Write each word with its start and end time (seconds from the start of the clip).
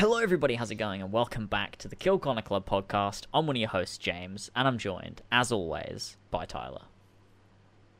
Hello, 0.00 0.16
everybody. 0.16 0.54
How's 0.54 0.70
it 0.70 0.76
going? 0.76 1.02
And 1.02 1.12
welcome 1.12 1.46
back 1.46 1.76
to 1.76 1.86
the 1.86 1.94
Kill 1.94 2.18
Connor 2.18 2.40
Club 2.40 2.66
podcast. 2.66 3.26
I'm 3.34 3.46
one 3.46 3.54
of 3.54 3.60
your 3.60 3.68
hosts, 3.68 3.98
James, 3.98 4.50
and 4.56 4.66
I'm 4.66 4.78
joined, 4.78 5.20
as 5.30 5.52
always, 5.52 6.16
by 6.30 6.46
Tyler. 6.46 6.84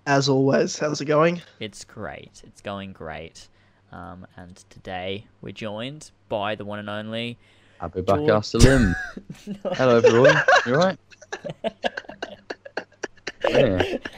As 0.06 0.26
always, 0.26 0.78
how's 0.78 1.02
it 1.02 1.04
going? 1.04 1.42
It's 1.58 1.84
great. 1.84 2.40
It's 2.46 2.62
going 2.62 2.94
great. 2.94 3.48
Um, 3.92 4.26
and 4.38 4.56
today 4.70 5.26
we're 5.42 5.52
joined 5.52 6.10
by 6.30 6.54
the 6.54 6.64
one 6.64 6.78
and 6.78 6.88
only. 6.88 7.36
Abu 7.82 8.02
Bakr 8.02 8.26
George- 8.26 8.44
Salim. 8.46 8.96
Hello, 9.74 9.98
everyone. 9.98 10.36
You 10.64 10.76
alright? 10.76 10.98
Yeah. 13.46 13.98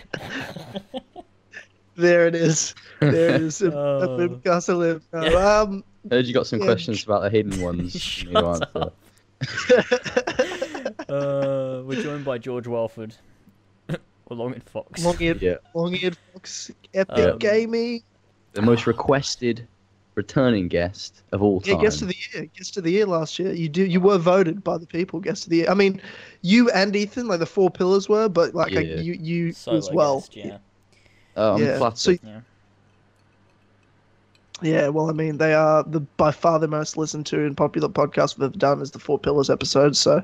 There 1.94 2.26
it 2.26 2.34
is. 2.34 2.74
There 3.00 3.34
it 3.34 3.42
is. 3.42 3.60
Oh. 3.62 4.00
A 4.00 4.28
bit 4.28 4.44
Castle 4.44 4.78
Live. 4.78 5.02
No, 6.04 6.16
um, 6.16 6.18
Heard 6.18 6.26
you 6.26 6.34
got 6.34 6.46
some 6.46 6.60
Yeah. 6.60 6.66
questions 6.66 7.04
about 7.04 7.22
the 7.22 7.30
hidden 7.30 7.60
ones. 7.62 7.98
Shut 8.00 8.30
you 8.30 8.36
answer. 8.38 8.66
up. 8.74 8.94
Uh, 11.08 11.82
we're 11.84 12.02
joined 12.02 12.24
by 12.24 12.38
George 12.38 12.66
Welford. 12.66 13.14
or 13.88 14.36
Longin 14.36 14.60
Fox. 14.60 15.04
long-eared, 15.04 15.42
Yeah. 15.42 15.56
long-eared 15.74 16.16
fox, 16.32 16.70
epic 16.94 17.18
Um, 17.32 17.38
gaming. 17.38 18.02
The 18.52 18.62
most 18.62 18.86
requested 18.86 19.66
returning 20.14 20.68
guest 20.68 21.22
of 21.32 21.42
all 21.42 21.60
Yeah, 21.64 21.74
time. 21.74 21.82
guest 21.82 22.02
of 22.02 22.08
the 22.08 22.16
year. 22.34 22.46
Guest 22.56 22.76
of 22.76 22.84
the 22.84 22.90
year 22.92 23.06
last 23.06 23.38
year. 23.38 23.52
You 23.52 23.68
do. 23.68 23.84
You 23.84 24.00
were 24.00 24.18
voted 24.18 24.62
by 24.64 24.78
the 24.78 24.86
people. 24.86 25.20
Guest 25.20 25.44
of 25.44 25.50
the 25.50 25.56
year. 25.58 25.70
I 25.70 25.74
mean, 25.74 26.00
you 26.42 26.70
and 26.70 26.94
Ethan, 26.94 27.26
like 27.28 27.40
the 27.40 27.46
four 27.46 27.70
pillars 27.70 28.08
were, 28.08 28.28
but 28.28 28.54
like, 28.54 28.72
like, 28.72 28.86
Yeah. 28.86 28.96
you, 29.00 29.14
you 29.14 29.52
Solo 29.52 29.76
as 29.78 29.90
well. 29.90 30.20
guest, 30.20 30.36
yeah. 30.36 30.58
Oh, 31.36 31.54
I'm 31.54 31.62
yeah, 31.62 31.78
flattered. 31.78 31.98
so- 31.98 32.10
yeah. 32.22 32.40
Yeah, 34.62 34.88
well, 34.88 35.08
I 35.10 35.12
mean, 35.12 35.38
they 35.38 35.54
are 35.54 35.82
the 35.84 36.00
by 36.00 36.30
far 36.32 36.58
the 36.58 36.68
most 36.68 36.96
listened 36.96 37.26
to 37.26 37.44
and 37.44 37.56
popular 37.56 37.88
podcast 37.88 38.38
we've 38.38 38.52
done 38.52 38.80
is 38.80 38.90
the 38.92 38.98
Four 38.98 39.18
Pillars 39.18 39.50
episode. 39.50 39.96
So 39.96 40.22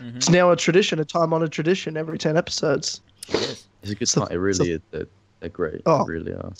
Mhm. 0.00 0.16
it's 0.16 0.28
now 0.28 0.50
a 0.50 0.56
tradition, 0.56 0.98
a 0.98 1.04
time-honored 1.04 1.52
tradition. 1.52 1.96
Every 1.96 2.18
ten 2.18 2.36
episodes. 2.36 3.00
It 3.28 3.34
is. 3.36 3.66
it's 3.82 3.92
a 3.92 3.94
good 3.94 4.08
so- 4.08 4.20
time. 4.22 4.28
It 4.32 4.36
really 4.36 4.72
is. 4.72 4.80
They're, 4.90 5.06
they're 5.40 5.48
great. 5.50 5.82
Oh. 5.86 6.04
They 6.04 6.12
really 6.12 6.32
are. 6.32 6.52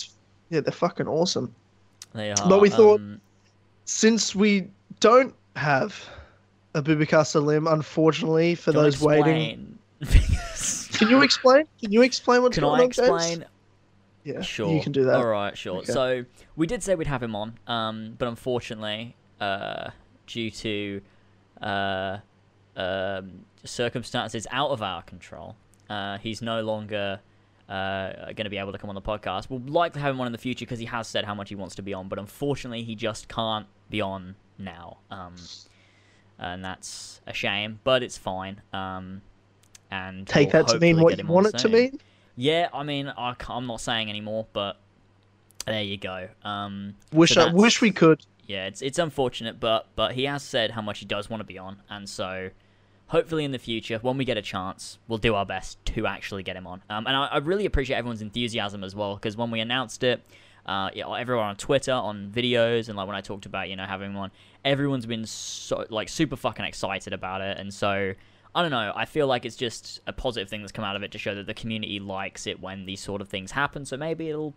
Yeah, 0.50 0.61
they're 0.61 0.72
fucking 0.72 1.06
awesome. 1.09 1.55
They 2.14 2.31
are. 2.33 2.48
But 2.48 2.61
we 2.61 2.70
thought- 2.70 3.00
um, 3.00 3.20
Since 3.84 4.34
we 4.34 4.69
don't 5.00 5.34
have 5.56 6.09
a 6.75 6.83
Bubakar 6.83 7.27
Salim, 7.27 7.66
unfortunately, 7.66 8.55
for 8.55 8.70
do 8.72 8.78
you 8.78 8.83
wanna 8.83 8.91
those 8.92 9.00
waiting, 9.03 9.78
can 10.92 11.09
you 11.09 11.22
explain? 11.22 11.64
Can 11.81 11.91
you 11.92 12.03
explain 12.03 12.42
what's 12.42 12.55
Can 12.55 12.62
going 12.62 12.81
I 12.81 12.84
on, 12.84 12.91
James? 12.91 12.98
explain? 12.98 13.44
Yeah, 14.24 14.42
Sure. 14.42 14.72
you 14.74 14.82
can 14.82 14.92
do 14.92 15.04
that. 15.04 15.16
All 15.16 15.26
right, 15.26 15.56
sure. 15.56 15.78
Okay. 15.78 15.92
So 15.92 16.24
we 16.56 16.66
did 16.66 16.82
say 16.82 16.94
we'd 16.94 17.06
have 17.06 17.22
him 17.22 17.34
on, 17.34 17.58
um, 17.66 18.14
but 18.18 18.28
unfortunately, 18.28 19.16
uh, 19.40 19.90
due 20.26 20.50
to 20.50 21.00
uh, 21.62 22.18
um, 22.76 23.44
circumstances 23.64 24.46
out 24.50 24.70
of 24.70 24.82
our 24.82 25.02
control, 25.02 25.56
uh, 25.88 26.18
he's 26.18 26.42
no 26.42 26.60
longer 26.62 27.20
uh, 27.68 28.12
going 28.32 28.44
to 28.44 28.50
be 28.50 28.58
able 28.58 28.72
to 28.72 28.78
come 28.78 28.91
on 28.91 28.94
the 28.94 29.00
podcast. 29.02 29.48
We'll 29.48 29.60
likely 29.60 30.02
have 30.02 30.14
him 30.14 30.20
on 30.20 30.26
in 30.26 30.32
the 30.32 30.38
future 30.38 30.64
because 30.64 30.78
he 30.80 30.86
has 30.86 31.06
said 31.08 31.24
how 31.24 31.34
much 31.34 31.48
he 31.48 31.54
wants 31.54 31.74
to 31.76 31.82
be 31.82 31.94
on, 31.94 32.08
but 32.08 32.18
unfortunately, 32.18 32.82
he 32.82 32.94
just 32.94 33.28
can't 33.28 33.66
be 33.88 34.00
on 34.00 34.36
now. 34.58 34.98
Um, 35.10 35.34
and 36.38 36.64
that's 36.64 37.20
a 37.26 37.32
shame, 37.32 37.80
but 37.84 38.02
it's 38.02 38.18
fine. 38.18 38.60
Um, 38.72 39.22
and 39.91 40.26
Take 40.26 40.52
we'll 40.52 40.64
that 40.64 40.72
to 40.72 40.78
mean 40.78 41.00
what 41.00 41.18
you 41.18 41.26
want 41.26 41.46
it 41.48 41.58
to 41.58 41.68
mean. 41.68 42.00
Yeah, 42.41 42.69
I 42.72 42.84
mean, 42.84 43.12
I 43.19 43.36
am 43.50 43.66
not 43.66 43.83
saying 43.83 44.08
anymore, 44.08 44.46
but 44.55 44.78
there 45.66 45.83
you 45.83 45.98
go. 45.98 46.28
Um, 46.42 46.94
Wish 47.12 47.34
so 47.34 47.42
I 47.42 47.52
wish 47.52 47.82
we 47.82 47.91
could. 47.91 48.24
yeah, 48.47 48.64
it's 48.64 48.80
it's 48.80 48.98
unfortunate, 48.98 49.60
but 49.60 49.88
but 49.94 50.12
he 50.12 50.24
has 50.24 50.42
said 50.42 50.70
how 50.70 50.80
much 50.80 51.00
he 51.00 51.05
does 51.05 51.28
want 51.28 51.42
to 51.42 51.44
be 51.44 51.58
on, 51.58 51.82
and 51.91 52.08
so 52.08 52.48
hopefully 53.08 53.44
in 53.44 53.52
the 53.52 53.58
future, 53.58 53.98
when 53.98 54.16
we 54.16 54.24
get 54.24 54.38
a 54.38 54.42
chance, 54.42 54.97
we'll 55.06 55.19
do 55.19 55.34
our 55.34 55.44
best 55.44 55.84
to 55.84 56.06
actually 56.06 56.42
get 56.42 56.56
him 56.56 56.66
on. 56.66 56.80
Um, 56.88 57.06
and 57.06 57.14
I, 57.14 57.27
I 57.27 57.36
really 57.38 57.66
appreciate 57.66 57.97
everyone's 57.98 58.22
enthusiasm 58.22 58.84
as 58.84 58.94
well, 58.94 59.16
because 59.16 59.36
when 59.36 59.50
we 59.50 59.60
announced 59.60 60.03
it, 60.03 60.22
uh, 60.65 60.88
yeah, 60.94 61.15
everyone 61.15 61.44
on 61.44 61.56
Twitter, 61.56 61.92
on 61.92 62.32
videos, 62.34 62.88
and 62.88 62.97
like 62.97 63.06
when 63.06 63.16
I 63.16 63.20
talked 63.20 63.44
about 63.44 63.69
you 63.69 63.76
know 63.76 63.84
having 63.84 64.12
him 64.12 64.16
on, 64.16 64.31
everyone's 64.65 65.04
been 65.04 65.26
so 65.26 65.84
like 65.91 66.09
super 66.09 66.36
fucking 66.36 66.65
excited 66.65 67.12
about 67.12 67.42
it, 67.42 67.59
and 67.59 67.75
so. 67.75 68.15
I 68.55 68.62
don't 68.62 68.71
know. 68.72 68.93
I 68.97 69.05
feel 69.05 69.27
like 69.27 69.44
it's 69.44 69.56
just 69.56 70.00
a 70.06 70.12
positive 70.12 70.49
thing 70.49 70.61
that's 70.61 70.72
come 70.72 70.84
out 70.84 70.97
of 70.97 71.03
it 71.03 71.12
to 71.12 71.19
show 71.19 71.34
that 71.34 71.47
the 71.47 71.55
community 71.55 72.00
likes 72.00 72.47
it 72.47 72.61
when 72.61 72.84
these 72.87 73.00
sort 73.00 73.21
of 73.21 73.28
things 73.28 73.53
happen. 73.53 73.84
So 73.84 73.97
maybe 73.97 74.28
it'll 74.28 74.55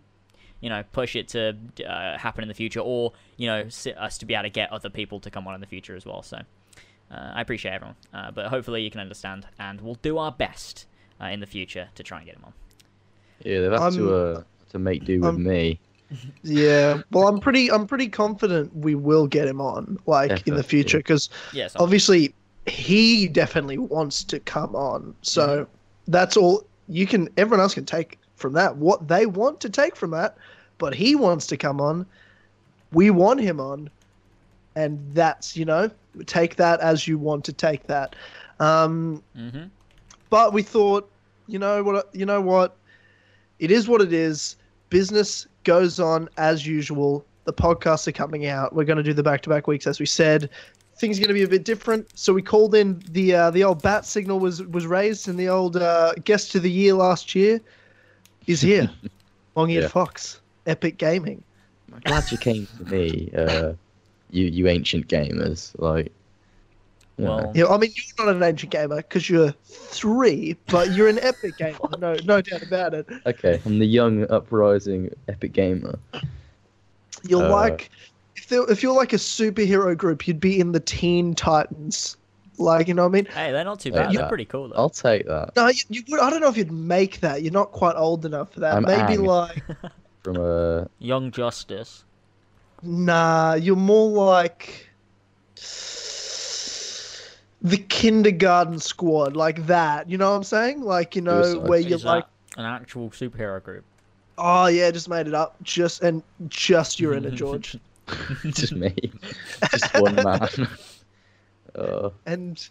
you 0.62 0.70
know, 0.70 0.82
push 0.94 1.16
it 1.18 1.28
to 1.28 1.58
uh, 1.86 2.18
happen 2.18 2.42
in 2.42 2.48
the 2.48 2.54
future, 2.54 2.80
or 2.80 3.12
you 3.36 3.48
know, 3.48 3.66
us 3.98 4.18
to 4.18 4.26
be 4.26 4.34
able 4.34 4.44
to 4.44 4.50
get 4.50 4.72
other 4.72 4.90
people 4.90 5.20
to 5.20 5.30
come 5.30 5.46
on 5.46 5.54
in 5.56 5.60
the 5.60 5.68
future 5.68 5.94
as 5.94 6.06
well. 6.06 6.24
So, 6.24 6.38
uh, 7.12 7.32
I 7.36 7.42
appreciate 7.42 7.72
everyone, 7.74 7.98
uh, 8.14 8.32
but 8.32 8.46
hopefully 8.46 8.82
you 8.82 8.90
can 8.90 9.02
understand, 9.02 9.46
and 9.60 9.82
we'll 9.82 9.96
do 10.02 10.18
our 10.18 10.32
best 10.32 10.86
uh, 11.22 11.26
in 11.26 11.42
the 11.42 11.46
future 11.46 11.90
to 11.96 12.04
try 12.04 12.20
and 12.20 12.26
get 12.26 12.36
him 12.38 12.46
on. 12.46 12.54
Yeah, 13.44 13.60
they've 13.60 13.72
had 13.74 13.82
I'm- 13.82 13.94
to 13.98 14.16
uh, 14.16 14.44
to 14.70 14.80
make 14.80 15.04
do 15.04 15.20
with 15.20 15.26
I'm- 15.26 15.44
me. 15.44 15.80
Yeah. 16.44 17.02
Well, 17.12 17.28
I'm 17.28 17.40
pretty. 17.42 17.70
I'm 17.70 17.86
pretty 17.86 18.08
confident 18.08 18.74
we 18.74 18.96
will 18.96 19.28
get 19.28 19.46
him 19.48 19.60
on, 19.60 20.00
like 20.06 20.48
in 20.48 20.56
the 20.56 20.64
future, 20.64 21.00
because 21.00 21.30
Yes, 21.52 21.76
obviously 21.78 22.34
he 22.66 23.28
definitely 23.28 23.78
wants 23.78 24.24
to 24.26 24.40
come 24.40 24.76
on. 24.76 25.16
So 25.22 25.66
Mm-hmm. 25.66 25.76
that's 26.08 26.38
all 26.38 26.64
you 26.88 27.06
can. 27.08 27.30
Everyone 27.38 27.62
else 27.62 27.74
can 27.74 27.86
take 27.86 28.20
from 28.36 28.54
that 28.54 28.78
what 28.78 29.08
they 29.08 29.26
want 29.26 29.60
to 29.62 29.70
take 29.70 29.96
from 29.96 30.12
that, 30.12 30.38
but 30.78 30.94
he 30.94 31.16
wants 31.16 31.48
to 31.48 31.58
come 31.58 31.80
on. 31.82 32.06
We 32.92 33.10
want 33.10 33.42
him 33.42 33.60
on, 33.60 33.90
and 34.76 35.00
that's 35.14 35.56
you 35.56 35.66
know 35.66 35.90
take 36.26 36.56
that 36.58 36.80
as 36.80 37.08
you 37.08 37.18
want 37.18 37.44
to 37.46 37.54
take 37.54 37.88
that. 37.88 38.16
Um, 38.60 39.24
hmm 39.36 39.66
but 40.30 40.54
we 40.54 40.62
thought, 40.64 41.12
you 41.48 41.60
know 41.60 41.84
what? 41.84 42.10
You 42.14 42.26
know 42.26 42.42
what? 42.42 42.78
It 43.60 43.72
is 43.72 43.88
what 43.88 44.02
it 44.02 44.12
is. 44.14 44.56
Business 44.90 45.48
goes 45.64 46.00
on 46.00 46.30
as 46.38 46.66
usual. 46.66 47.26
The 47.46 47.54
podcasts 47.54 48.08
are 48.08 48.12
coming 48.14 48.46
out. 48.48 48.74
We're 48.74 48.84
going 48.86 48.98
to 48.98 49.04
do 49.04 49.14
the 49.14 49.24
back-to-back 49.24 49.68
weeks, 49.68 49.88
as 49.88 50.00
we 50.00 50.06
said. 50.06 50.50
Things 51.04 51.18
are 51.18 51.22
going 51.22 51.28
to 51.28 51.34
be 51.34 51.44
a 51.44 51.50
bit 51.50 51.66
different. 51.66 52.08
So 52.18 52.32
we 52.32 52.42
called 52.42 52.74
in 52.76 53.04
the 53.12 53.36
uh, 53.36 53.52
the 53.52 53.66
old 53.66 53.82
bat 53.82 54.06
signal 54.06 54.40
was 54.40 54.64
was 54.64 54.88
raised, 54.88 55.28
and 55.28 55.38
the 55.38 55.50
old 55.50 55.76
uh, 55.76 56.14
guest 56.24 56.56
of 56.56 56.64
the 56.64 56.72
year 56.72 56.94
last 56.94 57.36
year 57.36 57.60
is 58.48 58.62
here. 58.62 58.90
Long-eared 59.58 59.84
Yeah. 59.84 59.90
fox, 59.90 60.42
Epic 60.66 60.98
Gaming. 60.98 61.44
I'm 61.94 62.00
glad 62.00 62.32
you 62.32 62.38
came 62.38 62.68
to 62.78 62.86
me, 62.86 63.30
uh, 63.36 63.74
you 64.32 64.46
you 64.46 64.68
ancient 64.70 65.10
gamers. 65.10 65.78
Like. 65.78 66.14
Well, 67.18 67.52
Yeah, 67.54 67.66
I 67.66 67.78
mean 67.78 67.92
you're 67.96 68.26
not 68.26 68.36
an 68.36 68.44
ancient 68.44 68.72
gamer 68.72 68.98
because 68.98 69.30
you're 69.30 69.52
three, 69.66 70.56
but 70.70 70.92
you're 70.94 71.10
an 71.10 71.20
epic 71.20 71.58
gamer. 71.58 71.80
no, 72.00 72.16
no 72.24 72.42
doubt 72.42 72.64
about 72.64 72.94
it. 72.94 73.08
okay, 73.26 73.62
I'm 73.66 73.78
the 73.78 73.86
young 73.86 74.26
uprising 74.32 75.10
epic 75.28 75.52
gamer. 75.52 76.00
You're 77.28 77.44
Uh, 77.44 77.50
like 77.50 77.90
if 78.44 78.50
there, 78.50 78.70
if 78.70 78.84
you're 78.84 78.94
like 78.96 79.14
a 79.14 79.18
superhero 79.18 79.98
group, 79.98 80.28
you'd 80.28 80.40
be 80.40 80.60
in 80.60 80.72
the 80.74 80.80
Teen 80.80 81.34
Titans. 81.34 82.18
Like 82.60 82.88
you 82.88 82.94
know 82.94 83.04
what 83.04 83.10
I 83.10 83.22
mean? 83.22 83.26
hey, 83.26 83.52
they're 83.52 83.64
not 83.64 83.80
too 83.80 83.90
Yeah, 83.90 84.04
bad. 84.04 84.14
They're 84.14 84.22
yeah. 84.22 84.28
pretty 84.28 84.46
cool 84.46 84.68
though. 84.70 84.76
I'll 84.76 84.90
take 84.90 85.26
that 85.28 85.56
No, 85.56 85.68
you, 85.70 85.82
you 85.90 86.04
would. 86.10 86.20
I 86.20 86.30
don't 86.30 86.40
know 86.42 86.50
if 86.50 86.58
you'd 86.58 86.72
make 86.72 87.20
that. 87.22 87.42
You're 87.42 87.52
not 87.52 87.72
quite 87.72 87.96
old 87.96 88.26
enough 88.26 88.52
for 88.54 88.60
that. 88.60 88.76
I'm 88.76 88.84
Maybe 88.84 89.18
Aang. 89.22 89.26
like 89.26 89.64
from 90.24 90.38
a 90.38 90.88
Young 91.00 91.32
Justice. 91.32 92.04
nah. 92.84 93.56
You're 93.56 93.76
more 93.76 94.10
like 94.12 94.90
the 97.62 97.78
kindergarten 97.90 98.80
squad, 98.80 99.36
like 99.36 99.66
that. 99.68 100.10
You 100.10 100.18
know 100.18 100.30
what 100.32 100.38
I'm 100.38 100.44
saying? 100.44 100.82
Like 100.82 101.16
you 101.16 101.22
know 101.22 101.42
Suicide 101.42 101.68
where 101.70 101.80
Is 101.80 101.86
you're 101.88 101.98
that 102.00 102.06
like, 102.06 102.26
an 102.58 102.66
actual 102.66 103.10
superhero 103.10 103.64
group. 103.64 103.84
oh 104.38 104.68
yeah, 104.68 104.92
just 104.92 105.10
made 105.10 105.28
it 105.28 105.34
up. 105.34 105.56
Just 105.64 106.04
and 106.04 106.22
just 106.50 107.00
you're 107.00 107.14
in 107.16 107.26
it, 107.26 107.32
George. 107.36 107.78
just 108.46 108.74
me, 108.74 108.94
just 109.72 109.94
one 110.00 110.16
man. 110.16 110.68
Uh, 111.76 112.10
and 112.26 112.58
you- 112.60 112.70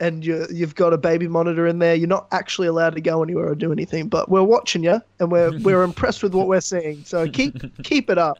and 0.00 0.24
you 0.24 0.46
you've 0.50 0.74
got 0.74 0.92
a 0.94 0.98
baby 0.98 1.28
monitor 1.28 1.66
in 1.66 1.78
there. 1.78 1.94
You're 1.94 2.08
not 2.08 2.26
actually 2.32 2.68
allowed 2.68 2.94
to 2.94 3.00
go 3.02 3.22
anywhere 3.22 3.46
or 3.48 3.54
do 3.54 3.70
anything, 3.70 4.08
but 4.08 4.28
we're 4.30 4.42
watching 4.42 4.82
you 4.82 5.00
and 5.20 5.30
we're 5.30 5.56
we're 5.62 5.82
impressed 5.84 6.22
with 6.22 6.34
what 6.34 6.48
we're 6.48 6.60
seeing. 6.62 7.04
So 7.04 7.28
keep 7.28 7.54
keep 7.84 8.08
it 8.10 8.16
up. 8.18 8.38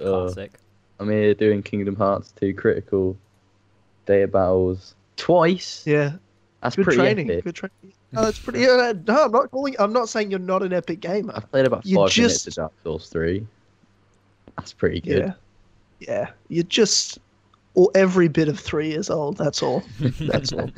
uh, 0.00 0.04
Classic. 0.28 0.52
I'm 1.00 1.10
here 1.10 1.34
doing 1.34 1.62
Kingdom 1.62 1.96
Hearts 1.96 2.32
2 2.40 2.54
critical 2.54 3.16
day 4.06 4.22
of 4.22 4.32
battles 4.32 4.94
twice. 5.16 5.82
Yeah, 5.86 6.12
That's 6.62 6.76
good 6.76 6.84
pretty 6.84 6.98
training. 6.98 7.30
epic. 7.30 7.44
Good 7.44 7.54
training. 7.56 7.92
No, 8.12 8.22
that's 8.22 8.38
pretty. 8.38 8.60
Yeah, 8.60 8.92
no, 9.06 9.24
I'm 9.24 9.32
not 9.32 9.50
calling. 9.50 9.74
I'm 9.78 9.92
not 9.92 10.08
saying 10.08 10.30
you're 10.30 10.40
not 10.40 10.62
an 10.62 10.72
epic 10.72 11.00
gamer. 11.00 11.32
I've 11.34 11.50
played 11.50 11.66
about 11.66 11.84
You 11.86 11.96
five 11.96 12.10
just- 12.10 12.46
minutes 12.46 12.46
of 12.48 12.54
Dark 12.54 12.72
Souls 12.84 13.08
3. 13.08 13.46
That's 14.56 14.72
pretty 14.72 15.00
good. 15.00 15.34
Yeah, 15.98 16.08
yeah. 16.08 16.30
You're 16.48 16.64
just 16.64 17.18
or 17.74 17.90
every 17.94 18.28
bit 18.28 18.48
of 18.48 18.58
three 18.58 18.88
years 18.88 19.10
old. 19.10 19.36
That's 19.36 19.62
all. 19.62 19.82
That's 20.00 20.52
all. 20.52 20.70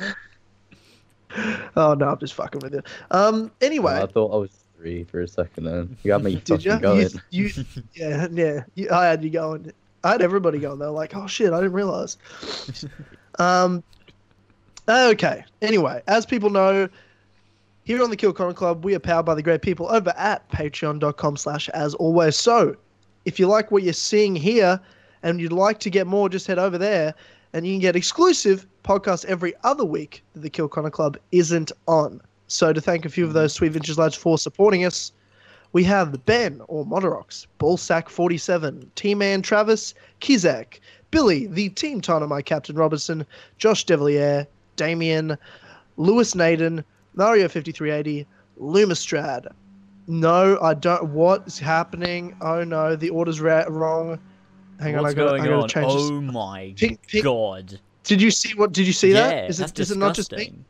Oh 1.75 1.95
no, 1.95 2.09
I'm 2.09 2.19
just 2.19 2.33
fucking 2.35 2.61
with 2.61 2.73
you. 2.73 2.83
Um. 3.11 3.51
Anyway, 3.61 3.93
I 3.93 4.05
thought 4.05 4.33
I 4.33 4.37
was 4.37 4.63
three 4.77 5.03
for 5.03 5.21
a 5.21 5.27
second 5.27 5.65
then. 5.65 5.97
You 6.03 6.09
got 6.09 6.23
me 6.23 6.35
did 6.45 6.63
you? 6.63 6.79
going. 6.79 7.09
You, 7.31 7.49
you? 7.55 7.65
Yeah, 7.93 8.27
yeah. 8.31 8.63
You, 8.75 8.89
I 8.91 9.05
had 9.07 9.23
you 9.23 9.29
going. 9.29 9.71
I 10.03 10.11
had 10.11 10.21
everybody 10.21 10.59
going. 10.59 10.79
They're 10.79 10.89
like, 10.89 11.15
"Oh 11.15 11.27
shit, 11.27 11.51
I 11.53 11.57
didn't 11.57 11.73
realize." 11.73 12.17
um. 13.39 13.83
Okay. 14.87 15.43
Anyway, 15.61 16.03
as 16.07 16.25
people 16.25 16.49
know, 16.49 16.89
here 17.85 18.03
on 18.03 18.09
the 18.09 18.17
Kill 18.17 18.33
Connor 18.33 18.53
Club, 18.53 18.83
we 18.83 18.93
are 18.95 18.99
powered 18.99 19.25
by 19.25 19.33
the 19.33 19.41
great 19.41 19.61
people 19.61 19.89
over 19.89 20.13
at 20.17 20.47
patreon.com 20.49 21.37
slash 21.37 21.69
as 21.69 21.95
always. 21.95 22.35
So 22.35 22.75
if 23.25 23.39
you 23.39 23.47
like 23.47 23.71
what 23.71 23.83
you're 23.83 23.93
seeing 23.93 24.35
here 24.35 24.79
and 25.23 25.39
you'd 25.39 25.53
like 25.53 25.79
to 25.79 25.89
get 25.89 26.07
more, 26.07 26.29
just 26.29 26.47
head 26.47 26.59
over 26.59 26.77
there 26.77 27.13
and 27.53 27.65
you 27.65 27.73
can 27.73 27.79
get 27.79 27.95
exclusive 27.95 28.65
podcasts 28.83 29.25
every 29.25 29.53
other 29.63 29.85
week 29.85 30.23
that 30.33 30.41
the 30.41 30.49
Kill 30.49 30.67
Connor 30.67 30.89
Club 30.89 31.17
isn't 31.31 31.71
on. 31.87 32.19
So 32.47 32.73
to 32.73 32.81
thank 32.81 33.05
a 33.05 33.09
few 33.09 33.25
of 33.25 33.33
those 33.33 33.53
sweet 33.53 33.71
vintage 33.71 33.97
lads 33.97 34.15
for 34.15 34.37
supporting 34.37 34.85
us, 34.85 35.11
we 35.71 35.83
have 35.85 36.23
Ben 36.25 36.61
or 36.67 36.85
Monorox, 36.85 37.47
Ballsack47, 37.59 38.87
T-Man 38.95 39.41
Travis, 39.41 39.93
Kizak, 40.21 40.79
Billy, 41.09 41.47
the 41.47 41.69
Team 41.69 41.99
Dynamite 41.99 42.45
Captain 42.45 42.75
Robertson, 42.75 43.25
Josh 43.57 43.83
Devilier, 43.85 44.45
Damien, 44.75 45.37
Lewis 45.97 46.35
Naden, 46.35 46.83
Mario 47.15 47.47
5380, 47.47 48.27
Lumistrad. 48.59 49.47
No, 50.07 50.57
I 50.61 50.73
don't. 50.73 51.09
What 51.11 51.43
is 51.47 51.57
happening? 51.59 52.35
Oh 52.41 52.63
no, 52.63 52.95
the 52.95 53.09
order's 53.09 53.39
ra- 53.39 53.65
wrong. 53.69 54.19
Hang 54.79 54.97
on, 54.97 55.05
I 55.05 55.13
got. 55.13 55.29
going 55.29 55.41
I 55.41 55.45
got 55.45 55.53
on? 55.53 55.67
to 55.69 55.73
change 55.73 55.87
oh 55.89 56.09
this. 56.21 56.33
my 56.33 56.73
Pink- 56.75 57.07
pink- 57.07 57.23
god! 57.23 57.79
Did 58.03 58.21
you 58.21 58.31
see 58.31 58.53
what? 58.55 58.73
Did 58.73 58.85
you 58.85 58.91
see 58.93 59.13
yeah, 59.13 59.27
that? 59.29 59.49
Is 59.49 59.57
that's 59.59 59.71
it? 59.71 59.79
Is 59.79 59.91
it 59.91 59.97
not 59.97 60.13
just 60.15 60.31
me? 60.31 60.37
disgusting. 60.37 60.65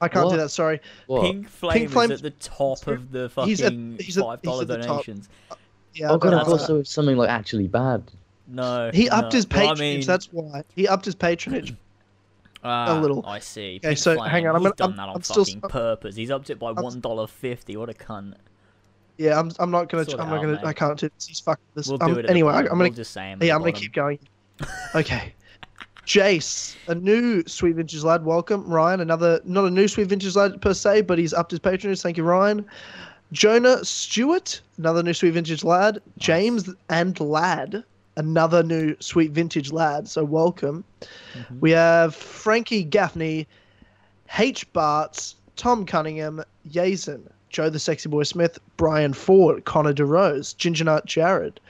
I 0.00 0.08
can't 0.08 0.24
do 0.30 0.36
What? 0.36 0.42
that. 0.42 0.48
Sorry. 0.48 0.80
What? 1.08 1.22
Pink 1.22 1.48
flame 1.50 1.88
Flame- 1.90 2.10
is 2.10 2.20
at 2.20 2.22
the 2.22 2.30
top 2.48 2.86
of 2.86 3.10
the 3.12 3.28
fucking 3.28 3.48
He's 3.50 3.60
at- 3.60 3.72
he's 3.72 4.16
at- 4.16 4.24
five 4.24 4.40
dollar 4.42 4.62
he's 4.64 4.70
at 4.70 4.80
the 4.80 4.86
top. 4.86 5.04
donations. 5.04 5.28
Yeah. 5.94 6.08
oh 6.10 6.14
I've 6.14 6.20
god, 6.20 6.30
got 6.30 6.34
I 6.40 6.44
that. 6.44 6.50
thought 6.58 6.66
so 6.66 6.76
it's 6.76 6.90
something 6.90 7.16
like 7.18 7.28
actually 7.28 7.66
bad. 7.68 8.02
No, 8.46 8.90
He 8.94 9.10
upped 9.10 9.32
no. 9.32 9.36
his 9.36 9.46
Well, 9.46 9.58
I 9.60 9.62
patronage. 9.72 9.96
mean, 9.98 10.06
That's 10.06 10.26
why 10.32 10.62
he 10.74 10.88
upped 10.88 11.04
his 11.04 11.14
patronage. 11.14 11.74
ah, 12.64 12.98
little. 13.00 13.24
I 13.26 13.40
see. 13.40 13.76
Okay, 13.76 13.88
Pink 13.88 13.98
so 13.98 14.14
flame, 14.16 14.30
hang 14.30 14.46
on, 14.46 14.56
I'm 14.56 14.62
He's 14.62 14.72
gonna- 14.72 14.76
done 14.76 14.90
I'm- 14.90 14.96
that 14.96 15.08
on 15.10 15.16
I'm 15.16 15.22
still- 15.22 15.44
fucking 15.44 15.60
purpose. 15.62 16.16
He's 16.16 16.30
upped 16.30 16.48
it 16.48 16.58
by 16.58 16.68
I'm- 16.68 16.82
one 16.82 17.00
dollar 17.00 17.26
fifty. 17.26 17.76
What 17.76 17.90
a 17.90 17.92
cunt. 17.94 18.34
Yeah, 19.20 19.38
I'm. 19.38 19.52
I'm 19.58 19.70
not 19.70 19.90
gonna. 19.90 20.06
Sort 20.06 20.18
I'm 20.18 20.30
not 20.30 20.40
gonna. 20.40 20.58
I 20.64 20.72
can't 20.72 20.98
do 20.98 21.10
this. 21.14 21.26
He's 21.26 21.40
fucking 21.40 21.62
this. 21.74 21.88
We'll 21.88 22.02
um, 22.02 22.14
do 22.14 22.20
it. 22.20 22.30
Anyway, 22.30 22.54
I. 22.54 22.60
I'm 22.60 22.68
gonna. 22.68 22.84
We'll 22.84 22.92
just 22.92 23.12
say. 23.12 23.36
Yeah, 23.42 23.54
I'm 23.54 23.60
gonna 23.60 23.72
keep 23.72 23.92
going. 23.92 24.18
Okay. 24.94 25.34
Jace, 26.06 26.74
a 26.88 26.94
new 26.94 27.44
Sweet 27.46 27.76
Vintage 27.76 28.02
lad. 28.02 28.24
Welcome. 28.24 28.66
Ryan, 28.66 29.00
another 29.00 29.42
not 29.44 29.66
a 29.66 29.70
new 29.70 29.88
Sweet 29.88 30.08
Vintage 30.08 30.34
lad 30.34 30.62
per 30.62 30.72
se, 30.72 31.02
but 31.02 31.18
he's 31.18 31.34
upped 31.34 31.50
his 31.50 31.60
patronage. 31.60 32.00
Thank 32.00 32.16
you, 32.16 32.24
Ryan. 32.24 32.64
Jonah 33.30 33.84
Stewart, 33.84 34.58
another 34.78 35.02
new 35.02 35.12
Sweet 35.12 35.32
Vintage 35.32 35.64
lad. 35.64 36.00
James 36.16 36.70
and 36.88 37.20
Lad, 37.20 37.84
another 38.16 38.62
new 38.62 38.96
Sweet 39.00 39.32
Vintage 39.32 39.70
lad. 39.70 40.08
So 40.08 40.24
welcome. 40.24 40.82
Mhm. 41.34 41.60
We 41.60 41.72
have 41.72 42.14
Frankie 42.14 42.84
Gaffney, 42.84 43.46
H. 44.38 44.72
Bartz, 44.72 45.34
Tom 45.56 45.84
Cunningham, 45.84 46.42
Yazen, 46.70 47.28
Joe 47.50 47.68
the 47.68 47.78
Sexy 47.78 48.08
Boy 48.08 48.22
Smith, 48.22 48.58
Brian 48.76 49.12
Ford, 49.12 49.64
Connor 49.64 49.92
DeRose, 49.92 50.56
Ginger 50.56 50.84
Nut 50.84 51.04
Jared, 51.04 51.60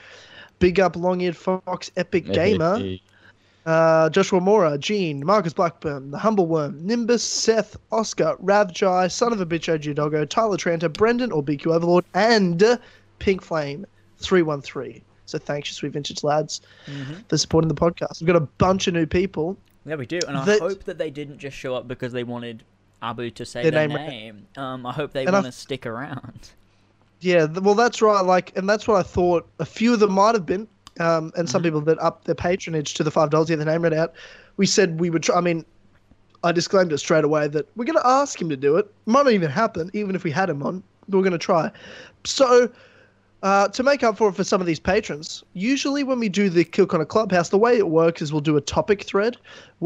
Big 0.59 0.79
Up 0.79 0.95
Long 0.95 1.21
Eared 1.21 1.37
Fox, 1.37 1.91
Epic 1.97 2.27
Gamer, 2.27 2.99
uh, 3.67 4.09
Joshua 4.11 4.41
Mora, 4.41 4.79
Gene, 4.79 5.25
Marcus 5.25 5.53
Blackburn, 5.53 6.11
The 6.11 6.19
Humble 6.19 6.47
Worm, 6.47 6.79
Nimbus, 6.87 7.23
Seth, 7.23 7.77
Oscar, 7.91 8.37
Ravjai, 8.43 9.11
Son 9.11 9.33
of 9.33 9.41
a 9.41 9.47
Bitch 9.47 9.73
OG 9.73 9.95
Doggo, 9.97 10.25
Tyler 10.25 10.57
Tranter, 10.57 10.89
Brendan 10.89 11.33
or 11.33 11.43
BQ 11.43 11.75
Overlord, 11.75 12.05
and 12.15 12.79
Pink 13.19 13.43
Flame 13.43 13.87
313. 14.19 15.03
So 15.27 15.39
thanks, 15.39 15.71
you 15.71 15.75
sweet 15.75 15.93
vintage 15.93 16.25
lads, 16.25 16.61
Mhm. 16.87 17.25
for 17.29 17.39
supporting 17.39 17.69
the 17.69 17.75
podcast. 17.75 18.21
We've 18.21 18.27
got 18.27 18.37
a 18.37 18.41
bunch 18.41 18.87
of 18.89 18.95
new 18.95 19.07
people. 19.07 19.57
Yeah, 19.87 19.95
we 19.95 20.05
do, 20.07 20.19
and 20.29 20.37
I 20.37 20.45
That- 20.45 20.61
hope 20.61 20.85
that 20.85 20.99
they 20.99 21.11
didn't 21.11 21.39
just 21.39 21.57
show 21.57 21.75
up 21.75 21.89
because 21.89 22.13
they 22.13 22.25
wanted 22.25 22.65
Abu 23.03 23.31
to 23.31 23.45
say 23.45 23.63
Their 23.63 23.71
their, 23.73 23.89
name 23.89 23.97
name. 24.09 24.47
Um, 24.57 24.85
I 24.87 24.93
hope 24.93 25.13
they 25.13 25.25
want 25.27 25.47
to 25.47 25.53
stick 25.53 25.87
around. 25.87 26.51
Yeah, 27.21 27.47
well, 27.47 27.75
that's 27.75 28.01
right. 28.01 28.23
Like, 28.23 28.57
and 28.57 28.69
that's 28.69 28.89
what 28.89 28.97
I 28.97 29.03
thought. 29.03 29.47
A 29.59 29.67
few 29.67 29.93
of 29.93 30.01
them 30.01 30.13
might 30.13 30.35
have 30.35 30.47
been, 30.47 30.67
um, 31.01 31.33
and 31.37 31.49
some 31.49 31.61
Mhm. 31.61 31.67
people 31.67 31.81
that 31.83 31.99
upped 32.01 32.25
their 32.25 32.35
patronage 32.35 32.95
to 32.95 33.05
the 33.05 33.11
five 33.11 33.31
dollars. 33.31 33.51
Yeah, 33.51 33.57
the 33.57 33.65
name 33.65 33.83
read 33.83 33.93
out. 33.95 34.15
We 34.57 34.67
said 34.67 34.99
we 35.01 35.11
would 35.11 35.23
try. 35.23 35.37
I 35.37 35.41
mean, 35.41 35.65
I 36.45 36.53
disclaimed 36.53 36.93
it 36.93 36.99
straight 36.99 37.25
away 37.25 37.49
that 37.49 37.69
we're 37.77 37.85
going 37.85 37.99
to 37.99 38.07
ask 38.07 38.41
him 38.41 38.49
to 38.49 38.57
do 38.57 38.77
it. 38.77 38.91
Might 39.07 39.25
not 39.25 39.33
even 39.33 39.51
happen, 39.51 39.91
even 39.93 40.15
if 40.15 40.25
we 40.25 40.31
had 40.31 40.49
him 40.49 40.63
on. 40.63 40.83
But 41.09 41.19
we're 41.19 41.25
going 41.25 41.33
to 41.33 41.39
try. 41.39 41.71
So, 42.25 42.71
uh, 43.43 43.69
to 43.69 43.83
make 43.83 44.03
up 44.03 44.17
for 44.17 44.29
it 44.29 44.35
for 44.35 44.45
some 44.45 44.61
of 44.61 44.67
these 44.67 44.81
patrons, 44.81 45.43
usually 45.55 46.05
when 46.05 46.19
we 46.19 46.29
do 46.29 46.49
the 46.49 46.65
Kill 46.65 46.87
Connor 46.87 47.05
Clubhouse, 47.05 47.49
the 47.51 47.59
way 47.59 47.77
it 47.77 47.89
works 47.89 48.23
is 48.23 48.33
we'll 48.33 48.41
do 48.41 48.57
a 48.57 48.61
topic 48.61 49.03
thread, 49.03 49.37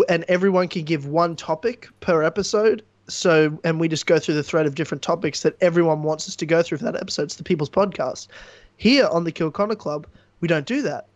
and 0.08 0.24
everyone 0.28 0.68
can 0.68 0.82
give 0.84 1.06
one 1.06 1.34
topic 1.34 1.88
per 2.00 2.22
episode. 2.22 2.82
So, 3.08 3.58
and 3.64 3.78
we 3.78 3.88
just 3.88 4.06
go 4.06 4.18
through 4.18 4.34
the 4.34 4.42
thread 4.42 4.66
of 4.66 4.74
different 4.74 5.02
topics 5.02 5.42
that 5.42 5.56
everyone 5.60 6.02
wants 6.02 6.28
us 6.28 6.36
to 6.36 6.46
go 6.46 6.62
through 6.62 6.78
for 6.78 6.84
that 6.84 6.96
episode. 6.96 7.24
It's 7.24 7.36
the 7.36 7.44
People's 7.44 7.70
Podcast. 7.70 8.28
Here 8.76 9.06
on 9.06 9.24
the 9.24 9.32
Kill 9.32 9.50
Connor 9.50 9.74
Club, 9.74 10.06
we 10.40 10.48
don't 10.48 10.66
do 10.66 10.82
that. 10.82 11.06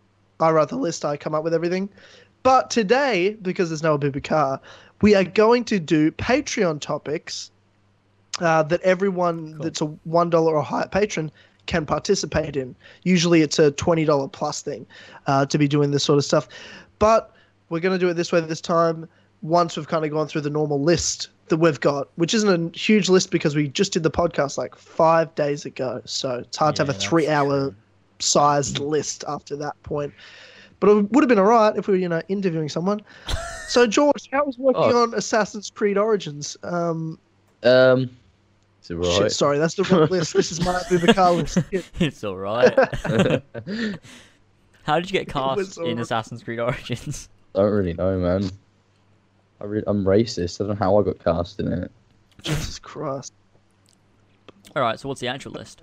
I 0.40 0.50
write 0.50 0.69
the 0.69 0.76
list, 0.76 1.05
I 1.05 1.17
come 1.17 1.35
up 1.35 1.44
with 1.44 1.55
everything. 1.55 1.88
But 2.43 2.70
today, 2.70 3.37
because 3.43 3.70
there's 3.70 3.82
no 3.82 3.99
Abubakar, 3.99 4.61
we 5.00 5.14
are 5.14 5.25
going 5.25 5.64
to 5.64 5.81
do 5.81 6.11
Patreon 6.12 6.81
topics 6.81 7.50
uh, 8.41 8.62
that 8.64 8.81
everyone 8.82 9.55
Cool. 9.55 9.64
that's 9.64 9.81
a 9.81 9.87
$1 10.08 10.34
or 10.34 10.62
higher 10.62 10.88
patron 10.88 11.31
can 11.67 11.84
participate 11.84 12.56
in. 12.56 12.75
Usually 13.02 13.43
it's 13.43 13.58
a 13.58 13.73
$20 13.73 14.32
plus 14.32 14.62
thing 14.62 14.87
uh, 15.26 15.46
to 15.46 15.58
be 15.58 15.69
doing 15.69 15.91
this 15.91 16.05
sort 16.05 16.19
of 16.19 16.25
stuff. 16.25 16.49
But 16.99 17.34
we're 17.69 17.81
going 17.81 17.99
to 17.99 17.99
do 17.99 18.08
it 18.08 18.14
this 18.14 18.32
way 18.32 18.41
this 18.41 18.61
time 18.61 19.08
once 19.43 19.76
we've 19.76 19.88
kind 19.88 20.05
of 20.05 20.11
gone 20.11 20.26
through 20.26 20.41
the 20.41 20.50
normal 20.50 20.81
list 20.81 21.29
that 21.49 21.56
we've 21.59 21.81
got, 21.81 22.09
which 22.17 22.35
isn't 22.35 22.75
a 22.75 22.79
huge 22.79 23.09
list 23.09 23.31
because 23.31 23.55
we 23.56 23.69
just 23.69 23.93
did 23.93 24.03
the 24.03 24.11
podcast 24.11 24.59
like 24.59 24.75
five 24.77 25.35
days 25.35 25.65
ago. 25.65 26.00
So 26.05 26.37
it's 26.41 26.56
hard 26.56 26.77
to 26.77 26.83
have 26.83 26.89
a 26.89 26.99
three 26.99 27.29
hour 27.29 27.75
sized 28.19 28.79
list 28.79 29.25
after 29.29 29.56
that 29.56 29.81
point. 29.83 30.12
But 30.81 30.91
it 30.91 31.11
would 31.12 31.23
have 31.25 31.29
been 31.29 31.39
all 31.41 31.45
right 31.47 31.75
if 31.77 31.89
we 31.89 31.93
were, 31.95 31.99
you 31.99 32.09
know, 32.09 32.23
interviewing 32.29 32.69
someone. 32.69 33.00
So, 33.69 33.87
George, 33.87 34.31
how 34.33 34.47
was 34.47 34.56
working 34.56 34.83
Oh. 34.83 35.03
on 35.03 35.12
Assassin's 35.12 35.69
Creed 35.69 35.99
Origins? 35.99 36.56
Um, 36.62 37.19
Um, 37.62 38.09
it's 38.79 38.89
Shit, 38.89 38.97
alright. 38.97 39.31
sorry, 39.31 39.59
that's 39.59 39.75
the 39.75 39.83
wrong 39.83 40.09
list. 40.09 40.33
This 40.33 40.51
is 40.51 40.65
my 40.65 40.73
Abubakar 40.89 41.37
list. 41.37 41.59
It's 42.01 42.25
all 42.25 42.39
right. 42.39 42.73
How 44.85 44.99
did 45.01 45.11
you 45.11 45.19
get 45.19 45.29
cast 45.29 45.77
in 45.77 45.83
alright. 45.83 45.99
Assassin's 46.01 46.43
Creed 46.43 46.61
Origins? 46.61 47.29
I 47.55 47.59
don't 47.59 47.73
really 47.73 47.93
know, 47.93 48.19
man. 48.19 48.51
I 49.60 49.64
re- 49.64 49.84
I'm 49.86 50.05
racist. 50.05 50.60
I 50.60 50.67
don't 50.67 50.79
know 50.79 50.84
how 50.84 50.98
I 50.98 51.03
got 51.03 51.22
cast 51.22 51.60
in 51.60 51.72
it. 51.72 51.91
Jesus 52.43 52.79
Christ. 52.79 53.32
All 54.77 54.82
right, 54.82 54.98
so 54.98 55.08
what's 55.08 55.20
the 55.20 55.29
actual 55.29 55.53
list? 55.53 55.82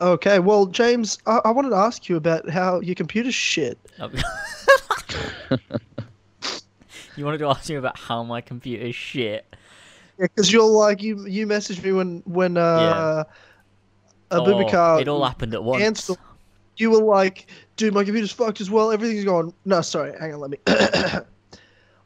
Okay, 0.00 0.38
well, 0.38 0.66
James, 0.66 1.18
I, 1.26 1.40
I 1.44 1.50
wanted 1.50 1.70
to 1.70 1.76
ask 1.76 2.08
you 2.08 2.16
about 2.16 2.48
how 2.48 2.80
your 2.80 2.94
computer's 2.94 3.34
shit. 3.34 3.78
Oh. 4.00 4.10
you 7.16 7.24
wanted 7.24 7.38
to 7.38 7.46
ask 7.46 7.68
me 7.70 7.76
about 7.76 7.96
how 7.98 8.22
my 8.24 8.40
computer 8.40 8.84
is 8.86 8.96
shit. 8.96 9.46
Yeah, 10.18 10.26
because 10.26 10.52
you're 10.52 10.64
like 10.64 11.02
you 11.02 11.26
you 11.26 11.46
messaged 11.46 11.82
me 11.82 11.92
when 11.92 12.22
when 12.24 12.56
uh, 12.56 13.24
Abubakar 14.30 14.96
oh, 14.96 14.98
it 14.98 15.08
all 15.08 15.24
happened 15.24 15.54
at 15.54 15.62
once. 15.62 15.82
cancelled. 15.82 16.18
you 16.76 16.90
were 16.90 17.02
like, 17.02 17.46
dude, 17.76 17.94
my 17.94 18.04
computer's 18.04 18.32
fucked 18.32 18.60
as 18.60 18.70
well. 18.70 18.90
Everything's 18.92 19.24
going. 19.24 19.52
No, 19.64 19.80
sorry, 19.80 20.12
hang 20.18 20.34
on, 20.34 20.40
let 20.40 20.50
me. 20.50 20.58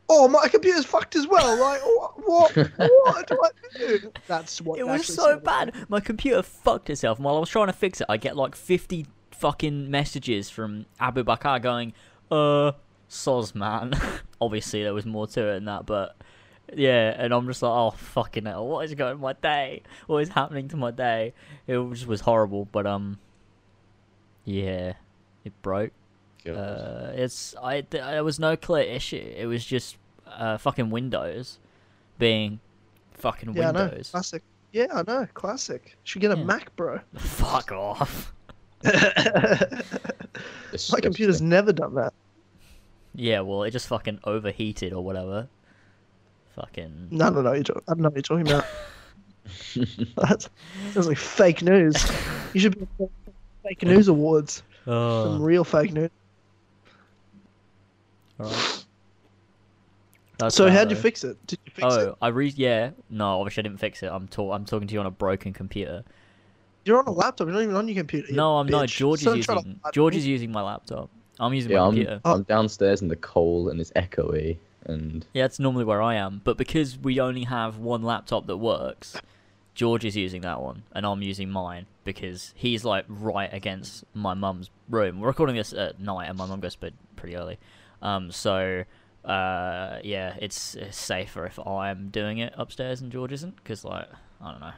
oh, 0.09 0.29
my 0.29 0.49
computer's 0.49 0.85
fucked 0.85 1.17
as 1.17 1.27
well. 1.27 1.59
Like, 1.59 1.81
what? 1.83 2.27
What, 2.27 2.57
what 2.77 3.27
do 3.27 3.41
I 3.43 3.79
do? 3.79 4.13
That's 4.27 4.61
what 4.61 4.79
It 4.79 4.87
was 4.87 5.07
so 5.07 5.39
bad. 5.39 5.75
My 5.89 6.01
computer 6.01 6.43
fucked 6.43 6.91
itself. 6.91 7.19
And 7.19 7.25
while 7.25 7.37
I 7.37 7.41
was 7.41 7.51
trying 7.51 7.67
to 7.67 7.73
fix 7.73 8.01
it, 8.01 8.07
I 8.09 8.17
get 8.17 8.37
like 8.37 8.55
50 8.55 9.07
fucking 9.33 9.91
messages 9.91 10.51
from 10.51 10.87
Abu 10.99 11.25
Bakar 11.25 11.61
going, 11.61 11.93
uh, 12.31 12.73
soz, 13.09 13.55
man. 13.55 13.93
Obviously, 14.41 14.83
there 14.83 14.95
was 14.95 15.07
more 15.07 15.27
to 15.29 15.49
it 15.49 15.55
than 15.55 15.65
that, 15.67 15.87
but 15.87 16.17
yeah. 16.75 17.15
And 17.17 17.33
I'm 17.33 17.47
just 17.47 17.63
like, 17.63 17.73
oh, 17.73 17.91
fucking 17.91 18.47
hell. 18.47 18.67
What 18.67 18.85
is 18.85 18.95
going 18.95 19.15
on 19.15 19.21
my 19.21 19.35
day? 19.35 19.83
What 20.07 20.19
is 20.19 20.31
happening 20.31 20.69
to 20.69 20.77
my 20.77 20.91
day? 20.91 21.35
It 21.67 21.79
just 21.91 22.07
was 22.07 22.23
horrible, 22.23 22.67
but, 22.67 22.87
um, 22.87 23.19
yeah, 24.45 24.95
it 25.45 25.53
broke. 25.63 25.93
Uh, 26.47 27.13
it's 27.15 27.55
I 27.63 27.83
th- 27.83 28.03
there 28.03 28.25
was 28.25 28.39
no 28.39 28.57
clear 28.57 28.85
issue. 28.85 29.33
It 29.37 29.47
was 29.47 29.65
just 29.65 29.97
uh, 30.27 30.57
fucking 30.59 30.91
Windows 30.91 31.59
being 32.19 32.61
fucking 33.15 33.55
Yeah, 33.55 33.69
I 33.69 33.73
know. 33.73 33.85
Windows. 33.87 34.11
Classic. 34.11 34.43
Yeah, 34.73 34.87
I 34.93 35.03
know. 35.07 35.27
Classic. 35.35 35.97
Should 36.05 36.23
get 36.23 36.31
a 36.31 36.37
Yeah. 36.37 36.45
Mac, 36.45 36.75
bro. 36.77 37.01
Fuck 37.17 37.73
off. 37.73 38.33
My 38.85 39.81
computer's 41.01 41.43
never 41.43 41.73
done 41.73 41.95
that. 41.95 42.13
Yeah, 43.15 43.41
well, 43.41 43.65
it 43.65 43.71
just 43.73 43.89
fucking 43.89 44.21
overheated 44.25 44.93
or 44.93 45.03
whatever. 45.05 45.49
Fucking. 46.55 47.09
No, 47.11 47.31
no, 47.31 47.43
no. 47.43 47.53
You're 47.53 47.65
talk- 47.65 47.83
I 47.89 47.93
don't 47.93 48.01
know 48.01 48.09
what 48.11 48.17
you're 48.17 48.23
talking 48.23 48.47
about. 48.49 48.65
that 50.17 50.49
sounds 50.93 51.09
like 51.09 51.19
fake 51.19 51.63
news. 51.63 51.97
You 52.53 52.61
should 52.61 52.79
be 52.79 52.87
fake 53.65 53.83
news 53.83 54.09
awards. 54.09 54.63
Some 54.85 54.95
Oh. 54.95 55.39
real 55.39 55.65
fake 55.65 55.93
news. 55.93 56.11
Alright. 58.41 58.85
That's 60.39 60.55
so 60.55 60.71
how'd 60.71 60.91
you 60.91 60.97
fix 60.97 61.25
it? 61.25 61.37
Did 61.47 61.59
you 61.65 61.73
fix 61.73 61.95
it? 61.95 61.99
Oh, 61.99 62.09
it? 62.11 62.15
I 62.23 62.29
re 62.29 62.53
yeah. 62.55 62.91
No, 63.11 63.41
obviously 63.41 63.63
I 63.63 63.65
didn't 63.65 63.81
fix 63.81 64.03
it. 64.03 64.07
I'm 64.07 64.29
talk 64.29 64.55
I'm 64.55 64.65
talking 64.65 64.87
to 64.87 64.95
you 64.95 65.01
on 65.01 65.07
a 65.07 65.11
broken 65.11 65.53
computer. 65.53 66.05
You're 66.85 66.99
on 66.99 67.07
a 67.07 67.13
laptop. 67.13 67.49
You're 67.49 67.55
not 67.55 67.63
even 67.63 67.75
on 67.75 67.89
your 67.89 67.97
computer. 67.97 68.33
No, 68.33 68.59
I'm 68.59 68.67
not. 68.67 68.87
bitch. 68.87 68.97
George 68.97 69.19
is 69.19 69.23
Stop 69.23 69.33
trying 69.33 69.63
to 69.63 69.69
using 69.69 69.81
to 69.85 69.93
George 69.93 70.17
is 70.17 70.27
using 70.27 70.53
my 70.53 70.63
laptop. 70.63 71.11
I'm 71.41 71.53
using 71.55 71.73
Yeah, 71.73 71.81
my 71.81 71.87
I'm, 71.87 71.91
computer. 71.91 72.21
Oh. 72.25 72.35
I'm 72.35 72.43
downstairs 72.45 73.03
in 73.03 73.09
the 73.09 73.17
cold 73.17 73.69
and 73.69 73.81
it's 73.81 73.91
echoey 73.93 74.59
and 74.85 75.27
Yeah, 75.35 75.45
that's 75.45 75.59
normally 75.59 75.85
where 75.85 76.01
I 76.03 76.15
am. 76.15 76.41
But 76.45 76.57
because 76.57 76.99
we 76.99 77.21
only 77.21 77.45
have 77.45 77.79
one 77.79 78.03
laptop 78.03 78.47
that 78.47 78.57
works, 78.57 79.17
George 79.75 80.05
is 80.05 80.17
using 80.17 80.41
that 80.43 80.61
one, 80.61 80.83
and 80.93 81.07
I'm 81.07 81.23
using 81.23 81.51
mine 81.51 81.87
because 82.05 82.53
he's 82.57 82.85
like 82.85 83.05
right 83.09 83.53
against 83.53 84.05
my 84.15 84.35
mum's 84.35 84.71
room. 84.89 85.21
We're 85.21 85.29
recording 85.29 85.57
this 85.57 85.73
at 85.73 86.01
night, 86.01 86.29
and 86.29 86.39
my 86.39 86.47
mum 86.47 86.61
goes 86.61 86.75
to 86.75 86.81
bed 86.81 86.95
pretty 87.17 87.37
early. 87.37 87.59
Um, 88.03 88.31
so 88.31 88.85
uh, 89.25 89.99
yeah, 90.03 90.35
it's, 90.41 90.75
it's 90.75 90.97
safer 90.97 91.47
if 91.47 91.59
I'm 91.59 92.09
doing 92.09 92.39
it 92.39 92.53
upstairs 92.57 93.01
and 93.01 93.13
George 93.13 93.33
isn't, 93.33 93.57
because 93.57 93.85
like 93.85 94.07
I 94.41 94.51
don't 94.53 94.61
know, 94.61 94.73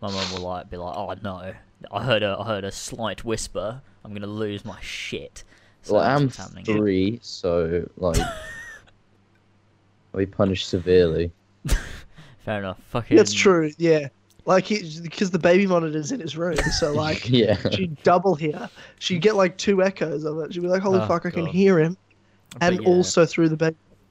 my 0.00 0.10
mum 0.10 0.32
will 0.32 0.42
like 0.42 0.70
be 0.70 0.76
like, 0.76 0.96
oh 0.96 1.14
no, 1.22 1.52
I 1.90 2.02
heard 2.04 2.22
a 2.22 2.36
I 2.38 2.46
heard 2.46 2.64
a 2.64 2.72
slight 2.72 3.24
whisper. 3.24 3.80
I'm 4.04 4.12
gonna 4.14 4.26
lose 4.26 4.64
my 4.64 4.80
shit. 4.80 5.44
So 5.82 5.94
well, 5.94 6.04
I'm 6.04 6.24
what's 6.24 6.36
happening. 6.36 6.64
three, 6.64 7.18
so 7.22 7.88
like 7.96 8.18
I'll 10.14 10.18
be 10.18 10.26
punished 10.26 10.68
severely. 10.68 11.32
Fair 12.44 12.58
enough. 12.58 12.78
Fucking. 12.88 13.16
That's 13.16 13.32
true. 13.32 13.70
Yeah, 13.78 14.08
like 14.44 14.68
because 14.68 15.30
the 15.30 15.38
baby 15.38 15.66
monitor's 15.66 16.12
in 16.12 16.20
his 16.20 16.36
room, 16.36 16.56
so 16.56 16.92
like 16.94 17.28
yeah. 17.28 17.56
she'd 17.70 18.00
double 18.02 18.34
hear. 18.34 18.68
She'd 18.98 19.22
get 19.22 19.36
like 19.36 19.56
two 19.56 19.82
echoes 19.82 20.24
of 20.24 20.38
it. 20.38 20.54
She'd 20.54 20.62
be 20.62 20.68
like, 20.68 20.82
"Holy 20.82 21.00
Oh, 21.00 21.06
fuck, 21.06 21.26
I 21.26 21.30
can 21.30 21.46
hear 21.46 21.78
him," 21.78 21.92
But 21.92 22.11
and 22.60 22.80
yeah. 22.82 22.88
also 22.88 23.26
through 23.26 23.48
the 23.48 23.56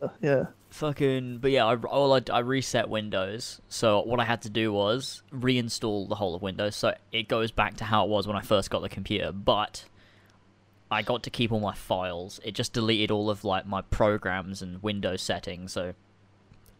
monitor. 0.01 0.17
Yeah. 0.21 0.45
Fucking, 0.71 1.39
but 1.39 1.51
yeah, 1.51 1.65
I, 1.65 1.75
well, 1.75 2.13
I, 2.13 2.21
I 2.31 2.39
reset 2.39 2.87
Windows. 2.89 3.59
So 3.67 4.01
what 4.03 4.19
I 4.19 4.23
had 4.23 4.41
to 4.43 4.49
do 4.49 4.71
was 4.71 5.21
reinstall 5.33 6.07
the 6.07 6.15
whole 6.15 6.33
of 6.33 6.41
Windows, 6.41 6.75
so 6.75 6.95
it 7.11 7.27
goes 7.27 7.51
back 7.51 7.77
to 7.77 7.83
how 7.83 8.05
it 8.05 8.09
was 8.09 8.25
when 8.25 8.37
I 8.37 8.41
first 8.41 8.69
got 8.69 8.81
the 8.81 8.89
computer. 8.89 9.33
But 9.33 9.83
I 10.89 11.01
got 11.01 11.23
to 11.23 11.29
keep 11.29 11.51
all 11.51 11.59
my 11.59 11.73
files. 11.73 12.39
It 12.43 12.55
just 12.55 12.73
deleted 12.73 13.11
all 13.11 13.29
of 13.29 13.43
like 13.43 13.65
my 13.65 13.81
programs 13.81 14.61
and 14.61 14.81
Windows 14.81 15.21
settings. 15.21 15.73
So 15.73 15.93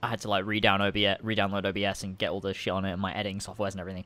I 0.02 0.08
had 0.08 0.22
to 0.22 0.30
like 0.30 0.46
redown 0.46 0.80
OBS, 0.82 1.24
re-download 1.24 1.66
OBS 1.66 2.04
and 2.04 2.18
get 2.18 2.30
all 2.30 2.40
the 2.40 2.54
shit 2.54 2.74
on 2.74 2.86
it 2.86 2.94
and 2.94 3.02
my 3.02 3.14
editing 3.14 3.40
softwares 3.40 3.72
and 3.72 3.80
everything. 3.80 4.06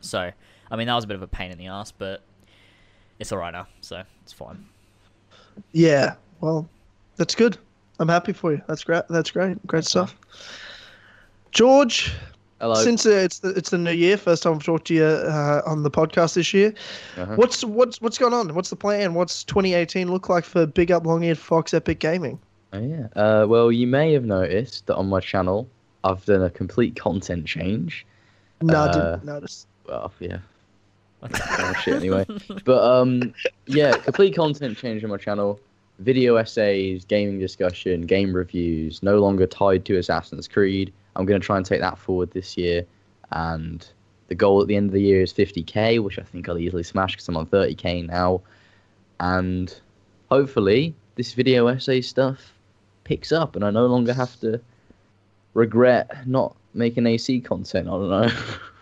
So 0.00 0.30
I 0.70 0.76
mean 0.76 0.86
that 0.86 0.94
was 0.94 1.04
a 1.04 1.06
bit 1.06 1.16
of 1.16 1.22
a 1.22 1.28
pain 1.28 1.50
in 1.50 1.58
the 1.58 1.68
ass, 1.68 1.92
but 1.92 2.22
it's 3.18 3.32
alright 3.32 3.52
now, 3.52 3.68
so 3.80 4.02
it's 4.22 4.32
fine. 4.32 4.66
Yeah. 5.72 6.16
Well, 6.40 6.68
that's 7.16 7.34
good. 7.34 7.56
I'm 7.98 8.08
happy 8.08 8.32
for 8.32 8.52
you. 8.52 8.60
That's 8.66 8.84
great. 8.84 9.04
That's 9.08 9.30
great. 9.30 9.64
Great 9.66 9.84
stuff. 9.84 10.14
George, 11.52 12.12
Hello. 12.60 12.74
since 12.74 13.06
uh, 13.06 13.10
it's 13.10 13.38
the 13.38 13.50
it's 13.50 13.70
the 13.70 13.78
new 13.78 13.90
year, 13.92 14.16
first 14.16 14.42
time 14.42 14.54
I've 14.54 14.62
talked 14.64 14.86
to 14.88 14.94
you 14.94 15.04
uh, 15.04 15.62
on 15.66 15.82
the 15.82 15.90
podcast 15.90 16.34
this 16.34 16.52
year. 16.52 16.74
Uh-huh. 17.16 17.34
What's 17.36 17.64
what's 17.64 18.00
what's 18.00 18.18
going 18.18 18.34
on? 18.34 18.54
What's 18.54 18.70
the 18.70 18.76
plan? 18.76 19.14
What's 19.14 19.44
2018 19.44 20.10
look 20.10 20.28
like 20.28 20.44
for 20.44 20.66
Big 20.66 20.92
Up 20.92 21.06
Long 21.06 21.22
Eared 21.22 21.38
Fox 21.38 21.72
Epic 21.72 21.98
Gaming? 22.00 22.38
Oh 22.72 22.80
yeah. 22.80 23.06
Uh, 23.16 23.46
well, 23.48 23.72
you 23.72 23.86
may 23.86 24.12
have 24.12 24.24
noticed 24.24 24.86
that 24.86 24.96
on 24.96 25.08
my 25.08 25.20
channel, 25.20 25.66
I've 26.04 26.24
done 26.26 26.42
a 26.42 26.50
complete 26.50 26.96
content 26.96 27.46
change. 27.46 28.04
No, 28.60 28.74
I 28.74 28.86
Uh, 28.88 28.92
didn't 28.92 29.24
notice. 29.24 29.66
Well, 29.88 30.12
yeah. 30.20 30.38
Oh, 31.22 31.72
shit. 31.82 31.94
Anyway, 31.94 32.26
but 32.64 32.84
um, 33.00 33.34
yeah, 33.66 33.96
complete 33.96 34.36
content 34.36 34.76
change 34.76 35.02
on 35.02 35.10
my 35.10 35.16
channel. 35.16 35.58
Video 35.98 36.36
essays, 36.36 37.04
gaming 37.04 37.38
discussion, 37.38 38.02
game 38.02 38.34
reviews. 38.34 39.02
No 39.02 39.18
longer 39.18 39.46
tied 39.46 39.84
to 39.86 39.96
Assassin's 39.96 40.46
Creed. 40.46 40.92
I'm 41.14 41.24
gonna 41.24 41.40
try 41.40 41.56
and 41.56 41.64
take 41.64 41.80
that 41.80 41.98
forward 41.98 42.30
this 42.32 42.56
year, 42.56 42.84
and 43.32 43.86
the 44.28 44.34
goal 44.34 44.60
at 44.60 44.68
the 44.68 44.76
end 44.76 44.90
of 44.90 44.92
the 44.92 45.00
year 45.00 45.22
is 45.22 45.32
50k, 45.32 46.02
which 46.02 46.18
I 46.18 46.22
think 46.22 46.48
I'll 46.48 46.58
easily 46.58 46.82
smash 46.82 47.12
because 47.12 47.28
I'm 47.28 47.36
on 47.36 47.46
30k 47.46 48.06
now, 48.06 48.42
and 49.20 49.74
hopefully 50.30 50.94
this 51.14 51.32
video 51.32 51.66
essay 51.68 52.02
stuff 52.02 52.52
picks 53.04 53.32
up, 53.32 53.56
and 53.56 53.64
I 53.64 53.70
no 53.70 53.86
longer 53.86 54.12
have 54.12 54.38
to 54.40 54.60
regret 55.54 56.26
not 56.26 56.54
making 56.74 57.06
AC 57.06 57.40
content. 57.40 57.88
I 57.88 57.92
don't 57.92 58.10
know. 58.10 58.30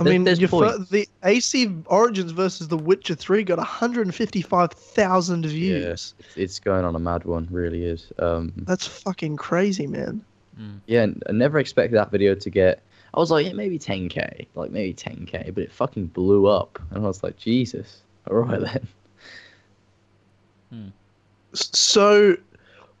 I 0.00 0.04
mean, 0.04 0.24
there's 0.24 0.38
your 0.40 0.48
fir- 0.48 0.78
the 0.90 1.08
AC 1.24 1.74
Origins 1.86 2.32
versus 2.32 2.68
The 2.68 2.76
Witcher 2.76 3.14
3 3.14 3.42
got 3.44 3.58
155,000 3.58 5.46
views. 5.46 6.14
It's, 6.18 6.36
it's 6.36 6.60
going 6.60 6.84
on 6.84 6.94
a 6.94 6.98
mad 6.98 7.24
one, 7.24 7.48
really 7.50 7.84
is. 7.84 8.12
Um, 8.18 8.52
That's 8.58 8.86
fucking 8.86 9.36
crazy, 9.36 9.86
man. 9.86 10.24
yeah, 10.86 11.02
and 11.04 11.22
I 11.28 11.32
never 11.32 11.58
expected 11.58 11.96
that 11.96 12.10
video 12.10 12.34
to 12.34 12.50
get. 12.50 12.82
I 13.14 13.20
was 13.20 13.30
like, 13.30 13.46
yeah, 13.46 13.52
maybe 13.52 13.78
10k, 13.78 14.46
like 14.54 14.70
maybe 14.70 14.92
10k, 14.94 15.54
but 15.54 15.62
it 15.64 15.72
fucking 15.72 16.06
blew 16.08 16.46
up, 16.46 16.78
and 16.90 17.04
I 17.04 17.06
was 17.06 17.22
like, 17.22 17.36
Jesus, 17.36 18.02
all 18.30 18.36
right 18.36 18.60
then. 20.70 20.90
S- 21.54 21.70
So, 21.72 22.36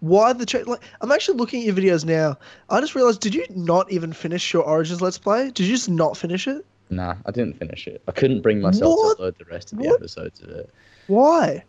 why 0.00 0.32
the 0.32 0.46
cha- 0.46 0.62
like? 0.66 0.82
I'm 1.00 1.12
actually 1.12 1.36
looking 1.36 1.60
at 1.60 1.66
your 1.66 1.74
videos 1.74 2.04
now. 2.04 2.38
I 2.70 2.80
just 2.80 2.94
realized, 2.94 3.20
did 3.20 3.34
you 3.34 3.44
not 3.50 3.90
even 3.92 4.12
finish 4.12 4.52
your 4.52 4.62
Origins 4.62 5.00
Let's 5.02 5.18
Play? 5.18 5.50
Did 5.50 5.66
you 5.66 5.74
just 5.74 5.90
not 5.90 6.16
finish 6.16 6.46
it? 6.48 6.64
Nah, 6.90 7.16
I 7.26 7.30
didn't 7.30 7.58
finish 7.58 7.86
it. 7.86 8.02
I 8.08 8.12
couldn't 8.12 8.40
bring 8.40 8.60
myself 8.60 8.96
What? 8.96 9.16
to 9.18 9.22
upload 9.24 9.38
the 9.38 9.44
rest 9.44 9.72
of 9.72 9.78
the 9.78 9.88
What? 9.88 9.96
episodes 9.96 10.40
of 10.40 10.48
it 10.50 10.70
Why? 11.06 11.64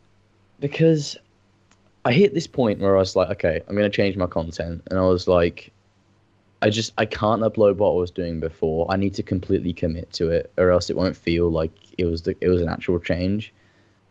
because 0.60 1.18
I 2.06 2.14
hit 2.14 2.34
this 2.34 2.48
point 2.48 2.80
where 2.80 2.96
I 2.96 3.00
was 3.00 3.16
like, 3.16 3.30
okay, 3.32 3.62
I'm 3.68 3.76
gonna 3.76 3.90
change 3.90 4.16
my 4.16 4.28
content, 4.28 4.82
and 4.90 4.98
I 4.98 5.04
was 5.04 5.28
like, 5.28 5.72
I 6.62 6.70
just 6.70 6.94
I 6.98 7.06
can't 7.06 7.42
upload 7.42 7.76
what 7.78 7.92
I 7.92 7.96
was 7.96 8.12
doing 8.12 8.40
before. 8.40 8.86
I 8.90 8.96
need 8.98 9.14
to 9.16 9.24
completely 9.24 9.74
commit 9.74 10.12
to 10.14 10.30
it, 10.30 10.52
or 10.58 10.72
else 10.72 10.90
it 10.90 10.96
won't 10.96 11.16
feel 11.16 11.50
like 11.50 11.72
it 11.98 12.06
was 12.06 12.22
the, 12.24 12.36
it 12.42 12.48
was 12.50 12.62
an 12.62 12.70
actual 12.70 13.00
change. 13.00 13.54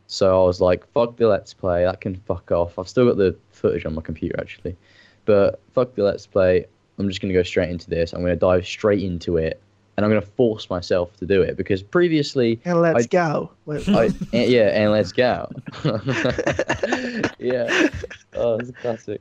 So 0.07 0.43
I 0.43 0.47
was 0.47 0.61
like, 0.61 0.87
fuck 0.93 1.17
the 1.17 1.29
let's 1.29 1.53
play, 1.53 1.85
that 1.85 2.00
can 2.00 2.17
fuck 2.17 2.50
off. 2.50 2.79
I've 2.79 2.88
still 2.88 3.07
got 3.07 3.17
the 3.19 3.37
footage 3.50 3.85
on 3.85 3.95
my 3.95 4.00
computer 4.03 4.37
actually, 4.41 4.77
but 5.25 5.61
fuck 5.75 5.95
the 5.95 6.03
let's 6.05 6.27
play. 6.27 6.67
I'm 6.99 7.09
just 7.09 7.21
gonna 7.21 7.35
go 7.35 7.43
straight 7.43 7.71
into 7.71 7.88
this. 7.91 8.12
I'm 8.12 8.21
gonna 8.23 8.37
dive 8.37 8.67
straight 8.67 9.03
into 9.03 9.37
it, 9.38 9.61
and 9.99 10.05
I'm 10.05 10.11
gonna 10.12 10.23
force 10.23 10.71
myself 10.71 11.17
to 11.17 11.26
do 11.26 11.43
it 11.43 11.57
because 11.57 11.83
previously 11.83 12.61
And 12.64 12.81
let's 12.81 13.05
I- 13.05 13.09
go. 13.09 13.50
Wait, 13.67 13.88
I, 13.88 14.05
and- 14.33 14.49
yeah, 14.49 14.69
and 14.69 14.93
let's 14.93 15.11
go. 15.11 15.50
yeah, 17.40 17.88
oh, 18.35 18.59
it's 18.59 18.71
a 18.71 18.73
classic. 18.81 19.21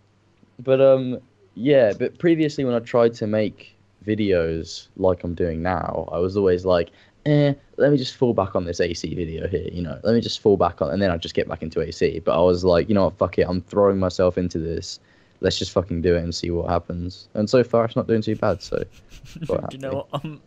But 0.59 0.79
um, 0.81 1.19
yeah, 1.55 1.93
but 1.97 2.17
previously 2.19 2.63
when 2.63 2.75
I 2.75 2.79
tried 2.79 3.13
to 3.15 3.27
make 3.27 3.75
videos 4.05 4.87
like 4.97 5.23
I'm 5.23 5.33
doing 5.33 5.61
now, 5.63 6.07
I 6.11 6.19
was 6.19 6.37
always 6.37 6.63
like, 6.63 6.91
eh, 7.25 7.53
let 7.77 7.91
me 7.91 7.97
just 7.97 8.15
fall 8.15 8.33
back 8.33 8.55
on 8.55 8.65
this 8.65 8.79
AC 8.79 9.13
video 9.15 9.47
here, 9.47 9.67
you 9.71 9.81
know, 9.81 9.99
let 10.03 10.13
me 10.13 10.21
just 10.21 10.39
fall 10.41 10.57
back 10.57 10.81
on, 10.81 10.91
and 10.91 11.01
then 11.01 11.11
I'd 11.11 11.21
just 11.21 11.35
get 11.35 11.47
back 11.47 11.61
into 11.63 11.81
AC. 11.81 12.19
But 12.19 12.37
I 12.39 12.41
was 12.43 12.63
like, 12.63 12.87
you 12.87 12.95
know 12.95 13.05
what, 13.05 13.17
fuck 13.17 13.37
it, 13.39 13.47
I'm 13.49 13.61
throwing 13.61 13.97
myself 13.99 14.37
into 14.37 14.59
this. 14.59 14.99
Let's 15.39 15.59
just 15.59 15.71
fucking 15.71 16.01
do 16.01 16.15
it 16.15 16.23
and 16.23 16.33
see 16.33 16.49
what 16.49 16.67
happens. 16.67 17.27
And 17.35 17.47
so 17.47 17.63
far, 17.63 17.85
it's 17.85 17.95
not 17.95 18.07
doing 18.07 18.23
too 18.23 18.35
bad. 18.35 18.59
So, 18.63 18.77
Do 19.45 19.57
you 19.71 19.77
know 19.77 19.89
happy. 19.91 19.95
what? 19.95 20.07
Um, 20.25 20.41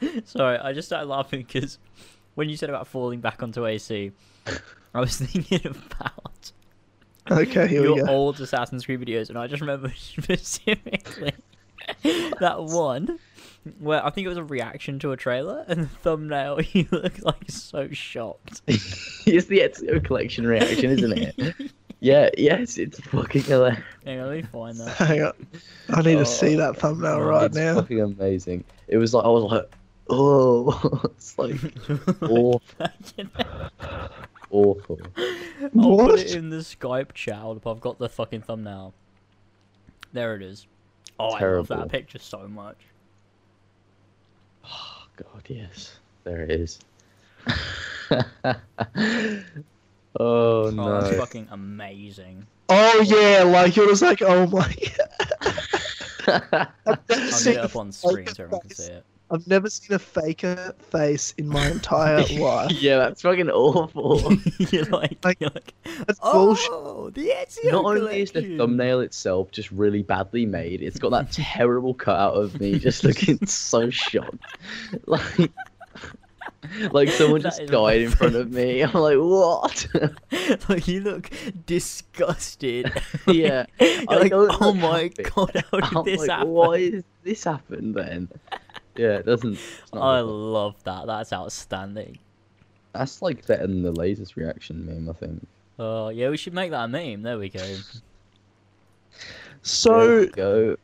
sorry, 0.24 0.58
I 0.58 0.72
just 0.72 0.88
started 0.88 1.06
laughing 1.08 1.44
because 1.46 1.78
when 2.34 2.48
you 2.48 2.56
said 2.56 2.68
about 2.70 2.86
falling 2.86 3.20
back 3.20 3.42
onto 3.42 3.66
AC, 3.66 4.12
I 4.94 5.00
was 5.00 5.16
thinking 5.20 5.60
about 5.66 6.52
okay, 7.30 7.68
here 7.68 7.82
we 7.82 7.88
your 7.88 8.06
go. 8.06 8.12
old 8.12 8.40
Assassin's 8.40 8.84
Creed 8.86 9.00
videos, 9.00 9.28
and 9.28 9.38
I 9.38 9.46
just 9.46 9.60
remember 9.60 9.92
specifically 9.96 11.32
that 12.40 12.62
one 12.62 13.18
where 13.80 14.04
I 14.04 14.10
think 14.10 14.24
it 14.24 14.28
was 14.28 14.38
a 14.38 14.44
reaction 14.44 14.98
to 15.00 15.12
a 15.12 15.16
trailer, 15.16 15.64
and 15.68 15.82
the 15.84 15.86
thumbnail 15.88 16.60
you 16.72 16.86
look 16.90 17.20
like 17.22 17.50
so 17.50 17.88
shocked. 17.90 18.62
it's 18.66 19.46
the 19.46 19.58
Ezio 19.60 20.02
collection 20.04 20.46
reaction, 20.46 20.90
isn't 20.90 21.12
it? 21.18 21.54
Yeah, 22.00 22.30
yes, 22.38 22.78
it's 22.78 23.00
fucking 23.00 23.42
hilarious. 23.42 23.82
Hang 24.04 24.20
on, 24.20 24.28
let 24.28 24.36
me 24.36 24.42
find 24.42 24.76
that. 24.78 24.96
Hang 24.96 25.22
on. 25.22 25.32
I 25.90 26.00
need 26.02 26.14
Oh, 26.14 26.20
to 26.20 26.26
see 26.26 26.54
that 26.54 26.76
thumbnail 26.76 27.14
oh, 27.14 27.20
right 27.26 27.46
it's 27.46 27.56
now. 27.56 27.74
fucking 27.74 28.00
amazing. 28.00 28.62
It 28.86 28.98
was 28.98 29.12
like 29.14 29.24
I 29.24 29.28
was 29.28 29.42
like, 29.44 29.68
oh, 30.08 31.00
it's 31.16 31.38
like 31.38 31.56
awful, 32.22 32.62
awful. 34.50 35.00
I'll 35.78 35.96
put 35.96 36.20
it 36.20 36.34
in 36.34 36.50
the 36.50 36.58
Skype 36.58 37.12
chat. 37.14 37.42
I've 37.42 37.80
got 37.80 37.98
the 37.98 38.08
fucking 38.08 38.42
thumbnail. 38.42 38.94
There 40.12 40.34
it 40.34 40.42
is. 40.42 40.66
Oh, 41.20 41.30
I 41.30 41.40
love 41.40 41.68
that 41.68 41.88
picture 41.88 42.18
so 42.18 42.46
much. 42.48 42.76
Oh 44.64 45.06
God, 45.16 45.42
yes, 45.48 45.98
there 46.24 46.42
it 46.42 46.50
is. 46.50 46.78
oh 47.46 48.54
Oh, 50.20 50.70
no. 50.72 51.00
that's 51.00 51.16
fucking 51.18 51.48
amazing. 51.50 52.46
Oh 52.68 53.00
yeah, 53.02 53.42
like 53.42 53.76
it 53.76 53.86
was 53.86 54.02
like, 54.02 54.22
oh 54.22 54.46
my. 54.46 54.74
I'll 56.26 56.98
get 57.06 57.46
it 57.46 57.56
up 57.58 57.76
on 57.76 57.92
screen 57.92 58.26
so 58.26 58.42
everyone 58.44 58.60
can 58.60 58.70
see 58.70 58.84
it. 58.84 59.04
I've 59.30 59.46
never 59.46 59.68
seen 59.68 59.94
a 59.94 59.98
faker 59.98 60.74
face 60.90 61.34
in 61.36 61.48
my 61.48 61.68
entire 61.70 62.22
life. 62.38 62.70
yeah, 62.72 62.96
that's 62.98 63.22
fucking 63.22 63.50
awful. 63.50 64.32
you're 64.70 64.84
like, 64.86 65.18
Like, 65.24 65.36
you're 65.40 65.50
like 65.54 65.74
That's 66.06 66.18
oh, 66.22 66.32
bullshit. 66.46 66.70
oh, 66.72 67.10
the 67.10 67.28
Ezio 67.30 67.72
Not 67.72 67.84
only 67.84 68.22
is 68.22 68.32
the 68.32 68.56
thumbnail 68.56 69.00
itself 69.00 69.50
just 69.50 69.70
really 69.70 70.02
badly 70.02 70.46
made, 70.46 70.80
it's 70.82 70.98
got 70.98 71.10
that 71.10 71.30
terrible 71.32 71.94
cutout 71.94 72.34
of 72.34 72.58
me 72.60 72.78
just 72.78 73.04
looking 73.04 73.44
so 73.46 73.90
shocked. 73.90 74.38
Like, 75.06 75.50
like 76.90 77.08
someone 77.10 77.40
That 77.42 77.50
just 77.50 77.60
is 77.62 77.70
died 77.70 78.00
in 78.02 78.10
front 78.10 78.34
of 78.34 78.50
me. 78.50 78.82
I'm 78.82 78.92
like, 78.92 79.16
what? 79.18 79.86
like 80.68 80.88
you 80.88 81.00
look 81.00 81.30
disgusted. 81.66 82.90
Yeah, 83.26 83.66
You're 83.80 84.04
I 84.08 84.16
like, 84.16 84.32
oh 84.34 84.72
my 84.74 85.02
happy." 85.02 85.22
god, 85.22 85.64
how 85.70 85.80
did 85.80 85.96
I'm 85.96 86.04
this 86.04 86.20
like, 86.20 86.30
happen? 86.30 86.48
why 86.48 86.74
is 86.76 87.04
this 87.24 87.44
happened 87.44 87.94
then? 87.94 88.28
Yeah, 88.98 89.16
it 89.18 89.26
doesn't. 89.26 89.58
I 89.92 90.20
love 90.20 90.74
that. 90.84 91.06
That's 91.06 91.32
outstanding. 91.32 92.18
That's 92.92 93.22
like 93.22 93.46
better 93.46 93.66
than 93.66 93.82
the 93.82 93.92
latest 93.92 94.36
reaction 94.36 94.84
meme, 94.84 95.08
I 95.08 95.12
think. 95.12 95.46
Oh 95.78 96.08
yeah, 96.08 96.28
we 96.30 96.36
should 96.36 96.52
make 96.54 96.72
that 96.72 96.84
a 96.84 96.88
meme. 96.88 97.22
There 97.22 97.38
we 97.38 97.48
go. 97.48 97.76
So 99.62 100.20
we 100.20 100.26
go. 100.28 100.76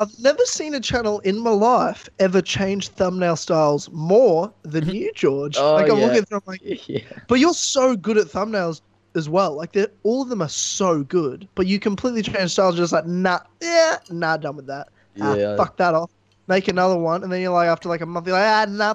I've 0.00 0.16
never 0.20 0.44
seen 0.44 0.74
a 0.74 0.80
channel 0.80 1.18
in 1.20 1.38
my 1.38 1.50
life 1.50 2.08
ever 2.20 2.40
change 2.40 2.88
thumbnail 2.88 3.34
styles 3.36 3.90
more 3.90 4.52
than 4.62 4.88
you, 4.94 5.10
George. 5.14 5.56
Oh, 5.58 5.74
like 5.74 5.90
I'm 5.90 5.98
yeah. 5.98 6.06
looking 6.06 6.24
through, 6.24 6.38
I'm 6.38 6.42
like, 6.46 6.60
Yeah. 6.88 7.00
but 7.26 7.40
you're 7.40 7.54
so 7.54 7.96
good 7.96 8.16
at 8.16 8.26
thumbnails 8.26 8.80
as 9.16 9.28
well. 9.28 9.54
Like 9.56 9.72
they're 9.72 9.88
all 10.04 10.22
of 10.22 10.28
them 10.28 10.42
are 10.42 10.48
so 10.48 11.02
good, 11.02 11.48
but 11.54 11.66
you 11.66 11.80
completely 11.80 12.22
change 12.22 12.52
styles. 12.52 12.76
Just 12.76 12.92
like 12.92 13.06
nah, 13.06 13.40
yeah, 13.60 13.98
nah, 14.10 14.36
done 14.36 14.56
with 14.56 14.66
that. 14.66 14.88
Ah, 15.20 15.34
Yeah. 15.34 15.56
fuck 15.56 15.76
that 15.78 15.94
off. 15.94 16.10
Make 16.48 16.68
another 16.68 16.96
one, 16.96 17.22
and 17.22 17.30
then 17.30 17.40
you're 17.40 17.52
like 17.52 17.68
after 17.68 17.88
like 17.88 18.00
a 18.00 18.06
month, 18.06 18.26
you're 18.26 18.36
like 18.36 18.44
ah, 18.44 18.66
nah, 18.68 18.94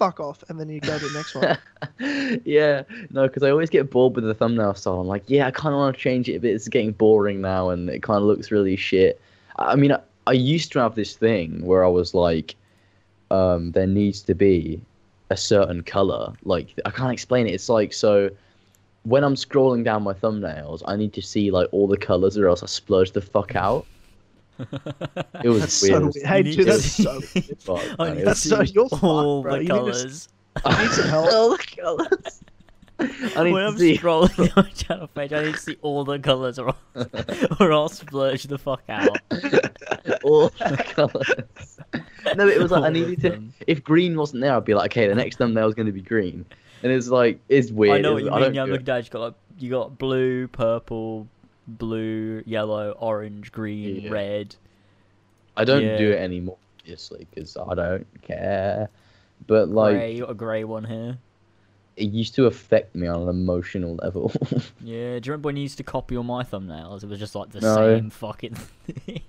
fuck 0.00 0.18
off, 0.18 0.42
and 0.48 0.58
then 0.58 0.68
you 0.68 0.80
go 0.80 0.98
to 0.98 1.08
the 1.08 1.12
next 1.12 1.34
one. 1.34 2.40
yeah, 2.44 2.82
no, 3.10 3.26
because 3.26 3.42
I 3.42 3.50
always 3.50 3.68
get 3.68 3.90
bored 3.90 4.14
with 4.14 4.24
the 4.24 4.34
thumbnail 4.34 4.74
style. 4.74 5.00
I'm 5.00 5.06
like, 5.06 5.24
yeah, 5.26 5.46
I 5.46 5.50
kind 5.50 5.74
of 5.74 5.78
want 5.78 5.94
to 5.94 6.02
change 6.02 6.28
it, 6.28 6.40
but 6.40 6.50
it's 6.50 6.68
getting 6.68 6.92
boring 6.92 7.40
now, 7.40 7.68
and 7.68 7.88
it 7.90 8.02
kind 8.02 8.16
of 8.16 8.24
looks 8.24 8.50
really 8.50 8.76
shit. 8.76 9.20
I 9.56 9.76
mean, 9.76 9.92
I, 9.92 10.00
I 10.26 10.32
used 10.32 10.72
to 10.72 10.78
have 10.78 10.94
this 10.94 11.16
thing 11.16 11.64
where 11.64 11.84
I 11.84 11.88
was 11.88 12.14
like, 12.14 12.54
um, 13.30 13.72
there 13.72 13.86
needs 13.86 14.22
to 14.22 14.34
be 14.34 14.80
a 15.28 15.36
certain 15.36 15.82
color. 15.82 16.32
Like, 16.44 16.78
I 16.84 16.90
can't 16.90 17.12
explain 17.12 17.46
it. 17.46 17.52
It's 17.54 17.68
like 17.68 17.92
so. 17.92 18.30
When 19.04 19.24
I'm 19.24 19.34
scrolling 19.34 19.84
down 19.84 20.02
my 20.02 20.12
thumbnails, 20.12 20.82
I 20.86 20.96
need 20.96 21.14
to 21.14 21.22
see 21.22 21.50
like 21.50 21.68
all 21.72 21.86
the 21.86 21.96
colors, 21.96 22.38
or 22.38 22.48
else 22.48 22.62
I 22.62 22.66
splurge 22.66 23.12
the 23.12 23.20
fuck 23.20 23.54
out. 23.54 23.86
It 25.44 25.48
was 25.48 25.60
That's 25.60 25.82
weird. 25.82 25.94
so 25.94 26.10
weird. 26.14 26.26
Hey, 26.26 26.42
dude, 26.42 26.66
that's 26.66 26.84
so 26.92 27.12
weird. 27.34 27.46
fuck, 27.62 27.80
oh, 27.82 27.94
I 27.98 28.04
man. 28.08 28.14
need 28.16 28.22
It 28.22 28.24
That's 28.26 28.40
so 28.40 28.60
your 28.62 28.88
all 29.02 29.42
bro. 29.42 29.52
the 29.52 29.58
You 29.58 29.62
need 29.62 29.68
to 29.68 29.74
s- 29.74 29.78
colours. 29.78 30.28
I 30.64 30.82
need 30.82 30.90
some 30.92 31.08
help. 31.08 31.26
all 31.32 31.50
the 31.50 31.58
colors. 31.76 32.42
I 33.36 33.44
need 33.44 33.52
When 33.52 33.62
to 33.62 33.68
I'm 33.68 33.78
see. 33.78 33.96
scrolling 33.96 34.56
on 34.56 34.64
my 34.64 34.70
channel 34.72 35.06
page, 35.08 35.32
I 35.32 35.44
need 35.44 35.54
to 35.54 35.60
see 35.60 35.76
all 35.80 36.04
the 36.04 36.18
colours, 36.18 36.58
or, 36.58 36.74
or 37.58 37.72
I'll 37.72 37.88
splurge 37.88 38.42
the 38.44 38.58
fuck 38.58 38.82
out. 38.90 39.16
all 40.22 40.50
the 40.50 40.84
colours. 40.94 41.78
No, 42.36 42.46
it 42.46 42.58
was 42.60 42.70
like 42.70 42.80
All 42.80 42.86
I 42.86 42.90
needed 42.90 43.20
to. 43.22 43.30
them. 43.30 43.54
If 43.66 43.82
green 43.82 44.16
wasn't 44.18 44.42
there, 44.42 44.54
I'd 44.54 44.66
be 44.66 44.74
like, 44.74 44.92
okay, 44.92 45.08
the 45.08 45.14
next 45.14 45.36
thumbnail 45.36 45.66
is 45.68 45.74
going 45.74 45.86
to 45.86 45.92
be 45.92 46.02
green, 46.02 46.44
and 46.82 46.92
it's 46.92 47.08
like 47.08 47.40
it's 47.48 47.70
weird. 47.70 47.96
I 47.96 48.00
know 48.02 48.12
what 48.14 48.22
you 48.24 48.28
don't 48.28 48.40
mean. 48.42 48.54
Yeah, 48.54 48.66
do 48.66 48.72
look, 48.72 48.80
it. 48.82 48.84
Dad, 48.84 49.04
you 49.04 49.10
got 49.10 49.20
like, 49.20 49.34
you 49.58 49.70
got 49.70 49.96
blue, 49.96 50.46
purple, 50.48 51.26
blue, 51.66 52.42
yellow, 52.46 52.92
orange, 52.98 53.52
green, 53.52 54.02
Yeah. 54.02 54.10
red. 54.10 54.56
I 55.56 55.64
don't 55.64 55.82
yeah. 55.82 55.96
do 55.98 56.10
it 56.12 56.18
anymore, 56.20 56.56
obviously, 56.80 57.26
because 57.30 57.56
I 57.56 57.74
don't 57.74 58.06
care. 58.22 58.88
But 59.46 59.68
like, 59.68 59.94
grey. 59.96 60.12
You 60.14 60.20
got 60.22 60.30
a 60.30 60.34
grey 60.34 60.64
one 60.64 60.84
here. 60.84 61.18
it 61.96 62.10
used 62.10 62.34
to 62.36 62.46
affect 62.46 62.94
me 62.94 63.06
on 63.06 63.22
an 63.22 63.28
emotional 63.28 63.96
level. 63.96 64.32
Yeah, 64.82 65.18
do 65.18 65.26
you 65.28 65.32
remember 65.32 65.48
when 65.48 65.56
you 65.56 65.62
used 65.62 65.76
to 65.76 65.82
copy 65.84 66.16
all 66.16 66.22
my 66.22 66.42
thumbnails? 66.42 67.02
It 67.02 67.08
was 67.10 67.18
just 67.18 67.34
like 67.34 67.50
the 67.50 67.60
No. 67.60 67.74
same 67.74 68.08
fucking 68.10 68.54
thing. 68.54 69.22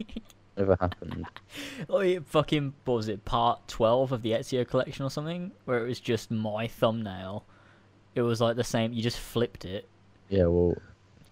Never 0.57 0.77
happened. 0.79 1.25
oh, 1.89 1.99
yeah, 1.99 2.19
fucking, 2.25 2.73
what 2.85 2.95
was 2.95 3.07
it, 3.09 3.25
part 3.25 3.67
12 3.67 4.13
of 4.13 4.21
the 4.21 4.31
Ezio 4.31 4.65
collection 4.67 5.05
or 5.05 5.09
something? 5.09 5.51
Where 5.65 5.83
it 5.83 5.87
was 5.89 5.99
just 5.99 6.31
my 6.31 6.67
thumbnail. 6.67 7.43
It 8.15 8.21
was 8.21 8.39
like 8.39 8.55
the 8.55 8.63
same, 8.63 8.93
you 8.93 9.01
just 9.01 9.19
flipped 9.19 9.65
it. 9.65 9.87
Yeah, 10.29 10.45
well, 10.45 10.77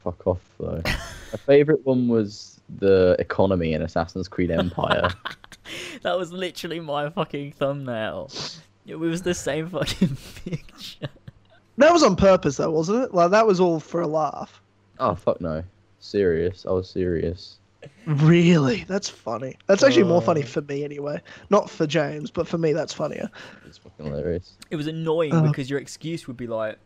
fuck 0.03 0.25
off 0.27 0.41
though. 0.59 0.81
My 0.85 1.37
favorite 1.45 1.85
one 1.85 2.07
was 2.07 2.59
the 2.79 3.15
economy 3.19 3.73
in 3.73 3.81
Assassin's 3.81 4.27
Creed 4.27 4.51
Empire. 4.51 5.09
that 6.03 6.17
was 6.17 6.31
literally 6.31 6.79
my 6.79 7.09
fucking 7.09 7.53
thumbnail. 7.53 8.31
It 8.85 8.95
was 8.95 9.21
the 9.21 9.33
same 9.33 9.69
fucking 9.69 10.17
picture. 10.45 11.07
That 11.77 11.93
was 11.93 12.03
on 12.03 12.15
purpose, 12.15 12.57
though, 12.57 12.71
wasn't 12.71 13.03
it? 13.05 13.13
Like 13.13 13.31
that 13.31 13.45
was 13.47 13.59
all 13.59 13.79
for 13.79 14.01
a 14.01 14.07
laugh. 14.07 14.61
oh 14.99 15.15
fuck 15.15 15.39
no, 15.41 15.63
serious. 15.99 16.65
I 16.65 16.71
was 16.71 16.89
serious. 16.89 17.55
Really? 18.05 18.83
That's 18.89 19.07
funny. 19.07 19.55
That's 19.67 19.83
actually 19.83 20.03
more 20.03 20.21
funny 20.21 20.43
Oh. 20.43 20.47
for 20.47 20.61
me 20.61 20.83
anyway. 20.83 21.21
Not 21.49 21.69
for 21.69 21.87
James, 21.87 22.29
but 22.29 22.45
for 22.47 22.57
me, 22.57 22.73
that's 22.73 22.93
funnier. 22.93 23.29
It's 23.65 23.77
fucking 23.77 24.05
hilarious. 24.07 24.57
It 24.69 24.75
was 24.75 24.87
annoying 24.87 25.33
Oh. 25.33 25.43
because 25.43 25.69
your 25.69 25.79
excuse 25.79 26.27
would 26.27 26.35
be 26.35 26.47
like, 26.47 26.77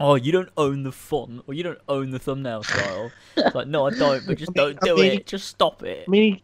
"Oh, 0.00 0.14
you 0.16 0.32
don't 0.32 0.48
own 0.56 0.82
the 0.82 0.92
font, 0.92 1.42
or 1.46 1.54
you 1.54 1.62
don't 1.62 1.78
own 1.88 2.10
the 2.10 2.18
thumbnail 2.18 2.62
style." 2.62 3.10
It's 3.36 3.54
like, 3.54 3.66
no, 3.68 3.86
I 3.86 3.90
don't, 3.90 4.26
but 4.26 4.38
just 4.38 4.52
I 4.56 4.64
mean- 4.64 4.76
don't 4.76 4.82
I 4.82 4.86
do 4.86 5.02
mean- 5.02 5.12
it. 5.20 5.26
Just 5.26 5.48
stop 5.48 5.82
it. 5.82 6.04
I 6.06 6.10
mean, 6.10 6.34
he, 6.34 6.42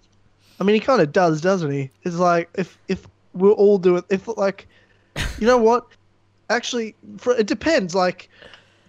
I 0.61 0.65
mean, 0.65 0.75
he 0.75 0.81
kind 0.81 1.01
of 1.01 1.13
does, 1.13 1.41
doesn't 1.41 1.71
he? 1.71 1.91
It's 2.03 2.17
like 2.17 2.49
if 2.55 2.79
if 2.89 3.07
we're 3.35 3.53
all 3.53 3.79
doing, 3.79 4.03
if 4.11 4.29
like, 4.37 4.67
you 5.39 5.47
know 5.47 5.59
what? 5.59 5.87
Actually, 6.49 6.95
for, 7.19 7.35
it 7.37 7.47
depends. 7.47 7.95
Like, 7.95 8.29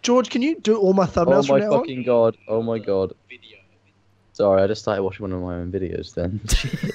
George, 0.02 0.30
can 0.30 0.42
you 0.42 0.60
do 0.60 0.78
all 0.78 0.94
my 0.94 1.04
Oh 1.04 1.08
thumbnails 1.08 1.48
my 1.50 1.60
from 1.60 1.60
now 1.60 1.74
on? 1.74 1.80
fucking 1.82 2.04
god. 2.04 2.38
Oh 2.48 2.62
my 2.64 2.80
god. 2.80 3.14
Video. 3.30 3.58
Sorry, 4.34 4.64
I 4.64 4.68
just 4.68 4.82
started 4.82 5.04
watching 5.04 5.24
one 5.24 5.34
of 5.34 5.42
my 5.42 5.56
own 5.56 5.72
videos 5.72 6.14
then. 6.16 6.40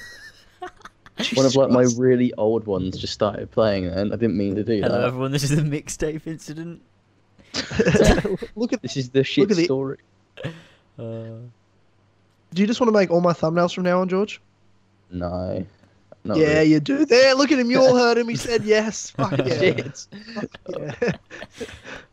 one 1.35 1.45
of 1.45 1.55
like 1.55 1.69
my 1.69 1.85
really 1.97 2.33
old 2.33 2.65
ones 2.65 2.97
just 2.97 3.13
started 3.13 3.49
playing 3.49 3.85
and 3.87 4.13
I 4.13 4.17
didn't 4.17 4.37
mean 4.37 4.55
to 4.55 4.63
do 4.63 4.73
Hello, 4.73 4.87
that. 4.89 4.93
Hello 4.95 5.07
everyone. 5.07 5.31
This 5.31 5.43
is 5.43 5.51
the 5.55 5.61
mixtape 5.61 6.27
incident. 6.27 6.81
Look 8.55 8.73
at. 8.73 8.81
This 8.81 8.97
is 8.97 9.09
the 9.09 9.23
shit 9.23 9.49
at 9.49 9.57
the- 9.57 9.65
story. 9.65 9.97
Uh, 10.99 11.39
Do 12.53 12.61
you 12.61 12.67
just 12.67 12.79
want 12.79 12.87
to 12.89 12.97
make 12.97 13.11
all 13.11 13.21
my 13.21 13.33
thumbnails 13.33 13.73
from 13.73 13.83
now 13.83 14.01
on, 14.01 14.09
George? 14.09 14.41
No. 15.11 15.65
Not 16.23 16.37
yeah, 16.37 16.47
really. 16.59 16.63
you 16.71 16.79
do. 16.81 17.05
There, 17.05 17.33
look 17.35 17.51
at 17.51 17.59
him. 17.59 17.71
You 17.71 17.79
all 17.79 17.95
heard 18.03 18.17
him. 18.17 18.27
He 18.27 18.35
said 18.35 18.63
yes. 18.65 19.11
Fuck 19.11 19.37
yeah. 19.37 19.45
Shit. 19.59 20.07
yeah. 20.67 21.17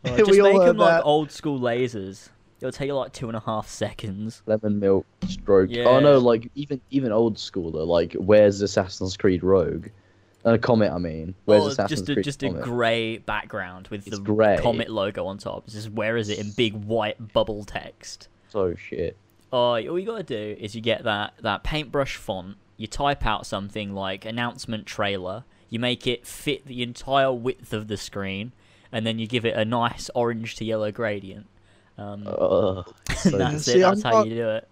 We 0.04 0.10
just 0.10 0.40
all 0.40 0.42
make 0.52 0.56
heard 0.56 0.68
them 0.68 0.76
like 0.76 0.98
that. 0.98 1.02
old 1.04 1.32
school 1.32 1.58
lasers. 1.58 2.28
It'll 2.60 2.70
take 2.70 2.86
you 2.86 2.94
like 2.94 3.12
two 3.12 3.26
and 3.28 3.36
a 3.36 3.40
half 3.40 3.68
seconds. 3.68 4.42
Lemon 4.46 4.78
milk 4.78 5.04
stroke. 5.26 5.70
Yeah. 5.70 5.84
Oh 5.84 5.98
no, 6.00 6.18
like 6.18 6.48
even 6.54 6.80
even 6.90 7.10
old 7.10 7.36
schooler, 7.36 7.84
like 7.86 8.12
where's 8.14 8.60
Assassin's 8.60 9.16
Creed 9.16 9.42
Rogue? 9.42 9.88
Uh, 10.44 10.58
Comet, 10.58 10.92
I 10.92 10.98
mean. 10.98 11.34
Where's 11.46 11.78
oh, 11.78 11.86
just 11.86 12.08
a, 12.08 12.14
Creed 12.14 12.24
just 12.24 12.42
a 12.42 12.50
grey 12.50 13.18
background 13.18 13.88
with 13.88 14.06
It's 14.06 14.18
the 14.18 14.22
grey. 14.22 14.58
Comet 14.60 14.90
logo 14.90 15.26
on 15.26 15.38
top. 15.38 15.64
It's 15.64 15.74
just 15.74 15.90
where 15.90 16.16
is 16.16 16.28
it 16.28 16.38
in 16.38 16.50
big 16.52 16.74
white 16.74 17.32
bubble 17.32 17.64
text. 17.64 18.28
So 18.48 18.74
shit. 18.74 19.16
Oh, 19.52 19.72
all 19.72 19.98
you 19.98 20.04
gotta 20.04 20.22
do 20.22 20.56
is 20.58 20.74
you 20.74 20.80
get 20.80 21.04
that 21.04 21.34
that 21.40 21.64
paintbrush 21.64 22.16
font. 22.16 22.56
You 22.76 22.86
type 22.86 23.24
out 23.24 23.46
something 23.46 23.94
like 23.94 24.24
announcement 24.24 24.86
trailer. 24.86 25.44
You 25.70 25.78
make 25.78 26.06
it 26.06 26.26
fit 26.26 26.66
the 26.66 26.82
entire 26.82 27.32
width 27.32 27.72
of 27.72 27.88
the 27.88 27.96
screen, 27.96 28.52
and 28.92 29.06
then 29.06 29.18
you 29.18 29.26
give 29.26 29.44
it 29.44 29.56
a 29.56 29.64
nice 29.64 30.10
orange 30.14 30.56
to 30.56 30.64
yellow 30.64 30.92
gradient. 30.92 31.46
Um, 31.96 32.26
Ugh, 32.26 32.92
and 33.08 33.18
so 33.18 33.38
that's 33.38 33.64
See, 33.64 33.78
it. 33.78 33.80
That's 33.80 34.04
I'm 34.04 34.12
how 34.12 34.18
not- 34.18 34.28
you 34.28 34.34
do 34.34 34.48
it. 34.50 34.68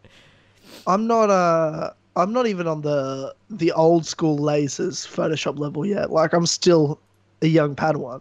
I'm 0.86 1.06
not 1.06 1.30
uh 1.30 1.90
I'm 2.16 2.32
not 2.32 2.46
even 2.46 2.66
on 2.66 2.82
the 2.82 3.34
the 3.50 3.72
old 3.72 4.06
school 4.06 4.38
lasers 4.38 5.06
Photoshop 5.06 5.58
level 5.58 5.86
yet. 5.86 6.10
Like 6.10 6.32
I'm 6.32 6.46
still 6.46 6.98
a 7.40 7.46
young 7.46 7.74
Padawan. 7.74 8.20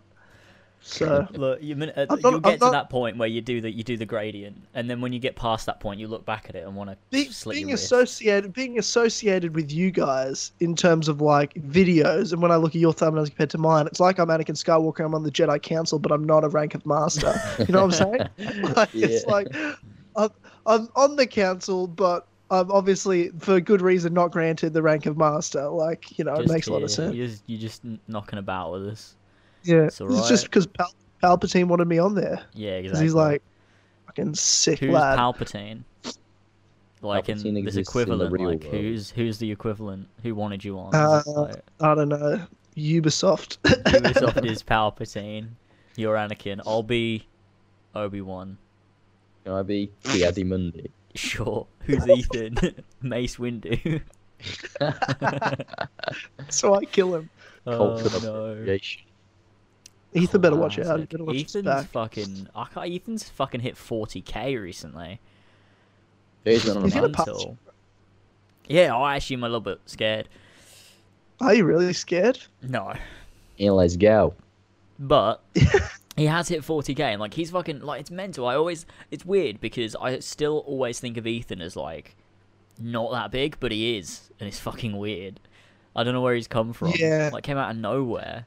So 0.83 1.27
Look, 1.33 1.61
you 1.61 1.75
mean, 1.75 1.91
uh, 1.95 2.05
not, 2.09 2.23
you'll 2.23 2.39
get 2.39 2.53
I'm 2.53 2.59
to 2.59 2.65
not- 2.65 2.71
that 2.71 2.89
point 2.89 3.17
where 3.17 3.27
you 3.27 3.41
do 3.41 3.61
the 3.61 3.69
you 3.69 3.83
do 3.83 3.97
the 3.97 4.05
gradient, 4.05 4.57
and 4.73 4.89
then 4.89 4.99
when 4.99 5.13
you 5.13 5.19
get 5.19 5.35
past 5.35 5.67
that 5.67 5.79
point, 5.79 5.99
you 5.99 6.07
look 6.07 6.25
back 6.25 6.47
at 6.49 6.55
it 6.55 6.65
and 6.65 6.75
want 6.75 6.89
to 6.89 6.97
be, 7.11 7.25
slit 7.25 7.55
being 7.55 7.67
your 7.69 7.75
wrist. 7.75 7.85
associated 7.85 8.53
being 8.53 8.79
associated 8.79 9.55
with 9.55 9.71
you 9.71 9.91
guys 9.91 10.53
in 10.59 10.75
terms 10.75 11.07
of 11.07 11.21
like 11.21 11.53
videos 11.55 12.33
and 12.33 12.41
when 12.41 12.51
I 12.51 12.55
look 12.55 12.71
at 12.73 12.81
your 12.81 12.93
thumbnails 12.93 13.27
compared 13.27 13.51
to 13.51 13.57
mine, 13.59 13.85
it's 13.87 13.99
like 13.99 14.17
I'm 14.17 14.29
Anakin 14.29 14.55
Skywalker, 14.55 15.05
I'm 15.05 15.13
on 15.13 15.23
the 15.23 15.31
Jedi 15.31 15.61
Council, 15.61 15.99
but 15.99 16.11
I'm 16.11 16.23
not 16.23 16.43
a 16.43 16.49
rank 16.49 16.73
of 16.73 16.83
master. 16.85 17.39
You 17.59 17.73
know 17.73 17.85
what 17.85 18.01
I'm 18.01 18.29
saying? 18.37 18.73
Like, 18.75 18.89
It's 18.93 19.25
like 19.27 19.47
I'm, 20.15 20.29
I'm 20.65 20.89
on 20.95 21.15
the 21.15 21.27
council, 21.27 21.85
but 21.87 22.27
I'm 22.51 22.69
obviously 22.71 23.29
for 23.39 23.59
good 23.59 23.81
reason 23.81 24.13
not 24.13 24.29
granted 24.31 24.73
the 24.73 24.81
rank 24.83 25.05
of 25.07 25.17
master. 25.17 25.67
Like 25.69 26.17
you 26.19 26.25
know, 26.25 26.33
it 26.33 26.41
Just 26.43 26.53
makes 26.53 26.67
a 26.67 26.73
lot 26.73 26.83
of 26.83 26.91
sense. 26.91 27.15
You 27.15 27.25
just 27.27 27.43
you 27.47 27.57
just 27.57 27.81
knocking 28.07 28.37
about 28.39 28.71
with 28.73 28.87
us. 28.89 29.15
Yeah, 29.63 29.83
It's 29.85 30.01
it's, 30.01 30.27
just 30.27 30.45
because 30.45 30.67
Pal- 30.67 30.93
Palpatine 31.23 31.65
wanted 31.67 31.87
me 31.87 31.97
on 31.99 32.15
there 32.15 32.43
Yeah, 32.53 32.81
because 32.81 32.99
exactly. 33.01 33.05
he's 33.05 33.13
like 33.13 33.41
fucking 34.07 34.35
sick 34.35 34.79
Who's 34.79 34.91
lad. 34.91 35.17
Palpatine? 35.17 35.83
Like 37.03 37.29
in 37.29 37.37
Palpatine 37.37 37.63
this 37.65 37.75
exists 37.75 37.95
in 37.95 38.09
the 38.09 38.25
equivalent, 38.25 38.31
real 38.33 38.49
like 38.49 38.61
world. 38.63 38.75
who's 38.75 39.09
who's 39.11 39.37
the 39.39 39.51
equivalent? 39.51 40.07
Who 40.23 40.35
wanted 40.35 40.63
you 40.63 40.77
on? 40.77 40.93
Uh, 40.93 41.23
like, 41.25 41.55
I 41.79 41.95
don't 41.95 42.09
know. 42.09 42.45
Ubisoft. 42.77 43.57
Ubisoft 43.63 44.45
is 44.45 44.61
Palpatine. 44.63 45.47
You're 45.95 46.15
Anakin. 46.15 46.61
I'll 46.65 46.83
be 46.83 47.27
Obi 47.95 48.21
Wan. 48.21 48.57
Can 49.43 49.53
I 49.53 49.61
be 49.63 49.91
Daddy 50.03 50.43
Mundi? 50.43 50.89
Sure. 51.15 51.67
Who's 51.81 52.07
Ethan? 52.07 52.57
Mace 53.01 53.35
Windu. 53.37 54.01
so 56.49 56.75
I 56.75 56.85
kill 56.85 57.15
him. 57.15 57.29
oh 57.67 57.95
no. 57.95 58.01
appropriation. 58.05 59.03
Ethan 60.13 60.41
better 60.41 60.55
watch 60.55 60.79
out. 60.79 61.07
Better 61.09 61.23
watch 61.23 61.35
Ethan's 61.37 61.65
back. 61.65 61.85
fucking. 61.87 62.47
I 62.55 62.65
can't, 62.65 62.91
Ethan's 62.93 63.29
fucking 63.29 63.61
hit 63.61 63.75
40k 63.75 64.61
recently. 64.61 65.19
He's 66.43 66.65
went 66.65 66.77
on 66.77 66.83
a 66.83 66.87
Is 66.87 66.93
he 66.93 66.99
the 66.99 67.09
Mental. 67.09 67.57
Yeah, 68.67 68.95
I 68.95 69.15
actually 69.15 69.35
am 69.37 69.43
a 69.43 69.47
little 69.47 69.59
bit 69.61 69.79
scared. 69.85 70.27
Are 71.39 71.53
you 71.53 71.65
really 71.65 71.93
scared? 71.93 72.39
No, 72.61 72.93
Yeah, 73.57 73.71
let's 73.71 73.95
go. 73.95 74.33
but 74.99 75.43
he 76.17 76.25
has 76.25 76.47
hit 76.49 76.61
40k 76.61 76.99
and 76.99 77.19
like 77.19 77.33
he's 77.33 77.51
fucking 77.51 77.81
like 77.81 78.01
it's 78.01 78.11
mental. 78.11 78.45
I 78.47 78.55
always 78.55 78.85
it's 79.09 79.25
weird 79.25 79.61
because 79.61 79.95
I 79.95 80.19
still 80.19 80.59
always 80.67 80.99
think 80.99 81.17
of 81.17 81.25
Ethan 81.25 81.61
as 81.61 81.75
like 81.75 82.15
not 82.79 83.11
that 83.11 83.31
big, 83.31 83.57
but 83.59 83.71
he 83.71 83.97
is, 83.97 84.29
and 84.39 84.47
it's 84.47 84.59
fucking 84.59 84.97
weird. 84.97 85.39
I 85.95 86.03
don't 86.03 86.13
know 86.13 86.21
where 86.21 86.35
he's 86.35 86.47
come 86.47 86.73
from. 86.73 86.93
Yeah. 86.95 87.29
like 87.31 87.43
came 87.43 87.57
out 87.57 87.71
of 87.71 87.77
nowhere. 87.77 88.45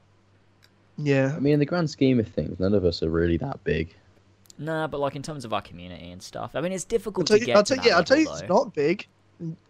Yeah. 0.96 1.34
I 1.36 1.40
mean, 1.40 1.54
in 1.54 1.58
the 1.58 1.66
grand 1.66 1.90
scheme 1.90 2.18
of 2.20 2.28
things, 2.28 2.58
none 2.58 2.74
of 2.74 2.84
us 2.84 3.02
are 3.02 3.10
really 3.10 3.36
that 3.38 3.62
big. 3.64 3.94
Nah, 4.58 4.86
but 4.86 5.00
like 5.00 5.16
in 5.16 5.22
terms 5.22 5.44
of 5.44 5.52
our 5.52 5.60
community 5.62 6.10
and 6.10 6.22
stuff. 6.22 6.52
I 6.54 6.60
mean, 6.60 6.72
it's 6.72 6.84
I'll 6.84 6.88
difficult 6.88 7.26
tell 7.26 7.36
to 7.36 7.40
you, 7.40 7.46
get. 7.46 7.56
I'll 7.56 7.64
to 7.64 7.74
tell, 7.74 7.82
that 7.82 7.88
yeah, 7.88 7.96
I'll 7.96 8.04
tell 8.04 8.18
you 8.18 8.26
level, 8.26 8.40
it's 8.40 8.48
not 8.48 8.74
big. 8.74 9.06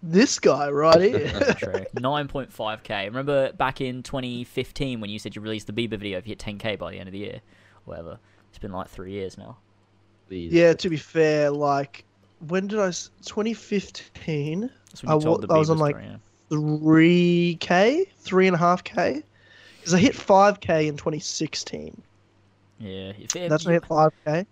This 0.02 0.38
guy 0.38 0.68
right 0.70 1.00
here. 1.00 1.28
That's 1.28 1.59
true. 1.59 1.72
9.5k. 1.96 3.07
Remember 3.07 3.52
back 3.52 3.80
in 3.80 4.02
2015 4.02 5.00
when 5.00 5.09
you 5.11 5.18
said 5.18 5.35
you 5.35 5.42
released 5.42 5.66
the 5.66 5.72
Bieber 5.72 5.98
video 5.98 6.18
if 6.18 6.26
you 6.26 6.37
hit 6.38 6.38
10k 6.38 6.78
by 6.78 6.90
the 6.90 6.98
end 6.98 7.09
of 7.09 7.12
the 7.12 7.18
year? 7.18 7.40
Whatever. 7.85 8.18
It's 8.51 8.59
been 8.59 8.73
like 8.73 8.88
three 8.88 9.12
years 9.12 9.37
now. 9.38 9.57
Please. 10.29 10.53
yeah, 10.53 10.73
to 10.73 10.88
be 10.88 10.97
fair, 10.97 11.51
like, 11.51 12.05
when 12.49 12.66
did 12.66 12.79
I? 12.79 12.87
2015? 12.87 14.70
That's 14.88 15.03
when 15.03 15.12
you 15.12 15.18
I 15.18 15.20
told 15.23 15.42
the 15.42 15.53
I 15.53 15.59
was 15.59 15.68
on, 15.70 15.79
like, 15.79 15.97
3k? 16.51 18.07
3.5k? 18.25 19.23
Because 19.79 19.94
I 19.94 19.99
hit 19.99 20.14
5k 20.14 20.87
in 20.87 20.97
2016. 20.97 22.01
Yeah. 22.79 23.12
If 23.20 23.37
it, 23.37 23.49
That's 23.49 23.66
when 23.66 23.73
I 23.73 23.75
hit 23.75 23.83
5k. 23.85 24.47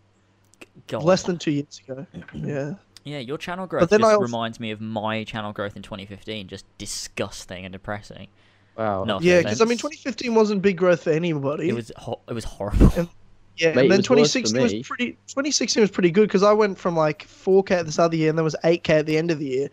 God. 0.89 1.03
Less 1.03 1.23
than 1.23 1.39
two 1.39 1.51
years 1.53 1.81
ago. 1.87 2.07
Yeah. 2.35 2.75
Yeah, 3.05 3.19
your 3.19 3.37
channel 3.39 3.67
growth 3.67 3.91
then 3.91 4.01
just 4.01 4.13
also- 4.13 4.23
reminds 4.23 4.61
me 4.61 4.71
of 4.71 4.81
my 4.81 5.25
channel 5.25 5.53
growth 5.53 5.75
in 5.77 5.83
2015. 5.83 6.47
Just 6.49 6.65
disgusting 6.79 7.65
and 7.65 7.73
depressing. 7.73 8.29
Wow. 8.77 9.05
No 9.05 9.21
Yeah, 9.21 9.39
because 9.43 9.61
I 9.61 9.65
mean, 9.65 9.77
2015 9.79 10.35
wasn't 10.35 10.63
big 10.63 10.77
growth 10.79 11.03
for 11.03 11.11
anybody. 11.11 11.69
It 11.69 11.75
was 11.75 11.91
ho- 11.97 12.21
it 12.29 12.33
was 12.33 12.45
horrible. 12.45 12.91
And- 12.97 13.09
Yeah, 13.57 13.75
Mate, 13.75 13.83
and 13.83 13.91
then 13.93 13.99
was 13.99 14.09
worse 14.09 14.33
for 14.33 14.41
2016 14.41 14.63
was 14.63 14.87
pretty. 14.87 15.13
2016 15.29 15.81
was 15.83 15.91
pretty 15.91 16.11
good 16.11 16.29
because 16.29 16.43
I 16.43 16.53
went 16.53 16.79
from 16.79 16.97
like 16.97 17.27
4k 17.27 17.69
this 17.69 17.85
the 17.85 17.93
start 17.93 18.07
of 18.07 18.11
the 18.13 18.19
year, 18.19 18.31
and 18.31 18.39
there 18.39 18.45
was 18.45 18.57
8k 18.65 18.89
at 18.91 19.07
the 19.07 19.19
end 19.19 19.31
of 19.31 19.39
the 19.39 19.47
year, 19.47 19.71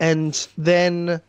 and 0.00 0.48
then 0.58 1.20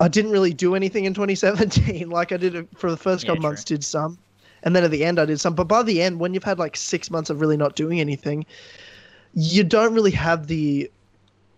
I 0.00 0.08
didn't 0.08 0.30
really 0.30 0.54
do 0.54 0.74
anything 0.74 1.04
in 1.04 1.14
2017. 1.14 2.08
Like 2.14 2.32
I 2.32 2.36
did 2.36 2.68
for 2.76 2.90
the 2.90 2.96
first 2.96 3.26
couple 3.26 3.42
months, 3.42 3.64
did 3.64 3.84
some, 3.84 4.18
and 4.62 4.74
then 4.74 4.84
at 4.84 4.90
the 4.90 5.04
end 5.04 5.18
I 5.18 5.26
did 5.26 5.40
some. 5.40 5.54
But 5.54 5.68
by 5.68 5.82
the 5.82 6.00
end, 6.00 6.20
when 6.20 6.32
you've 6.32 6.44
had 6.44 6.58
like 6.58 6.76
six 6.76 7.10
months 7.10 7.28
of 7.28 7.40
really 7.40 7.56
not 7.56 7.76
doing 7.76 8.00
anything, 8.00 8.46
you 9.34 9.62
don't 9.62 9.92
really 9.92 10.10
have 10.12 10.46
the 10.46 10.90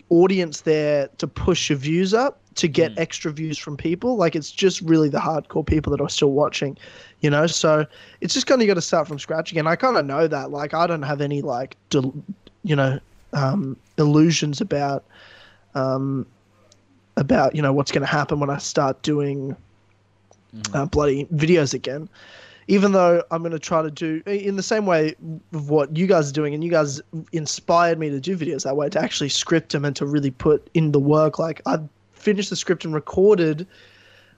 audience 0.09 0.63
there 0.63 1.09
to 1.19 1.27
push 1.27 1.69
your 1.71 1.79
views 1.79 2.15
up 2.15 2.41
to 2.55 2.69
get 2.69 2.93
Mm. 2.93 3.01
extra 3.01 3.31
views 3.33 3.59
from 3.59 3.77
people. 3.77 4.17
Like 4.17 4.35
it's 4.35 4.51
just 4.51 4.81
really 4.81 5.09
the 5.09 5.19
hardcore 5.19 5.67
people 5.67 5.91
that 5.95 6.03
are 6.03 6.09
still 6.09 6.31
watching, 6.33 6.77
you 7.21 7.29
know. 7.31 7.47
So 7.47 7.85
it's 8.21 8.33
just 8.33 8.47
kind 8.47 8.63
of 8.63 8.69
got 8.69 8.75
to 8.75 8.81
start 8.81 9.07
from 9.09 9.19
scratch 9.19 9.51
again. 9.53 9.67
I 9.67 9.77
kind 9.77 9.97
of 9.97 10.07
know 10.07 10.27
that. 10.27 10.51
Like 10.51 10.73
I 10.73 10.87
don't 10.87 11.03
have 11.03 11.21
any 11.21 11.43
like, 11.43 11.77
del- 11.91 12.15
you 12.63 12.75
know, 12.77 12.99
um, 13.33 13.77
illusions 13.99 14.61
about, 14.61 15.05
um, 15.75 16.25
about 17.19 17.55
you 17.55 17.63
know 17.63 17.73
what's 17.73 17.91
going 17.93 18.03
to 18.03 18.07
happen 18.07 18.41
when 18.41 18.51
I 18.51 18.59
start 18.59 19.03
doing 19.03 19.57
Mhm. 20.55 20.75
uh, 20.75 20.87
bloody 20.87 21.27
videos 21.35 21.75
again. 21.75 22.09
Even 22.69 22.93
though 22.93 23.23
I'm 23.31 23.43
going 23.43 23.53
to 23.53 23.59
try 23.61 23.81
to 23.83 23.91
do 23.91 24.23
in 24.27 24.57
the 24.57 24.63
same 24.63 24.87
way 24.87 25.15
of 25.53 25.71
what 25.71 25.97
you 25.97 26.07
guys 26.07 26.31
are 26.31 26.33
doing, 26.33 26.53
and 26.53 26.65
you 26.65 26.71
guys 26.71 27.01
inspired 27.33 27.99
me 27.99 28.11
to 28.11 28.19
do 28.19 28.37
videos 28.37 28.65
that 28.65 28.77
way 28.77 28.89
to 28.89 29.01
actually 29.01 29.29
script 29.29 29.73
them 29.73 29.85
and 29.85 29.95
to 29.97 30.07
really 30.07 30.33
put 30.33 30.69
in 30.75 30.93
the 30.93 30.99
work. 30.99 31.39
Like 31.39 31.63
I've 31.67 31.89
finished 32.13 32.51
the 32.51 32.57
script 32.57 32.85
and 32.85 32.93
recorded 32.93 33.67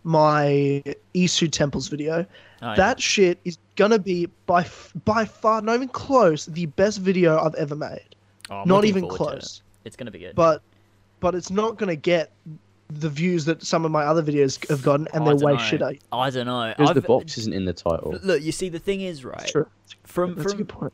my 0.05 0.83
Isu 1.14 1.51
Temples 1.51 1.88
video. 1.88 2.27
Oh, 2.62 2.69
yeah. 2.69 2.75
That 2.75 3.01
shit 3.01 3.38
is 3.45 3.59
gonna 3.77 3.99
be 3.99 4.27
by 4.47 4.67
by 5.05 5.25
far, 5.25 5.62
not 5.62 5.77
even 5.77 5.88
close, 5.88 6.47
the 6.47 6.67
best 6.67 6.99
video 6.99 7.38
I've 7.38 7.55
ever 7.55 7.77
made. 7.77 8.14
Oh, 8.51 8.64
not 8.64 8.85
even 8.85 9.03
to 9.03 9.09
it. 9.09 9.12
close. 9.12 9.62
It's 9.85 9.97
gonna 9.97 10.11
be 10.11 10.19
good. 10.19 10.35
But 10.35 10.62
but 11.21 11.35
it's 11.35 11.51
not 11.51 11.79
gonna 11.79 11.97
get 11.97 12.33
the 12.90 13.09
views 13.09 13.44
that 13.44 13.62
some 13.62 13.85
of 13.85 13.90
my 13.90 14.05
other 14.05 14.22
videos 14.22 14.66
have 14.68 14.83
gotten, 14.83 15.09
and 15.12 15.22
I 15.22 15.27
they're 15.27 15.46
way 15.46 15.53
know. 15.55 15.59
shitter. 15.59 15.94
Eh? 15.94 15.98
I 16.12 16.31
don't 16.31 16.46
know. 16.46 16.74
Because 16.77 16.94
the 16.94 17.03
box 17.03 17.38
isn't 17.38 17.53
in 17.53 17.64
the 17.64 17.72
title. 17.72 18.18
Look, 18.22 18.42
you 18.42 18.53
see, 18.53 18.68
the 18.68 18.79
thing 18.79 19.03
is, 19.03 19.24
right? 19.24 19.48
Sure, 19.48 19.68
From 20.05 20.35
that's 20.35 20.46
a 20.46 20.48
from 20.48 20.59
good 20.59 20.68
point. 20.68 20.92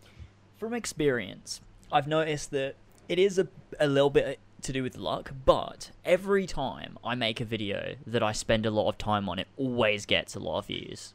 from 0.59 0.75
experience, 0.75 1.61
I've 1.93 2.09
noticed 2.09 2.51
that 2.51 2.75
it 3.09 3.19
is 3.19 3.39
a, 3.39 3.47
a 3.79 3.87
little 3.87 4.11
bit 4.11 4.27
uh, 4.27 4.63
to 4.63 4.73
do 4.73 4.83
with 4.83 4.97
luck, 4.97 5.33
but 5.45 5.91
every 6.05 6.47
time 6.47 6.99
I 7.05 7.15
make 7.15 7.41
a 7.41 7.45
video 7.45 7.95
that 8.07 8.23
I 8.23 8.33
spend 8.33 8.67
a 8.67 8.71
lot 8.71 8.89
of 8.89 8.99
time 8.99 9.29
on, 9.29 9.39
it 9.39 9.47
always 9.57 10.07
gets 10.07 10.35
a 10.35 10.41
lot 10.41 10.59
of 10.59 10.67
views. 10.67 11.15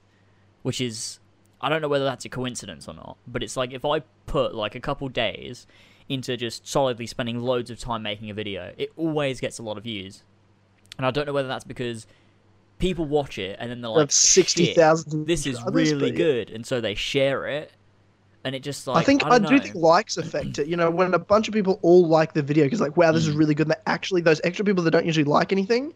Which 0.61 0.79
is, 0.79 1.19
I 1.61 1.69
don't 1.69 1.81
know 1.81 1.87
whether 1.87 2.05
that's 2.05 2.25
a 2.25 2.29
coincidence 2.29 2.87
or 2.87 2.93
not, 2.93 3.17
but 3.27 3.43
it's 3.43 3.57
like 3.57 3.71
if 3.73 3.83
I 3.85 4.01
put 4.27 4.53
like 4.55 4.75
a 4.75 4.79
couple 4.79 5.09
days 5.09 5.67
into 6.07 6.35
just 6.37 6.67
solidly 6.67 7.05
spending 7.07 7.39
loads 7.39 7.69
of 7.69 7.79
time 7.79 8.03
making 8.03 8.29
a 8.29 8.33
video, 8.33 8.73
it 8.77 8.91
always 8.97 9.39
gets 9.39 9.59
a 9.59 9.63
lot 9.63 9.77
of 9.77 9.83
views. 9.83 10.23
And 10.97 11.05
I 11.05 11.11
don't 11.11 11.25
know 11.25 11.33
whether 11.33 11.47
that's 11.47 11.63
because 11.63 12.07
people 12.77 13.05
watch 13.05 13.37
it 13.37 13.57
and 13.59 13.69
then 13.69 13.81
they're 13.81 13.89
like, 13.91 14.11
sixty 14.11 14.65
"Shit, 14.73 14.75
this 15.25 15.45
is 15.45 15.61
really 15.71 16.11
good, 16.11 16.49
and 16.49 16.65
so 16.65 16.81
they 16.81 16.95
share 16.95 17.47
it, 17.47 17.71
and 18.43 18.55
it 18.55 18.63
just 18.63 18.85
like 18.87 18.97
I 18.97 19.03
think 19.03 19.23
I, 19.25 19.31
I, 19.35 19.39
do 19.39 19.55
know. 19.55 19.59
think 19.59 19.75
likes 19.75 20.17
affect 20.17 20.59
it. 20.59 20.67
You 20.67 20.75
know, 20.77 20.89
when 20.89 21.13
a 21.13 21.19
bunch 21.19 21.47
of 21.47 21.53
people 21.53 21.79
all 21.81 22.07
like 22.07 22.33
the 22.33 22.41
video 22.41 22.65
because 22.65 22.81
like, 22.81 22.97
wow, 22.97 23.11
this 23.11 23.27
is 23.27 23.35
Mm. 23.35 23.39
really 23.39 23.53
good. 23.55 23.67
And 23.67 23.75
actually, 23.85 24.21
those 24.21 24.41
extra 24.43 24.65
people 24.65 24.83
that 24.83 24.91
don't 24.91 25.05
usually 25.05 25.23
like 25.23 25.51
anything, 25.51 25.93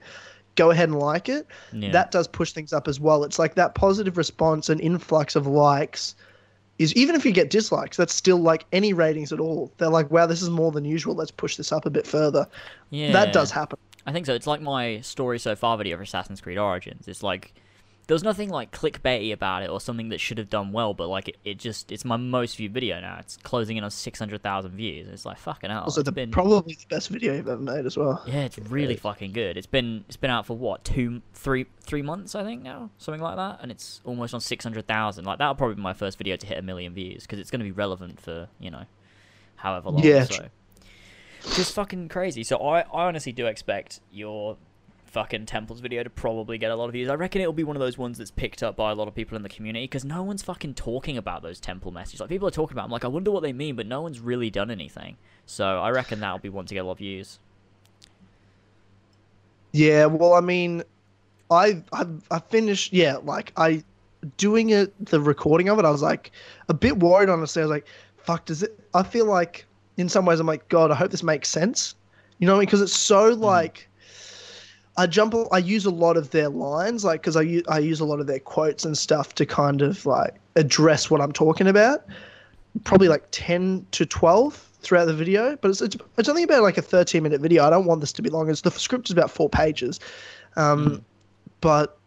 go 0.55 0.71
ahead 0.71 0.87
and 0.89 0.99
like 0.99 1.27
it. 1.29 1.47
Yeah. 1.73 1.91
That 1.91 2.11
does 2.11 2.27
push 2.27 2.51
things 2.53 2.71
up 2.73 2.87
as 2.87 2.99
well. 2.99 3.23
It's 3.23 3.39
like 3.39 3.55
that 3.55 3.75
positive 3.75 4.17
response 4.17 4.69
and 4.69 4.79
influx 4.79 5.35
of 5.35 5.47
likes 5.47 6.15
is 6.79 6.93
even 6.95 7.15
if 7.15 7.23
you 7.25 7.31
get 7.31 7.49
dislikes, 7.51 7.97
that's 7.97 8.13
still 8.15 8.37
like 8.39 8.65
any 8.71 8.93
ratings 8.93 9.31
at 9.31 9.39
all. 9.39 9.71
They're 9.77 9.89
like, 9.89 10.09
wow, 10.09 10.25
this 10.25 10.41
is 10.41 10.49
more 10.49 10.71
than 10.71 10.85
usual. 10.85 11.13
Let's 11.13 11.29
push 11.31 11.55
this 11.55 11.71
up 11.71 11.85
a 11.85 11.89
bit 11.89 12.07
further. 12.07 12.47
yeah, 12.89 13.11
That 13.11 13.31
does 13.31 13.51
happen. 13.51 13.77
I 14.05 14.11
think 14.11 14.25
so. 14.25 14.33
It's 14.33 14.47
like 14.47 14.61
my 14.61 15.01
story 15.01 15.39
so 15.39 15.55
far 15.55 15.77
video 15.77 15.97
for 15.97 16.03
Assassin's 16.03 16.41
Creed 16.41 16.57
Origins. 16.57 17.07
It's 17.07 17.23
like 17.23 17.53
there 18.07 18.15
was 18.15 18.23
nothing 18.23 18.49
like 18.49 18.71
clickbaity 18.71 19.31
about 19.31 19.63
it 19.63 19.69
or 19.69 19.79
something 19.79 20.09
that 20.09 20.19
should 20.19 20.37
have 20.37 20.49
done 20.49 20.73
well, 20.73 20.93
but 20.93 21.07
like 21.07 21.29
it, 21.29 21.37
it 21.45 21.57
just 21.57 21.91
it's 21.91 22.03
my 22.03 22.17
most 22.17 22.57
viewed 22.57 22.73
video 22.73 22.99
now. 22.99 23.17
It's 23.19 23.37
closing 23.37 23.77
in 23.77 23.83
on 23.83 23.91
six 23.91 24.19
hundred 24.19 24.43
thousand 24.43 24.71
views. 24.71 25.07
It's 25.07 25.25
like 25.25 25.37
fucking 25.37 25.69
hell. 25.69 25.83
Also, 25.83 26.01
it's 26.01 26.05
the, 26.05 26.11
been 26.11 26.31
probably 26.31 26.75
the 26.75 26.85
best 26.89 27.09
video 27.09 27.33
you've 27.33 27.47
ever 27.47 27.61
made 27.61 27.85
as 27.85 27.95
well. 27.95 28.21
yeah, 28.27 28.41
it's 28.41 28.59
really 28.59 28.97
fucking 28.97 29.31
good. 29.31 29.55
It's 29.55 29.67
been 29.67 30.03
it's 30.07 30.17
been 30.17 30.31
out 30.31 30.45
for 30.45 30.57
what 30.57 30.83
two 30.83 31.21
three 31.33 31.65
three 31.81 32.01
months 32.01 32.35
I 32.35 32.43
think 32.43 32.61
now 32.61 32.89
something 32.97 33.21
like 33.21 33.37
that, 33.37 33.59
and 33.61 33.71
it's 33.71 34.01
almost 34.03 34.33
on 34.33 34.41
six 34.41 34.65
hundred 34.65 34.85
thousand. 34.85 35.23
Like 35.23 35.37
that'll 35.37 35.55
probably 35.55 35.75
be 35.75 35.81
my 35.81 35.93
first 35.93 36.17
video 36.17 36.35
to 36.35 36.45
hit 36.45 36.57
a 36.57 36.61
million 36.61 36.93
views 36.93 37.23
because 37.23 37.39
it's 37.39 37.51
going 37.51 37.61
to 37.61 37.65
be 37.65 37.71
relevant 37.71 38.19
for 38.19 38.49
you 38.59 38.69
know 38.69 38.83
however 39.55 39.91
long. 39.91 40.03
Yeah, 40.03 40.25
so 40.25 40.49
just 41.55 41.73
fucking 41.73 42.09
crazy. 42.09 42.43
So 42.43 42.57
I 42.57 42.81
I 42.81 43.07
honestly 43.07 43.31
do 43.31 43.45
expect 43.45 43.99
your 44.11 44.57
fucking 45.13 45.45
temples 45.45 45.79
video 45.79 46.01
to 46.01 46.09
probably 46.09 46.57
get 46.57 46.71
a 46.71 46.75
lot 46.75 46.85
of 46.85 46.93
views. 46.93 47.07
I 47.07 47.13
reckon 47.13 47.39
it'll 47.39 47.53
be 47.53 47.63
one 47.63 47.75
of 47.75 47.79
those 47.79 47.99
ones 47.99 48.17
that's 48.17 48.31
picked 48.31 48.63
up 48.63 48.75
by 48.75 48.91
a 48.91 48.95
lot 48.95 49.07
of 49.07 49.13
people 49.13 49.37
in 49.37 49.43
the 49.43 49.49
community 49.49 49.85
because 49.85 50.03
no 50.03 50.23
one's 50.23 50.41
fucking 50.41 50.73
talking 50.73 51.17
about 51.17 51.43
those 51.43 51.59
temple 51.59 51.91
messages. 51.91 52.19
Like 52.19 52.29
people 52.29 52.47
are 52.47 52.51
talking 52.51 52.73
about, 52.73 52.85
them, 52.85 52.91
like 52.91 53.05
I 53.05 53.09
wonder 53.09 53.29
what 53.29 53.43
they 53.43 53.53
mean, 53.53 53.75
but 53.75 53.85
no 53.85 54.01
one's 54.01 54.19
really 54.19 54.49
done 54.49 54.71
anything. 54.71 55.17
So 55.45 55.65
I 55.65 55.91
reckon 55.91 56.19
that'll 56.19 56.39
be 56.39 56.49
one 56.49 56.65
to 56.65 56.73
get 56.73 56.79
a 56.79 56.83
lot 56.83 56.93
of 56.93 56.97
views. 56.97 57.37
Yeah, 59.71 60.07
well, 60.07 60.33
I 60.33 60.41
mean, 60.41 60.83
I 61.51 61.83
I 61.91 62.05
I 62.31 62.39
finished. 62.39 62.91
Yeah, 62.93 63.17
like 63.17 63.53
I 63.55 63.83
doing 64.37 64.71
it, 64.71 64.93
the 65.05 65.19
recording 65.19 65.69
of 65.69 65.77
it. 65.79 65.85
I 65.85 65.91
was 65.91 66.01
like 66.01 66.31
a 66.69 66.73
bit 66.73 66.97
worried. 66.97 67.29
Honestly, 67.29 67.61
I 67.61 67.65
was 67.65 67.71
like, 67.71 67.87
"Fuck, 68.17 68.45
does 68.45 68.63
it?" 68.63 68.79
I 68.93 69.03
feel 69.03 69.25
like 69.25 69.65
in 69.97 70.09
some 70.09 70.25
ways 70.25 70.39
I'm 70.39 70.47
like, 70.47 70.67
God, 70.69 70.91
I 70.91 70.95
hope 70.95 71.11
this 71.11 71.23
makes 71.23 71.49
sense. 71.49 71.95
You 72.39 72.47
know, 72.47 72.59
because 72.59 72.81
it's 72.81 72.97
so 72.97 73.29
like. 73.29 73.89
I 74.95 75.07
jump. 75.07 75.33
I 75.51 75.57
use 75.57 75.85
a 75.85 75.91
lot 75.91 76.17
of 76.17 76.29
their 76.29 76.49
lines, 76.49 77.03
like 77.03 77.21
because 77.21 77.35
I 77.35 77.41
use 77.41 77.63
I 77.67 77.79
use 77.79 77.99
a 77.99 78.05
lot 78.05 78.19
of 78.19 78.27
their 78.27 78.37
quotes 78.37 78.85
and 78.85 78.95
stuff 78.95 79.33
to 79.35 79.45
kind 79.45 79.81
of 79.81 80.05
like 80.05 80.35
address 80.55 81.09
what 81.09 81.19
I'm 81.19 81.31
talking 81.31 81.67
about. 81.67 82.05
Probably 82.83 83.07
like 83.07 83.23
ten 83.31 83.87
to 83.89 84.05
twelve 84.05 84.69
throughout 84.83 85.05
the 85.05 85.13
video, 85.13 85.55
but 85.61 85.71
it's, 85.71 85.81
it's 85.81 85.97
it's 86.17 86.29
only 86.29 86.43
about 86.43 86.61
like 86.61 86.77
a 86.77 86.81
13 86.81 87.23
minute 87.23 87.41
video. 87.41 87.65
I 87.65 87.69
don't 87.69 87.85
want 87.85 88.01
this 88.01 88.13
to 88.13 88.21
be 88.21 88.29
long. 88.29 88.49
It's 88.49 88.61
the 88.61 88.71
script 88.71 89.07
is 89.07 89.11
about 89.11 89.31
four 89.31 89.49
pages, 89.49 89.99
um, 90.57 91.03
but 91.61 91.97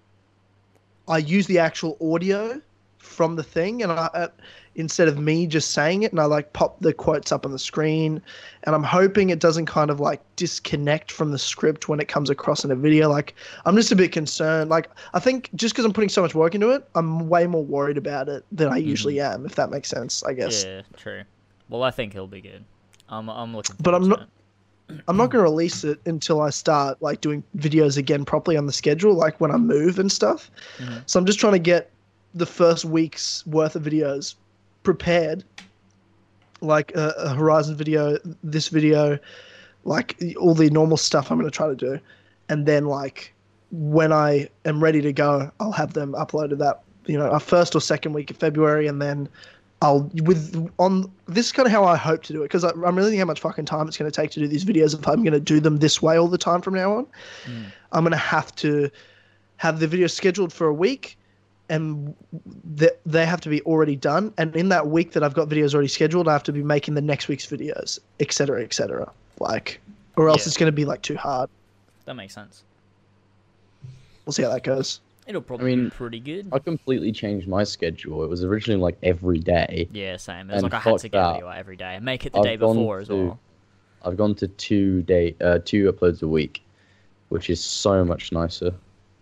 I 1.08 1.18
use 1.18 1.46
the 1.46 1.58
actual 1.58 1.96
audio 2.00 2.60
from 2.98 3.36
the 3.36 3.42
thing, 3.42 3.82
and 3.82 3.90
I 3.90 4.28
instead 4.76 5.08
of 5.08 5.18
me 5.18 5.46
just 5.46 5.72
saying 5.72 6.02
it, 6.04 6.12
and 6.12 6.20
I 6.20 6.24
like 6.26 6.52
pop 6.52 6.78
the 6.80 6.92
quotes 6.92 7.32
up 7.32 7.44
on 7.44 7.52
the 7.52 7.58
screen, 7.58 8.22
and 8.64 8.74
I'm 8.74 8.82
hoping 8.82 9.30
it 9.30 9.38
doesn't 9.40 9.66
kind 9.66 9.90
of 9.90 9.98
like 10.00 10.20
disconnect 10.36 11.10
from 11.10 11.30
the 11.32 11.38
script 11.38 11.88
when 11.88 11.98
it 12.00 12.08
comes 12.08 12.30
across 12.30 12.64
in 12.64 12.70
a 12.70 12.76
video. 12.76 13.08
Like 13.08 13.34
I'm 13.64 13.74
just 13.76 13.90
a 13.92 13.96
bit 13.96 14.12
concerned. 14.12 14.70
Like 14.70 14.88
I 15.14 15.18
think 15.18 15.50
just 15.54 15.74
because 15.74 15.84
I'm 15.84 15.92
putting 15.92 16.08
so 16.10 16.22
much 16.22 16.34
work 16.34 16.54
into 16.54 16.70
it, 16.70 16.88
I'm 16.94 17.28
way 17.28 17.46
more 17.46 17.64
worried 17.64 17.98
about 17.98 18.28
it 18.28 18.44
than 18.52 18.68
I 18.68 18.76
usually 18.76 19.20
am. 19.20 19.44
If 19.46 19.54
that 19.56 19.70
makes 19.70 19.88
sense, 19.88 20.22
I 20.24 20.32
guess. 20.32 20.64
Yeah, 20.64 20.82
true. 20.96 21.22
Well, 21.68 21.82
I 21.82 21.90
think 21.90 22.12
he'll 22.12 22.26
be 22.26 22.40
good. 22.40 22.64
I'm 23.08 23.28
I'm 23.28 23.54
looking. 23.54 23.76
But 23.80 23.94
I'm 23.94 24.08
not- 24.08 24.28
I'm 25.08 25.16
not 25.16 25.30
going 25.30 25.44
to 25.44 25.50
release 25.50 25.82
it 25.82 25.98
until 26.06 26.40
I 26.40 26.50
start 26.50 27.02
like 27.02 27.20
doing 27.20 27.42
videos 27.58 27.96
again 27.98 28.24
properly 28.24 28.56
on 28.56 28.66
the 28.66 28.72
schedule, 28.72 29.14
like 29.14 29.40
when 29.40 29.50
I 29.50 29.56
move 29.56 29.98
and 29.98 30.12
stuff. 30.12 30.48
Mhm. 30.78 31.02
So 31.06 31.18
I'm 31.18 31.26
just 31.26 31.40
trying 31.40 31.54
to 31.54 31.58
get 31.58 31.90
the 32.34 32.46
first 32.46 32.84
week's 32.84 33.44
worth 33.48 33.74
of 33.74 33.82
videos 33.82 34.36
prepared, 34.86 35.42
like 36.60 36.94
a, 36.94 37.12
a 37.18 37.30
Horizon 37.30 37.76
video, 37.76 38.18
this 38.44 38.68
video, 38.68 39.18
like 39.82 40.16
all 40.40 40.54
the 40.54 40.70
normal 40.70 40.96
stuff 40.96 41.28
I'm 41.28 41.38
going 41.38 41.50
to 41.50 41.54
try 41.54 41.66
to 41.66 41.74
do, 41.74 41.98
and 42.48 42.66
then 42.66 42.86
like 42.86 43.34
when 43.72 44.12
I 44.12 44.48
am 44.64 44.80
ready 44.80 45.02
to 45.02 45.12
go, 45.12 45.50
I'll 45.58 45.72
have 45.72 45.94
them 45.94 46.12
uploaded 46.12 46.58
that 46.58 46.82
you 47.06 47.18
know 47.18 47.28
a 47.28 47.40
first 47.40 47.74
or 47.74 47.80
second 47.80 48.12
week 48.12 48.30
of 48.30 48.36
February, 48.36 48.86
and 48.86 49.02
then 49.02 49.28
I'll 49.82 50.08
with 50.22 50.70
on 50.78 51.10
this 51.26 51.46
is 51.46 51.52
kind 51.52 51.66
of 51.66 51.72
how 51.72 51.82
I 51.82 51.96
hope 51.96 52.22
to 52.22 52.32
do 52.32 52.42
it 52.42 52.44
because 52.44 52.62
I'm 52.62 52.80
really 52.80 53.10
thinking 53.10 53.18
how 53.18 53.26
much 53.26 53.40
fucking 53.40 53.64
time 53.64 53.88
it's 53.88 53.96
going 53.96 54.08
to 54.08 54.14
take 54.14 54.30
to 54.30 54.40
do 54.40 54.46
these 54.46 54.64
videos 54.64 54.96
if 54.96 55.06
I'm 55.08 55.24
going 55.24 55.32
to 55.32 55.40
do 55.40 55.58
them 55.58 55.78
this 55.78 56.00
way 56.00 56.16
all 56.16 56.28
the 56.28 56.38
time 56.38 56.62
from 56.62 56.74
now 56.74 56.98
on. 56.98 57.06
Mm. 57.44 57.64
I'm 57.90 58.04
going 58.04 58.12
to 58.12 58.16
have 58.18 58.54
to 58.56 58.88
have 59.56 59.80
the 59.80 59.88
video 59.88 60.06
scheduled 60.06 60.52
for 60.52 60.68
a 60.68 60.74
week 60.74 61.18
and 61.68 62.14
th- 62.78 62.92
they 63.04 63.26
have 63.26 63.40
to 63.40 63.48
be 63.48 63.60
already 63.62 63.96
done 63.96 64.32
and 64.38 64.54
in 64.54 64.68
that 64.68 64.86
week 64.86 65.12
that 65.12 65.22
I've 65.24 65.34
got 65.34 65.48
videos 65.48 65.74
already 65.74 65.88
scheduled 65.88 66.28
I 66.28 66.32
have 66.32 66.42
to 66.44 66.52
be 66.52 66.62
making 66.62 66.94
the 66.94 67.00
next 67.00 67.28
week's 67.28 67.46
videos 67.46 67.98
etc 68.20 68.62
etc 68.62 69.10
like 69.40 69.80
or 70.16 70.28
else 70.28 70.44
Yeah. 70.46 70.48
it's 70.50 70.56
going 70.56 70.70
to 70.70 70.76
be 70.76 70.84
like 70.84 71.02
too 71.02 71.16
hard 71.16 71.50
That 72.04 72.14
makes 72.14 72.34
sense. 72.34 72.62
we'll 74.24 74.32
see 74.32 74.42
how 74.42 74.50
that 74.50 74.62
goes 74.64 75.00
It'll 75.26 75.42
probably 75.42 75.72
I 75.72 75.74
mean, 75.74 75.84
be 75.86 75.90
pretty 75.90 76.20
good. 76.20 76.48
I 76.52 76.60
completely 76.60 77.10
changed 77.10 77.48
my 77.48 77.64
schedule. 77.64 78.22
It 78.22 78.28
was 78.30 78.44
originally 78.44 78.80
like 78.80 78.96
every 79.02 79.40
day. 79.40 79.88
Yeah, 79.92 80.18
same. 80.18 80.48
It 80.48 80.54
was 80.54 80.62
like 80.62 80.72
I 80.74 80.78
had 80.78 80.98
to 80.98 81.08
get 81.08 81.18
a 81.18 81.20
that. 81.20 81.32
video 81.32 81.48
out 81.48 81.56
every 81.58 81.74
day. 81.74 81.96
And 81.96 82.04
make 82.04 82.24
it 82.26 82.32
the 82.32 82.38
I've 82.38 82.44
day 82.44 82.56
gone 82.56 82.76
before 82.76 83.00
as 83.00 83.08
well. 83.08 83.36
I've 84.04 84.16
gone 84.16 84.36
to 84.36 84.46
two 84.46 85.02
day, 85.02 85.34
uh, 85.40 85.58
two 85.64 85.90
uploads 85.92 86.22
a 86.22 86.28
week, 86.28 86.62
which 87.30 87.50
is 87.50 87.60
so 87.60 88.04
much 88.04 88.30
nicer. 88.30 88.72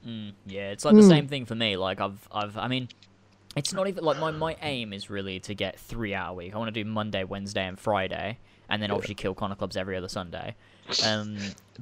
Mm, 0.07 0.33
yeah, 0.47 0.71
it's 0.71 0.85
like 0.85 0.95
the 0.97 1.03
Hmm. 1.03 1.09
same 1.09 1.29
thing 1.29 1.45
for 1.47 1.55
me. 1.55 1.77
Like 1.77 2.01
I've, 2.01 2.29
I've, 2.31 2.57
I 2.59 2.69
mean, 2.69 2.88
it's 3.57 3.73
not 3.73 3.88
even 3.88 4.05
like 4.05 4.19
my 4.19 4.31
my 4.33 4.57
aim 4.62 4.93
is 4.93 5.09
really 5.09 5.40
to 5.40 5.55
get 5.55 5.79
three 5.79 6.14
hour 6.14 6.35
week. 6.35 6.55
I 6.55 6.59
want 6.59 6.75
to 6.75 6.85
do 6.85 6.88
Monday, 6.88 7.25
Wednesday, 7.25 7.67
and 7.67 7.79
Friday, 7.79 8.38
and 8.69 8.83
then 8.83 8.90
obviously 8.90 9.14
kill 9.14 9.35
Connor 9.35 9.55
Clubs 9.55 9.77
every 9.77 9.97
other 9.97 10.09
Sunday. 10.09 10.57
Um, 11.01 11.38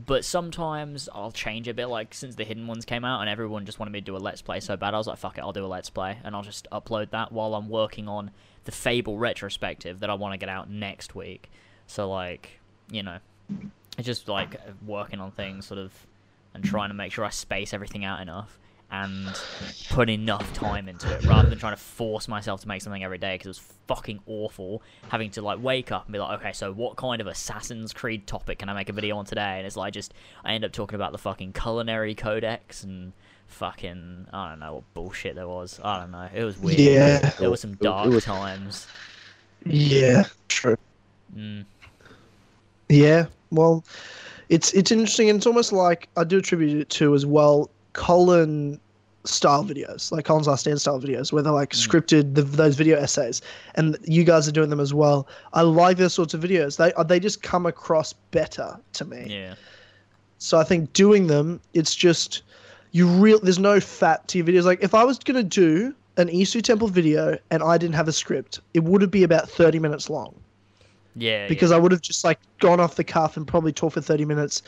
but 0.06 0.24
sometimes 0.24 1.08
I'll 1.14 1.32
change 1.32 1.68
a 1.68 1.74
bit. 1.74 1.86
Like 1.86 2.14
since 2.14 2.34
the 2.34 2.44
hidden 2.44 2.66
ones 2.66 2.84
came 2.84 3.04
out, 3.04 3.20
and 3.22 3.30
everyone 3.30 3.64
just 3.66 3.78
wanted 3.78 3.90
me 3.90 4.00
to 4.00 4.04
do 4.04 4.16
a 4.16 4.18
let's 4.18 4.42
play 4.42 4.60
so 4.60 4.76
bad, 4.76 4.94
I 4.94 4.98
was 4.98 5.06
like, 5.06 5.18
fuck 5.18 5.38
it, 5.38 5.40
I'll 5.40 5.52
do 5.52 5.64
a 5.64 5.66
let's 5.66 5.90
play, 5.90 6.18
and 6.24 6.36
I'll 6.36 6.42
just 6.42 6.68
upload 6.70 7.10
that 7.10 7.32
while 7.32 7.54
I'm 7.54 7.68
working 7.68 8.06
on 8.06 8.30
the 8.64 8.72
Fable 8.72 9.18
retrospective 9.18 10.00
that 10.00 10.10
I 10.10 10.14
want 10.14 10.34
to 10.34 10.38
get 10.38 10.48
out 10.48 10.70
next 10.70 11.14
week. 11.14 11.50
So 11.86 12.08
like, 12.10 12.60
you 12.90 13.02
know, 13.02 13.18
it's 13.98 14.06
just 14.06 14.28
like 14.28 14.56
working 14.86 15.20
on 15.20 15.32
things 15.32 15.66
sort 15.66 15.80
of 15.80 15.92
and 16.54 16.64
trying 16.64 16.88
to 16.90 16.94
make 16.94 17.12
sure 17.12 17.24
I 17.24 17.30
space 17.30 17.72
everything 17.74 18.04
out 18.04 18.20
enough 18.20 18.58
and 18.90 19.26
put 19.88 20.10
enough 20.10 20.52
time 20.52 20.86
into 20.86 21.10
it 21.10 21.24
rather 21.24 21.48
than 21.48 21.58
trying 21.58 21.72
to 21.72 21.80
force 21.80 22.28
myself 22.28 22.60
to 22.60 22.68
make 22.68 22.82
something 22.82 23.02
every 23.02 23.16
day 23.16 23.34
because 23.34 23.46
it 23.46 23.48
was 23.48 23.58
fucking 23.88 24.20
awful 24.26 24.82
having 25.08 25.30
to 25.30 25.40
like 25.40 25.62
wake 25.62 25.90
up 25.90 26.04
and 26.04 26.12
be 26.12 26.18
like 26.18 26.38
okay 26.38 26.52
so 26.52 26.70
what 26.70 26.94
kind 26.96 27.22
of 27.22 27.26
assassin's 27.26 27.94
creed 27.94 28.26
topic 28.26 28.58
can 28.58 28.68
i 28.68 28.74
make 28.74 28.90
a 28.90 28.92
video 28.92 29.16
on 29.16 29.24
today? 29.24 29.56
And 29.56 29.66
it's 29.66 29.76
like 29.76 29.94
just 29.94 30.12
i 30.44 30.52
end 30.52 30.62
up 30.62 30.72
talking 30.72 30.94
about 30.94 31.12
the 31.12 31.16
fucking 31.18 31.54
culinary 31.54 32.14
codex 32.14 32.84
and 32.84 33.14
fucking 33.46 34.26
i 34.30 34.50
don't 34.50 34.60
know 34.60 34.74
what 34.74 34.94
bullshit 34.94 35.36
there 35.36 35.48
was. 35.48 35.80
I 35.82 36.00
don't 36.00 36.10
know. 36.10 36.28
It 36.34 36.44
was 36.44 36.58
weird. 36.58 36.78
Yeah. 36.78 37.30
there 37.38 37.48
were 37.48 37.56
some 37.56 37.76
dark 37.76 38.10
was- 38.10 38.24
times. 38.24 38.86
Yeah 39.64 40.24
true. 40.48 40.76
Mm. 41.34 41.64
Yeah, 42.90 43.26
well, 43.50 43.84
it's 44.52 44.70
it's 44.74 44.92
interesting, 44.92 45.30
and 45.30 45.38
it's 45.38 45.46
almost 45.46 45.72
like 45.72 46.08
I 46.16 46.24
do 46.24 46.38
attribute 46.38 46.78
it 46.78 46.90
to 46.90 47.14
as 47.14 47.24
well 47.24 47.70
Colin 47.94 48.78
style 49.24 49.64
videos, 49.64 50.12
like 50.12 50.26
Colin's 50.26 50.46
Last 50.46 50.60
Stand 50.60 50.78
style 50.78 51.00
videos, 51.00 51.32
where 51.32 51.42
they're 51.42 51.52
like 51.52 51.70
Mm. 51.70 51.88
scripted 51.88 52.34
the, 52.34 52.42
those 52.42 52.76
video 52.76 52.98
essays, 52.98 53.40
and 53.76 53.96
you 54.02 54.24
guys 54.24 54.46
are 54.46 54.52
doing 54.52 54.68
them 54.68 54.80
as 54.80 54.92
well. 54.92 55.26
I 55.54 55.62
like 55.62 55.96
those 55.96 56.12
sorts 56.12 56.34
of 56.34 56.42
videos. 56.42 56.76
They 56.76 56.92
they 57.04 57.18
just 57.18 57.42
come 57.42 57.64
across 57.64 58.12
better 58.30 58.76
to 58.92 59.04
me. 59.06 59.26
yeah 59.28 59.54
So 60.36 60.58
I 60.58 60.64
think 60.64 60.92
doing 60.92 61.28
them, 61.28 61.58
it's 61.72 61.94
just 61.94 62.42
you 62.90 63.06
real. 63.06 63.40
There's 63.40 63.58
no 63.58 63.80
fat 63.80 64.28
to 64.28 64.38
your 64.38 64.46
videos. 64.46 64.64
Like 64.64 64.82
if 64.82 64.94
I 64.94 65.02
was 65.02 65.18
gonna 65.18 65.42
do 65.42 65.94
an 66.18 66.28
Isu 66.28 66.60
Temple 66.60 66.88
video 66.88 67.38
and 67.50 67.62
I 67.62 67.78
didn't 67.78 67.94
have 67.94 68.08
a 68.08 68.12
script, 68.12 68.60
it 68.74 68.84
would 68.84 69.10
be 69.10 69.22
about 69.22 69.48
30 69.48 69.78
minutes 69.78 70.10
long 70.10 70.34
yeah 71.14 71.48
because 71.48 71.70
I 71.72 71.78
would 71.78 71.92
have 71.92 72.00
just 72.00 72.24
like 72.24 72.38
gone 72.60 72.80
off 72.80 72.96
the 72.96 73.04
cuff 73.04 73.36
and 73.36 73.46
probably 73.46 73.72
talked 73.72 73.94
for 73.94 74.00
30 74.00 74.24
minutes, 74.24 74.62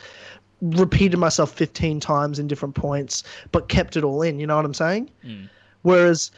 repeated 0.61 1.17
myself 1.17 1.51
15 1.51 1.99
times 1.99 2.39
in 2.39 2.47
different 2.47 2.75
points, 2.75 3.23
but 3.51 3.67
kept 3.69 3.97
it 3.97 4.03
all 4.03 4.21
in. 4.21 4.39
You 4.39 4.47
know 4.47 4.55
what 4.55 4.65
I'm 4.65 4.73
saying? 4.73 5.09
Mm. 5.23 5.49
Whereas 5.83 6.31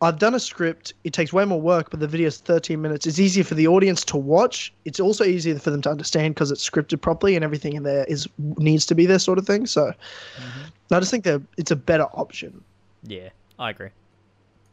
I've 0.00 0.18
done 0.18 0.34
a 0.34 0.40
script, 0.40 0.92
it 1.04 1.12
takes 1.12 1.32
way 1.32 1.44
more 1.44 1.60
work, 1.60 1.90
but 1.90 2.00
the 2.00 2.06
video's 2.06 2.38
13 2.38 2.80
minutes. 2.82 3.06
It's 3.06 3.18
easier 3.18 3.44
for 3.44 3.54
the 3.54 3.66
audience 3.66 4.04
to 4.06 4.16
watch. 4.16 4.72
It's 4.84 5.00
also 5.00 5.24
easier 5.24 5.58
for 5.58 5.70
them 5.70 5.80
to 5.82 5.90
understand 5.90 6.34
because 6.34 6.50
it's 6.50 6.68
scripted 6.68 7.00
properly 7.00 7.36
and 7.36 7.44
everything 7.44 7.74
in 7.74 7.84
there 7.84 8.04
is 8.04 8.28
needs 8.58 8.84
to 8.86 8.94
be 8.94 9.06
there, 9.06 9.18
sort 9.18 9.38
of 9.38 9.46
thing. 9.46 9.66
So 9.66 9.92
Mhm. 10.36 10.70
I 10.90 10.98
just 11.00 11.10
think 11.10 11.24
that 11.24 11.40
it's 11.56 11.70
a 11.70 11.76
better 11.76 12.04
option. 12.12 12.62
yeah 13.06 13.28
i 13.58 13.68
agree 13.70 13.90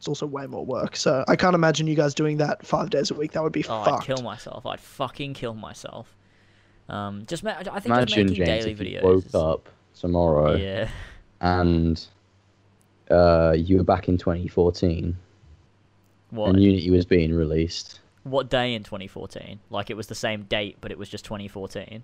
It's 0.02 0.08
also 0.08 0.26
way 0.26 0.48
more 0.48 0.66
work. 0.66 0.96
So 0.96 1.24
I 1.28 1.36
can't 1.36 1.54
imagine 1.54 1.86
you 1.86 1.94
guys 1.94 2.12
doing 2.12 2.38
that 2.38 2.66
five 2.66 2.90
days 2.90 3.12
a 3.12 3.14
week. 3.14 3.30
That 3.32 3.44
would 3.44 3.52
be 3.52 3.64
Oh, 3.68 3.82
I'd 3.82 4.02
kill 4.02 4.20
myself. 4.20 4.66
I'd 4.66 4.80
fucking 4.80 5.34
kill 5.34 5.54
myself. 5.54 6.16
Um, 6.88 7.24
just 7.28 7.44
ma- 7.44 7.52
I 7.52 7.62
think 7.62 7.72
just 7.76 7.86
Imagine 7.86 8.26
making 8.26 8.34
James 8.44 8.48
daily 8.64 8.72
if 8.72 8.80
you 8.80 8.98
videos. 8.98 9.02
woke 9.04 9.26
is- 9.26 9.34
up 9.36 9.68
tomorrow 9.94 10.56
Yeah. 10.56 10.88
and 11.40 12.04
uh, 13.12 13.54
you 13.56 13.76
were 13.76 13.84
back 13.84 14.08
in 14.08 14.18
2014 14.18 15.16
What? 16.30 16.48
and 16.50 16.60
Unity 16.60 16.90
was 16.90 17.04
being 17.04 17.32
released. 17.32 18.00
What 18.24 18.50
day 18.50 18.74
in 18.74 18.82
2014? 18.82 19.60
Like 19.70 19.88
it 19.88 19.96
was 19.96 20.08
the 20.08 20.16
same 20.16 20.42
date, 20.42 20.78
but 20.80 20.90
it 20.90 20.98
was 20.98 21.08
just 21.10 21.24
2014. 21.26 22.02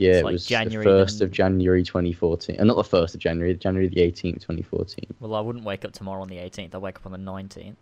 Yeah, 0.00 0.10
It's 0.12 0.18
it 0.20 0.24
like 0.24 0.32
was 0.32 0.46
January 0.46 0.84
the 0.84 0.90
first 0.90 1.20
of 1.20 1.30
January 1.30 1.82
2014. 1.82 2.56
And 2.58 2.68
not 2.68 2.76
the 2.76 2.84
first 2.84 3.14
of 3.14 3.20
January, 3.20 3.54
January 3.54 3.88
the 3.88 4.00
18th, 4.00 4.40
2014. 4.40 5.04
Well, 5.20 5.34
I 5.34 5.40
wouldn't 5.40 5.64
wake 5.64 5.84
up 5.84 5.92
tomorrow 5.92 6.22
on 6.22 6.28
the 6.28 6.36
18th. 6.36 6.74
I'd 6.74 6.78
wake 6.78 6.96
up 6.96 7.06
on 7.06 7.12
the 7.12 7.18
19th, 7.18 7.76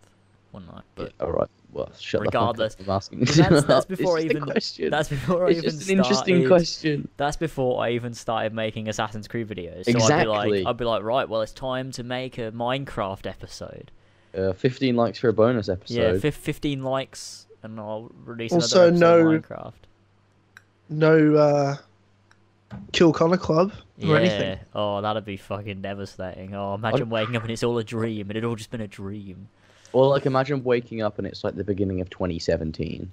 wouldn't 0.51 0.71
I? 0.73 0.81
But 0.95 1.13
all 1.21 1.31
right. 1.31 1.47
Well, 1.71 1.91
shut 1.97 2.21
Regardless. 2.21 2.75
the 2.75 2.83
fuck 2.83 2.87
up. 2.87 2.89
I'm 2.89 2.95
asking. 2.97 3.19
But 3.19 3.35
that's, 3.35 3.65
that's 3.67 3.85
before 3.97 4.17
I 4.17 4.21
even. 4.21 4.43
question. 4.43 4.89
That's 4.89 5.07
before 5.09 5.47
I 5.47 5.51
it's 5.51 5.59
even 5.59 5.69
just 5.71 5.89
an 5.89 5.97
interesting 5.97 6.47
question. 6.47 7.07
That's 7.17 7.37
before 7.37 7.83
I 7.83 7.91
even 7.91 8.13
started 8.13 8.53
making 8.53 8.89
Assassin's 8.89 9.27
Creed 9.27 9.47
videos. 9.47 9.85
So 9.85 9.91
I'd 9.91 9.93
be 9.93 9.99
Exactly. 10.01 10.63
like, 10.63 10.67
I'd 10.67 10.77
be 10.77 10.85
like, 10.85 11.03
right, 11.03 11.29
well, 11.29 11.41
it's 11.41 11.53
time 11.53 11.91
to 11.91 12.03
make 12.03 12.37
a 12.37 12.51
Minecraft 12.51 13.27
episode. 13.27 13.91
Uh, 14.37 14.53
15 14.53 14.95
likes 14.95 15.19
for 15.19 15.29
a 15.29 15.33
bonus 15.33 15.69
episode. 15.69 16.15
Yeah, 16.15 16.19
fif- 16.19 16.35
15 16.35 16.83
likes, 16.83 17.47
and 17.63 17.79
I'll 17.79 18.11
release 18.25 18.51
Also, 18.51 18.87
another 18.87 18.91
episode 18.91 19.29
no- 19.29 19.35
of 19.35 19.43
Minecraft. 19.73 19.73
No 20.91 21.35
uh, 21.35 21.75
Kill 22.91 23.11
Connor 23.13 23.37
Club 23.37 23.71
or 24.01 24.07
Yeah. 24.07 24.17
anything. 24.19 24.59
Oh, 24.75 25.01
that'd 25.01 25.25
be 25.25 25.37
fucking 25.37 25.81
devastating. 25.81 26.53
Oh, 26.55 26.73
imagine 26.75 27.09
waking 27.09 27.35
up 27.35 27.43
and 27.43 27.51
it's 27.51 27.63
all 27.63 27.77
a 27.77 27.83
dream, 27.83 28.29
and 28.29 28.37
it 28.37 28.43
all 28.43 28.55
just 28.55 28.71
been 28.71 28.81
a 28.81 28.87
dream. 28.87 29.47
Or 29.93 30.07
like 30.07 30.25
imagine 30.25 30.63
waking 30.63 31.01
up 31.01 31.17
and 31.17 31.25
it's 31.27 31.43
like 31.43 31.55
the 31.55 31.63
beginning 31.63 31.99
of 32.01 32.09
2017. 32.09 33.11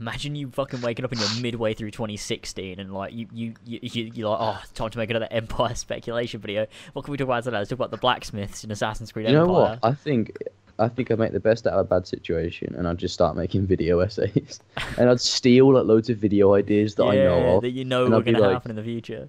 Imagine 0.00 0.36
you 0.36 0.48
fucking 0.50 0.80
waking 0.80 1.04
up 1.04 1.10
and 1.12 1.20
you're 1.20 1.42
midway 1.42 1.74
through 1.74 1.90
2016, 1.90 2.78
and 2.78 2.94
like 2.94 3.12
you 3.12 3.26
you 3.32 3.54
you 3.66 3.78
you- 3.82 4.12
you're 4.14 4.30
like, 4.30 4.38
oh, 4.40 4.62
time 4.74 4.90
to 4.90 4.98
make 4.98 5.10
another 5.10 5.28
Empire 5.30 5.74
speculation 5.74 6.40
video. 6.40 6.66
What 6.92 7.04
can 7.04 7.12
we 7.12 7.18
talk 7.18 7.26
about 7.26 7.44
today? 7.44 7.58
Let's 7.58 7.68
talk 7.70 7.78
about 7.78 7.90
the 7.90 7.96
blacksmiths 7.98 8.62
in 8.64 8.70
Assassin's 8.70 9.10
Creed 9.12 9.26
You 9.28 9.34
know 9.34 9.46
what? 9.46 9.80
I 9.82 9.92
think 9.92 10.36
I 10.78 10.88
think 10.88 11.10
I'd 11.10 11.18
make 11.18 11.32
the 11.32 11.40
best 11.40 11.66
out 11.66 11.72
of 11.74 11.80
a 11.80 11.84
bad 11.84 12.06
situation 12.06 12.74
and 12.76 12.86
I'd 12.86 12.98
just 12.98 13.14
start 13.14 13.36
making 13.36 13.66
video 13.66 13.98
essays. 14.00 14.60
and 14.96 15.10
I'd 15.10 15.20
steal 15.20 15.72
like 15.74 15.84
loads 15.84 16.08
of 16.10 16.18
video 16.18 16.54
ideas 16.54 16.94
that 16.96 17.04
yeah, 17.06 17.10
I 17.10 17.14
know 17.16 17.56
of. 17.56 17.62
that 17.62 17.70
you 17.70 17.84
know 17.84 18.06
are 18.06 18.14
I'd 18.16 18.24
be 18.24 18.32
gonna 18.32 18.44
like- 18.44 18.52
happen 18.54 18.70
in 18.70 18.76
the 18.76 18.82
future. 18.84 19.28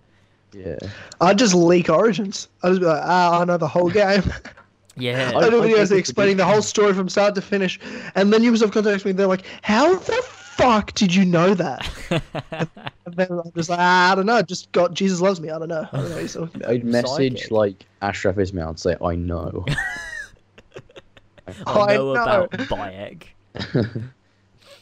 Yeah. 0.53 0.77
I'd 1.21 1.37
just 1.37 1.53
leak 1.53 1.89
Origins. 1.89 2.47
I'd 2.63 2.69
just 2.69 2.79
be 2.81 2.85
like, 2.87 3.01
ah, 3.03 3.41
I 3.41 3.45
know 3.45 3.57
the 3.57 3.67
whole 3.67 3.89
game. 3.89 4.23
Yeah, 4.97 5.31
I'd 5.33 5.49
do 5.51 5.61
videos 5.61 5.97
explaining 5.97 6.35
the 6.35 6.43
whole 6.45 6.61
story 6.61 6.93
from 6.93 7.07
start 7.07 7.33
to 7.35 7.41
finish, 7.41 7.79
and 8.15 8.33
then 8.33 8.41
Ubisoft 8.41 8.73
contacts 8.73 9.05
me. 9.05 9.13
They're 9.13 9.27
like, 9.27 9.45
"How 9.61 9.95
the 9.95 10.21
fuck 10.23 10.93
did 10.93 11.15
you 11.15 11.23
know 11.23 11.53
that? 11.53 11.87
And 13.05 13.15
then 13.15 13.27
I'm 13.31 13.51
just 13.55 13.69
like, 13.69 13.79
ah, 13.79 14.11
I 14.11 14.15
don't 14.15 14.25
know. 14.25 14.41
Just 14.41 14.69
got 14.73 14.93
Jesus 14.93 15.21
loves 15.21 15.39
me. 15.39 15.49
I 15.51 15.57
don't 15.57 15.69
know. 15.69 15.87
I 15.91 15.97
don't 15.97 16.09
know 16.09 16.15
what 16.15 16.21
he's 16.21 16.35
about. 16.35 16.65
I'd 16.67 16.83
message 16.83 17.37
Psychic. 17.39 17.51
like 17.51 17.85
Ashraf 18.01 18.37
Ismail 18.37 18.69
and 18.69 18.79
say, 18.79 18.97
I 19.01 19.15
know. 19.15 19.63
Oh, 21.67 21.79
I 21.81 21.93
I 21.93 21.97
know 21.97 22.13
know. 22.13 22.21
about 22.23 22.51
Bayek. 22.51 23.23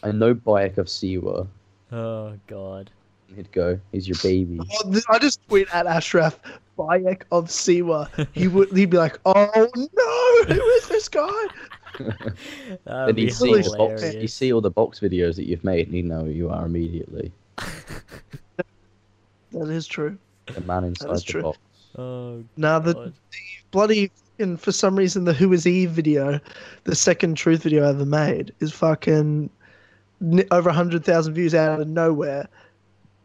I 0.03 0.11
know 0.11 0.33
Bayek 0.35 0.77
of 0.77 0.87
Siwa. 0.87 1.47
Oh 1.91 2.33
god. 2.47 2.89
He'd 3.35 3.51
go, 3.51 3.79
he's 3.91 4.07
your 4.07 4.17
baby. 4.23 4.59
Oh, 4.85 4.99
I 5.09 5.19
just 5.19 5.45
tweet 5.47 5.67
at 5.73 5.85
Ashraf 5.85 6.39
Bayek 6.77 7.23
of 7.31 7.47
Siwa. 7.47 8.07
He 8.33 8.47
would. 8.47 8.71
He'd 8.71 8.89
be 8.89 8.97
like, 8.97 9.19
"Oh 9.25 9.49
no, 9.75 10.53
who 10.55 10.61
is 10.61 10.87
this 10.87 11.09
guy?" 11.09 11.29
That'd 11.97 12.27
Then 12.85 13.17
he'd 13.17 13.33
see, 13.33 13.53
the 13.53 13.75
box, 13.77 14.03
he'd 14.03 14.27
see 14.27 14.53
all 14.53 14.61
the 14.61 14.69
box 14.69 14.99
videos 14.99 15.35
that 15.37 15.45
you've 15.45 15.63
made 15.63 15.87
and 15.87 15.95
he'd 15.95 16.05
know 16.05 16.23
who 16.25 16.29
you 16.29 16.49
are 16.49 16.65
immediately. 16.65 17.31
That 19.51 19.69
is 19.69 19.87
true. 19.87 20.17
The 20.53 20.61
man 20.61 20.83
inside 20.83 21.15
the 21.15 21.21
true. 21.21 21.41
box. 21.41 21.57
Oh 21.97 22.43
Now 22.55 22.77
the 22.79 22.93
god. 22.93 23.13
bloody 23.71 24.11
and 24.39 24.59
for 24.59 24.71
some 24.71 24.95
reason 24.95 25.25
the 25.25 25.33
Who 25.33 25.51
Is 25.53 25.65
Eve 25.67 25.91
video, 25.91 26.39
the 26.85 26.95
second 26.95 27.35
truth 27.35 27.63
video 27.63 27.85
I 27.85 27.89
ever 27.89 28.05
made, 28.05 28.53
is 28.59 28.71
fucking 28.71 29.49
n- 30.21 30.47
over 30.51 30.69
hundred 30.71 31.03
thousand 31.05 31.33
views 31.33 31.53
out 31.55 31.79
of 31.81 31.87
nowhere. 31.87 32.47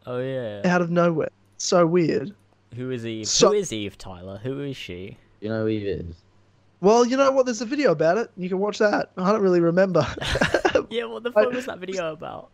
Oh 0.05 0.19
yeah. 0.19 0.61
Out 0.65 0.81
of 0.81 0.89
nowhere. 0.91 1.29
So 1.57 1.85
weird. 1.85 2.33
Who 2.75 2.91
is 2.91 3.05
Eve? 3.05 3.27
So- 3.27 3.49
Who 3.49 3.53
is 3.53 3.71
Eve, 3.71 3.97
Tyler? 3.97 4.39
Who 4.43 4.61
is 4.61 4.75
she? 4.75 5.17
You 5.41 5.49
know 5.49 5.61
who 5.61 5.67
he 5.67 5.77
is? 5.87 6.15
Well, 6.81 7.05
you 7.05 7.15
know 7.15 7.31
what? 7.31 7.45
There's 7.45 7.61
a 7.61 7.65
video 7.65 7.91
about 7.91 8.17
it. 8.17 8.29
You 8.35 8.49
can 8.49 8.59
watch 8.59 8.77
that. 8.79 9.11
I 9.15 9.31
don't 9.31 9.41
really 9.41 9.61
remember. 9.61 10.05
Yeah, 10.89 11.05
what 11.05 11.23
the 11.23 11.29
I- 11.35 11.43
fuck 11.43 11.53
was 11.53 11.65
that 11.67 11.79
video 11.79 12.11
about? 12.13 12.49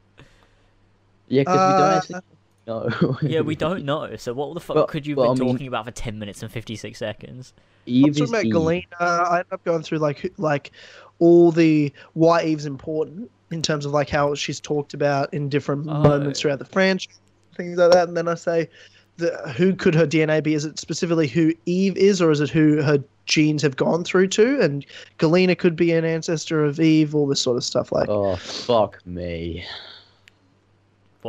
Yeah, 1.28 1.42
because 1.42 1.54
we 1.74 1.80
don't 1.80 1.94
actually 1.98 2.16
Uh, 2.16 2.22
know. 2.70 3.18
Yeah, 3.22 3.42
we 3.42 3.56
don't 3.68 3.84
know. 3.84 4.16
So 4.16 4.34
what 4.34 4.54
the 4.54 4.60
fuck 4.60 4.76
Well- 4.76 4.88
could 4.88 5.06
you 5.06 5.14
have 5.14 5.18
well, 5.18 5.34
been 5.36 5.42
I 5.42 5.46
mean- 5.46 5.54
talking 5.56 5.68
about 5.68 5.86
for 5.86 5.92
ten 5.92 6.18
minutes 6.20 6.42
and 6.44 6.52
fifty 6.52 6.76
six 6.76 7.00
seconds? 7.00 7.54
I'm 7.88 8.14
talking 8.14 8.30
about 8.30 8.46
Eve. 8.46 8.52
Galena. 8.54 8.86
I 9.00 9.38
ended 9.40 9.54
up 9.54 9.64
going 9.64 9.84
through 9.84 9.98
like 10.00 10.32
like 10.38 10.72
all 11.20 11.52
the 11.52 11.92
why 12.14 12.44
Eve's 12.44 12.66
important 12.66 13.30
in 13.52 13.62
terms 13.62 13.86
of 13.86 13.92
like 13.92 14.10
how 14.10 14.36
she's 14.36 14.60
talked 14.60 14.94
about 14.94 15.34
in 15.34 15.50
different 15.50 15.88
Oh. 15.90 16.02
moments 16.04 16.40
throughout 16.40 16.60
the 16.60 16.66
franchise, 16.66 17.20
things 17.58 17.78
like 17.78 17.92
that. 17.92 18.08
And 18.08 18.16
then 18.16 18.28
I 18.28 18.36
say, 18.36 18.70
the, 19.18 19.32
who 19.58 19.74
could 19.76 19.96
her 19.96 20.06
DNA 20.06 20.42
be? 20.44 20.54
Is 20.54 20.64
it 20.66 20.78
specifically 20.80 21.28
who 21.28 21.54
Eve 21.66 21.98
is, 21.98 22.22
or 22.22 22.30
is 22.32 22.40
it 22.42 22.50
who 22.52 22.82
her 22.84 23.04
genes 23.26 23.62
have 23.64 23.76
gone 23.76 24.04
through 24.04 24.28
to? 24.28 24.60
And 24.62 24.86
Galena 25.18 25.56
could 25.56 25.76
be 25.76 25.92
an 25.92 26.06
ancestor 26.06 26.64
of 26.64 26.80
Eve. 26.80 27.16
All 27.16 27.26
this 27.28 27.42
sort 27.42 27.58
of 27.58 27.64
stuff. 27.64 27.92
Like, 27.92 28.08
Oh, 28.08 28.36
fuck 28.38 29.06
me. 29.06 29.66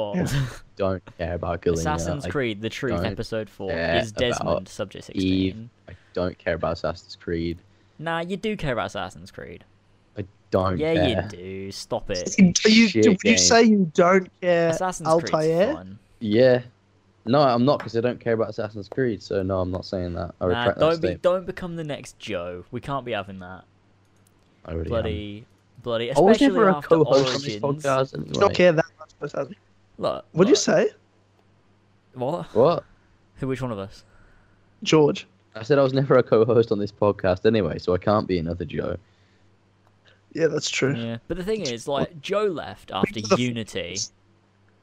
What? 0.00 0.34
Don't 0.76 1.02
care 1.18 1.34
about 1.34 1.60
Galena. 1.62 1.80
Assassin's 1.80 2.26
I, 2.26 2.30
Creed: 2.30 2.60
The 2.62 2.68
Truth, 2.70 2.96
don't 3.02 3.06
Episode 3.06 3.50
Four. 3.50 3.70
care 3.70 3.96
Is 3.96 4.12
Desmond 4.12 4.48
about 4.50 4.68
subject 4.68 5.10
Eve. 5.10 5.68
I 5.88 5.92
don't 6.14 6.36
care 6.38 6.54
about 6.54 6.72
Assassin's 6.72 7.16
Creed. 7.16 7.58
Nah, 7.98 8.20
you 8.20 8.36
do 8.38 8.56
care 8.56 8.72
about 8.72 8.86
Assassin's 8.86 9.30
Creed. 9.30 9.62
I 10.16 10.24
don't 10.50 10.78
Yeah, 10.78 10.94
care. 10.94 11.08
you 11.08 11.28
do. 11.28 11.72
Stop 11.72 12.10
it. 12.10 12.34
you, 12.38 12.52
you, 12.66 12.88
Shit 12.88 13.06
would 13.06 13.18
you 13.24 13.30
game. 13.30 13.38
say 13.38 13.62
you 13.64 13.90
don't 13.94 14.28
care, 14.40 14.70
Assassin's 14.70 15.06
Creed's 15.08 15.32
Altair? 15.32 15.74
fun. 15.74 15.98
Yeah. 16.20 16.62
No, 17.26 17.40
I'm 17.42 17.64
not 17.66 17.78
because 17.78 17.94
I 17.96 18.00
don't 18.00 18.18
care 18.18 18.32
about 18.32 18.48
Assassin's 18.48 18.88
Creed. 18.88 19.22
So 19.22 19.42
no, 19.42 19.60
I'm 19.60 19.70
not 19.70 19.84
saying 19.84 20.14
that. 20.14 20.34
I 20.40 20.46
Nah, 20.46 20.48
retract 20.48 20.78
that 20.78 20.80
don't 20.80 20.90
be, 20.90 20.96
statement. 20.96 21.22
don't 21.22 21.46
become 21.46 21.76
the 21.76 21.84
next 21.84 22.18
Joe. 22.18 22.64
We 22.70 22.80
can't 22.80 23.04
be 23.04 23.12
having 23.12 23.38
that. 23.40 23.64
I 24.64 24.72
already 24.72 24.88
am. 24.88 24.90
Bloody, 24.90 25.46
bloody. 25.82 26.10
I 26.12 26.18
was 26.18 26.36
Especially 26.36 26.54
never 26.54 26.68
a 26.70 26.76
after 26.76 26.88
co-host 26.96 27.18
on 27.36 27.42
this 27.42 27.62
Origins. 27.62 27.84
podcast 27.84 28.32
Don't 28.40 28.54
care 28.54 28.72
that 28.72 28.84
much. 28.98 29.10
for 29.18 29.26
Assassin's- 29.26 29.56
Look, 30.00 30.24
What'd 30.32 30.48
you 30.48 30.56
say, 30.56 30.88
What? 32.14 32.46
What? 32.54 32.84
Who? 33.36 33.46
Which 33.48 33.60
one 33.62 33.70
of 33.70 33.78
us? 33.78 34.02
George? 34.82 35.26
I 35.54 35.62
said 35.62 35.78
I 35.78 35.82
was 35.82 35.92
never 35.92 36.16
a 36.16 36.22
co-host 36.22 36.72
on 36.72 36.78
this 36.78 36.90
podcast 36.92 37.44
anyway, 37.44 37.78
so 37.78 37.92
I 37.94 37.98
can't 37.98 38.26
be 38.26 38.38
another 38.38 38.64
Joe. 38.64 38.96
Yeah, 40.32 40.46
that's 40.46 40.70
true. 40.70 40.94
Yeah, 40.96 41.18
but 41.28 41.36
the 41.36 41.44
thing 41.44 41.62
is, 41.62 41.86
like, 41.88 42.20
Joe 42.20 42.44
left 42.46 42.90
after 42.92 43.20
the 43.20 43.28
f- 43.32 43.38
Unity, 43.38 43.98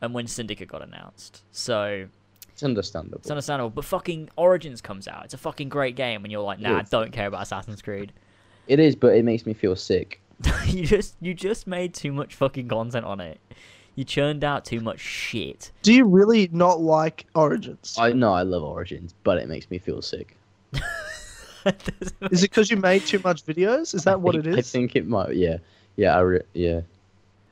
and 0.01 0.13
when 0.13 0.27
Syndicate 0.27 0.67
got 0.67 0.81
announced. 0.83 1.41
So 1.51 2.07
It's 2.51 2.63
understandable. 2.63 3.17
it's 3.19 3.31
understandable. 3.31 3.69
But 3.71 3.85
fucking 3.85 4.29
Origins 4.35 4.81
comes 4.81 5.07
out. 5.07 5.23
It's 5.25 5.33
a 5.33 5.37
fucking 5.37 5.69
great 5.69 5.95
game, 5.95 6.23
and 6.25 6.31
you're 6.31 6.41
like, 6.43 6.59
nah, 6.59 6.77
Yeah. 6.77 6.83
don't 6.91 7.11
care 7.11 7.27
about 7.27 7.41
Assassin's 7.43 7.81
Creed. 7.81 8.13
It 8.67 8.81
is, 8.81 8.97
but 8.97 9.15
it 9.15 9.23
makes 9.23 9.45
me 9.45 9.53
feel 9.53 9.77
sick. 9.77 10.19
you 10.67 10.85
just 10.85 11.15
you 11.21 11.33
just 11.33 11.65
made 11.67 11.93
too 11.93 12.11
much 12.11 12.35
fucking 12.35 12.67
content 12.67 13.05
on 13.05 13.21
it. 13.21 13.39
You 13.97 14.03
churned 14.03 14.43
out 14.43 14.63
too 14.63 14.79
much 14.79 14.99
shit. 14.99 15.71
Do 15.81 15.91
you 15.91 16.05
really 16.05 16.49
not 16.51 16.79
like 16.79 17.25
Origins? 17.33 17.95
I 17.99 18.11
know 18.13 18.31
I 18.31 18.43
love 18.43 18.61
Origins, 18.61 19.15
but 19.23 19.39
it 19.39 19.49
makes 19.49 19.69
me 19.71 19.79
feel 19.79 20.03
sick. 20.03 20.37
Is 22.31 22.43
it 22.43 22.51
because 22.51 22.69
you 22.71 22.77
made 22.77 23.05
too 23.05 23.19
much 23.23 23.43
videos? 23.45 23.93
Is 23.95 24.03
that 24.05 24.13
I 24.13 24.15
what 24.17 24.35
think- 24.35 24.45
it 24.47 24.57
I 24.59 24.61
think 24.61 24.95
it 24.95 25.07
might. 25.07 25.35
Yeah, 25.35 25.57
yeah, 25.95 26.15
I 26.15 26.19
re- 26.21 26.41
yeah. 26.53 26.81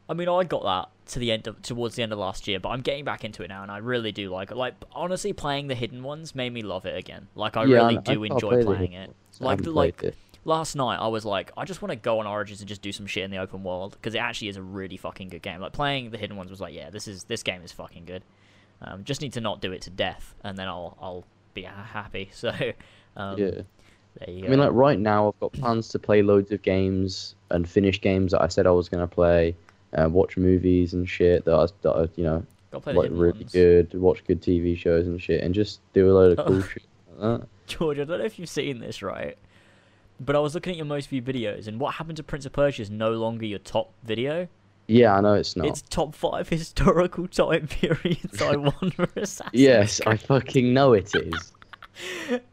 I 0.07 0.13
mean, 0.13 0.29
I 0.29 0.43
got 0.43 0.63
that 0.63 0.89
to 1.13 1.19
the 1.19 1.31
end 1.31 1.47
of 1.47 1.61
towards 1.63 1.95
the 1.95 2.03
end 2.03 2.13
of 2.13 2.19
last 2.19 2.47
year, 2.47 2.59
but 2.59 2.69
I'm 2.69 2.81
getting 2.81 3.03
back 3.05 3.23
into 3.25 3.41
it 3.43 3.47
now, 3.49 3.63
and 3.63 3.71
I 3.71 3.77
really 3.79 4.11
do 4.11 4.29
like 4.29 4.51
it. 4.51 4.55
Like 4.57 4.75
honestly, 4.93 5.33
playing 5.33 5.67
the 5.67 5.75
hidden 5.75 6.03
ones 6.03 6.35
made 6.35 6.53
me 6.53 6.61
love 6.61 6.85
it 6.85 6.95
again. 6.95 7.27
Like 7.35 7.57
I 7.57 7.65
Yeah, 7.65 7.77
really 7.77 7.95
know- 7.95 8.01
do 8.01 8.23
I'll 8.25 8.31
enjoy 8.33 8.63
playing 8.63 8.93
it. 8.93 9.07
Ones. 9.07 9.15
I 9.41 9.43
Like 9.45 9.57
the, 9.57 9.63
played 9.63 9.75
like 9.75 10.03
it. 10.03 10.15
Last 10.45 10.75
night, 10.75 10.97
I 10.97 11.07
was 11.07 11.25
like, 11.25 11.51
I 11.57 11.65
just 11.65 11.81
want 11.81 11.91
to 11.91 11.95
go 11.95 12.19
on 12.19 12.27
Origins 12.27 12.61
and 12.61 12.69
just 12.69 12.81
do 12.81 12.91
some 12.91 13.05
shit 13.07 13.23
in 13.23 13.31
the 13.31 13.37
open 13.37 13.63
world 13.63 13.93
because 13.93 14.15
it 14.15 14.19
actually 14.19 14.47
is 14.47 14.57
a 14.57 14.61
really 14.61 14.95
fucking 14.95 15.27
good 15.29 15.41
game. 15.41 15.59
Like 15.59 15.73
playing 15.73 16.11
the 16.11 16.17
hidden 16.17 16.37
ones 16.37 16.49
was 16.49 16.61
like, 16.61 16.73
yeah, 16.73 16.89
this 16.89 17.07
is 17.07 17.25
this 17.25 17.43
game 17.43 17.61
is 17.63 17.71
fucking 17.71 18.05
good. 18.05 18.23
Um, 18.81 19.03
just 19.03 19.21
need 19.21 19.33
to 19.33 19.41
not 19.41 19.61
do 19.61 19.71
it 19.71 19.81
to 19.83 19.89
death, 19.89 20.35
and 20.43 20.57
then 20.57 20.67
I'll 20.67 20.97
I'll 21.01 21.25
be 21.53 21.63
happy. 21.63 22.29
So 22.33 22.49
um, 23.17 23.37
yeah. 23.37 23.61
there 24.19 24.29
you 24.29 24.41
go. 24.41 24.47
I 24.47 24.49
mean, 24.49 24.59
like 24.59 24.71
right 24.73 24.99
now, 24.99 25.29
I've 25.29 25.39
got 25.39 25.53
plans 25.53 25.89
to 25.89 25.99
play 25.99 26.21
loads 26.21 26.51
of 26.51 26.61
games 26.61 27.35
and 27.49 27.67
finish 27.67 27.99
games 27.99 28.31
that 28.31 28.41
I 28.41 28.47
said 28.47 28.67
I 28.67 28.71
was 28.71 28.87
gonna 28.89 29.07
play, 29.07 29.55
uh, 29.93 30.09
watch 30.09 30.37
movies 30.37 30.93
and 30.93 31.09
shit 31.09 31.45
that 31.45 31.55
I, 31.55 31.67
that 31.81 31.91
I 31.91 32.01
you 32.15 32.23
know, 32.23 32.45
Gotta 32.71 32.83
play 32.83 32.93
the 32.93 32.99
like 32.99 33.09
really 33.11 33.39
ones. 33.39 33.51
good, 33.53 33.93
watch 33.93 34.23
good 34.25 34.41
TV 34.41 34.77
shows 34.77 35.07
and 35.07 35.21
shit, 35.21 35.41
and 35.41 35.55
just 35.55 35.79
do 35.93 36.11
a 36.11 36.13
load 36.13 36.37
of 36.37 36.45
cool 36.45 36.61
shit 36.69 36.83
like 37.17 37.39
that. 37.39 37.47
George, 37.67 37.97
I 37.99 38.03
don't 38.03 38.19
know 38.19 38.25
if 38.25 38.37
you've 38.37 38.49
seen 38.49 38.79
this, 38.79 39.01
right? 39.01 39.37
But 40.19 40.35
I 40.35 40.39
was 40.39 40.55
looking 40.55 40.71
at 40.71 40.77
your 40.77 40.85
most 40.85 41.09
viewed 41.09 41.25
videos, 41.25 41.67
and 41.67 41.79
what 41.79 41.95
happened 41.95 42.17
to 42.17 42.23
Prince 42.23 42.45
of 42.45 42.53
Persia 42.53 42.81
is 42.83 42.89
no 42.89 43.11
longer 43.11 43.45
your 43.45 43.59
top 43.59 43.91
video. 44.03 44.47
Yeah, 44.87 45.15
I 45.15 45.21
know 45.21 45.33
it's 45.33 45.55
not. 45.55 45.67
It's 45.67 45.81
top 45.81 46.15
five 46.15 46.47
historical 46.57 47.27
time 47.27 47.67
periods 47.67 48.41
I 48.41 48.55
for 48.91 49.09
Assassin's 49.15 49.49
Yes, 49.53 49.99
I 50.05 50.15
fucking 50.17 50.73
know 50.73 50.93
it 50.93 51.13
is. 51.15 51.51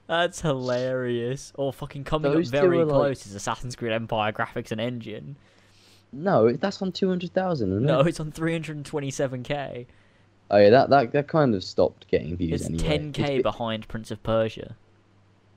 That's 0.07 0.41
hilarious. 0.41 1.53
Or 1.57 1.73
fucking 1.73 2.05
coming 2.05 2.33
Those 2.33 2.49
up 2.49 2.61
two 2.61 2.67
very 2.69 2.79
are, 2.81 2.85
like- 2.87 2.95
close 2.95 3.27
is 3.27 3.35
Assassin's 3.35 3.77
Creed 3.77 3.93
Empire 3.93 4.33
graphics 4.33 4.73
and 4.73 4.81
engine. 4.81 5.37
No, 6.13 6.53
that's 6.53 6.83
on 6.83 6.93
two 6.93 7.09
hundred 7.09 7.33
thousand, 7.33 7.83
No, 7.83 8.01
it? 8.01 8.09
it's 8.09 8.21
on 8.21 8.33
327k. 8.33 9.87
Oh 10.51 10.59
yeah, 10.59 10.69
that, 10.71 10.91
that 10.91 11.13
that 11.13 11.29
kind 11.29 11.55
of 11.55 11.65
stopped 11.65 12.07
getting 12.09 12.37
views 12.37 12.61
It's 12.61 12.83
anyway. 12.85 12.99
10k 13.11 13.29
It's 13.37 13.43
behind 13.43 13.89
Prince 13.89 14.11
of 14.11 14.23
Persia. 14.23 14.77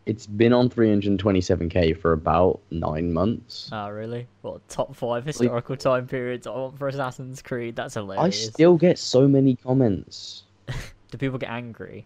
It's 0.06 0.28
been 0.28 0.54
on 0.54 0.70
three 0.70 0.90
hundred 0.90 1.18
twenty-seven 1.20 1.70
k 1.70 1.94
for 1.94 2.12
about 2.14 2.60
nine 2.72 3.12
months. 3.14 3.70
Oh, 3.72 3.90
really? 3.90 4.28
What, 4.42 4.68
top 4.70 4.96
five 4.96 5.26
historical 5.26 5.76
time 5.76 6.08
periods 6.08 6.46
I 6.48 6.52
want 6.52 6.78
for 6.78 6.88
Assassin's 6.88 7.42
Creed? 7.42 7.76
That's 7.76 7.96
hilarious. 7.96 8.24
I 8.24 8.30
still 8.30 8.76
get 8.78 9.00
so 9.00 9.28
many 9.28 9.56
comments. 9.56 10.44
Do 11.12 11.18
people 11.18 11.38
get 11.40 11.50
angry? 11.50 12.06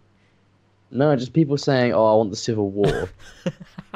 No, 0.90 1.14
just 1.14 1.32
people 1.32 1.56
saying, 1.56 1.92
"Oh, 1.92 2.04
I 2.06 2.14
want 2.16 2.30
the 2.30 2.36
Civil 2.36 2.70
War." 2.70 3.08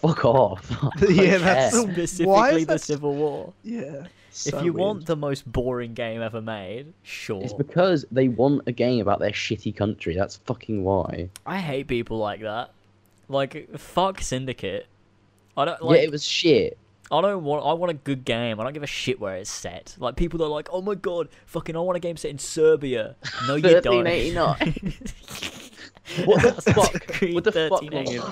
Fuck 0.00 0.24
off. 0.24 0.70
Yeah, 1.08 1.38
that's 1.38 1.74
care. 1.74 1.86
the- 1.86 1.92
Specifically 2.06 2.26
Why 2.26 2.50
is 2.52 2.60
the 2.66 2.72
that- 2.74 2.80
Civil 2.80 3.14
War. 3.14 3.52
Yeah. 3.62 4.06
if 4.46 4.52
you 4.64 4.72
weird. 4.72 4.74
want 4.74 5.06
the 5.06 5.14
most 5.16 5.50
boring 5.50 5.94
game 5.94 6.22
ever 6.22 6.40
made, 6.40 6.92
sure. 7.02 7.42
It's 7.42 7.52
because 7.52 8.04
they 8.10 8.26
want 8.28 8.62
a 8.66 8.72
game 8.72 9.00
about 9.00 9.20
their 9.20 9.30
shitty 9.30 9.76
country. 9.76 10.14
That's 10.16 10.36
fucking 10.38 10.82
why. 10.82 11.28
I 11.46 11.58
hate 11.58 11.86
people 11.86 12.18
like 12.18 12.40
that. 12.40 12.72
Like 13.28 13.78
fuck 13.78 14.20
Syndicate. 14.20 14.86
I 15.56 15.64
don't 15.64 15.82
like. 15.82 15.98
yeah, 15.98 16.04
it 16.04 16.10
was 16.10 16.24
shit. 16.24 16.78
I 17.10 17.20
don't 17.20 17.44
want. 17.44 17.64
I 17.64 17.74
want 17.74 17.90
a 17.90 17.94
good 17.94 18.24
game. 18.24 18.58
I 18.58 18.64
don't 18.64 18.72
give 18.72 18.82
a 18.82 18.86
shit 18.86 19.20
where 19.20 19.36
it's 19.36 19.50
set. 19.50 19.94
Like 19.98 20.16
people 20.16 20.38
that 20.38 20.46
are 20.46 20.48
like, 20.50 20.68
oh 20.72 20.80
my 20.80 20.94
god, 20.94 21.28
fucking, 21.44 21.76
I 21.76 21.80
want 21.80 21.96
a 21.96 22.00
game 22.00 22.16
set 22.16 22.30
in 22.30 22.38
Serbia. 22.38 23.16
No, 23.46 23.56
you 23.56 23.80
don't. 23.80 24.04
1389. 24.04 24.94
What 26.24 26.42
the 26.42 26.60
fuck? 26.62 27.32
What 27.32 27.44
the 27.44 27.52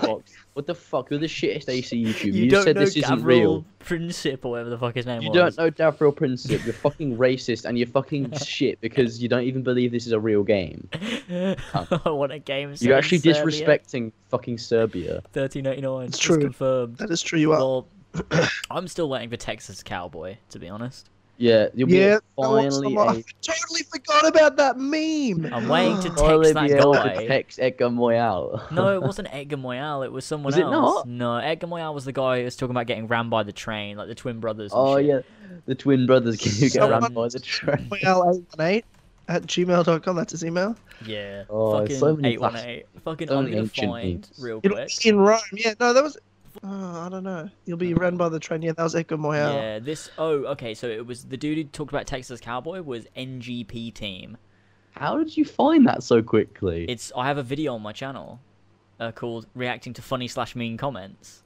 fuck? 0.01 0.23
What 0.55 0.67
the 0.67 0.75
fuck? 0.75 1.11
You're 1.11 1.21
the 1.21 1.27
shittest 1.27 1.69
AC 1.69 2.05
YouTube. 2.05 2.25
You, 2.25 2.45
You, 2.45 2.51
don't 2.51 2.65
said 2.65 2.77
know 2.77 2.81
this 2.85 2.97
isn't 2.97 3.23
real. 3.23 3.65
Princip 3.85 4.45
or 4.45 4.51
whatever 4.53 4.71
the 4.71 4.79
fuck 4.79 4.95
his 4.97 5.07
name 5.07 5.23
You 5.23 5.29
was. 5.31 5.37
You 5.37 5.41
don't 5.43 5.59
know 5.59 5.71
Gavril 5.71 6.13
Princip. 6.15 6.65
You're 6.65 6.75
fucking 6.75 7.17
racist 7.17 7.65
and 7.65 7.79
you're 7.79 7.87
fucking 7.87 8.33
shit 8.45 8.81
because 8.81 9.23
you 9.23 9.29
don't 9.29 9.45
even 9.45 9.63
believe 9.63 9.93
this 9.93 10.07
is 10.07 10.13
a 10.13 10.19
real 10.21 10.43
game. 10.43 10.89
I 11.31 11.57
want 12.11 12.33
a 12.33 12.39
game. 12.41 12.75
You're 12.81 12.97
actually 12.97 13.19
Serbia. 13.19 13.45
disrespecting 13.45 14.13
fucking 14.29 14.59
Serbia. 14.59 15.23
1389. 15.33 16.07
It's 16.07 16.17
It's 16.17 16.19
true. 16.19 16.39
confirmed. 16.39 16.97
That 16.99 17.11
is 17.11 17.23
true. 17.23 17.39
You 17.39 17.53
are. 17.53 17.59
Well, 17.59 17.87
I'm 18.71 18.89
still 18.89 19.09
waiting 19.09 19.31
for 19.31 19.37
Texas 19.37 19.83
Cowboy, 19.85 20.37
to 20.51 20.59
be 20.59 20.69
honest. 20.69 21.09
Yeah, 21.43 21.69
you'll 21.75 21.89
be 21.89 21.97
Yeah, 21.97 22.19
finally 22.37 22.61
that 22.61 22.67
was 22.67 22.77
some- 22.77 22.97
a- 22.99 23.01
I 23.19 23.25
totally 23.41 23.83
forgot 23.91 24.29
about 24.29 24.57
that 24.59 24.77
meme. 24.77 25.51
I'm 25.55 25.69
waiting 25.71 25.99
to 26.03 26.11
finally 26.17 26.53
text 26.53 26.55
that 26.55 26.69
be 26.69 26.75
able 26.75 26.93
to 26.93 26.99
guy. 27.01 27.27
text 27.27 27.59
Edgar 27.59 27.89
Moyal. 27.89 28.71
No, 28.71 28.95
it 28.95 29.01
wasn't 29.11 29.29
Edgar 29.33 29.57
Moyal. 29.57 30.05
It 30.05 30.13
was 30.13 30.27
someone 30.27 30.47
Was 30.53 30.59
it 30.59 30.65
else. 30.65 31.07
not? 31.07 31.09
No, 31.09 31.37
Edgar 31.39 31.67
Moyal 31.67 31.95
was 31.95 32.05
the 32.05 32.13
guy 32.13 32.41
who 32.41 32.45
was 32.45 32.57
talking 32.57 32.73
about 32.73 32.87
getting 32.87 33.07
rammed 33.07 33.31
by 33.31 33.43
the 33.43 33.53
train, 33.53 33.97
like 33.97 34.09
the 34.09 34.15
twin 34.15 34.39
brothers. 34.39 34.71
Oh 34.75 34.99
shit. 34.99 35.07
yeah, 35.07 35.21
the 35.65 35.75
twin 35.75 36.05
brothers 36.07 36.37
can 36.37 36.53
you 36.53 36.61
get 36.61 36.73
Someone- 36.73 37.01
rammed 37.01 37.15
by 37.15 37.29
the 37.29 37.41
train? 37.41 37.89
L818 37.91 38.83
at 39.29 39.43
gmail.com. 39.45 40.17
That's 40.17 40.33
his 40.33 40.45
email. 40.45 40.77
Yeah. 41.07 41.45
Oh, 41.49 41.79
fucking 41.81 41.97
so 41.97 42.17
many 42.17 42.35
eight 42.35 42.41
one 42.41 42.55
eight. 42.57 42.85
Fucking 43.05 43.29
so 43.29 43.39
I'm 43.39 43.45
many 43.45 43.57
gonna 43.57 43.63
ancient 43.63 43.91
find 43.91 44.13
memes. 44.15 44.33
real 44.39 44.61
It'll 44.63 44.77
quick. 44.77 44.91
be 45.03 45.09
in 45.09 45.17
Rome. 45.19 45.41
Yeah, 45.55 45.73
no, 45.81 45.95
that 45.95 46.03
was. 46.03 46.19
Oh, 46.65 47.01
I 47.07 47.09
don't 47.09 47.25
know. 47.25 47.49
You'll 47.65 47.77
be 47.79 47.95
run 47.95 48.17
by 48.17 48.29
the 48.29 48.41
train. 48.41 48.63
Yeah, 48.63 48.73
that 48.73 48.83
was 48.83 48.95
Edgar 48.95 49.17
Moyal. 49.17 49.55
Yeah, 49.55 49.79
this. 49.79 50.11
Oh, 50.19 50.45
okay. 50.47 50.75
So 50.75 50.87
it 50.89 51.07
was 51.07 51.25
the 51.25 51.37
dude 51.37 51.59
who 51.59 51.65
talked 51.65 51.93
about 51.93 52.07
Texas 52.07 52.41
Cowboy 52.41 52.83
was 52.83 53.07
NGP 53.17 53.95
Team. 53.95 54.37
How 54.93 55.17
did 55.19 55.37
you 55.37 55.45
find 55.45 55.87
that 55.87 56.03
so 56.03 56.23
quickly? 56.23 56.85
It's. 56.89 57.13
I 57.17 57.27
have 57.27 57.39
a 57.39 57.43
video 57.43 57.75
on 57.75 57.83
my 57.83 57.93
channel, 57.93 58.41
uh, 58.99 59.13
called 59.13 59.47
"Reacting 59.55 59.93
to 59.95 60.03
Funny 60.03 60.27
Slash 60.29 60.57
Mean 60.57 60.77
Comments." 60.77 61.43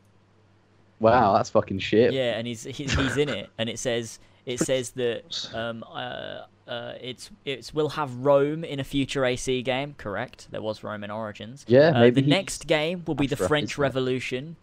Wow, 1.01 1.35
that's 1.37 1.51
fucking 1.51 1.81
shit. 1.81 2.13
Yeah, 2.13 2.33
and 2.39 2.47
he's 2.47 2.65
he's, 2.65 2.93
he's 2.95 3.17
in 3.17 3.29
it, 3.29 3.51
and 3.59 3.69
it 3.69 3.79
says 3.79 4.19
it 4.47 4.59
says 4.61 4.91
that 4.93 5.51
um 5.55 5.85
uh, 5.93 6.43
uh 6.69 6.95
it's 7.01 7.31
it's 7.45 7.75
we'll 7.75 7.91
have 7.91 8.15
Rome 8.17 8.65
in 8.65 8.81
a 8.81 8.85
future 8.85 9.25
AC 9.25 9.61
game. 9.63 9.95
Correct. 9.99 10.49
There 10.51 10.63
was 10.63 10.83
Rome 10.83 11.05
in 11.05 11.11
Origins. 11.11 11.65
Yeah, 11.69 11.89
Uh, 11.89 12.01
maybe 12.01 12.21
the 12.23 12.27
he's- 12.27 12.31
next 12.31 12.67
game 12.67 13.03
will 13.07 13.15
be 13.17 13.27
the 13.27 13.31
that's 13.31 13.43
rough, 13.43 13.49
French 13.49 13.73
isn't? 13.73 13.83
Revolution. 13.83 14.57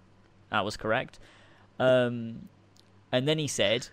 That 0.51 0.63
was 0.65 0.77
correct. 0.77 1.19
Um, 1.79 2.47
and 3.11 3.27
then 3.27 3.37
he 3.39 3.47
said. 3.47 3.83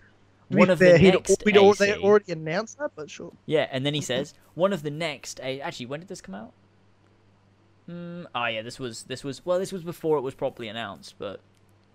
To 0.51 0.55
be 0.55 0.61
One 0.61 0.71
of 0.71 0.79
fair, 0.79 0.99
the 0.99 1.11
next 1.13 1.43
we'd 1.45 1.57
al- 1.59 1.75
they 1.75 1.95
already 1.99 2.33
announced 2.33 2.79
that, 2.79 2.93
but 2.97 3.11
sure. 3.11 3.33
Yeah, 3.45 3.69
and 3.71 3.85
then 3.85 3.93
he 3.93 4.01
says 4.01 4.33
one 4.55 4.73
of 4.73 4.83
the 4.83 4.91
next. 4.91 5.41
A- 5.43 5.61
actually, 5.61 5.87
when 5.87 6.01
did 6.01 6.09
this 6.09 6.23
come 6.23 6.35
out? 6.35 6.53
Mm, 7.89 8.27
oh 8.35 8.47
yeah, 8.47 8.63
this 8.63 8.79
was 8.79 9.03
this 9.05 9.23
was 9.25 9.45
well, 9.45 9.59
this 9.59 9.73
was 9.73 9.83
before 9.83 10.17
it 10.19 10.23
was 10.23 10.35
properly 10.35 10.69
announced, 10.69 11.15
but 11.19 11.41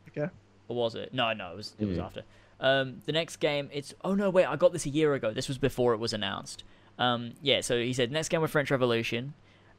Okay. 0.09 0.29
or 0.67 0.75
was 0.75 0.93
it? 0.95 1.13
No, 1.13 1.33
no, 1.33 1.51
it 1.53 1.55
was 1.57 1.75
it 1.79 1.85
was 1.85 1.97
Mhm. 1.97 2.03
after. 2.05 2.23
Um, 2.59 3.01
the 3.05 3.11
next 3.11 3.37
game, 3.37 3.69
it's 3.73 3.93
oh 4.03 4.13
no, 4.13 4.29
wait, 4.29 4.45
I 4.45 4.55
got 4.55 4.71
this 4.71 4.85
a 4.85 4.89
year 4.89 5.13
ago. 5.15 5.31
This 5.33 5.47
was 5.47 5.57
before 5.57 5.93
it 5.93 5.97
was 5.99 6.13
announced. 6.13 6.63
Um, 6.99 7.33
yeah, 7.41 7.61
so 7.61 7.79
he 7.79 7.91
said 7.93 8.11
next 8.11 8.29
game 8.29 8.41
with 8.41 8.51
French 8.51 8.69
Revolution, 8.69 9.33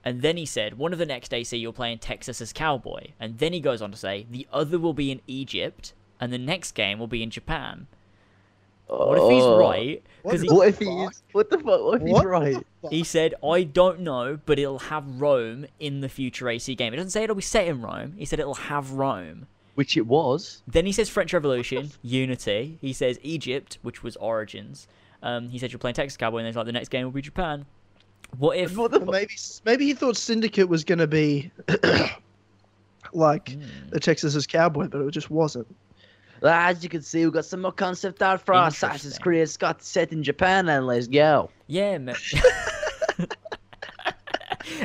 and 0.05 0.23
then 0.23 0.37
he 0.37 0.47
said 0.47 0.79
one 0.79 0.93
of 0.93 0.99
the 0.99 1.07
next 1.07 1.33
AC 1.35 1.57
you'll 1.57 1.73
play 1.73 1.93
in 1.93 1.99
Texas 1.99 2.41
as 2.41 2.53
Cowboy, 2.53 3.09
and 3.19 3.39
then 3.39 3.53
he 3.53 3.61
goes 3.61 3.81
on 3.83 3.91
to 3.91 3.97
say 3.97 4.27
the 4.31 4.47
other 4.53 4.79
will 4.79 4.95
be 4.95 5.11
in 5.11 5.21
Egypt, 5.27 5.93
and 6.21 6.33
the 6.33 6.39
next 6.39 6.73
game 6.73 6.99
will 6.99 7.07
be 7.07 7.23
in 7.23 7.31
Japan. 7.31 7.87
What 8.87 9.17
if 9.19 9.31
he's 9.31 9.43
Oh. 9.43 9.59
right? 9.59 10.03
What 10.23 10.41
he, 10.41 10.49
What 10.49 10.69
if 10.69 10.75
Fuck. 10.79 10.85
he's 10.87 11.23
what 11.33 11.51
the 11.51 11.59
fuck? 11.59 11.83
What 11.83 12.01
if 12.01 12.07
he's 12.07 12.13
What? 12.13 12.27
right? 12.27 12.57
he 12.91 13.03
said, 13.03 13.35
I 13.43 13.63
don't 13.65 14.01
know, 14.01 14.39
but 14.45 14.59
it'll 14.59 14.79
have 14.79 15.21
Rome 15.21 15.67
in 15.81 16.01
the 16.01 16.09
future 16.09 16.49
AC 16.51 16.75
game. 16.75 16.93
It 16.93 16.97
doesn't 16.97 17.11
say 17.11 17.25
it'll 17.25 17.35
be 17.35 17.43
set 17.43 17.67
in 17.67 17.81
Rome. 17.81 18.15
He 18.19 18.25
said 18.27 18.41
it'll 18.41 18.55
have 18.55 18.93
Rome. 18.93 19.47
Which 19.75 19.97
it 19.97 20.07
was. 20.07 20.63
Then 20.69 20.87
he 20.87 20.93
says 20.93 21.09
French 21.09 21.33
Revolution, 21.33 21.91
Unity. 22.03 22.79
He 22.81 22.93
says 22.93 23.19
Egypt, 23.23 23.79
which 23.83 24.03
was 24.03 24.17
Origins. 24.17 24.87
Um, 25.23 25.49
he 25.49 25.59
said 25.59 25.73
you're 25.73 25.79
playing 25.81 25.95
Texas 25.95 26.17
Cowboy, 26.19 26.39
and 26.39 26.45
then 26.45 26.53
he's 26.53 26.57
like, 26.57 26.67
the 26.67 26.73
next 26.73 26.91
game 26.91 27.05
will 27.05 27.11
be 27.11 27.23
Japan. 27.23 27.65
What 28.39 28.57
if. 28.57 28.77
What 28.77 28.91
the 28.91 29.01
Or 29.01 29.13
maybe 29.13 29.35
maybe 29.65 29.85
he 29.87 29.95
thought 29.95 30.17
Syndicate 30.17 30.69
was 30.69 30.85
going 30.85 30.99
to 30.99 31.07
be 31.07 31.51
like 33.13 33.51
Hmm. 33.51 33.63
the 33.91 34.01
Texas 34.01 34.47
Cowboy, 34.47 34.89
but 34.89 35.01
it 35.01 35.11
just 35.11 35.31
wasn't. 35.31 35.67
As 36.43 36.83
you 36.83 36.89
can 36.91 37.01
see, 37.01 37.25
we've 37.25 37.33
got 37.33 37.45
some 37.47 37.63
more 37.63 37.73
concept 37.73 38.23
art 38.23 38.41
for 38.41 38.55
our 38.55 38.67
Interesting. 38.67 38.91
Assassin's 38.91 39.19
Creed 39.19 39.49
Scott 39.49 39.83
set 39.83 40.13
in 40.13 40.23
Japan, 40.23 40.69
and 40.69 40.87
let's 40.87 41.07
go. 41.07 41.49
Yeah, 41.69 41.97
man. 41.99 42.17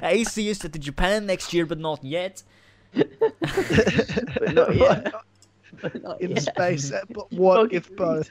AC 0.03 0.47
is 0.47 0.57
set 0.59 0.73
to 0.73 0.79
Japan 0.79 1.25
next 1.25 1.53
year, 1.53 1.65
but 1.65 1.79
not 1.79 2.03
yet. 2.03 2.43
But 2.93 4.53
not 4.53 4.75
yet. 4.75 5.13
But 5.81 6.01
not 6.03 6.19
in 6.21 6.31
yet. 6.31 6.43
space. 6.43 6.91
But 7.11 7.31
what 7.31 7.71
if 7.79 7.95
both? 7.95 8.29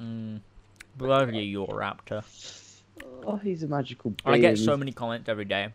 Mm. 0.00 0.40
Blow 0.96 1.26
you, 1.26 1.66
JorRaptor. 1.66 2.24
Oh, 3.26 3.36
he's 3.36 3.62
a 3.62 3.68
magical 3.68 4.10
being. 4.10 4.34
I 4.34 4.38
get 4.38 4.58
so 4.58 4.76
many 4.76 4.92
comments 4.92 5.28
every 5.28 5.44
day 5.44 5.68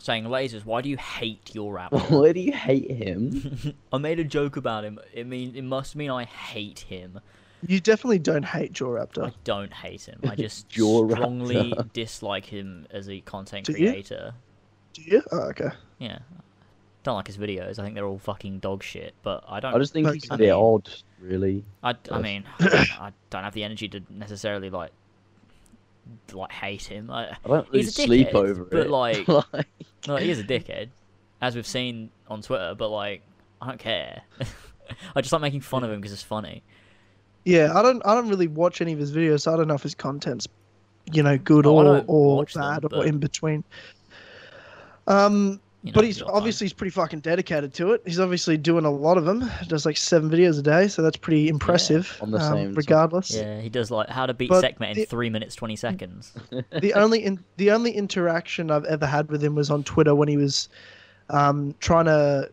saying, 0.00 0.24
Lasers, 0.24 0.64
why 0.64 0.80
do 0.80 0.88
you 0.88 0.96
hate 0.96 1.44
JorRaptor? 1.44 2.10
Why 2.10 2.32
do 2.32 2.40
you 2.40 2.52
hate 2.52 2.90
him? 2.90 3.74
I 3.92 3.98
made 3.98 4.20
a 4.20 4.24
joke 4.24 4.56
about 4.56 4.84
him. 4.84 4.98
It 5.12 5.26
mean 5.26 5.56
it 5.56 5.64
must 5.64 5.96
mean 5.96 6.10
I 6.10 6.24
hate 6.24 6.80
him. 6.80 7.20
You 7.66 7.80
definitely 7.80 8.20
don't 8.20 8.44
hate 8.44 8.72
JorRaptor. 8.72 9.26
I 9.26 9.32
don't 9.42 9.72
hate 9.72 10.02
him. 10.06 10.20
I 10.28 10.36
just 10.36 10.68
Jaw 10.70 11.08
strongly 11.08 11.74
dislike 11.92 12.44
him 12.46 12.86
as 12.92 13.08
a 13.10 13.20
content 13.22 13.66
Do 13.66 13.72
you? 13.72 13.90
creator. 13.90 14.32
Do 14.92 15.02
you? 15.02 15.22
Oh, 15.32 15.40
okay. 15.50 15.70
Yeah. 15.98 16.20
Don't 17.02 17.16
like 17.16 17.26
his 17.26 17.36
videos. 17.38 17.80
I 17.80 17.82
think 17.82 17.96
they're 17.96 18.06
all 18.06 18.18
fucking 18.18 18.60
dog 18.60 18.84
shit. 18.84 19.14
But 19.24 19.42
I 19.48 19.58
don't. 19.58 19.74
I 19.74 19.78
just 19.78 19.92
think 19.92 20.06
Like, 20.06 20.14
he's 20.22 20.30
I 20.30 20.36
a 20.36 20.38
bit 20.38 20.44
mean- 20.44 20.52
odd, 20.54 20.88
really. 21.20 21.64
I, 21.82 21.94
I 22.12 22.20
mean, 22.20 22.44
I 22.60 23.10
don't 23.30 23.42
have 23.42 23.54
the 23.54 23.64
energy 23.64 23.88
to 23.88 24.02
necessarily 24.10 24.70
like 24.70 24.92
like 26.32 26.52
hate 26.52 26.84
him. 26.84 27.10
I, 27.10 27.30
I 27.30 27.36
don't 27.46 27.66
He's 27.72 27.86
lose 27.86 27.98
a 27.98 28.02
sleep 28.02 28.34
over 28.34 28.64
but, 28.64 28.80
it. 28.80 28.90
like- 28.90 29.28
like 29.52 29.66
no, 30.06 30.16
he 30.16 30.30
is 30.30 30.38
a 30.38 30.44
dickhead, 30.44 30.88
as 31.40 31.54
we've 31.54 31.66
seen 31.66 32.10
on 32.28 32.42
Twitter. 32.42 32.74
But 32.76 32.88
like, 32.88 33.22
I 33.60 33.66
don't 33.68 33.78
care. 33.78 34.22
I 35.14 35.20
just 35.20 35.32
like 35.32 35.42
making 35.42 35.60
fun 35.60 35.84
of 35.84 35.90
him 35.90 36.00
because 36.00 36.12
it's 36.12 36.22
funny. 36.22 36.62
Yeah, 37.44 37.72
I 37.74 37.82
don't. 37.82 38.02
I 38.04 38.14
don't 38.14 38.28
really 38.28 38.48
watch 38.48 38.80
any 38.80 38.92
of 38.92 38.98
his 38.98 39.12
videos, 39.12 39.42
so 39.42 39.52
I 39.52 39.56
don't 39.56 39.68
know 39.68 39.74
if 39.74 39.82
his 39.82 39.94
content's, 39.94 40.46
you 41.12 41.22
know, 41.22 41.38
good 41.38 41.66
Oh, 41.66 41.76
or 41.76 42.04
or 42.06 42.36
watch 42.36 42.54
them, 42.54 42.62
bad 42.62 42.92
or 42.92 43.06
in 43.06 43.18
between. 43.18 43.64
Um, 45.06 45.60
You 45.82 45.92
know, 45.92 45.94
but 45.94 46.04
he's 46.04 46.18
you're 46.18 46.34
obviously 46.34 46.64
he's 46.64 46.72
pretty 46.72 46.90
fucking 46.90 47.20
dedicated 47.20 47.72
to 47.74 47.92
it. 47.92 48.02
He's 48.04 48.18
obviously 48.18 48.56
doing 48.56 48.84
a 48.84 48.90
lot 48.90 49.16
of 49.16 49.24
them. 49.24 49.48
Does 49.68 49.86
like 49.86 49.96
seven 49.96 50.28
videos 50.28 50.58
a 50.58 50.62
day, 50.62 50.88
so 50.88 51.02
that's 51.02 51.16
pretty 51.16 51.48
impressive. 51.48 52.18
On 52.20 52.32
the 52.32 52.38
um, 52.38 52.52
same 52.52 52.66
time. 52.68 52.74
regardless. 52.74 53.32
Yeah, 53.32 53.60
he 53.60 53.68
does 53.68 53.90
like 53.90 54.08
how 54.08 54.26
to 54.26 54.34
beat 54.34 54.48
But 54.48 54.60
Sekhmet 54.60 54.98
in 54.98 55.06
three 55.06 55.30
minutes 55.30 55.54
twenty 55.54 55.76
seconds. 55.76 56.32
the 56.50 56.94
only 56.94 57.24
in, 57.24 57.44
the 57.58 57.70
only 57.70 57.92
interaction 57.92 58.72
I've 58.72 58.86
ever 58.86 59.06
had 59.06 59.30
with 59.30 59.42
him 59.42 59.54
was 59.54 59.70
on 59.70 59.84
Twitter 59.84 60.16
when 60.16 60.26
he 60.26 60.36
was 60.36 60.68
um, 61.30 61.74
trying 61.78 62.06
to 62.06 62.50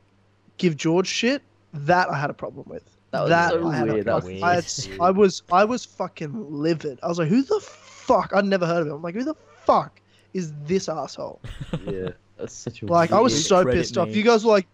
give 0.57 0.77
George 0.77 1.07
shit. 1.07 1.41
That 1.73 2.09
I 2.09 2.19
had 2.19 2.29
a 2.29 2.33
problem 2.33 2.65
with. 2.69 2.83
That 3.11 3.21
was 3.21 3.29
so 3.29 3.67
I 3.67 3.75
had 3.75 3.89
a 3.89 3.93
weird, 3.93 4.05
that 4.05 4.15
was 4.15 4.23
problem- 4.25 4.43
I, 4.43 4.55
had. 4.55 4.65
I 5.01 5.11
was 5.11 5.43
I 5.51 5.65
was 5.65 5.83
fucking 5.83 6.51
livid. 6.51 6.99
I 7.01 7.07
was 7.07 7.17
like, 7.17 7.29
who 7.29 7.41
the 7.41 7.59
fuck? 7.59 8.31
I'd 8.33 8.45
never 8.45 8.65
heard 8.67 8.81
of 8.81 8.87
him. 8.87 8.93
I'm 8.93 9.01
like, 9.01 9.15
who 9.15 9.23
the 9.23 9.35
fuck 9.63 9.99
is 10.33 10.53
this 10.65 10.89
asshole? 10.89 11.41
yeah, 11.85 12.09
that's 12.37 12.53
such 12.53 12.81
a 12.81 12.85
Like 12.85 13.11
I 13.11 13.19
was 13.19 13.45
so 13.47 13.63
Credit 13.63 13.79
pissed 13.79 13.97
off. 13.97 14.07
me. 14.09 14.15
You 14.15 14.23
guys 14.23 14.43
were 14.45 14.51
like, 14.51 14.67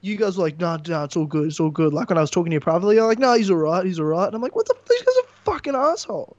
you 0.00 0.16
guys 0.16 0.36
were 0.36 0.44
like, 0.44 0.58
no, 0.60 0.76
no, 0.88 1.04
it's 1.04 1.16
all 1.16 1.26
good, 1.26 1.46
it's 1.48 1.58
all 1.60 1.70
good. 1.70 1.92
Like 1.92 2.08
when 2.08 2.18
I 2.18 2.20
was 2.20 2.30
talking 2.30 2.50
to 2.50 2.54
you 2.54 2.60
privately, 2.60 2.96
you're 2.96 3.06
like, 3.06 3.18
no, 3.18 3.34
he's 3.34 3.50
alright, 3.50 3.84
he's 3.84 3.98
alright. 3.98 4.26
And 4.26 4.34
I'm 4.36 4.42
like, 4.42 4.54
what 4.54 4.66
the? 4.66 4.74
This 4.88 5.02
guy's 5.02 5.16
a 5.24 5.26
fucking 5.44 5.74
asshole. 5.74 6.36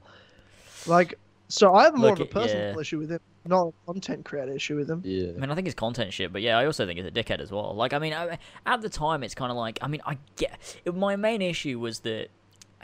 Like, 0.86 1.18
so 1.48 1.74
I 1.74 1.84
have 1.84 1.94
more 1.96 2.10
Look, 2.10 2.20
of 2.20 2.20
a 2.20 2.24
it- 2.24 2.30
personal 2.30 2.74
yeah. 2.74 2.80
issue 2.80 2.98
with 2.98 3.10
him, 3.10 3.20
not 3.46 3.68
a 3.68 3.92
content 3.92 4.24
creator 4.24 4.52
issue 4.52 4.76
with 4.76 4.88
him. 4.90 5.02
Yeah. 5.04 5.28
I 5.36 5.40
mean, 5.40 5.50
I 5.50 5.54
think 5.54 5.66
it's 5.66 5.74
content 5.74 6.12
shit, 6.12 6.32
but 6.32 6.40
yeah, 6.42 6.56
I 6.58 6.66
also 6.66 6.86
think 6.86 6.98
it's 7.00 7.08
a 7.08 7.10
dickhead 7.10 7.40
as 7.40 7.50
well. 7.50 7.74
Like, 7.74 7.92
I 7.92 7.98
mean, 7.98 8.12
I, 8.12 8.38
at 8.66 8.80
the 8.82 8.88
time, 8.88 9.22
it's 9.22 9.34
kind 9.34 9.50
of 9.50 9.56
like, 9.56 9.78
I 9.82 9.88
mean, 9.88 10.00
I 10.06 10.18
get. 10.36 10.58
It, 10.84 10.94
my 10.94 11.16
main 11.16 11.42
issue 11.42 11.78
was 11.78 12.00
that 12.00 12.28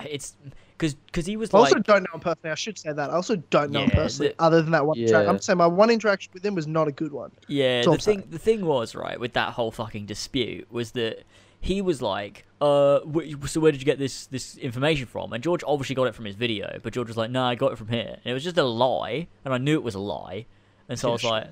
it's 0.01 0.35
because 0.77 0.95
because 0.95 1.27
he 1.27 1.37
was 1.37 1.53
I 1.55 1.59
like, 1.59 1.73
also 1.73 1.79
don't 1.83 2.03
know 2.03 2.15
him 2.15 2.21
personally. 2.21 2.51
I 2.53 2.55
should 2.57 2.79
say 2.79 2.93
that. 2.93 3.11
I 3.11 3.15
also 3.15 3.37
don't 3.37 3.71
know 3.71 3.81
him 3.83 3.91
Yeah, 3.91 3.95
personally, 4.03 4.35
the- 4.37 4.43
other 4.45 4.63
than 4.63 4.73
that 4.73 4.87
one. 4.87 4.99
interaction. 4.99 5.23
Yeah. 5.25 5.31
I'm 5.31 5.39
saying 5.41 5.59
my 5.59 5.67
one 5.67 5.91
interaction 5.91 6.31
with 6.35 6.45
him 6.45 6.55
was 6.55 6.67
not 6.67 6.89
a 6.89 6.93
good 6.93 7.13
one. 7.13 7.31
yeah. 7.49 7.83
The 7.83 7.91
all 7.91 7.97
thing, 7.97 8.25
the 8.31 8.39
thing 8.39 8.65
was 8.67 8.95
right 8.95 9.19
with 9.19 9.33
that 9.35 9.53
whole 9.55 9.71
fucking 9.71 10.07
dispute 10.07 10.71
was 10.73 10.93
that 10.93 11.23
he 11.61 11.81
was 11.81 12.03
like, 12.03 12.45
uh, 12.61 13.01
wh- 13.01 13.47
so 13.47 13.59
where 13.61 13.73
did 13.73 13.81
you 13.81 13.87
get 13.87 13.99
this 13.99 14.27
this 14.27 14.57
information 14.59 15.07
from? 15.07 15.33
And 15.33 15.43
George 15.43 15.63
obviously 15.67 15.95
got 15.95 16.05
it 16.05 16.15
from 16.15 16.25
his 16.27 16.35
video, 16.37 16.79
but 16.83 16.93
George 16.93 17.09
was 17.09 17.17
like, 17.17 17.31
no, 17.31 17.43
I 17.45 17.55
got 17.55 17.73
it 17.73 17.79
from 17.79 17.89
here, 17.89 18.19
and 18.23 18.27
it 18.31 18.35
was 18.35 18.45
just 18.45 18.59
a 18.59 18.65
lie, 18.65 19.29
and 19.45 19.55
I 19.55 19.59
knew 19.59 19.75
it 19.75 19.83
was 19.83 19.95
a 19.95 20.01
lie, 20.01 20.47
and 20.89 20.99
so 20.99 21.09
I 21.09 21.13
was 21.13 21.25
like, 21.25 21.47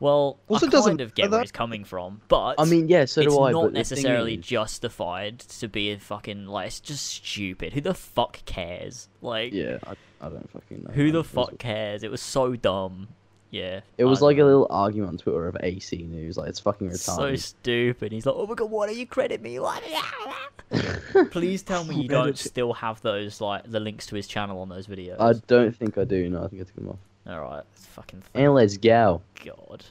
well, 0.00 0.38
Also 0.48 0.66
I 0.66 0.70
doesn't 0.70 0.90
kind 0.92 1.00
of 1.02 1.14
get 1.14 1.30
where 1.30 1.40
he's 1.42 1.52
coming 1.52 1.84
from, 1.84 2.20
but 2.28 2.56
I 2.58 2.64
mean, 2.64 2.88
yeah, 2.88 3.04
so 3.04 3.20
it's 3.20 3.32
do 3.34 3.40
I. 3.42 3.52
not 3.52 3.62
but 3.62 3.66
the 3.68 3.70
thing 3.72 3.78
necessarily 3.78 4.34
is- 4.34 4.44
justified 4.44 5.38
to 5.40 5.68
be 5.68 5.92
a 5.92 5.98
fucking 5.98 6.46
like 6.46 6.66
it's 6.68 6.80
just 6.80 7.06
stupid. 7.06 7.72
Who 7.74 7.80
the 7.80 7.94
fuck 7.94 8.44
cares? 8.46 9.08
Like 9.22 9.52
Yeah, 9.52 9.78
I, 9.86 9.92
I 10.20 10.28
don't 10.30 10.50
fucking 10.50 10.84
know. 10.84 10.90
who 10.92 11.12
the 11.12 11.22
fuck 11.24 11.58
cares? 11.58 12.02
It 12.02 12.10
was 12.10 12.20
so 12.22 12.56
dumb. 12.56 13.08
Yeah. 13.52 13.80
It 13.98 14.04
was 14.04 14.22
like 14.22 14.38
a 14.38 14.44
little 14.44 14.68
argument 14.70 15.08
on 15.08 15.18
Twitter 15.18 15.48
of 15.48 15.56
AC 15.60 15.96
news. 16.04 16.36
Like 16.36 16.48
it's 16.48 16.60
fucking 16.60 16.88
retarded. 16.88 16.98
so 17.16 17.34
stupid. 17.34 18.12
He's 18.12 18.24
like, 18.24 18.36
"Oh 18.38 18.46
my 18.46 18.54
god, 18.54 18.70
why 18.70 18.86
don't 18.86 18.96
you 18.96 19.06
credit 19.06 19.42
me?" 19.42 19.58
Please 21.32 21.62
tell 21.62 21.82
me 21.84 21.96
you 22.00 22.08
don't 22.08 22.38
still 22.38 22.72
have 22.74 23.00
those 23.02 23.40
like 23.40 23.68
the 23.70 23.80
links 23.80 24.06
to 24.06 24.14
his 24.14 24.28
channel 24.28 24.60
on 24.60 24.68
those 24.68 24.86
videos. 24.86 25.16
I 25.20 25.32
don't 25.48 25.74
think 25.74 25.98
I 25.98 26.04
do. 26.04 26.28
No, 26.30 26.44
I 26.44 26.46
think 26.48 26.62
I 26.62 26.64
took 26.64 26.74
them 26.76 26.88
off. 26.90 26.98
All 27.26 27.40
right, 27.40 27.62
it's 27.74 27.86
fucking 27.86 28.22
And 28.34 28.54
let's 28.54 28.76
go. 28.76 29.20
god. 29.44 29.84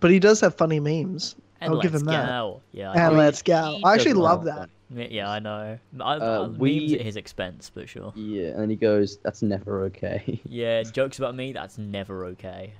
But 0.00 0.10
he 0.10 0.18
does 0.18 0.40
have 0.40 0.54
funny 0.56 0.80
memes. 0.80 1.36
And 1.60 1.72
I'll 1.72 1.80
give 1.80 1.92
let's 1.92 2.02
him 2.02 2.06
that. 2.08 2.26
go. 2.28 2.60
Yeah. 2.72 2.90
I 2.92 3.06
And 3.08 3.16
let's 3.16 3.40
go. 3.42 3.78
I 3.84 3.94
actually 3.94 4.14
love 4.14 4.44
have 4.46 4.56
that. 4.56 4.70
Me- 4.90 5.08
Yeah, 5.10 5.30
I 5.30 5.38
know. 5.38 5.78
I, 6.00 6.14
Uh, 6.16 6.48
we- 6.48 6.80
memes 6.80 6.92
at 6.94 7.00
his 7.02 7.16
expense, 7.16 7.70
but 7.74 7.88
sure. 7.88 8.12
Yeah, 8.16 8.48
and 8.60 8.70
he 8.70 8.76
goes, 8.76 9.18
"That's 9.18 9.40
never 9.42 9.84
okay." 9.84 10.40
Yeah, 10.48 10.82
jokes 10.82 11.18
about 11.18 11.34
me. 11.36 11.52
That's 11.52 11.78
never 11.78 12.24
okay. 12.26 12.72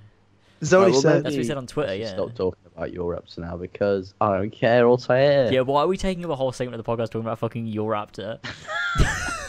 Is 0.60 0.70
that 0.70 0.78
what 0.78 0.82
Right, 0.84 0.88
he 0.88 0.92
well, 0.94 1.00
said? 1.02 1.24
That's 1.24 1.34
what 1.34 1.42
he 1.42 1.44
said 1.44 1.56
on 1.56 1.66
Twitter, 1.66 1.94
yeah. 1.94 2.08
Stop 2.14 2.34
talking 2.34 2.60
about 2.74 2.90
JorRaptor 2.90 3.38
now 3.38 3.56
because 3.56 4.14
I 4.20 4.36
don't 4.36 4.50
care. 4.50 4.86
I'll 4.88 4.98
say 4.98 5.46
it. 5.46 5.52
Yeah, 5.52 5.60
why 5.60 5.82
are 5.82 5.86
we 5.86 5.96
taking 5.96 6.24
up 6.24 6.30
a 6.30 6.36
whole 6.36 6.52
segment 6.52 6.78
of 6.78 6.84
the 6.84 6.90
podcast 6.90 7.06
talking 7.10 7.20
about 7.22 7.38
fucking 7.38 7.72
JorRaptor? 7.72 8.38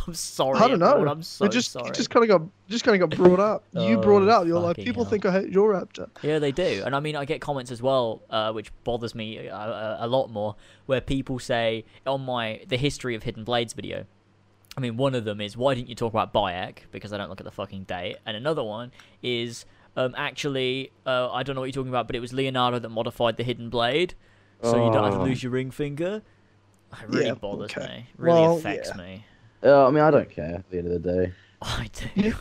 I'm 0.06 0.14
sorry. 0.14 0.58
I 0.58 0.68
don't 0.68 0.78
know. 0.78 0.90
everyone, 0.90 1.08
I'm 1.08 1.22
so 1.22 1.44
it 1.44 1.52
just 1.52 1.72
sorry. 1.72 1.88
it 1.88 1.94
just 1.94 2.10
kind 2.10 2.22
of 2.24 2.28
got 2.40 2.48
just 2.68 2.84
kind 2.84 3.00
of 3.02 3.10
got 3.10 3.16
brought 3.18 3.40
up. 3.40 3.64
you 3.72 3.98
brought 3.98 4.22
it 4.22 4.28
Oh, 4.28 4.40
up. 4.40 4.46
You're 4.46 4.60
like 4.60 4.76
people 4.76 5.04
hell. 5.04 5.10
think 5.10 5.26
I 5.26 5.32
hate 5.32 5.52
JorRaptor. 5.52 6.08
Yeah, 6.22 6.38
they 6.38 6.52
do, 6.52 6.82
and 6.84 6.94
I 6.96 7.00
mean, 7.00 7.16
I 7.16 7.24
get 7.24 7.40
comments 7.40 7.70
as 7.70 7.82
well, 7.82 8.22
uh, 8.30 8.52
which 8.52 8.70
bothers 8.84 9.14
me 9.14 9.38
a, 9.46 9.54
a, 9.54 9.96
a 10.00 10.06
lot 10.08 10.28
more, 10.30 10.56
where 10.86 11.00
people 11.00 11.38
say 11.38 11.84
on 12.06 12.22
my 12.22 12.62
the 12.68 12.76
history 12.76 13.14
of 13.14 13.22
Hidden 13.24 13.44
Blades 13.44 13.72
video. 13.72 14.04
I 14.76 14.80
mean, 14.80 14.96
one 14.96 15.14
of 15.16 15.24
them 15.24 15.40
is 15.40 15.56
why 15.56 15.74
didn't 15.74 15.88
you 15.88 15.96
talk 15.96 16.12
about 16.12 16.32
Bayek 16.32 16.78
because 16.92 17.12
I 17.12 17.18
don't 17.18 17.28
look 17.28 17.40
at 17.40 17.44
the 17.44 17.50
fucking 17.50 17.84
date, 17.84 18.16
and 18.24 18.36
another 18.36 18.62
one 18.62 18.92
is 19.22 19.64
um, 19.96 20.14
actually 20.16 20.92
uh, 21.04 21.30
I 21.32 21.42
don't 21.42 21.54
know 21.56 21.60
what 21.60 21.66
you're 21.66 21.72
talking 21.72 21.88
about, 21.90 22.06
but 22.06 22.14
it 22.16 22.20
was 22.20 22.32
Leonardo 22.32 22.78
that 22.78 22.88
modified 22.88 23.36
the 23.36 23.42
Hidden 23.42 23.68
Blade, 23.68 24.14
so 24.62 24.86
you 24.86 24.92
don't 24.92 25.04
have 25.04 25.14
to 25.14 25.20
Oh. 25.20 25.24
lose 25.24 25.42
your 25.42 25.52
ring 25.52 25.70
finger. 25.72 26.22
It 26.92 27.08
really 27.08 27.26
Yeah, 27.26 27.34
bothers 27.34 27.70
okay. 27.76 27.86
me. 27.86 28.06
Really 28.16 28.40
Well, 28.40 28.56
affects 28.58 28.90
yeah. 28.90 29.02
me. 29.02 29.24
Uh, 29.62 29.86
I 29.86 29.90
mean, 29.90 30.02
I 30.02 30.10
don't 30.10 30.30
care 30.30 30.54
at 30.56 30.70
the 30.70 30.78
end 30.78 30.86
of 30.92 31.02
the 31.02 31.12
day. 31.26 31.32
I 31.62 31.88
do. 32.14 32.34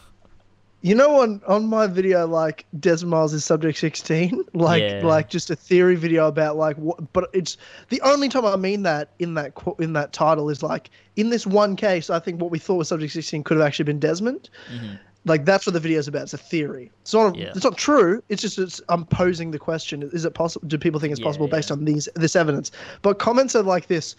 You 0.81 0.95
know, 0.95 1.19
on 1.21 1.41
on 1.45 1.65
my 1.67 1.87
video, 1.87 2.25
like 2.25 2.65
Desmond 2.79 3.11
Miles 3.11 3.33
is 3.33 3.43
Subject 3.43 3.77
16, 3.77 4.45
like 4.53 4.81
Yeah. 4.81 5.01
like 5.03 5.29
just 5.29 5.49
a 5.49 5.55
theory 5.55 5.95
video 5.95 6.27
about 6.27 6.55
like 6.55 6.77
what. 6.77 7.11
But 7.11 7.29
it's 7.33 7.57
the 7.89 7.99
only 8.01 8.29
time 8.29 8.45
I 8.45 8.55
mean 8.55 8.83
that 8.83 9.09
in 9.19 9.33
that 9.33 9.51
in 9.79 9.91
that 9.93 10.13
title 10.13 10.49
is 10.49 10.63
like 10.63 10.89
in 11.17 11.31
this 11.31 11.45
one 11.45 11.75
case, 11.75 12.09
I 12.09 12.19
think 12.19 12.39
what 12.41 12.49
we 12.49 12.59
thought 12.59 12.75
was 12.77 12.87
Subject 12.87 13.11
16 13.11 13.43
could 13.43 13.57
have 13.57 13.65
actually 13.67 13.85
been 13.85 13.99
Desmond. 13.99 14.49
Mhm. 14.73 14.97
Like 15.25 15.43
that's 15.43 15.65
what 15.67 15.73
the 15.73 15.81
video 15.81 15.99
is 15.99 16.07
about. 16.07 16.21
It's 16.23 16.33
a 16.33 16.37
theory. 16.37 16.89
It's 17.01 17.13
not. 17.13 17.35
Yeah. 17.35 17.51
It's 17.53 17.65
not 17.65 17.75
true. 17.77 18.23
It's 18.29 18.41
just 18.41 18.57
it's, 18.57 18.79
I'm 18.87 19.03
posing 19.05 19.51
the 19.51 19.59
question: 19.59 20.09
Is 20.13 20.23
it 20.23 20.33
possible? 20.33 20.65
Do 20.65 20.77
people 20.77 21.01
think 21.01 21.11
it's 21.11 21.19
Yeah, 21.19 21.25
possible 21.25 21.49
based 21.49 21.71
yeah. 21.71 21.75
on 21.75 21.83
these 21.83 22.07
this 22.15 22.37
evidence? 22.37 22.71
But 23.01 23.19
comments 23.19 23.53
are 23.53 23.61
like 23.63 23.87
this. 23.87 24.15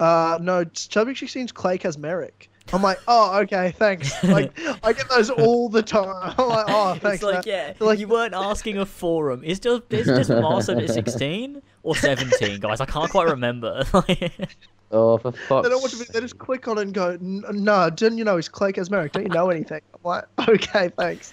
Uh, 0.00 0.38
no, 0.40 0.64
Subject 0.72 1.20
16's 1.20 1.52
Clay 1.52 1.78
Kaczmarek. 1.78 2.48
I'm 2.72 2.82
like, 2.82 2.98
oh, 3.08 3.40
okay, 3.40 3.72
thanks. 3.76 4.22
Like, 4.22 4.52
I 4.84 4.92
get 4.92 5.08
those 5.08 5.28
all 5.28 5.68
the 5.68 5.82
time. 5.82 6.34
I'm 6.38 6.48
like, 6.48 6.66
oh, 6.68 6.94
thanks. 6.94 7.16
it's 7.16 7.22
like, 7.24 7.34
man. 7.34 7.42
yeah, 7.46 7.72
Like- 7.84 7.98
you 7.98 8.06
weren't 8.08 8.32
asking 8.34 8.78
a 8.78 8.86
forum. 8.86 9.42
Is 9.44 9.58
just 9.60 9.82
is 9.90 10.06
just 10.06 10.30
Mars 10.30 10.68
at 10.68 10.88
16 10.88 11.60
or 11.82 11.96
17, 11.96 12.60
guys? 12.60 12.80
I 12.80 12.86
can't 12.86 13.10
quite 13.10 13.28
remember. 13.28 13.82
Oh, 14.92 15.18
for 15.18 15.30
fuck's 15.30 15.68
They 15.68 15.70
don't 15.72 15.80
want 15.80 15.92
to 15.92 15.98
be. 16.00 16.04
They 16.12 16.18
just 16.20 16.38
click 16.38 16.66
on 16.66 16.76
it 16.76 16.82
and 16.82 16.92
go, 16.92 17.16
no, 17.20 17.90
didn't 17.90 18.18
you 18.18 18.24
know 18.24 18.34
he's 18.34 18.48
Clay 18.48 18.72
Kaczmarek? 18.72 19.12
Don't 19.12 19.22
you 19.22 19.28
know 19.28 19.48
anything? 19.48 19.80
I'm 19.94 20.00
like, 20.02 20.24
okay, 20.48 20.90
thanks. 20.98 21.32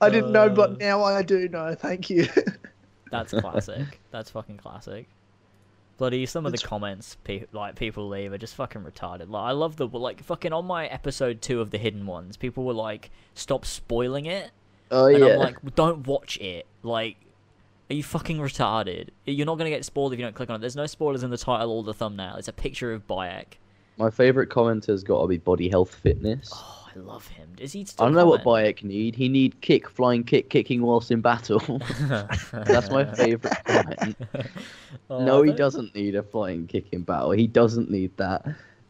I 0.00 0.10
didn't 0.10 0.32
know, 0.32 0.46
Uh. 0.46 0.48
but 0.48 0.78
now 0.80 1.04
I 1.04 1.22
do 1.22 1.48
know. 1.48 1.72
Thank 1.76 2.10
you. 2.10 2.26
That's 3.12 3.32
classic. 3.32 4.00
That's 4.10 4.30
fucking 4.30 4.56
classic. 4.56 5.08
Bloody 5.98 6.26
some 6.26 6.44
of 6.44 6.52
the 6.52 6.58
comments 6.58 7.16
pe- 7.24 7.46
like 7.52 7.74
people 7.74 8.08
leave 8.08 8.32
are 8.32 8.38
just 8.38 8.54
fucking 8.54 8.82
retarded. 8.82 9.30
Like 9.30 9.44
I 9.44 9.52
love 9.52 9.76
the 9.76 9.88
like 9.88 10.22
fucking 10.22 10.52
on 10.52 10.66
my 10.66 10.86
episode 10.88 11.40
two 11.40 11.60
of 11.60 11.70
the 11.70 11.78
hidden 11.78 12.06
ones. 12.06 12.36
People 12.36 12.64
were 12.64 12.74
like, 12.74 13.10
"Stop 13.34 13.64
spoiling 13.64 14.26
it," 14.26 14.50
Oh 14.90 15.06
and 15.06 15.18
yeah. 15.18 15.32
I'm 15.32 15.38
like, 15.38 15.74
"Don't 15.74 16.06
watch 16.06 16.36
it." 16.38 16.66
Like, 16.82 17.16
are 17.90 17.94
you 17.94 18.02
fucking 18.02 18.36
retarded? 18.38 19.08
You're 19.24 19.46
not 19.46 19.56
gonna 19.56 19.70
get 19.70 19.86
spoiled 19.86 20.12
if 20.12 20.18
you 20.18 20.24
don't 20.24 20.34
click 20.34 20.50
on 20.50 20.56
it. 20.56 20.58
There's 20.58 20.76
no 20.76 20.86
spoilers 20.86 21.22
in 21.22 21.30
the 21.30 21.38
title 21.38 21.78
or 21.78 21.82
the 21.82 21.94
thumbnail. 21.94 22.36
It's 22.36 22.48
a 22.48 22.52
picture 22.52 22.92
of 22.92 23.06
Bayek. 23.06 23.54
My 23.96 24.10
favorite 24.10 24.50
commenter's 24.50 25.02
got 25.02 25.22
to 25.22 25.28
be 25.28 25.38
Body 25.38 25.70
Health 25.70 25.94
Fitness. 25.94 26.50
Oh, 26.54 26.85
I 26.96 27.00
love 27.00 27.26
him. 27.28 27.50
Is 27.58 27.72
he 27.72 27.82
I 27.82 27.84
still? 27.84 28.06
don't 28.06 28.14
know 28.14 28.26
what? 28.26 28.42
Bayek 28.42 28.82
need. 28.82 29.14
He 29.14 29.28
need 29.28 29.60
kick, 29.60 29.88
flying 29.90 30.24
kick, 30.24 30.48
kicking 30.48 30.80
whilst 30.82 31.10
in 31.10 31.20
battle. 31.20 31.60
That's 32.52 32.90
my 32.90 33.04
favorite 33.14 33.54
comment. 33.64 34.16
Oh, 35.08 35.24
no, 35.24 35.42
he 35.42 35.52
doesn't 35.52 35.94
need 35.94 36.16
a 36.16 36.22
flying 36.22 36.66
kick 36.66 36.86
in 36.92 37.02
battle. 37.02 37.30
He 37.30 37.46
doesn't 37.46 37.90
need 37.90 38.16
that. 38.16 38.44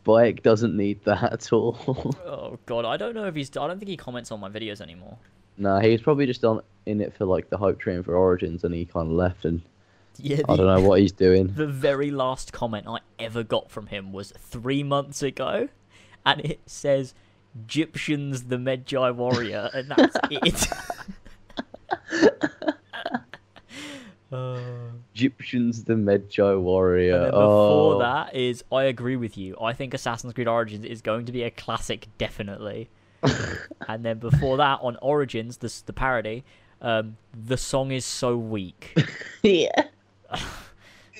Bayek 0.07 0.43
doesn't 0.43 0.75
need 0.77 1.05
that 1.05 1.33
at 1.33 1.53
all. 1.53 2.15
Oh 2.25 2.59
god, 2.65 2.85
I 2.85 2.97
don't 2.97 3.15
know 3.15 3.25
if 3.27 3.35
he's. 3.35 3.55
I 3.57 3.67
don't 3.67 3.79
think 3.79 3.89
he 3.89 3.97
comments 3.97 4.31
on 4.31 4.41
my 4.41 4.49
videos 4.49 4.81
anymore. 4.81 5.19
nah, 5.59 5.81
he's 5.81 6.01
probably 6.01 6.25
just 6.27 6.45
on 6.45 6.63
in 6.87 7.01
it 7.01 7.13
for 7.13 7.25
like 7.27 7.51
the 7.51 7.59
hype 7.59 7.79
train 7.81 8.03
for 8.03 8.15
Origins, 8.15 8.63
and 8.65 8.73
he 8.75 8.85
kind 8.87 9.09
of 9.09 9.13
left, 9.15 9.45
and 9.45 9.61
Yeah, 10.19 10.41
I 10.49 10.57
don't 10.57 10.67
know 10.67 10.89
what 10.89 11.01
he's 11.01 11.13
doing. 11.13 11.49
The 11.55 11.67
very 11.67 12.11
last 12.13 12.53
comment 12.53 12.87
I 12.89 13.01
ever 13.19 13.43
got 13.43 13.71
from 13.71 13.89
him 13.89 14.13
was 14.13 14.33
three 14.39 14.83
months 14.85 15.23
ago, 15.23 15.69
and 16.25 16.41
it 16.43 16.61
says 16.67 17.15
Egyptians 17.65 18.45
the 18.45 18.57
Medjai 18.57 19.15
warrior, 19.15 19.71
and 19.73 19.91
that's 19.91 20.17
it. 20.31 20.69
Uh, 24.33 24.59
Egyptians, 25.15 25.85
the 25.85 25.95
Medjai 25.95 26.61
warrior. 26.61 27.15
and 27.15 27.25
then 27.25 27.31
before 27.31 27.95
oh. 27.95 27.99
that 28.01 28.35
is 28.35 28.65
I 28.73 28.83
agree 28.85 29.15
with 29.15 29.39
you. 29.39 29.57
I 29.61 29.73
think 29.73 29.95
Assassin's 29.95 30.33
Creed 30.33 30.49
Origins 30.49 30.85
is 30.85 31.01
going 31.01 31.27
to 31.27 31.33
be 31.33 31.45
a 31.45 31.51
classic, 31.51 32.09
definitely. 32.19 32.91
and 33.89 34.05
then 34.05 34.19
before 34.19 34.57
that, 34.57 34.81
on 34.83 34.97
Origins, 35.01 35.59
this 35.59 35.81
the 35.81 35.93
parody, 35.93 36.45
um, 36.83 37.17
the 37.33 37.57
song 37.57 37.93
is 37.93 38.05
so 38.05 38.37
weak. 38.37 38.99
yeah. 39.45 39.85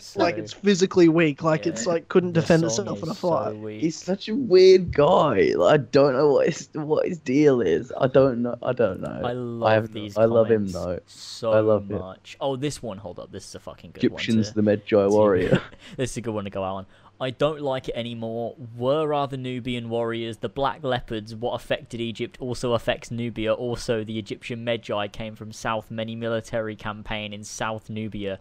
It's 0.09 0.17
like 0.17 0.39
it's 0.39 0.53
physically 0.53 1.09
weak. 1.09 1.43
Like 1.43 1.67
Yeah. 1.67 1.73
it's 1.73 1.87
like 1.87 2.09
couldn't 2.09 2.33
defend 2.33 2.65
itself 2.65 2.87
in 3.03 3.09
a 3.09 3.13
is 3.13 3.19
so 3.19 3.51
fight. 3.55 3.81
He's 3.81 3.97
such 3.97 4.29
a 4.29 4.35
weird 4.35 4.93
guy. 4.93 5.53
I 5.61 5.77
don't 5.79 6.13
know 6.15 6.33
what 6.33 6.47
his 6.47 6.69
what 6.75 7.09
his 7.09 7.19
deal 7.19 7.61
is. 7.61 7.93
I 8.01 8.07
don't 8.07 8.43
know. 8.43 8.57
I 8.63 8.73
don't 8.73 9.01
know. 9.01 9.21
I 9.25 9.33
love 9.33 9.73
have 9.73 9.95
no- 9.95 10.01
these. 10.01 10.17
I 10.17 10.25
love 10.27 10.51
him 10.51 10.69
though. 10.69 11.01
so 11.07 11.53
I 11.53 11.61
love 11.61 11.91
it. 11.91 11.99
much. 11.99 12.37
Oh, 12.41 12.57
this 12.57 12.83
one. 12.83 12.99
Hold 12.99 13.19
up. 13.19 13.33
This 13.33 13.47
is 13.49 13.55
a 13.55 13.61
fucking 13.61 13.91
good 13.93 14.05
Egyptians, 14.05 14.53
one. 14.55 14.63
Egyptian's 14.63 14.89
the 14.91 14.97
Medjai 14.97 15.11
warrior. 15.17 15.61
this 15.97 16.13
is 16.13 16.17
a 16.19 16.21
good 16.21 16.35
one 16.35 16.45
to 16.45 16.51
go 16.51 16.63
out 16.63 16.77
on. 16.77 16.87
I 17.19 17.31
don't 17.31 17.63
like 17.63 17.89
it 17.89 17.95
anymore. 17.97 18.57
Were 18.77 19.15
are 19.15 19.27
the 19.27 19.39
Nubian 19.39 19.89
warriors 19.89 20.37
the 20.37 20.51
Black 20.51 20.85
Leopards? 20.85 21.35
What 21.35 21.55
affected 21.55 21.99
Egypt 21.99 22.37
also 22.41 22.75
affects 22.75 23.11
Nubia. 23.11 23.55
Also, 23.55 24.05
the 24.05 24.19
Egyptian 24.19 24.67
Medjai 24.67 25.11
came 25.11 25.35
from 25.35 25.51
South. 25.51 25.91
Many 25.91 26.15
military 26.15 26.77
campaign 26.77 27.33
in 27.33 27.43
South 27.43 27.89
Nubia. 27.89 28.39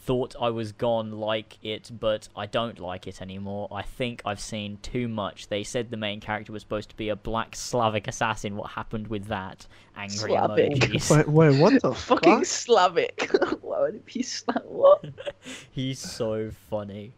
Thought 0.00 0.34
I 0.40 0.48
was 0.48 0.72
gone 0.72 1.12
like 1.12 1.58
it, 1.62 1.90
but 2.00 2.28
I 2.34 2.46
don't 2.46 2.78
like 2.78 3.06
it 3.06 3.20
anymore. 3.20 3.68
I 3.70 3.82
think 3.82 4.22
I've 4.24 4.40
seen 4.40 4.78
too 4.80 5.06
much. 5.06 5.48
They 5.48 5.62
said 5.64 5.90
the 5.90 5.98
main 5.98 6.20
character 6.20 6.50
was 6.52 6.62
supposed 6.62 6.88
to 6.90 6.96
be 6.96 7.10
a 7.10 7.16
black 7.16 7.54
Slavic 7.54 8.08
assassin. 8.08 8.56
What 8.56 8.70
happened 8.70 9.08
with 9.08 9.26
that? 9.26 9.66
Angry 9.96 10.30
Slavic. 10.30 10.72
emojis. 10.72 11.14
Wait, 11.14 11.28
wait, 11.28 11.60
what 11.60 11.82
the 11.82 11.92
Fucking? 11.94 12.44
Slavic. 12.44 13.30
Why 13.60 13.80
would 13.82 13.96
it 13.96 14.06
be 14.06 14.22
Slavic? 14.22 14.64
What? 14.64 15.04
He's 15.70 15.98
so 15.98 16.52
funny. 16.70 17.12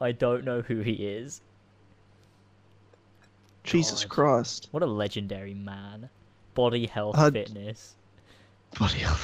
I 0.00 0.12
don't 0.12 0.44
know 0.44 0.60
who 0.60 0.80
he 0.80 0.92
is. 1.08 1.40
Jesus 3.64 4.04
God. 4.04 4.10
Christ. 4.10 4.68
What 4.70 4.82
a 4.82 4.86
legendary 4.86 5.54
man. 5.54 6.08
Body 6.54 6.86
health 6.86 7.16
Uh, 7.18 7.30
fitness. 7.30 7.96
Bloody 8.78 8.98
hell. 8.98 9.18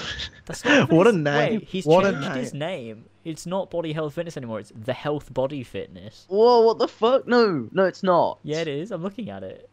That's 0.47 0.65
not 0.65 0.83
even 0.85 0.97
what 0.97 1.07
a 1.07 1.13
name. 1.13 1.61
Wait, 1.61 1.65
he's 1.69 1.85
What 1.87 2.05
a 2.07 2.13
changed 2.13 2.29
his 2.37 2.55
name. 2.55 3.05
It's 3.25 3.47
not 3.47 3.71
body 3.71 3.93
health 3.93 4.15
fitness 4.15 4.37
anymore. 4.37 4.61
It's 4.61 4.73
the 4.75 4.93
health 4.93 5.33
body 5.33 5.63
fitness. 5.63 6.25
Whoa! 6.29 6.63
What 6.63 6.79
the 6.79 6.89
fuck? 6.89 7.27
No, 7.29 7.69
no, 7.73 7.85
it's 7.85 8.03
not. 8.03 8.39
Yeah, 8.43 8.59
it 8.61 8.69
is. 8.69 8.91
I'm 8.91 9.03
looking 9.03 9.31
at 9.31 9.43
it. 9.43 9.69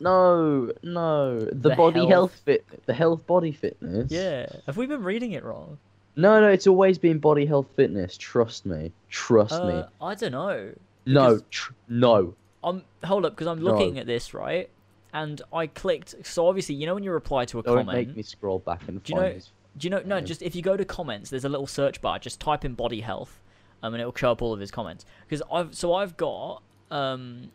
No, 0.00 0.72
no. 0.82 1.40
The, 1.40 1.54
The 1.70 1.76
body 1.76 2.00
health- 2.00 2.10
health 2.10 2.40
fit. 2.44 2.64
The 2.86 2.94
health 2.94 3.26
body 3.26 3.52
fitness. 3.52 4.10
Yeah. 4.10 4.46
Have 4.66 4.76
we 4.76 4.86
been 4.86 5.02
reading 5.02 5.32
it 5.32 5.44
wrong? 5.44 5.78
No, 6.16 6.40
no. 6.40 6.48
It's 6.48 6.66
always 6.66 6.98
been 6.98 7.18
body 7.18 7.46
health 7.46 7.66
fitness. 7.76 8.16
Trust 8.16 8.64
me. 8.66 8.92
Trust 9.10 9.52
me. 9.62 9.72
Uh, 9.72 9.86
I 10.00 10.14
don't 10.14 10.32
know. 10.32 10.72
No. 11.06 11.40
Tr- 11.50 11.72
no. 11.88 12.34
I'm 12.62 12.82
hold 13.04 13.24
up 13.26 13.32
because 13.32 13.46
I'm 13.46 13.62
No. 13.62 13.72
looking 13.72 13.98
at 13.98 14.06
this 14.06 14.32
right, 14.34 14.68
and 15.12 15.40
I 15.52 15.66
clicked. 15.66 16.14
So 16.26 16.46
obviously, 16.46 16.74
you 16.76 16.86
know 16.86 16.94
when 16.94 17.02
you 17.04 17.12
reply 17.12 17.44
to 17.46 17.58
a 17.58 17.62
Don't 17.62 17.78
comment. 17.78 18.08
make 18.08 18.16
me 18.16 18.22
scroll 18.22 18.58
back 18.58 18.86
and 18.88 19.02
Do 19.02 19.12
you 19.12 19.20
know- 19.20 19.38
Do 19.78 19.86
you 19.86 19.90
know? 19.90 20.02
No, 20.04 20.20
just 20.20 20.42
if 20.42 20.54
you 20.56 20.62
go 20.62 20.76
to 20.76 20.84
comments, 20.84 21.30
there's 21.30 21.44
a 21.44 21.48
little 21.48 21.66
search 21.66 22.00
bar. 22.00 22.18
Just 22.18 22.40
type 22.40 22.64
in 22.64 22.74
body 22.74 23.00
health, 23.00 23.40
um, 23.82 23.94
and 23.94 24.00
it'll 24.00 24.14
show 24.14 24.32
up 24.32 24.42
all 24.42 24.52
of 24.52 24.58
his 24.60 24.70
comments. 24.70 25.04
Because 25.28 25.42
I've 25.50 25.74
so 25.76 25.94
I've 25.94 26.16
got 26.16 26.62
um, 26.90 27.50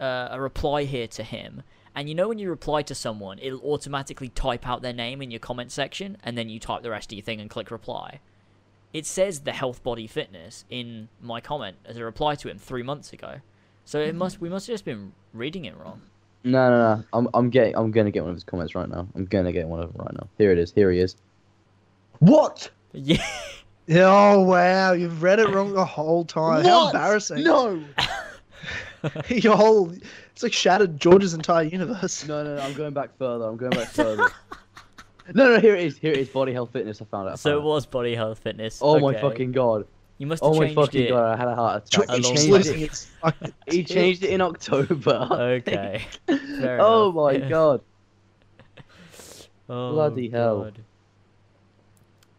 uh, 0.00 0.28
a 0.30 0.40
reply 0.40 0.84
here 0.84 1.08
to 1.08 1.22
him, 1.24 1.62
and 1.94 2.08
you 2.08 2.14
know 2.14 2.28
when 2.28 2.38
you 2.38 2.48
reply 2.50 2.82
to 2.82 2.94
someone, 2.94 3.38
it'll 3.40 3.60
automatically 3.62 4.28
type 4.28 4.66
out 4.66 4.80
their 4.82 4.92
name 4.92 5.20
in 5.20 5.30
your 5.32 5.40
comment 5.40 5.72
section, 5.72 6.16
and 6.22 6.38
then 6.38 6.48
you 6.48 6.60
type 6.60 6.82
the 6.82 6.90
rest 6.90 7.10
of 7.10 7.18
your 7.18 7.24
thing 7.24 7.40
and 7.40 7.50
click 7.50 7.70
reply. 7.72 8.20
It 8.92 9.04
says 9.04 9.40
the 9.40 9.52
health 9.52 9.82
body 9.82 10.06
fitness 10.06 10.64
in 10.70 11.08
my 11.20 11.40
comment 11.40 11.76
as 11.84 11.96
a 11.96 12.04
reply 12.04 12.36
to 12.36 12.48
him 12.48 12.58
three 12.58 12.84
months 12.84 13.12
ago. 13.12 13.40
So 13.84 14.00
it 14.00 14.14
must 14.14 14.40
we 14.40 14.48
must 14.48 14.68
have 14.68 14.74
just 14.74 14.84
been 14.84 15.12
reading 15.34 15.64
it 15.64 15.76
wrong. 15.76 16.02
No, 16.46 16.70
no, 16.70 16.94
no. 16.94 17.04
I'm, 17.12 17.28
I'm 17.34 17.50
getting. 17.50 17.74
I'm 17.76 17.90
gonna 17.90 18.12
get 18.12 18.22
one 18.22 18.30
of 18.30 18.36
his 18.36 18.44
comments 18.44 18.76
right 18.76 18.88
now. 18.88 19.08
I'm 19.16 19.24
gonna 19.24 19.50
get 19.50 19.66
one 19.66 19.80
of 19.80 19.92
them 19.92 20.00
right 20.04 20.14
now. 20.14 20.28
Here 20.38 20.52
it 20.52 20.58
is. 20.58 20.72
Here 20.72 20.92
he 20.92 21.00
is. 21.00 21.16
What? 22.20 22.70
Yeah. 22.92 23.24
Oh 23.88 24.40
wow, 24.40 24.94
you've 24.94 25.22
read 25.22 25.38
it 25.38 25.48
wrong 25.50 25.72
the 25.72 25.84
whole 25.84 26.24
time. 26.24 26.64
How 26.64 26.88
embarrassing! 26.88 27.44
No. 27.44 27.84
your 29.28 29.56
whole 29.56 29.92
it's 30.32 30.42
like 30.42 30.52
shattered 30.52 30.98
George's 30.98 31.34
entire 31.34 31.62
universe. 31.62 32.26
No, 32.26 32.42
no, 32.42 32.56
no, 32.56 32.62
I'm 32.62 32.74
going 32.74 32.92
back 32.92 33.16
further. 33.16 33.44
I'm 33.44 33.56
going 33.56 33.70
back 33.70 33.86
further. 33.92 34.28
no, 35.34 35.50
no, 35.54 35.60
here 35.60 35.76
it 35.76 35.84
is. 35.84 35.98
Here 35.98 36.10
it 36.10 36.18
is. 36.18 36.28
Body 36.28 36.52
health 36.52 36.72
fitness. 36.72 37.00
I 37.00 37.04
found 37.04 37.28
it. 37.28 37.32
I 37.32 37.34
So 37.36 37.56
it 37.56 37.62
was 37.62 37.86
body 37.86 38.16
health 38.16 38.40
fitness. 38.40 38.80
Oh 38.82 38.98
my 38.98 39.14
fucking 39.14 39.52
god. 39.52 39.86
You 40.18 40.26
must 40.26 40.42
have 40.42 40.52
Oh 40.52 40.54
my 40.54 40.66
changed 40.66 40.74
fucking 40.80 41.02
it. 41.04 41.08
god. 41.10 41.24
I 41.34 41.36
had 41.36 41.48
a 41.48 41.54
heart 41.54 41.86
attack. 41.86 42.10
He 42.16 42.22
changed 42.22 42.66
it. 42.68 43.06
He 43.68 43.84
changed 43.84 44.24
it 44.24 44.30
in 44.30 44.40
October. 44.40 45.28
Okay. 45.30 46.04
Oh 46.60 47.12
my 47.12 47.32
Yeah. 47.32 47.48
god. 47.48 47.80
Oh, 49.68 49.92
Bloody 49.92 50.28
hell. 50.30 50.62
God. 50.64 50.78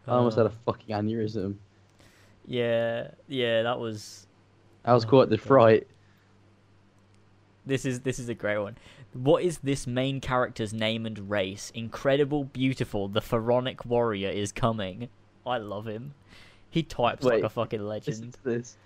I 0.06 0.12
almost 0.12 0.38
Oh. 0.38 0.44
had 0.44 0.50
a 0.50 0.54
oh. 0.54 0.72
fucking 0.72 0.96
aneurysm. 0.96 1.56
Yeah, 2.46 3.10
yeah, 3.28 3.62
that 3.64 3.78
was. 3.78 4.26
I 4.84 4.94
was 4.94 5.04
Oh, 5.04 5.08
quite 5.08 5.28
the 5.28 5.36
God. 5.36 5.46
fright. 5.46 5.86
This 7.66 7.84
is 7.84 8.00
this 8.00 8.18
is 8.18 8.30
a 8.30 8.34
great 8.34 8.56
one. 8.58 8.78
What 9.12 9.42
is 9.42 9.58
this 9.58 9.86
main 9.86 10.20
character's 10.22 10.72
name 10.72 11.04
and 11.04 11.28
race? 11.28 11.70
Incredible, 11.74 12.44
beautiful. 12.44 13.08
The 13.08 13.20
Pharaonic 13.20 13.84
warrior 13.84 14.30
is 14.30 14.50
coming. 14.52 15.10
I 15.46 15.58
love 15.58 15.86
him. 15.86 16.14
He 16.70 16.82
types 16.82 17.24
like 17.24 17.42
a 17.42 17.48
fucking 17.48 17.82
legend. 17.84 18.36
this. 18.44 18.76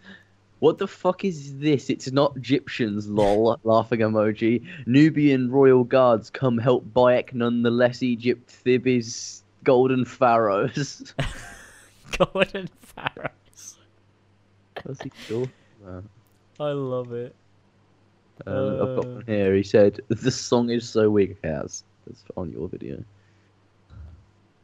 What 0.60 0.78
the 0.78 0.86
fuck 0.86 1.24
is 1.24 1.58
this? 1.58 1.90
It's 1.90 2.12
not 2.12 2.36
Egyptians, 2.36 3.08
lol. 3.08 3.58
laughing 3.64 4.00
emoji. 4.00 4.64
Nubian 4.86 5.50
royal 5.50 5.82
guards 5.82 6.30
come 6.30 6.56
help 6.58 6.84
Bayek 6.94 7.34
nonetheless. 7.34 8.02
Egypt 8.02 8.48
Thibis 8.64 9.42
golden 9.64 10.04
pharaohs. 10.04 11.14
Golden 12.18 12.68
Pharaohs. 12.80 13.78
What's 14.82 15.02
he 15.02 15.10
talking 15.28 15.50
about? 15.82 16.04
I 16.60 16.70
love 16.72 17.12
it. 17.12 17.34
Um, 18.46 18.54
I've 18.54 18.78
got 18.96 19.04
Uh. 19.06 19.08
one 19.08 19.24
here. 19.26 19.54
He 19.56 19.62
said 19.62 20.00
the 20.08 20.30
song 20.30 20.68
is 20.70 20.86
so 20.88 21.08
weak. 21.10 21.40
That's, 21.42 21.84
that's 22.06 22.22
on 22.36 22.52
your 22.52 22.68
video. 22.68 23.02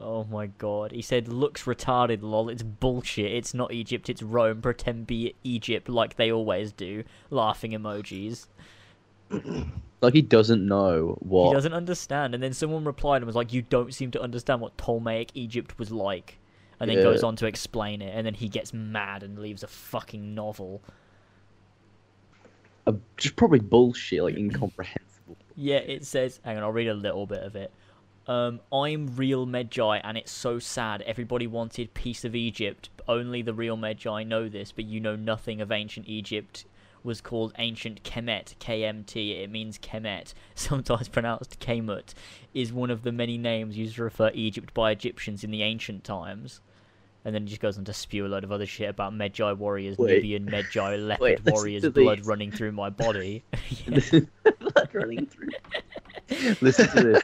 Oh 0.00 0.24
my 0.24 0.46
god. 0.46 0.92
He 0.92 1.02
said, 1.02 1.28
looks 1.28 1.64
retarded, 1.64 2.22
lol. 2.22 2.48
It's 2.48 2.62
bullshit. 2.62 3.32
It's 3.32 3.52
not 3.52 3.72
Egypt, 3.72 4.08
it's 4.08 4.22
Rome. 4.22 4.62
Pretend 4.62 5.06
be 5.06 5.34
Egypt 5.42 5.88
like 5.88 6.16
they 6.16 6.30
always 6.30 6.72
do. 6.72 7.04
Laughing 7.30 7.72
emojis. 7.72 8.46
Like 10.00 10.14
he 10.14 10.22
doesn't 10.22 10.64
know 10.64 11.16
what. 11.20 11.48
He 11.48 11.54
doesn't 11.54 11.72
understand. 11.72 12.32
And 12.32 12.40
then 12.40 12.52
someone 12.52 12.84
replied 12.84 13.16
and 13.16 13.26
was 13.26 13.34
like, 13.34 13.52
You 13.52 13.62
don't 13.62 13.92
seem 13.92 14.12
to 14.12 14.22
understand 14.22 14.60
what 14.60 14.76
Ptolemaic 14.76 15.30
Egypt 15.34 15.76
was 15.78 15.90
like. 15.90 16.38
And 16.78 16.88
then 16.88 16.98
Yeah. 16.98 17.02
goes 17.02 17.24
on 17.24 17.34
to 17.36 17.46
explain 17.46 18.00
it. 18.00 18.14
And 18.14 18.24
then 18.24 18.34
he 18.34 18.48
gets 18.48 18.72
mad 18.72 19.24
and 19.24 19.40
leaves 19.40 19.64
a 19.64 19.66
fucking 19.66 20.36
novel. 20.36 20.82
Uh, 22.86 22.92
just 23.16 23.34
probably 23.34 23.58
bullshit, 23.58 24.22
like 24.22 24.36
incomprehensible. 24.36 25.36
Yeah, 25.56 25.78
it 25.78 26.06
says. 26.06 26.38
Hang 26.44 26.56
on, 26.56 26.62
I'll 26.62 26.70
read 26.72 26.88
a 26.88 26.94
little 26.94 27.26
bit 27.26 27.42
of 27.42 27.56
it. 27.56 27.72
Um, 28.28 28.60
I'm 28.70 29.16
real 29.16 29.46
Medjai, 29.46 30.02
and 30.04 30.18
it's 30.18 30.30
so 30.30 30.58
sad. 30.58 31.00
Everybody 31.02 31.46
wanted 31.46 31.94
peace 31.94 32.26
of 32.26 32.34
Egypt. 32.34 32.90
Only 33.08 33.40
the 33.40 33.54
real 33.54 33.78
Medjai 33.78 34.26
know 34.26 34.50
this, 34.50 34.70
but 34.70 34.84
you 34.84 35.00
know 35.00 35.16
nothing 35.16 35.62
of 35.62 35.72
ancient 35.72 36.06
Egypt. 36.06 36.66
Was 37.04 37.20
called 37.22 37.54
ancient 37.58 38.02
Kemet, 38.02 38.56
KMT. 38.58 39.40
It 39.42 39.50
means 39.50 39.78
Kemet, 39.78 40.34
sometimes 40.54 41.08
pronounced 41.08 41.58
Kemut. 41.58 42.12
Is 42.52 42.70
one 42.72 42.90
of 42.90 43.02
the 43.02 43.12
many 43.12 43.38
names 43.38 43.78
used 43.78 43.96
to 43.96 44.02
refer 44.02 44.30
Egypt 44.34 44.74
by 44.74 44.90
Egyptians 44.90 45.42
in 45.42 45.50
the 45.50 45.62
ancient 45.62 46.04
times. 46.04 46.60
And 47.24 47.34
then 47.34 47.42
he 47.42 47.48
just 47.48 47.62
goes 47.62 47.78
on 47.78 47.84
to 47.84 47.92
spew 47.94 48.26
a 48.26 48.28
load 48.28 48.44
of 48.44 48.52
other 48.52 48.66
shit 48.66 48.90
about 48.90 49.12
Medjai 49.12 49.56
warriors, 49.56 49.96
Wait. 49.96 50.16
Nubian 50.16 50.46
Medjai, 50.46 50.98
leopard 51.06 51.20
Wait, 51.44 51.52
warriors, 51.52 51.88
blood 51.88 52.18
these. 52.18 52.26
running 52.26 52.50
through 52.50 52.72
my 52.72 52.90
body. 52.90 53.42
Blood 54.60 54.90
running 54.92 55.26
through. 55.26 55.48
Listen 56.60 56.88
to 56.88 57.02
this. 57.04 57.22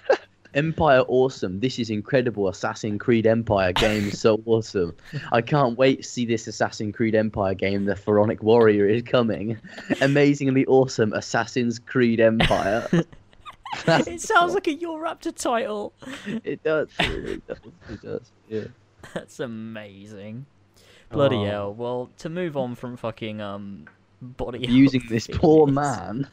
Empire 0.54 1.00
awesome. 1.08 1.60
This 1.60 1.78
is 1.78 1.90
incredible. 1.90 2.48
Assassin's 2.48 3.00
Creed 3.00 3.26
Empire 3.26 3.72
game 3.72 4.08
is 4.08 4.20
so 4.20 4.40
awesome. 4.46 4.94
I 5.32 5.40
can't 5.42 5.76
wait 5.76 6.02
to 6.02 6.08
see 6.08 6.24
this 6.24 6.46
Assassin's 6.46 6.94
Creed 6.94 7.14
Empire 7.14 7.54
game. 7.54 7.84
The 7.84 7.96
Pharaonic 7.96 8.42
Warrior 8.42 8.86
is 8.86 9.02
coming. 9.02 9.58
Amazingly 10.00 10.64
awesome 10.66 11.12
Assassin's 11.12 11.78
Creed 11.78 12.20
Empire. 12.20 12.86
That's 13.84 14.06
it 14.06 14.20
sounds 14.20 14.54
like 14.54 14.66
a 14.68 14.76
JorRaptor 14.76 15.34
title. 15.34 15.92
it 16.44 16.62
does. 16.62 16.88
It 17.00 17.46
does. 17.46 17.58
It 17.90 18.02
does. 18.02 18.30
Yeah. 18.48 18.64
That's 19.12 19.40
amazing. 19.40 20.46
Bloody 21.10 21.36
Oh. 21.36 21.44
hell. 21.44 21.74
Well, 21.74 22.10
to 22.18 22.28
move 22.28 22.56
on 22.56 22.74
from 22.74 22.96
fucking 22.96 23.40
um 23.40 23.86
body 24.22 24.60
Using 24.60 25.02
this 25.08 25.26
poor 25.26 25.66
man. 25.66 26.28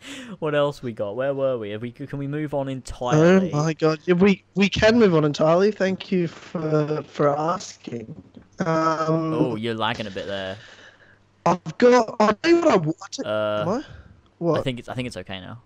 What 0.38 0.54
else 0.54 0.82
we 0.82 0.92
got? 0.92 1.16
Where 1.16 1.34
were 1.34 1.58
we? 1.58 1.70
Have 1.70 1.82
we 1.82 1.90
can 1.90 2.18
we 2.18 2.26
move 2.26 2.54
on 2.54 2.68
entirely? 2.68 3.52
Oh 3.52 3.62
my 3.64 3.72
god! 3.74 3.98
Yeah, 4.04 4.14
we 4.14 4.44
we 4.54 4.68
can 4.68 4.98
move 4.98 5.14
on 5.14 5.24
entirely. 5.24 5.70
Thank 5.72 6.12
you 6.12 6.28
for 6.28 7.02
for 7.02 7.36
asking. 7.38 8.14
Um, 8.60 9.32
Oh, 9.34 9.56
you're 9.56 9.74
lagging 9.74 10.06
a 10.06 10.10
bit 10.10 10.26
there. 10.26 10.56
I've 11.46 11.78
got. 11.78 12.18
Tell 12.42 12.50
you 12.52 12.60
what 12.60 12.68
I 12.68 12.76
watched. 12.76 13.20
Uh, 13.24 13.62
Am 13.62 13.68
I? 13.68 13.84
What? 14.38 14.60
I 14.60 14.62
think 14.62 14.78
it's 14.78 14.88
I 14.88 14.94
think 14.94 15.06
it's 15.08 15.16
okay 15.16 15.40
now. 15.40 15.60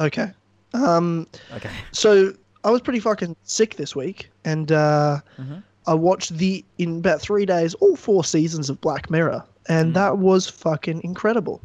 Okay. 0.00 0.30
Um. 0.74 1.26
Okay. 1.54 1.70
So 1.92 2.32
I 2.64 2.70
was 2.70 2.80
pretty 2.80 3.00
fucking 3.00 3.34
sick 3.44 3.76
this 3.76 3.94
week, 3.96 4.30
and 4.44 4.70
uh, 4.72 5.20
Mhm. 5.38 5.62
I 5.86 5.94
watched 5.94 6.36
the 6.36 6.64
in 6.78 6.98
about 6.98 7.20
three 7.20 7.46
days 7.46 7.74
all 7.74 7.96
four 7.96 8.24
seasons 8.24 8.70
of 8.70 8.80
Black 8.80 9.10
Mirror, 9.10 9.42
and 9.68 9.90
Mm. 9.90 9.94
that 9.94 10.18
was 10.18 10.48
fucking 10.48 11.02
incredible. 11.02 11.60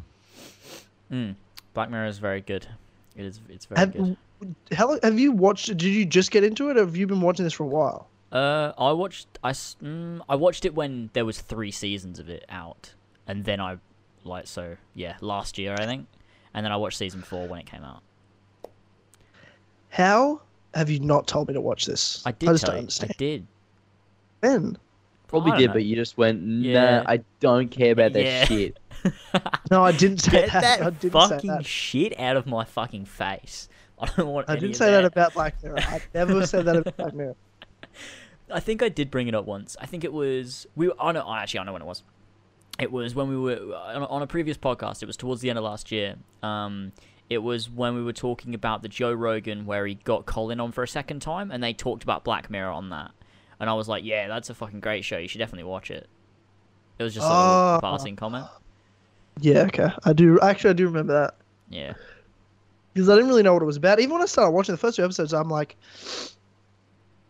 Mm. 1.14 1.36
Black 1.74 1.90
Mirror 1.90 2.06
is 2.06 2.18
very 2.18 2.40
good. 2.40 2.66
It 3.16 3.24
is. 3.24 3.40
It's 3.48 3.66
very 3.66 3.78
Have, 3.78 3.92
good. 3.92 4.16
how, 4.72 4.98
have 5.02 5.18
you 5.18 5.30
watched? 5.32 5.66
Did 5.68 5.82
you 5.84 6.04
just 6.04 6.30
get 6.32 6.42
into 6.42 6.70
it, 6.70 6.76
or 6.76 6.80
have 6.80 6.96
you 6.96 7.06
been 7.06 7.20
watching 7.20 7.44
this 7.44 7.52
for 7.54 7.62
a 7.62 7.68
while? 7.68 8.08
Uh, 8.32 8.72
I 8.76 8.90
watched 8.92 9.28
I 9.44 9.50
s- 9.50 9.76
mm, 9.82 10.20
I 10.28 10.34
watched 10.34 10.64
it 10.64 10.74
when 10.74 11.10
there 11.12 11.24
was 11.24 11.40
three 11.40 11.70
seasons 11.70 12.18
of 12.18 12.28
it 12.28 12.44
out, 12.48 12.94
and 13.28 13.44
then 13.44 13.60
I 13.60 13.76
like 14.24 14.46
so 14.48 14.76
yeah 14.94 15.16
last 15.20 15.56
year 15.58 15.76
I 15.78 15.86
think, 15.86 16.08
and 16.52 16.64
then 16.64 16.72
I 16.72 16.76
watched 16.76 16.98
season 16.98 17.22
four 17.22 17.46
when 17.46 17.60
it 17.60 17.66
came 17.66 17.84
out. 17.84 18.02
How 19.90 20.40
have 20.74 20.90
you 20.90 20.98
not 20.98 21.28
told 21.28 21.46
me 21.48 21.54
to 21.54 21.60
watch 21.60 21.86
this? 21.86 22.22
I 22.26 22.32
did 22.32 22.48
I 22.48 22.52
just 22.52 22.64
tell 22.64 22.72
don't 22.72 22.76
you. 22.76 22.78
I 22.78 22.80
understand. 22.80 23.14
did. 23.18 23.46
Ben. 24.40 24.78
Probably 25.28 25.52
did, 25.58 25.68
know. 25.68 25.72
but 25.74 25.84
you 25.84 25.96
just 25.96 26.18
went, 26.18 26.42
nah, 26.42 26.68
Yeah. 26.68 27.02
I 27.06 27.20
don't 27.40 27.68
care 27.70 27.92
about 27.92 28.12
that 28.12 28.24
Yeah. 28.24 28.44
shit. 28.44 28.78
No, 29.70 29.84
I 29.84 29.92
didn't 29.92 30.18
say 30.18 30.30
Get 30.32 30.52
that. 30.52 30.62
that 30.62 30.80
I 30.82 30.90
didn't 30.90 31.02
say 31.02 31.08
fucking 31.10 31.50
that. 31.50 31.66
shit 31.66 32.18
out 32.18 32.36
of 32.36 32.46
my 32.46 32.64
fucking 32.64 33.04
face. 33.06 33.68
I 33.98 34.06
don't 34.16 34.28
want. 34.28 34.48
I 34.50 34.56
didn't 34.56 34.74
say 34.76 34.90
that 34.90 35.04
about 35.04 35.34
Black 35.34 35.62
Mirror. 35.62 35.78
I 35.80 36.00
never 36.14 36.46
said 36.46 36.64
that 36.66 36.76
about 36.76 36.96
Black 36.96 37.14
Mirror. 37.14 37.36
I 38.52 38.60
think 38.60 38.82
I 38.82 38.88
did 38.88 39.10
bring 39.10 39.28
it 39.28 39.34
up 39.34 39.46
once. 39.46 39.76
I 39.80 39.86
think 39.86 40.04
it 40.04 40.12
was 40.12 40.66
we. 40.76 40.90
I 41.00 41.12
know. 41.12 41.20
I 41.22 41.42
actually 41.42 41.60
I 41.60 41.64
know 41.64 41.72
when 41.72 41.82
it 41.82 41.86
was. 41.86 42.02
It 42.78 42.90
was 42.90 43.14
when 43.14 43.28
we 43.28 43.36
were 43.36 43.56
on 43.76 44.02
a, 44.02 44.06
on 44.06 44.22
a 44.22 44.26
previous 44.26 44.56
podcast. 44.58 45.02
It 45.02 45.06
was 45.06 45.16
towards 45.16 45.40
the 45.40 45.48
end 45.48 45.58
of 45.58 45.64
last 45.64 45.92
year. 45.92 46.16
Um, 46.42 46.92
it 47.30 47.38
was 47.38 47.70
when 47.70 47.94
we 47.94 48.02
were 48.02 48.12
talking 48.12 48.52
about 48.54 48.82
the 48.82 48.88
Joe 48.88 49.12
Rogan 49.12 49.64
where 49.64 49.86
he 49.86 49.94
got 49.94 50.26
Colin 50.26 50.60
on 50.60 50.72
for 50.72 50.82
a 50.82 50.88
second 50.88 51.20
time, 51.22 51.50
and 51.50 51.62
they 51.62 51.72
talked 51.72 52.02
about 52.02 52.24
Black 52.24 52.50
Mirror 52.50 52.72
on 52.72 52.90
that. 52.90 53.12
And 53.60 53.70
I 53.70 53.74
was 53.74 53.88
like, 53.88 54.04
yeah, 54.04 54.26
that's 54.28 54.50
a 54.50 54.54
fucking 54.54 54.80
great 54.80 55.04
show. 55.04 55.16
You 55.18 55.28
should 55.28 55.38
definitely 55.38 55.64
watch 55.70 55.90
it. 55.90 56.08
It 56.98 57.02
was 57.04 57.14
just 57.14 57.26
a 57.26 57.30
Oh. 57.30 57.78
passing 57.80 58.16
comment. 58.16 58.46
Yeah, 59.40 59.62
okay. 59.62 59.88
I 60.04 60.12
do. 60.12 60.38
Actually, 60.40 60.70
I 60.70 60.74
do 60.74 60.86
remember 60.86 61.12
that 61.12 61.34
Yeah. 61.68 61.94
because 62.92 63.08
I 63.08 63.14
didn't 63.14 63.28
really 63.28 63.42
know 63.42 63.52
what 63.52 63.62
it 63.62 63.66
was 63.66 63.76
about. 63.76 63.98
Even 64.00 64.12
when 64.12 64.22
I 64.22 64.26
started 64.26 64.50
watching 64.52 64.72
the 64.74 64.78
first 64.78 64.96
two 64.96 65.04
episodes, 65.04 65.32
I'm 65.34 65.48
like, 65.48 65.76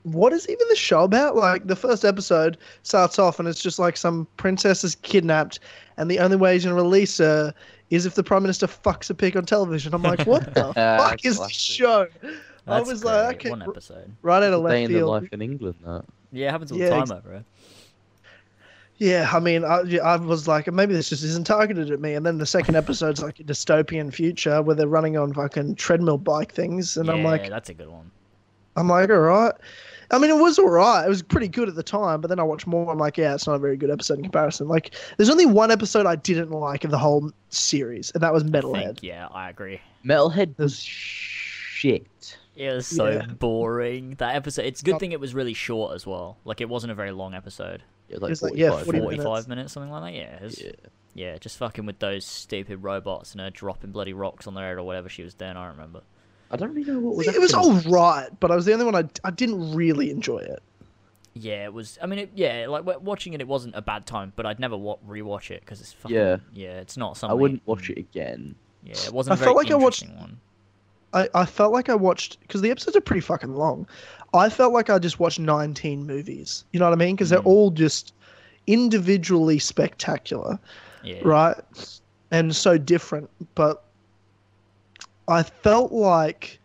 what 0.03 0.33
is 0.35 0.47
even 0.49 0.67
the 0.69 0.77
show 0.77 1.03
about? 1.05 1.35
Like, 1.35 1.67
the 1.67 1.77
first 1.77 2.05
episode 2.05 2.59
starts 2.83 3.19
off 3.19 3.39
and 3.39 3.49
it's 3.49 3.63
just 3.63 3.79
like 3.79 3.97
some 3.97 4.27
princess 4.37 4.85
is 4.85 4.97
kidnapped, 4.97 5.61
and 5.97 6.11
the 6.11 6.19
only 6.19 6.37
way 6.37 6.53
he's 6.53 6.65
going 6.65 6.77
to 6.77 6.83
release 6.83 7.17
her 7.19 7.55
is 7.91 8.05
if 8.07 8.15
the 8.15 8.23
prime 8.25 8.43
minister 8.43 8.67
fucks 8.67 9.09
a 9.09 9.15
pig 9.15 9.37
on 9.37 9.47
television. 9.47 9.95
I'm 9.95 10.03
like, 10.03 10.27
what 10.27 10.53
the 10.55 10.67
ah, 10.77 10.99
fuck 11.09 11.25
is 11.25 11.33
this 11.35 11.39
Classic. 11.39 11.55
show? 11.55 12.07
I 12.67 12.79
That's 12.79 12.91
was 12.91 13.05
like, 13.05 13.27
great. 13.27 13.37
okay, 13.37 13.51
one 13.51 13.63
episode. 13.63 14.11
right 14.23 14.43
out 14.43 14.53
of 14.53 14.63
Day 14.63 14.65
left 14.65 14.77
in 14.77 14.93
the 14.93 14.99
field. 14.99 15.11
life 15.11 15.29
in 15.33 15.43
England, 15.43 15.75
that. 15.85 16.05
Yeah, 16.33 16.49
it 16.49 16.51
happens 16.51 16.73
all 16.73 16.79
Yeah, 16.79 16.89
the 16.91 16.97
ex- 16.97 17.11
time 17.11 17.19
over 17.19 17.31
here. 17.33 17.45
Yeah, 18.99 19.29
I 19.33 19.41
mean, 19.41 19.65
I, 19.65 19.81
I 20.05 20.17
was 20.17 20.47
like, 20.47 20.73
maybe 20.73 20.95
this 20.95 21.09
just 21.09 21.25
isn't 21.25 21.47
targeted 21.47 21.91
at 21.91 22.01
me. 22.01 22.15
And 22.15 22.25
then 22.25 22.39
the 22.39 22.47
second 22.47 22.77
episode's 22.77 23.21
like 23.23 23.41
a 23.41 23.45
dystopian 23.45 24.13
future 24.15 24.63
where 24.63 24.77
they're 24.77 24.87
running 24.87 25.17
on 25.17 25.33
fucking 25.33 25.75
treadmill 25.75 26.19
bike 26.19 26.53
things, 26.53 26.97
and 26.97 27.07
yeah, 27.07 27.15
I'm 27.15 27.25
like, 27.25 27.49
that's 27.49 27.69
a 27.71 27.75
good 27.75 27.89
one. 27.89 28.11
I'm 28.77 28.89
like, 28.89 29.11
all 29.11 29.17
right. 29.19 29.53
I 30.11 30.19
mean, 30.19 30.31
it 30.31 30.37
was 30.39 30.59
all 30.59 30.69
right. 30.69 31.05
It 31.05 31.09
was 31.09 31.23
pretty 31.23 31.49
good 31.49 31.69
at 31.69 31.75
the 31.75 31.83
time, 31.83 32.21
but 32.21 32.29
then 32.29 32.39
I 32.39 32.43
watched 32.45 32.67
more. 32.69 32.91
I'm 32.93 32.99
like, 32.99 33.17
yeah, 33.17 33.35
it's 33.35 33.47
not 33.47 33.55
a 33.55 33.59
very 33.59 33.77
good 33.77 33.91
episode 33.91 34.19
in 34.19 34.23
comparison. 34.23 34.69
Like, 34.69 34.95
there's 35.17 35.31
only 35.31 35.47
one 35.47 35.71
episode 35.73 36.07
I 36.07 36.15
didn't 36.17 36.51
like 36.51 36.85
of 36.85 36.91
the 36.93 36.99
whole 36.99 37.33
series, 37.49 38.13
and 38.13 38.23
that 38.23 38.33
was 38.33 38.45
I 38.45 38.47
Metalhead. 38.47 38.85
think, 38.85 39.03
yeah, 39.03 39.27
I 39.33 39.51
agree. 39.51 39.81
Metalhead 40.05 40.55
There's- 40.57 40.59
was 40.59 40.79
shit. 40.79 42.37
It 42.57 42.73
was 42.73 42.87
so 42.87 43.09
Yeah. 43.09 43.27
boring. 43.27 44.15
That 44.19 44.37
episode. 44.37 44.67
It's 44.67 44.83
a 44.83 44.85
good 44.85 45.01
thing 45.01 45.11
it 45.13 45.19
was 45.21 45.35
really 45.35 45.55
short 45.55 45.95
as 45.97 46.07
well. 46.07 46.37
Like 46.45 46.61
it 46.61 46.69
wasn't 46.69 46.93
a 46.93 46.95
very 46.95 47.11
long 47.11 47.35
episode. 47.35 47.83
It 48.09 48.15
was 48.15 48.23
like 48.23 48.33
It's 48.33 48.43
like, 48.43 48.53
yeah, 48.57 48.71
45 48.71 48.85
40 48.87 49.01
minutes. 49.01 49.25
minutes. 49.25 49.49
Minutes, 49.49 49.73
something 49.73 49.91
like 49.91 50.13
that. 50.13 50.19
Yeah. 50.19 50.43
Was, 50.45 50.63
Yeah. 50.63 50.71
yeah. 51.15 51.39
Just 51.39 51.57
fucking 51.59 51.87
with 51.87 51.99
those 51.99 52.25
stupid 52.25 52.83
robots 52.83 53.33
and 53.33 53.41
her 53.41 53.51
dropping 53.51 53.93
bloody 53.93 54.13
rocks 54.13 54.47
on 54.47 54.55
their 54.55 54.69
head 54.69 54.79
or 54.79 54.83
whatever 54.85 55.09
she 55.09 55.23
was 55.23 55.35
doing. 55.35 55.53
I 55.53 55.67
don't 55.67 55.77
remember. 55.77 56.01
I 56.51 56.57
don't 56.57 56.75
really 56.75 56.91
know 56.93 57.01
what 57.01 57.17
was. 57.17 57.27
it 57.29 57.41
was 57.41 57.55
all 57.55 57.73
right, 57.91 58.29
but 58.39 58.51
I 58.51 58.57
was 58.57 58.65
the 58.67 58.73
only 58.75 58.85
one 58.85 58.95
I, 58.95 59.05
I 59.25 59.31
didn't 59.31 59.75
really 59.75 60.11
enjoy 60.11 60.39
it. 60.39 60.63
Yeah, 61.37 61.65
it 61.65 61.73
was. 61.73 61.99
I 62.01 62.07
mean, 62.07 62.21
it, 62.21 62.31
yeah, 62.37 62.67
like 62.69 62.85
watching 63.01 63.33
it, 63.33 63.41
it 63.41 63.49
wasn't 63.49 63.75
a 63.75 63.83
bad 63.83 64.07
time, 64.07 64.33
but 64.37 64.47
I'd 64.47 64.61
never 64.61 64.77
wa- 64.77 64.99
rewatch 65.09 65.51
it 65.51 65.61
because 65.63 65.81
it's 65.81 65.93
fucking. 65.93 66.15
Yeah. 66.17 66.37
Yeah, 66.53 66.79
it's 66.79 66.97
not 66.97 67.17
something. 67.17 67.33
I 67.33 67.41
wouldn't 67.41 67.63
watch 67.67 67.91
it 67.91 67.99
again. 67.99 68.55
Yeah, 68.85 68.93
it 68.93 69.13
wasn't. 69.13 69.33
I 69.33 69.35
a 69.35 69.37
very 69.39 69.47
felt 69.47 69.57
like 69.57 69.71
I 69.73 69.75
watched- 69.75 70.07
one. 70.09 70.39
I, 71.15 71.29
I 71.35 71.45
felt 71.47 71.73
like 71.73 71.89
I 71.89 71.95
watched 71.95 72.41
because 72.41 72.61
the 72.61 72.71
episodes 72.71 72.97
are 72.97 73.01
pretty 73.01 73.21
fucking 73.21 73.55
long. 73.55 73.87
I 74.35 74.49
felt 74.49 74.73
like 74.73 74.91
I 74.91 74.99
just 74.99 75.21
watched 75.21 75.39
19 75.39 76.07
movies. 76.07 76.65
You 76.73 76.81
know 76.81 76.87
what 76.87 76.93
I 76.93 76.97
mean? 76.97 77.15
Because 77.15 77.31
they're 77.31 77.41
Mm. 77.41 77.47
all 77.47 77.71
just 77.71 78.13
individually 78.67 79.59
spectacular, 79.61 80.59
Yeah. 81.03 81.21
right? 81.23 81.57
And 82.33 82.55
so 82.55 82.77
different. 82.77 83.31
But 83.55 83.85
I 85.29 85.43
felt 85.45 85.93
like 85.93 86.59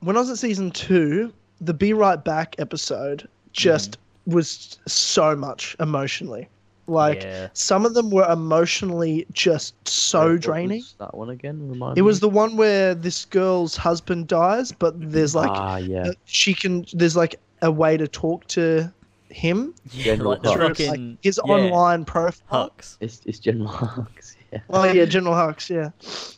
when 0.00 0.16
I 0.16 0.20
was 0.20 0.30
at 0.30 0.38
season 0.38 0.70
two, 0.70 1.32
the 1.60 1.74
Be 1.74 1.92
Right 1.92 2.22
Back 2.22 2.54
episode 2.58 3.28
just 3.52 3.98
was 4.26 4.78
so 4.86 5.34
much 5.34 5.74
emotionally. 5.80 6.48
Like 6.90 7.22
yeah. 7.22 7.48
some 7.54 7.86
of 7.86 7.94
them 7.94 8.10
were 8.10 8.28
emotionally 8.30 9.26
just 9.32 9.74
so 9.88 10.20
Wait, 10.26 10.32
what 10.32 10.40
draining. 10.42 10.80
was 10.80 10.94
that 10.98 11.14
one 11.16 11.30
again? 11.30 11.68
Remind 11.68 11.96
It 11.96 12.02
me. 12.02 12.06
was 12.06 12.18
the 12.20 12.28
one 12.28 12.56
where 12.56 12.94
this 12.94 13.24
girl's 13.26 13.76
husband 13.76 14.26
dies, 14.28 14.72
but 14.72 14.94
there's 15.12 15.34
like 15.34 15.50
ah 15.52 15.76
yeah. 15.76 16.08
uh, 16.08 16.12
she 16.24 16.52
can 16.54 16.84
there's 16.92 17.16
like 17.16 17.36
a 17.62 17.70
way 17.70 17.96
to 17.96 18.08
talk 18.08 18.46
to 18.48 18.92
him 19.28 19.74
Yeah, 19.92 20.14
like 20.14 20.42
through 20.42 20.68
like 20.68 21.00
his 21.22 21.38
yeah, 21.44 21.52
online 21.54 22.04
profile. 22.04 22.70
Hux. 22.76 22.96
It's 23.00 23.20
it's 23.24 23.38
General 23.38 23.70
Hux. 23.70 24.34
Yeah. 24.52 24.58
Oh 24.70 24.82
yeah, 24.82 25.04
General 25.04 25.34
Hux, 25.34 25.70
yeah. 25.70 25.90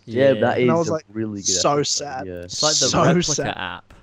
Yeah, 0.04 0.34
that 0.44 0.58
is 0.58 0.62
And 0.64 0.70
I 0.70 0.74
was 0.74 0.88
a 0.88 0.92
like, 0.92 1.06
really 1.08 1.40
good. 1.40 1.46
so 1.46 1.76
episode, 1.78 2.04
sad. 2.04 2.26
Yeah. 2.26 2.44
It's 2.44 2.62
like 2.62 2.76
the 2.76 2.88
So 2.92 2.98
Replika 2.98 3.34
sad. 3.48 3.54
app. 3.56 3.94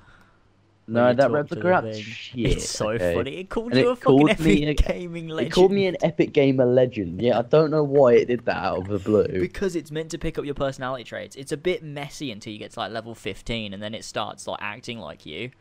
No, 0.90 1.14
that 1.14 1.30
Replika 1.32 1.62
the 1.62 1.74
app's 1.74 1.98
shit. 2.00 2.46
It's 2.46 2.70
so 2.70 2.90
okay? 2.90 3.14
funny. 3.16 3.38
It 3.38 3.50
called 3.50 3.72
And 3.74 3.82
you 3.82 3.90
it 3.90 3.92
a 3.92 3.96
fucking 3.96 4.18
called 4.18 4.30
epic 4.32 4.46
me 4.46 4.66
a- 4.68 4.74
gaming 4.74 5.28
legend. 5.30 5.48
It 5.52 5.54
called 5.56 5.72
me 5.72 5.86
an 5.88 5.98
epic 6.02 6.34
gamer 6.34 6.66
legend. 6.66 7.22
Yeah, 7.22 7.40
I 7.40 7.42
don't 7.44 7.72
know 7.72 7.84
why 7.84 8.14
it 8.16 8.26
did 8.28 8.46
that 8.46 8.58
out 8.58 8.80
of 8.80 8.88
the 8.88 9.00
blue. 9.00 9.40
because 9.40 9.76
it's 9.76 9.92
meant 9.92 10.12
to 10.12 10.18
pick 10.18 10.38
up 10.38 10.46
your 10.46 10.54
personality 10.56 11.04
traits. 11.04 11.36
It's 11.36 11.52
a 11.52 11.58
bit 11.58 11.84
messy 11.84 12.32
until 12.32 12.52
you 12.54 12.60
get 12.60 12.72
to 12.72 12.80
like 12.80 12.92
level 12.92 13.16
15 13.16 13.74
and 13.74 13.82
then 13.82 13.94
it 13.94 14.04
starts 14.04 14.48
like 14.48 14.60
acting 14.62 15.00
like 15.00 15.26
you. 15.26 15.52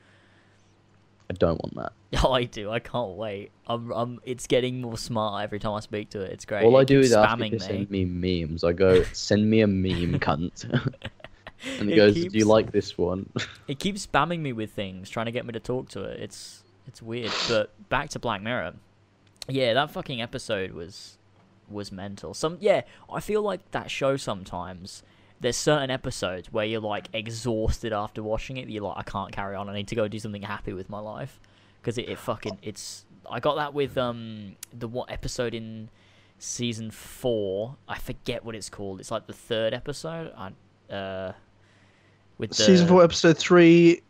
I 1.30 1.34
don't 1.34 1.60
want 1.62 1.74
that. 1.76 1.92
Oh, 2.24 2.32
I 2.32 2.44
do. 2.44 2.70
I 2.70 2.78
can't 2.78 3.16
wait. 3.16 3.50
I'm, 3.66 3.90
I'm, 3.92 4.18
it's 4.24 4.46
getting 4.46 4.80
more 4.80 4.96
smart 4.96 5.44
every 5.44 5.58
time 5.58 5.74
I 5.74 5.80
speak 5.80 6.08
to 6.10 6.22
it. 6.22 6.32
It's 6.32 6.46
great. 6.46 6.64
All 6.64 6.78
I 6.78 6.84
do 6.84 7.00
is 7.00 7.12
ask 7.12 7.38
it 7.38 7.42
spamming 7.42 7.48
to 7.50 7.52
me. 7.56 7.58
send 7.58 7.90
me 7.90 8.04
memes. 8.06 8.64
I 8.64 8.72
go, 8.72 9.02
send 9.12 9.50
me 9.50 9.60
a 9.60 9.66
meme, 9.66 10.18
cunt. 10.20 10.64
and 11.78 11.90
it, 11.90 11.94
It 11.94 11.96
goes, 11.96 12.14
do 12.14 12.38
you 12.38 12.44
like 12.44 12.72
this 12.72 12.96
one? 12.96 13.30
It 13.68 13.78
keeps 13.78 14.06
spamming 14.06 14.40
me 14.40 14.52
with 14.52 14.72
things, 14.72 15.10
trying 15.10 15.26
to 15.26 15.32
get 15.32 15.44
me 15.44 15.52
to 15.52 15.60
talk 15.60 15.90
to 15.90 16.02
it. 16.04 16.20
It's 16.20 16.62
it's 16.86 17.02
weird. 17.02 17.32
But 17.48 17.70
back 17.90 18.08
to 18.10 18.18
Black 18.18 18.42
Mirror. 18.42 18.74
Yeah, 19.48 19.74
that 19.74 19.90
fucking 19.90 20.22
episode 20.22 20.72
was 20.72 21.18
was 21.68 21.92
mental. 21.92 22.32
Some 22.34 22.56
yeah, 22.60 22.82
I 23.12 23.20
feel 23.20 23.42
like 23.42 23.70
that 23.72 23.90
show 23.90 24.16
sometimes. 24.16 25.02
There's 25.40 25.56
certain 25.56 25.90
episodes 25.90 26.52
where 26.52 26.64
you're 26.64 26.80
like 26.80 27.08
exhausted 27.12 27.92
after 27.92 28.22
watching 28.22 28.56
it. 28.56 28.68
You're 28.68 28.82
like, 28.82 28.96
I 28.96 29.02
can't 29.02 29.30
carry 29.30 29.54
on. 29.54 29.68
I 29.68 29.74
need 29.74 29.88
to 29.88 29.94
go 29.94 30.08
do 30.08 30.18
something 30.18 30.42
happy 30.42 30.72
with 30.72 30.88
my 30.90 30.98
life 30.98 31.38
because 31.80 31.98
it, 31.98 32.08
it 32.08 32.18
fucking 32.18 32.58
it's. 32.62 33.04
I 33.30 33.38
got 33.40 33.56
that 33.56 33.74
with 33.74 33.98
um 33.98 34.56
the 34.76 34.88
what 34.88 35.10
episode 35.10 35.54
in 35.54 35.90
season 36.38 36.90
four. 36.90 37.76
I 37.86 37.98
forget 37.98 38.44
what 38.44 38.54
it's 38.54 38.70
called. 38.70 38.98
It's 39.00 39.10
like 39.10 39.26
the 39.26 39.32
third 39.32 39.74
episode. 39.74 40.32
I 40.36 40.92
uh 40.92 41.32
with 42.38 42.50
the 42.50 42.56
Season 42.56 42.86
four, 42.88 43.02
episode 43.04 43.36
three. 43.38 44.00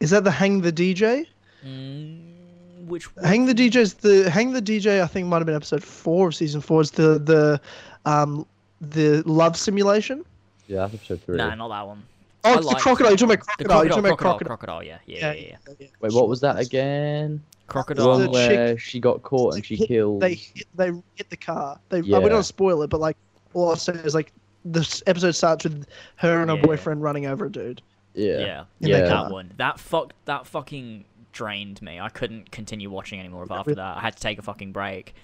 Is 0.00 0.10
that 0.10 0.24
the 0.24 0.30
Hang 0.30 0.60
the 0.60 0.72
DJ? 0.72 1.26
Mm, 1.64 2.86
which 2.86 3.08
Hang 3.24 3.46
the 3.46 3.54
DJ's 3.54 3.94
the 3.94 4.28
Hang 4.30 4.52
the 4.52 4.62
DJ. 4.62 5.02
I 5.02 5.06
think 5.06 5.26
might 5.28 5.38
have 5.38 5.46
been 5.46 5.54
episode 5.54 5.82
four 5.82 6.28
of 6.28 6.34
season 6.34 6.60
four. 6.60 6.80
Is 6.80 6.90
the 6.90 7.18
the 7.18 7.60
um 8.04 8.46
the 8.80 9.22
love 9.26 9.56
simulation? 9.56 10.24
yeah, 10.66 10.80
that's 10.80 10.94
episode 10.94 11.22
three. 11.22 11.36
Nah, 11.36 11.54
not 11.54 11.68
that 11.68 11.86
one. 11.86 12.02
Oh, 12.44 12.50
I 12.50 12.56
it's 12.56 12.62
the 12.62 12.66
like- 12.72 12.82
crocodile. 12.82 13.10
You're 13.12 13.16
talking 13.18 13.34
about 13.34 13.46
The 13.58 13.64
crocodile. 13.64 13.84
You're 13.84 13.92
crocodile, 13.92 14.02
talking 14.02 14.06
about 14.10 14.18
crocodile, 14.18 14.56
crocodile. 14.56 14.56
crocodile, 14.56 14.82
yeah, 14.82 14.98
yeah, 15.06 15.32
yeah, 15.32 15.56
yeah. 15.68 15.74
yeah. 15.78 15.86
Wait, 16.00 16.12
what 16.12 16.28
was 16.28 16.40
that 16.40 16.58
again? 16.58 17.40
The 17.68 17.72
Crocodile. 17.72 18.08
one 18.08 18.20
the 18.22 18.26
chick- 18.26 18.32
where 18.34 18.78
she 18.78 18.98
got 19.00 19.22
caught 19.22 19.54
and 19.54 19.64
she 19.64 19.76
hit- 19.76 19.88
killed. 19.88 20.20
They 20.20 20.34
hit, 20.34 20.66
they 20.74 20.90
hit 21.14 21.30
the 21.30 21.36
car. 21.36 21.78
They. 21.90 21.98
I 21.98 22.00
Yeah. 22.00 22.18
we 22.18 22.28
don't 22.28 22.42
spoil 22.42 22.82
it, 22.82 22.90
but 22.90 23.00
like 23.00 23.16
all 23.54 23.70
I'll 23.70 23.76
say 23.76 23.92
is 23.92 24.14
like 24.14 24.32
this 24.64 25.02
episode 25.06 25.32
starts 25.32 25.64
with 25.64 25.86
her 26.16 26.40
and 26.40 26.50
her 26.50 26.56
Yeah. 26.56 26.62
boyfriend 26.62 27.02
running 27.02 27.26
over 27.26 27.46
a 27.46 27.50
dude. 27.52 27.82
Yeah. 28.14 28.38
Yeah, 28.38 28.64
In 28.80 28.90
their 28.90 29.08
that 29.08 29.10
car. 29.10 29.30
one. 29.32 29.52
That 29.56 29.80
fuck. 29.80 30.12
That 30.26 30.46
fucking 30.46 31.04
drained 31.32 31.80
me. 31.82 31.98
I 31.98 32.08
couldn't 32.10 32.50
continue 32.50 32.90
watching 32.90 33.18
anymore 33.20 33.46
after 33.50 33.74
that. 33.74 33.96
I 33.96 34.00
had 34.00 34.16
to 34.16 34.22
take 34.22 34.38
a 34.38 34.42
fucking 34.42 34.72
break. 34.72 35.14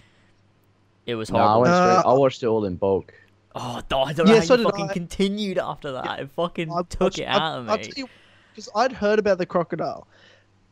It 1.06 1.14
was 1.14 1.30
No, 1.30 1.38
I 1.38 1.42
horrible. 1.52 1.60
went 1.62 1.74
straight. 1.74 2.10
Uh, 2.10 2.14
I 2.14 2.18
watched 2.18 2.42
it 2.42 2.46
all 2.46 2.64
in 2.64 2.76
bulk. 2.76 3.14
oh, 3.54 3.82
I 4.04 4.12
don't 4.12 4.26
Yeah, 4.28 4.36
how 4.36 4.40
so 4.40 4.54
you 4.56 4.64
fucking 4.64 4.90
I. 4.90 4.92
continued 4.92 5.58
after 5.58 5.92
that. 5.92 6.20
It 6.20 6.30
fucking 6.30 6.70
I 6.72 6.82
took 6.82 7.00
watched- 7.00 7.18
it 7.18 7.24
I- 7.24 7.32
out 7.34 7.58
of 7.58 7.64
me. 7.66 7.70
I'll 7.72 7.78
me. 7.78 7.92
you, 7.96 8.08
because 8.52 8.68
I'd 8.74 8.92
heard 8.92 9.18
about 9.18 9.38
the 9.38 9.46
crocodile. 9.46 10.06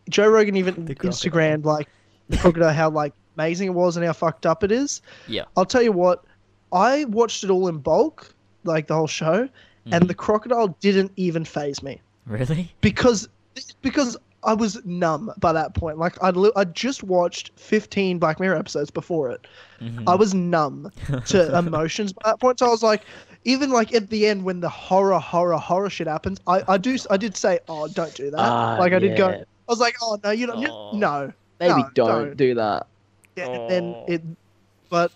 Joe 0.09 0.29
Rogan 0.29 0.57
even 0.57 0.85
The. 0.85 0.95
Instagrammed 0.95 1.65
like 1.65 1.89
the 2.29 2.37
crocodile, 2.39 2.73
how 2.73 2.91
like 2.91 3.13
amazing 3.37 3.69
it 3.69 3.75
was 3.75 3.97
and 3.97 4.07
how 4.07 4.13
fucked 4.13 4.47
up 4.47 4.63
it 4.65 4.71
is. 4.73 5.03
Yeah. 5.29 5.45
I'll 5.57 5.65
tell 5.67 5.83
you 5.83 5.93
what, 5.93 6.25
I 6.73 7.05
watched 7.07 7.43
it 7.45 7.51
all 7.51 7.69
in 7.69 7.79
bulk, 7.79 8.33
like 8.67 8.87
the 8.87 8.95
whole 8.95 9.07
show, 9.07 9.45
Mhm. 9.45 9.49
and 9.93 10.09
the 10.09 10.15
crocodile 10.15 10.69
didn't 10.81 11.13
even 11.17 11.45
phase 11.45 11.83
me 11.83 12.01
Really? 12.27 12.73
because 12.81 13.29
because 13.83 14.17
I 14.45 14.53
was 14.55 14.85
numb 14.85 15.33
by 15.39 15.53
that 15.53 15.75
point. 15.75 15.99
Like 15.99 16.23
I'd 16.23 16.37
li- 16.37 16.53
I'd 16.57 16.75
just 16.75 17.03
watched 17.03 17.51
15 17.57 18.19
Black 18.19 18.39
Mirror 18.39 18.57
episodes 18.57 18.91
before 18.91 19.31
it. 19.31 19.47
Mhm. 19.81 20.05
I 20.07 20.15
was 20.15 20.35
numb 20.35 20.91
to 21.27 21.57
emotions 21.59 22.13
by 22.13 22.31
that 22.31 22.39
point. 22.41 22.59
So 22.61 22.67
I 22.67 22.71
was 22.71 22.83
like, 22.83 23.03
even 23.45 23.71
like 23.71 23.93
at 23.95 24.09
the 24.11 24.27
end 24.27 24.45
when 24.45 24.61
the 24.61 24.69
horror, 24.69 25.19
horror, 25.19 25.57
horror 25.57 25.91
shit 25.91 26.07
happens, 26.07 26.39
I, 26.47 26.63
I 26.69 26.79
do 26.79 26.97
I 27.11 27.17
did 27.17 27.37
say, 27.37 27.59
oh, 27.69 27.89
don't 27.89 28.15
do 28.15 28.31
that. 28.31 28.39
Ah, 28.39 28.77
like 28.79 28.93
I 28.93 28.99
did 29.01 29.17
go. 29.17 29.29
I 29.31 29.45
was 29.69 29.81
like, 29.81 29.97
oh 30.03 30.19
no, 30.23 30.31
you 30.31 30.47
don't, 30.47 30.65
Oh. 30.69 30.91
no, 30.97 31.33
Maybe 31.59 31.83
no, 31.83 31.89
don't, 31.95 32.09
don't. 32.09 32.37
do 32.37 32.55
that. 32.55 32.87
Yeah, 33.37 33.49
and 33.49 33.71
then 33.71 33.85
Oh. 33.97 34.05
it, 34.07 34.23
but 34.91 35.11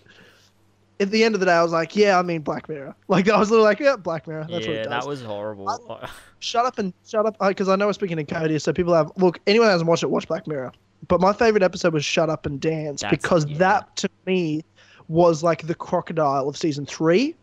at 1.00 1.10
the 1.10 1.24
end 1.24 1.34
of 1.34 1.40
the 1.40 1.46
day, 1.46 1.52
I 1.52 1.62
was 1.62 1.72
like, 1.72 1.96
yeah, 1.96 2.18
I 2.18 2.22
mean 2.22 2.42
Black 2.42 2.68
Mirror. 2.68 2.94
Like 3.08 3.28
I 3.28 3.38
was 3.38 3.50
literally 3.50 3.68
like, 3.68 3.80
yeah, 3.80 3.96
Black 3.96 4.28
Mirror. 4.28 4.46
That's 4.48 4.66
what 4.66 4.74
yeah, 4.74 4.80
it 4.80 4.84
does. 4.84 4.90
that 5.04 5.06
was 5.08 5.22
horrible. 5.22 6.00
Shut 6.38 6.64
up 6.64 6.78
and 6.78 6.94
shut 7.06 7.26
up, 7.26 7.36
because 7.40 7.68
I 7.68 7.76
know 7.76 7.86
we're 7.86 7.92
speaking 7.92 8.18
in 8.18 8.24
code 8.26 8.50
here, 8.50 8.58
so 8.58 8.72
people 8.72 8.94
have 8.94 9.10
look. 9.16 9.40
Anyone 9.46 9.66
who 9.66 9.72
hasn't 9.72 9.88
watched 9.88 10.02
it, 10.02 10.10
watch 10.10 10.26
Black 10.28 10.46
Mirror. 10.46 10.72
But 11.08 11.20
my 11.20 11.32
favorite 11.32 11.62
episode 11.62 11.92
was 11.92 12.04
Shut 12.04 12.30
Up 12.30 12.46
and 12.46 12.60
Dance 12.60 13.02
That's- 13.02 13.20
because 13.20 13.46
yeah. 13.46 13.58
that 13.58 13.96
to 13.96 14.08
me 14.26 14.64
was 15.08 15.42
like 15.42 15.66
the 15.66 15.74
crocodile 15.74 16.48
of 16.48 16.56
season 16.56 16.86
three. 16.86 17.34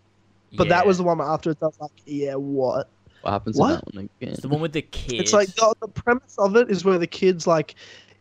But 0.56 0.70
that 0.70 0.88
was 0.88 0.98
the 0.98 1.04
one 1.04 1.20
afterwards. 1.20 1.60
I 1.62 1.66
was 1.66 1.80
like, 1.80 1.92
yeah, 2.06 2.36
what? 2.36 2.88
What 3.22 3.32
happens 3.32 3.58
What? 3.58 3.70
in 3.70 3.76
that 3.76 3.86
one 3.96 4.10
again? 4.22 4.34
It's 4.34 4.42
the 4.42 4.48
one 4.48 4.62
with 4.62 4.72
the 4.72 4.82
kids. 4.84 5.14
It's 5.22 5.34
like 5.34 5.50
the, 5.56 5.74
the 5.82 5.88
premise 5.90 6.38
of 6.38 6.56
it 6.56 6.72
is 6.72 6.86
where 6.86 6.98
the 6.98 7.08
kids 7.08 7.46
like 7.46 7.76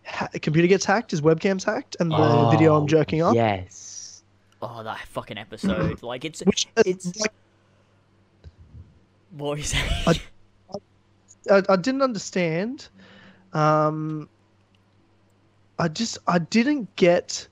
ha- 0.04 0.28
computer 0.42 0.66
gets 0.66 0.84
hacked, 0.84 1.12
his 1.12 1.20
webcam's 1.20 1.62
hacked, 1.64 1.96
and 2.00 2.10
the 2.10 2.16
oh, 2.16 2.50
video 2.50 2.74
I'm 2.74 2.82
Oh, 2.82 2.86
jerking 2.86 3.22
off. 3.22 3.34
Yes. 3.36 3.85
Oh, 4.68 4.82
that 4.82 4.98
fucking 5.08 5.38
episode. 5.38 6.02
Like 6.02 6.24
it's 6.24 6.40
Which 6.40 6.66
It's- 6.84 7.14
like, 7.20 7.32
what 9.32 9.52
are 9.54 9.58
you 9.58 9.64
saying? 9.64 9.90
I- 10.06 10.20
I, 11.48 11.62
I 11.68 11.76
didn't 11.76 12.02
understand. 12.02 12.88
Um, 13.52 14.28
I 15.78 15.86
just 15.88 16.18
I 16.26 16.38
didn't 16.38 16.94
get. 16.96 17.46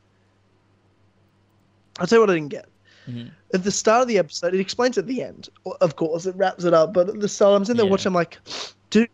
I'll 2.00 2.06
tell 2.08 2.16
you 2.16 2.20
what 2.22 2.30
I 2.30 2.34
didn't 2.34 2.48
get. 2.48 2.66
Mhm. 3.08 3.30
At 3.52 3.62
the 3.62 3.70
start 3.70 4.02
of 4.02 4.08
the 4.08 4.18
episode, 4.18 4.52
it 4.52 4.58
explains 4.60 4.98
at 4.98 5.06
the 5.06 5.22
end. 5.22 5.48
Of 5.80 5.94
course, 5.94 6.26
it 6.26 6.34
wraps 6.34 6.64
it 6.64 6.74
up. 6.74 6.92
But 6.92 7.08
at 7.10 7.20
the 7.20 7.28
start, 7.28 7.56
I'm 7.56 7.64
sitting 7.64 7.76
there 7.76 7.86
Yeah. 7.86 7.90
watching. 7.92 8.08
I'm 8.08 8.14
like, 8.14 8.38
dude, 8.90 9.10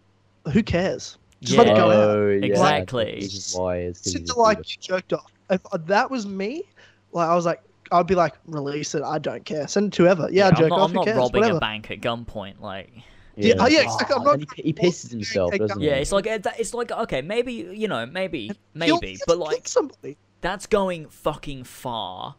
who 0.51 0.63
cares? 0.63 1.19
Just 1.43 1.59
let 1.59 1.67
it 1.69 1.77
go. 1.77 1.91
Oh, 1.91 2.29
yeah, 2.31 2.47
Exactly. 2.47 3.19
This 3.21 3.35
is 3.35 3.55
why 3.55 3.77
it's 3.79 4.01
Sit 4.01 4.09
easy 4.15 4.19
there 4.25 4.35
to 4.35 4.41
like 4.41 4.59
you 4.71 4.77
jerked 4.81 5.13
off. 5.13 5.31
If 5.51 5.61
that 5.87 6.11
was 6.11 6.25
me, 6.27 6.63
like 7.13 7.29
I 7.29 7.35
was 7.35 7.45
like, 7.45 7.63
I'd 7.93 8.07
be 8.07 8.15
like, 8.15 8.35
release 8.47 8.95
it. 8.95 9.03
I 9.03 9.19
don't 9.19 9.45
care. 9.45 9.67
Send 9.69 9.89
it 9.89 9.93
to 9.97 10.05
whoever. 10.05 10.29
Yeah, 10.31 10.47
I 10.47 10.49
I'm 10.63 10.69
not, 10.69 10.73
off. 10.81 10.89
I'm 10.91 10.95
not 10.95 11.05
cares? 11.07 11.17
robbing 11.17 11.41
Whatever. 11.43 11.57
a 11.59 11.61
bank 11.61 11.91
at 11.91 12.01
gunpoint. 12.01 12.61
Like, 12.61 12.91
Yeah, 13.37 13.55
oh, 13.59 13.67
yeah, 13.67 13.83
exactly. 13.83 14.17
I'm 14.17 14.23
Oh, 14.23 14.35
not- 14.35 14.55
he, 14.57 14.63
he 14.63 14.73
pisses 14.73 15.11
himself, 15.11 15.53
doesn't 15.57 15.81
yeah, 15.81 15.95
it's 15.95 16.13
like 16.13 16.27
uh, 16.27 16.39
it's 16.59 16.75
like 16.75 16.91
okay, 16.93 17.23
maybe 17.23 17.53
you 17.53 17.89
know, 17.89 18.07
maybe, 18.07 18.49
Kill- 18.49 18.57
maybe, 18.75 19.17
kill 19.17 19.25
but 19.27 19.39
like 19.39 19.67
somebody. 19.69 20.17
that's 20.41 20.67
going 20.67 21.09
fucking 21.09 21.65
far, 21.65 22.37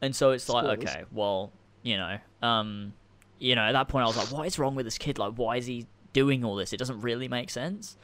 and 0.00 0.14
so 0.14 0.30
it's 0.30 0.48
like 0.48 0.64
Spoilers. 0.64 0.78
okay, 0.96 1.04
well, 1.12 1.50
you 1.82 1.96
know, 1.96 2.18
um, 2.42 2.92
you 3.38 3.54
know, 3.56 3.62
at 3.62 3.72
that 3.72 3.88
point 3.88 4.04
I 4.04 4.06
was 4.06 4.16
like, 4.16 4.30
what 4.30 4.46
is 4.46 4.58
wrong 4.58 4.74
with 4.74 4.86
this 4.86 4.96
kid? 4.98 5.18
Like, 5.18 5.34
why 5.34 5.56
is 5.56 5.66
he 5.66 5.86
doing 6.12 6.44
all 6.44 6.54
this? 6.56 6.72
It 6.72 6.76
doesn't 6.78 7.00
really 7.00 7.28
make 7.28 7.50
sense. 7.50 7.96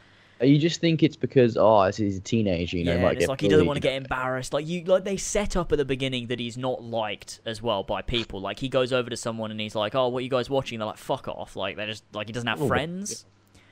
You 0.42 0.58
just 0.58 0.80
think 0.80 1.02
it's 1.02 1.16
because 1.16 1.56
oh, 1.58 1.84
he's 1.84 2.16
a 2.16 2.20
teenager, 2.20 2.78
you 2.78 2.84
know, 2.84 2.94
yeah, 2.94 3.02
might 3.02 3.12
it's 3.12 3.20
get 3.20 3.28
like 3.28 3.40
he 3.40 3.48
doesn't 3.48 3.66
want 3.66 3.76
to 3.76 3.80
get 3.80 3.94
embarrassed. 3.94 4.54
Like 4.54 4.66
you, 4.66 4.82
like 4.84 5.04
they 5.04 5.18
set 5.18 5.56
up 5.56 5.70
at 5.70 5.78
the 5.78 5.84
beginning 5.84 6.28
that 6.28 6.40
he's 6.40 6.56
not 6.56 6.82
liked 6.82 7.40
as 7.44 7.60
well 7.60 7.82
by 7.82 8.00
people. 8.00 8.40
Like 8.40 8.58
he 8.58 8.68
goes 8.68 8.92
over 8.92 9.10
to 9.10 9.16
someone 9.16 9.50
and 9.50 9.60
he's 9.60 9.74
like, 9.74 9.94
"Oh, 9.94 10.08
what 10.08 10.20
are 10.20 10.22
you 10.22 10.30
guys 10.30 10.48
watching?" 10.48 10.78
They're 10.78 10.86
like, 10.86 10.96
"Fuck 10.96 11.28
off!" 11.28 11.56
Like 11.56 11.76
they 11.76 11.84
just 11.86 12.04
like 12.14 12.26
he 12.26 12.32
doesn't 12.32 12.48
have 12.48 12.66
friends. 12.66 13.26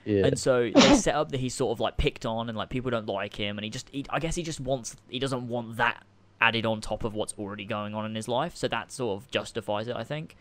Yeah. 0.05 0.27
And 0.27 0.39
so 0.39 0.71
they 0.75 0.95
set 0.95 1.15
up 1.15 1.33
that 1.33 1.41
he's 1.41 1.55
sort 1.55 1.77
of 1.77 1.81
like 1.81 1.97
picked 1.97 2.27
on 2.27 2.49
and 2.49 2.57
like 2.57 2.71
people 2.71 2.91
don't 2.91 3.07
like 3.07 3.35
him 3.35 3.59
and 3.59 3.65
he 3.65 3.71
just 3.71 3.89
he, 3.91 4.05
I 4.11 4.19
guess 4.19 4.35
he 4.35 4.43
just 4.43 4.61
wants 4.61 4.97
he 5.09 5.19
doesn't 5.19 5.49
want 5.49 5.77
that 5.77 6.03
added 6.41 6.67
on 6.67 6.81
top 6.81 7.05
of 7.05 7.15
what's 7.15 7.35
already 7.39 7.65
going 7.65 7.95
on 7.95 8.05
in 8.05 8.15
his 8.15 8.29
life. 8.29 8.57
So 8.57 8.69
that 8.69 8.93
sort 8.93 9.23
of 9.23 9.31
justifies 9.31 9.89
it, 9.89 9.97
I 9.97 10.05
think. 10.05 10.37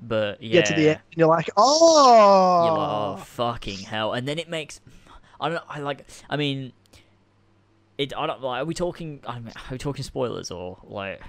But 0.00 0.42
yeah, 0.42 0.60
Get 0.60 0.66
to 0.66 0.74
the 0.74 0.88
end, 0.90 1.00
and 1.10 1.18
you're 1.18 1.28
like, 1.28 1.48
oh, 1.56 2.64
you're 2.66 2.76
like, 2.76 2.90
oh 2.90 3.16
fucking 3.24 3.78
hell, 3.78 4.12
and 4.12 4.28
then 4.28 4.38
it 4.38 4.48
makes 4.48 4.80
I 5.40 5.48
don't 5.48 5.62
I 5.68 5.80
like 5.80 6.06
I 6.30 6.36
mean 6.36 6.72
it 7.98 8.12
I 8.16 8.26
don't 8.26 8.42
like 8.42 8.62
are 8.62 8.64
we 8.64 8.74
talking 8.74 9.20
I 9.26 9.38
mean, 9.38 9.52
are 9.56 9.72
we 9.72 9.78
talking 9.78 10.02
spoilers 10.04 10.50
or 10.50 10.78
like 10.84 11.20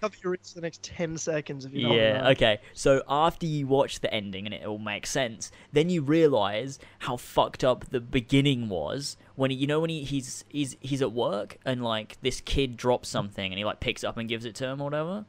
cover 0.00 0.14
your 0.24 0.32
ears 0.34 0.48
for 0.50 0.56
the 0.56 0.60
next 0.62 0.82
ten 0.82 1.16
seconds 1.16 1.64
if 1.64 1.72
you 1.72 1.82
don't 1.88 1.96
yeah, 1.96 2.28
okay. 2.30 2.58
So 2.74 3.02
after 3.08 3.46
you 3.46 3.68
watch 3.68 4.00
the 4.00 4.12
ending 4.12 4.46
and 4.46 4.52
it 4.54 4.66
all 4.66 4.78
makes 4.78 5.10
sense, 5.10 5.52
then 5.72 5.90
you 5.90 6.02
realize 6.02 6.80
how 7.00 7.16
fucked 7.16 7.62
up 7.62 7.88
the 7.90 8.00
beginning 8.00 8.68
was 8.68 9.16
when 9.36 9.52
he, 9.52 9.56
you 9.56 9.68
know 9.68 9.78
when 9.78 9.90
he, 9.90 10.02
he's 10.02 10.44
he's 10.48 10.76
he's 10.80 11.02
at 11.02 11.12
work 11.12 11.56
and 11.64 11.84
like 11.84 12.18
this 12.20 12.40
kid 12.40 12.76
drops 12.76 13.08
something 13.08 13.52
and 13.52 13.58
he 13.58 13.64
like 13.64 13.78
picks 13.78 14.02
it 14.02 14.08
up 14.08 14.16
and 14.16 14.28
gives 14.28 14.44
it 14.44 14.56
to 14.56 14.66
him 14.66 14.80
or 14.80 14.84
whatever, 14.84 15.24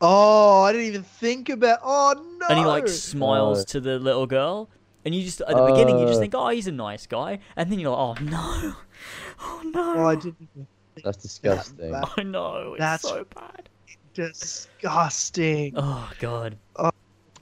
Oh, 0.00 0.62
I 0.62 0.70
didn't 0.70 0.86
even 0.86 1.02
think 1.02 1.48
about. 1.48 1.80
Oh 1.82 2.14
no! 2.38 2.46
and 2.48 2.58
he 2.60 2.64
like 2.64 2.86
smiles 2.86 3.62
Oh. 3.62 3.64
to 3.64 3.80
the 3.80 3.98
little 3.98 4.26
girl. 4.28 4.68
And 5.04 5.14
you 5.14 5.22
just 5.22 5.40
at 5.40 5.48
the 5.48 5.64
beginning 5.66 5.98
you 5.98 6.06
just 6.06 6.18
Uh. 6.18 6.20
think, 6.20 6.34
oh, 6.36 6.48
he's 6.48 6.66
a 6.66 6.72
nice 6.72 7.06
guy, 7.06 7.38
and 7.56 7.70
then 7.70 7.78
you're 7.78 7.90
like, 7.96 8.20
oh 8.20 8.24
no, 8.24 8.74
oh 9.40 9.62
no, 9.74 9.94
Oh, 9.96 10.06
I 10.06 10.14
didn't. 10.16 10.36
think 10.54 10.66
That's 11.04 11.16
disgusting. 11.18 11.92
that. 11.92 12.08
I 12.16 12.22
know, 12.24 12.74
it's 12.74 12.80
That's- 12.80 13.02
so 13.02 13.24
bad. 13.34 13.68
Disgusting. 14.14 15.74
Oh 15.76 16.10
god, 16.18 16.56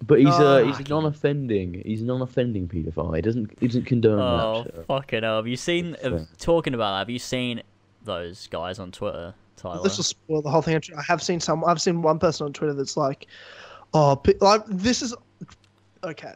But 0.06 0.18
he's 0.20 0.28
a 0.38 0.66
he's 0.66 0.78
a 0.78 0.84
non-offending. 0.88 1.82
He's 1.86 2.02
a 2.02 2.04
non-offending 2.04 2.68
paedophile. 2.68 3.16
He 3.16 3.22
doesn't 3.22 3.50
he 3.60 3.66
doesn't 3.66 3.86
condone 3.86 4.20
oh 4.20 4.62
that. 4.64 4.74
Shit. 4.74 4.86
fucking 4.86 5.22
hell. 5.22 5.36
Have 5.36 5.46
you 5.46 5.56
seen? 5.56 5.94
It's, 5.94 6.04
uh, 6.04 6.14
uh, 6.16 6.24
talking 6.38 6.74
about 6.74 6.92
that, 6.92 6.98
have 6.98 7.10
you 7.10 7.18
seen 7.18 7.62
those 8.04 8.46
guys 8.48 8.78
on 8.78 8.92
Twitter, 8.92 9.34
Tyler? 9.56 9.82
This 9.82 9.96
will 9.96 10.04
spoil 10.04 10.42
the 10.42 10.50
whole 10.50 10.60
thing. 10.62 10.76
I 10.96 11.02
have 11.08 11.22
seen 11.22 11.40
some. 11.40 11.64
I've 11.64 11.80
seen 11.80 12.02
one 12.02 12.18
person 12.18 12.44
on 12.46 12.52
Twitter 12.52 12.74
that's 12.74 12.96
like, 12.98 13.26
"Oh, 13.94 14.20
like 14.40 14.62
this 14.66 15.00
is 15.00 15.14
okay." 16.04 16.34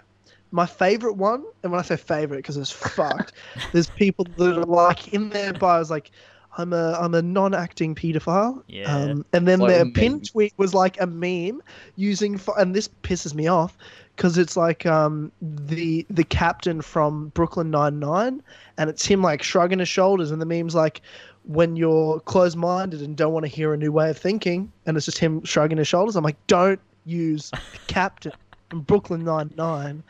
My 0.53 0.67
favorite 0.67 1.15
one, 1.15 1.45
and 1.63 1.71
when 1.71 1.79
I 1.79 1.83
say 1.83 1.97
favorite, 1.97 2.39
because 2.39 2.57
it's 2.57 2.71
fucked. 2.71 3.33
There's 3.73 3.91
people 3.91 4.27
that 4.37 4.59
are 4.59 4.65
like 4.65 5.13
in 5.15 5.31
their 5.31 5.53
bios, 5.53 5.91
like, 5.91 6.11
"I'm 6.59 6.73
a 6.73 6.93
I'm 7.01 7.15
a 7.15 7.23
non-acting 7.23 7.95
pedophile." 7.95 8.63
Yeah. 8.67 8.95
Um, 8.95 9.25
and 9.33 9.47
then 9.47 9.61
their 9.61 9.83
a 9.83 9.91
pin 9.91 10.21
tweet 10.21 10.53
was 10.57 10.75
like 10.75 11.01
a 11.01 11.07
meme 11.07 11.63
using, 11.97 12.35
f- 12.35 12.49
and 12.59 12.75
this 12.75 12.89
pisses 13.03 13.35
me 13.35 13.47
off 13.47 13.77
because 14.17 14.37
it's 14.37 14.57
like 14.57 14.85
um 14.87 15.33
the 15.41 16.05
the 16.11 16.25
captain 16.25 16.83
from 16.83 17.29
Brooklyn 17.29 17.71
Nine 17.71 17.99
Nine, 17.99 18.43
and 18.77 18.91
it's 18.91 19.07
him 19.07 19.23
like 19.23 19.43
shrugging 19.43 19.79
his 19.79 19.89
shoulders, 19.89 20.31
and 20.31 20.43
the 20.43 20.47
meme's 20.47 20.75
like 20.75 21.01
when 21.45 21.75
you're 21.75 22.21
closed-minded 22.21 23.01
and 23.01 23.17
don't 23.17 23.33
want 23.33 23.45
to 23.45 23.49
hear 23.49 23.73
a 23.73 23.77
new 23.77 23.91
way 23.91 24.11
of 24.11 24.19
thinking, 24.19 24.71
and 24.85 24.97
it's 24.97 25.07
just 25.07 25.19
him 25.19 25.43
shrugging 25.45 25.79
his 25.79 25.89
shoulders. 25.89 26.17
I'm 26.17 26.25
like, 26.25 26.37
don't 26.49 26.81
use 27.07 27.51
the 27.51 27.79
captain 27.87 28.33
from 28.69 28.83
Brooklyn 28.83 29.25
Nine 29.25 29.51
Nine 29.57 30.03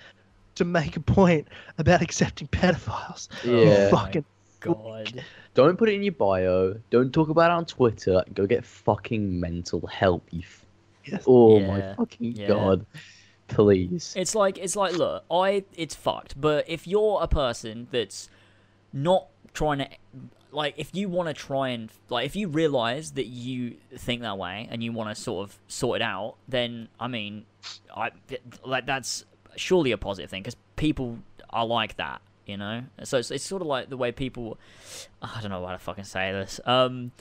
to 0.61 0.65
make 0.65 0.97
a 0.97 1.01
point 1.01 1.49
about 1.79 2.01
accepting 2.03 2.47
pedophiles. 2.49 3.29
You 3.45 3.65
Yeah. 3.65 3.91
fucking 3.91 4.25
oh 4.67 4.75
God. 4.75 5.25
Don't 5.55 5.77
put 5.77 5.89
it 5.89 5.95
in 5.95 6.03
your 6.03 6.13
bio. 6.13 6.75
Don't 6.91 7.13
talk 7.13 7.29
about 7.29 7.51
it 7.51 7.55
on 7.55 7.65
Twitter. 7.65 8.23
Go 8.35 8.47
get 8.47 8.65
fucking 8.65 9.41
mental 9.41 9.87
help. 9.87 10.23
You. 10.31 10.41
F- 10.41 10.67
Yes. 11.07 11.25
Oh 11.27 11.59
Yeah, 11.59 11.67
my 11.67 11.95
fucking 11.95 12.33
yeah. 12.37 12.49
god. 12.49 12.87
Please. 13.49 14.15
It's 14.17 14.35
like 14.35 14.59
it's 14.59 14.77
like 14.77 14.93
look, 14.93 15.25
I 15.31 15.65
it's 15.75 15.95
fucked. 15.95 16.41
But 16.41 16.69
if 16.69 16.87
you're 16.87 17.21
a 17.23 17.27
person 17.27 17.89
that's 17.91 18.29
not 18.93 19.27
trying 19.55 19.79
to 19.79 19.89
like 20.53 20.75
if 20.77 20.95
you 20.95 21.09
want 21.09 21.29
to 21.29 21.35
try 21.35 21.71
and 21.71 21.91
like 22.11 22.27
if 22.27 22.37
you 22.37 22.49
realize 22.49 23.13
that 23.13 23.27
you 23.27 23.77
think 23.97 24.21
that 24.23 24.37
way 24.39 24.69
and 24.71 24.83
you 24.85 24.93
want 24.93 25.09
to 25.15 25.21
sort 25.21 25.49
of 25.49 25.59
sort 25.69 26.01
it 26.01 26.03
out, 26.03 26.35
then 26.49 26.89
I 27.01 27.09
mean, 27.09 27.45
I 27.97 28.11
like 28.65 28.87
that's 28.87 29.25
surely 29.57 29.93
a 29.93 29.99
positive 29.99 30.31
thing 30.31 30.43
because 30.43 30.57
people 30.77 31.19
are 31.51 31.67
like 31.67 31.97
that, 31.97 32.21
you 32.47 32.57
know. 32.57 32.85
So 33.05 33.19
it's, 33.19 33.31
it's 33.31 33.45
sort 33.45 33.63
of 33.63 33.69
like 33.69 33.91
the 33.91 33.97
way 33.97 34.13
people. 34.13 34.59
I 35.23 35.41
don't 35.41 35.51
know 35.51 35.65
how 35.65 35.73
to 35.73 35.79
fucking 35.79 36.05
say 36.05 36.33
this. 36.33 36.61
Um, 36.65 37.13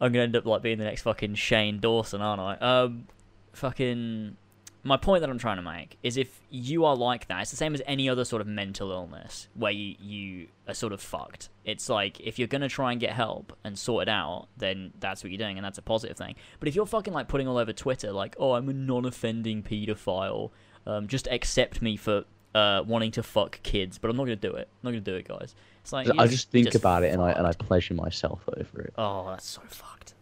I'm 0.00 0.12
gonna 0.12 0.24
end 0.24 0.36
up 0.36 0.46
like 0.46 0.62
being 0.62 0.78
the 0.78 0.84
next 0.84 1.02
fucking 1.02 1.34
Shane 1.34 1.80
Dawson, 1.80 2.20
aren't 2.20 2.40
I? 2.40 2.56
Um, 2.56 3.06
fucking. 3.52 4.36
My 4.82 4.96
point 4.96 5.22
that 5.22 5.30
I'm 5.30 5.38
trying 5.38 5.56
to 5.56 5.62
make 5.62 5.98
is 6.04 6.16
if 6.16 6.40
you 6.48 6.84
are 6.84 6.94
like 6.94 7.26
that, 7.26 7.42
it's 7.42 7.50
the 7.50 7.56
same 7.56 7.74
as 7.74 7.82
any 7.86 8.08
other 8.08 8.24
sort 8.24 8.40
of 8.40 8.46
mental 8.46 8.92
illness 8.92 9.48
where 9.54 9.72
you, 9.72 9.96
you 9.98 10.46
are 10.68 10.74
sort 10.74 10.92
of 10.92 11.00
fucked. 11.00 11.48
It's 11.64 11.88
like 11.88 12.20
if 12.20 12.38
you're 12.38 12.46
gonna 12.46 12.68
try 12.68 12.92
and 12.92 13.00
get 13.00 13.10
help 13.10 13.52
and 13.64 13.76
sort 13.76 14.02
it 14.02 14.08
out, 14.08 14.46
then 14.56 14.92
that's 15.00 15.24
what 15.24 15.32
you're 15.32 15.38
doing, 15.38 15.58
and 15.58 15.64
that's 15.64 15.78
a 15.78 15.82
positive 15.82 16.16
thing. 16.16 16.36
But 16.60 16.68
if 16.68 16.76
you're 16.76 16.86
fucking 16.86 17.12
like 17.12 17.26
putting 17.26 17.48
all 17.48 17.58
over 17.58 17.72
Twitter, 17.72 18.12
like, 18.12 18.36
oh, 18.38 18.52
I'm 18.52 18.68
a 18.68 18.72
non-offending 18.72 19.64
paedophile, 19.64 20.50
um, 20.86 21.06
just 21.08 21.26
accept 21.28 21.82
me 21.82 21.96
for 21.96 22.24
uh, 22.54 22.82
wanting 22.86 23.10
to 23.12 23.22
fuck 23.22 23.60
kids, 23.62 23.98
but 23.98 24.10
I'm 24.10 24.16
not 24.16 24.24
gonna 24.24 24.36
do 24.36 24.52
it. 24.54 24.68
I'm 24.72 24.84
not 24.84 24.90
gonna 24.90 25.00
do 25.00 25.14
it, 25.16 25.28
guys. 25.28 25.54
It's 25.82 25.92
like 25.92 26.08
I 26.18 26.26
just 26.26 26.50
think 26.50 26.72
you're 26.72 26.78
about 26.80 27.04
it 27.04 27.12
and 27.12 27.22
I 27.22 27.30
and 27.32 27.46
I 27.46 27.52
pleasure 27.52 27.94
myself 27.94 28.40
over 28.48 28.82
it. 28.82 28.94
Oh, 28.98 29.26
that's 29.28 29.46
so 29.46 29.60
fucked. 29.68 30.14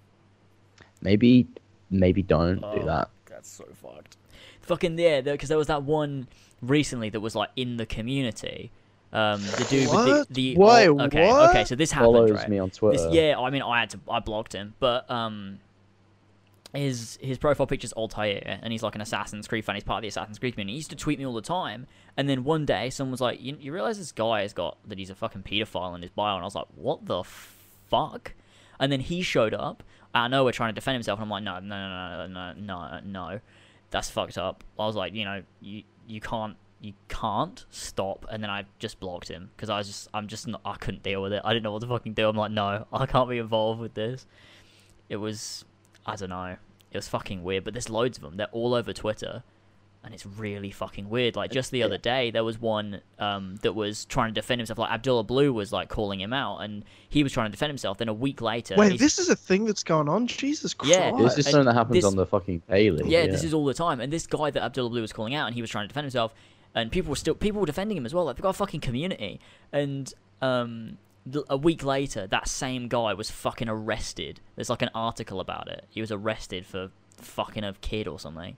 Maybe 1.00 1.46
maybe 1.90 2.22
don't 2.22 2.56
do 2.60 2.66
Oh. 2.66 2.84
that. 2.86 3.10
That's 3.26 3.48
so 3.50 3.64
fucked. 3.82 4.16
Fucking 4.62 4.98
yeah, 4.98 5.20
because 5.20 5.48
there 5.48 5.58
was 5.58 5.66
that 5.68 5.82
one 5.82 6.26
recently 6.62 7.10
that 7.10 7.20
was 7.20 7.34
like 7.34 7.50
in 7.56 7.76
the 7.76 7.86
community. 7.86 8.70
Um, 9.12 9.40
the 9.42 9.66
dude 9.70 9.88
What? 9.88 10.06
with 10.08 10.28
the, 10.28 10.54
the 10.54 10.56
Wait, 10.56 10.88
oh, 10.88 11.00
okay, 11.02 11.28
what? 11.28 11.50
okay, 11.50 11.64
so 11.64 11.76
this 11.76 11.92
happened, 11.92 12.14
Follows 12.14 12.30
right? 12.32 12.48
me 12.48 12.58
on 12.58 12.70
Twitter. 12.70 13.04
This, 13.04 13.14
yeah, 13.14 13.38
I 13.38 13.48
mean, 13.50 13.62
I 13.62 13.78
had 13.78 13.90
to, 13.90 14.00
I 14.10 14.18
blocked 14.18 14.52
him, 14.52 14.74
but 14.80 15.08
um, 15.08 15.60
his 16.74 17.18
his 17.20 17.38
profile 17.38 17.66
picture's 17.66 17.92
Altair, 17.92 18.58
and 18.62 18.72
he's 18.72 18.82
like 18.82 18.94
an 18.94 19.00
Assassin's 19.00 19.46
Creed 19.46 19.64
fan. 19.64 19.76
He's 19.76 19.84
part 19.84 19.98
of 19.98 20.02
the 20.02 20.08
Assassin's 20.08 20.38
Creed 20.38 20.54
community. 20.54 20.72
He 20.72 20.78
used 20.78 20.90
to 20.90 20.96
tweet 20.96 21.18
me 21.18 21.26
all 21.26 21.34
the 21.34 21.42
time, 21.42 21.86
and 22.16 22.28
then 22.28 22.44
one 22.44 22.66
day 22.66 22.90
someone 22.90 23.12
was 23.12 23.20
like, 23.20 23.40
"You, 23.40 23.56
you 23.60 23.72
realize 23.72 23.98
this 23.98 24.12
guy 24.12 24.42
has 24.42 24.52
got 24.52 24.78
that 24.88 24.98
he's 24.98 25.10
a 25.10 25.14
fucking 25.14 25.42
pedophile 25.42 25.94
in 25.94 26.02
his 26.02 26.10
bio?" 26.10 26.34
And 26.34 26.42
I 26.42 26.44
was 26.44 26.54
like, 26.54 26.66
"What 26.74 27.06
the 27.06 27.22
fuck?" 27.24 28.34
And 28.78 28.90
then 28.90 29.00
he 29.00 29.22
showed 29.22 29.54
up. 29.54 29.82
I 30.14 30.28
know 30.28 30.44
we're 30.44 30.52
trying 30.52 30.70
to 30.70 30.74
defend 30.74 30.94
himself, 30.94 31.18
and 31.18 31.24
I'm 31.24 31.30
like, 31.30 31.42
"No, 31.42 31.58
no, 31.58 32.26
no, 32.26 32.26
no, 32.26 32.52
no, 32.52 32.60
no, 32.60 33.00
no, 33.04 33.40
that's 33.90 34.10
fucked 34.10 34.38
up." 34.38 34.64
I 34.78 34.86
was 34.86 34.96
like, 34.96 35.14
"You 35.14 35.24
know, 35.24 35.42
you 35.60 35.82
you 36.06 36.20
can't." 36.20 36.56
You 36.80 36.92
can't 37.08 37.64
stop, 37.70 38.26
and 38.30 38.42
then 38.42 38.50
I 38.50 38.66
just 38.78 39.00
blocked 39.00 39.28
him 39.28 39.48
because 39.56 39.70
I 39.70 39.78
was 39.78 39.86
just, 39.86 40.08
I'm 40.12 40.28
just, 40.28 40.46
not, 40.46 40.60
I 40.66 40.74
couldn't 40.74 41.02
deal 41.02 41.22
with 41.22 41.32
it. 41.32 41.40
I 41.42 41.54
didn't 41.54 41.62
know 41.62 41.72
what 41.72 41.80
to 41.80 41.88
fucking 41.88 42.12
do. 42.12 42.28
I'm 42.28 42.36
like, 42.36 42.50
no, 42.50 42.86
I 42.92 43.06
can't 43.06 43.26
be 43.30 43.38
involved 43.38 43.80
with 43.80 43.94
this. 43.94 44.26
It 45.08 45.16
was, 45.16 45.64
I 46.06 46.16
don't 46.16 46.30
know, 46.30 46.56
it 46.90 46.96
was 46.96 47.08
fucking 47.08 47.42
weird. 47.42 47.64
But 47.64 47.74
there's 47.74 47.90
loads 47.90 48.18
of 48.18 48.22
them. 48.22 48.36
They're 48.36 48.46
all 48.52 48.74
over 48.74 48.92
Twitter, 48.92 49.42
and 50.04 50.12
it's 50.12 50.26
really 50.26 50.70
fucking 50.70 51.08
weird. 51.08 51.34
Like 51.34 51.50
just 51.50 51.70
the 51.70 51.82
other 51.82 51.96
day, 51.98 52.30
there 52.30 52.44
was 52.44 52.60
one 52.60 53.00
um, 53.18 53.56
that 53.62 53.74
was 53.74 54.04
trying 54.04 54.28
to 54.34 54.34
defend 54.40 54.60
himself. 54.60 54.78
Like 54.78 54.90
Abdullah 54.90 55.24
Blue 55.24 55.52
was 55.52 55.72
like 55.72 55.88
calling 55.88 56.20
him 56.20 56.32
out, 56.32 56.58
and 56.58 56.84
he 57.08 57.22
was 57.22 57.32
trying 57.32 57.46
to 57.46 57.50
defend 57.50 57.70
himself. 57.70 57.96
Then 57.98 58.08
a 58.08 58.14
week 58.14 58.40
later, 58.42 58.74
Wait, 58.76 58.88
he's- 58.92 59.00
this 59.00 59.18
is 59.18 59.28
a 59.30 59.36
thing 59.36 59.64
that's 59.64 59.82
going 59.82 60.08
on? 60.08 60.26
Jesus 60.26 60.74
Christ. 60.74 60.94
Yeah, 60.94 61.10
This 61.16 61.38
is 61.38 61.46
and 61.46 61.52
something 61.52 61.66
that 61.66 61.74
happens 61.74 61.96
this- 61.96 62.04
on 62.04 62.16
the 62.16 62.26
fucking 62.26 62.62
daily. 62.68 63.08
yeah, 63.10 63.26
this 63.26 63.44
is 63.44 63.54
all 63.54 63.64
the 63.64 63.74
time. 63.74 64.00
And 64.00 64.12
this 64.12 64.26
guy 64.26 64.50
that 64.50 64.62
Abdullah 64.62 64.90
Blue 64.90 65.00
was 65.00 65.12
calling 65.12 65.34
out, 65.34 65.46
and 65.46 65.54
he 65.54 65.60
was 65.62 65.70
trying 65.70 65.84
to 65.84 65.88
defend 65.88 66.04
himself, 66.04 66.34
and 66.74 66.90
people 66.92 67.10
were 67.10 67.16
still 67.16 67.34
people 67.34 67.60
were 67.60 67.66
defending 67.66 67.96
him 67.96 68.04
as 68.04 68.12
well. 68.12 68.24
Like 68.26 68.36
they've 68.36 68.42
got 68.42 68.50
a 68.50 68.52
fucking 68.52 68.80
community. 68.80 69.40
And 69.72 70.12
um, 70.42 70.86
th- 70.86 70.98
a 71.48 71.56
week 71.56 71.82
later, 71.84 72.26
that 72.26 72.48
same 72.48 72.88
guy 72.88 73.14
was 73.14 73.30
fucking 73.30 73.68
arrested. 73.68 74.40
There's 74.56 74.70
like 74.70 74.82
an 74.82 74.90
article 74.94 75.40
about 75.40 75.68
it. 75.68 75.86
He 75.88 76.00
was 76.00 76.12
arrested 76.12 76.66
for 76.66 76.90
fucking 77.18 77.64
a 77.64 77.72
kid 77.80 78.06
or 78.08 78.18
something. 78.20 78.56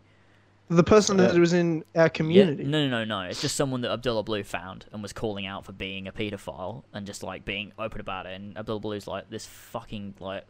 The 0.69 0.83
person 0.83 1.17
that 1.19 1.33
was 1.37 1.53
in 1.53 1.85
our 1.95 2.05
Yeah, 2.05 2.09
community. 2.09 2.65
no, 2.65 2.89
no, 2.89 3.05
no, 3.05 3.05
no. 3.05 3.21
It's 3.29 3.41
just 3.41 3.55
someone 3.55 3.83
that 3.83 3.93
Abdullah 3.93 4.25
Blue 4.25 4.43
found 4.43 4.85
and 4.93 5.01
was 5.01 5.13
calling 5.13 5.47
out 5.47 5.65
for 5.65 5.71
being 5.71 6.09
a 6.09 6.13
paedophile 6.13 6.83
and 6.93 7.07
just 7.07 7.23
like 7.23 7.45
being 7.45 7.71
open 7.79 8.01
about 8.01 8.27
it. 8.27 8.33
And 8.35 8.59
Abdullah 8.59 8.81
Blue's 8.81 9.07
like 9.07 9.31
this 9.31 9.47
fucking 9.47 10.15
like 10.19 10.45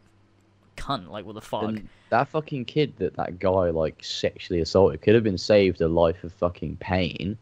cunt. 0.75 1.09
Like 1.09 1.23
what 1.25 1.35
the 1.35 1.41
fuck? 1.41 1.63
And 1.63 1.87
that 2.09 2.29
fucking 2.29 2.65
kid 2.65 2.93
that 2.97 3.15
that 3.17 3.37
guy 3.37 3.69
like 3.69 4.03
sexually 4.03 4.59
assaulted 4.61 5.03
could 5.03 5.13
have 5.13 5.23
been 5.23 5.37
saved 5.37 5.81
a 5.81 5.87
life 5.87 6.23
of 6.23 6.33
fucking 6.33 6.77
pain 6.77 7.37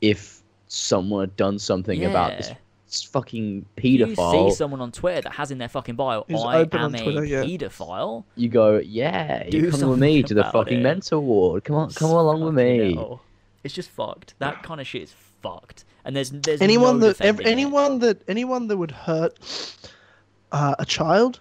if 0.00 0.40
someone 0.68 1.22
had 1.22 1.36
done 1.36 1.58
something 1.58 2.04
about 2.04 2.36
this 2.36 2.46
Yeah. 2.48 2.52
s- 2.52 2.58
fucking 2.92 3.66
pedophile. 3.76 4.10
If 4.12 4.18
you 4.44 4.50
see 4.50 4.56
someone 4.56 4.80
on 4.80 4.92
Twitter 4.92 5.22
that 5.22 5.32
has 5.34 5.50
in 5.50 5.58
their 5.58 5.68
fucking 5.68 5.94
bio, 5.96 6.24
Who's 6.28 6.42
I 6.42 6.58
open 6.60 6.78
am 6.80 6.84
on 6.86 6.92
Twitter, 7.00 7.22
a 7.22 7.26
yeah. 7.26 7.42
paedophile. 7.44 8.24
You 8.36 8.48
go, 8.48 8.78
yeah, 8.78 9.44
Do 9.48 9.58
you 9.58 9.70
come 9.70 9.88
with 9.90 9.98
me 9.98 10.22
to 10.22 10.34
the 10.34 10.44
fucking 10.44 10.80
it. 10.80 10.82
mental 10.82 11.22
ward. 11.22 11.64
Come 11.64 11.76
on, 11.76 11.90
come 11.90 12.10
along 12.10 12.40
with 12.42 12.54
me. 12.54 12.94
hell. 12.94 13.22
It's 13.64 13.74
just 13.74 13.90
fucked. 13.90 14.34
That 14.38 14.62
kind 14.62 14.80
of 14.80 14.86
shit 14.86 15.02
is 15.02 15.14
fucked. 15.42 15.84
And 16.04 16.16
there's 16.16 16.30
there's 16.30 16.60
anyone 16.62 17.00
no 17.00 17.08
that 17.12 17.20
ev- 17.20 17.36
defending 17.36 17.46
it. 17.46 17.50
anyone 17.50 17.98
that 18.00 18.22
anyone 18.28 18.66
that 18.68 18.76
would 18.78 18.90
hurt 18.92 19.38
uh, 20.52 20.74
a 20.78 20.86
child, 20.86 21.40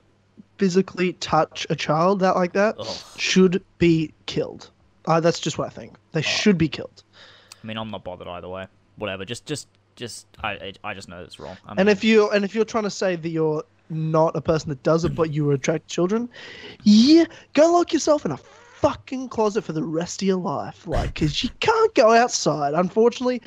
physically 0.58 1.14
touch 1.14 1.66
a 1.70 1.76
child 1.76 2.20
that 2.20 2.36
like 2.36 2.54
that, 2.54 2.76
Ugh. 2.80 2.88
should 3.18 3.64
be 3.78 4.14
killed. 4.26 4.70
Uh, 5.06 5.20
that's 5.22 5.39
just 5.39 5.58
what 5.58 5.68
I 5.68 5.70
think. 5.70 5.95
They 6.12 6.22
should 6.22 6.58
be 6.58 6.68
killed. 6.68 7.04
I 7.64 7.68
mean, 7.68 7.78
I'm 7.78 7.89
not 7.91 8.04
bothered 8.04 8.28
either 8.28 8.50
way. 8.50 8.68
Whatever. 8.98 9.24
Just 9.24 9.45
just 9.45 9.68
just 9.98 10.26
I 10.41 10.74
I, 10.84 10.93
just 10.93 11.10
know 11.10 11.22
it's 11.22 11.39
wrong. 11.39 11.58
I 11.66 11.72
mean, 11.72 11.80
And 11.80 11.89
if 11.89 12.04
you 12.06 12.30
and 12.30 12.45
if 12.45 12.56
you're 12.56 12.64
trying 12.64 12.86
to 12.86 12.89
say 12.89 13.18
that 13.18 13.30
you're 13.30 13.64
not 13.89 14.36
a 14.36 14.41
person 14.41 14.70
that 14.70 14.82
does 14.84 15.04
it, 15.04 15.14
but 15.16 15.34
you 15.34 15.52
attract 15.52 15.88
children, 15.89 16.30
yeah, 16.84 17.26
go 17.54 17.72
lock 17.74 17.91
yourself 17.91 18.26
in 18.26 18.32
a 18.32 18.38
fucking 18.38 19.28
closet 19.30 19.64
for 19.64 19.74
the 19.74 19.84
rest 19.84 20.22
of 20.22 20.28
your 20.28 20.38
life, 20.38 20.86
like, 20.88 21.14
because 21.14 21.43
you 21.43 21.50
can't 21.60 21.93
go 21.95 22.14
outside. 22.14 22.74
Unfortunately, 22.74 23.41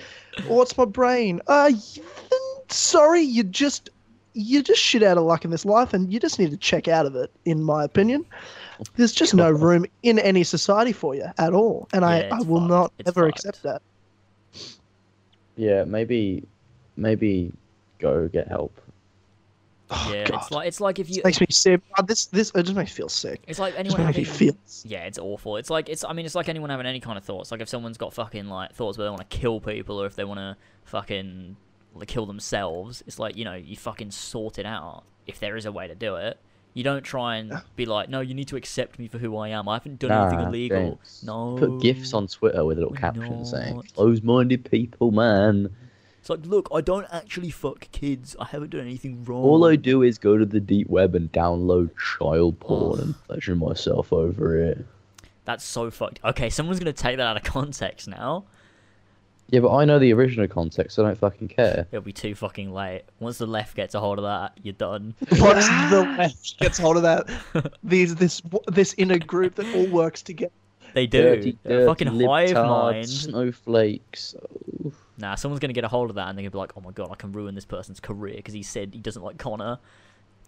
what's 0.48 0.76
my 0.76 0.84
brain? 0.84 1.40
Uh, 1.46 1.70
sorry, 2.68 3.20
you 3.22 3.42
just 3.44 3.90
you 4.32 4.62
just 4.62 4.80
shit 4.80 5.02
out 5.02 5.18
of 5.18 5.24
luck 5.24 5.44
in 5.44 5.50
this 5.50 5.64
life, 5.64 5.92
and 5.92 6.12
you 6.12 6.20
just 6.20 6.38
need 6.38 6.50
to 6.50 6.56
check 6.56 6.88
out 6.88 7.04
of 7.06 7.14
it. 7.16 7.30
In 7.44 7.62
my 7.62 7.84
opinion, 7.84 8.24
there's 8.96 9.12
just 9.12 9.34
no 9.34 9.50
room 9.50 9.84
in 10.02 10.18
any 10.20 10.44
society 10.44 10.92
for 10.92 11.14
you 11.14 11.26
at 11.38 11.52
all, 11.52 11.88
and 11.92 12.02
Yeah, 12.02 12.28
I, 12.32 12.36
I 12.36 12.42
will 12.42 12.60
fucked. 12.60 12.70
not 12.70 12.92
It's 12.98 13.08
ever 13.08 13.26
fucked. 13.26 13.38
accept 13.40 13.62
that. 13.64 13.82
Yeah, 15.60 15.84
maybe, 15.84 16.42
maybe 16.96 17.52
go 17.98 18.28
get 18.28 18.48
help. 18.48 18.72
Oh, 19.90 20.10
yeah, 20.14 20.24
God. 20.24 20.40
it's 20.40 20.50
like 20.52 20.68
it's 20.68 20.80
like 20.80 20.98
if 21.00 21.10
you 21.10 21.16
It 21.18 21.24
makes 21.24 21.40
me 21.40 21.48
sick. 21.50 21.80
Uh, 21.98 22.02
This 22.02 22.26
this 22.26 22.50
it 22.54 22.62
just 22.62 22.76
makes 22.76 22.92
me 22.92 22.94
feel 22.96 23.08
sick. 23.08 23.42
it's 23.46 23.58
like 23.58 23.74
anyone 23.76 23.98
just 24.06 24.16
makes 24.16 24.16
me 24.16 24.24
having 24.24 24.52
feel. 24.54 24.56
Yeah, 24.84 25.00
it's 25.04 25.18
awful. 25.18 25.56
It's 25.56 25.68
like 25.68 25.88
it's. 25.88 26.04
I 26.04 26.12
mean, 26.12 26.24
it's 26.24 26.34
like 26.36 26.48
anyone 26.48 26.70
having 26.70 26.86
any 26.86 27.00
kind 27.00 27.18
of 27.18 27.24
thoughts. 27.24 27.50
Like 27.50 27.60
if 27.60 27.68
someone's 27.68 27.98
got 27.98 28.14
fucking 28.14 28.48
like 28.48 28.72
thoughts 28.72 28.96
where 28.96 29.04
they 29.06 29.10
want 29.10 29.28
to 29.28 29.36
kill 29.36 29.60
people, 29.60 30.00
or 30.00 30.06
if 30.06 30.14
they 30.16 30.24
want 30.24 30.38
to 30.38 30.56
fucking 30.84 31.56
like, 31.94 32.08
kill 32.08 32.24
themselves. 32.24 33.02
It's 33.06 33.18
like 33.18 33.36
you 33.36 33.44
know 33.44 33.54
you 33.54 33.76
fucking 33.76 34.12
sort 34.12 34.58
it 34.58 34.64
out 34.66 35.02
if 35.26 35.40
there 35.40 35.56
is 35.56 35.66
a 35.66 35.72
way 35.72 35.88
to 35.88 35.94
do 35.94 36.14
it. 36.16 36.38
You 36.74 36.84
don't 36.84 37.02
try 37.02 37.36
and 37.36 37.60
be 37.74 37.84
like, 37.84 38.08
no, 38.08 38.20
you 38.20 38.32
need 38.34 38.48
to 38.48 38.56
accept 38.56 38.98
me 38.98 39.08
for 39.08 39.18
who 39.18 39.36
I 39.36 39.48
am. 39.48 39.68
I 39.68 39.74
haven't 39.74 39.98
done 39.98 40.10
Nah, 40.10 40.28
anything 40.28 40.46
illegal. 40.46 41.00
No. 41.24 41.56
Put 41.58 41.80
gifs 41.82 42.14
on 42.14 42.28
Twitter 42.28 42.64
with 42.64 42.78
a 42.78 42.82
little 42.82 42.94
caption 42.96 43.44
saying 43.44 43.74
not. 43.76 43.94
"close-minded 43.94 44.70
people, 44.70 45.10
man." 45.10 45.70
It's 46.20 46.30
like, 46.30 46.44
look, 46.44 46.68
I 46.72 46.80
don't 46.80 47.06
actually 47.10 47.50
fuck 47.50 47.90
kids. 47.92 48.36
I 48.38 48.44
haven't 48.44 48.70
done 48.70 48.82
anything 48.82 49.24
wrong. 49.24 49.42
All 49.42 49.64
I 49.64 49.74
do 49.76 50.02
is 50.02 50.18
go 50.18 50.36
to 50.36 50.44
the 50.46 50.60
deep 50.60 50.88
web 50.88 51.14
and 51.14 51.32
download 51.32 51.90
child 51.96 52.60
porn 52.60 53.00
and 53.00 53.14
pleasure 53.24 53.56
myself 53.56 54.12
over 54.12 54.56
it. 54.62 54.84
That's 55.46 55.64
so 55.64 55.90
fucked. 55.90 56.20
Okay, 56.22 56.50
someone's 56.50 56.78
gonna 56.78 56.92
take 56.92 57.16
that 57.16 57.26
out 57.26 57.36
of 57.36 57.42
context 57.42 58.06
now. 58.06 58.44
Yeah, 59.50 59.60
but 59.60 59.74
I 59.74 59.84
know 59.84 59.98
the 59.98 60.12
original 60.12 60.46
context. 60.46 60.94
So 60.96 61.02
I 61.04 61.08
don't 61.08 61.18
fucking 61.18 61.48
care. 61.48 61.86
It'll 61.90 62.02
be 62.04 62.12
too 62.12 62.34
fucking 62.34 62.72
late. 62.72 63.02
Once 63.18 63.38
the 63.38 63.46
left 63.46 63.74
gets 63.76 63.94
a 63.94 64.00
hold 64.00 64.18
of 64.18 64.24
that, 64.24 64.58
you're 64.62 64.72
done. 64.72 65.14
Once 65.32 65.66
the 65.90 66.14
left 66.18 66.58
gets 66.58 66.78
a 66.78 66.82
hold 66.82 66.96
of 66.96 67.02
that, 67.02 67.72
these 67.82 68.14
this 68.14 68.40
this 68.68 68.94
inner 68.96 69.18
group 69.18 69.56
that 69.56 69.74
all 69.74 69.86
works 69.86 70.22
together. 70.22 70.52
They 70.94 71.06
do. 71.06 71.22
Dirty, 71.22 71.58
They're 71.62 71.86
dirty 71.86 71.86
fucking 71.86 72.26
hive 72.26 72.54
mind. 72.54 73.08
snowflakes. 73.08 74.34
Oh. 74.84 74.92
Nah, 75.18 75.34
someone's 75.34 75.60
gonna 75.60 75.72
get 75.72 75.84
a 75.84 75.88
hold 75.88 76.10
of 76.10 76.16
that 76.16 76.28
and 76.28 76.38
they're 76.38 76.42
gonna 76.42 76.50
be 76.50 76.58
like, 76.58 76.72
"Oh 76.76 76.80
my 76.80 76.92
god, 76.92 77.10
I 77.10 77.14
can 77.14 77.32
ruin 77.32 77.54
this 77.54 77.64
person's 77.66 78.00
career 78.00 78.36
because 78.36 78.54
he 78.54 78.62
said 78.62 78.94
he 78.94 79.00
doesn't 79.00 79.22
like 79.22 79.38
Connor," 79.38 79.78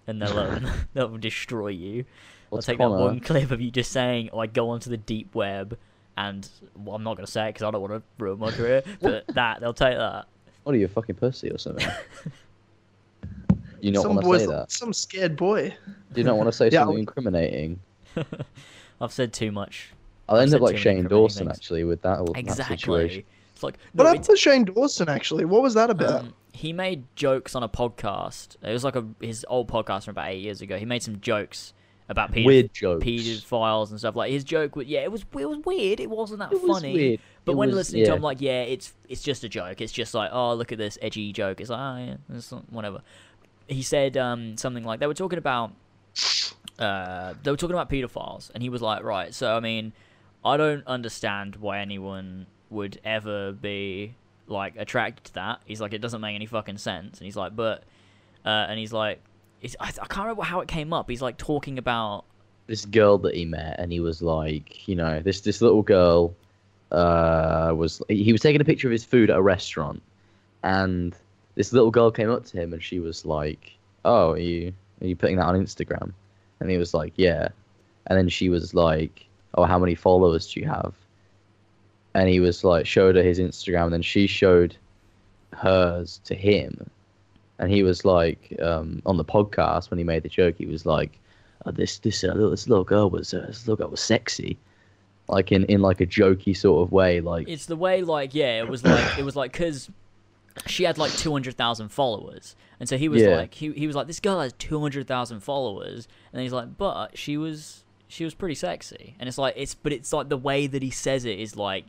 and 0.07 0.23
they'll 0.23 0.39
um, 0.39 0.67
they'll 0.95 1.17
destroy 1.19 1.69
you. 1.69 2.05
What's 2.51 2.67
they'll 2.67 2.75
take 2.75 2.79
Connor? 2.79 2.97
that 2.99 3.03
one 3.03 3.21
clip 3.21 3.51
of 3.51 3.61
you 3.61 3.71
just 3.71 3.93
saying, 3.93 4.31
"Oh, 4.33 4.39
I 4.39 4.47
go 4.47 4.71
onto 4.71 4.91
the 4.91 4.97
deep 4.97 5.35
web," 5.35 5.77
and 6.17 6.49
well, 6.77 6.95
I'm 6.97 7.03
not 7.03 7.17
gonna 7.17 7.27
say 7.27 7.47
it 7.49 7.55
because 7.55 7.63
I 7.63 7.71
don't 7.71 7.81
want 7.81 7.95
to 7.95 8.03
ruin 8.25 8.39
my 8.39 8.51
career, 8.51 8.83
but 9.01 9.27
that 9.29 9.61
they'll 9.61 9.73
take 9.75 9.97
that. 9.97 10.27
What 10.63 10.75
are 10.75 10.79
you, 10.79 10.87
a 10.87 10.89
fucking 10.89 11.17
pussy 11.17 11.51
or 11.51 11.59
something? 11.59 11.87
you 13.81 13.91
not 13.93 14.03
some 14.03 14.11
want 14.15 14.21
to 14.21 14.27
boys, 14.27 14.41
say 14.43 14.47
that? 14.47 14.71
some 14.71 14.93
scared 14.93 15.37
boy. 15.37 15.75
Do 16.13 16.21
you 16.21 16.25
not 16.25 16.37
want 16.37 16.49
to 16.49 16.53
say 16.53 16.67
Yeah, 16.73 16.81
something 16.81 16.95
I'll- 16.97 17.01
incriminating? 17.01 17.81
I've 19.01 19.13
said 19.13 19.33
too 19.33 19.51
much. 19.51 19.91
I'll 20.29 20.37
I've 20.37 20.43
end 20.43 20.55
up 20.55 20.61
like 20.61 20.77
Shane 20.79 21.05
Dawson 21.09 21.47
things. 21.47 21.59
actually 21.59 21.85
with 21.85 22.03
that, 22.03 22.25
that 22.25 22.37
Exactly. 22.39 22.77
situation. 22.77 23.25
It's 23.55 23.63
like 23.63 23.77
What 23.93 24.05
no, 24.05 24.09
happened 24.11 24.25
to 24.27 24.37
Shane 24.37 24.65
Dawson? 24.65 25.09
Actually, 25.09 25.45
what 25.45 25.63
was 25.63 25.75
that 25.75 25.91
about? 25.91 26.21
Um, 26.21 26.35
he 26.53 26.73
made 26.73 27.05
jokes 27.17 27.55
on 27.57 27.63
a 27.63 27.69
podcast. 27.69 28.57
It 28.63 28.73
was 28.73 28.85
like 28.85 28.95
a 28.95 29.05
his 29.21 29.45
old 29.49 29.69
podcast 29.69 30.05
from 30.05 30.13
about 30.13 30.29
eight 30.29 30.41
years 30.43 30.61
ago. 30.61 30.79
He 30.79 30.85
made 30.85 31.03
some 31.03 31.21
jokes 31.21 31.73
about 32.09 32.33
pedo- 32.33 32.47
Weird 32.47 32.73
jokes. 32.75 33.05
pedophiles 33.05 33.91
and 33.91 33.99
stuff. 33.99 34.17
Like 34.17 34.31
his 34.33 34.45
joke, 34.45 34.77
was, 34.77 34.87
yeah, 34.87 35.01
it 35.01 35.11
was 35.13 35.25
it 35.39 35.47
was 35.47 35.59
weird. 35.65 36.01
It 36.01 36.11
wasn't 36.11 36.41
that 36.41 36.53
It 36.53 36.61
was 36.63 36.71
funny. 36.81 36.93
weird. 36.95 37.21
But 37.45 37.53
It 37.53 37.57
when 37.57 37.69
was- 37.71 37.77
listening 37.77 38.05
to 38.05 38.11
yeah. 38.11 38.17
him, 38.17 38.23
like, 38.23 38.41
yeah, 38.41 38.63
it's 38.63 38.93
it's 39.09 39.23
just 39.23 39.45
a 39.45 39.49
joke. 39.49 39.81
It's 39.81 39.93
just 39.93 40.15
like, 40.15 40.31
oh, 40.33 40.55
look 40.55 40.73
at 40.73 40.79
this 40.79 40.99
edgy 41.03 41.33
joke. 41.33 41.61
It's 41.61 41.71
like, 41.71 41.81
oh 41.81 42.05
yeah, 42.05 42.37
it's 42.37 42.51
whatever. 42.71 43.03
He 43.69 43.83
said 43.83 44.17
um, 44.17 44.57
something 44.57 44.85
like 44.85 45.01
they 45.01 45.07
were 45.07 45.15
talking 45.15 45.39
about 45.39 45.73
uh, 46.79 47.35
they 47.43 47.51
were 47.51 47.57
talking 47.57 47.75
about 47.75 47.89
pedophiles, 47.91 48.51
and 48.55 48.63
he 48.63 48.69
was 48.69 48.83
like, 48.83 49.03
right, 49.05 49.33
so 49.35 49.57
I 49.57 49.61
mean, 49.61 49.93
I 50.45 50.57
don't 50.57 50.87
understand 50.87 51.57
why 51.57 51.79
anyone 51.81 52.47
would 52.71 53.01
ever 53.05 53.53
be 53.53 54.15
like 54.49 54.75
attracted 54.77 55.25
to 55.27 55.35
that. 55.35 55.61
He's 55.65 55.81
like, 55.81 55.93
it 55.93 56.01
doesn't 56.01 56.21
make 56.21 56.35
any 56.35 56.47
fucking 56.47 56.79
sense. 56.79 57.19
And 57.19 57.25
he's 57.27 57.37
like, 57.37 57.55
but, 57.55 57.85
uh, 58.45 58.49
and 58.69 58.79
he's 58.79 58.93
like, 58.93 59.21
it's, 59.63 59.77
I, 59.81 59.87
I 59.89 60.07
can't 60.07 60.27
remember 60.27 60.43
how 60.43 60.61
it 60.61 60.69
came 60.69 60.93
up. 60.93 61.09
He's 61.09 61.23
like 61.23 61.39
talking 61.39 61.79
about, 61.79 62.25
this 62.67 62.85
girl 62.85 63.19
that 63.19 63.35
he 63.35 63.45
met, 63.45 63.77
and 63.79 63.93
he 63.93 64.01
was 64.01 64.23
like, 64.23 64.87
you 64.87 64.95
know, 64.95 65.21
this 65.21 65.41
this 65.41 65.61
little 65.63 65.83
girl 65.83 66.35
uh, 66.91 67.73
was 67.75 68.03
he 68.09 68.33
was 68.33 68.41
taking 68.41 68.61
a 68.61 68.65
picture 68.65 68.89
of 68.89 68.93
his 68.93 69.05
food 69.05 69.31
at 69.31 69.37
a 69.37 69.43
restaurant, 69.43 70.03
and 70.63 71.17
this 71.55 71.73
little 71.73 71.91
girl 71.91 72.11
came 72.11 72.31
up 72.31 72.45
to 72.47 72.57
him, 72.61 72.73
and 72.73 72.83
she 72.83 73.01
was 73.01 73.25
like, 73.25 73.73
"Oh, 74.05 74.33
are 74.33 74.39
you 74.39 74.73
are 75.01 75.07
you 75.07 75.17
putting 75.17 75.37
that 75.37 75.47
on 75.47 75.61
Instagram?" 75.61 76.13
And 76.61 76.71
he 76.71 76.79
was 76.79 76.95
like, 76.95 77.13
"Yeah," 77.17 77.49
and 78.07 78.19
then 78.19 78.29
she 78.29 78.49
was 78.49 78.75
like, 78.75 79.27
"Oh, 79.55 79.65
how 79.65 79.79
many 79.79 79.95
followers 79.95 80.53
do 80.53 80.61
you 80.61 80.67
have?" 80.67 80.95
And 82.15 82.29
he 82.29 82.41
was 82.41 82.63
like, 82.63 82.87
showed 82.87 83.17
her 83.17 83.23
his 83.23 83.39
Instagram, 83.39 83.85
and 83.85 83.93
then 83.95 84.03
she 84.03 84.27
showed 84.27 84.77
hers 85.55 86.21
to 86.25 86.35
him, 86.35 86.91
and 87.63 87.71
he 87.71 87.83
was 87.83 88.05
like, 88.05 88.55
um, 88.61 89.01
on 89.07 89.17
the 89.17 89.25
podcast 89.25 89.91
when 89.91 89.97
he 89.99 90.05
made 90.05 90.23
the 90.23 90.29
joke, 90.29 90.57
he 90.59 90.67
was 90.67 90.85
like 90.85 91.19
uh, 91.65 91.71
this 91.71 91.99
this 91.99 92.23
uh, 92.25 92.29
little 92.35 92.51
this 92.51 92.69
little 92.69 92.85
girl 92.85 93.09
was 93.09 93.33
uh, 93.33 93.45
this 93.47 93.67
little 93.67 93.77
girl 93.77 93.91
was 93.91 94.01
sexy, 94.01 94.59
like 95.29 95.53
in 95.53 95.65
in 95.67 95.81
like 95.81 96.01
a 96.01 96.07
jokey 96.07 96.55
sort 96.57 96.83
of 96.87 96.93
way, 96.93 97.21
like 97.21 97.49
it's 97.49 97.67
the 97.67 97.77
way 97.77 98.03
like, 98.03 98.35
yeah, 98.35 98.59
it 98.59 98.69
was 98.69 98.85
like, 98.85 99.19
it 99.19 99.23
was 99.23 99.37
like, 99.37 99.53
cause 99.53 99.89
she 100.67 100.85
had 100.85 100.99
like 100.99 101.13
200,000 101.17 101.89
followers. 101.89 102.55
And 102.79 102.89
so 102.89 102.99
he 102.99 103.09
was 103.09 103.23
Yeah. 103.23 103.37
like, 103.37 103.55
he, 103.55 103.73
he 103.73 103.87
was 103.87 103.97
like, 103.97 104.07
this 104.07 104.21
girl 104.21 104.41
has 104.41 104.53
200,000 104.55 105.41
followers. 105.41 106.09
And 106.33 106.43
he's 106.43 106.53
like, 106.53 106.77
but 106.77 107.17
she 107.17 107.39
was, 107.39 107.85
she 108.09 108.25
was 108.25 108.35
pretty 108.35 108.55
sexy. 108.55 109.15
And 109.19 109.29
it's 109.29 109.39
like, 109.39 109.55
it's, 109.57 109.75
but 109.75 109.93
it's 109.95 110.13
like 110.13 110.29
the 110.29 110.37
way 110.37 110.67
that 110.67 110.83
he 110.83 110.91
says 110.91 111.25
it 111.25 111.39
is 111.39 111.57
like, 111.57 111.85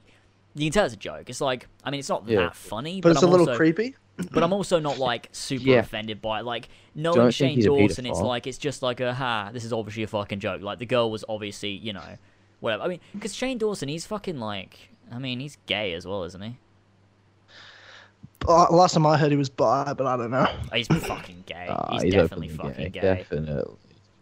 you 0.55 0.67
can 0.67 0.71
tell 0.71 0.85
it's 0.85 0.93
a 0.93 0.97
joke. 0.97 1.29
It's 1.29 1.41
like, 1.41 1.67
I 1.83 1.91
mean, 1.91 1.99
it's 1.99 2.07
not 2.09 2.23
Yeah. 2.25 2.37
that 2.37 2.55
funny, 2.55 3.01
but 3.01 3.09
but, 3.09 3.11
it's 3.17 3.23
I'm 3.23 3.27
a 3.29 3.31
little 3.31 3.47
also, 3.49 3.57
creepy. 3.57 3.95
But 4.31 4.43
I'm 4.43 4.53
also 4.53 4.79
not 4.79 4.99
like 4.99 5.29
super 5.31 5.63
Yeah. 5.63 5.79
offended 5.79 6.21
by 6.21 6.39
it. 6.39 6.45
Like 6.45 6.69
knowing 6.93 7.15
Don't 7.15 7.25
think 7.25 7.33
Shane 7.33 7.55
he's 7.55 7.65
Dawson, 7.65 8.05
it's 8.05 8.19
like 8.19 8.45
it's 8.45 8.57
just 8.59 8.83
like 8.83 8.99
a 8.99 9.13
ha. 9.13 9.49
This 9.51 9.65
is 9.65 9.73
obviously 9.73 10.03
a 10.03 10.07
fucking 10.07 10.39
joke. 10.39 10.61
Like 10.61 10.79
the 10.79 10.85
girl 10.85 11.09
was 11.09 11.25
obviously, 11.27 11.71
you 11.71 11.93
know, 11.93 12.17
whatever. 12.59 12.83
I 12.83 12.87
mean, 12.87 12.99
because 13.13 13.33
Shane 13.33 13.57
Dawson, 13.57 13.89
he's 13.89 14.05
fucking 14.05 14.39
like, 14.39 14.89
I 15.11 15.17
mean, 15.17 15.39
he's 15.39 15.57
gay 15.65 15.93
as 15.93 16.05
well, 16.05 16.23
isn't 16.23 16.41
he? 16.41 16.57
Uh, 18.47 18.67
last 18.71 18.93
time 18.93 19.05
I 19.05 19.17
heard 19.17 19.31
he 19.31 19.37
was 19.37 19.49
bi, 19.49 19.93
but 19.93 20.05
I 20.05 20.17
don't 20.17 20.31
know. 20.31 20.47
Oh, 20.49 20.75
he's 20.75 20.87
fucking 20.87 21.43
gay. 21.45 21.67
ah, 21.69 21.87
he's, 21.93 22.11
definitely 22.11 22.19
openly 22.19 22.49
fucking 22.49 22.91
gay. 22.91 23.01
Definitely. 23.01 23.75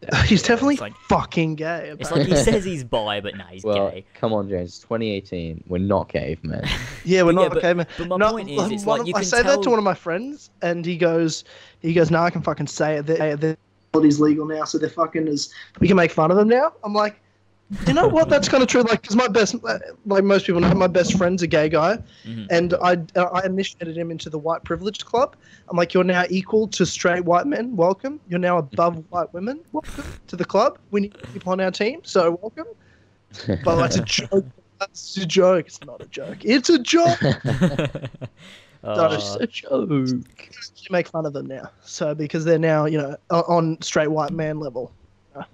He's 0.25 0.41
definitely 0.41 0.75
it's 0.75 0.81
like- 0.81 0.95
fucking 1.07 1.55
gay. 1.55 1.95
It's 1.99 2.09
like 2.11 2.25
he 2.25 2.35
says 2.35 2.65
he's 2.65 2.83
bi, 2.83 3.21
but 3.21 3.37
nah, 3.37 3.45
he's 3.45 3.63
Well, 3.63 3.91
gay. 3.91 4.03
come 4.15 4.33
on, 4.33 4.49
James. 4.49 4.79
2018. 4.79 5.63
We're 5.67 5.77
not 5.77 6.09
cavemen. 6.09 6.63
yeah, 7.05 7.21
we're 7.21 7.33
But 7.33 7.35
yeah, 7.41 7.43
not 7.43 7.49
but- 7.49 7.57
okay, 7.59 7.73
man. 7.73 7.87
but 7.99 8.07
my 8.07 8.17
No, 8.17 8.31
point 8.31 8.49
is, 8.49 8.71
it's 8.71 8.85
one 8.85 8.99
like 8.99 9.01
of- 9.01 9.07
you 9.09 9.13
I 9.15 9.19
can 9.19 9.27
say 9.29 9.43
that 9.43 9.61
to 9.61 9.69
one 9.69 9.77
of 9.77 9.85
my 9.85 9.93
friends, 9.93 10.49
and 10.63 10.83
he 10.83 10.97
goes, 10.97 11.43
he 11.81 11.93
goes, 11.93 12.09
"No, 12.09 12.19
I 12.23 12.31
can 12.31 12.41
fucking 12.41 12.67
say 12.67 12.97
it. 12.97 13.05
They're, 13.05 13.35
they're 13.35 13.57
is 14.03 14.19
legal 14.19 14.45
now, 14.47 14.63
so 14.63 14.77
they're 14.79 14.89
fucking 14.89 15.27
as 15.27 15.53
we 15.79 15.87
can 15.87 15.97
make 15.97 16.11
fun 16.11 16.31
of 16.31 16.37
them 16.37 16.47
now." 16.47 16.73
I'm 16.83 16.93
like, 16.93 17.20
you 17.87 17.93
know 17.93 18.07
what? 18.07 18.29
That's 18.29 18.49
kind 18.49 18.61
of 18.61 18.67
true. 18.69 18.81
Like, 18.81 19.01
because 19.01 19.15
my 19.15 19.27
best, 19.27 19.55
like 20.05 20.23
most 20.23 20.45
people 20.45 20.59
know, 20.61 20.73
my 20.73 20.87
best 20.87 21.17
friend's 21.17 21.41
a 21.41 21.47
gay 21.47 21.69
guy, 21.69 21.97
Mhm. 22.25 22.47
and 22.49 22.73
I 22.81 22.97
I 23.17 23.45
initiated 23.45 23.95
him 23.97 24.11
into 24.11 24.29
the 24.29 24.37
white 24.37 24.63
privileged 24.63 25.05
club. 25.05 25.35
I'm 25.69 25.77
like, 25.77 25.93
you're 25.93 26.03
now 26.03 26.25
equal 26.29 26.67
to 26.69 26.85
straight 26.85 27.23
white 27.25 27.47
men. 27.47 27.75
Welcome. 27.75 28.19
You're 28.27 28.39
now 28.39 28.57
above 28.57 29.03
white 29.09 29.33
women. 29.33 29.61
Welcome 29.71 30.03
to 30.27 30.35
the 30.35 30.45
club. 30.45 30.79
We 30.91 31.01
need 31.01 31.15
people 31.33 31.51
on 31.53 31.61
our 31.61 31.71
team, 31.71 32.01
so 32.03 32.37
welcome. 32.41 32.67
But 33.63 33.75
that's 33.77 33.95
a 33.97 34.01
joke. 34.03 34.45
That's 34.79 35.15
a 35.17 35.25
joke. 35.25 35.67
It's 35.67 35.79
not 35.85 36.01
a 36.01 36.05
joke. 36.07 36.37
It's 36.43 36.69
a 36.69 36.79
joke. 36.79 37.19
Uh, 38.83 39.09
It's 39.13 39.35
a 39.35 39.45
joke. 39.45 39.91
you 39.91 40.23
make 40.89 41.07
fun 41.07 41.27
of 41.27 41.33
them 41.33 41.45
now. 41.45 41.69
So 41.83 42.15
because 42.15 42.45
they're 42.45 42.57
now, 42.57 42.85
you 42.85 42.97
know, 42.97 43.15
on 43.29 43.79
straight 43.83 44.07
white 44.09 44.31
man 44.31 44.59
level. 44.59 44.91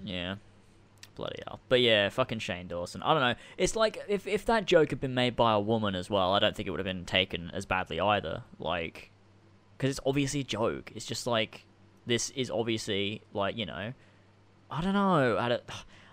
yeah. 0.02 0.36
Bloody 1.18 1.42
hell. 1.48 1.58
But 1.68 1.80
yeah, 1.80 2.08
fucking 2.10 2.38
Shane 2.38 2.68
Dawson. 2.68 3.02
I 3.02 3.12
don't 3.12 3.20
know. 3.20 3.34
It's 3.56 3.74
like 3.74 3.98
if 4.08 4.28
if 4.28 4.46
that 4.46 4.66
joke 4.66 4.90
had 4.90 5.00
been 5.00 5.14
made 5.14 5.34
by 5.34 5.52
a 5.52 5.58
woman 5.58 5.96
as 5.96 6.08
well, 6.08 6.32
I 6.32 6.38
don't 6.38 6.54
think 6.54 6.68
it 6.68 6.70
would 6.70 6.78
have 6.78 6.84
been 6.86 7.04
taken 7.04 7.50
as 7.52 7.66
badly 7.66 7.98
either. 7.98 8.44
Like, 8.60 9.10
because 9.76 9.90
it's 9.90 10.00
obviously 10.06 10.40
a 10.40 10.44
joke. 10.44 10.92
It's 10.94 11.04
just 11.04 11.26
like 11.26 11.66
this 12.06 12.30
is 12.30 12.52
obviously 12.52 13.22
like 13.34 13.56
you 13.56 13.66
know, 13.66 13.92
I 14.70 14.80
don't 14.80 14.94
know. 14.94 15.36
I 15.36 15.48
don't. 15.48 15.62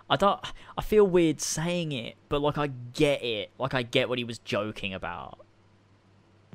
I 0.09 0.15
don't. 0.17 0.39
I 0.77 0.81
feel 0.81 1.05
weird 1.05 1.39
saying 1.39 1.91
it, 1.91 2.15
but 2.29 2.41
like 2.41 2.57
I 2.57 2.67
get 2.93 3.23
it. 3.23 3.51
Like 3.59 3.75
I 3.75 3.83
get 3.83 4.09
what 4.09 4.17
he 4.17 4.23
was 4.23 4.39
joking 4.39 4.93
about. 4.93 5.39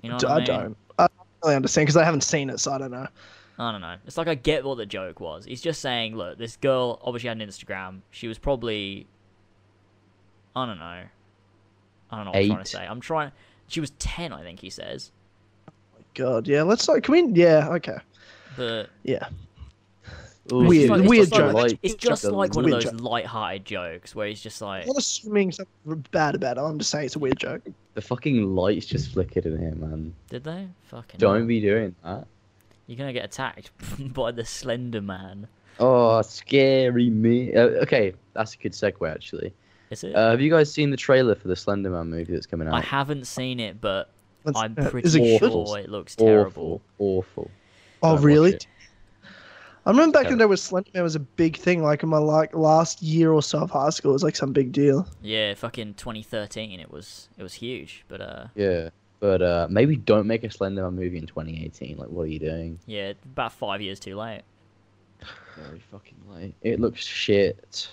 You 0.03 0.09
know 0.09 0.17
what 0.17 0.25
I, 0.25 0.35
I 0.35 0.37
mean? 0.39 0.47
don't. 0.47 0.77
I 0.99 1.03
don't 1.03 1.27
really 1.45 1.57
understand 1.57 1.87
because 1.87 1.97
I 1.97 2.05
haven't 2.05 2.23
seen 2.23 2.51
it, 2.51 2.59
so 2.59 2.73
I 2.73 2.79
don't 2.79 2.91
know. 2.91 3.07
I 3.61 3.73
don't 3.73 3.83
know. 3.83 3.97
It's 4.07 4.17
like 4.17 4.27
I 4.27 4.35
get 4.37 4.65
what 4.65 4.79
the 4.79 4.87
joke 4.87 5.21
was. 5.21 5.45
He's 5.45 5.61
just 5.61 5.83
saying, 5.83 6.17
look, 6.17 6.39
this 6.39 6.57
girl 6.57 6.99
obviously 7.03 7.29
had 7.29 7.41
an 7.43 7.47
Instagram. 7.47 8.01
She 8.11 8.27
was 8.27 8.39
probably, 8.39 9.07
I 10.57 10.65
don't 10.65 10.79
know. 10.79 11.03
I 12.11 12.17
don't 12.17 12.25
know 12.25 12.31
what 12.31 12.41
I'm 12.41 12.49
trying 12.49 12.65
to 12.65 12.71
say. 12.71 12.87
I'm 12.87 13.01
trying. 13.01 13.33
She 13.69 13.81
was 13.81 13.91
ten, 13.99 14.33
I 14.33 14.43
think 14.43 14.61
he 14.61 14.71
says. 14.71 15.13
Oh 15.69 15.73
God, 16.15 16.49
yeah. 16.49 16.63
Let's 16.63 16.89
like. 16.89 17.03
Can 17.03 17.13
we? 17.13 17.41
Yeah. 17.43 17.69
Okay. 17.73 17.99
But 18.57 18.89
Yeah. 19.03 19.29
Ooh, 20.53 20.65
Weird- 20.67 20.73
it's 20.73 20.81
just 20.81 21.01
like, 21.01 21.09
weird 21.09 21.23
it's 21.23 21.37
joke. 21.37 21.53
like, 21.53 21.79
it's 21.83 21.95
just 21.95 22.23
the 22.23 22.31
like 22.33 22.55
one 22.55 22.65
weird 22.65 22.79
of 22.79 22.83
those 22.85 22.93
joke. 22.93 23.01
light-hearted 23.03 23.65
jokes 23.67 24.15
where 24.17 24.27
he's 24.27 24.41
just 24.41 24.61
like, 24.63 24.83
I'm 24.83 24.89
not 24.89 24.97
assuming 24.97 25.53
something 25.53 26.05
bad 26.11 26.35
about 26.35 26.57
it. 26.57 26.63
I'm 26.63 26.79
just 26.79 26.91
saying 26.91 27.05
it's 27.05 27.15
a 27.17 27.21
weird 27.21 27.39
joke. 27.39 27.63
The 27.95 28.01
fucking 28.01 28.57
lights 28.57 28.87
just 28.87 29.13
flickered 29.13 29.45
in 29.45 29.59
here, 29.59 29.75
man. 29.75 30.15
did 30.31 30.45
they? 30.45 30.67
Fucking. 30.85 31.19
Don't 31.19 31.41
hell. 31.41 31.47
be 31.47 31.61
doing 31.61 31.95
that. 32.03 32.27
You're 32.91 32.97
gonna 32.99 33.12
get 33.12 33.24
attacked 33.24 33.70
by 34.12 34.32
the 34.32 34.45
Slender 34.45 35.01
Man. 35.01 35.47
Oh, 35.78 36.20
scary 36.22 37.09
me. 37.09 37.55
Uh, 37.55 37.68
okay, 37.84 38.14
that's 38.32 38.55
a 38.55 38.59
good 38.59 38.72
segue 38.72 39.09
actually. 39.09 39.55
Is 39.91 40.03
it? 40.03 40.12
Uh, 40.12 40.30
have 40.32 40.41
you 40.41 40.51
guys 40.51 40.72
seen 40.72 40.91
the 40.91 40.97
trailer 40.97 41.36
for 41.36 41.47
the 41.47 41.55
Slender 41.55 41.88
Man 41.91 42.09
movie 42.11 42.32
that's 42.32 42.47
coming 42.47 42.66
out? 42.66 42.74
I 42.74 42.80
haven't 42.80 43.28
seen 43.28 43.61
it, 43.61 43.80
but 43.80 44.11
Let's- 44.45 44.59
I'm 44.59 44.74
uh, 44.76 44.91
pretty 44.91 45.07
is 45.07 45.14
it 45.14 45.20
good? 45.20 45.53
sure 45.53 45.78
it 45.78 45.88
looks 45.88 46.16
terrible. 46.16 46.82
Awful, 46.99 47.18
awful. 47.45 47.51
Oh, 48.03 48.16
Don't 48.16 48.24
really? 48.24 48.59
I 49.86 49.91
remember 49.91 50.18
back 50.18 50.26
in 50.26 50.36
the 50.36 50.43
day 50.45 50.47
where 50.47 50.57
Slender 50.57 50.91
Man 50.93 51.05
was 51.05 51.14
a 51.14 51.20
big 51.20 51.57
thing. 51.59 51.84
Like 51.84 52.03
in 52.03 52.09
my 52.09 52.18
like 52.18 52.57
last 52.57 53.03
year 53.03 53.30
or 53.32 53.41
so 53.41 53.61
of 53.61 53.70
high 53.70 53.91
school, 53.91 54.11
it 54.11 54.14
was 54.14 54.24
like 54.24 54.34
some 54.34 54.53
big 54.53 54.72
deal. 54.72 55.07
Yeah, 55.22 55.55
fucking 55.55 55.95
2013. 55.95 56.80
It 56.80 56.91
was 56.91 57.28
it 57.38 57.45
was 57.45 57.55
huge, 57.55 58.05
but 58.09 58.20
uh, 58.20 58.47
Yeah, 58.57 58.91
but 59.21 59.43
uh, 59.43 59.66
maybe 59.71 59.97
don't 59.97 60.27
make 60.27 60.45
a 60.45 60.51
Slender 60.51 60.83
Man 60.83 60.95
movie 60.97 61.18
in 61.18 61.27
2018. 61.27 61.97
Like, 61.99 62.09
what 62.09 62.23
are 62.23 62.27
you 62.27 62.39
doing? 62.39 62.79
yeah, 62.87 63.12
about 63.25 63.53
five 63.53 63.81
years 63.81 64.01
too 64.01 64.16
late. 64.16 64.43
Very 65.57 65.81
fucking 65.91 66.16
late. 66.29 66.55
It 66.62 66.81
looks 66.81 67.05
shit. 67.05 67.89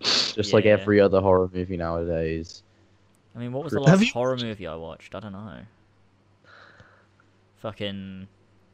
Just 0.00 0.52
like 0.52 0.66
every 0.66 1.00
other 1.00 1.20
horror 1.20 1.48
movie 1.52 1.76
nowadays. 1.76 2.62
I 3.36 3.38
mean, 3.38 3.52
what 3.52 3.64
was 3.64 3.72
the 3.72 3.80
last 3.80 4.00
you 4.00 4.12
horror 4.12 4.36
movie 4.36 4.66
I 4.66 4.74
watched? 4.74 5.14
I 5.14 5.20
don't 5.20 5.32
know. 5.32 5.60
Fucking 7.58 8.26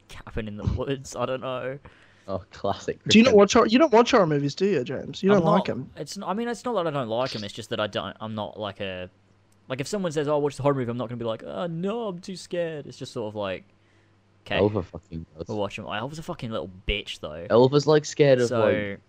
Cabin 0.09 0.49
in 0.49 0.57
the 0.57 0.65
Woods. 0.77 1.15
I 1.17 1.27
don't 1.27 1.41
know. 1.41 1.79
Oh, 2.27 2.43
classic. 2.53 2.99
Do 3.09 3.19
you 3.19 3.25
not 3.25 3.35
watch 3.35 3.55
horror? 3.55 3.67
You 3.67 3.79
don't 3.79 3.93
watch 3.93 4.11
horror 4.11 4.27
movies, 4.27 4.55
do 4.55 4.67
you, 4.67 4.85
James? 4.85 5.23
You 5.23 5.33
I'm 5.33 5.41
don't 5.41 5.53
like 5.53 5.65
them. 5.65 5.91
It's. 5.97 6.19
I 6.23 6.35
mean, 6.35 6.49
it's 6.49 6.65
not 6.65 6.75
that 6.75 6.87
I 6.87 6.91
don't 6.91 7.09
like 7.09 7.31
them. 7.33 7.43
It's 7.45 7.55
just 7.55 7.71
that 7.71 7.81
I 7.81 7.87
don't. 7.87 8.17
I'm 8.21 8.35
not 8.35 8.59
like 8.59 8.81
a. 8.81 9.11
Like 9.69 9.81
if 9.81 9.87
someone 9.87 10.13
says, 10.13 10.29
"Oh, 10.29 10.39
watch 10.39 10.57
the 10.57 10.63
horror 10.63 10.75
movie," 10.75 10.91
I'm 10.91 10.97
not 10.97 11.09
gonna 11.09 11.19
be 11.19 11.25
like, 11.25 11.43
"Oh 11.45 11.67
no, 11.67 12.09
I'm 12.09 12.21
too 12.21 12.37
scared." 12.37 12.87
It's 12.87 12.97
just 12.99 13.13
sort 13.13 13.29
of 13.29 13.35
like, 13.35 13.65
okay, 14.47 14.57
Elva 14.57 14.83
fucking 14.83 15.27
does. 15.37 15.49
we'll 15.49 15.59
watch 15.59 15.79
him. 15.79 15.87
I 15.87 16.03
was 16.05 16.19
a 16.19 16.23
fucking 16.23 16.51
little 16.51 16.71
bitch 16.87 17.21
though. 17.21 17.47
Elva's 17.51 17.87
like 17.87 18.05
scared 18.05 18.41
of 18.41 18.49
so 18.49 18.61
like 18.61 19.01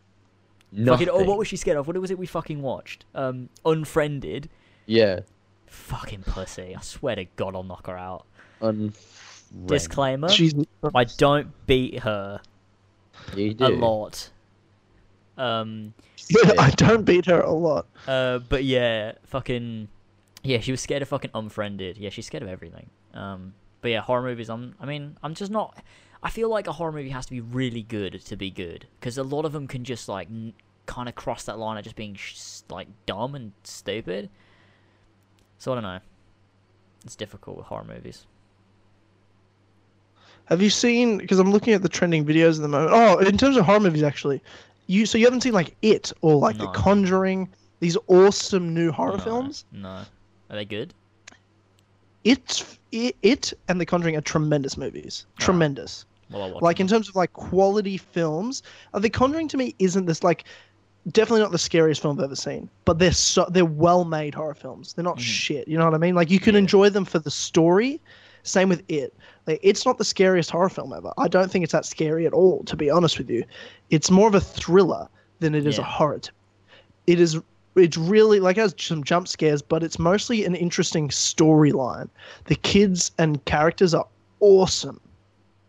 nothing. 0.71 1.07
fucking. 1.07 1.21
Oh, 1.21 1.23
what 1.27 1.37
was 1.37 1.47
she 1.47 1.55
scared 1.57 1.77
of? 1.77 1.87
What 1.87 1.97
was 1.97 2.11
it 2.11 2.17
we 2.19 2.25
fucking 2.25 2.61
watched? 2.61 3.05
Um, 3.15 3.47
Unfriended. 3.65 4.49
Yeah. 4.85 5.21
Fucking 5.67 6.23
pussy. 6.23 6.75
I 6.75 6.81
swear 6.81 7.15
to 7.15 7.25
God, 7.35 7.55
I'll 7.55 7.63
knock 7.63 7.87
her 7.87 7.97
out. 7.97 8.25
Unfriend. 8.61 8.93
Disclaimer: 9.67 10.29
She's. 10.29 10.53
I 10.93 11.05
don't 11.05 11.47
beat 11.65 11.99
her 11.99 12.39
You 13.35 13.53
do. 13.55 13.65
a 13.65 13.69
lot. 13.69 14.29
Um, 15.37 15.93
I 16.59 16.69
don't 16.71 17.03
beat 17.05 17.25
her 17.27 17.39
a 17.41 17.51
lot. 17.53 17.87
uh, 18.07 18.39
but 18.39 18.63
yeah, 18.65 19.13
fucking, 19.25 19.87
yeah, 20.43 20.59
she 20.59 20.71
was 20.71 20.81
scared 20.81 21.01
of 21.01 21.07
fucking 21.09 21.31
unfriended. 21.33 21.97
Yeah, 21.97 22.09
she's 22.09 22.25
scared 22.27 22.43
of 22.43 22.49
everything. 22.49 22.89
Um, 23.13 23.53
but 23.81 23.91
yeah, 23.91 24.01
horror 24.01 24.23
movies. 24.23 24.49
I'm. 24.49 24.75
I 24.79 24.85
mean, 24.85 25.17
I'm 25.23 25.33
just 25.35 25.51
not. 25.51 25.81
I 26.21 26.29
feel 26.29 26.49
like 26.49 26.67
a 26.67 26.73
horror 26.73 26.91
movie 26.91 27.09
has 27.09 27.25
to 27.27 27.31
be 27.31 27.41
really 27.41 27.83
good 27.83 28.21
to 28.25 28.35
be 28.35 28.51
good, 28.51 28.87
because 28.99 29.17
a 29.17 29.23
lot 29.23 29.45
of 29.45 29.53
them 29.53 29.67
can 29.67 29.83
just 29.83 30.09
like 30.09 30.27
n- 30.27 30.53
kind 30.85 31.07
of 31.07 31.15
cross 31.15 31.43
that 31.43 31.57
line 31.57 31.77
of 31.77 31.83
just 31.83 31.95
being 31.95 32.15
sh- 32.15 32.61
like 32.69 32.87
dumb 33.05 33.35
and 33.35 33.53
stupid. 33.63 34.29
So 35.59 35.71
I 35.71 35.75
don't 35.75 35.83
know. 35.83 35.99
It's 37.05 37.15
difficult 37.15 37.57
with 37.57 37.67
horror 37.67 37.85
movies. 37.85 38.25
Have 40.45 40.61
you 40.61 40.69
seen? 40.69 41.17
Because 41.19 41.39
I'm 41.39 41.51
looking 41.51 41.73
at 41.73 41.81
the 41.83 41.89
trending 41.89 42.25
videos 42.25 42.55
at 42.55 42.61
the 42.63 42.67
moment. 42.67 42.91
Oh, 42.93 43.17
in 43.19 43.37
terms 43.37 43.55
of 43.55 43.65
horror 43.65 43.79
movies, 43.79 44.03
actually, 44.03 44.41
you 44.87 45.05
so 45.05 45.17
you 45.17 45.25
haven't 45.25 45.41
seen 45.41 45.53
like 45.53 45.75
It 45.81 46.11
or 46.21 46.35
like 46.35 46.57
No. 46.57 46.65
The 46.65 46.71
Conjuring, 46.71 47.47
these 47.79 47.95
awesome 48.07 48.73
new 48.73 48.91
horror 48.91 49.17
No, 49.17 49.23
films. 49.23 49.65
No, 49.71 50.01
are 50.49 50.55
they 50.55 50.65
good? 50.65 50.93
It's 52.23 52.77
it, 52.91 53.15
it 53.21 53.53
and 53.67 53.79
The 53.79 53.85
Conjuring 53.85 54.15
are 54.17 54.21
tremendous 54.21 54.77
movies. 54.77 55.25
Ah. 55.39 55.45
Tremendous. 55.45 56.05
Well, 56.31 56.59
like 56.61 56.77
them. 56.77 56.83
in 56.83 56.87
terms 56.89 57.09
of 57.09 57.15
like 57.15 57.33
quality 57.33 57.97
films, 57.97 58.61
uh, 58.93 58.99
The 58.99 59.09
Conjuring 59.09 59.47
to 59.49 59.57
me 59.57 59.73
isn't 59.79 60.05
this 60.05 60.23
like 60.23 60.43
definitely 61.11 61.41
not 61.41 61.51
the 61.51 61.57
scariest 61.57 62.01
film 62.01 62.19
I've 62.19 62.25
ever 62.25 62.35
seen, 62.35 62.69
but 62.85 62.99
they're 62.99 63.11
so 63.13 63.47
they're 63.49 63.65
well 63.65 64.05
made 64.05 64.35
horror 64.35 64.53
films. 64.53 64.93
They're 64.93 65.03
not 65.03 65.17
Mhm. 65.17 65.21
shit. 65.21 65.67
You 65.67 65.77
know 65.77 65.85
what 65.85 65.93
I 65.93 65.97
mean? 65.97 66.13
Like 66.15 66.29
you 66.29 66.39
can 66.39 66.53
Yeah. 66.55 66.59
enjoy 66.59 66.89
them 66.89 67.05
for 67.05 67.19
the 67.19 67.31
story. 67.31 68.01
Same 68.43 68.69
with 68.69 68.83
it. 68.89 69.13
Like 69.47 69.59
it's 69.63 69.85
not 69.85 69.97
the 69.97 70.05
scariest 70.05 70.51
horror 70.51 70.69
film 70.69 70.93
ever. 70.93 71.11
I 71.17 71.27
don't 71.27 71.49
think 71.51 71.63
it's 71.63 71.71
that 71.73 71.85
scary 71.85 72.25
at 72.27 72.33
all. 72.33 72.63
To 72.65 72.75
be 72.75 72.89
honest 72.89 73.17
with 73.17 73.29
you, 73.29 73.43
it's 73.89 74.11
more 74.11 74.27
of 74.27 74.35
a 74.35 74.41
thriller 74.41 75.07
than 75.39 75.55
it 75.55 75.65
is 75.65 75.77
a 75.79 75.83
horror. 75.83 76.19
It 77.07 77.19
is. 77.19 77.39
It's 77.75 77.97
really 77.97 78.39
like 78.39 78.57
it 78.57 78.61
has 78.61 78.75
some 78.77 79.03
jump 79.03 79.27
scares, 79.27 79.61
but 79.61 79.83
it's 79.83 79.99
mostly 79.99 80.43
an 80.45 80.55
interesting 80.55 81.09
storyline. 81.09 82.09
The 82.45 82.55
kids 82.55 83.11
and 83.17 83.43
characters 83.45 83.93
are 83.93 84.07
awesome. 84.39 84.99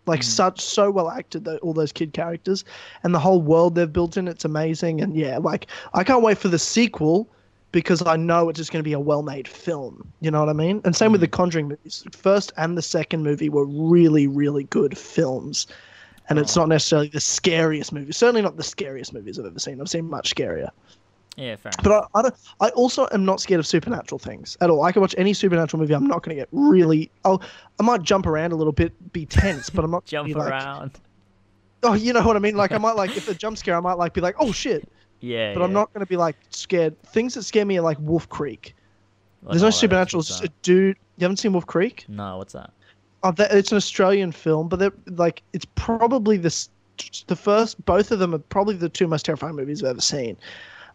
Like 0.06 0.20
Mhm. 0.20 0.24
such 0.24 0.60
so 0.60 0.90
well 0.90 1.10
acted 1.10 1.44
though 1.44 1.58
all 1.58 1.72
those 1.74 1.92
kid 1.92 2.12
characters. 2.12 2.64
And 3.04 3.14
the 3.14 3.18
whole 3.20 3.40
world 3.42 3.74
they've 3.74 3.92
built 3.92 4.16
in 4.16 4.28
it's 4.28 4.44
amazing. 4.44 5.00
And 5.00 5.14
yeah 5.14 5.38
like 5.38 5.66
i 5.94 6.02
can't 6.02 6.22
wait 6.22 6.38
for 6.38 6.48
the 6.48 6.58
sequel 6.58 7.28
because 7.72 8.04
i 8.06 8.16
know 8.16 8.48
it's 8.48 8.56
just 8.56 8.72
going 8.72 8.82
to 8.82 8.88
be 8.88 8.94
a 8.94 8.98
well-made 8.98 9.46
film. 9.46 10.10
You 10.20 10.30
know 10.30 10.40
what 10.40 10.48
i 10.48 10.54
mean? 10.54 10.80
And 10.84 10.96
same 10.96 11.12
with 11.12 11.20
the 11.20 11.28
Mhm. 11.28 11.32
conjuring 11.32 11.68
movies. 11.68 12.02
First 12.12 12.52
and 12.56 12.76
the 12.76 12.82
second 12.82 13.22
movie 13.22 13.50
were 13.50 13.66
really 13.66 14.26
really 14.26 14.64
good 14.64 14.96
films. 14.98 15.66
And 16.28 16.38
it's 16.38 16.56
not 16.56 16.68
necessarily 16.68 17.08
the 17.08 17.20
scariest 17.20 17.92
movie 17.92 18.12
certainly 18.12 18.42
not 18.42 18.56
the 18.56 18.62
scariest 18.64 19.12
movies 19.12 19.38
i've 19.38 19.46
ever 19.46 19.58
seen. 19.58 19.80
I've 19.80 19.88
seen 19.88 20.08
much 20.08 20.34
scarier 20.34 20.70
yeah, 21.40 21.56
fair. 21.56 21.72
enough. 21.78 21.82
but 21.82 21.92
I, 21.92 22.18
I, 22.18 22.22
don't, 22.22 22.34
I 22.60 22.68
also 22.70 23.08
am 23.12 23.24
not 23.24 23.40
scared 23.40 23.58
of 23.58 23.66
supernatural 23.66 24.18
things 24.18 24.56
at 24.60 24.70
all. 24.70 24.82
I 24.82 24.92
can 24.92 25.00
watch 25.00 25.14
any 25.18 25.32
supernatural 25.32 25.80
movie. 25.80 25.94
I'm 25.94 26.06
not 26.06 26.22
going 26.22 26.36
to 26.36 26.40
get 26.42 26.48
really. 26.52 27.10
I'll, 27.24 27.42
I 27.78 27.82
might 27.82 28.02
jump 28.02 28.26
around 28.26 28.52
a 28.52 28.56
little 28.56 28.72
bit, 28.72 29.12
be 29.12 29.26
tense, 29.26 29.70
but 29.70 29.84
I'm 29.84 29.90
not 29.90 30.04
Jump 30.06 30.34
like, 30.34 30.50
around. 30.50 30.92
Oh, 31.82 31.94
you 31.94 32.12
know 32.12 32.22
what 32.22 32.36
I 32.36 32.40
mean? 32.40 32.56
Like 32.56 32.72
I 32.72 32.78
might 32.78 32.94
like 32.94 33.16
if 33.16 33.26
a 33.30 33.32
jump 33.32 33.56
scare, 33.56 33.74
I 33.74 33.80
might 33.80 33.94
like 33.94 34.12
be 34.12 34.20
like, 34.20 34.34
oh 34.38 34.52
shit, 34.52 34.86
Yeah, 35.20 35.54
but 35.54 35.62
I'm 35.62 35.72
not 35.72 35.92
going 35.92 36.04
to 36.04 36.08
be 36.08 36.16
like 36.16 36.36
scared. 36.50 37.00
Things 37.04 37.34
that 37.34 37.42
scare 37.42 37.64
me 37.64 37.78
are 37.78 37.82
like 37.82 37.98
Wolf 38.00 38.28
Creek. 38.28 38.74
I 39.46 39.52
There's 39.52 39.62
no 39.62 39.66
what 39.66 39.70
that 39.70 39.74
is. 39.74 39.74
supernatural. 39.76 40.20
It's 40.20 40.28
just 40.28 40.44
a 40.44 40.50
dude. 40.62 40.96
You 41.16 41.24
haven't 41.24 41.38
seen 41.38 41.52
Wolf 41.52 41.66
Creek? 41.66 42.04
No, 42.08 42.38
what's 42.38 42.52
that? 42.54 42.70
Oh, 43.22 43.30
that, 43.32 43.52
it's 43.52 43.70
an 43.70 43.76
Australian 43.76 44.32
film, 44.32 44.68
but 44.68 44.78
they're 44.78 44.92
like 45.06 45.42
it's 45.52 45.66
probably 45.74 46.36
this 46.36 46.70
the 47.26 47.36
first. 47.36 47.82
Both 47.84 48.10
of 48.10 48.18
them 48.18 48.34
are 48.34 48.38
probably 48.38 48.76
the 48.76 48.88
two 48.88 49.06
most 49.06 49.24
terrifying 49.24 49.56
movies 49.56 49.82
I've 49.82 49.90
ever 49.90 50.00
seen. 50.00 50.36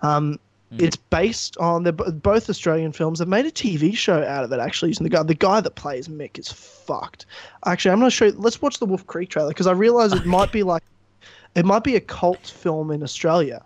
Um, 0.05 0.39
Hmm. 0.71 0.83
It's 0.83 0.95
based 0.95 1.57
on 1.57 1.83
they're 1.83 1.93
both 1.93 2.49
Australian 2.49 2.91
films. 2.91 3.19
They've 3.19 3.27
made 3.27 3.45
a 3.45 3.51
TV 3.51 3.95
show 3.95 4.23
out 4.23 4.43
of 4.43 4.51
it 4.51 4.59
actually. 4.59 4.89
Using 4.89 5.03
the 5.03 5.11
guy, 5.11 5.21
the 5.21 5.35
guy 5.35 5.61
that 5.61 5.75
plays 5.75 6.07
Mick 6.07 6.39
is 6.39 6.51
fucked. 6.51 7.27
Actually, 7.67 7.91
I'm 7.91 7.99
gonna 7.99 8.09
show. 8.09 8.25
You, 8.25 8.31
let's 8.31 8.59
watch 8.63 8.79
the 8.79 8.87
Wolf 8.87 9.05
Creek 9.05 9.29
trailer 9.29 9.49
because 9.49 9.67
I 9.67 9.73
realize 9.73 10.11
it 10.11 10.25
might 10.25 10.51
be 10.51 10.63
like, 10.63 10.81
it 11.53 11.65
might 11.65 11.83
be 11.83 11.95
a 11.95 11.99
cult 12.01 12.47
film 12.47 12.89
in 12.89 13.03
Australia. 13.03 13.63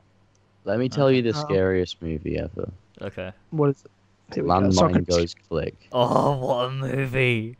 Let 0.65 0.77
me 0.77 0.89
tell 0.89 1.09
you 1.09 1.21
the 1.21 1.29
Um, 1.29 1.35
scariest 1.35 2.01
movie 2.01 2.37
ever. 2.37 2.69
Okay. 3.01 3.31
What 3.51 3.69
is 3.69 3.85
it? 3.85 4.35
Here 4.35 4.43
we 4.43 4.49
go. 4.49 4.55
Landmine 4.55 5.07
goes 5.07 5.35
click. 5.47 5.75
Oh, 5.93 6.35
what 6.37 6.65
a 6.65 6.69
movie! 6.71 7.55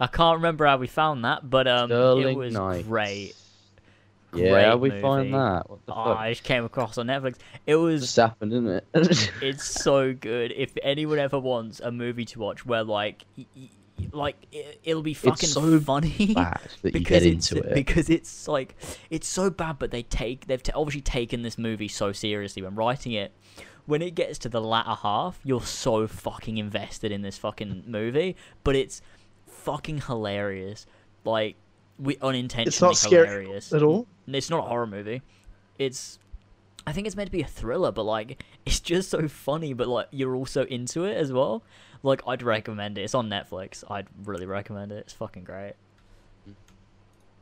I 0.00 0.08
can't 0.08 0.38
remember 0.38 0.66
how 0.66 0.76
we 0.78 0.88
found 0.88 1.24
that, 1.24 1.48
but 1.48 1.68
um, 1.68 1.92
it 1.92 2.36
was 2.36 2.52
Knight. 2.52 2.84
great. 2.84 3.34
Yeah, 4.34 4.70
how 4.70 4.76
we 4.78 4.88
Great 4.90 5.02
find 5.02 5.34
that? 5.34 5.68
What 5.68 5.84
the 5.86 5.92
Oh, 5.92 6.04
fuck? 6.04 6.18
I 6.18 6.30
just 6.32 6.42
came 6.44 6.64
across 6.64 6.96
on 6.98 7.06
Netflix. 7.06 7.36
It 7.66 7.76
was. 7.76 8.00
Just 8.02 8.16
happened, 8.16 8.52
didn't 8.52 8.68
it? 8.94 9.30
It's 9.42 9.64
so 9.82 10.12
good. 10.14 10.52
If 10.56 10.72
anyone 10.82 11.18
ever 11.18 11.38
wants 11.38 11.80
a 11.80 11.90
movie 11.92 12.24
to 12.26 12.38
watch 12.38 12.64
where 12.64 12.82
like 12.84 13.24
y- 13.36 13.46
y- 13.56 13.68
like 14.10 14.36
it, 14.50 14.80
it'll 14.84 15.02
be 15.02 15.14
fucking 15.14 15.48
so 15.48 15.78
funny 15.78 16.32
Bad 16.34 16.60
that 16.82 16.92
you 16.94 17.00
because 17.00 17.22
get 17.22 17.26
it's 17.32 17.52
into 17.52 17.66
it. 17.68 17.74
because 17.74 18.10
it's 18.10 18.48
like 18.48 18.74
it's 19.10 19.28
so 19.28 19.48
bad 19.48 19.78
but 19.78 19.90
they 19.92 20.02
take 20.02 20.46
they've 20.48 20.62
t- 20.62 20.72
obviously 20.74 21.02
taken 21.02 21.42
this 21.42 21.56
movie 21.56 21.86
so 21.86 22.10
seriously 22.10 22.62
when 22.62 22.74
writing 22.74 23.12
it 23.12 23.32
when 23.86 24.02
it 24.02 24.16
gets 24.16 24.38
to 24.40 24.48
the 24.48 24.60
latter 24.60 24.94
half 25.02 25.38
you're 25.44 25.60
so 25.62 26.08
fucking 26.08 26.56
invested 26.58 27.12
in 27.12 27.22
this 27.22 27.38
fucking 27.38 27.84
movie 27.86 28.34
but 28.64 28.74
it's 28.74 29.02
fucking 29.46 30.00
hilarious 30.00 30.84
like 31.24 31.54
we 32.02 32.16
unintentionally 32.20 32.94
scary 32.94 33.26
hilarious 33.26 33.72
at 33.72 33.82
all? 33.82 34.06
it's 34.26 34.50
not 34.50 34.64
a 34.64 34.68
horror 34.68 34.86
movie 34.86 35.22
it's 35.78 36.18
I 36.86 36.92
think 36.92 37.06
it's 37.06 37.14
meant 37.16 37.28
to 37.28 37.32
be 37.32 37.42
a 37.42 37.46
thriller, 37.46 37.92
but 37.92 38.04
like 38.04 38.44
it's 38.66 38.80
just 38.80 39.10
so 39.10 39.28
funny, 39.28 39.72
but 39.72 39.88
like 39.88 40.08
you're 40.10 40.34
also 40.34 40.64
into 40.64 41.04
it 41.04 41.16
as 41.16 41.32
well. 41.32 41.62
Like 42.02 42.22
I'd 42.26 42.42
recommend 42.42 42.98
it. 42.98 43.02
It's 43.02 43.14
on 43.14 43.28
Netflix. 43.28 43.84
I'd 43.88 44.06
really 44.24 44.46
recommend 44.46 44.92
it. 44.92 44.96
It's 44.96 45.12
fucking 45.12 45.44
great. 45.44 45.74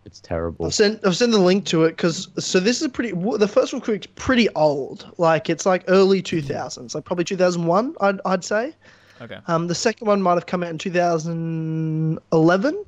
It's 0.04 0.20
terrible. 0.20 0.66
I've 0.66 0.74
sent 0.74 1.06
I've 1.06 1.16
sent 1.16 1.32
the 1.32 1.38
link 1.38 1.66
to 1.66 1.84
it 1.84 1.90
because 1.90 2.28
so 2.38 2.58
this 2.58 2.82
is 2.82 2.88
pretty. 2.88 3.12
The 3.12 3.48
first 3.48 3.72
one 3.72 3.80
Creek's 3.82 4.06
pretty 4.14 4.48
old. 4.50 5.10
Like 5.18 5.50
it's 5.50 5.66
like 5.66 5.84
early 5.88 6.22
two 6.22 6.42
thousands, 6.42 6.94
like 6.94 7.04
probably 7.04 7.24
two 7.24 7.36
thousand 7.36 7.66
one. 7.66 7.94
I'd 8.00 8.20
I'd 8.24 8.44
say. 8.44 8.74
Okay. 9.20 9.38
Um, 9.48 9.66
the 9.66 9.74
second 9.74 10.06
one 10.06 10.22
might 10.22 10.34
have 10.34 10.46
come 10.46 10.62
out 10.62 10.70
in 10.70 10.78
two 10.78 10.90
thousand 10.90 12.18
eleven, 12.32 12.82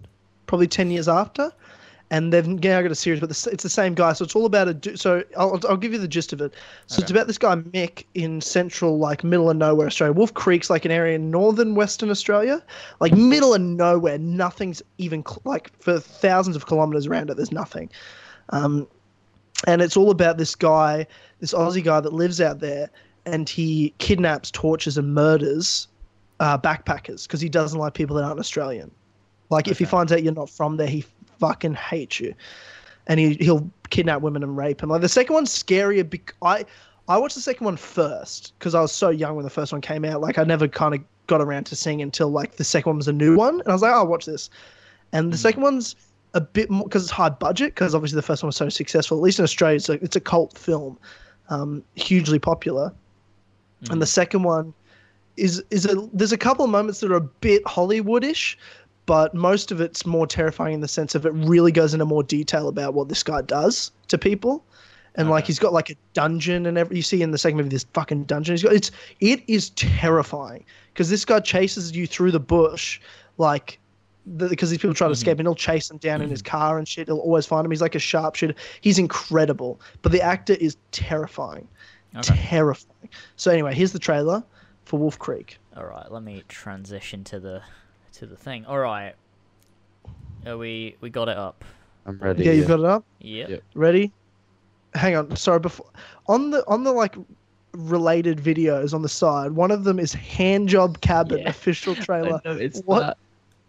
probably 0.53 0.67
ten 0.69 0.91
years 0.91 1.09
after. 1.09 1.51
And 2.11 2.31
they've 2.31 2.47
now 2.47 2.83
got 2.83 2.91
a 2.91 2.95
series, 2.95 3.21
but 3.21 3.31
it's 3.31 3.63
the 3.63 3.71
same 3.71 3.95
guy. 3.95 4.13
So 4.13 4.23
it's 4.23 4.37
all 4.37 4.45
about 4.45 4.69
a. 4.69 4.75
du- 4.75 4.99
So 4.99 5.25
I'll, 5.35 5.59
I'll 5.67 5.79
give 5.79 5.95
you 5.95 5.99
the 5.99 6.07
gist 6.07 6.35
of 6.35 6.43
it. 6.43 6.53
So 6.89 7.01
it's 7.01 7.11
about 7.11 7.27
this 7.27 7.39
guy 7.39 7.57
Mick 7.57 8.05
in 8.13 8.43
central, 8.43 8.99
like 8.99 9.25
middle 9.25 9.49
of 9.49 9.57
nowhere 9.57 9.87
Australia. 9.87 10.13
Wolf 10.13 10.35
Creek's 10.35 10.69
like 10.69 10.85
an 10.85 10.91
area 10.91 11.15
in 11.15 11.31
northern 11.31 11.75
Western 11.75 12.11
Australia, 12.11 12.63
like 13.01 13.15
middle 13.15 13.55
of 13.55 13.63
nowhere. 13.63 14.19
Nothing's 14.19 14.83
even 14.99 15.25
cl- 15.27 15.41
like 15.47 15.73
for 15.81 15.99
thousands 15.99 16.55
of 16.55 16.67
kilometers 16.67 17.07
around 17.07 17.31
it. 17.31 17.39
There's 17.39 17.51
nothing. 17.51 17.89
Um, 18.51 18.87
and 19.67 19.81
it's 19.81 19.97
all 19.97 20.11
about 20.11 20.37
this 20.37 20.55
guy, 20.55 21.07
this 21.41 21.55
Aussie 21.55 21.83
guy 21.83 22.01
that 22.01 22.13
lives 22.13 22.43
out 22.43 22.61
there, 22.61 22.91
and 23.25 23.49
he 23.49 23.95
kidnaps, 23.97 24.51
tortures, 24.51 24.99
and 24.99 25.15
murders 25.15 25.89
uh, 26.41 26.59
backpackers 26.59 27.27
because 27.27 27.41
he 27.41 27.49
doesn't 27.49 27.79
like 27.79 27.95
people 27.95 28.17
that 28.17 28.25
aren't 28.25 28.39
Australian. 28.39 28.91
Like 29.53 29.69
if 29.69 29.79
he 29.79 29.85
finds 29.85 30.11
out 30.11 30.23
you're 30.23 30.33
not 30.33 30.51
from 30.51 30.77
there, 30.77 30.87
he 30.87 31.05
fucking 31.39 31.75
hates 31.75 32.19
you, 32.21 32.35
and 33.07 33.21
he 33.21 33.35
he'll 33.35 33.71
kidnap 33.91 34.23
women 34.23 34.43
and 34.43 34.57
rape 34.57 34.79
them. 34.79 34.91
Like 34.91 35.03
the 35.03 35.09
second 35.09 35.35
one's 35.35 35.51
scarier. 35.51 36.09
Bec- 36.09 36.35
I 36.43 36.65
I 37.09 37.19
watched 37.19 37.35
the 37.35 37.43
second 37.43 37.65
one 37.65 37.77
first 37.77 38.55
because 38.59 38.75
I 38.75 38.81
was 38.81 38.93
so 38.93 39.11
young 39.11 39.37
when 39.37 39.45
the 39.45 39.51
first 39.51 39.73
one 39.73 39.81
came 39.81 40.05
out. 40.05 40.21
Like 40.21 40.39
I 40.39 40.45
never 40.45 40.67
kind 40.67 40.95
of 40.95 41.01
got 41.27 41.41
around 41.41 41.65
to 41.65 41.77
seeing 41.77 42.03
until 42.03 42.31
like 42.31 42.57
the 42.57 42.65
second 42.65 42.91
one 42.91 42.97
was 42.97 43.09
a 43.09 43.13
new 43.13 43.37
one, 43.37 43.61
and 43.61 43.69
I 43.69 43.73
was 43.73 43.83
like, 43.83 43.93
oh, 43.93 43.97
I'll 43.97 44.07
watch 44.07 44.27
this. 44.27 44.51
And 45.13 45.33
the 45.33 45.39
second 45.39 45.63
one's 45.63 45.95
a 46.35 46.41
bit 46.41 46.71
more 46.71 46.85
because 46.85 47.03
it's 47.03 47.13
high 47.13 47.29
budget 47.29 47.75
because 47.75 47.95
obviously 47.95 48.17
the 48.17 48.23
first 48.23 48.43
one 48.43 48.49
was 48.49 48.57
so 48.57 48.69
successful. 48.69 49.19
At 49.19 49.23
least 49.23 49.39
in 49.39 49.43
Australia, 49.43 49.77
it's 49.77 49.89
a, 49.89 49.93
it's 49.95 50.17
a 50.17 50.21
cult 50.21 50.57
film, 50.57 50.99
um, 51.51 51.85
hugely 51.95 52.39
popular. 52.39 52.93
And 53.91 54.01
the 54.01 54.07
second 54.07 54.45
one 54.45 54.73
is 55.37 55.63
is 55.71 55.87
a 55.87 56.09
there's 56.13 56.33
a 56.33 56.39
couple 56.39 56.65
of 56.65 56.71
moments 56.71 57.01
that 57.01 57.11
are 57.11 57.17
a 57.17 57.21
bit 57.21 57.65
Hollywoodish, 57.65 58.57
but 59.07 59.35
most 59.35 59.73
of 59.73 59.81
it's 59.81 60.07
more 60.07 60.27
terrifying 60.27 60.75
in 60.75 60.81
the 60.81 60.89
sense 60.89 61.15
of 61.15 61.27
it 61.27 61.33
really 61.33 61.73
goes 61.73 61.93
into 61.93 62.05
more 62.05 62.23
detail 62.23 62.69
about 62.69 62.95
what 62.95 63.09
this 63.09 63.23
guy 63.23 63.43
does 63.43 63.91
to 64.09 64.19
people. 64.19 64.65
And 65.15 65.29
like 65.29 65.47
he's 65.47 65.59
got 65.59 65.75
like 65.75 65.91
a 65.91 65.97
dungeon 66.15 66.65
and 66.65 66.79
every 66.79 66.97
you 66.97 67.03
see 67.03 67.21
in 67.21 67.33
the 67.33 67.39
second 67.39 67.59
movie 67.59 67.69
this 67.69 67.85
fucking 67.93 68.25
dungeon. 68.25 68.55
He's 68.55 68.63
got 68.63 68.73
it's 68.73 68.91
it 69.21 69.43
is 69.47 69.71
terrifying 69.71 70.65
because 70.93 71.11
this 71.11 71.25
guy 71.27 71.41
chases 71.41 71.95
you 71.95 72.07
through 72.07 72.31
the 72.31 72.41
bush 72.41 72.99
like 73.37 73.79
because 74.37 74.71
these 74.71 74.79
people 74.79 74.95
try 74.95 75.09
to 75.09 75.13
escape 75.13 75.33
mm-hmm. 75.33 75.41
and 75.41 75.49
he'll 75.49 75.55
chase 75.55 75.89
them 75.89 75.99
down 75.99 76.23
in 76.23 76.31
his 76.31 76.43
mm-hmm. 76.43 76.57
car 76.57 76.79
and 76.79 76.89
shit. 76.89 77.09
He'll 77.09 77.19
always 77.19 77.45
find 77.45 77.65
him. 77.65 77.71
He's 77.71 77.83
like 77.83 77.95
a 77.95 77.99
sharpshooter. 77.99 78.55
He's 78.81 78.99
incredible, 78.99 79.81
but 80.01 80.13
the 80.13 80.23
actor 80.23 80.55
is 80.55 80.77
terrifying, 80.93 81.69
Okay. 82.17 82.35
terrifying. 82.35 83.11
So 83.37 83.51
anyway, 83.51 83.75
here's 83.75 83.93
the 83.93 83.99
trailer 83.99 84.43
for 84.85 84.99
Wolf 84.99 85.19
Creek. 85.19 85.59
All 85.77 85.85
right. 85.85 86.11
Let 86.11 86.23
me 86.23 86.43
transition 86.49 87.25
to 87.25 87.41
the 87.41 87.63
to 88.23 88.27
the 88.29 88.37
thing. 88.37 88.65
All 88.67 88.79
right. 88.79 89.15
Are 90.47 90.57
we 90.57 90.97
we 91.01 91.11
got 91.11 91.29
it 91.29 91.37
up? 91.37 91.65
I'm 92.07 92.19
ready. 92.19 92.45
Yeah, 92.45 92.53
you've 92.53 92.69
got 92.69 92.79
it 92.81 92.85
up. 92.87 93.05
Yep. 93.21 93.49
Yep. 93.51 93.63
Ready? 93.75 94.13
Hang 94.95 95.17
on. 95.17 95.35
Sorry. 95.37 95.59
Before 95.59 95.87
on 96.29 96.51
the 96.51 96.65
on 96.69 96.85
the 96.85 96.93
like 96.93 97.17
related 97.73 98.39
videos 98.39 98.95
on 98.95 99.03
the 99.03 99.09
side, 99.09 99.53
one 99.53 99.71
of 99.73 99.83
them 99.85 99.99
is 99.99 100.15
Handjob 100.15 101.01
Cabin 101.01 101.39
Yeah. 101.39 101.49
official 101.49 101.95
trailer. 102.07 102.41
I 102.45 102.49
know, 102.49 102.57
it's 102.57 102.81
What? 102.85 103.01
that. 103.01 103.19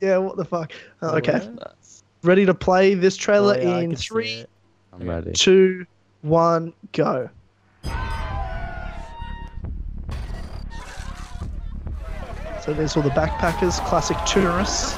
Yeah. 0.02 0.18
What 0.18 0.38
the 0.38 0.46
fuck? 0.46 0.72
Uh, 1.02 1.12
Oh, 1.14 1.18
okay. 1.18 1.40
what? 1.40 1.76
Ready 2.24 2.46
to 2.46 2.54
play 2.54 2.94
this 2.94 3.18
trailer 3.18 3.56
Oh, 3.58 3.62
yeah, 3.62 3.78
in 3.80 3.90
can 3.92 3.98
see 3.98 4.08
three. 4.08 4.46
I'm 4.94 5.10
ready. 5.10 5.32
two, 5.34 5.86
one, 6.22 6.74
go. 6.92 7.30
So 12.64 12.74
there's 12.74 12.96
all 12.96 13.04
the 13.04 13.10
backpackers, 13.10 13.84
classic 13.88 14.16
tourists, 14.26 14.94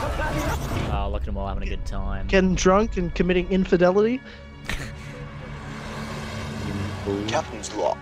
Oh, 0.92 1.10
look 1.12 1.24
at 1.24 1.26
them 1.26 1.36
all 1.38 1.48
having 1.48 1.64
a 1.64 1.66
good 1.66 1.84
time. 1.86 2.28
getting 2.28 2.54
drunk 2.54 2.98
and 2.98 3.14
committing 3.16 3.50
infidelity. 3.50 4.22
Captain's 7.28 7.74
log. 7.76 7.98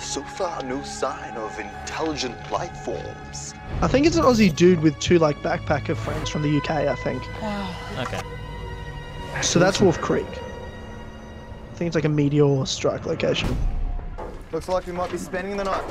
So 0.00 0.22
far, 0.22 0.62
no 0.64 0.82
sign 0.82 1.36
of 1.36 1.58
intelligent 1.58 2.36
life 2.50 2.76
forms. 2.84 3.54
I 3.80 3.88
think 3.88 4.06
it's 4.06 4.16
an 4.16 4.24
Aussie 4.24 4.54
dude 4.54 4.80
with 4.80 4.98
two 4.98 5.18
like 5.18 5.36
backpacker 5.42 5.96
friends 5.96 6.28
from 6.28 6.42
the 6.42 6.56
UK. 6.56 6.70
I 6.70 6.94
think. 6.96 7.22
Okay. 7.98 8.20
So 9.42 9.58
that's 9.58 9.80
Wolf 9.80 10.00
Creek. 10.00 10.26
I 10.26 11.74
think 11.74 11.88
it's 11.88 11.94
like 11.94 12.04
a 12.04 12.08
meteor 12.08 12.64
strike 12.64 13.04
location. 13.04 13.54
Looks 14.50 14.68
like 14.68 14.86
we 14.86 14.92
might 14.92 15.10
be 15.10 15.18
spending 15.18 15.56
the 15.56 15.64
night. 15.64 15.84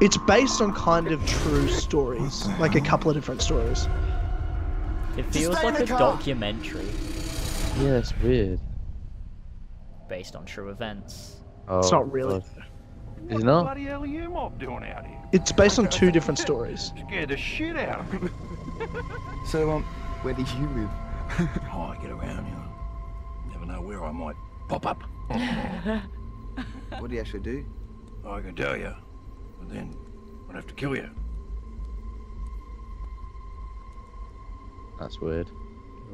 It's 0.00 0.16
based 0.18 0.60
on 0.60 0.74
kind 0.74 1.08
of 1.08 1.24
true 1.26 1.68
stories, 1.68 2.46
like 2.58 2.74
a 2.74 2.80
couple 2.80 3.10
of 3.10 3.16
different 3.16 3.40
stories. 3.42 3.88
It 5.16 5.24
feels 5.32 5.54
like 5.62 5.80
a 5.80 5.86
car. 5.86 5.98
documentary 5.98 6.84
Yeah, 7.78 7.96
it's 7.96 8.12
weird. 8.18 8.60
based 10.08 10.36
on 10.36 10.44
true 10.44 10.68
events. 10.68 11.40
Oh, 11.68 11.78
It's 11.78 11.90
not 11.90 12.10
really. 12.12 12.40
God. 12.40 12.64
Is 13.30 13.40
it 13.42 13.44
not? 13.46 13.62
bloody 13.64 13.84
hell 13.86 14.02
are 14.02 14.06
you 14.06 14.28
mob 14.28 14.58
doing 14.60 14.84
out 14.84 15.06
here? 15.06 15.18
It's 15.32 15.50
based 15.50 15.78
on 15.78 15.88
two 15.88 16.10
different 16.12 16.38
stories. 16.38 16.92
Scared 17.08 17.30
the 17.30 17.36
shit 17.36 17.76
out 17.76 18.00
of 18.00 18.22
me. 18.22 18.28
So, 19.46 19.70
um, 19.70 19.82
where 20.22 20.34
do 20.34 20.42
you 20.42 20.68
live? 20.76 20.90
Oh, 21.72 21.80
I 21.80 21.98
get 22.02 22.10
around, 22.10 22.46
you 22.46 22.52
know. 22.52 23.52
Never 23.52 23.64
know 23.66 23.80
where 23.80 24.04
I 24.04 24.12
might 24.12 24.36
pop 24.68 24.86
up. 24.86 25.02
What 27.00 27.08
do 27.08 27.14
you 27.14 27.20
actually 27.20 27.40
do? 27.40 27.64
I 28.26 28.40
can 28.40 28.54
tell 28.54 28.76
you, 28.76 28.94
but 29.66 29.74
then 29.74 29.96
I'd 30.48 30.56
have 30.56 30.66
to 30.66 30.74
kill 30.74 30.96
you. 30.96 31.08
That's 34.98 35.20
weird. 35.20 35.50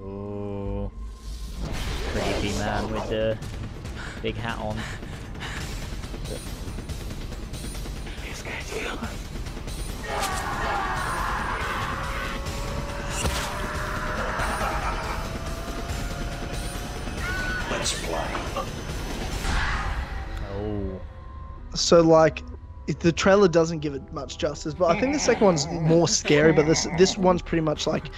Oh, 0.02 0.90
creepy 2.12 2.50
man 2.58 2.90
with 2.92 3.08
the 3.08 3.38
big 4.22 4.34
hat 4.36 4.58
on. 4.58 4.76
Let's 17.70 18.06
play. 18.06 18.24
Oh, 20.54 21.00
So 21.74 22.00
like, 22.00 22.42
it, 22.86 23.00
the 23.00 23.12
trailer 23.12 23.48
doesn't 23.48 23.78
give 23.78 23.94
it 23.94 24.12
much 24.12 24.38
justice, 24.38 24.74
but 24.74 24.90
I 24.90 25.00
think 25.00 25.12
the 25.12 25.20
second 25.20 25.44
one's 25.44 25.66
more 25.68 26.08
scary. 26.08 26.52
But 26.52 26.66
this 26.66 26.86
this 26.98 27.16
one's 27.16 27.42
pretty 27.42 27.62
much 27.62 27.86
like, 27.86 28.10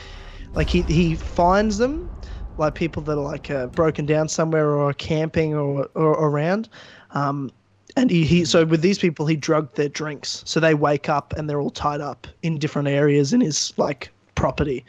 like 0.55 0.70
he 0.70 0.82
he 0.82 1.15
finds 1.16 1.78
them, 1.78 2.11
like 2.57 2.74
people 2.74 3.03
that 3.03 3.12
are 3.12 3.16
like 3.16 3.51
uh, 3.51 3.66
broken 3.69 4.07
down 4.07 4.28
somewhere 4.28 4.70
or 4.70 4.93
camping 4.95 5.55
or 5.55 5.89
or 5.95 6.12
around, 6.12 6.69
um, 7.11 7.51
and 7.97 8.11
he, 8.11 8.24
he 8.24 8.45
so 8.45 8.65
with 8.65 8.81
these 8.81 8.99
people 8.99 9.27
he 9.27 9.36
drugged 9.36 9.77
their 9.77 9.89
drinks, 9.89 10.43
so 10.47 10.61
they 10.61 10.74
wake 10.74 11.09
up 11.09 11.35
and 11.35 11.49
they're 11.49 11.61
all 11.61 11.70
tied 11.70 12.01
up 12.01 12.27
in 12.43 12.59
different 12.59 12.89
areas 12.89 13.32
in 13.32 13.41
his 13.41 13.73
like 13.77 14.11
property, 14.35 14.85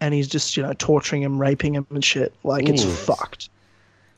and 0.00 0.14
he's 0.14 0.28
just 0.28 0.56
you 0.56 0.62
know 0.62 0.72
torturing 0.78 1.22
them, 1.22 1.38
raping 1.38 1.74
them 1.74 1.86
and 1.90 2.04
shit. 2.04 2.34
Like 2.44 2.68
it's 2.68 2.84
fucked. 3.04 3.50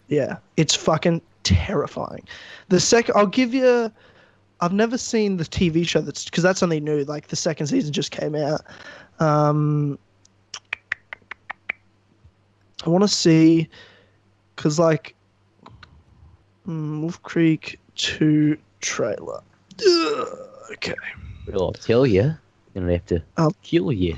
Yeah, 0.07 0.37
it's 0.57 0.75
fucking 0.75 1.21
terrifying. 1.43 2.27
The 2.69 2.81
second, 2.81 3.17
I'll 3.17 3.27
give 3.27 3.53
you. 3.53 3.91
I've 4.60 4.72
never 4.72 4.98
seen 4.98 5.36
the 5.36 5.44
TV 5.44 5.86
show 5.86 6.01
that's 6.01 6.24
because 6.24 6.43
that's 6.43 6.62
only 6.62 6.80
new. 6.80 7.05
Like 7.05 7.28
the 7.28 7.36
second 7.36 7.68
season 7.68 7.93
just 7.93 8.10
came 8.10 8.35
out. 8.35 8.60
Um, 9.20 9.98
I 12.85 12.90
want 12.90 13.02
to 13.02 13.09
see 13.09 13.68
because 14.56 14.78
like 14.78 15.14
mm, 16.66 17.01
Wolf 17.01 17.22
Creek 17.22 17.78
two 17.94 18.56
trailer. 18.80 19.40
Ugh, 19.86 20.28
okay, 20.72 20.94
Well, 21.47 21.64
I'll 21.66 21.72
tell 21.72 22.06
you. 22.06 22.35
They 22.74 22.93
have 22.93 23.06
to 23.06 23.22
Oh. 23.36 23.51
kill 23.62 23.90
you. 23.93 24.16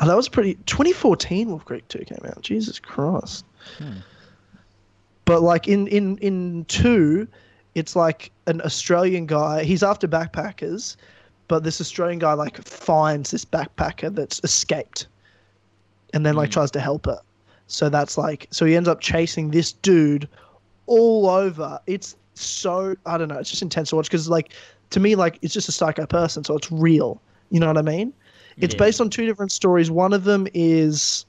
Oh, 0.00 0.06
that 0.06 0.16
was 0.16 0.28
pretty. 0.28 0.54
2014 0.66 1.48
Wolf 1.48 1.64
Creek 1.64 1.86
2 1.88 2.00
came 2.00 2.18
out. 2.26 2.42
Jesus 2.42 2.78
Christ. 2.78 3.46
But 5.24 5.40
like 5.42 5.66
in 5.66 5.86
in 5.88 6.18
in 6.18 6.64
two, 6.66 7.26
it's 7.76 7.94
like 7.94 8.32
an 8.46 8.62
Australian 8.62 9.26
guy. 9.26 9.62
He's 9.62 9.82
after 9.82 10.08
backpackers, 10.08 10.96
but 11.46 11.62
this 11.62 11.78
Australian 11.78 12.18
guy 12.18 12.32
like 12.32 12.56
finds 12.64 13.30
this 13.30 13.44
backpacker 13.44 14.12
that's 14.14 14.40
escaped, 14.42 15.06
and 16.14 16.24
then 16.24 16.34
like 16.36 16.50
tries 16.50 16.70
to 16.72 16.80
help 16.80 17.04
her. 17.04 17.20
So 17.66 17.90
that's 17.90 18.16
like 18.16 18.46
so 18.50 18.64
he 18.64 18.74
ends 18.76 18.88
up 18.88 19.00
chasing 19.00 19.50
this 19.50 19.72
dude 19.72 20.26
all 20.86 21.28
over. 21.28 21.78
It's 21.86 22.16
so 22.34 22.96
I 23.04 23.18
don't 23.18 23.28
know. 23.28 23.38
It's 23.38 23.50
just 23.50 23.62
intense 23.62 23.90
to 23.90 23.96
watch 23.96 24.06
because 24.06 24.26
like 24.26 24.54
to 24.90 24.98
me 24.98 25.14
like 25.14 25.38
it's 25.42 25.52
just 25.52 25.68
a 25.68 25.72
psycho 25.72 26.06
person, 26.06 26.44
so 26.44 26.56
it's 26.56 26.72
real. 26.72 27.20
You 27.50 27.60
know 27.60 27.66
what 27.66 27.78
I 27.78 27.82
mean? 27.82 28.14
It's 28.58 28.74
Yeah. 28.74 28.78
based 28.78 29.02
on 29.02 29.10
two 29.10 29.26
different 29.26 29.52
stories. 29.52 29.90
One 29.90 30.14
of 30.14 30.24
them 30.24 30.48
is 30.54 31.26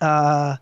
uh, 0.00 0.56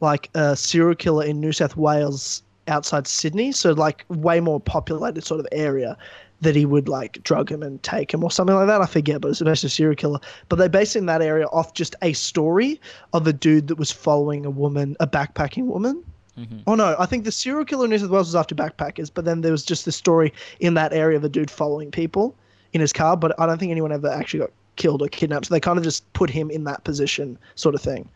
like 0.00 0.30
a 0.34 0.56
serial 0.56 0.94
killer 0.94 1.24
in 1.26 1.40
New 1.40 1.52
South 1.52 1.76
Wales 1.76 2.42
outside 2.68 3.06
Sydney, 3.06 3.52
so 3.52 3.72
like 3.72 4.04
way 4.08 4.40
more 4.40 4.60
populated 4.60 5.24
sort 5.24 5.40
of 5.40 5.46
area 5.52 5.96
that 6.40 6.54
he 6.54 6.64
would 6.64 6.88
like 6.88 7.22
drug 7.24 7.50
him 7.50 7.62
and 7.62 7.82
take 7.82 8.14
him 8.14 8.22
or 8.22 8.30
something 8.30 8.54
like 8.54 8.68
that. 8.68 8.80
I 8.80 8.86
forget, 8.86 9.20
but 9.20 9.28
it's 9.28 9.42
based 9.42 9.64
a 9.64 9.68
serial 9.68 9.96
killer. 9.96 10.20
But 10.48 10.56
they 10.56 10.68
based 10.68 10.94
in 10.94 11.06
that 11.06 11.22
area 11.22 11.46
off 11.46 11.74
just 11.74 11.96
a 12.02 12.12
story 12.12 12.80
of 13.12 13.26
a 13.26 13.32
dude 13.32 13.66
that 13.68 13.76
was 13.76 13.90
following 13.90 14.46
a 14.46 14.50
woman, 14.50 14.96
a 15.00 15.06
backpacking 15.06 15.64
woman. 15.64 16.04
Mm-hmm. 16.38 16.58
Oh 16.68 16.76
no, 16.76 16.94
I 16.98 17.06
think 17.06 17.24
the 17.24 17.32
serial 17.32 17.64
killer 17.64 17.84
in 17.84 17.90
New 17.90 17.98
South 17.98 18.10
Wales 18.10 18.28
was 18.28 18.36
after 18.36 18.54
backpackers, 18.54 19.10
but 19.12 19.24
then 19.24 19.40
there 19.40 19.50
was 19.50 19.64
just 19.64 19.84
this 19.84 19.96
story 19.96 20.32
in 20.60 20.74
that 20.74 20.92
area 20.92 21.16
of 21.16 21.24
a 21.24 21.28
dude 21.28 21.50
following 21.50 21.90
people 21.90 22.36
in 22.72 22.80
his 22.80 22.92
car. 22.92 23.16
But 23.16 23.38
I 23.40 23.46
don't 23.46 23.58
think 23.58 23.72
anyone 23.72 23.90
ever 23.90 24.08
actually 24.08 24.40
got 24.40 24.50
killed 24.76 25.02
or 25.02 25.08
kidnapped. 25.08 25.46
So 25.46 25.54
they 25.54 25.60
kind 25.60 25.78
of 25.78 25.84
just 25.84 26.10
put 26.12 26.30
him 26.30 26.50
in 26.50 26.62
that 26.64 26.84
position, 26.84 27.36
sort 27.56 27.74
of 27.74 27.80
thing. 27.80 28.08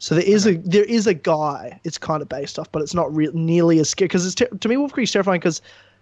So 0.00 0.14
there 0.14 0.24
is 0.24 0.46
a 0.46 0.54
there 0.56 0.84
is 0.84 1.06
a 1.06 1.14
guy 1.14 1.78
it's 1.84 1.98
kind 1.98 2.22
of 2.22 2.28
based 2.28 2.58
off, 2.58 2.70
but 2.72 2.80
it's 2.82 2.94
not 2.94 3.14
re- 3.14 3.30
nearly 3.34 3.78
as 3.80 3.88
scary 3.90 4.08
because 4.08 4.24
it's 4.26 4.34
ter- 4.34 4.46
to 4.48 4.68
me 4.68 4.76
Wolf 4.76 4.92
Creek's 4.92 5.12
terrifying 5.12 5.38
because 5.40 5.60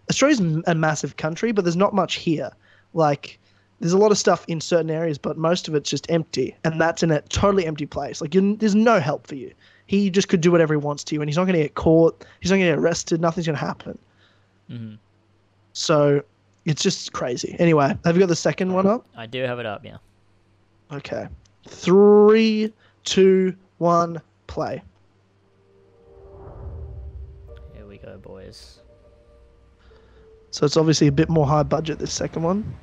Australia's 0.08 0.40
m- 0.40 0.62
a 0.68 0.74
massive 0.74 1.16
country, 1.16 1.50
but 1.52 1.64
there's 1.64 1.76
not 1.76 1.92
much 1.94 2.14
here. 2.14 2.50
Like 2.94 3.38
there's 3.80 3.92
a 3.92 3.98
lot 3.98 4.12
of 4.12 4.18
stuff 4.18 4.44
in 4.48 4.60
certain 4.60 4.88
areas, 4.90 5.18
but 5.18 5.36
most 5.36 5.66
of 5.68 5.74
it's 5.74 5.90
just 5.90 6.08
empty, 6.10 6.56
and 6.64 6.80
that's 6.80 7.02
in 7.02 7.10
a 7.10 7.20
totally 7.22 7.66
empty 7.66 7.86
place. 7.86 8.20
Like 8.20 8.30
there's 8.32 8.74
no 8.76 9.00
help 9.00 9.26
for 9.26 9.34
you. 9.34 9.52
He 9.86 10.10
just 10.10 10.28
could 10.28 10.40
do 10.42 10.52
whatever 10.52 10.74
he 10.74 10.78
wants 10.78 11.02
to 11.04 11.14
you, 11.16 11.20
and 11.20 11.28
he's 11.28 11.36
not 11.36 11.44
going 11.44 11.56
to 11.56 11.62
get 11.62 11.74
caught. 11.74 12.24
He's 12.40 12.50
not 12.52 12.58
going 12.58 12.66
to 12.68 12.72
get 12.76 12.78
arrested. 12.78 13.20
Nothing's 13.20 13.46
going 13.46 13.58
to 13.58 13.64
happen. 13.64 13.98
Mhm. 14.70 14.98
So 15.72 16.22
it's 16.66 16.82
just 16.82 17.12
crazy. 17.12 17.56
Anyway, 17.58 17.96
have 18.04 18.14
you 18.14 18.20
got 18.20 18.28
the 18.28 18.36
second 18.36 18.72
one 18.72 18.86
up? 18.86 19.06
I 19.16 19.26
do 19.26 19.42
have 19.42 19.58
it 19.58 19.66
up, 19.66 19.84
yeah. 19.84 19.96
Okay. 20.92 21.26
Three, 21.68 22.72
two, 23.04 23.54
one, 23.78 24.20
play. 24.46 24.82
Here 27.74 27.86
we 27.86 27.98
go, 27.98 28.18
boys. 28.18 28.80
So 30.50 30.66
it's 30.66 30.76
obviously 30.76 31.06
a 31.06 31.12
bit 31.12 31.28
more 31.28 31.46
high 31.46 31.62
budget, 31.62 31.98
this 31.98 32.12
second 32.12 32.42
one. 32.42 32.76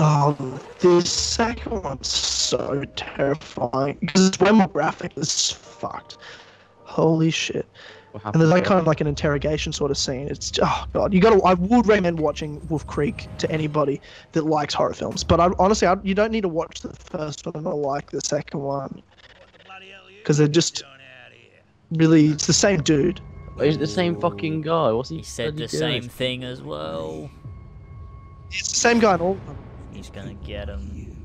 Oh, 0.00 0.60
this 0.78 1.10
second 1.10 1.82
one's 1.82 2.08
so 2.08 2.84
terrifying 2.94 3.98
because 4.00 4.28
it's 4.28 4.38
way 4.38 4.52
more 4.52 4.68
graphic. 4.68 5.14
This 5.14 5.34
is 5.34 5.50
fucked. 5.50 6.18
Holy 6.84 7.30
shit. 7.30 7.66
What 8.12 8.24
And 8.24 8.40
there's 8.40 8.50
like 8.50 8.64
kind 8.64 8.80
of 8.80 8.86
like 8.86 9.00
an 9.00 9.06
interrogation 9.06 9.72
sort 9.72 9.90
of 9.90 9.98
scene. 9.98 10.28
It's 10.28 10.52
oh 10.62 10.84
god, 10.92 11.12
you 11.12 11.20
got 11.20 11.30
to. 11.30 11.42
I 11.42 11.54
would 11.54 11.86
recommend 11.86 12.18
watching 12.18 12.66
Wolf 12.68 12.86
Creek 12.86 13.28
to 13.38 13.50
anybody 13.50 14.00
that 14.32 14.46
likes 14.46 14.74
horror 14.74 14.94
films. 14.94 15.24
But 15.24 15.40
I, 15.40 15.50
honestly, 15.58 15.86
I, 15.86 15.96
you 16.02 16.14
don't 16.14 16.32
need 16.32 16.42
to 16.42 16.48
watch 16.48 16.80
the 16.80 16.92
first 16.92 17.46
one 17.46 17.66
or 17.66 17.74
like 17.74 18.10
the 18.10 18.20
second 18.20 18.60
one 18.60 19.02
because 20.18 20.38
they're 20.38 20.48
just 20.48 20.82
really. 21.92 22.28
It's 22.28 22.46
the 22.46 22.52
same 22.52 22.82
dude. 22.82 23.20
It's 23.58 23.76
the 23.76 23.86
same 23.86 24.20
fucking 24.20 24.62
guy. 24.62 24.92
What's 24.92 25.08
he? 25.08 25.18
He 25.18 25.22
said 25.22 25.56
the 25.56 25.66
doing? 25.66 25.68
same 25.68 26.02
thing 26.08 26.44
as 26.44 26.62
well. 26.62 27.30
It's 28.50 28.68
the 28.68 28.76
same 28.76 28.98
guy 29.00 29.14
in 29.14 29.20
all 29.20 29.32
of 29.32 29.46
them. 29.46 29.58
He's 29.92 30.10
gonna 30.10 30.34
get 30.34 30.68
him. 30.68 31.16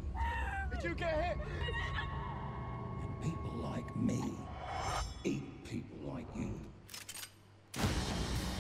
You 0.84 0.94
get 0.96 1.38
And 1.38 3.22
people 3.22 3.52
like 3.62 3.96
me 3.96 4.22
eat 5.24 5.44
people 5.64 6.12
like 6.12 6.26
you. 6.36 6.52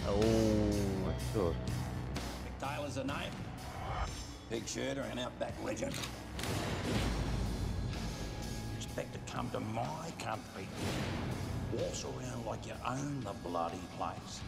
Oh, 0.08 1.14
God. 1.34 1.56
Mick 2.44 2.60
Taylor's 2.60 2.98
a 2.98 3.04
name. 3.04 3.32
Big 4.50 4.68
shooter 4.68 5.06
and 5.10 5.20
outback 5.20 5.54
legend. 5.64 5.94
Expect 8.78 9.14
to 9.14 9.32
come 9.32 9.50
to 9.52 9.60
my 9.60 10.12
country. 10.20 10.68
Waltz 11.72 12.04
around 12.04 12.46
like 12.46 12.66
you 12.68 12.74
own 12.86 13.22
the 13.22 13.34
bloody 13.48 13.80
place. 13.98 14.42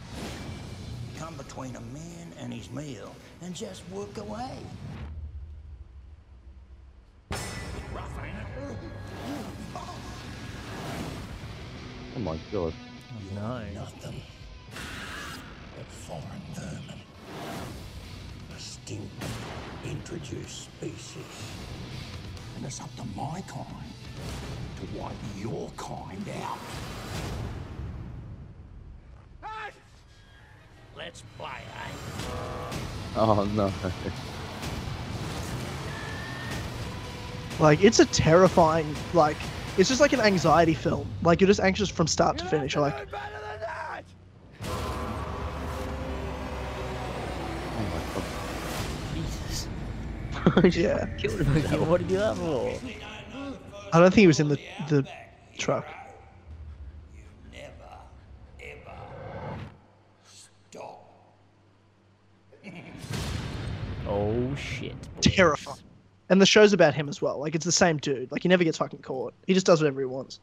Come 1.18 1.34
between 1.34 1.74
a 1.76 1.80
man 1.80 2.32
and 2.38 2.52
his 2.52 2.70
meal 2.70 3.14
and 3.42 3.54
just 3.54 3.82
work 3.90 4.16
away. 4.18 4.58
Rough, 7.30 8.18
ain't 8.22 8.36
it? 8.36 8.76
Oh 12.14 12.20
my 12.20 12.38
god. 12.52 12.74
no. 13.34 13.62
Nothing 13.74 14.22
foreign 16.06 16.22
vermin. 16.54 17.00
A 18.56 18.60
stink 18.60 19.10
introduced 19.84 20.64
species. 20.64 21.50
And 22.56 22.64
it's 22.64 22.80
up 22.80 22.94
to 22.96 23.04
my 23.16 23.42
kind 23.48 23.92
to 24.78 24.98
wipe 24.98 25.12
your 25.36 25.68
kind 25.76 26.24
out. 26.42 26.58
Let's 30.96 31.22
play, 31.36 31.48
eh? 31.48 31.90
Oh 33.16 33.44
no. 33.54 33.72
Like 37.58 37.82
it's 37.82 37.98
a 37.98 38.06
terrifying. 38.06 38.94
Like 39.12 39.36
it's 39.76 39.88
just 39.88 40.00
like 40.00 40.12
an 40.12 40.20
anxiety 40.20 40.74
film. 40.74 41.08
Like 41.22 41.40
you're 41.40 41.48
just 41.48 41.60
anxious 41.60 41.88
from 41.88 42.06
start 42.06 42.38
to 42.38 42.44
finish. 42.46 42.74
You're 42.74 42.82
like, 42.82 43.08
yeah. 50.72 51.06
Killed 51.18 51.40
what 51.88 52.00
did 52.00 52.10
you 52.10 52.16
do 52.16 52.18
that 52.18 52.36
for? 52.36 52.72
I 53.92 54.00
don't 54.00 54.10
think 54.10 54.20
he 54.22 54.26
was 54.26 54.40
in 54.40 54.48
the 54.48 54.58
the 54.88 55.06
truck. 55.58 55.86
Never, 57.52 57.72
ever 58.60 58.96
stop. 60.24 61.08
Oh 64.08 64.54
shit. 64.56 64.94
boys. 65.14 65.34
Terrifying. 65.34 65.78
And 66.28 66.40
the 66.40 66.46
show's 66.46 66.72
about 66.72 66.94
him 66.94 67.08
as 67.08 67.22
well. 67.22 67.38
Like 67.38 67.54
it's 67.54 67.64
the 67.64 67.72
same 67.72 67.98
dude. 67.98 68.30
Like 68.32 68.42
he 68.42 68.48
never 68.48 68.64
gets 68.64 68.78
fucking 68.78 69.00
caught. 69.00 69.32
He 69.46 69.54
just 69.54 69.66
does 69.66 69.80
whatever 69.80 70.00
he 70.00 70.06
wants. 70.06 70.40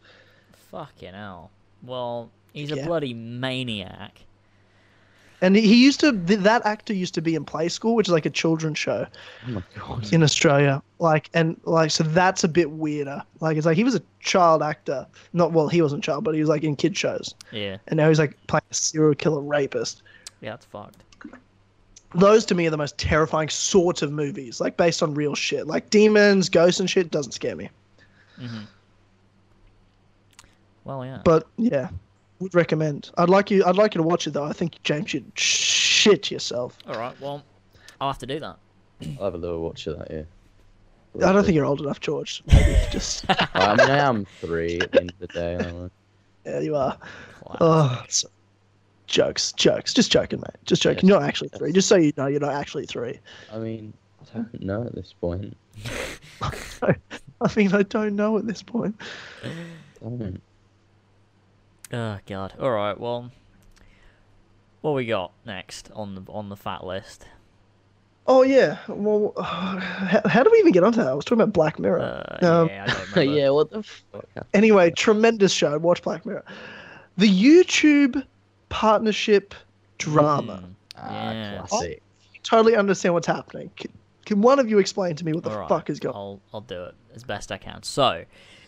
Fucking 0.71 1.13
hell. 1.13 1.51
Well, 1.83 2.29
he's 2.53 2.71
a 2.71 2.77
Yeah. 2.77 2.85
bloody 2.85 3.13
maniac. 3.13 4.19
And 5.43 5.57
he- 5.57 5.83
used 5.83 5.99
to. 5.99 6.13
That 6.13 6.65
actor 6.65 6.93
used 6.93 7.13
to 7.15 7.21
be 7.21 7.35
in 7.35 7.43
Play 7.43 7.67
School, 7.67 7.95
which 7.95 8.07
is 8.07 8.13
like 8.13 8.25
a 8.25 8.29
children's 8.29 8.77
show 8.79 9.05
Oh 9.45 10.01
in 10.11 10.23
Australia. 10.23 10.81
Like 10.99 11.29
and 11.33 11.59
like 11.65 11.91
so 11.91 12.03
that's 12.05 12.45
a 12.45 12.47
bit 12.47 12.71
weirder. 12.71 13.21
Like 13.41 13.57
it's 13.57 13.65
like 13.65 13.75
he 13.75 13.83
was 13.83 13.93
a 13.93 14.01
child 14.21 14.63
actor. 14.63 15.05
Not 15.33 15.51
well, 15.51 15.67
he 15.67 15.81
wasn't 15.81 16.03
a 16.03 16.05
child, 16.05 16.23
but 16.23 16.33
he 16.33 16.39
was 16.39 16.49
like 16.49 16.63
in 16.63 16.77
kid 16.77 16.95
shows. 16.97 17.35
Yeah. 17.51 17.77
And 17.87 17.97
now 17.97 18.07
he's 18.07 18.19
like 18.19 18.37
playing 18.47 18.63
a 18.71 18.73
serial 18.73 19.13
killer 19.15 19.41
rapist. 19.41 20.01
Yeah, 20.39 20.51
that's 20.51 20.65
fucked. 20.65 21.03
those 22.15 22.45
to 22.45 22.55
me 22.55 22.65
are 22.67 22.69
the 22.69 22.77
most 22.77 22.97
terrifying 22.97 23.49
sorts 23.49 24.01
of 24.01 24.13
movies, 24.13 24.61
like 24.61 24.77
based 24.77 25.03
on 25.03 25.13
real 25.13 25.35
shit. 25.35 25.67
Like 25.67 25.89
demons, 25.89 26.47
ghosts, 26.47 26.79
and 26.79 26.89
shit 26.89 27.11
doesn't 27.11 27.33
scare 27.33 27.57
me. 27.57 27.69
Mm-hmm. 28.39 28.63
Well, 30.85 31.05
yeah. 31.05 31.21
But 31.23 31.47
yeah, 31.57 31.89
would 32.43 32.55
recommend. 32.55 33.09
I'd 33.17 33.29
like 33.29 33.49
you. 33.51 33.63
I'd 33.65 33.75
like 33.75 33.95
you 33.95 33.99
to 33.99 34.07
watch 34.07 34.27
it 34.27 34.31
though. 34.31 34.43
I 34.45 34.53
think 34.53 34.81
James 34.83 35.09
should 35.09 35.31
shit 35.37 36.31
yourself. 36.31 36.77
All 36.87 36.95
right. 36.95 37.19
Well, 37.19 37.43
I'll 37.99 38.09
have 38.09 38.19
to 38.19 38.27
do 38.27 38.39
that. 38.39 38.57
I'll 39.17 39.25
have 39.25 39.33
a 39.33 39.37
little 39.37 39.61
watch 39.61 39.87
of 39.87 39.97
that, 39.99 40.11
yeah. 40.11 41.27
I 41.27 41.31
don't 41.31 41.43
think 41.43 41.55
you're 41.55 41.65
old 41.65 41.81
enough, 41.81 41.99
George. 41.99 42.41
Maybe 42.47 42.75
just 42.91 43.25
I 43.29 43.75
mean, 43.75 43.89
I 43.89 43.97
am 43.97 44.25
three 44.41 44.79
at 44.79 44.91
the 44.91 45.01
end 45.01 45.11
of 45.11 45.19
the 45.19 45.27
day. 45.27 45.55
aren't 45.55 45.91
yeah, 46.45 46.59
you 46.59 46.75
are. 46.75 46.97
Class. 47.43 47.57
Oh, 47.61 47.91
it's- 48.03 48.25
jokes, 49.07 49.51
jokes. 49.53 49.93
Just 49.93 50.11
joking, 50.11 50.39
mate. 50.39 50.55
Just 50.65 50.81
joking. 50.81 51.07
You're 51.07 51.19
not 51.19 51.27
actually 51.27 51.49
three. 51.49 51.71
Just 51.71 51.87
so 51.87 51.95
you 51.95 52.11
know, 52.17 52.27
you're 52.27 52.39
not 52.39 52.53
actually 52.53 52.85
three. 52.85 53.19
I? 53.51 53.55
I 53.55 53.59
mean, 53.59 53.93
I 54.21 54.35
don't 54.35 54.61
know 54.61 54.83
at 54.83 54.95
this 54.95 55.13
point. 55.13 55.55
I 56.41 56.95
mean, 57.55 57.73
I 57.73 57.83
don't 57.83 58.15
know 58.15 58.37
at 58.37 58.47
this 58.47 58.63
point. 58.63 58.95
I 59.43 59.49
don't. 60.09 60.41
Oh 61.93 62.17
god. 62.25 62.53
All 62.59 62.71
right. 62.71 62.99
Well, 62.99 63.31
what 64.81 64.95
we 64.95 65.05
got 65.05 65.31
next 65.45 65.89
on 65.93 66.15
the 66.15 66.23
on 66.31 66.49
the 66.49 66.57
fat 66.57 66.83
list? 66.83 67.25
Oh 68.25 68.41
yeah. 68.41 68.79
Well, 68.87 69.33
how, 69.41 70.21
how 70.25 70.43
do 70.43 70.49
we 70.51 70.57
even 70.57 70.71
get 70.71 70.83
onto 70.83 70.97
that? 70.97 71.07
I 71.07 71.13
was 71.13 71.23
talking 71.25 71.41
about 71.41 71.53
Black 71.53 71.77
Mirror. 71.79 71.99
Uh, 72.41 72.45
Um, 72.61 72.67
yeah, 72.67 72.85
I 72.87 73.15
don't 73.15 73.29
yeah, 73.35 73.49
what 73.49 73.69
the 73.69 73.83
fuck? 73.83 74.25
Anyway, 74.53 74.91
tremendous 74.91 75.51
show. 75.53 75.77
Watch 75.77 76.01
Black 76.01 76.25
Mirror. 76.25 76.43
The 77.17 77.27
YouTube 77.29 78.25
partnership 78.69 79.53
drama. 79.99 80.63
Ah, 80.97 81.31
Yeah. 81.31 81.65
classic. 81.67 82.01
Totally 82.41 82.75
understand 82.75 83.13
what's 83.13 83.27
happening. 83.27 83.69
Can, 83.77 83.91
can 84.25 84.41
one 84.41 84.59
of 84.59 84.69
you 84.69 84.79
explain 84.79 85.15
to 85.15 85.23
me 85.25 85.33
what 85.33 85.43
the 85.43 85.51
Alright, 85.51 85.69
fuck 85.69 85.89
is 85.89 85.99
going? 85.99 86.15
I'll 86.15 86.41
I'll 86.53 86.61
do 86.61 86.83
it 86.83 86.95
as 87.15 87.23
best 87.23 87.51
I 87.51 87.57
can. 87.57 87.83
So, 87.83 88.23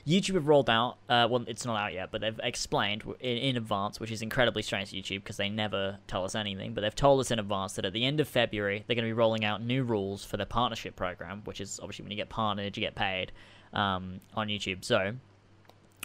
YouTube 0.07 0.36
have 0.36 0.48
rolled 0.48 0.69
out. 0.69 0.98
Uh, 1.10 1.27
well, 1.30 1.44
it's 1.48 1.65
not 1.65 1.76
out 1.76 1.94
yet, 1.94 2.10
but 2.11 2.22
they've 2.22 2.40
explained 2.44 3.03
in, 3.19 3.38
in 3.38 3.57
advance, 3.57 3.99
which 3.99 4.11
is 4.11 4.22
incredibly 4.22 4.61
strange 4.61 4.91
to 4.91 4.98
YouTube 4.98 5.23
because 5.23 5.38
they 5.38 5.49
never 5.49 5.98
tell 6.07 6.23
us 6.23 6.36
anything. 6.36 6.73
But 6.73 6.82
they've 6.82 6.95
told 6.95 7.19
us 7.19 7.32
in 7.32 7.40
advance 7.40 7.73
that 7.73 7.86
at 7.86 7.94
the 7.94 8.06
end 8.06 8.19
of 8.19 8.27
February 8.27 8.84
they're 8.86 8.95
going 8.95 9.06
to 9.06 9.10
be 9.10 9.14
rolling 9.14 9.44
out 9.44 9.64
new 9.64 9.84
rules 9.84 10.23
for 10.23 10.38
their 10.38 10.45
partnership 10.45 10.95
program, 10.95 11.41
which 11.45 11.60
is 11.60 11.80
obviously 11.82 12.03
when 12.03 12.11
you 12.11 12.18
get 12.18 12.30
partnered, 12.30 12.77
you 12.77 12.82
get 12.82 12.95
paid 12.95 13.32
um, 13.73 14.19
on 14.36 14.48
YouTube. 14.48 14.84
So. 14.86 15.15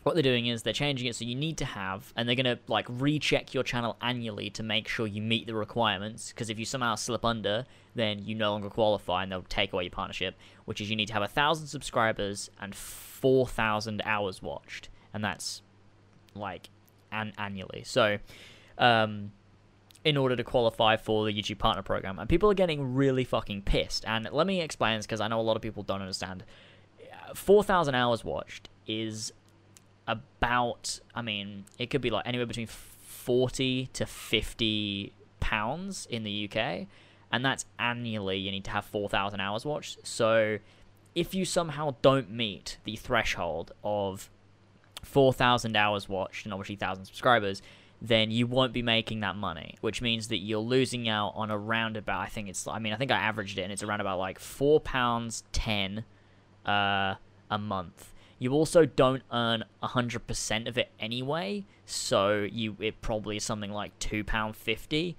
What 0.02 0.14
they're 0.14 0.22
doing 0.22 0.46
is 0.46 0.62
they're 0.62 0.72
changing 0.72 1.08
it 1.08 1.14
so 1.14 1.26
you 1.26 1.34
need 1.34 1.58
to 1.58 1.66
have, 1.66 2.14
and 2.16 2.26
they're 2.26 2.34
gonna 2.34 2.58
like 2.68 2.86
recheck 2.88 3.52
your 3.52 3.62
channel 3.62 3.98
annually 4.00 4.48
to 4.48 4.62
make 4.62 4.88
sure 4.88 5.06
you 5.06 5.20
meet 5.20 5.46
the 5.46 5.54
requirements. 5.54 6.30
Because 6.30 6.48
if 6.48 6.58
you 6.58 6.64
somehow 6.64 6.94
slip 6.94 7.22
under, 7.22 7.66
then 7.94 8.24
you 8.24 8.34
no 8.34 8.52
longer 8.52 8.70
qualify, 8.70 9.22
and 9.22 9.32
they'll 9.32 9.42
take 9.42 9.72
away 9.72 9.84
your 9.84 9.90
partnership. 9.90 10.36
Which 10.64 10.80
is 10.80 10.90
you 10.90 10.96
need 10.96 11.06
to 11.06 11.14
have 11.14 11.22
a 11.22 11.28
thousand 11.28 11.66
subscribers 11.66 12.50
and 12.60 12.74
four 12.74 13.46
thousand 13.46 14.02
hours 14.04 14.42
watched, 14.42 14.88
and 15.12 15.24
that's 15.24 15.62
like 16.34 16.70
an- 17.12 17.34
annually. 17.38 17.82
So, 17.84 18.18
um, 18.78 19.32
in 20.04 20.16
order 20.16 20.36
to 20.36 20.44
qualify 20.44 20.96
for 20.96 21.26
the 21.26 21.32
YouTube 21.32 21.58
Partner 21.58 21.82
Program, 21.82 22.18
and 22.18 22.28
people 22.28 22.50
are 22.50 22.54
getting 22.54 22.94
really 22.94 23.24
fucking 23.24 23.62
pissed. 23.62 24.04
And 24.06 24.28
let 24.32 24.46
me 24.46 24.60
explain 24.60 24.98
this 24.98 25.06
because 25.06 25.20
I 25.20 25.28
know 25.28 25.40
a 25.40 25.42
lot 25.42 25.56
of 25.56 25.62
people 25.62 25.82
don't 25.82 26.00
understand. 26.00 26.44
Four 27.34 27.62
thousand 27.64 27.94
hours 27.94 28.24
watched 28.24 28.68
is 28.86 29.32
about 30.10 30.98
i 31.14 31.22
mean 31.22 31.64
it 31.78 31.88
could 31.88 32.00
be 32.00 32.10
like 32.10 32.26
anywhere 32.26 32.46
between 32.46 32.66
40 32.66 33.86
to 33.92 34.06
50 34.06 35.12
pounds 35.38 36.06
in 36.10 36.24
the 36.24 36.50
uk 36.50 36.86
and 37.32 37.44
that's 37.44 37.64
annually 37.78 38.38
you 38.38 38.50
need 38.50 38.64
to 38.64 38.70
have 38.70 38.84
4000 38.84 39.40
hours 39.40 39.64
watched. 39.64 40.06
So 40.06 40.58
if 41.14 41.34
you 41.34 41.44
somehow 41.44 41.96
don't 42.02 42.30
meet 42.30 42.78
the 42.84 42.96
threshold 42.96 43.72
of 43.82 44.30
4000 45.02 45.76
hours 45.76 46.08
watched 46.08 46.44
and 46.44 46.52
obviously 46.52 46.76
1000 46.76 47.04
subscribers 47.06 47.62
then 48.02 48.30
you 48.30 48.46
won't 48.46 48.72
be 48.72 48.82
making 48.82 49.20
that 49.20 49.34
money 49.34 49.76
which 49.80 50.00
means 50.00 50.28
that 50.28 50.38
you're 50.38 50.60
losing 50.60 51.08
out 51.08 51.32
on 51.34 51.50
around 51.50 51.96
about 51.96 52.20
i 52.20 52.26
think 52.26 52.48
it's 52.48 52.66
i 52.66 52.78
mean 52.78 52.92
i 52.92 52.96
think 52.96 53.10
i 53.10 53.16
averaged 53.16 53.58
it 53.58 53.62
and 53.62 53.72
it's 53.72 53.82
around 53.82 54.00
about 54.00 54.18
like 54.18 54.38
4 54.38 54.78
pounds 54.80 55.42
10 55.52 56.04
uh, 56.66 57.14
a 57.50 57.58
month. 57.58 58.12
You 58.38 58.52
also 58.52 58.86
don't 58.86 59.22
earn 59.32 59.64
100% 59.82 60.68
of 60.68 60.78
it 60.78 60.90
anyway, 60.98 61.66
so 61.84 62.48
you 62.50 62.76
it 62.80 63.02
probably 63.02 63.36
is 63.36 63.44
something 63.44 63.70
like 63.70 63.98
£2.50, 63.98 65.14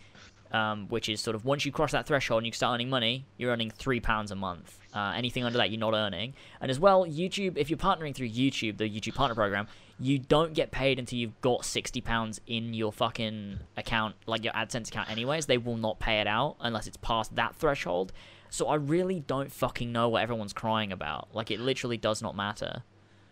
um, 0.51 0.87
which 0.89 1.09
is 1.09 1.21
sort 1.21 1.35
of 1.35 1.45
once 1.45 1.65
you 1.65 1.71
cross 1.71 1.91
that 1.91 2.05
threshold 2.05 2.39
and 2.39 2.47
you 2.47 2.53
start 2.53 2.75
earning 2.75 2.89
money, 2.89 3.25
you're 3.37 3.51
earning 3.51 3.71
£3 3.71 4.31
a 4.31 4.35
month. 4.35 4.77
Uh, 4.93 5.13
anything 5.15 5.43
under 5.43 5.57
that, 5.57 5.71
you're 5.71 5.79
not 5.79 5.93
earning. 5.93 6.33
And 6.59 6.69
as 6.69 6.79
well, 6.79 7.05
YouTube, 7.05 7.57
if 7.57 7.69
you're 7.69 7.77
partnering 7.77 8.13
through 8.13 8.29
YouTube, 8.29 8.77
the 8.77 8.89
YouTube 8.89 9.15
Partner 9.15 9.35
Program, 9.35 9.67
you 9.99 10.19
don't 10.19 10.53
get 10.53 10.71
paid 10.71 10.99
until 10.99 11.19
you've 11.19 11.39
got 11.41 11.61
£60 11.61 12.39
in 12.47 12.73
your 12.73 12.91
fucking 12.91 13.59
account, 13.77 14.15
like 14.25 14.43
your 14.43 14.53
AdSense 14.53 14.89
account, 14.89 15.09
anyways. 15.09 15.45
They 15.45 15.57
will 15.57 15.77
not 15.77 15.99
pay 15.99 16.19
it 16.19 16.27
out 16.27 16.57
unless 16.59 16.87
it's 16.87 16.97
past 16.97 17.35
that 17.35 17.55
threshold. 17.55 18.11
So 18.49 18.67
I 18.67 18.75
really 18.75 19.21
don't 19.21 19.51
fucking 19.51 19.91
know 19.91 20.09
what 20.09 20.23
everyone's 20.23 20.53
crying 20.53 20.91
about. 20.91 21.29
Like, 21.33 21.51
it 21.51 21.59
literally 21.59 21.97
does 21.97 22.21
not 22.21 22.35
matter. 22.35 22.83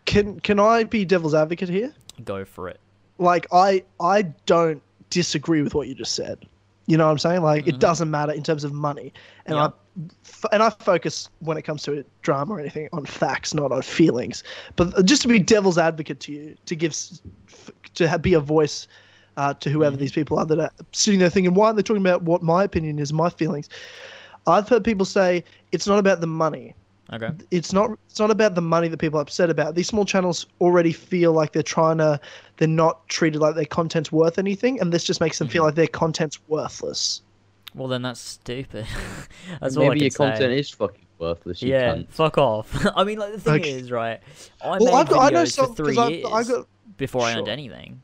Can 0.06 0.40
can 0.40 0.60
I 0.60 0.86
be 0.86 1.06
devil's 1.06 1.36
advocate 1.36 1.70
here? 1.70 1.94
Go 2.26 2.44
for 2.44 2.68
it. 2.68 2.80
Like 3.20 3.46
I 3.52 3.84
I 4.00 4.24
don't 4.48 4.82
disagree 5.12 5.62
with 5.62 5.76
what 5.76 5.88
you 5.88 5.94
just 5.94 6.16
said. 6.16 6.48
You 6.90 6.98
know 6.98 7.06
what 7.06 7.12
I'm 7.12 7.20
saying? 7.20 7.44
Like 7.44 7.68
it 7.68 7.78
doesn't 7.78 8.10
matter 8.10 8.32
in 8.32 8.42
terms 8.42 8.64
of 8.64 8.74
money, 8.74 9.14
and 9.46 9.56
Yeah. 9.56 9.68
I 9.68 9.72
f- 10.26 10.46
and 10.52 10.64
I 10.64 10.72
focus 10.72 11.30
when 11.38 11.56
it 11.56 11.62
comes 11.62 11.84
to 11.84 12.04
drama 12.24 12.56
or 12.56 12.60
anything 12.60 12.90
on 12.94 13.06
facts, 13.06 13.54
not 13.54 13.72
on 13.72 13.84
feelings. 13.84 14.44
But 14.76 15.06
just 15.06 15.22
to 15.22 15.28
be 15.28 15.38
devil's 15.38 15.78
advocate 15.78 16.20
to 16.22 16.32
you, 16.32 16.56
to 16.66 16.76
give 16.76 16.96
to 17.94 18.08
have, 18.08 18.24
be 18.24 18.34
a 18.34 18.40
voice 18.40 18.88
uh, 19.38 19.54
to 19.54 19.70
whoever 19.70 19.96
these 19.98 20.12
people 20.12 20.40
are 20.40 20.48
that 20.48 20.60
are 20.60 20.72
sitting 20.92 21.20
there 21.20 21.30
thinking, 21.30 21.54
why 21.54 21.68
aren't 21.68 21.78
they 21.78 21.84
talking 21.84 22.02
about 22.02 22.24
what 22.24 22.42
my 22.42 22.64
opinion 22.64 22.98
is, 22.98 23.14
my 23.14 23.30
feelings? 23.30 23.70
I've 24.48 24.68
heard 24.68 24.84
people 24.84 25.06
say 25.06 25.44
it's 25.72 25.86
not 25.86 26.00
about 26.00 26.22
the 26.22 26.28
money 26.28 26.74
Okay. 27.12 27.32
it's 27.50 27.74
not 27.74 27.90
it's 28.10 28.20
not 28.20 28.30
about 28.30 28.54
the 28.56 28.62
money 28.62 28.88
that 28.88 28.98
people 28.98 29.18
are 29.20 29.24
upset 29.24 29.50
about. 29.50 29.74
These 29.76 29.88
small 29.88 30.06
channels 30.06 30.46
already 30.62 30.92
feel 30.94 31.32
like 31.34 31.54
they're 31.54 31.64
trying 31.64 31.98
to 31.98 32.20
they're 32.58 32.68
not 32.68 33.08
treated 33.10 33.40
like 33.42 33.56
their 33.56 33.66
content's 33.66 34.12
worth 34.12 34.38
anything, 34.38 34.80
and 34.80 34.94
this 34.94 35.04
just 35.04 35.20
makes 35.20 35.40
them 35.40 35.48
feel 35.48 35.62
mm-hmm. 35.62 35.68
like 35.68 35.76
their 35.76 35.88
content's 35.88 36.40
worthless. 36.48 37.22
Well, 37.76 37.88
then 37.88 38.02
that's 38.04 38.20
stupid. 38.20 38.86
that's 39.62 39.76
all 39.78 39.84
I 39.84 39.90
Maybe 39.90 40.00
can 40.00 40.04
your 40.06 40.12
content 40.12 40.52
say. 40.52 40.60
is 40.60 40.70
fucking 40.70 41.06
worthless. 41.20 41.62
You 41.62 41.70
Yeah, 41.72 41.96
cunt. 41.96 42.10
fuck 42.10 42.38
off. 42.38 42.86
I 42.96 43.04
mean, 43.04 43.18
like 43.20 43.34
the 43.34 43.40
thing 43.40 43.62
Okay. 43.62 43.72
is, 43.72 43.92
right? 43.92 44.20
I 44.64 44.70
Well, 44.70 44.80
made 44.80 44.94
I've 44.94 45.10
got- 45.10 45.20
I 45.22 45.30
know 45.30 45.44
videos 45.44 45.52
some- 45.54 45.68
for 45.76 45.86
3 45.86 45.96
'cause 45.96 46.06
I've- 46.08 46.16
years 46.16 46.28
I 46.32 46.44
got- 46.44 46.68
before 46.98 47.22
I 47.24 47.36
earned 47.38 47.48
anything, 47.48 48.02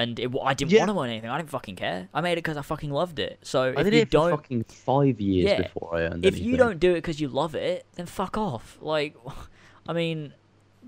and 0.00 0.18
it, 0.18 0.30
I 0.42 0.54
didn't 0.54 0.72
Yeah. 0.72 0.86
want 0.86 0.96
to 0.96 1.02
earn 1.04 1.10
anything. 1.10 1.30
I 1.30 1.36
didn't 1.38 1.50
fucking 1.50 1.76
care. 1.76 2.08
I 2.14 2.20
made 2.20 2.32
it 2.32 2.36
because 2.36 2.56
I 2.56 2.62
fucking 2.62 2.90
loved 2.90 3.18
it. 3.18 3.38
So 3.42 3.62
I 3.62 3.68
if 3.80 3.84
did 3.84 3.92
you 3.94 4.00
it 4.00 4.10
don't, 4.10 4.30
fucking 4.30 4.64
five 4.64 5.20
years 5.20 5.50
Yeah. 5.50 5.62
before 5.62 5.96
I 5.96 6.02
earned 6.02 6.24
if 6.24 6.34
anything. 6.34 6.50
you 6.50 6.56
don't 6.56 6.80
do 6.80 6.92
it 6.92 6.96
because 6.96 7.20
you 7.20 7.28
love 7.28 7.54
it, 7.54 7.86
then 7.96 8.06
fuck 8.06 8.36
off. 8.38 8.78
Like, 8.80 9.14
I 9.88 9.92
mean, 9.92 10.32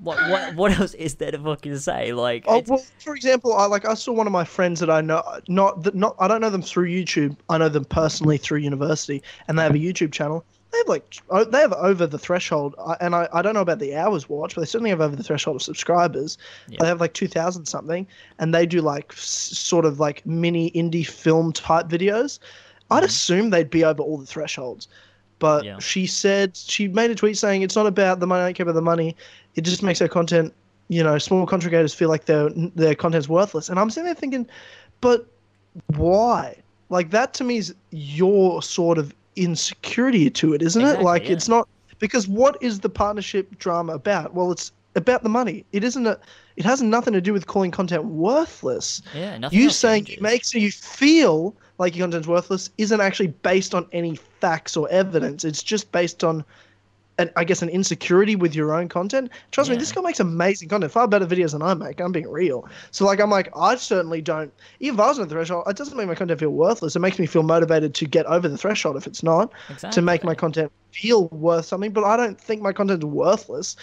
what 0.02 0.16
what 0.30 0.54
what 0.54 0.78
else 0.80 0.94
is 0.94 1.16
there 1.16 1.30
to 1.30 1.38
fucking 1.38 1.76
say? 1.78 2.12
Like, 2.14 2.44
Oh 2.48 2.62
well, 2.66 2.82
for 2.98 3.14
example, 3.14 3.52
I 3.54 3.66
like 3.66 3.84
I 3.86 3.94
saw 3.94 4.12
one 4.12 4.26
of 4.26 4.32
my 4.32 4.44
friends 4.44 4.80
that 4.80 4.88
I 4.90 5.00
know 5.02 5.22
not 5.48 5.82
that 5.82 5.94
not 5.94 6.16
I 6.18 6.26
don't 6.28 6.40
know 6.40 6.50
them 6.50 6.62
through 6.62 6.88
YouTube. 6.88 7.36
I 7.50 7.58
know 7.58 7.68
them 7.68 7.84
personally 7.84 8.38
through 8.38 8.60
university, 8.60 9.22
and 9.48 9.58
they 9.58 9.62
have 9.62 9.74
a 9.74 9.78
YouTube 9.78 10.10
channel. 10.12 10.44
They 10.72 10.78
have 10.78 10.88
like 10.88 11.16
o- 11.30 11.44
they 11.44 11.60
have 11.60 11.72
over 11.74 12.06
the 12.06 12.18
threshold, 12.18 12.74
I- 12.78 12.96
and 13.00 13.14
I, 13.14 13.28
I 13.32 13.42
don't 13.42 13.54
know 13.54 13.60
about 13.60 13.78
the 13.78 13.94
hours 13.94 14.28
watched, 14.28 14.54
but 14.54 14.62
they 14.62 14.66
certainly 14.66 14.90
have 14.90 15.00
over 15.00 15.14
the 15.14 15.22
threshold 15.22 15.56
of 15.56 15.62
subscribers. 15.62 16.38
Yeah. 16.68 16.78
They 16.80 16.86
have 16.86 17.00
like 17.00 17.12
two 17.12 17.28
thousand 17.28 17.66
something, 17.66 18.06
and 18.38 18.54
they 18.54 18.66
do 18.66 18.80
like 18.80 19.12
s- 19.12 19.20
sort 19.20 19.84
of 19.84 20.00
like 20.00 20.24
mini 20.26 20.70
indie 20.72 21.06
film 21.06 21.52
type 21.52 21.86
videos. 21.86 22.38
I'd 22.90 22.98
mm-hmm. 22.98 23.04
assume 23.04 23.50
they'd 23.50 23.70
be 23.70 23.84
over 23.84 24.02
all 24.02 24.18
the 24.18 24.26
thresholds, 24.26 24.88
but 25.38 25.64
Yeah. 25.64 25.78
she 25.78 26.06
said 26.06 26.56
she 26.56 26.88
made 26.88 27.10
a 27.10 27.14
tweet 27.14 27.36
saying 27.36 27.62
it's 27.62 27.76
not 27.76 27.86
about 27.86 28.20
the 28.20 28.26
money. 28.26 28.42
I 28.42 28.46
don't 28.46 28.54
care 28.54 28.64
about 28.64 28.74
the 28.74 28.82
money. 28.82 29.14
It 29.54 29.62
just 29.62 29.82
makes 29.82 29.98
their 29.98 30.08
content 30.08 30.54
you 30.88 31.02
know, 31.02 31.16
small 31.16 31.46
content 31.46 31.70
creators 31.70 31.94
feel 31.94 32.08
like 32.08 32.26
their 32.26 32.50
their 32.50 32.94
content's 32.94 33.28
worthless, 33.28 33.68
and 33.68 33.78
I'm 33.78 33.88
sitting 33.88 34.04
there 34.04 34.14
thinking, 34.14 34.46
but 35.00 35.26
why? 35.96 36.56
Like 36.90 37.10
that 37.10 37.32
to 37.34 37.44
me 37.44 37.56
is 37.56 37.74
your 37.90 38.62
sort 38.62 38.98
of 38.98 39.14
insecurity 39.36 40.30
to 40.30 40.54
it, 40.54 40.62
isn't 40.62 40.82
Exactly, 40.82 41.02
it? 41.02 41.04
Like 41.04 41.24
yeah. 41.24 41.32
it's 41.32 41.48
not 41.48 41.68
because 41.98 42.26
what 42.28 42.56
is 42.60 42.80
the 42.80 42.88
partnership 42.88 43.58
drama 43.58 43.94
about? 43.94 44.34
Well, 44.34 44.50
it's 44.52 44.72
about 44.94 45.22
the 45.22 45.28
money. 45.28 45.64
It 45.72 45.84
isn't 45.84 46.06
a. 46.06 46.18
It 46.56 46.64
has 46.64 46.82
nothing 46.82 47.14
to 47.14 47.20
do 47.20 47.32
with 47.32 47.46
calling 47.46 47.70
content 47.70 48.04
worthless. 48.04 49.00
yeah, 49.14 49.38
nothing 49.38 49.58
You 49.58 49.70
saying 49.70 50.04
changes. 50.04 50.18
it 50.18 50.22
makes 50.22 50.52
you 50.54 50.70
feel 50.70 51.54
like 51.78 51.96
your 51.96 52.04
content's 52.04 52.28
worthless 52.28 52.68
isn't 52.76 53.00
actually 53.00 53.28
based 53.28 53.74
on 53.74 53.86
any 53.92 54.16
facts 54.16 54.76
or 54.76 54.88
evidence. 54.90 55.44
It's 55.44 55.62
just 55.62 55.90
based 55.92 56.22
on, 56.22 56.44
an, 57.22 57.30
I 57.36 57.44
guess, 57.44 57.62
an 57.62 57.68
insecurity 57.68 58.36
with 58.36 58.54
your 58.54 58.74
own 58.74 58.88
content. 58.88 59.30
Trust 59.50 59.70
me, 59.70 59.76
this 59.76 59.92
guy 59.92 60.00
makes 60.02 60.20
amazing 60.20 60.68
content, 60.68 60.92
far 60.92 61.08
better 61.08 61.26
videos 61.26 61.52
than 61.52 61.62
I 61.62 61.74
make. 61.74 62.00
I'm 62.00 62.12
being 62.12 62.28
real. 62.30 62.68
So 62.90 63.04
like, 63.06 63.20
I'm 63.20 63.30
like, 63.30 63.48
I 63.56 63.76
certainly 63.76 64.20
don't. 64.20 64.52
Even 64.80 64.96
if 64.96 65.00
I 65.00 65.08
was 65.08 65.18
on 65.18 65.28
the 65.28 65.34
threshold, 65.34 65.64
it 65.66 65.76
doesn't 65.76 65.96
make 65.96 66.06
my 66.06 66.14
content 66.14 66.40
feel 66.40 66.50
worthless. 66.50 66.94
It 66.96 67.00
makes 67.00 67.18
me 67.18 67.26
feel 67.26 67.42
motivated 67.42 67.94
to 67.94 68.06
get 68.06 68.26
over 68.26 68.48
the 68.48 68.58
threshold 68.58 68.96
if 68.96 69.06
it's 69.06 69.22
not, 69.22 69.52
to 69.92 70.02
make 70.02 70.24
my 70.24 70.34
content 70.34 70.70
feel 70.92 71.28
worth 71.28 71.64
something. 71.66 71.92
But 71.92 72.04
I 72.04 72.16
don't 72.16 72.40
think 72.40 72.60
my 72.62 72.72
content's 72.72 73.04
worthless. 73.04 73.76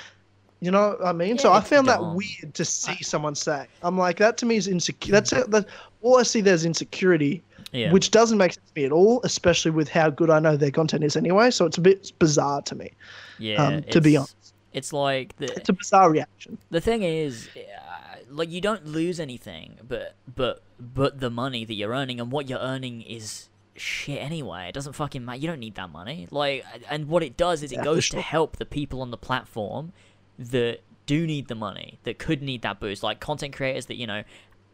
You 0.62 0.72
know 0.72 0.90
what 1.00 1.06
I 1.08 1.14
mean? 1.14 1.38
so 1.38 1.54
I 1.54 1.62
found 1.62 1.88
that 1.88 2.04
weird 2.04 2.54
to 2.54 2.66
see 2.66 3.02
someone 3.02 3.34
say. 3.36 3.66
I'm 3.82 3.98
like, 3.98 4.18
that 4.18 4.38
to 4.40 4.46
me 4.46 4.58
is 4.58 4.68
insecure. 4.68 5.12
That's 5.14 5.32
it. 5.32 5.50
That, 5.52 5.66
all 6.02 6.18
I 6.18 6.24
see 6.24 6.42
there's 6.42 6.66
insecurity, 6.66 7.42
Yeah. 7.72 7.94
which 7.94 8.12
doesn't 8.12 8.38
make 8.38 8.54
sense 8.54 8.68
to 8.74 8.82
me 8.82 8.86
at 8.86 8.92
all, 8.92 9.22
especially 9.24 9.72
with 9.72 9.88
how 9.88 10.10
good 10.10 10.30
I 10.30 10.40
know 10.40 10.58
their 10.58 10.72
content 10.72 11.06
is 11.06 11.16
anyway. 11.16 11.52
So 11.52 11.66
it's 11.66 11.78
a 11.78 11.82
bit 11.82 12.12
bizarre 12.20 12.62
to 12.64 12.76
me. 12.76 12.92
Yeah, 13.40 13.64
um, 13.66 13.84
to 13.84 14.02
be 14.02 14.18
honest. 14.18 14.54
It's 14.72 14.94
like 14.94 15.36
the 15.38 15.46
It's 15.58 15.70
a 15.70 15.74
bizarre 15.74 16.12
reaction. 16.12 16.58
the 16.70 16.80
thing 16.82 17.02
is 17.02 17.50
uh, 17.58 18.18
like 18.30 18.52
you 18.52 18.62
don't 18.62 18.86
lose 18.86 19.20
anything 19.20 19.78
but 19.88 20.14
but 20.36 20.62
but 20.80 21.20
the 21.20 21.32
money 21.32 21.66
that 21.66 21.74
you're 21.74 21.90
earning 21.92 22.20
and 22.20 22.32
what 22.32 22.48
you're 22.48 22.60
earning 22.60 23.02
is 23.02 23.50
shit 23.76 24.22
anyway 24.22 24.68
it 24.70 24.74
doesn't 24.74 24.94
fucking 24.94 25.26
matter 25.26 25.40
you 25.40 25.48
don't 25.48 25.60
need 25.60 25.74
that 25.74 25.90
money 25.92 26.28
like 26.30 26.64
and 26.90 27.08
what 27.08 27.24
it 27.24 27.36
does 27.36 27.64
is 27.64 27.72
it 27.72 27.78
Yeah, 27.78 27.84
goes 27.84 28.04
sure. 28.04 28.18
to 28.20 28.22
help 28.22 28.58
the 28.58 28.66
people 28.66 29.02
on 29.02 29.10
the 29.10 29.18
platform 29.18 29.92
that 30.38 30.82
do 31.08 31.26
need 31.26 31.48
the 31.48 31.56
money 31.56 31.98
that 32.04 32.20
could 32.20 32.44
need 32.44 32.62
that 32.62 32.80
boost 32.80 33.02
like 33.02 33.20
content 33.20 33.56
creators 33.56 33.88
that 33.88 33.96
you 33.96 34.06
know 34.06 34.24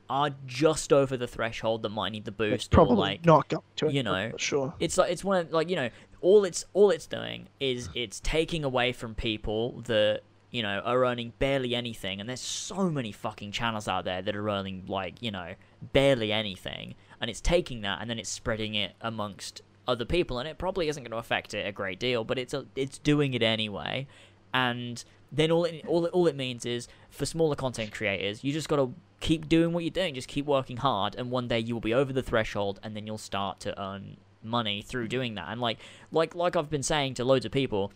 are 0.09 0.31
just 0.45 0.91
over 0.91 1.15
the 1.17 1.25
threshold 1.27 1.81
that 1.83 1.89
might 1.89 2.11
need 2.11 2.25
the 2.25 2.31
It's 2.31 2.37
boost 2.65 2.73
or 2.73 2.75
probably 2.75 2.95
like 2.97 3.25
not 3.25 3.47
going 3.47 3.63
to. 3.77 3.91
you 3.91 4.03
know, 4.03 4.29
for 4.31 4.37
sure. 4.39 4.73
it's 4.79 4.97
like 4.99 5.11
it's 5.11 5.23
one 5.23 5.37
of 5.45 5.51
like 5.51 5.69
you 5.69 5.75
know 5.77 5.89
all 6.25 6.43
it's 6.43 6.65
all 6.73 6.89
it's 6.89 7.05
doing 7.05 7.47
is 7.59 7.87
it's 7.93 8.19
taking 8.19 8.63
away 8.63 8.91
from 8.91 9.13
people 9.13 9.83
that 9.85 10.21
you 10.49 10.63
know 10.63 10.79
are 10.79 11.05
earning 11.05 11.31
barely 11.37 11.75
anything, 11.75 12.19
and 12.19 12.27
there's 12.27 12.41
so 12.41 12.89
many 12.89 13.11
fucking 13.11 13.51
channels 13.51 13.87
out 13.87 14.05
there 14.05 14.23
that 14.23 14.35
are 14.35 14.49
earning 14.49 14.83
like 14.87 15.21
you 15.21 15.29
know 15.29 15.53
barely 15.93 16.31
anything, 16.31 16.95
and 17.21 17.29
it's 17.29 17.39
taking 17.39 17.81
that 17.81 18.01
and 18.01 18.09
then 18.09 18.17
it's 18.17 18.29
spreading 18.29 18.73
it 18.73 18.93
amongst 19.01 19.61
other 19.87 20.03
people, 20.03 20.39
and 20.39 20.49
it 20.49 20.57
probably 20.57 20.89
isn't 20.89 21.03
going 21.03 21.11
to 21.11 21.17
affect 21.17 21.53
it 21.53 21.67
a 21.67 21.71
great 21.71 21.99
deal, 21.99 22.23
but 22.23 22.39
it's 22.39 22.55
a, 22.55 22.65
it's 22.75 22.97
doing 22.97 23.35
it 23.35 23.43
anyway, 23.43 24.07
and 24.51 25.03
then 25.31 25.51
all 25.51 25.65
it, 25.65 25.85
all 25.85 26.07
it, 26.07 26.11
all 26.11 26.25
it 26.25 26.35
means 26.35 26.65
is 26.65 26.87
for 27.11 27.27
smaller 27.27 27.55
content 27.55 27.91
creators, 27.91 28.43
you 28.43 28.51
just 28.51 28.67
got 28.67 28.77
to 28.77 28.91
keep 29.19 29.47
doing 29.47 29.73
what 29.73 29.83
you're 29.83 29.91
doing, 29.91 30.15
just 30.15 30.27
keep 30.27 30.47
working 30.47 30.77
hard, 30.77 31.13
and 31.13 31.29
one 31.29 31.47
day 31.47 31.59
you 31.59 31.75
will 31.75 31.81
be 31.81 31.93
over 31.93 32.11
the 32.11 32.23
threshold, 32.23 32.79
and 32.81 32.95
then 32.95 33.05
you'll 33.05 33.19
start 33.19 33.59
to 33.59 33.79
earn 33.79 34.17
money 34.45 34.81
through 34.81 35.07
mm. 35.07 35.09
doing 35.09 35.35
that. 35.35 35.47
And 35.49 35.59
like 35.59 35.79
like 36.11 36.35
like 36.35 36.55
I've 36.55 36.69
been 36.69 36.83
saying 36.83 37.15
to 37.15 37.25
loads 37.25 37.45
of 37.45 37.51
people, 37.51 37.91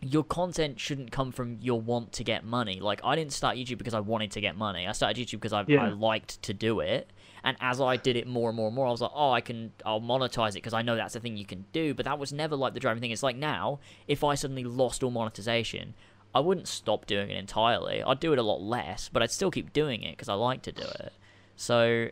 your 0.00 0.24
content 0.24 0.80
shouldn't 0.80 1.10
come 1.10 1.32
from 1.32 1.58
your 1.60 1.80
want 1.80 2.12
to 2.12 2.24
get 2.24 2.44
money. 2.44 2.80
Like 2.80 3.00
I 3.04 3.16
didn't 3.16 3.32
start 3.32 3.56
YouTube 3.56 3.78
because 3.78 3.94
I 3.94 4.00
wanted 4.00 4.32
to 4.32 4.40
get 4.40 4.56
money. 4.56 4.86
I 4.86 4.92
started 4.92 5.16
YouTube 5.16 5.40
because 5.40 5.52
I, 5.52 5.64
Yeah. 5.66 5.84
I 5.84 5.88
liked 5.88 6.42
to 6.42 6.54
do 6.54 6.80
it. 6.80 7.10
And 7.42 7.58
as 7.60 7.78
I 7.80 7.96
did 7.96 8.16
it 8.16 8.26
more 8.26 8.48
and 8.48 8.56
more 8.56 8.68
and 8.68 8.74
more, 8.74 8.86
I 8.86 8.90
was 8.90 9.02
like, 9.02 9.10
oh, 9.14 9.30
I 9.30 9.42
can, 9.42 9.70
I'll 9.84 10.00
monetize 10.00 10.50
it 10.50 10.54
because 10.54 10.72
I 10.72 10.80
know 10.80 10.96
that's 10.96 11.12
the 11.12 11.20
thing 11.20 11.36
you 11.36 11.44
can 11.44 11.66
do. 11.72 11.92
But 11.92 12.06
that 12.06 12.18
was 12.18 12.32
never 12.32 12.56
like 12.56 12.72
the 12.72 12.80
driving 12.80 13.02
thing. 13.02 13.10
It's 13.10 13.22
like 13.22 13.36
now, 13.36 13.80
if 14.08 14.24
I 14.24 14.34
suddenly 14.34 14.64
lost 14.64 15.02
all 15.02 15.10
monetization, 15.10 15.92
I 16.34 16.40
wouldn't 16.40 16.68
stop 16.68 17.06
doing 17.06 17.30
it 17.30 17.36
entirely. 17.36 18.02
I'd 18.02 18.18
do 18.18 18.32
it 18.32 18.38
a 18.38 18.42
lot 18.42 18.62
less, 18.62 19.10
but 19.12 19.22
I'd 19.22 19.30
still 19.30 19.50
keep 19.50 19.74
doing 19.74 20.02
it 20.02 20.12
because 20.12 20.30
I 20.30 20.34
like 20.34 20.62
to 20.62 20.72
do 20.72 20.82
it. 20.82 21.12
So 21.56 22.08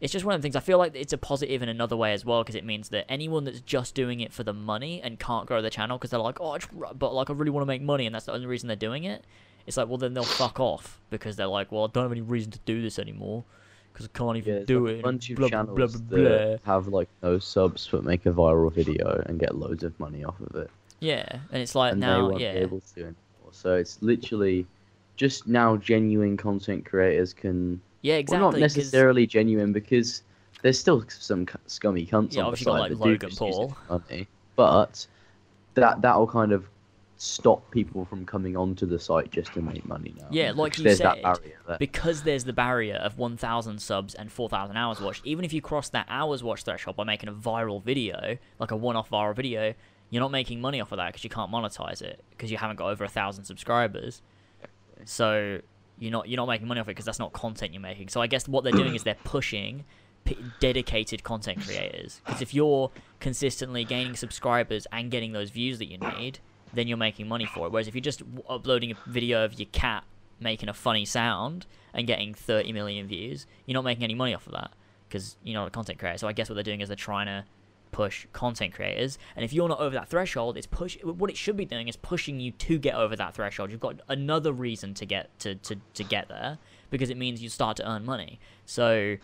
it's 0.00 0.12
just 0.12 0.24
one 0.24 0.34
of 0.34 0.40
the 0.40 0.42
things. 0.42 0.56
I 0.56 0.60
feel 0.60 0.78
like 0.78 0.92
it's 0.94 1.12
a 1.12 1.18
positive 1.18 1.62
in 1.62 1.68
another 1.68 1.96
way 1.96 2.12
as 2.12 2.24
well 2.24 2.42
because 2.42 2.54
it 2.54 2.64
means 2.64 2.88
that 2.90 3.10
anyone 3.10 3.44
that's 3.44 3.60
just 3.60 3.94
doing 3.94 4.20
it 4.20 4.32
for 4.32 4.42
the 4.44 4.52
money 4.52 5.00
and 5.02 5.18
can't 5.18 5.46
grow 5.46 5.60
the 5.60 5.70
channel 5.70 5.98
because 5.98 6.10
they're 6.10 6.20
like, 6.20 6.40
oh, 6.40 6.52
I 6.52 6.58
but 6.94 7.12
like 7.14 7.28
I 7.30 7.32
really 7.34 7.50
want 7.50 7.62
to 7.62 7.66
make 7.66 7.82
money 7.82 8.06
and 8.06 8.14
that's 8.14 8.26
the 8.26 8.32
only 8.32 8.46
reason 8.46 8.66
they're 8.68 8.76
doing 8.76 9.04
it. 9.04 9.24
It's 9.66 9.76
like, 9.76 9.88
well, 9.88 9.98
then 9.98 10.14
they'll 10.14 10.24
fuck 10.26 10.58
off 10.58 11.00
because 11.10 11.36
they're 11.36 11.46
like, 11.46 11.70
well, 11.70 11.84
I 11.84 11.88
don't 11.92 12.04
have 12.04 12.12
any 12.12 12.22
reason 12.22 12.50
to 12.52 12.58
do 12.64 12.80
this 12.82 12.98
anymore 12.98 13.44
because 13.92 14.06
I 14.06 14.18
can't 14.18 14.36
even 14.38 14.54
Yeah, 14.54 14.64
do 14.66 14.86
like 14.86 14.88
it. 14.88 15.00
a 15.00 15.02
bunch 15.02 15.30
of 15.30 15.36
blah, 15.36 15.48
channels 15.48 15.76
blah, 15.86 15.86
blah, 15.86 16.18
that 16.22 16.60
have 16.64 16.88
like 16.88 17.08
no 17.22 17.38
subs 17.38 17.88
but 17.90 18.04
make 18.04 18.26
a 18.26 18.32
viral 18.32 18.72
video 18.72 19.22
and 19.26 19.38
get 19.38 19.54
loads 19.56 19.84
of 19.84 19.98
money 20.00 20.24
off 20.24 20.40
of 20.40 20.54
it, 20.56 20.70
Yeah, 21.00 21.40
and 21.50 21.62
it's 21.62 21.74
like 21.74 21.94
and 21.94 22.06
they 22.06 22.06
now, 22.08 22.22
won't 22.22 22.38
yeah, 22.38 22.52
be 22.52 22.58
able 22.58 22.80
to 22.94 23.00
anymore. 23.00 23.52
So 23.52 23.74
it's 23.76 24.00
literally 24.02 24.66
just 25.16 25.46
now 25.46 25.76
genuine 25.76 26.36
content 26.36 26.84
creators 26.86 27.32
can 27.34 27.82
yeah, 28.02 28.14
well, 28.14 28.20
exactly. 28.20 28.38
not 28.44 28.52
'cause- 28.52 28.60
necessarily 28.76 29.26
genuine 29.26 29.72
because 29.72 30.22
there's 30.62 30.78
still 30.78 31.04
some 31.08 31.46
scummy 31.66 32.04
cunts 32.06 32.34
Yeah, 32.34 32.42
on 32.42 32.44
the 32.44 32.48
obviously 32.48 32.64
got, 32.66 32.72
side 32.72 32.80
like, 32.80 32.90
that 32.90 32.96
do 32.96 33.10
Logan 33.10 33.30
it 33.30 33.38
Paul. 33.38 33.76
money, 33.88 34.28
but 34.56 35.06
that 35.74 36.02
that'll 36.02 36.26
kind 36.26 36.52
of 36.52 36.68
stop 37.16 37.70
people 37.70 38.06
from 38.06 38.24
coming 38.24 38.56
onto 38.56 38.86
the 38.86 38.98
site 38.98 39.30
just 39.30 39.52
to 39.52 39.60
make 39.60 39.84
money 39.86 40.14
now. 40.18 40.26
Yeah, 40.30 40.52
like 40.52 40.78
you 40.78 40.84
there's 40.84 40.96
said, 40.98 41.06
that 41.06 41.22
barrier 41.22 41.58
there. 41.66 41.76
because 41.78 42.22
there's 42.22 42.44
the 42.44 42.52
barrier 42.54 42.94
of 42.96 43.18
1,000 43.18 43.78
subs 43.78 44.14
and 44.14 44.32
4,000 44.32 44.76
hours 44.78 45.00
watched. 45.02 45.26
Even 45.26 45.44
if 45.44 45.52
you 45.52 45.60
cross 45.60 45.90
that 45.90 46.06
hours 46.08 46.42
watch 46.42 46.62
threshold 46.62 46.96
by 46.96 47.04
making 47.04 47.28
a 47.28 47.32
viral 47.34 47.82
video, 47.82 48.38
like 48.58 48.70
a 48.70 48.76
one-off 48.76 49.10
viral 49.10 49.36
video, 49.36 49.74
you're 50.08 50.20
not 50.20 50.30
making 50.30 50.62
money 50.62 50.80
off 50.80 50.92
of 50.92 50.96
that 50.96 51.08
because 51.08 51.22
you 51.22 51.28
can't 51.28 51.52
monetize 51.52 52.00
it 52.00 52.24
because 52.30 52.50
you 52.50 52.56
haven't 52.56 52.76
got 52.76 52.88
over 52.90 53.04
a 53.04 53.08
thousand 53.08 53.44
subscribers. 53.44 54.22
So 55.04 55.60
you're 56.00 56.10
not 56.10 56.28
you're 56.28 56.38
not 56.38 56.48
making 56.48 56.66
money 56.66 56.80
off 56.80 56.86
it 56.86 56.92
because 56.92 57.04
that's 57.04 57.20
not 57.20 57.32
content 57.32 57.72
you're 57.72 57.80
making. 57.80 58.08
So 58.08 58.20
I 58.20 58.26
guess 58.26 58.48
what 58.48 58.64
they're 58.64 58.72
doing 58.72 58.96
is 58.96 59.02
they're 59.04 59.14
pushing 59.22 59.84
p- 60.24 60.36
dedicated 60.58 61.22
content 61.22 61.60
creators 61.64 62.20
because 62.24 62.42
if 62.42 62.52
you're 62.52 62.90
consistently 63.20 63.84
gaining 63.84 64.16
subscribers 64.16 64.86
and 64.90 65.10
getting 65.10 65.32
those 65.32 65.50
views 65.50 65.78
that 65.78 65.86
you 65.86 65.98
need, 65.98 66.40
then 66.72 66.88
you're 66.88 66.96
making 66.96 67.28
money 67.28 67.46
for 67.46 67.66
it. 67.66 67.72
Whereas 67.72 67.86
if 67.86 67.94
you're 67.94 68.02
just 68.02 68.20
w- 68.20 68.42
uploading 68.48 68.92
a 68.92 68.96
video 69.06 69.44
of 69.44 69.58
your 69.58 69.68
cat 69.72 70.04
making 70.40 70.70
a 70.70 70.74
funny 70.74 71.04
sound 71.04 71.66
and 71.92 72.06
getting 72.06 72.32
30 72.32 72.72
million 72.72 73.06
views, 73.06 73.46
you're 73.66 73.74
not 73.74 73.84
making 73.84 74.02
any 74.02 74.14
money 74.14 74.34
off 74.34 74.46
of 74.46 74.54
that 74.54 74.72
because 75.08 75.36
you're 75.44 75.54
not 75.54 75.68
a 75.68 75.70
content 75.70 75.98
creator. 75.98 76.16
So 76.18 76.28
I 76.28 76.32
guess 76.32 76.48
what 76.48 76.54
they're 76.54 76.64
doing 76.64 76.80
is 76.80 76.88
they're 76.88 76.96
trying 76.96 77.26
to 77.26 77.44
push 77.92 78.26
content 78.32 78.74
creators. 78.74 79.18
And 79.36 79.44
if 79.44 79.52
you're 79.52 79.68
not 79.68 79.80
over 79.80 79.94
that 79.94 80.08
threshold 80.08 80.56
it's 80.56 80.66
push 80.66 80.96
what 81.02 81.30
it 81.30 81.36
should 81.36 81.56
be 81.56 81.64
doing 81.64 81.88
is 81.88 81.96
pushing 81.96 82.40
you 82.40 82.52
to 82.52 82.78
get 82.78 82.94
over 82.94 83.16
that 83.16 83.34
threshold. 83.34 83.70
You've 83.70 83.80
got 83.80 84.00
another 84.08 84.52
reason 84.52 84.94
to 84.94 85.06
get 85.06 85.36
to, 85.40 85.54
to, 85.56 85.76
to 85.94 86.04
get 86.04 86.28
there 86.28 86.58
because 86.90 87.10
it 87.10 87.16
means 87.16 87.42
you 87.42 87.48
start 87.48 87.76
to 87.78 87.88
earn 87.88 88.04
money. 88.04 88.40
So 88.66 89.16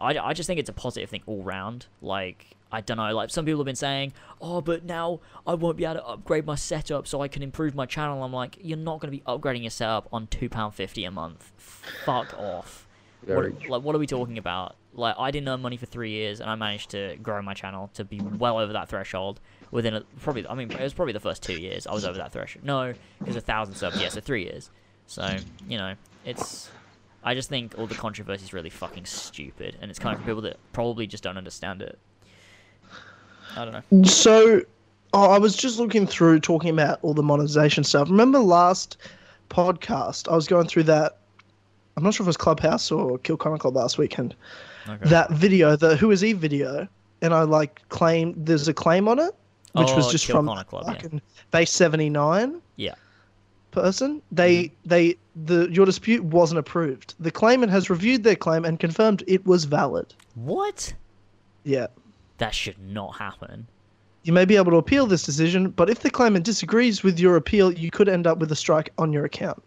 I, 0.00 0.18
I 0.18 0.32
just 0.32 0.46
think 0.46 0.58
it's 0.58 0.70
a 0.70 0.74
positive 0.74 1.10
thing 1.10 1.22
all 1.26 1.42
round. 1.42 1.86
Like 2.00 2.56
I 2.70 2.80
don't 2.80 2.96
know 2.96 3.14
like 3.14 3.30
some 3.30 3.44
people 3.44 3.60
have 3.60 3.66
been 3.66 3.76
saying 3.76 4.14
oh 4.40 4.62
but 4.62 4.84
now 4.84 5.20
I 5.46 5.54
won't 5.54 5.76
be 5.76 5.84
able 5.84 5.96
to 5.96 6.06
upgrade 6.06 6.46
my 6.46 6.54
setup 6.54 7.06
so 7.06 7.20
I 7.20 7.28
can 7.28 7.42
improve 7.42 7.74
my 7.74 7.86
channel. 7.86 8.22
I'm 8.22 8.32
like 8.32 8.58
you're 8.60 8.78
not 8.78 9.00
going 9.00 9.12
to 9.12 9.18
be 9.18 9.24
upgrading 9.24 9.62
your 9.62 9.70
setup 9.70 10.08
on 10.12 10.26
£2.50 10.28 11.06
a 11.06 11.10
month. 11.10 11.52
Fuck 11.56 12.38
off. 12.38 12.86
What, 13.24 13.68
like 13.68 13.82
what 13.82 13.94
are 13.94 13.98
we 13.98 14.06
talking 14.06 14.38
about 14.38 14.76
like 14.94 15.14
i 15.18 15.30
didn't 15.30 15.48
earn 15.48 15.60
money 15.60 15.76
for 15.76 15.86
three 15.86 16.10
years 16.10 16.40
and 16.40 16.50
i 16.50 16.54
managed 16.54 16.90
to 16.90 17.16
grow 17.22 17.40
my 17.42 17.54
channel 17.54 17.90
to 17.94 18.04
be 18.04 18.20
well 18.20 18.58
over 18.58 18.72
that 18.72 18.88
threshold 18.88 19.40
within 19.70 19.94
a, 19.94 20.00
probably 20.20 20.46
i 20.48 20.54
mean 20.54 20.70
it 20.70 20.80
was 20.80 20.92
probably 20.92 21.12
the 21.12 21.20
first 21.20 21.42
two 21.42 21.58
years 21.60 21.86
i 21.86 21.92
was 21.92 22.04
over 22.04 22.18
that 22.18 22.32
threshold 22.32 22.64
no 22.64 22.92
because 23.18 23.36
a 23.36 23.40
thousand 23.40 23.74
subs 23.74 24.00
yeah 24.00 24.08
so 24.08 24.20
three 24.20 24.44
years 24.44 24.70
so 25.06 25.36
you 25.68 25.78
know 25.78 25.94
it's 26.24 26.70
i 27.24 27.34
just 27.34 27.48
think 27.48 27.74
all 27.78 27.86
the 27.86 27.94
controversy 27.94 28.44
is 28.44 28.52
really 28.52 28.70
fucking 28.70 29.04
stupid 29.04 29.76
and 29.80 29.90
it's 29.90 29.98
coming 29.98 30.16
from 30.18 30.26
people 30.26 30.42
that 30.42 30.56
probably 30.72 31.06
just 31.06 31.22
don't 31.22 31.38
understand 31.38 31.80
it 31.82 31.98
i 33.56 33.64
don't 33.64 33.72
know 33.90 34.04
So, 34.04 34.62
oh, 35.14 35.30
I 35.30 35.38
was 35.38 35.54
just 35.56 35.78
looking 35.78 36.06
through 36.06 36.40
talking 36.40 36.70
about 36.70 36.98
all 37.02 37.12
the 37.14 37.22
monetization 37.22 37.84
stuff. 37.84 38.08
Remember 38.08 38.38
last 38.38 38.96
podcast? 39.50 40.30
I 40.30 40.34
was 40.34 40.46
going 40.46 40.66
through 40.66 40.84
that. 40.84 41.18
I'm 41.96 42.02
not 42.02 42.14
sure 42.14 42.24
if 42.24 42.26
it 42.26 42.30
was 42.30 42.36
Clubhouse 42.36 42.90
or 42.90 43.18
Kill 43.18 43.36
Chronicle 43.36 43.70
last 43.72 43.98
weekend. 43.98 44.34
okay. 44.88 45.08
That 45.08 45.30
video, 45.30 45.76
the 45.76 45.96
Who 45.96 46.10
Is 46.10 46.24
Eve 46.24 46.38
video, 46.38 46.88
and 47.20 47.34
I 47.34 47.42
like 47.42 47.86
claim 47.90 48.34
there's 48.36 48.66
a 48.68 48.74
claim 48.74 49.08
on 49.08 49.18
it, 49.18 49.34
which 49.72 49.90
was 49.92 50.08
Oh, 50.08 50.10
just 50.10 50.26
Kill 50.26 50.36
from 50.36 50.46
Connor 50.46 50.64
Club, 50.64 50.84
yeah. 51.12 51.18
base 51.50 51.70
79 51.70 52.60
yeah 52.76 52.94
person. 53.70 54.20
They 54.32 54.64
Mm-hmm. 54.64 54.88
they 54.88 55.16
the 55.46 55.68
your 55.70 55.86
dispute 55.86 56.22
wasn't 56.24 56.58
approved. 56.58 57.14
The 57.20 57.30
claimant 57.30 57.72
has 57.72 57.88
reviewed 57.88 58.22
their 58.24 58.36
claim 58.36 58.64
and 58.64 58.78
confirmed 58.78 59.22
it 59.26 59.44
was 59.46 59.64
valid. 59.64 60.12
what 60.34 60.92
Yeah. 61.64 61.86
that 62.38 62.54
should 62.54 62.78
not 62.78 63.16
happen 63.16 63.66
You 64.24 64.32
may 64.32 64.44
be 64.44 64.56
able 64.56 64.70
to 64.72 64.76
appeal 64.78 65.06
this 65.06 65.22
decision, 65.24 65.70
but 65.70 65.88
if 65.90 66.00
the 66.00 66.10
claimant 66.10 66.44
disagrees 66.44 67.02
with 67.02 67.18
your 67.18 67.36
appeal, 67.36 67.72
you 67.72 67.90
could 67.90 68.08
end 68.08 68.26
up 68.26 68.38
with 68.38 68.52
a 68.52 68.56
strike 68.56 68.90
on 68.98 69.12
your 69.12 69.24
account. 69.24 69.62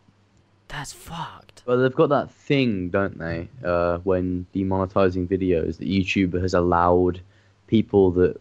That's 0.67 0.93
fucked 0.93 1.63
Well, 1.65 1.77
they've 1.77 1.93
got 1.93 2.09
that 2.09 2.31
thing, 2.31 2.89
don't 2.89 3.17
they? 3.17 3.47
Uh, 3.63 3.99
when 3.99 4.45
demonetizing 4.53 5.27
videos, 5.27 5.77
that 5.77 5.87
YouTube 5.87 6.39
has 6.41 6.53
allowed 6.53 7.19
people 7.67 8.11
that 8.11 8.39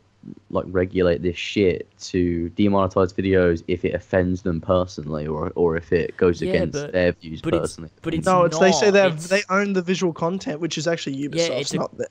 like 0.51 0.65
regulate 0.69 1.21
this 1.21 1.37
shit 1.37 1.87
to 2.01 2.51
demonetize 2.57 3.13
videos 3.13 3.63
if 3.69 3.85
it 3.85 3.95
offends 3.95 4.41
them 4.43 4.59
personally, 4.61 5.27
or 5.27 5.53
or 5.55 5.77
if 5.77 5.93
it 5.93 6.17
goes 6.17 6.41
Yeah, 6.41 6.51
against 6.55 6.73
but- 6.83 6.93
their 6.93 7.13
views 7.13 7.43
but 7.43 7.53
it's- 7.55 7.63
personally. 7.73 7.91
but 8.03 8.15
it's 8.15 8.27
No, 8.27 8.45
it's 8.45 8.59
they 8.59 8.73
say 8.73 8.91
they 8.91 9.01
have, 9.01 9.13
It's- 9.13 9.29
they 9.29 9.43
own 9.51 9.75
the 9.75 9.83
visual 9.83 10.15
content, 10.15 10.61
which 10.61 10.79
is 10.79 10.87
actually 10.89 11.17
Ubisoft's, 11.29 11.61
it's 11.61 11.75
a- 11.75 11.77
not 11.77 11.97
that. 11.99 12.09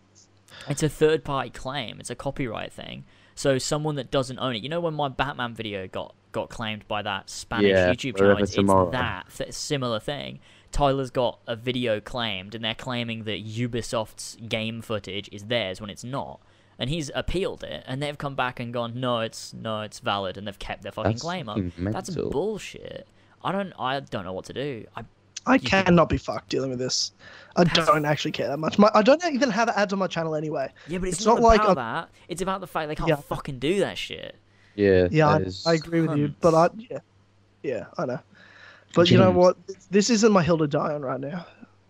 It's 0.69 0.83
a 0.83 0.89
third 0.89 1.23
party 1.23 1.49
claim. 1.49 1.99
It's 1.99 2.11
a 2.11 2.15
copyright 2.15 2.71
thing. 2.71 3.03
So 3.35 3.57
someone 3.57 3.95
that 3.95 4.11
doesn't 4.11 4.39
own 4.39 4.55
it. 4.55 4.63
You 4.63 4.69
know 4.69 4.79
when 4.79 4.93
my 4.93 5.07
Batman 5.09 5.53
video 5.53 5.87
got 5.87 6.15
got 6.31 6.49
claimed 6.49 6.87
by 6.87 7.01
that 7.03 7.29
Spanish 7.29 7.69
Yeah, 7.69 7.91
YouTube 7.91 8.17
channel, 8.17 8.37
it's, 8.37 8.55
it's 8.57 8.67
that 8.91 9.25
th- 9.37 9.53
similar 9.53 9.99
thing. 9.99 10.39
Tyler's 10.71 11.11
got 11.11 11.39
a 11.45 11.55
video 11.55 11.99
claimed, 11.99 12.55
and 12.55 12.65
they're 12.65 12.73
claiming 12.73 13.25
that 13.25 13.45
Ubisoft's 13.45 14.35
game 14.47 14.81
footage 14.81 15.29
is 15.31 15.43
theirs 15.45 15.79
when 15.79 15.91
it's 15.91 16.03
not. 16.03 16.39
And 16.79 16.89
he's 16.89 17.11
appealed 17.13 17.63
it, 17.63 17.83
and 17.87 18.01
they've 18.01 18.17
come 18.17 18.33
back 18.33 18.59
and 18.59 18.73
gone, 18.73 18.99
no, 18.99 19.19
it's 19.19 19.53
no, 19.53 19.81
it's 19.81 19.99
valid, 19.99 20.37
and 20.37 20.47
they've 20.47 20.57
kept 20.57 20.81
their 20.81 20.91
fucking 20.91 21.11
That's 21.11 21.21
claim 21.21 21.47
up. 21.47 21.57
fucking 21.57 21.91
That's 21.91 22.09
mental. 22.09 22.31
bullshit. 22.31 23.07
I 23.43 23.51
don't, 23.51 23.71
I 23.77 23.99
don't 23.99 24.25
know 24.25 24.33
what 24.33 24.45
to 24.45 24.53
do. 24.53 24.85
I, 24.97 25.03
I 25.45 25.57
cannot 25.57 26.09
be 26.09 26.17
fucked 26.17 26.49
dealing 26.49 26.69
with 26.69 26.79
this. 26.79 27.11
I 27.55 27.63
That's- 27.65 27.85
don't 27.87 28.05
actually 28.05 28.31
care 28.31 28.47
that 28.47 28.57
much. 28.57 28.79
My, 28.79 28.89
I 28.95 29.01
don't 29.01 29.23
even 29.25 29.49
have 29.51 29.69
ads 29.69 29.91
on 29.93 29.99
my 29.99 30.07
channel 30.07 30.35
anyway. 30.35 30.71
yeah, 30.87 30.97
but 30.99 31.09
it's, 31.09 31.17
It's 31.17 31.25
not, 31.25 31.35
not 31.35 31.43
like 31.43 31.59
about 31.61 31.71
a- 31.71 31.75
that. 31.75 32.09
It's 32.29 32.41
about 32.41 32.61
the 32.61 32.67
fact 32.67 32.87
they 32.87 32.95
can't 32.95 33.09
Yeah. 33.09 33.15
fucking 33.17 33.59
do 33.59 33.79
that 33.81 33.97
shit. 33.97 34.35
Yeah, 34.75 35.07
Yeah, 35.11 35.27
I, 35.27 35.37
that 35.39 35.47
is- 35.47 35.67
I 35.67 35.73
agree 35.73 36.01
with 36.01 36.17
you, 36.17 36.33
but 36.41 36.53
I 36.55 36.69
yeah, 36.89 36.99
yeah, 37.61 37.85
I 37.97 38.05
know. 38.05 38.19
But 38.95 39.09
you 39.11 39.17
know 39.17 39.31
what? 39.31 39.57
This 39.91 40.09
isn't 40.09 40.31
my 40.31 40.41
hill 40.43 40.57
to 40.59 40.67
die 40.67 40.93
on 40.93 41.01
right 41.01 41.19
now. 41.19 41.45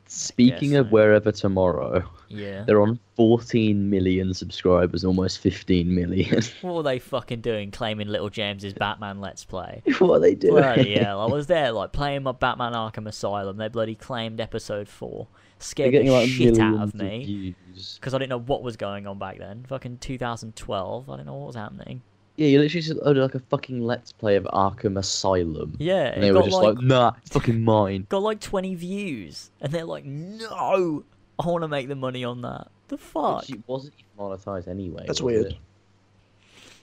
Speaking 0.07 0.71
Yes, 0.71 0.81
of 0.81 0.87
I- 0.87 0.89
wherever 0.89 1.31
tomorrow, 1.31 2.03
Yeah. 2.33 2.63
they're 2.65 2.81
on 2.81 2.99
14 3.15 3.89
million 3.89 4.33
subscribers, 4.33 5.05
almost 5.05 5.39
15 5.39 5.93
million. 5.93 6.41
What 6.61 6.75
were 6.75 6.83
they 6.83 6.99
fucking 6.99 7.41
doing 7.41 7.71
claiming 7.71 8.07
Little 8.07 8.29
James's 8.29 8.73
Batman 8.73 9.19
Let's 9.21 9.45
Play? 9.45 9.81
what 9.99 10.15
are 10.15 10.19
they 10.19 10.35
doing? 10.35 10.55
Bloody 10.55 10.95
hell, 10.99 11.19
I 11.21 11.25
was 11.31 11.47
there 11.47 11.71
like 11.71 11.91
playing 11.91 12.23
my 12.23 12.31
Batman 12.31 12.73
Arkham 12.73 13.07
Asylum. 13.07 13.57
They 13.57 13.67
bloody 13.67 13.95
claimed 13.95 14.39
episode 14.41 14.87
4. 14.89 15.27
Scared 15.59 15.91
getting 15.91 16.07
the 16.07 16.13
like 16.13 16.27
shit 16.29 16.59
out 16.59 16.81
of 16.81 16.93
me. 16.93 17.55
Because 17.95 18.13
I 18.13 18.17
didn't 18.17 18.29
know 18.31 18.39
what 18.39 18.63
was 18.63 18.75
going 18.75 19.07
on 19.07 19.17
back 19.19 19.37
then. 19.37 19.63
Fucking 19.69 19.99
2012. 19.99 21.09
I 21.09 21.13
didn't 21.15 21.27
know 21.27 21.33
what 21.35 21.47
was 21.47 21.55
happening. 21.55 22.01
Yeah, 22.35 22.47
you 22.47 22.59
literally 22.59 22.81
just 22.81 22.99
loaded 23.03 23.21
like 23.21 23.35
a 23.35 23.39
fucking 23.39 23.79
let's 23.79 24.11
play 24.11 24.35
of 24.35 24.43
Arkham 24.45 24.97
Asylum. 24.97 25.75
Yeah, 25.77 26.05
And 26.07 26.23
they 26.23 26.31
were 26.31 26.39
got 26.39 26.45
just 26.45 26.57
like- 26.57 26.75
like, 26.77 26.83
nah, 26.83 27.11
it's 27.21 27.29
fucking 27.31 27.61
mine. 27.63 28.07
got 28.09 28.23
like 28.23 28.39
20 28.39 28.73
views, 28.73 29.51
and 29.61 29.71
they're 29.71 29.85
like, 29.85 30.03
no, 30.03 31.03
I 31.43 31.47
want 31.47 31.63
to 31.63 31.67
make 31.67 31.87
the 31.87 31.95
money 31.95 32.23
on 32.23 32.41
that. 32.41 32.67
The 32.87 32.97
fuck? 32.97 33.41
Which 33.41 33.51
it 33.51 33.61
wasn't 33.67 33.93
even 33.99 34.11
monetized 34.29 34.67
anyway. 34.67 35.03
That's 35.07 35.21
weird. 35.21 35.47
it? 35.47 35.57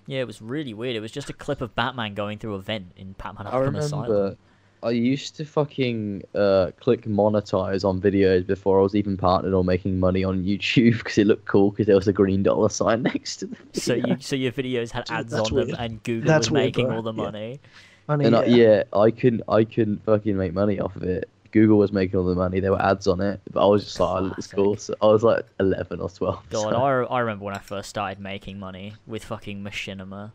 Yeah, 0.06 0.20
it 0.20 0.26
was 0.26 0.42
really 0.42 0.74
weird. 0.74 0.96
It 0.96 1.00
was 1.00 1.12
just 1.12 1.30
a 1.30 1.32
clip 1.32 1.60
of 1.60 1.74
Batman 1.74 2.14
going 2.14 2.38
through 2.38 2.54
a 2.54 2.58
vent 2.60 2.92
in 2.96 3.12
Batman 3.12 3.46
I 3.46 3.50
Arkham 3.52 3.76
Asylum. 3.78 4.10
remember 4.10 4.36
I 4.82 4.90
used 4.92 5.36
to 5.36 5.44
fucking 5.44 6.22
uh, 6.34 6.70
click 6.80 7.02
monetize 7.04 7.84
on 7.84 8.00
videos 8.00 8.46
before 8.46 8.80
I 8.80 8.82
was 8.82 8.94
even 8.94 9.18
partnered 9.18 9.52
or 9.52 9.62
making 9.62 10.00
money 10.00 10.24
on 10.24 10.42
YouTube 10.42 10.96
because 10.98 11.18
it 11.18 11.26
looked 11.26 11.44
cool 11.44 11.70
because 11.70 11.86
there 11.86 11.96
was 11.96 12.08
a 12.08 12.14
green 12.14 12.42
dollar 12.42 12.70
sign 12.70 13.02
next 13.14 13.36
to 13.36 13.46
them. 13.48 13.58
So 13.74 13.94
you, 13.94 14.16
so 14.20 14.36
your 14.36 14.52
videos 14.52 14.90
had 14.90 15.10
ads 15.10 15.32
that's 15.32 15.50
on 15.50 15.54
weird. 15.54 15.68
them, 15.68 15.76
and 15.78 16.02
Google 16.02 16.26
That's 16.28 16.46
was 16.48 16.52
weird, 16.52 16.64
making 16.64 16.86
bro. 16.86 16.96
all 16.96 17.02
the 17.02 17.12
Yeah. 17.12 17.22
money. 17.22 17.60
Money, 18.08 18.24
and 18.24 18.34
I, 18.36 18.44
yeah. 18.46 18.56
yeah, 18.56 18.82
I 18.98 19.10
couldn't, 19.10 19.42
I 19.48 19.64
couldn't 19.64 20.02
fucking 20.04 20.36
make 20.36 20.54
money 20.54 20.80
off 20.80 20.96
of 20.96 21.02
it. 21.02 21.28
Google 21.52 21.78
was 21.78 21.92
making 21.92 22.18
all 22.18 22.24
the 22.24 22.34
money. 22.34 22.60
There 22.60 22.72
were 22.72 22.82
ads 22.82 23.06
on 23.06 23.20
it, 23.20 23.40
but 23.52 23.62
I 23.62 23.66
was 23.66 23.84
just 23.84 23.98
like, 23.98 24.32
Classic. 24.34 24.56
cool. 24.56 24.76
So 24.76 24.94
I 25.02 25.06
was 25.06 25.22
like 25.22 25.46
eleven 25.58 26.00
or 26.00 26.08
twelve. 26.08 26.42
God, 26.50 26.70
so- 26.72 26.76
I, 26.76 27.16
I 27.16 27.20
remember 27.20 27.44
when 27.44 27.54
I 27.54 27.58
first 27.58 27.88
started 27.90 28.20
making 28.20 28.58
money 28.58 28.94
with 29.06 29.24
fucking 29.24 29.62
Machinima. 29.62 30.32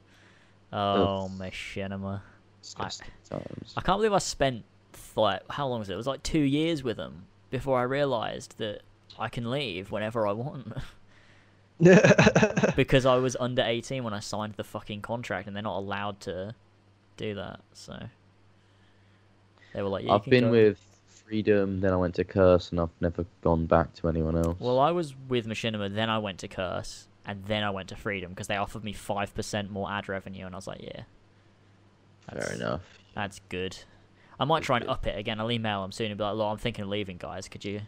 Oh, 0.73 1.31
Machinima. 1.37 2.21
Disgusting 2.61 3.07
times. 3.29 3.73
I 3.77 3.81
can't 3.81 3.99
believe 3.99 4.13
I 4.13 4.17
spent 4.17 4.63
like 5.15 5.41
how 5.49 5.67
long 5.67 5.79
was 5.79 5.89
it? 5.89 5.93
It 5.93 5.97
was 5.97 6.07
like 6.07 6.23
two 6.23 6.39
years 6.39 6.83
with 6.83 6.97
them 6.97 7.25
before 7.49 7.79
I 7.79 7.83
realized 7.83 8.57
that 8.57 8.81
I 9.17 9.29
can 9.29 9.49
leave 9.49 9.91
whenever 9.91 10.27
I 10.27 10.33
want 10.33 10.73
because 12.75 13.05
I 13.05 13.15
was 13.15 13.35
under 13.39 13.61
eighteen 13.61 14.03
when 14.03 14.13
I 14.13 14.19
signed 14.19 14.53
the 14.55 14.63
fucking 14.63 15.01
contract, 15.01 15.47
and 15.47 15.55
they're 15.55 15.63
not 15.63 15.77
allowed 15.77 16.19
to 16.21 16.55
do 17.17 17.35
that. 17.35 17.59
So 17.73 17.97
they 19.73 19.81
were 19.81 19.89
like, 19.89 20.05
yeah, 20.05 20.13
I've 20.13 20.25
been 20.25 20.45
go. 20.45 20.51
with 20.51 20.79
Freedom, 21.27 21.79
then 21.81 21.91
I 21.91 21.95
went 21.95 22.15
to 22.15 22.23
Curse, 22.23 22.69
and 22.71 22.79
I've 22.79 22.89
never 23.01 23.25
gone 23.41 23.65
back 23.65 23.93
to 23.95 24.07
anyone 24.07 24.37
else. 24.37 24.59
Well, 24.59 24.79
I 24.79 24.91
was 24.91 25.15
with 25.27 25.47
Machinima, 25.47 25.93
then 25.93 26.09
I 26.09 26.19
went 26.19 26.37
to 26.39 26.47
Curse, 26.47 27.07
and 27.25 27.43
then 27.45 27.63
I 27.63 27.71
went 27.71 27.89
to 27.89 27.95
Freedom 27.95 28.29
because 28.31 28.47
they 28.47 28.57
offered 28.57 28.83
me 28.83 28.93
five 28.93 29.33
percent 29.33 29.71
more 29.71 29.89
ad 29.91 30.07
revenue, 30.07 30.45
and 30.45 30.53
I 30.53 30.57
was 30.57 30.67
like, 30.67 30.81
yeah, 30.83 31.03
Fair 32.29 32.39
that's- 32.39 32.55
enough. 32.59 32.81
That's 33.15 33.39
good. 33.49 33.77
I 34.39 34.43
might 34.43 34.61
try 34.63 34.77
and 34.77 34.89
up 34.89 35.07
it 35.07 35.17
again. 35.17 35.39
I'll 35.39 35.49
email 35.49 35.81
them 35.81 35.93
soon 35.93 36.11
and 36.11 36.17
be 36.17 36.23
like, 36.25 36.35
"Look, 36.35 36.45
I'm 36.51 36.57
thinking 36.57 36.83
of 36.83 36.89
leaving, 36.89 37.15
guys. 37.15 37.47
Could 37.47 37.63
you, 37.63 37.79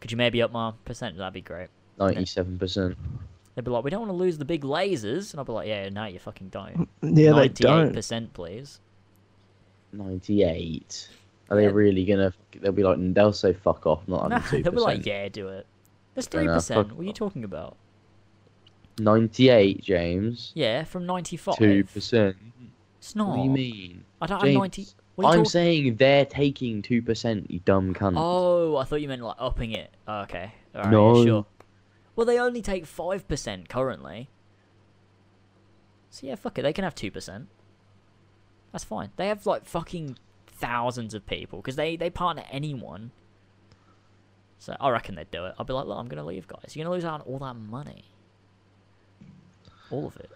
could 0.00 0.10
you 0.12 0.18
maybe 0.18 0.42
up 0.42 0.52
my 0.52 0.72
percent? 0.84 1.16
That'd 1.16 1.32
be 1.32 1.40
great." 1.40 1.68
Ninety-seven 1.98 2.58
percent. 2.58 2.98
They'd 3.54 3.64
be 3.64 3.70
like, 3.70 3.82
"We 3.82 3.90
don't 3.90 4.00
want 4.00 4.10
to 4.10 4.16
lose 4.16 4.36
the 4.36 4.44
big 4.44 4.62
lasers," 4.62 5.32
and 5.32 5.38
I'll 5.40 5.46
be 5.46 5.52
like, 5.52 5.66
"Yeah, 5.66 5.88
no, 5.88 6.04
you 6.04 6.18
fucking 6.18 6.50
don't." 6.50 6.88
yeah, 7.02 7.32
they 7.32 7.48
don't. 7.48 7.64
Ninety-eight 7.78 7.94
percent, 7.94 8.34
please. 8.34 8.80
98. 9.94 11.08
Are 11.50 11.56
they 11.56 11.64
Yeah. 11.64 11.70
really 11.70 12.04
gonna? 12.04 12.32
They'll 12.60 12.72
be 12.72 12.82
like, 12.84 12.98
they'll 13.14 13.32
say 13.32 13.52
fuck 13.52 13.86
off, 13.86 14.06
not 14.06 14.28
Nah, 14.28 14.36
under 14.36 14.48
two 14.48 14.62
they'll 14.62 14.72
be 14.72 14.78
like, 14.80 15.04
"Yeah, 15.04 15.28
do 15.28 15.48
it." 15.48 15.66
Fair 16.14 16.22
three 16.22 16.46
percent. 16.46 16.92
What 16.94 17.02
are 17.02 17.06
you 17.06 17.12
talking 17.12 17.44
about? 17.44 17.76
98, 18.98 19.82
James. 19.82 20.52
Yeah, 20.54 20.84
from 20.84 21.06
ninety-five. 21.06 21.56
Two 21.56 21.84
percent. 21.84 22.36
It's 22.98 23.16
not. 23.16 23.30
What 23.30 23.36
do 23.36 23.42
you 23.44 23.50
mean? 23.50 24.04
I 24.20 24.26
don't. 24.26 24.42
I'm 24.42 24.54
ninety. 24.54 24.86
What 25.16 25.24
are 25.24 25.26
you 25.26 25.32
I'm 25.32 25.38
talking- 25.44 25.50
saying 25.50 25.96
they're 25.96 26.24
taking 26.26 26.82
two 26.82 27.00
percent. 27.02 27.50
You 27.50 27.60
dumb 27.64 27.94
cunt. 27.94 28.14
Oh, 28.16 28.76
I 28.76 28.84
thought 28.84 29.00
you 29.00 29.08
meant 29.08 29.22
like 29.22 29.36
upping 29.38 29.72
it. 29.72 29.90
Oh, 30.06 30.20
okay. 30.22 30.52
All 30.74 30.82
right, 30.82 30.90
No. 30.90 31.24
sure. 31.24 31.46
Well, 32.16 32.26
they 32.26 32.38
only 32.38 32.60
take 32.62 32.84
five 32.86 33.26
percent 33.26 33.68
currently. 33.68 34.28
So 36.10 36.26
yeah, 36.26 36.34
fuck 36.34 36.58
it. 36.58 36.62
They 36.62 36.72
can 36.72 36.84
have 36.84 36.94
two 36.94 37.10
percent. 37.10 37.48
That's 38.72 38.84
fine. 38.84 39.10
They 39.16 39.28
have 39.28 39.46
like 39.46 39.64
fucking 39.64 40.18
thousands 40.60 41.14
of 41.14 41.26
people 41.26 41.60
because 41.60 41.76
they 41.76 41.96
they 41.96 42.10
partner 42.10 42.44
anyone. 42.50 43.10
So 44.58 44.76
I 44.78 44.90
reckon 44.90 45.14
they'd 45.14 45.30
do 45.30 45.46
it. 45.46 45.54
I'd 45.58 45.66
be 45.66 45.72
like, 45.72 45.86
look, 45.86 45.98
I'm 45.98 46.08
gonna 46.08 46.24
leave, 46.24 46.46
guys. 46.46 46.76
You're 46.76 46.84
gonna 46.84 46.94
lose 46.94 47.04
out 47.04 47.20
on 47.20 47.20
all 47.22 47.38
that 47.38 47.54
money. 47.54 48.04
All 49.90 50.06
of 50.06 50.16
it. 50.16 50.30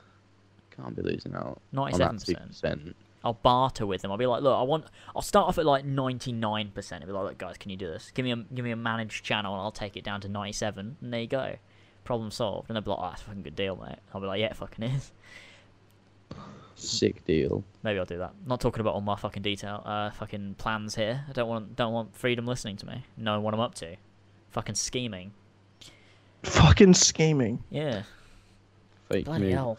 Can't 0.74 0.96
be 0.96 1.02
losing 1.02 1.34
out. 1.34 1.60
Ninety-seven 1.72 2.18
percent. 2.18 2.96
I'll 3.22 3.34
barter 3.34 3.86
with 3.86 4.02
them. 4.02 4.10
I'll 4.10 4.18
be 4.18 4.26
like, 4.26 4.42
look, 4.42 4.58
I 4.58 4.62
want. 4.62 4.86
I'll 5.14 5.22
start 5.22 5.48
off 5.48 5.58
at 5.58 5.64
like 5.64 5.84
ninety 5.84 6.32
nine 6.32 6.70
percent. 6.70 7.02
I'll 7.02 7.06
be 7.06 7.12
like, 7.12 7.24
look, 7.24 7.38
guys, 7.38 7.56
can 7.58 7.70
you 7.70 7.76
do 7.76 7.86
this? 7.86 8.10
Give 8.12 8.24
me 8.24 8.32
a 8.32 8.36
give 8.36 8.64
me 8.64 8.70
a 8.70 8.76
managed 8.76 9.24
channel, 9.24 9.54
and 9.54 9.62
I'll 9.62 9.70
take 9.70 9.96
it 9.96 10.04
down 10.04 10.20
to 10.22 10.28
ninety 10.28 10.52
seven. 10.52 10.96
And 11.00 11.12
there 11.12 11.20
you 11.20 11.26
go, 11.26 11.56
problem 12.04 12.30
solved. 12.30 12.68
And 12.68 12.76
they'll 12.76 12.82
be 12.82 12.90
like, 12.90 12.98
oh, 13.00 13.08
that's 13.10 13.22
a 13.22 13.24
fucking 13.26 13.42
good 13.42 13.56
deal, 13.56 13.76
mate. 13.76 13.98
I'll 14.12 14.20
be 14.20 14.26
like, 14.26 14.40
yeah, 14.40 14.46
it 14.46 14.56
fucking 14.56 14.84
is. 14.84 15.12
Sick 16.76 17.24
deal. 17.24 17.62
Maybe 17.82 17.98
I'll 17.98 18.04
do 18.04 18.18
that. 18.18 18.32
Not 18.46 18.60
talking 18.60 18.80
about 18.80 18.94
all 18.94 19.00
my 19.00 19.16
fucking 19.16 19.42
detail, 19.42 19.82
uh, 19.84 20.10
fucking 20.10 20.54
plans 20.58 20.94
here. 20.94 21.24
I 21.28 21.32
don't 21.32 21.48
want 21.48 21.76
don't 21.76 21.92
want 21.92 22.14
freedom 22.16 22.46
listening 22.46 22.76
to 22.78 22.86
me, 22.86 23.04
knowing 23.16 23.42
what 23.42 23.54
I'm 23.54 23.60
up 23.60 23.74
to. 23.76 23.96
Fucking 24.50 24.74
scheming. 24.74 25.32
Fucking 26.42 26.94
scheming. 26.94 27.62
Yeah. 27.70 28.02
Fake 29.08 29.24
Bloody 29.24 29.44
move. 29.44 29.52
hell. 29.52 29.78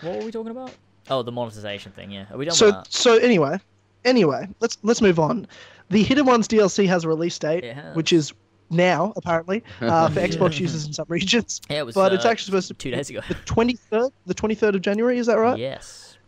What 0.00 0.18
were 0.18 0.24
we 0.24 0.30
talking 0.30 0.50
about? 0.50 0.72
Oh, 1.08 1.22
the 1.22 1.32
monetization 1.32 1.92
thing. 1.92 2.10
Yeah. 2.10 2.26
Are 2.32 2.36
we 2.36 2.44
done 2.46 2.54
So 2.54 2.66
with 2.66 2.74
that? 2.76 2.92
so 2.92 3.16
anyway, 3.18 3.58
anyway, 4.04 4.48
let's 4.60 4.78
let's 4.82 5.00
move 5.00 5.18
on. 5.18 5.46
The 5.90 6.02
Hidden 6.02 6.26
Ones 6.26 6.48
DLC 6.48 6.86
has 6.88 7.04
a 7.04 7.08
release 7.08 7.38
date, 7.38 7.62
It 7.64 7.74
has. 7.76 7.94
which 7.94 8.12
is 8.12 8.32
now 8.70 9.12
apparently 9.16 9.62
uh, 9.80 10.08
for 10.08 10.20
Xbox 10.28 10.58
users 10.60 10.86
in 10.86 10.92
some 10.92 11.06
regions. 11.08 11.60
Yeah, 11.70 11.80
it 11.80 11.86
was. 11.86 11.94
but 11.94 12.12
it's 12.12 12.24
uh, 12.24 12.28
actually 12.30 12.46
supposed 12.46 12.68
to 12.68 12.74
two 12.74 12.90
days 12.90 13.10
ago. 13.10 13.20
The 13.28 13.34
twenty 13.44 13.74
third, 13.74 14.10
the 14.26 14.34
twenty 14.34 14.54
third 14.54 14.74
of 14.74 14.82
January. 14.82 15.18
Is 15.18 15.26
that 15.26 15.36
right? 15.38 15.58
Yes. 15.58 16.18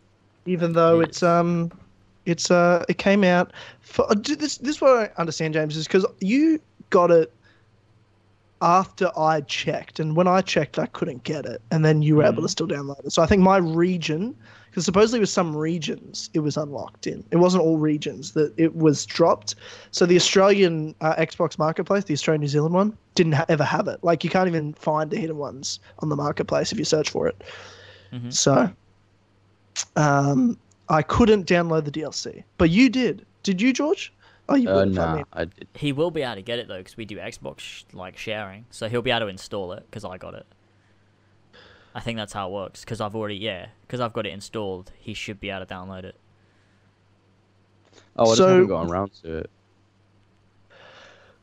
Even 0.45 0.73
though 0.73 0.99
It 1.01 1.09
it's 1.09 1.23
um, 1.23 1.71
it's 2.25 2.49
uh, 2.51 2.83
it 2.89 2.97
came 2.97 3.23
out. 3.23 3.53
For, 3.81 4.09
uh, 4.09 4.15
this 4.15 4.57
this 4.57 4.75
is 4.75 4.81
what 4.81 4.97
I 4.97 5.21
understand, 5.21 5.53
James, 5.53 5.75
is 5.77 5.85
because 5.87 6.05
you 6.19 6.59
got 6.89 7.11
it 7.11 7.31
after 8.61 9.09
I 9.17 9.41
checked, 9.41 9.99
and 9.99 10.15
when 10.15 10.27
I 10.27 10.41
checked, 10.41 10.77
I 10.79 10.85
couldn't 10.87 11.23
get 11.23 11.45
it, 11.45 11.61
and 11.71 11.83
then 11.85 12.01
you 12.01 12.15
were 12.17 12.23
able 12.23 12.41
to 12.41 12.47
Mhm. 12.47 12.49
still 12.49 12.67
download 12.67 13.05
it. 13.05 13.11
So 13.13 13.21
I 13.21 13.25
think 13.25 13.41
my 13.41 13.57
region, 13.57 14.35
because 14.69 14.85
supposedly 14.85 15.19
with 15.19 15.29
some 15.29 15.55
regions 15.55 16.29
it 16.33 16.39
was 16.39 16.57
unlocked 16.57 17.07
in. 17.07 17.23
It 17.31 17.37
wasn't 17.37 17.63
all 17.63 17.77
regions 17.77 18.33
that 18.33 18.53
it 18.57 18.75
was 18.75 19.05
dropped. 19.05 19.55
So 19.91 20.05
the 20.05 20.15
Australian 20.15 20.95
uh, 21.01 21.15
Xbox 21.15 21.57
Marketplace, 21.57 22.03
the 22.05 22.13
Australian 22.13 22.41
New 22.41 22.47
Zealand 22.47 22.73
one, 22.75 22.97
didn't 23.15 23.33
ha- 23.33 23.45
ever 23.49 23.63
have 23.63 23.87
it. 23.87 24.03
Like 24.03 24.23
you 24.23 24.29
can't 24.29 24.47
even 24.47 24.73
find 24.73 25.09
the 25.11 25.17
hidden 25.17 25.37
ones 25.37 25.79
on 25.99 26.09
the 26.09 26.15
marketplace 26.15 26.71
if 26.71 26.77
you 26.77 26.85
search 26.85 27.09
for 27.09 27.27
it. 27.27 27.43
Mhm. 28.13 28.31
So 28.33 28.71
um, 29.95 30.57
I 30.89 31.01
couldn't 31.01 31.45
download 31.47 31.85
the 31.85 31.91
DLC, 31.91 32.43
but 32.57 32.69
you 32.69 32.89
did. 32.89 33.25
Did 33.43 33.61
you, 33.61 33.73
George? 33.73 34.11
Oh, 34.49 34.55
you 34.55 34.69
Uh, 34.69 34.75
would. 34.75 34.97
I 34.97 35.17
nah, 35.17 35.23
I 35.33 35.45
did. 35.45 35.67
He 35.75 35.91
will 35.91 36.11
be 36.11 36.21
able 36.23 36.35
to 36.35 36.41
get 36.41 36.59
it 36.59 36.67
though, 36.67 36.79
because 36.79 36.97
we 36.97 37.05
do 37.05 37.17
Xbox 37.17 37.83
like 37.93 38.17
sharing, 38.17 38.65
so 38.71 38.89
he'll 38.89 39.01
be 39.01 39.11
able 39.11 39.21
to 39.21 39.27
install 39.27 39.71
it 39.73 39.83
because 39.89 40.03
I 40.03 40.17
got 40.17 40.33
it. 40.33 40.45
I 41.95 41.99
think 42.01 42.17
that's 42.17 42.33
how 42.33 42.47
it 42.49 42.53
works. 42.53 42.81
Because 42.81 43.01
I've 43.01 43.15
already 43.15 43.35
yeah, 43.35 43.67
because 43.81 43.99
I've 43.99 44.13
got 44.13 44.25
it 44.25 44.33
installed, 44.33 44.91
he 44.97 45.13
should 45.13 45.39
be 45.39 45.49
able 45.49 45.65
to 45.65 45.73
download 45.73 46.03
it. 46.03 46.15
Oh, 48.15 48.23
I 48.23 48.25
just 48.27 48.37
So- 48.37 48.47
haven't 48.47 48.67
gotten 48.67 48.91
around 48.91 49.11
to 49.23 49.37
it. 49.39 49.49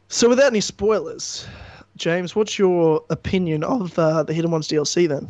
So 0.09 0.29
without 0.29 0.47
any 0.47 0.61
spoilers, 0.61 1.47
James, 1.97 2.37
what's 2.37 2.59
your 2.59 3.05
opinion 3.11 3.65
of 3.65 3.99
uh, 3.99 4.23
the 4.23 4.33
Hidden 4.33 4.51
Ones 4.53 4.69
DLC 4.69 5.09
then? 5.09 5.29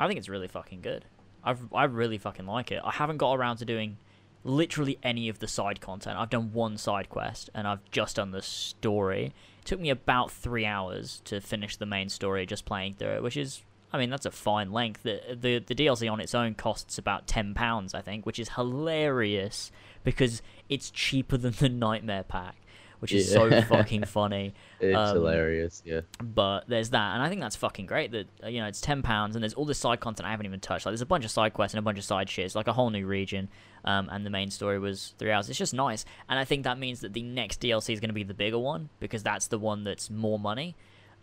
I 0.00 0.08
think 0.08 0.18
it's 0.18 0.28
really 0.28 0.48
fucking 0.48 0.80
good. 0.80 1.04
I've 1.44 1.60
I 1.72 1.84
really 1.84 2.18
fucking 2.18 2.46
like 2.46 2.72
it. 2.72 2.80
I 2.84 2.90
haven't 2.90 3.18
got 3.18 3.34
around 3.34 3.58
to 3.58 3.64
doing 3.64 3.98
literally 4.42 4.98
any 5.02 5.28
of 5.28 5.38
the 5.38 5.46
side 5.46 5.80
content. 5.80 6.18
I've 6.18 6.30
done 6.30 6.52
one 6.52 6.76
side 6.76 7.08
quest 7.08 7.50
and 7.54 7.68
I've 7.68 7.88
just 7.92 8.16
done 8.16 8.32
the 8.32 8.42
story. 8.42 9.26
It 9.60 9.64
took 9.64 9.78
me 9.80 9.90
about 9.90 10.32
three 10.32 10.66
hours 10.66 11.22
to 11.26 11.40
finish 11.40 11.76
the 11.76 11.86
main 11.86 12.08
story 12.08 12.46
just 12.46 12.64
playing 12.64 12.94
through 12.94 13.10
it, 13.10 13.22
which 13.22 13.36
is 13.36 13.62
I 13.96 13.98
mean 13.98 14.10
that's 14.10 14.26
a 14.26 14.30
fine 14.30 14.70
length. 14.72 15.02
The 15.02 15.20
the, 15.40 15.58
the 15.58 15.74
DLC 15.74 16.10
on 16.10 16.20
its 16.20 16.34
own 16.34 16.54
costs 16.54 16.98
about 16.98 17.26
ten 17.26 17.54
pounds, 17.54 17.94
I 17.94 18.02
think, 18.02 18.24
which 18.26 18.38
is 18.38 18.50
hilarious 18.50 19.72
because 20.04 20.42
it's 20.68 20.90
cheaper 20.90 21.36
than 21.36 21.52
the 21.52 21.68
Nightmare 21.68 22.22
Pack, 22.22 22.54
which 23.00 23.12
is 23.12 23.30
so 23.32 23.50
fucking 23.62 24.04
funny. 24.18 24.54
It's 24.80 24.96
Um, 24.96 25.16
hilarious, 25.16 25.82
yeah. 25.84 26.02
but 26.22 26.68
there's 26.68 26.90
that, 26.90 27.14
and 27.14 27.22
I 27.22 27.28
think 27.28 27.40
that's 27.40 27.56
fucking 27.56 27.86
great. 27.86 28.12
That 28.12 28.26
you 28.52 28.60
know, 28.60 28.66
it's 28.66 28.80
ten 28.80 29.02
pounds, 29.02 29.34
and 29.34 29.42
there's 29.42 29.54
all 29.54 29.64
this 29.64 29.78
side 29.78 30.00
content 30.00 30.26
I 30.26 30.30
haven't 30.30 30.46
even 30.46 30.60
touched. 30.60 30.86
Like, 30.86 30.92
there's 30.92 31.00
a 31.00 31.06
bunch 31.06 31.24
of 31.24 31.30
side 31.30 31.52
quests 31.54 31.74
and 31.74 31.78
a 31.80 31.82
bunch 31.82 31.98
of 31.98 32.04
side 32.04 32.28
shits, 32.28 32.54
like 32.54 32.68
a 32.68 32.72
whole 32.72 32.90
new 32.90 33.06
region. 33.06 33.48
Um, 33.84 34.08
and 34.10 34.26
the 34.26 34.30
main 34.30 34.50
story 34.50 34.78
was 34.80 35.14
three 35.18 35.30
hours. 35.30 35.48
It's 35.48 35.58
just 35.58 35.72
nice, 35.74 36.04
and 36.28 36.38
I 36.38 36.44
think 36.44 36.64
that 36.64 36.78
means 36.78 37.00
that 37.00 37.12
the 37.12 37.22
next 37.22 37.60
DLC 37.60 37.92
is 37.94 38.00
going 38.00 38.10
to 38.10 38.14
be 38.14 38.24
the 38.24 38.34
bigger 38.34 38.58
one 38.58 38.88
because 39.00 39.22
that's 39.22 39.46
the 39.48 39.58
one 39.58 39.84
that's 39.84 40.10
more 40.10 40.38
money. 40.38 40.74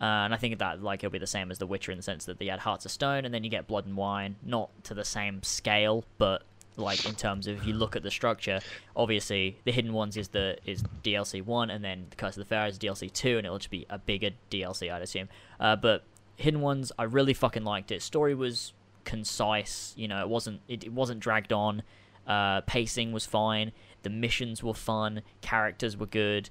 Uh, 0.04 0.26
and 0.26 0.34
I 0.34 0.36
think 0.36 0.58
that 0.58 0.82
like 0.82 1.02
it'll 1.02 1.12
be 1.12 1.18
the 1.18 1.26
same 1.26 1.50
as 1.50 1.56
The 1.56 1.66
Witcher 1.66 1.90
in 1.90 1.96
the 1.96 2.02
sense 2.02 2.26
that 2.26 2.38
you 2.38 2.50
had 2.50 2.60
Hearts 2.60 2.84
of 2.84 2.90
Stone, 2.90 3.24
and 3.24 3.32
then 3.32 3.42
you 3.42 3.48
get 3.48 3.66
Blood 3.66 3.86
and 3.86 3.96
Wine, 3.96 4.36
not 4.44 4.68
to 4.84 4.92
the 4.92 5.04
same 5.04 5.42
scale, 5.42 6.04
but 6.18 6.42
like 6.76 7.06
in 7.06 7.14
terms 7.14 7.46
of 7.46 7.56
if 7.56 7.66
you 7.66 7.72
look 7.72 7.96
at 7.96 8.02
the 8.02 8.10
structure, 8.10 8.60
obviously 8.94 9.56
the 9.64 9.72
Hidden 9.72 9.94
Ones 9.94 10.18
is 10.18 10.28
the 10.28 10.58
is 10.66 10.82
DLC 11.02 11.42
one, 11.42 11.70
and 11.70 11.82
then 11.82 12.04
the 12.10 12.16
Curse 12.16 12.36
of 12.36 12.40
the 12.40 12.44
Pharaoh 12.44 12.68
is 12.68 12.78
DLC 12.78 13.10
two, 13.10 13.38
and 13.38 13.46
it'll 13.46 13.56
just 13.56 13.70
be 13.70 13.86
a 13.88 13.96
bigger 13.96 14.30
DLC, 14.50 14.92
I'd 14.92 15.00
assume. 15.00 15.30
Uh, 15.58 15.74
but 15.74 16.04
Hidden 16.36 16.60
Ones, 16.60 16.92
I 16.98 17.04
really 17.04 17.32
fucking 17.32 17.64
liked 17.64 17.90
it. 17.90 18.02
Story 18.02 18.34
was 18.34 18.74
concise. 19.04 19.94
You 19.96 20.08
know, 20.08 20.20
it 20.20 20.28
wasn't 20.28 20.60
it, 20.68 20.84
it 20.84 20.92
wasn't 20.92 21.20
dragged 21.20 21.54
on. 21.54 21.82
Uh, 22.26 22.60
pacing 22.62 23.12
was 23.12 23.24
fine. 23.24 23.72
The 24.02 24.10
missions 24.10 24.62
were 24.62 24.74
fun. 24.74 25.22
Characters 25.40 25.96
were 25.96 26.06
good. 26.06 26.50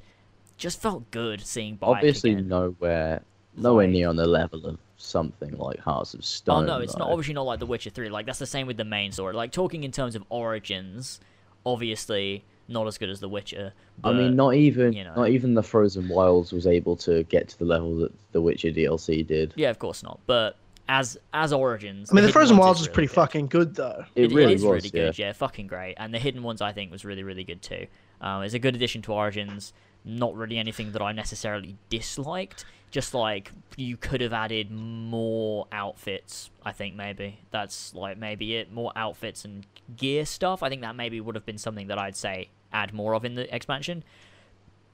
Just 0.57 0.81
felt 0.81 1.11
good 1.11 1.45
seeing 1.45 1.77
Obviously, 1.83 2.31
again. 2.31 2.47
nowhere, 2.47 3.23
nowhere 3.55 3.87
near 3.87 4.09
on 4.09 4.15
the 4.15 4.27
level 4.27 4.65
of 4.65 4.77
something 4.97 5.57
like 5.57 5.79
Hearts 5.79 6.13
of 6.13 6.23
Stone. 6.25 6.63
Oh 6.63 6.65
Stone. 6.65 6.79
no, 6.79 6.83
it's 6.83 6.97
not 6.97 7.09
obviously 7.09 7.33
not 7.33 7.43
like 7.43 7.59
The 7.59 7.65
Witcher 7.65 7.89
Three. 7.89 8.09
Like 8.09 8.25
that's 8.25 8.39
the 8.39 8.45
same 8.45 8.67
with 8.67 8.77
the 8.77 8.85
main 8.85 9.11
story. 9.11 9.33
Like 9.33 9.51
talking 9.51 9.83
in 9.83 9.91
terms 9.91 10.15
of 10.15 10.23
origins, 10.29 11.19
obviously 11.65 12.43
not 12.67 12.87
as 12.87 12.97
good 12.97 13.09
as 13.09 13.19
The 13.19 13.29
Witcher. 13.29 13.73
I 14.03 14.13
mean, 14.13 14.35
not 14.35 14.55
even, 14.55 14.93
you 14.93 15.03
know. 15.03 15.15
not 15.15 15.29
even 15.29 15.53
the 15.53 15.63
Frozen 15.63 16.07
Wilds 16.07 16.51
was 16.51 16.65
able 16.65 16.95
to 16.97 17.23
get 17.23 17.49
to 17.49 17.59
the 17.59 17.65
level 17.65 17.97
that 17.97 18.11
the 18.31 18.41
Witcher 18.41 18.69
DLC 18.69 19.25
did. 19.25 19.53
yeah, 19.55 19.69
of 19.69 19.79
course 19.79 20.01
not. 20.03 20.19
But 20.25 20.57
as 20.89 21.17
as 21.33 21.53
origins, 21.53 22.11
I 22.11 22.15
mean, 22.15 22.25
the 22.25 22.31
Frozen 22.31 22.57
Wilds 22.57 22.79
is 22.79 22.87
was 22.87 22.87
really 22.87 22.93
pretty 22.93 23.07
good. 23.07 23.15
fucking 23.15 23.47
good 23.47 23.75
though. 23.75 24.05
It, 24.15 24.31
really 24.31 24.53
is 24.53 24.63
was, 24.63 24.83
really 24.83 24.91
yeah. 24.93 25.05
good. 25.07 25.19
Yeah. 25.19 25.33
fucking 25.33 25.67
great. 25.67 25.95
And 25.97 26.13
the 26.13 26.19
hidden 26.19 26.43
ones 26.43 26.61
I 26.61 26.71
think 26.71 26.91
was 26.91 27.05
really 27.05 27.23
really 27.23 27.43
good 27.43 27.61
too. 27.61 27.87
Um, 28.21 28.43
it's 28.43 28.53
a 28.53 28.59
good 28.59 28.75
addition 28.75 29.01
to 29.03 29.13
Origins. 29.13 29.73
Not 30.05 30.35
really 30.35 30.57
anything 30.57 30.91
that 30.93 31.01
I 31.01 31.13
necessarily 31.13 31.77
disliked. 31.89 32.65
Just 32.93 33.15
like 33.15 33.51
you 33.75 33.97
could 33.97 34.21
have 34.21 34.33
added 34.33 34.69
more 34.69 35.67
outfits. 35.71 36.51
I 36.63 36.73
think 36.73 36.95
maybe 36.95 37.39
that's 37.49 37.95
like 37.95 38.19
maybe 38.19 38.55
it. 38.55 38.71
More 38.71 38.91
outfits 38.95 39.45
and 39.45 39.65
gear 39.97 40.25
stuff. 40.25 40.61
I 40.61 40.69
think 40.69 40.81
that 40.81 40.95
maybe 40.95 41.19
would 41.19 41.33
have 41.33 41.45
been 41.45 41.57
something 41.57 41.87
that 41.87 41.97
I'd 41.97 42.15
say 42.15 42.49
add 42.71 42.93
more 42.93 43.15
of 43.15 43.25
in 43.25 43.33
the 43.33 43.53
expansion. 43.53 44.03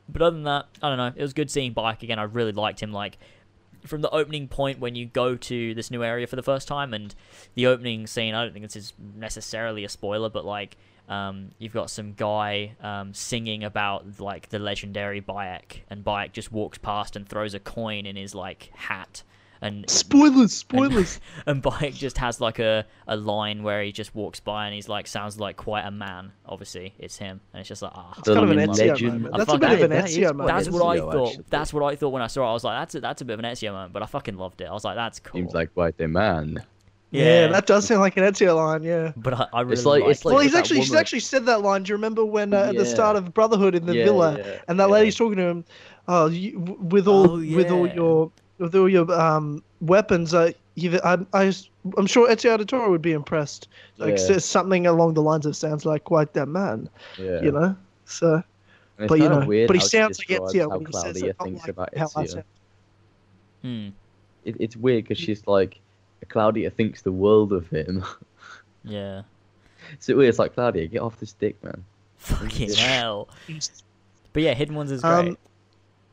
But 0.07 0.21
other 0.21 0.33
than 0.33 0.45
that, 0.45 0.67
I 0.81 0.87
don't 0.87 0.97
know. 0.97 1.11
It 1.13 1.21
was 1.21 1.33
good 1.33 1.51
seeing 1.51 1.73
Bayek 1.73 2.01
again. 2.01 2.19
I 2.19 2.23
really 2.23 2.53
liked 2.53 2.81
him. 2.81 2.93
Like 2.93 3.17
from 3.85 4.01
the 4.01 4.09
opening 4.11 4.47
point 4.47 4.79
when 4.79 4.95
you 4.95 5.05
go 5.05 5.35
to 5.35 5.73
this 5.73 5.91
new 5.91 6.01
area 6.01 6.25
for 6.25 6.37
the 6.37 6.43
first 6.43 6.69
time 6.69 6.93
and 6.93 7.13
the 7.55 7.65
opening 7.65 8.05
scene 8.07 8.33
i 8.35 8.43
don't 8.43 8.51
think 8.51 8.65
this 8.65 8.75
is 8.75 8.93
necessarily 9.15 9.85
a 9.85 9.89
spoiler 9.89 10.29
but 10.29 10.43
like 10.43 10.75
um, 11.09 11.49
you've 11.57 11.73
got 11.73 11.89
some 11.89 12.13
guy 12.13 12.75
um, 12.81 13.13
singing 13.13 13.63
about 13.63 14.19
like 14.19 14.49
the 14.49 14.59
legendary 14.59 15.21
Bayek, 15.21 15.81
and 15.89 16.03
Bayek 16.05 16.31
just 16.31 16.51
walks 16.51 16.77
past 16.77 17.15
and 17.15 17.27
throws 17.27 17.53
a 17.55 17.59
coin 17.59 18.05
in 18.05 18.15
his 18.15 18.35
like 18.35 18.69
hat, 18.75 19.23
and 19.61 19.89
Spoilers, 19.89 20.53
spoilers. 20.55 21.19
and 21.45 21.61
Bayek 21.63 21.93
just 21.95 22.17
has 22.19 22.39
like 22.39 22.59
a, 22.59 22.85
a 23.07 23.17
line 23.17 23.63
where 23.63 23.81
he 23.83 23.91
just 23.91 24.13
walks 24.15 24.39
by 24.39 24.67
and 24.67 24.73
he's 24.75 24.87
like 24.87 25.07
sounds 25.07 25.39
like 25.39 25.57
quite 25.57 25.81
a 25.85 25.91
man. 25.91 26.31
Obviously, 26.45 26.93
it's 26.99 27.17
him, 27.17 27.41
and 27.53 27.59
it's 27.59 27.67
just 27.69 27.81
like 27.81 27.91
ah. 27.95 28.13
It's 28.19 28.27
kind 28.27 28.37
of 28.43 28.51
an 28.51 28.57
Living 28.57 28.69
Ezio 28.75 28.87
legend. 28.89 29.13
moment. 29.23 29.33
I 29.33 29.37
That's 29.39 29.49
a 29.49 29.51
fuck- 29.53 29.61
bit 29.61 29.71
of 29.71 29.81
an 29.81 29.89
that 29.89 30.05
is 30.09 30.17
Ezio 30.17 30.21
quite 30.25 30.35
moment. 30.35 30.55
That's 30.55 30.67
Ezio, 30.67 30.71
what 30.73 30.85
I 30.85 30.99
thought. 30.99 31.27
actually. 31.29 31.45
That's 31.49 31.73
what 31.73 31.83
I 31.83 31.95
thought 31.95 32.09
when 32.09 32.21
I 32.21 32.27
saw 32.27 32.43
it. 32.43 32.49
I 32.49 32.53
was 32.53 32.63
like, 32.63 32.79
that's 32.81 32.95
a, 32.95 32.99
that's 33.01 33.21
a 33.21 33.25
bit 33.25 33.33
of 33.33 33.39
an 33.39 33.45
Ezio 33.45 33.71
moment, 33.73 33.93
but 33.93 34.03
I 34.03 34.05
fucking 34.05 34.37
loved 34.37 34.61
it. 34.61 34.65
I 34.65 34.73
was 34.73 34.83
like, 34.85 34.95
that's 34.95 35.19
cool. 35.19 35.39
Seems 35.41 35.53
like 35.53 35.73
quite 35.73 35.99
a 35.99 36.07
man. 36.07 36.63
Yeah, 37.11 37.47
that 37.47 37.65
does 37.65 37.87
sound 37.87 38.01
like 38.01 38.17
an 38.17 38.23
Ezio 38.23 38.55
line. 38.55 38.83
Yeah. 38.83 39.13
But 39.17 39.33
I, 39.33 39.47
I 39.53 39.61
really 39.61 39.73
It's 39.73 39.85
like- 39.85 40.03
it's 40.03 40.25
like- 40.25 40.33
well, 40.35 40.43
he's 40.43 40.53
actually 40.53 40.79
he's 40.79 40.89
woman- 40.89 40.99
actually 41.01 41.21
said 41.21 41.45
that 41.47 41.61
line. 41.61 41.81
Do 41.83 41.89
you 41.89 41.95
remember 41.95 42.23
when 42.23 42.53
uh, 42.53 42.67
at 42.69 42.75
the 42.75 42.85
start 42.85 43.15
of 43.15 43.33
Brotherhood 43.33 43.73
in 43.73 43.85
the 43.87 43.95
Yeah, 43.95 44.03
villa, 44.05 44.37
yeah, 44.37 44.59
and 44.67 44.79
that 44.79 44.85
yeah. 44.89 44.93
lady's 44.93 45.15
talking 45.15 45.37
to 45.37 45.43
him? 45.43 45.65
Oh, 46.07 46.27
you, 46.27 46.59
with 46.59 47.07
all 47.07 47.31
Oh, 47.31 47.37
with 47.37 47.71
all 47.71 47.87
your 47.87 48.31
with 48.59 48.75
all 48.75 48.87
your 48.89 49.11
um 49.11 49.63
weapons, 49.81 50.33
uh, 50.35 50.51
you, 50.75 50.99
I, 51.03 51.17
I 51.33 51.53
I'm 51.97 52.05
sure 52.05 52.29
Ezio 52.29 52.57
Auditore 52.57 52.89
would 52.89 53.01
be 53.01 53.13
impressed. 53.13 53.69
Like 53.97 54.11
Yeah. 54.11 54.17
says 54.27 54.45
something 54.45 54.85
along 54.85 55.15
the 55.15 55.21
lines 55.23 55.45
of 55.47 55.55
sounds 55.55 55.85
like 55.85 56.03
quite 56.03 56.33
that 56.33 56.47
man, 56.47 56.89
Yeah. 57.17 57.41
you 57.41 57.51
know. 57.51 57.75
So, 58.05 58.43
it's 58.99 59.07
but 59.07 59.15
you 59.17 59.23
kinda 59.23 59.39
know, 59.39 59.45
weird 59.47 59.67
but 59.67 59.77
he 59.77 59.81
sounds 59.81 60.19
like 60.19 60.27
describes 60.27 60.53
Ezio 60.53 60.69
when 60.69 60.85
he 60.85 60.91
says 60.93 61.01
Claudia 61.03 61.29
it, 61.31 61.37
thinks 61.41 61.61
like 61.61 61.69
about 61.69 61.97
how 61.97 62.05
Ezio. 62.07 62.43
Hmm. 63.63 63.89
It, 64.45 64.55
it's 64.59 64.75
weird 64.77 65.03
because 65.05 65.17
she's 65.17 65.45
like, 65.47 65.79
Claudia 66.27 66.69
thinks 66.69 67.01
the 67.01 67.11
world 67.11 67.53
of 67.53 67.67
him. 67.69 68.03
Yeah. 68.85 69.23
it's 69.91 70.07
weird. 70.07 70.29
It's 70.29 70.39
like 70.39 70.53
Claudia, 70.53 70.87
get 70.87 71.01
off 71.01 71.19
this 71.19 71.33
dick, 71.33 71.61
man. 71.63 71.83
Fucking 72.17 72.73
hell. 72.77 73.27
But 74.31 74.43
yeah, 74.43 74.53
Hidden 74.53 74.73
Ones 74.75 74.89
is 74.91 75.01
great. 75.01 75.11
Um, 75.29 75.37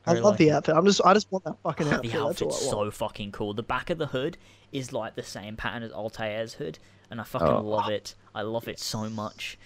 I 0.04 0.10
really 0.12 0.22
love 0.22 0.32
like 0.32 0.38
the 0.38 0.48
it. 0.48 0.52
outfit. 0.52 0.74
I'm 0.76 0.84
just 0.84 1.00
I 1.04 1.14
just 1.14 1.30
want 1.30 1.44
that 1.44 1.56
fucking 1.62 1.88
outfit. 1.88 2.10
the 2.12 2.18
all 2.18 2.28
outfit's 2.30 2.66
I 2.66 2.70
so 2.70 2.90
fucking 2.90 3.30
cool. 3.32 3.54
The 3.54 3.62
back 3.62 3.88
of 3.90 3.98
the 3.98 4.06
hood 4.06 4.36
is 4.72 4.92
like 4.92 5.14
the 5.14 5.22
same 5.22 5.56
pattern 5.56 5.84
as 5.84 5.92
Altair's 5.92 6.54
hood, 6.54 6.78
and 7.10 7.20
I 7.20 7.24
fucking 7.24 7.46
Oh. 7.48 7.60
love 7.60 7.88
it. 7.88 8.14
I 8.34 8.42
love 8.42 8.66
it 8.68 8.80
so 8.80 9.08
much. 9.08 9.56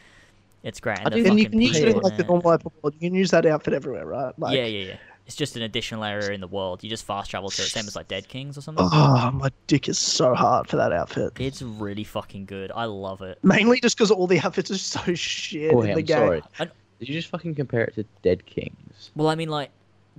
It's 0.62 0.79
great. 0.79 0.99
And 0.99 1.12
the 1.15 1.23
do- 1.23 1.31
And 1.31 1.39
you 1.41 1.49
can 1.49 1.61
use 1.61 1.79
it 1.79 1.89
in 1.89 1.99
like 2.01 2.19
the 2.19 2.25
normal 2.25 2.43
world. 2.83 2.95
You 3.01 3.09
can 3.11 3.15
use 3.15 3.31
that 3.31 3.47
outfit 3.47 3.73
everywhere, 3.73 4.05
right? 4.07 4.39
Like, 4.39 4.57
yeah, 4.57 4.67
yeah, 4.67 4.85
yeah. 4.89 4.97
It's 5.27 5.37
just 5.37 5.55
an 5.57 5.63
additional 5.63 6.03
area 6.05 6.31
in 6.33 6.41
the 6.41 6.49
world. 6.49 6.83
You 6.83 6.91
just 6.91 7.05
fast 7.05 7.31
travel 7.31 7.51
to 7.51 7.63
it, 7.63 7.67
same 7.67 7.87
as 7.87 7.95
like 7.95 8.09
Dead 8.09 8.29
Kings 8.29 8.59
or 8.59 8.63
something. 8.63 8.85
Oh, 8.91 9.31
my 9.33 9.51
dick 9.69 9.89
is 9.89 9.97
so 9.99 10.35
hard 10.35 10.67
for 10.69 10.77
that 10.77 10.93
outfit. 10.93 11.35
It's 11.39 11.63
really 11.63 12.03
fucking 12.05 12.47
good. 12.47 12.73
I 12.75 12.87
love 12.87 13.23
it. 13.23 13.39
Mainly 13.45 13.81
just 13.81 13.97
because 13.97 14.11
all 14.11 14.27
the 14.27 14.41
outfits 14.41 14.71
are 14.73 14.79
so 14.79 15.15
shit 15.15 15.73
Oh, 15.73 15.83
in 15.83 15.89
the 15.89 15.99
I'm 15.99 16.05
game. 16.05 16.17
sorry. 16.17 16.43
And- 16.59 16.71
Did 16.99 17.09
you 17.09 17.15
just 17.15 17.29
fucking 17.29 17.55
compare 17.55 17.85
it 17.85 17.95
to 17.95 18.05
Dead 18.23 18.45
Kings? 18.45 19.11
Well, 19.15 19.29
I 19.29 19.35
mean, 19.37 19.49
like, 19.51 19.71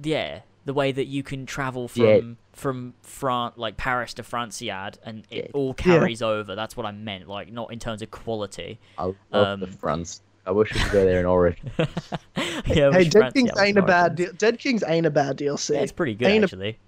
yeah, 0.02 0.40
the 0.66 0.74
way 0.74 0.92
that 0.92 1.06
you 1.06 1.24
can 1.24 1.46
travel 1.46 1.88
from 1.90 2.04
Yeah. 2.06 2.20
from 2.54 2.94
France, 3.02 3.56
like 3.58 3.78
Paris 3.78 4.14
to 4.16 4.24
Franciade, 4.24 4.98
and 5.04 5.26
it 5.30 5.46
Yeah. 5.46 5.52
all 5.54 5.74
carries 5.74 6.22
over. 6.22 6.56
That's 6.56 6.76
what 6.78 6.86
I 6.86 6.92
meant. 6.92 7.28
Like, 7.28 7.52
not 7.52 7.72
in 7.74 7.80
terms 7.80 8.02
of 8.02 8.12
quality. 8.12 8.80
I 8.98 9.06
love 9.06 9.60
the 9.60 9.66
Um, 9.68 9.72
France. 9.74 10.22
I 10.46 10.52
wish 10.52 10.74
we 10.74 10.80
could 10.80 10.92
go 10.92 11.06
there 11.06 11.20
in 11.20 11.26
Origin. 11.26 11.70
yeah, 11.78 12.92
Hey, 12.92 13.04
Dead 13.04 13.12
Franciade 13.12 13.34
Kings 13.34 13.52
was 13.52 13.60
ain't 13.62 13.78
a 13.78 13.82
bad 13.84 14.12
Origins. 14.12 14.18
deal. 14.30 14.38
Dead 14.38 14.60
Kings 14.60 14.84
ain't 14.88 15.06
a 15.06 15.12
bad 15.12 15.38
DLC. 15.38 15.76
Yeah, 15.76 15.82
it's 15.82 15.92
pretty 15.92 16.16
good 16.16 16.28
Ain't 16.28 16.44
a- 16.44 16.48
actually. 16.48 16.80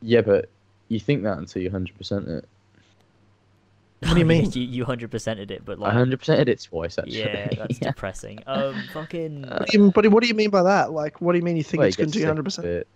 yeah, 0.00 0.22
but 0.22 0.48
you 0.88 0.98
think 1.00 1.22
that 1.24 1.36
until 1.38 1.62
you 1.62 1.70
100% 1.70 2.28
it. 2.28 2.48
What 4.00 4.12
do 4.14 4.18
you 4.18 4.24
mean? 4.26 4.50
you 4.52 4.62
you 4.62 4.84
hundred 4.84 5.10
percented 5.10 5.50
it, 5.50 5.64
but 5.64 5.78
like, 5.78 5.92
100%ed 5.94 6.48
it 6.48 6.60
twice, 6.62 6.98
actually. 6.98 7.18
yeah, 7.20 7.48
that's 7.56 7.78
depressing. 7.78 8.38
Um, 8.46 8.82
fucking. 8.92 9.44
Uh, 9.46 9.58
What 9.58 9.68
do 9.70 9.78
you, 9.78 9.90
but 9.90 10.06
what 10.10 10.22
do 10.22 10.28
you 10.28 10.34
mean 10.34 10.50
by 10.50 10.62
that? 10.62 10.92
Like, 10.92 11.20
what 11.20 11.32
do 11.32 11.38
you 11.38 11.44
mean 11.44 11.56
you 11.56 11.62
think 11.62 11.78
Well, 11.80 11.88
it's 11.88 11.96
going 11.96 12.10
to 12.10 12.18
sick 12.18 12.22
100? 12.22 12.38
of 12.40 12.44
percent 12.44 12.66
it. 12.68 12.86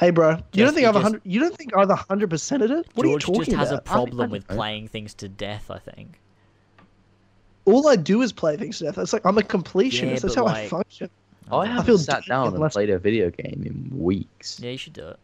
Hey, 0.00 0.10
bro, 0.10 0.38
you 0.52 0.64
don't 0.64 0.74
think 0.74 0.86
I've 0.88 0.94
just- 0.94 1.04
100? 1.04 1.22
You 1.24 1.40
don't 1.40 1.56
think 1.56 1.76
I've 1.76 1.88
100 1.88 2.30
percented 2.30 2.70
it? 2.70 2.86
What 2.94 3.04
George 3.04 3.06
are 3.06 3.08
you 3.08 3.18
talking 3.18 3.20
about? 3.20 3.26
George 3.26 3.36
just 3.46 3.50
talking 3.50 3.58
has 3.58 3.70
a 3.72 3.80
problem 3.82 4.20
I 4.20 4.26
with 4.32 4.46
don't 4.48 4.54
know. 4.56 4.60
playing 4.60 4.88
things 4.88 5.14
to 5.14 5.28
death. 5.28 5.70
I 5.70 5.78
think. 5.78 6.18
All 7.66 7.88
I 7.88 7.96
do 7.96 8.22
is 8.22 8.32
play 8.32 8.56
things 8.56 8.78
to 8.78 8.84
death. 8.84 8.98
It's 8.98 9.12
like 9.12 9.24
I'm 9.24 9.38
a 9.38 9.42
completionist. 9.42 10.02
Yeah, 10.02 10.18
That's 10.18 10.34
but 10.34 10.36
how 10.36 10.46
I 10.46 10.68
function. 10.68 11.10
I 11.46 11.50
don't 11.50 11.64
know. 11.64 11.70
haven't 11.72 11.86
feel 11.86 11.98
sat 11.98 12.24
down 12.26 12.54
and 12.54 12.72
played 12.72 12.90
a 12.90 12.98
video 12.98 13.30
game 13.30 13.62
in 13.66 13.98
weeks. 13.98 14.60
Yeah, 14.60 14.70
you 14.70 14.78
should 14.78 14.92
do 14.94 15.08
it. 15.08 15.18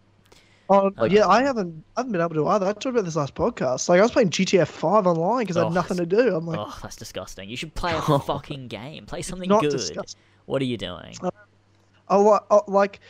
Oh, 0.68 0.92
Like- 0.96 1.10
yeah, 1.12 1.26
I 1.26 1.42
haven't. 1.42 1.82
I 1.96 2.00
haven't 2.00 2.12
been 2.12 2.20
able 2.20 2.34
to 2.34 2.46
either. 2.48 2.66
I 2.66 2.72
talked 2.72 2.86
about 2.86 3.04
this 3.04 3.16
last 3.16 3.34
podcast. 3.34 3.88
Like, 3.88 3.98
I 3.98 4.02
was 4.02 4.12
playing 4.12 4.30
GTA 4.30 4.66
5 4.66 5.06
online 5.06 5.40
because 5.40 5.56
I 5.56 5.62
Oh, 5.62 5.64
had 5.64 5.72
nothing 5.74 5.96
to 5.96 6.06
do. 6.06 6.34
I'm 6.36 6.46
like, 6.46 6.60
oh, 6.60 6.78
that's 6.82 6.96
disgusting. 6.96 7.48
You 7.48 7.56
should 7.56 7.74
play 7.74 7.92
a 7.94 8.00
fucking 8.20 8.68
game. 8.68 9.04
Play 9.06 9.22
something 9.22 9.48
not 9.48 9.62
good. 9.62 9.72
disgusting. 9.72 10.20
What 10.46 10.62
are 10.62 10.66
you 10.66 10.76
doing? 10.76 11.16
I, 12.08 12.16
I, 12.50 12.60
like, 12.68 13.00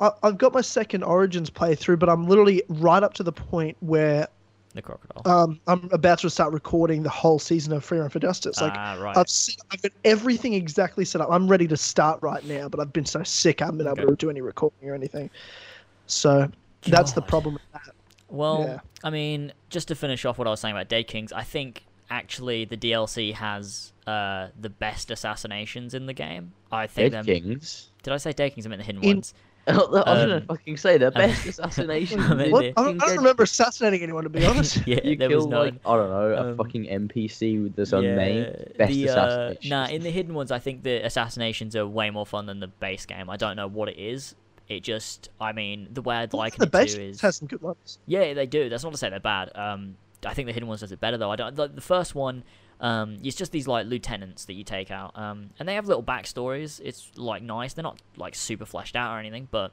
I, 0.00 0.10
I've 0.22 0.38
got 0.38 0.52
my 0.54 0.60
second 0.62 1.02
Origins 1.04 1.50
playthrough, 1.50 1.98
but 1.98 2.08
I'm 2.08 2.26
literally 2.26 2.62
right 2.68 3.02
up 3.02 3.14
to 3.14 3.22
the 3.22 3.32
point 3.32 3.76
where 3.80 4.28
The 4.76 4.82
crocodile. 4.82 5.22
um, 5.24 5.58
I'm 5.66 5.88
about 5.90 6.18
to 6.20 6.30
start 6.30 6.52
recording 6.52 7.02
the 7.02 7.08
whole 7.08 7.38
season 7.38 7.72
of 7.72 7.82
Free 7.84 7.98
Run 7.98 8.10
for 8.10 8.18
Justice. 8.20 8.60
Like, 8.60 8.74
ah, 8.76 8.96
right. 9.00 9.16
I've 9.16 9.28
set, 9.28 9.56
I've 9.70 9.80
got 9.82 9.92
everything 10.04 10.52
exactly 10.52 11.04
set 11.04 11.20
up. 11.22 11.28
I'm 11.30 11.48
ready 11.48 11.66
to 11.68 11.76
start 11.76 12.20
right 12.22 12.44
now, 12.44 12.68
but 12.68 12.78
I've 12.78 12.92
been 12.92 13.06
so 13.06 13.22
sick 13.22 13.62
I 13.62 13.64
haven't 13.66 13.78
been 13.78 13.86
able 13.88 14.06
to 14.06 14.16
do 14.16 14.28
any 14.30 14.42
recording 14.42 14.88
or 14.88 14.94
anything. 14.94 15.30
So 16.06 16.50
that's 16.82 17.12
the 17.12 17.22
problem 17.22 17.54
with 17.54 17.62
that. 17.72 17.94
Well, 18.28 18.64
Yeah. 18.68 18.78
I 19.02 19.10
mean, 19.10 19.52
just 19.70 19.88
to 19.88 19.94
finish 19.94 20.24
off 20.24 20.36
what 20.38 20.46
I 20.46 20.50
was 20.50 20.60
saying 20.60 20.74
about 20.74 20.88
Dead 20.88 21.06
Kings, 21.06 21.32
I 21.32 21.42
think 21.42 21.84
actually 22.10 22.64
the 22.66 22.76
DLC 22.76 23.32
has 23.32 23.92
uh, 24.06 24.48
the 24.60 24.68
best 24.70 25.10
assassinations 25.10 25.94
in 25.94 26.06
the 26.06 26.12
game. 26.12 26.52
I 26.70 26.86
think 26.86 27.12
Dead 27.12 27.24
them. 27.24 27.24
Kings. 27.24 27.90
Did 28.02 28.12
I 28.12 28.18
say 28.18 28.32
Dead 28.32 28.52
Kings? 28.54 28.66
I 28.66 28.68
meant 28.68 28.80
the 28.80 28.84
hidden 28.86 29.02
In- 29.02 29.16
ones. 29.16 29.32
I 29.72 29.76
was 29.76 30.04
gonna 30.04 30.36
Um, 30.36 30.42
fucking 30.46 30.76
say 30.76 30.96
the 30.98 31.08
um, 31.08 31.14
best 31.14 31.46
assassination. 31.50 32.20
I 32.20 32.34
mean, 32.34 32.50
What? 32.52 32.64
I, 32.64 32.70
don't, 32.70 33.02
I 33.02 33.06
don't 33.06 33.16
remember 33.18 33.42
assassinating 33.42 34.02
anyone, 34.02 34.22
to 34.24 34.30
be 34.30 34.44
honest. 34.46 34.86
yeah, 34.86 35.00
You 35.02 35.16
there 35.16 35.28
was 35.34 35.46
none. 35.46 35.60
like 35.60 35.74
I 35.84 35.96
don't 35.96 36.10
know 36.10 36.30
a 36.32 36.50
Um, 36.50 36.56
fucking 36.56 36.84
NPC 36.84 37.62
with 37.62 37.74
this 37.76 37.92
unnamed 37.92 38.74
best 38.78 38.92
the, 38.92 39.08
uh, 39.08 39.12
assassination. 39.12 39.68
nah, 39.70 39.86
in 39.88 40.02
the 40.02 40.10
hidden 40.10 40.34
ones, 40.34 40.50
I 40.52 40.58
think 40.60 40.82
the 40.82 41.04
assassinations 41.04 41.74
are 41.74 41.86
way 41.86 42.10
more 42.10 42.26
fun 42.26 42.46
than 42.46 42.60
the 42.60 42.68
base 42.68 43.06
game. 43.06 43.28
I 43.28 43.36
don't 43.36 43.56
know 43.56 43.66
what 43.66 43.88
it 43.88 43.98
is. 43.98 44.34
It 44.68 44.82
just, 44.82 45.28
I 45.40 45.52
mean, 45.52 45.88
the 45.92 46.02
way 46.02 46.16
I'd 46.16 46.32
liken 46.32 46.58
the 46.60 46.66
it 46.66 46.72
base 46.72 46.94
to 46.94 47.02
is 47.02 47.20
has 47.20 47.36
some 47.36 47.46
good 47.48 47.62
ones. 47.62 47.98
Yeah, 48.06 48.34
they 48.34 48.46
do. 48.46 48.68
That's 48.68 48.82
not 48.84 48.92
to 48.92 48.98
say 48.98 49.10
they're 49.10 49.20
bad. 49.20 49.50
Um, 49.54 49.96
I 50.24 50.34
think 50.34 50.46
the 50.46 50.52
hidden 50.52 50.68
ones 50.68 50.80
does 50.80 50.90
it 50.92 51.00
better 51.00 51.16
though. 51.16 51.30
I 51.30 51.36
don't. 51.36 51.54
The, 51.54 51.68
the 51.68 51.80
first 51.80 52.14
one, 52.16 52.42
um, 52.80 53.16
it's 53.22 53.36
just 53.36 53.52
these 53.52 53.66
like 53.66 53.86
lieutenants 53.86 54.44
that 54.46 54.54
you 54.54 54.64
take 54.64 54.90
out, 54.90 55.12
um, 55.18 55.50
and 55.58 55.68
they 55.68 55.74
have 55.74 55.86
little 55.86 56.02
backstories. 56.02 56.80
It's 56.84 57.10
like 57.16 57.42
nice. 57.42 57.72
They're 57.74 57.82
not 57.82 58.00
like 58.16 58.34
super 58.34 58.66
fleshed 58.66 58.96
out 58.96 59.14
or 59.14 59.18
anything, 59.18 59.48
but 59.50 59.72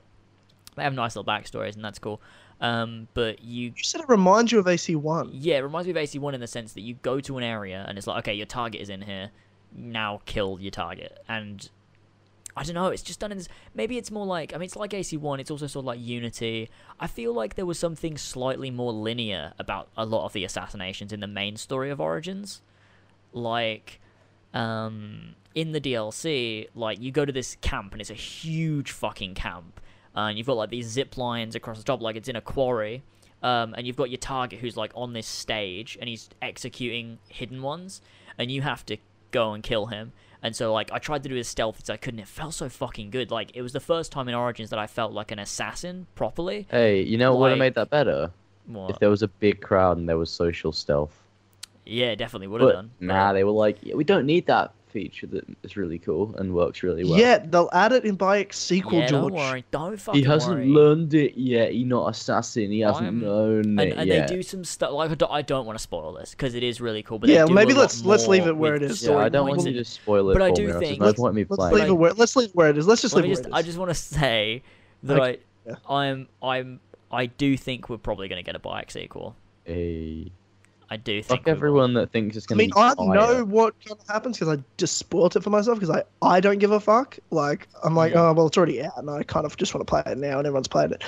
they 0.76 0.84
have 0.84 0.94
nice 0.94 1.16
little 1.16 1.32
backstories, 1.32 1.76
and 1.76 1.84
that's 1.84 2.00
cool. 2.00 2.22
Um, 2.62 3.08
but 3.14 3.44
you, 3.44 3.74
You 3.76 3.84
said 3.84 4.02
it 4.02 4.08
reminds 4.10 4.52
you 4.52 4.60
of 4.60 4.66
AC1. 4.68 5.32
yeah, 5.34 5.56
it 5.58 5.62
reminds 5.62 5.86
me 5.88 5.92
of 5.92 5.98
AC 5.98 6.18
One 6.20 6.34
in 6.34 6.40
the 6.40 6.48
sense 6.48 6.74
that 6.74 6.82
you 6.82 6.94
go 6.96 7.20
to 7.20 7.38
an 7.38 7.44
area 7.44 7.84
and 7.88 7.98
it's 7.98 8.08
like, 8.08 8.20
okay, 8.20 8.34
your 8.34 8.46
target 8.46 8.80
is 8.80 8.90
in 8.90 9.02
here. 9.02 9.32
Now 9.76 10.22
kill 10.26 10.60
your 10.62 10.72
target, 10.72 11.20
and 11.28 11.68
I 12.56 12.64
don't 12.64 12.76
know. 12.76 12.88
It's 12.88 13.02
just 13.02 13.20
done 13.20 13.32
in 13.32 13.38
this. 13.40 13.48
Maybe 13.74 13.98
it's 13.98 14.12
more 14.12 14.26
like. 14.26 14.54
I 14.54 14.58
mean, 14.58 14.66
it's 14.66 14.76
like 14.76 14.94
AC 14.94 15.18
One. 15.18 15.40
It's 15.40 15.50
also 15.52 15.66
sort 15.68 15.82
of 15.84 15.88
like 15.88 16.00
Unity. 16.00 16.70
I 17.00 17.08
feel 17.08 17.34
like 17.34 17.56
there 17.56 17.66
was 17.66 17.80
something 17.80 18.16
slightly 18.18 18.70
more 18.72 18.94
linear 18.94 19.54
about 19.60 19.90
a 19.98 20.06
lot 20.06 20.26
of 20.26 20.34
the 20.34 20.44
assassinations 20.46 21.12
in 21.12 21.20
the 21.20 21.28
main 21.28 21.58
story 21.58 21.90
of 21.90 22.00
Origins. 22.00 22.62
Like, 23.34 24.00
um, 24.54 25.36
in 25.56 25.72
the 25.72 25.82
DLC, 25.82 26.68
like 26.76 27.00
you 27.02 27.12
go 27.12 27.26
to 27.26 27.32
this 27.32 27.58
camp 27.62 27.92
and 27.92 28.02
it's 28.02 28.10
a 28.10 28.16
huge 28.16 28.92
fucking 28.92 29.36
camp, 29.36 29.80
and 30.16 30.38
you've 30.38 30.48
got 30.48 30.58
like 30.58 30.70
these 30.70 30.88
zip 30.88 31.18
lines 31.18 31.56
across 31.56 31.78
the 31.78 31.84
top, 31.84 32.02
like 32.02 32.16
it's 32.16 32.30
in 32.30 32.36
a 32.36 32.42
quarry. 32.42 33.04
Um, 33.42 33.74
and 33.78 33.86
you've 33.86 33.98
got 33.98 34.10
your 34.10 34.20
target 34.20 34.60
who's 34.60 34.78
like 34.78 34.94
on 34.96 35.12
this 35.12 35.28
stage 35.28 35.98
and 36.00 36.08
he's 36.08 36.30
executing 36.42 37.20
hidden 37.28 37.62
ones, 37.62 38.02
and 38.38 38.50
you 38.50 38.62
have 38.62 38.86
to 38.86 38.98
go 39.32 39.54
and 39.54 39.62
kill 39.62 39.88
him. 39.88 40.14
And 40.42 40.56
so 40.56 40.74
like 40.74 40.92
I 40.92 41.00
tried 41.00 41.24
to 41.24 41.30
do 41.30 41.38
as 41.38 41.48
stealth 41.48 41.80
as 41.82 41.90
I 41.90 41.98
couldn't. 41.98 42.20
it 42.20 42.28
felt 42.28 42.54
so 42.54 42.70
fucking 42.70 43.10
good. 43.10 43.32
Like 43.32 43.56
it 43.56 43.62
was 43.62 43.74
the 43.74 43.80
first 43.80 44.12
time 44.12 44.30
in 44.30 44.36
Origins 44.36 44.70
that 44.70 44.80
I 44.80 44.88
felt 44.88 45.12
like 45.12 45.32
an 45.32 45.40
assassin 45.40 46.08
properly. 46.16 46.68
Hey, 46.70 47.02
you 47.02 47.18
know 47.18 47.32
what 47.32 47.42
would 47.42 47.50
have 47.52 47.60
made 47.60 47.76
that 47.76 47.90
better? 47.90 48.32
What? 48.68 48.92
If 48.92 49.00
there 49.00 49.10
was 49.10 49.24
a 49.24 49.28
big 49.28 49.62
crowd 49.62 49.98
and 49.98 50.08
there 50.08 50.18
was 50.18 50.32
social 50.32 50.72
stealth. 50.72 51.23
Yeah, 51.86 52.16
definitely 52.16 52.48
would 52.48 52.62
have 52.62 52.72
done. 52.72 52.92
nah, 53.00 53.34
they 53.34 53.44
were 53.44 53.52
like, 53.52 53.78
yeah, 53.82 53.96
we 53.96 54.04
don't 54.04 54.26
need 54.26 54.46
that 54.48 54.74
feature 54.88 55.26
that 55.26 55.44
is 55.64 55.76
really 55.76 55.98
cool 55.98 56.36
and 56.38 56.54
works 56.54 56.84
really 56.84 57.04
well. 57.04 57.18
Yeah, 57.20 57.40
they'll 57.40 57.70
add 57.74 57.92
it 57.94 58.06
in 58.06 58.16
Bayek's 58.16 58.58
sequel, 58.60 59.00
yeah, 59.00 59.08
George. 59.08 59.24
don't 59.24 59.34
worry, 59.34 59.66
don't 59.72 60.00
fucking 60.00 60.22
He 60.22 60.28
hasn't 60.28 60.56
worry. 60.58 60.68
learned 60.70 61.14
it 61.16 61.36
yet. 61.36 61.72
He's 61.72 61.88
not 61.88 62.10
assassin. 62.10 62.70
He 62.72 62.82
hasn't 62.82 63.06
I'm- 63.06 63.20
known 63.20 63.60
and, 63.62 63.80
it 63.82 63.98
and 63.98 64.08
yet. 64.08 64.28
they 64.28 64.36
do 64.36 64.44
some 64.44 64.64
stuff 64.64 64.92
like 64.92 65.10
I 65.10 65.16
don't, 65.16 65.32
I 65.32 65.42
don't 65.42 65.66
want 65.66 65.80
to 65.80 65.82
spoil 65.82 66.14
this 66.14 66.32
because 66.32 66.54
it 66.54 66.62
is 66.62 66.80
really 66.80 67.02
cool. 67.02 67.18
But 67.18 67.30
Yeah, 67.32 67.46
maybe 67.46 67.74
let's- 67.74 68.06
let's 68.06 68.28
leave 68.28 68.46
it 68.46 68.56
where 68.56 68.76
it 68.76 68.84
is. 68.84 69.04
yeah, 69.04 69.18
I 69.18 69.30
don't 69.30 69.48
want 69.50 69.62
you 69.64 69.70
and- 69.70 69.78
to 69.78 69.84
spoil 69.84 70.30
it 70.30 70.34
but 70.34 70.44
I 70.44 70.52
do 70.52 70.68
me. 70.68 70.74
think- 70.74 70.82
there's 70.84 71.00
no 71.00 71.06
Let's- 71.08 71.20
point 71.20 71.34
me 71.36 71.46
Let's 71.50 71.58
playing. 71.60 71.74
leave, 71.76 71.84
it. 71.86 71.90
it 71.90 71.94
where, 71.94 72.14
let's 72.14 72.36
leave 72.36 72.50
it 72.50 72.56
where 72.56 72.70
it 72.70 72.78
is. 72.78 72.86
Let's 72.88 73.02
just 73.02 73.16
Let 73.16 73.24
leave 73.24 73.30
me 73.30 73.34
it 73.34 73.38
just, 73.38 73.50
where 73.50 73.58
I 73.60 73.62
just 73.64 73.78
want 73.80 73.90
to 73.90 73.96
say 73.96 74.62
that 75.02 75.20
Okay, 75.20 75.40
I, 75.66 75.70
yeah. 75.70 75.76
I'm, 75.90 76.28
I'm, 76.42 76.80
I 77.12 77.26
do 77.26 77.58
think 77.58 77.90
we're 77.90 77.98
probably 77.98 78.28
going 78.28 78.38
to 78.38 78.46
get 78.46 78.56
a 78.56 78.60
Bayek 78.60 78.92
sequel. 78.92 79.36
Hey, 79.66 80.32
I 80.90 80.98
do 80.98 81.22
think. 81.24 81.26
fuck 81.40 81.46
we 81.46 81.52
will. 81.52 81.58
everyone 81.58 81.94
that 81.96 82.12
thinks 82.12 82.36
it's 82.38 82.46
I 82.46 82.50
gonna 82.50 82.60
mean, 82.60 82.70
be 82.70 82.80
I 82.80 82.94
fire. 82.96 83.16
know 83.16 83.46
what 83.46 83.74
kind 83.84 84.00
of 84.00 84.08
happens 84.08 84.38
because 84.38 84.58
I 84.58 84.62
just 84.78 84.98
spoilt 84.98 85.36
it 85.36 85.44
for 85.44 85.50
myself 85.50 85.80
because 85.80 85.96
I, 85.96 86.04
I 86.22 86.40
don't 86.40 86.60
give 86.60 86.72
a 86.72 86.80
fuck. 86.80 87.18
Like, 87.32 87.68
I'm 87.84 87.96
like, 87.96 88.14
Yeah. 88.14 88.30
oh, 88.30 88.34
well, 88.34 88.48
it's 88.48 88.58
already 88.58 88.84
out, 88.84 88.98
and 88.98 89.10
I 89.10 89.24
kind 89.24 89.46
of 89.46 89.58
just 89.58 89.74
want 89.74 89.86
to 89.88 89.90
play 89.90 90.04
it 90.12 90.18
now, 90.18 90.38
and 90.38 90.46
everyone's 90.48 90.68
played 90.68 90.92
it. 90.92 91.04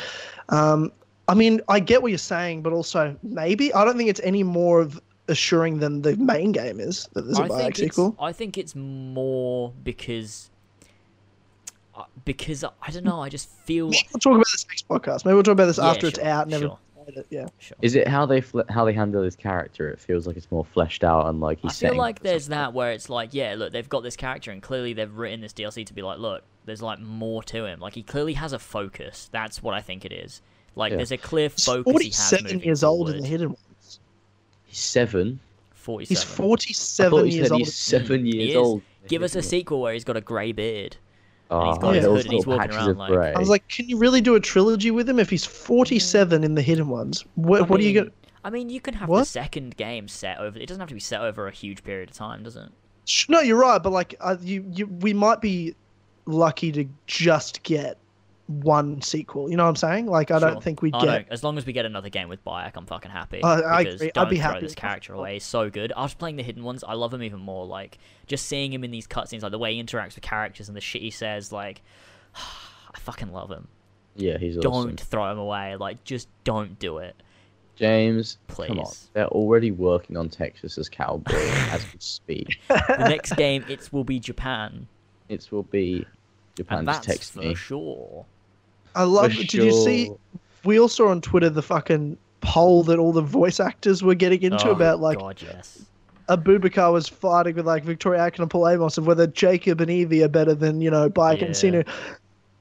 Um, 0.49 0.91
I 1.27 1.33
mean, 1.33 1.61
I 1.67 1.79
get 1.79 2.01
what 2.01 2.09
you're 2.09 2.17
saying, 2.17 2.61
but 2.61 2.71
also 2.73 3.15
maybe 3.23 3.73
I 3.73 3.83
don't 3.85 3.97
think 3.97 4.09
it's 4.09 4.21
any 4.23 4.43
more 4.43 4.79
of 4.81 5.01
assuring 5.27 5.79
than 5.79 6.03
the 6.03 6.15
main 6.17 6.51
game 6.51 6.79
is 6.79 7.09
that 7.13 7.23
there's 7.23 7.39
a 7.39 7.43
I 7.43 7.47
Bayek 7.47 7.57
think 7.57 7.69
it's, 7.69 7.79
sequel. 7.79 8.15
I 8.19 8.31
think 8.31 8.57
it's 8.59 8.75
more 8.75 9.73
because, 9.83 10.51
uh, 11.95 12.03
because 12.25 12.63
I 12.63 12.69
I 12.81 12.91
don't 12.91 13.03
know. 13.05 13.21
I 13.21 13.29
just 13.29 13.49
feel 13.49 13.89
Maybe 13.89 14.05
we'll 14.13 14.19
talk 14.19 14.35
about 14.35 14.45
this 14.51 14.65
next 14.67 14.87
podcast. 14.87 15.25
Maybe 15.25 15.33
we'll 15.33 15.43
talk 15.43 15.53
about 15.53 15.65
this 15.65 15.77
Yeah, 15.79 15.89
after 15.89 16.07
it's 16.07 16.19
sure, 16.19 16.27
out 16.27 16.45
and 16.47 16.53
sure. 16.61 16.77
Everyone's 17.07 17.27
played 17.29 17.41
it. 17.41 17.43
Yeah. 17.43 17.47
sure. 17.59 17.77
Is 17.81 17.95
it 17.95 18.07
how 18.07 18.25
they 18.25 18.41
fle- 18.41 18.61
how 18.69 18.85
they 18.85 18.93
handle 18.93 19.23
his 19.23 19.35
character? 19.35 19.89
It 19.89 19.99
feels 19.99 20.27
like 20.27 20.37
it's 20.37 20.49
more 20.51 20.65
fleshed 20.65 21.03
out 21.03 21.27
and 21.27 21.39
like 21.39 21.59
he's. 21.59 21.83
I 21.83 21.89
feel 21.89 21.97
like 21.97 22.21
there's 22.21 22.45
something. 22.45 22.57
that 22.57 22.73
where 22.73 22.91
it's 22.91 23.09
like, 23.09 23.33
yeah, 23.33 23.55
look, 23.57 23.71
they've 23.71 23.87
got 23.89 24.03
this 24.03 24.15
character, 24.15 24.51
and 24.51 24.61
clearly 24.61 24.93
they've 24.93 25.13
written 25.13 25.41
this 25.41 25.53
DLC 25.53 25.85
to 25.85 25.93
be 25.93 26.01
like, 26.01 26.19
look, 26.19 26.43
there's 26.65 26.81
like 26.81 26.99
more 26.99 27.43
to 27.43 27.65
him. 27.65 27.79
Like 27.79 27.93
he 27.93 28.03
clearly 28.03 28.33
has 28.33 28.53
a 28.53 28.59
focus. 28.59 29.29
That's 29.31 29.61
what 29.61 29.73
I 29.73 29.81
think 29.81 30.05
it 30.05 30.11
is. 30.11 30.41
Like 30.75 30.91
Yeah. 30.91 30.97
there's 30.97 31.11
a 31.11 31.17
clear 31.17 31.49
He's 31.49 31.63
focus 31.65 31.85
he 31.85 31.91
47 32.11 32.43
moving 32.43 32.61
years 32.63 32.83
old 32.83 33.09
in 33.09 33.21
the 33.21 33.27
hidden 33.27 33.49
ones. 33.49 33.99
He's 34.65 34.79
seven. 34.79 35.39
Forty-seven. 35.73 36.15
He's 36.21 36.23
47 36.23 37.25
years 37.27 37.35
said 37.47 37.51
old. 37.51 37.59
he's 37.61 37.75
seven 37.75 38.25
years 38.25 38.49
is. 38.49 38.55
old. 38.55 38.81
Give 39.07 39.21
us 39.21 39.35
a 39.35 39.43
sequel 39.43 39.81
where 39.81 39.93
he's 39.93 40.03
got 40.03 40.17
a 40.17 40.21
grey 40.21 40.51
beard. 40.51 40.97
Oh, 41.51 41.69
he's 41.69 41.77
got 41.77 41.95
his 41.95 42.05
hood 42.05 42.25
and 42.25 42.33
he's 42.33 42.45
walking 42.47 42.71
around 42.71 42.97
like- 42.97 43.35
I 43.35 43.39
was 43.39 43.49
like, 43.49 43.67
can 43.67 43.87
you 43.87 43.97
really 43.97 44.21
do 44.21 44.35
a 44.35 44.39
trilogy 44.39 44.89
with 44.91 45.07
him 45.07 45.19
if 45.19 45.29
he's 45.29 45.45
47 45.45 46.43
in 46.43 46.55
the 46.55 46.61
hidden 46.61 46.89
ones? 46.89 47.23
What, 47.35 47.61
I 47.61 47.63
what 47.65 47.79
are 47.79 47.83
you 47.83 47.87
mean- 47.89 47.95
going 47.95 48.11
I 48.43 48.51
mean, 48.51 48.69
you 48.69 48.79
can 48.79 48.93
have 48.93 49.09
the 49.09 49.23
second 49.23 49.75
game 49.75 50.07
set 50.07 50.37
over. 50.37 50.59
It 50.59 50.67
doesn't 50.67 50.79
have 50.79 50.89
to 50.89 50.93
be 50.93 50.99
set 50.99 51.21
over 51.21 51.47
a 51.47 51.51
huge 51.51 51.83
period 51.83 52.11
of 52.11 52.15
time, 52.15 52.43
does 52.43 52.55
it? 52.55 52.69
No, 53.27 53.39
you're 53.39 53.57
right, 53.57 53.81
but 53.81 53.91
like, 53.91 54.13
uh, 54.19 54.37
you, 54.39 54.63
you, 54.71 54.85
we 54.85 55.13
might 55.13 55.41
be 55.41 55.75
lucky 56.27 56.71
to 56.73 56.85
just 57.07 57.63
get 57.63 57.97
one 58.47 59.01
sequel. 59.01 59.49
You 59.49 59.57
know 59.57 59.63
what 59.63 59.69
I'm 59.69 59.75
saying? 59.75 60.05
Like, 60.05 60.29
I 60.31 60.39
Sure. 60.39 60.51
don't 60.51 60.63
think 60.63 60.81
we 60.81 60.91
I 60.93 60.97
oh, 60.97 61.01
get. 61.01 61.05
know. 61.07 61.23
As 61.31 61.43
long 61.43 61.57
as 61.57 61.65
we 61.65 61.73
get 61.73 61.85
another 61.85 62.09
game 62.09 62.29
with 62.29 62.43
Bayek, 62.45 62.73
I'm 62.75 62.85
fucking 62.85 63.09
happy. 63.11 63.43
I- 63.43 63.61
I 63.77 63.83
because 63.83 63.95
agree. 63.95 64.07
I'd 64.09 64.13
Don't 64.13 64.29
be 64.29 64.35
throw 64.37 64.43
happy 64.51 64.59
this 64.61 64.75
character 64.75 65.13
away. 65.13 65.33
He's 65.33 65.43
so 65.43 65.69
good. 65.69 65.91
After 65.95 66.17
playing 66.17 66.35
the 66.35 66.43
hidden 66.43 66.63
ones, 66.63 66.83
I 66.83 66.93
love 66.93 67.13
him 67.13 67.23
even 67.23 67.39
more. 67.39 67.65
Like 67.65 67.97
just 68.27 68.45
seeing 68.45 68.71
him 68.71 68.83
in 68.83 68.91
these 68.91 69.07
cutscenes, 69.07 69.41
like 69.41 69.51
the 69.51 69.57
way 69.59 69.73
he 69.75 69.83
interacts 69.83 70.15
with 70.15 70.21
characters 70.23 70.67
and 70.67 70.75
the 70.77 70.81
shit 70.81 71.01
he 71.01 71.09
says. 71.11 71.51
Like, 71.51 71.81
I 72.35 72.99
fucking 72.99 73.31
love 73.31 73.49
him. 73.49 73.67
yeah, 74.15 74.37
he's 74.37 74.57
awesome. 74.57 74.71
Don't 74.71 74.85
awesome. 74.93 74.97
throw 74.97 75.31
him 75.31 75.37
away. 75.39 75.75
Like, 75.75 76.03
just 76.03 76.27
don't 76.43 76.77
do 76.79 76.99
it. 76.99 77.15
James, 77.75 78.37
come 78.47 78.79
on. 78.79 78.85
Please. 78.85 79.09
They're 79.13 79.27
already 79.27 79.71
working 79.71 80.15
on 80.15 80.29
Texas 80.29 80.77
as 80.77 80.87
Cowboy 80.87 81.33
as 81.71 81.83
we 81.91 81.99
speak. 81.99 82.61
The 82.69 83.07
next 83.09 83.35
game, 83.35 83.65
it 83.67 83.91
will 83.91 84.05
be 84.05 84.17
Japan, 84.19 84.87
It 85.27 85.45
will 85.51 85.63
be 85.63 85.95
and 85.97 86.05
Japan 86.55 86.85
that's 86.85 86.99
just 86.99 87.09
text 87.09 87.33
for 87.33 87.39
me. 87.39 87.53
sure. 87.53 88.25
I 88.95 89.03
love. 89.03 89.31
For 89.33 89.39
Did 89.39 89.53
you 89.53 89.71
see? 89.71 90.11
We 90.63 90.79
all 90.79 90.87
saw 90.87 91.09
on 91.09 91.21
Twitter 91.21 91.49
the 91.49 91.61
fucking 91.61 92.17
poll 92.41 92.83
that 92.83 92.99
all 92.99 93.11
the 93.11 93.21
voice 93.21 93.59
actors 93.59 94.03
were 94.03 94.15
getting 94.15 94.41
into 94.41 94.69
oh, 94.69 94.71
about 94.71 94.99
like 94.99 95.19
God, 95.19 95.41
yes. 95.41 95.83
Abubakar 96.29 96.91
was 96.91 97.07
fighting 97.07 97.55
with 97.55 97.67
like 97.67 97.83
Victoria 97.83 98.23
Atkin 98.23 98.41
and 98.41 98.49
Paul 98.49 98.67
Amos 98.67 98.97
of 98.97 99.05
whether 99.05 99.27
Jacob 99.27 99.81
and 99.81 99.91
Evie 99.91 100.23
are 100.23 100.27
better 100.27 100.55
than 100.55 100.81
you 100.81 100.89
know 100.89 101.09
Bayek 101.09 101.41
and 101.45 101.55
Yeah. 101.55 101.81
Senu. 101.81 101.87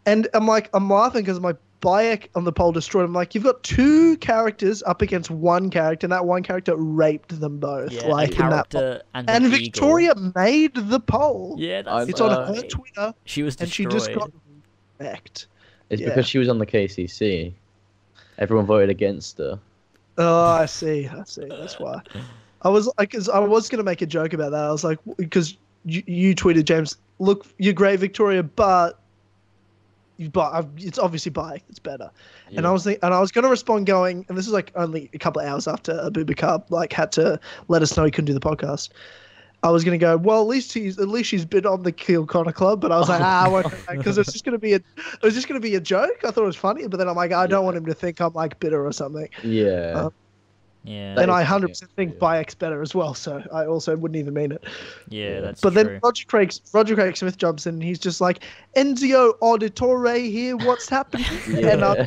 And 0.06 0.28
I'm 0.34 0.46
like, 0.46 0.68
I'm 0.74 0.90
laughing 0.90 1.22
because 1.22 1.40
my 1.40 1.54
Bayek 1.80 2.28
on 2.34 2.44
the 2.44 2.52
poll 2.52 2.72
destroyed. 2.72 3.04
I'm 3.04 3.12
like, 3.12 3.34
you've 3.34 3.44
got 3.44 3.62
two 3.62 4.16
characters 4.18 4.82
up 4.84 5.02
against 5.02 5.30
one 5.30 5.68
character, 5.70 6.06
and 6.06 6.12
that 6.12 6.24
one 6.24 6.42
character 6.42 6.76
raped 6.76 7.38
them 7.40 7.58
both. 7.58 7.92
Yeah, 7.92 8.06
like 8.08 8.38
in 8.38 8.50
that 8.50 8.70
poll. 8.70 9.00
and, 9.14 9.28
And 9.28 9.44
an 9.44 9.52
eagle. 9.52 9.64
Victoria 9.64 10.14
made 10.34 10.74
the 10.74 11.00
poll. 11.00 11.56
Yeah, 11.58 11.82
that's 11.82 11.94
I'm, 11.94 12.08
it's 12.08 12.20
on 12.20 12.54
her 12.54 12.62
Twitter, 12.62 13.14
She 13.24 13.42
was 13.42 13.56
destroyed. 13.56 13.92
and 13.92 13.92
she 13.92 13.98
just 13.98 14.18
got 14.18 14.30
wrecked. 14.98 15.48
It's 15.94 16.02
yeah. 16.02 16.08
because 16.08 16.26
she 16.26 16.38
was 16.38 16.48
on 16.48 16.58
the 16.58 16.66
KCC. 16.66 17.52
Everyone 18.38 18.66
voted 18.66 18.90
against 18.90 19.38
her. 19.38 19.58
Oh, 20.18 20.46
I 20.46 20.66
see. 20.66 21.08
I 21.08 21.24
see. 21.24 21.46
That's 21.48 21.78
why. 21.78 22.02
I 22.62 22.68
was 22.68 22.90
like, 22.98 23.14
I 23.28 23.38
was 23.40 23.68
gonna 23.68 23.82
make 23.82 24.02
a 24.02 24.06
joke 24.06 24.32
about 24.32 24.50
that. 24.52 24.64
I 24.64 24.70
was 24.70 24.84
like, 24.84 24.98
because 25.16 25.56
you, 25.84 26.02
you 26.06 26.34
tweeted 26.34 26.64
James, 26.64 26.96
look, 27.18 27.46
you're 27.58 27.74
great, 27.74 28.00
Victoria, 28.00 28.42
but 28.42 29.00
but 30.30 30.66
it's 30.76 30.98
obviously 30.98 31.32
Bayek's 31.32 31.80
better. 31.80 32.10
And 32.56 32.66
I 32.66 32.70
was 32.70 32.84
think, 32.84 33.00
and 33.02 33.12
I 33.12 33.20
was 33.20 33.32
gonna 33.32 33.48
respond 33.48 33.86
going, 33.86 34.24
and 34.28 34.38
this 34.38 34.46
is 34.46 34.52
like 34.52 34.70
only 34.76 35.10
a 35.12 35.18
couple 35.18 35.42
of 35.42 35.48
hours 35.48 35.66
after 35.66 35.92
Abubakar 35.94 36.64
like 36.70 36.92
had 36.92 37.10
to 37.12 37.40
let 37.68 37.82
us 37.82 37.96
know 37.96 38.04
he 38.04 38.10
couldn't 38.10 38.26
do 38.26 38.34
the 38.34 38.40
podcast. 38.40 38.90
I 39.64 39.70
was 39.70 39.82
gonna 39.82 39.98
go. 39.98 40.16
Well, 40.16 40.40
at 40.42 40.46
least 40.46 40.72
he's 40.72 40.98
at 40.98 41.08
least 41.08 41.28
she's 41.30 41.44
been 41.44 41.64
on 41.66 41.82
the 41.82 41.90
Kill 41.90 42.26
Connor 42.26 42.52
Club, 42.52 42.80
but 42.80 42.92
I 42.92 42.98
was 42.98 43.08
like, 43.08 43.20
ah, 43.22 43.46
I 43.46 43.48
won't 43.48 43.66
because 43.90 44.18
it's 44.18 44.30
just 44.32 44.44
gonna 44.44 44.58
be 44.58 44.74
a 44.74 44.76
it 44.76 45.22
was 45.22 45.34
just 45.34 45.48
gonna 45.48 45.58
be 45.58 45.74
a 45.74 45.80
joke. 45.80 46.22
I 46.22 46.30
thought 46.30 46.42
it 46.42 46.46
was 46.46 46.54
funny, 46.56 46.86
but 46.86 46.98
then 46.98 47.08
I'm 47.08 47.16
like, 47.16 47.32
I 47.32 47.46
don't 47.46 47.64
want 47.64 47.76
him 47.76 47.86
to 47.86 47.94
think 47.94 48.20
I'm 48.20 48.32
like 48.34 48.60
bitter 48.60 48.86
or 48.86 48.92
something. 48.92 49.28
Yeah. 49.42 49.92
Uh, 49.96 50.10
Yeah, 50.86 51.18
and 51.18 51.30
I 51.30 51.42
100% 51.42 51.82
think 51.96 52.12
yeah. 52.12 52.18
Bayek's 52.20 52.54
better 52.54 52.82
as 52.82 52.94
well, 52.94 53.14
so 53.14 53.42
I 53.50 53.64
also 53.64 53.96
wouldn't 53.96 54.18
even 54.18 54.34
mean 54.34 54.52
it. 54.52 54.62
yeah, 55.08 55.40
that's 55.40 55.62
but 55.62 55.72
true. 55.72 55.82
then 55.84 56.00
Roger 56.02 56.26
Craig, 56.26 56.52
Roger 56.74 56.94
Craig 56.94 57.16
Smith 57.16 57.38
jumps 57.38 57.66
in 57.66 57.76
and 57.76 57.82
he's 57.82 57.98
just 57.98 58.20
like, 58.20 58.44
Ezio 58.76 59.32
Auditore 59.40 60.30
here, 60.30 60.58
what's 60.58 60.86
happening? 60.90 61.24
and, 61.64 61.82
I'm, 61.82 61.96
Yeah. 61.96 62.06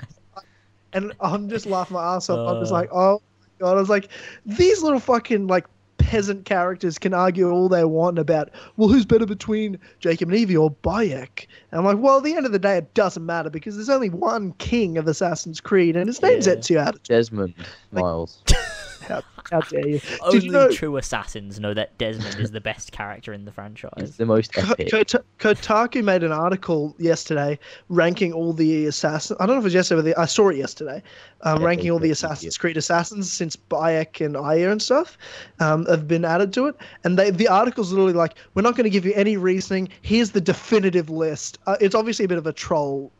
and 0.93 1.11
I'm 1.19 1.49
just 1.49 1.65
laughing 1.65 1.95
my 1.95 2.15
ass 2.17 2.29
off. 2.29 2.47
I'm 2.53 2.61
just 2.61 2.71
Uh. 2.71 2.75
like, 2.75 2.89
oh 2.93 3.19
my 3.59 3.65
god. 3.65 3.77
I 3.77 3.79
was 3.79 3.89
like, 3.89 4.09
these 4.45 4.83
little 4.83 4.99
fucking 4.99 5.47
like 5.47 5.65
peasant 5.97 6.45
characters 6.45 6.97
can 6.97 7.13
argue 7.13 7.49
all 7.49 7.69
they 7.69 7.83
want 7.85 8.17
about, 8.19 8.49
well, 8.77 8.89
who's 8.89 9.05
better 9.05 9.25
between 9.25 9.77
Jacob 9.99 10.29
and 10.29 10.37
Evie 10.37 10.57
or 10.57 10.71
Bayek? 10.71 11.47
And 11.71 11.79
I'm 11.79 11.85
like, 11.85 11.97
well, 11.97 12.17
at 12.17 12.23
the 12.23 12.35
end 12.35 12.45
of 12.45 12.51
the 12.51 12.59
day, 12.59 12.77
it 12.77 12.93
doesn't 12.93 13.25
matter 13.25 13.49
because 13.49 13.75
there's 13.75 13.89
only 13.89 14.09
one 14.09 14.53
king 14.53 14.97
of 14.97 15.07
Assassin's 15.07 15.59
Creed 15.59 15.95
and 15.95 16.07
his 16.07 16.21
name's 16.21 16.47
Yeah. 16.47 16.55
Ezio. 16.55 17.03
Desmond 17.03 17.53
Miles. 17.91 18.41
How, 19.07 19.21
how 19.51 19.61
dare 19.61 19.87
you? 19.87 20.01
Only 20.21 20.45
you 20.45 20.51
know 20.51 20.69
true 20.71 20.97
assassins 20.97 21.59
know 21.59 21.73
that 21.73 21.97
Desmond 21.97 22.39
is 22.39 22.51
the 22.51 22.61
best 22.61 22.91
character 22.91 23.33
in 23.33 23.45
the 23.45 23.51
He's 23.51 23.55
franchise. 23.55 24.17
the 24.17 24.25
most 24.25 24.53
Ko- 24.53 24.71
epic. 24.71 24.91
Kota- 24.91 25.23
Kotaku 25.39 26.03
made 26.03 26.23
an 26.23 26.31
article 26.31 26.95
yesterday 26.99 27.57
ranking 27.89 28.33
all 28.33 28.53
the 28.53 28.85
assassins. 28.87 29.37
I 29.39 29.45
don't 29.45 29.55
know 29.55 29.59
if 29.59 29.63
it 29.63 29.67
was 29.67 29.73
yesterday, 29.73 30.11
but 30.13 30.17
I 30.19 30.25
saw 30.25 30.49
it 30.49 30.57
yesterday. 30.57 31.01
Um, 31.41 31.61
Yeah, 31.61 31.67
ranking 31.67 31.91
all 31.91 31.99
the 31.99 32.11
Assassin's 32.11 32.57
Creed 32.57 32.77
assassins 32.77 33.31
since 33.31 33.55
Bayek 33.55 34.25
and 34.25 34.35
Aya 34.35 34.71
and 34.71 34.81
stuff 34.81 35.17
um, 35.59 35.85
have 35.85 36.07
been 36.07 36.25
added 36.25 36.51
to 36.53 36.65
it. 36.67 36.75
And 37.03 37.17
they, 37.17 37.29
the 37.29 37.47
article's 37.47 37.91
literally 37.91 38.13
like, 38.13 38.35
we're 38.53 38.63
not 38.63 38.75
going 38.75 38.85
to 38.85 38.89
give 38.89 39.05
you 39.05 39.13
any 39.13 39.37
reasoning. 39.37 39.89
Here's 40.01 40.31
the 40.31 40.41
definitive 40.41 41.09
list. 41.09 41.59
Uh, 41.67 41.77
it's 41.79 41.95
obviously 41.95 42.25
a 42.25 42.27
bit 42.27 42.37
of 42.39 42.47
a 42.47 42.53
troll 42.53 43.11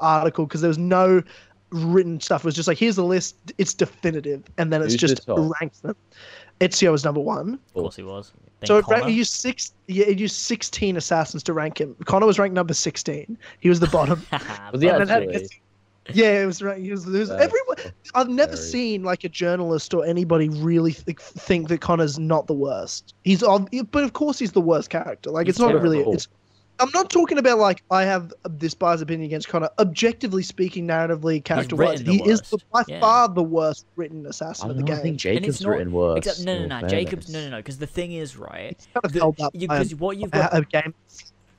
article 0.00 0.46
because 0.46 0.62
there 0.62 0.68
was 0.68 0.78
no 0.78 1.22
written 1.70 2.20
stuff. 2.20 2.42
It 2.42 2.46
was 2.46 2.54
just 2.54 2.68
like 2.68 2.78
here's 2.78 2.96
the 2.96 3.04
list. 3.04 3.36
It's 3.58 3.74
definitive, 3.74 4.42
and 4.58 4.72
then 4.72 4.82
it's 4.82 4.92
Who's 4.94 5.00
just 5.00 5.26
top? 5.26 5.38
ranks 5.60 5.80
them. 5.80 5.96
Ezio 6.60 6.90
was 6.92 7.04
number 7.04 7.20
one. 7.20 7.54
Of 7.74 7.82
course 7.82 7.96
he 7.96 8.02
was. 8.02 8.32
Then 8.60 8.66
So 8.66 8.78
it, 8.78 8.84
Connor. 8.86 8.98
rank, 9.02 9.10
it 9.10 9.12
used 9.14 9.32
six. 9.32 9.72
Yeah, 9.88 10.06
it 10.06 10.18
used 10.18 10.36
sixteen 10.36 10.96
assassins 10.96 11.42
to 11.44 11.52
rank 11.52 11.78
him. 11.80 11.94
Connor 12.06 12.26
was 12.26 12.38
ranked 12.38 12.54
number 12.54 12.72
sixteen. 12.74 13.36
He 13.60 13.68
was 13.68 13.80
the 13.80 13.88
bottom. 13.88 14.24
Was 14.72 14.80
he 14.80 14.88
And 14.88 15.06
then 15.08 15.10
actually? 15.10 15.48
Yeah, 16.12 16.40
it 16.42 16.46
was 16.46 16.62
right. 16.62 16.80
He 16.80 16.92
was, 16.92 17.04
there 17.04 17.18
was 17.20 17.30
everyone. 17.32 17.78
I've 18.14 18.28
never 18.28 18.52
very- 18.54 18.62
seen 18.64 19.02
like 19.02 19.24
a 19.24 19.28
journalist 19.28 19.92
or 19.92 20.06
anybody 20.06 20.48
really 20.48 20.92
th- 20.92 21.18
think 21.18 21.66
that 21.66 21.80
Connor's 21.80 22.16
not 22.16 22.46
the 22.46 22.54
worst. 22.54 23.12
He's 23.24 23.42
ob- 23.42 23.68
but 23.90 24.04
of 24.04 24.12
course 24.12 24.38
he's 24.38 24.52
the 24.52 24.60
worst 24.60 24.88
character. 24.88 25.30
Like 25.32 25.46
He's 25.48 25.54
it's 25.56 25.60
not 25.60 25.74
really. 25.82 26.02
It's. 26.02 26.28
I'm 26.78 26.90
not 26.92 27.08
talking 27.10 27.38
about 27.38 27.58
like 27.58 27.82
I 27.90 28.04
have 28.04 28.32
this 28.50 28.74
biased 28.74 29.02
opinion 29.02 29.26
against 29.26 29.48
Connor. 29.48 29.70
Objectively 29.78 30.42
speaking, 30.42 30.86
narratively, 30.86 31.42
character 31.42 31.76
wise, 31.76 32.00
he 32.00 32.18
the 32.18 32.24
is 32.24 32.40
the, 32.42 32.58
by 32.72 32.82
Yeah. 32.86 33.00
far 33.00 33.28
the 33.28 33.42
worst 33.42 33.86
written 33.96 34.26
I 34.26 34.30
assassin 34.30 34.70
of 34.70 34.76
don't 34.76 34.84
the 34.84 34.92
know, 34.92 34.98
I 34.98 35.02
think 35.02 35.20
game. 35.20 35.36
And 35.38 35.46
it's 35.46 35.58
Jacob's 35.58 35.62
not- 35.62 35.70
written 35.70 35.92
worse. 35.92 36.18
Except 36.18 36.40
no, 36.40 36.58
no, 36.58 36.62
in 36.76 36.82
no, 36.82 36.88
Jacob's 36.88 37.30
no, 37.30 37.40
no, 37.44 37.50
no. 37.50 37.56
Because 37.58 37.78
the 37.78 37.86
thing 37.86 38.12
is, 38.12 38.36
right? 38.36 38.72
It's 38.72 38.86
kind 38.92 39.04
of 39.04 39.12
the- 39.12 39.20
held 39.20 39.40
up 39.40 39.52
you- 39.54 39.68
what 39.96 40.18
you've 40.18 40.30
got 40.30 40.54
a 40.56 40.62
game 40.62 40.94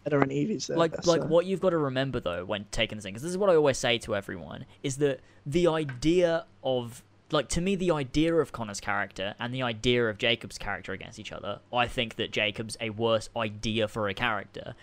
better 0.03 0.19
than 0.19 0.29
Eevee's 0.29 0.67
there. 0.67 0.77
like 0.77 1.05
like 1.05 1.21
so. 1.21 1.25
Uh, 1.25 1.27
what 1.27 1.45
you've 1.45 1.59
got 1.61 1.71
to 1.71 1.77
remember 1.77 2.19
though 2.19 2.45
when 2.45 2.65
taking 2.71 2.97
this 2.97 3.03
thing 3.03 3.13
because 3.13 3.23
this 3.23 3.31
is 3.31 3.37
what 3.37 3.49
i 3.49 3.55
always 3.57 3.77
say 3.77 3.97
to 3.97 4.15
everyone 4.15 4.63
is 4.81 4.95
that 4.97 5.19
the 5.45 5.67
idea 5.67 6.45
of 6.63 7.03
like 7.29 7.49
to 7.49 7.59
me 7.59 7.75
the 7.75 7.91
idea 7.91 8.33
of 8.33 8.53
connor's 8.53 8.79
character 8.79 9.35
and 9.37 9.53
the 9.53 9.61
idea 9.61 10.05
of 10.07 10.17
jacob's 10.17 10.57
character 10.57 10.93
against 10.93 11.19
each 11.19 11.33
other 11.33 11.59
i 11.73 11.85
think 11.85 12.15
that 12.15 12.31
jacob's 12.31 12.77
a 12.79 12.89
worse 12.91 13.29
idea 13.35 13.85
for 13.85 14.07
a 14.07 14.13
character 14.13 14.75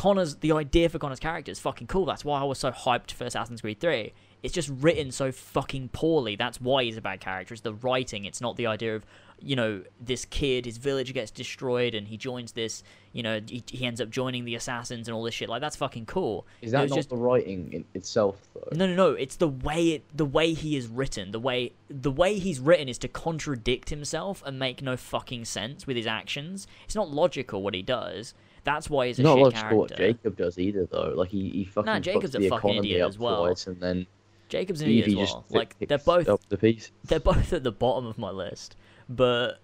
connor's 0.00 0.36
the 0.36 0.52
idea 0.52 0.88
for 0.88 0.98
connor's 0.98 1.20
character 1.20 1.52
is 1.52 1.58
fucking 1.58 1.86
cool. 1.86 2.06
That's 2.06 2.24
why 2.24 2.40
i 2.40 2.44
was 2.44 2.58
so 2.58 2.70
hyped 2.70 3.10
for 3.12 3.24
assassin's 3.24 3.60
creed 3.60 3.80
3 3.80 4.12
it's 4.42 4.54
just 4.54 4.70
written 4.80 5.10
so 5.10 5.32
fucking 5.32 5.90
poorly. 5.92 6.36
That's 6.36 6.60
why 6.60 6.84
he's 6.84 6.96
a 6.96 7.02
bad 7.02 7.20
character. 7.20 7.54
It's 7.54 7.62
the 7.62 7.74
writing. 7.74 8.24
It's 8.24 8.40
not 8.40 8.56
the 8.56 8.66
idea 8.66 8.96
of 8.96 9.04
you 9.42 9.56
know 9.56 9.82
this 9.98 10.26
kid 10.26 10.66
his 10.66 10.76
village 10.76 11.14
gets 11.14 11.30
destroyed 11.30 11.94
and 11.94 12.06
he 12.06 12.18
joins 12.18 12.52
this 12.52 12.82
you 13.14 13.22
know 13.22 13.40
he, 13.48 13.64
he 13.68 13.86
ends 13.86 13.98
up 13.98 14.10
joining 14.10 14.44
the 14.44 14.54
assassins 14.54 15.08
and 15.08 15.14
all 15.14 15.22
this 15.22 15.34
shit. 15.34 15.48
Like 15.48 15.60
that's 15.60 15.76
fucking 15.76 16.06
cool. 16.06 16.46
Is 16.62 16.72
that 16.72 16.88
not 16.88 16.96
just 16.96 17.10
the 17.10 17.16
writing 17.16 17.72
in 17.72 17.84
itself 17.94 18.36
though? 18.54 18.68
no 18.72 18.86
no 18.86 18.94
no. 18.94 19.10
It's 19.12 19.36
the 19.36 19.48
way 19.48 19.88
it 19.88 20.04
the 20.14 20.24
way 20.24 20.52
he 20.52 20.76
is 20.76 20.88
written. 20.88 21.32
The 21.32 21.40
way 21.40 21.72
the 21.88 22.10
way 22.10 22.38
he's 22.38 22.60
written 22.60 22.88
is 22.88 22.98
to 22.98 23.08
contradict 23.08 23.90
himself 23.90 24.42
and 24.44 24.58
make 24.58 24.82
no 24.82 24.96
fucking 24.96 25.44
sense 25.46 25.86
with 25.86 25.96
his 25.96 26.06
actions. 26.06 26.66
It's 26.84 26.94
not 26.94 27.10
logical 27.10 27.62
what 27.62 27.74
he 27.74 27.82
does 27.82 28.34
that's 28.64 28.90
why 28.90 29.06
he's 29.08 29.18
a 29.18 29.22
Not 29.22 29.34
shit 29.36 29.42
logical 29.42 29.78
what 29.78 29.88
character 29.96 30.12
Jacob 30.12 30.36
does 30.36 30.58
either 30.58 30.86
though. 30.86 31.12
Like 31.16 31.30
he, 31.30 31.48
he 31.50 31.64
fucking 31.64 31.86
Nah, 31.86 31.98
Jacob's 32.00 32.34
a 32.34 32.38
the 32.38 32.48
fucking 32.48 32.70
economy 32.70 32.88
idiot 32.90 33.02
up 33.02 33.08
as 33.08 33.18
well. 33.18 33.46
twice 33.46 33.66
and 33.66 33.80
then 33.80 34.06
jacob's 34.48 34.80
an 34.80 34.88
idiot 34.88 35.16
as 35.16 35.30
well 35.32 35.44
like 35.50 35.76
they're 35.86 35.96
both 35.98 36.28
up 36.28 36.40
the 36.48 36.56
piece. 36.58 36.90
they're 37.04 37.20
both 37.20 37.52
at 37.52 37.62
the 37.62 37.70
bottom 37.72 38.04
of 38.06 38.18
my 38.18 38.30
list. 38.30 38.76
But 39.08 39.60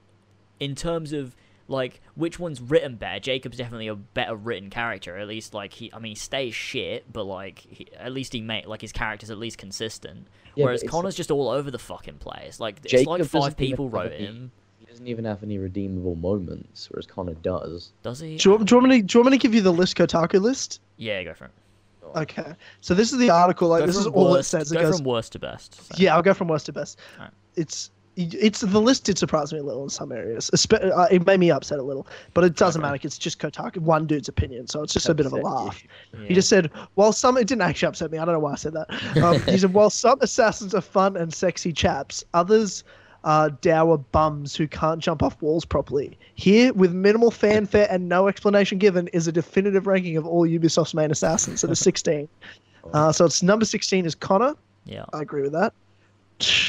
in 0.60 0.74
terms 0.74 1.12
of 1.12 1.34
like 1.68 2.00
which 2.14 2.38
one's 2.38 2.60
written 2.60 2.94
better, 2.96 3.18
Jacob's 3.20 3.56
definitely 3.56 3.88
a 3.88 3.94
better 3.96 4.36
written 4.36 4.70
character. 4.70 5.16
At 5.16 5.26
least 5.26 5.54
like 5.54 5.72
he, 5.72 5.92
I 5.92 5.98
mean, 5.98 6.10
he 6.10 6.14
stays 6.16 6.54
shit, 6.54 7.12
but 7.12 7.24
like 7.24 7.58
he, 7.58 7.88
at 7.98 8.12
least 8.12 8.32
he 8.32 8.40
made 8.40 8.66
like 8.66 8.80
his 8.80 8.92
character's 8.92 9.30
at 9.30 9.38
least 9.38 9.58
consistent. 9.58 10.28
Yeah, 10.54 10.64
Whereas 10.66 10.84
Connor's 10.86 11.14
just 11.16 11.30
all 11.30 11.48
over 11.48 11.70
the 11.70 11.78
fucking 11.78 12.18
place. 12.18 12.60
Like 12.60 12.78
it's 12.84 13.06
like 13.06 13.24
five 13.24 13.56
people 13.56 13.88
wrote 13.88 14.12
him. 14.12 14.18
He 14.44 14.50
doesn't 14.96 15.08
even 15.08 15.24
have 15.26 15.42
any 15.42 15.58
redeemable 15.58 16.14
moments, 16.14 16.88
whereas 16.90 17.06
Connor 17.06 17.34
does. 17.34 17.92
Does 18.02 18.20
he? 18.20 18.36
Do 18.38 18.52
you, 18.52 18.58
do 18.64 18.74
you 18.74 18.80
want 18.80 18.88
me 18.90 19.00
to 19.02 19.06
do 19.06 19.18
you 19.18 19.22
want 19.22 19.32
me 19.32 19.38
to 19.38 19.42
give 19.42 19.54
you 19.54 19.60
the 19.60 19.72
list 19.72 19.94
Kotaku 19.96 20.40
list? 20.40 20.80
Yeah, 20.96 21.22
go 21.22 21.34
for 21.34 21.44
it. 21.46 21.50
Okay, 22.14 22.54
so 22.80 22.94
this 22.94 23.12
is 23.12 23.18
the 23.18 23.28
article. 23.28 23.68
Like 23.68 23.80
Go 23.80 23.86
this 23.86 23.96
is 23.96 24.04
from 24.04 24.14
all 24.14 24.30
worst, 24.30 24.54
it 24.54 24.58
says. 24.58 24.72
It 24.72 24.76
Go 24.76 24.82
goes, 24.82 24.96
from 24.96 25.04
worst 25.04 25.32
to 25.32 25.38
best. 25.38 25.74
so. 25.74 25.94
yeah, 25.98 26.14
I'll 26.16 26.22
go 26.22 26.32
from 26.32 26.48
worst 26.48 26.64
to 26.66 26.72
best. 26.72 26.98
Alright. 27.18 27.32
It's 27.56 27.90
it's 28.16 28.62
the 28.62 28.80
list 28.80 29.04
did 29.04 29.18
surprise 29.18 29.52
me 29.52 29.58
a 29.58 29.62
little 29.62 29.82
in 29.82 29.90
some 29.90 30.10
areas. 30.10 30.50
Uh, 30.72 31.06
It 31.10 31.26
made 31.26 31.38
me 31.40 31.50
upset 31.50 31.78
a 31.78 31.82
little, 31.82 32.06
but 32.32 32.44
it 32.44 32.56
doesn't 32.56 32.80
Okay. 32.80 32.90
matter. 32.92 33.06
It's 33.06 33.18
just 33.18 33.38
Kotaku, 33.38 33.76
one 33.80 34.06
dude's 34.06 34.28
opinion, 34.28 34.66
so 34.68 34.82
it's 34.82 34.94
just 34.94 35.10
a 35.10 35.14
bit 35.14 35.26
of 35.26 35.34
a 35.34 35.36
Upset 35.36 35.44
you. 35.44 35.50
laugh. 35.66 35.82
Yeah. 36.14 36.28
He 36.28 36.32
just 36.34 36.48
said, 36.48 36.70
while 36.94 37.12
some, 37.12 37.36
it 37.36 37.46
didn't 37.46 37.60
actually 37.60 37.88
upset 37.88 38.10
me. 38.10 38.16
I 38.16 38.24
don't 38.24 38.32
know 38.32 38.38
why 38.40 38.52
I 38.52 38.56
said 38.56 38.72
that. 38.72 39.22
Um, 39.22 39.42
he 39.42 39.58
said, 39.58 39.74
while 39.74 39.90
some 39.90 40.18
assassins 40.22 40.74
are 40.74 40.80
fun 40.80 41.14
and 41.18 41.34
sexy 41.34 41.74
chaps, 41.74 42.24
others 42.32 42.84
are 43.26 43.50
dour 43.50 43.98
bums 43.98 44.56
who 44.56 44.66
can't 44.66 45.00
jump 45.00 45.22
off 45.22 45.40
walls 45.42 45.64
properly. 45.66 46.16
Here, 46.36 46.72
with 46.72 46.92
minimal 46.94 47.30
fanfare 47.30 47.86
and 47.90 48.08
no 48.08 48.28
explanation 48.28 48.78
given, 48.78 49.08
is 49.08 49.26
a 49.28 49.32
definitive 49.32 49.86
ranking 49.86 50.16
of 50.16 50.24
all 50.26 50.46
Ubisoft's 50.46 50.94
main 50.94 51.10
assassins. 51.10 51.60
So 51.60 51.66
there's 51.66 51.78
16. 51.90 52.28
Uh, 52.94 53.12
so 53.12 53.24
it's 53.26 53.42
number 53.42 53.64
16 53.66 54.06
is 54.06 54.14
Connor. 54.14 54.54
yeah. 54.84 55.04
I 55.12 55.20
agree 55.20 55.42
with 55.42 55.52
that. 55.52 55.74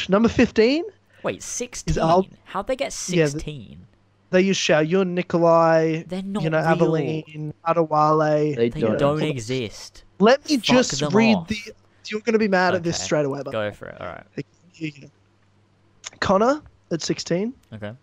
Number 0.09 0.27
15, 0.29 0.84
Wait, 1.23 1.43
sixteen? 1.43 1.97
Al- 1.99 2.27
How'd 2.45 2.67
they 2.67 2.75
get 2.75 2.95
Yeah, 3.09 3.25
the- 3.25 3.31
sixteen? 3.31 3.79
they 4.29 4.41
use 4.41 4.55
Shao 4.57 4.84
Jun, 4.84 5.13
Nikolai, 5.13 6.03
They're 6.03 6.21
not 6.21 6.43
you 6.43 6.49
know, 6.49 6.57
real. 6.59 6.67
Aveline, 6.67 7.53
Adewale. 7.67 8.55
They, 8.55 8.69
They 8.69 8.79
don't. 8.81 8.97
don't 8.97 9.21
exist. 9.21 10.03
Let 10.19 10.47
me 10.49 10.55
Fuck 10.57 10.63
just 10.63 11.01
read 11.13 11.35
off. 11.35 11.47
the. 11.49 11.57
You're 12.07 12.21
going 12.21 12.34
to 12.34 12.39
be 12.39 12.47
mad 12.47 12.75
at 12.75 12.84
this 12.84 13.01
straight 13.01 13.25
away, 13.25 13.41
but 13.43 13.51
Go 13.51 13.71
for 13.71 13.88
it. 13.88 13.99
All 13.99 14.07
right. 14.07 14.45
Connor 16.19 16.61
at 16.91 17.01
16, 17.01 17.53
Okay. 17.73 17.93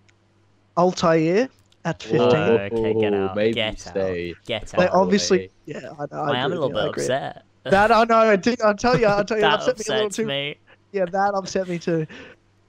Altair 0.76 1.48
at 1.84 2.02
15. 2.02 2.18
Whoa. 2.18 2.68
Okay, 2.72 2.94
get 3.00 3.14
out, 3.14 3.36
Maybe 3.36 3.54
get 3.54 3.78
stay. 3.78 4.30
out. 4.30 4.36
Get 4.46 4.78
out. 4.78 4.90
Oh, 4.92 5.02
obviously, 5.02 5.50
yeah, 5.66 5.78
I, 5.78 5.80
know, 5.80 6.22
I, 6.22 6.38
am 6.38 6.52
a 6.52 6.54
little 6.54 6.68
with 6.68 6.76
you, 6.76 6.80
I 6.80 6.84
bit 6.84 6.94
upset. 6.94 7.44
That 7.64 7.92
I 7.92 8.04
know. 8.04 8.16
I 8.16 8.36
did, 8.36 8.60
I'll 8.60 8.74
tell 8.74 8.98
you. 8.98 9.06
I'll 9.06 9.24
tell 9.24 9.38
you. 9.38 9.42
that 9.42 9.60
that 9.66 9.68
upset 9.70 9.78
me 9.78 9.84
a 9.88 9.96
little 9.96 10.10
too. 10.10 10.26
me. 10.26 10.56
Yeah, 10.92 11.06
that 11.06 11.34
upset 11.34 11.68
me 11.68 11.78
too. 11.78 12.06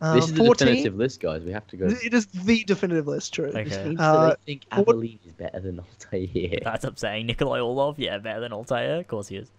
Um, 0.02 0.16
This 0.18 0.26
is 0.26 0.32
the 0.34 0.38
14. 0.38 0.68
definitive 0.68 0.96
list, 0.98 1.20
guys. 1.22 1.44
We 1.44 1.52
have 1.54 1.66
to 1.68 1.78
go. 1.78 1.86
It 1.88 2.14
is 2.14 2.26
the 2.28 2.64
definitive 2.66 3.08
list. 3.08 3.34
True. 3.34 3.46
Okay. 3.48 3.64
This 3.64 3.96
Uh, 4.00 4.30
that 4.30 4.40
they 4.46 4.54
think 4.54 4.64
four- 4.74 4.94
Aveline 4.94 5.20
is 5.26 5.32
better 5.34 5.60
than 5.62 5.80
Altair. 5.80 6.60
That's 6.64 6.84
upsetting. 6.84 7.26
Nikolai 7.28 7.60
Orlov, 7.60 7.98
yeah, 7.98 8.18
better 8.18 8.42
than 8.42 8.52
Altair. 8.52 8.98
Of 9.00 9.08
course 9.08 9.30
he 9.30 9.38
is. 9.38 9.50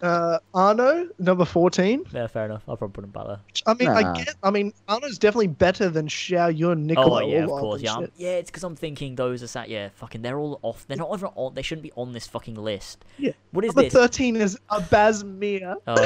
Uh, 0.00 0.38
Arno, 0.54 1.08
number 1.18 1.44
14. 1.44 2.04
Yeah, 2.12 2.26
fair 2.28 2.46
enough. 2.46 2.62
I'll 2.68 2.76
probably 2.76 2.94
put 2.94 3.04
him 3.04 3.10
back 3.10 3.26
there. 3.26 3.40
I 3.66 3.74
mean, 3.74 3.88
I 3.88 4.14
get. 4.16 4.34
I 4.42 4.50
mean, 4.50 4.72
Arno's 4.88 5.18
definitely 5.18 5.48
better 5.48 5.88
than 5.90 6.08
Shao 6.08 6.50
Jun, 6.50 6.70
Oh 6.70 6.74
Nikolai. 6.74 7.22
yeah, 7.24 7.44
of 7.44 7.50
course. 7.50 7.82
Yeah, 7.82 8.06
yeah. 8.16 8.30
It's 8.36 8.50
because 8.50 8.64
I'm 8.64 8.76
thinking 8.76 9.16
those 9.16 9.42
are 9.42 9.46
sat. 9.48 9.68
Yeah, 9.68 9.90
fucking. 9.94 10.22
They're 10.22 10.38
all 10.38 10.58
off. 10.62 10.86
They're 10.88 10.96
not 10.96 11.12
even 11.14 11.28
on. 11.36 11.54
They 11.54 11.62
shouldn't 11.62 11.82
be 11.82 11.92
on 11.96 12.12
this 12.12 12.26
fucking 12.26 12.54
list. 12.56 13.04
Yeah. 13.18 13.32
What 13.52 13.64
is 13.64 13.74
Number 13.74 13.82
this? 13.90 13.92
13 13.92 14.36
is 14.36 14.58
Arbaaz 14.70 15.24
Mir. 15.24 15.74
Oh, 15.86 15.96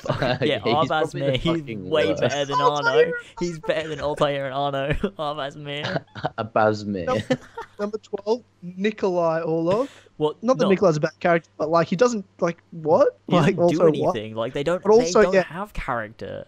fuck. 0.00 0.20
yeah, 0.20 0.38
Yeah, 0.42 0.58
he's 0.64 0.74
Arbaaz 0.74 0.88
probably 1.12 1.20
the 1.20 1.26
Mir. 1.26 1.36
He's 1.38 1.76
way 1.78 2.08
worst. 2.08 2.20
better 2.20 2.44
than 2.44 2.60
Arno. 2.60 2.85
No, 2.86 3.12
he's 3.40 3.58
better 3.58 3.88
than 3.88 4.00
Altair 4.00 4.46
and 4.46 4.54
Arno. 4.54 4.92
Arbaaz 5.18 5.56
Mir. 5.56 6.04
a 6.38 6.44
Basmir. 6.44 7.38
Number 7.78 7.98
12, 7.98 8.42
Nikolai 8.62 9.42
Orlov. 9.42 9.90
What? 10.16 10.42
Not 10.42 10.58
that 10.58 10.64
no, 10.64 10.70
Nikolai's 10.70 10.96
a 10.96 11.00
bad 11.00 11.18
character, 11.20 11.50
but 11.58 11.68
like 11.68 11.88
he 11.88 11.96
doesn't 11.96 12.24
like 12.40 12.62
what? 12.70 13.18
He 13.26 13.34
like 13.34 13.56
doesn't 13.56 13.76
do 13.76 13.82
also 13.82 14.00
what? 14.00 14.16
anything. 14.16 14.34
Like 14.34 14.54
they 14.54 14.62
don't. 14.62 14.82
But 14.82 14.92
also, 14.92 15.18
they 15.18 15.24
don't 15.24 15.34
yeah. 15.34 15.42
have 15.44 15.72
character. 15.72 16.46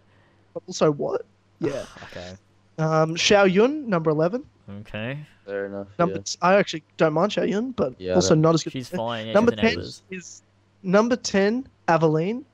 Also 0.66 0.90
what? 0.90 1.23
Yeah. 1.60 1.85
Okay. 2.05 2.36
Um, 2.78 3.16
Shao 3.16 3.48
Jun, 3.48 3.90
number 3.90 4.10
11. 4.10 4.44
Okay. 4.81 5.19
Fair 5.44 5.66
enough. 5.66 5.89
Number 5.98 6.19
yeah. 6.19 6.23
I 6.40 6.55
actually 6.55 6.85
don't 6.97 7.12
mind 7.15 7.32
Shao 7.32 7.44
Jun, 7.44 7.73
but 7.73 8.01
Yeah, 8.01 8.15
also 8.15 8.36
not 8.36 8.55
as 8.55 8.62
good. 8.62 8.73
She's 8.73 8.89
fine. 8.89 9.27
Yeah, 9.27 9.32
number 9.32 9.52
she's 9.60 10.02
10 10.09 10.16
is 10.19 10.43
number 10.85 11.16
10, 11.16 11.66
Aveline. 11.89 12.44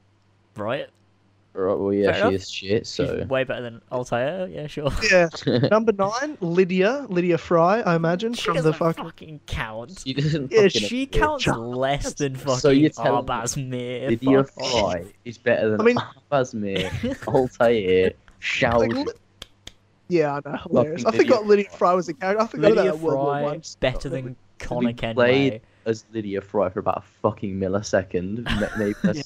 Right. 0.56 0.88
Right, 1.56 1.78
well, 1.78 1.92
yeah, 1.92 2.06
Fair 2.06 2.14
she 2.14 2.20
enough. 2.20 2.32
is 2.34 2.50
shit. 2.50 2.86
She's 2.86 2.88
So 2.88 3.26
way 3.28 3.44
better 3.44 3.62
than 3.62 3.80
Altair. 3.92 4.48
Yeah, 4.48 4.66
sure. 4.66 4.90
Yeah. 5.10 5.28
number 5.70 5.92
9, 5.92 6.38
Lydia. 6.40 7.06
Lydia 7.08 7.38
Frye, 7.38 7.80
I 7.82 7.94
imagine, 7.94 8.32
She 8.34 8.42
from 8.46 8.56
doesn't 8.56 8.72
the 8.72 8.76
fucking. 8.78 9.04
fucking 9.04 9.40
count. 9.46 10.02
she 10.04 10.14
doesn't. 10.14 10.50
Yeah, 10.50 10.62
fucking 10.62 10.70
She 10.82 11.02
exist. 11.04 11.22
counts 11.22 11.44
Chuck. 11.44 11.56
less 11.58 12.14
than 12.14 12.34
fucking 12.34 12.58
So 12.58 12.70
you're 12.70 12.90
telling 12.90 13.24
me 13.24 13.30
Arbaaz 13.30 14.10
Lydia 14.10 14.42
Fuck 14.44 14.62
off. 14.64 14.92
Frye 14.92 15.04
is 15.24 15.38
better 15.38 15.70
than 15.70 15.80
I 15.80 15.84
mean- 15.84 15.98
Basmir, 16.32 17.26
Altair, 17.28 18.12
Shao. 18.40 18.78
Like, 18.80 18.90
li- 18.92 19.04
yeah, 20.08 20.40
I 20.44 20.50
know. 20.50 20.56
Hilarious. 20.58 21.04
I 21.06 21.10
Lydia 21.10 21.22
forgot 21.24 21.46
Lydia 21.46 21.70
Frye 21.70 21.94
was 21.94 22.08
a 22.08 22.14
character. 22.14 22.42
I 22.42 22.46
forgot 22.48 22.70
Lydia 22.74 22.90
about 22.90 22.98
World 23.00 23.16
War 23.18 23.26
Frye 23.26 23.42
One. 23.42 23.62
better 23.80 24.08
than 24.08 24.36
Connor 24.58 24.92
Kenway. 24.92 25.14
played 25.50 25.60
as 25.86 26.04
Lydia 26.12 26.40
Frye 26.40 26.68
for 26.68 26.80
about 26.80 26.98
a 26.98 27.02
fucking 27.22 27.54
millisecond. 27.60 28.42
Ma- 28.60 28.68
Maybe 28.76 28.94
let's 29.04 29.18
Who 29.18 29.24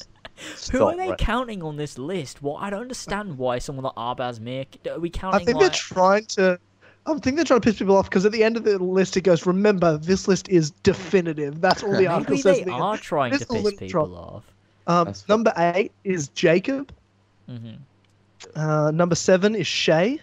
stop 0.55 0.95
are 0.95 0.97
they 0.97 1.09
right- 1.11 1.19
counting 1.19 1.63
on 1.63 1.77
this 1.77 1.99
list? 1.99 2.43
What 2.43 2.63
I 2.63 2.71
don't 2.71 2.83
understand 2.83 3.39
why 3.39 3.59
someone 3.59 3.85
like 3.85 3.95
Arbaaz 3.95 4.41
Mir. 4.41 4.65
Are 4.91 4.99
we 5.01 5.11
counting? 5.11 5.41
I 5.41 5.45
think 5.45 5.57
like? 5.59 5.71
they're 5.73 5.79
trying 5.79 6.25
to. 6.27 6.59
I 7.07 7.15
think 7.21 7.37
they're 7.37 7.45
trying 7.45 7.61
to 7.61 7.65
piss 7.69 7.79
people 7.79 7.97
off 7.97 8.11
because 8.11 8.27
at 8.27 8.33
the 8.33 8.45
end 8.45 8.57
of 8.59 8.65
the 8.65 8.79
list 8.79 9.17
it 9.17 9.23
goes, 9.23 9.47
"Remember, 9.47 9.97
this 9.97 10.29
list 10.29 10.49
is 10.51 10.71
definitive." 10.83 11.61
That's 11.61 11.83
all 11.83 11.97
the 11.97 12.07
article 12.07 12.33
Maybe 12.35 12.43
says. 12.43 12.55
they 12.57 12.61
at 12.63 12.67
the 12.67 12.75
end. 12.75 12.83
are 12.83 12.97
trying 12.99 13.33
to 13.33 13.39
piss 13.39 13.49
people 13.75 13.89
troll. 13.89 14.15
off. 14.17 14.45
Um, 14.87 15.15
number 15.29 15.53
eight 15.57 15.93
is 16.05 16.29
Jacob. 16.29 16.93
hmm 17.49 17.71
Uh, 18.55 18.91
number 18.93 19.15
seven 19.15 19.55
is 19.55 19.67
Shay. 19.67 20.21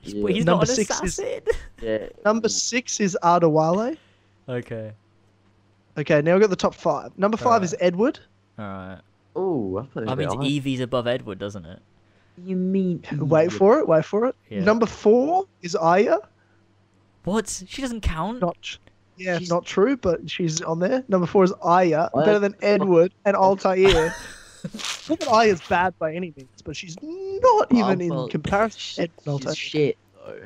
He's, 0.00 0.14
Yeah. 0.14 0.28
he's 0.28 0.44
Number 0.44 0.60
not 0.62 0.68
an 0.68 0.74
six 0.76 0.90
is- 1.02 1.18
assassin. 1.18 1.40
Yeah. 1.82 2.06
Number 2.24 2.48
six 2.48 3.00
is 3.00 3.16
Adewale. 3.22 3.96
okay. 4.48 4.92
Okay, 5.98 6.22
now 6.22 6.34
we've 6.34 6.40
got 6.40 6.50
the 6.50 6.56
top 6.56 6.74
five. 6.74 7.10
Number 7.18 7.36
five 7.36 7.64
is 7.64 7.74
Edward. 7.80 8.20
All 8.58 8.64
right. 8.64 8.98
Oh, 9.38 9.78
I 9.78 9.86
thought 9.94 10.08
I 10.08 10.14
mean, 10.14 10.28
Evie's 10.42 10.80
above 10.80 11.06
Edward, 11.06 11.38
doesn't 11.38 11.64
it? 11.64 11.80
You 12.44 12.56
mean? 12.56 13.02
Wait 13.18 13.52
for 13.52 13.78
it. 13.80 13.88
Wait 13.88 14.04
for 14.04 14.26
it. 14.26 14.36
Yeah. 14.48 14.60
Number 14.60 14.86
four 14.86 15.46
is 15.62 15.74
Aya. 15.74 16.18
What? 17.24 17.62
She 17.66 17.82
doesn't 17.82 18.00
count. 18.02 18.40
Not. 18.40 18.60
tr- 18.62 18.78
Yeah, 19.16 19.38
She's- 19.38 19.50
not 19.50 19.64
true, 19.66 19.96
but 19.96 20.30
she's 20.30 20.62
on 20.62 20.78
there. 20.78 21.02
Number 21.08 21.26
four 21.26 21.44
is 21.44 21.52
Aya, 21.62 22.08
What? 22.12 22.24
better 22.24 22.38
than 22.38 22.54
Edward 22.62 23.12
and 23.24 23.36
Altair. 23.36 24.14
not 25.08 25.20
that 25.20 25.28
Aya's 25.28 25.60
bad 25.68 25.98
by 25.98 26.14
any 26.14 26.32
means, 26.36 26.62
but 26.64 26.76
she's 26.76 26.96
not 27.02 27.72
even 27.72 28.00
in 28.00 28.08
well, 28.10 28.28
comparison. 28.28 28.78
sh- 28.78 28.94
to 28.96 29.02
Edward 29.02 29.14
she's 29.18 29.28
Altair. 29.28 29.54
shit 29.54 29.98
though. 30.24 30.40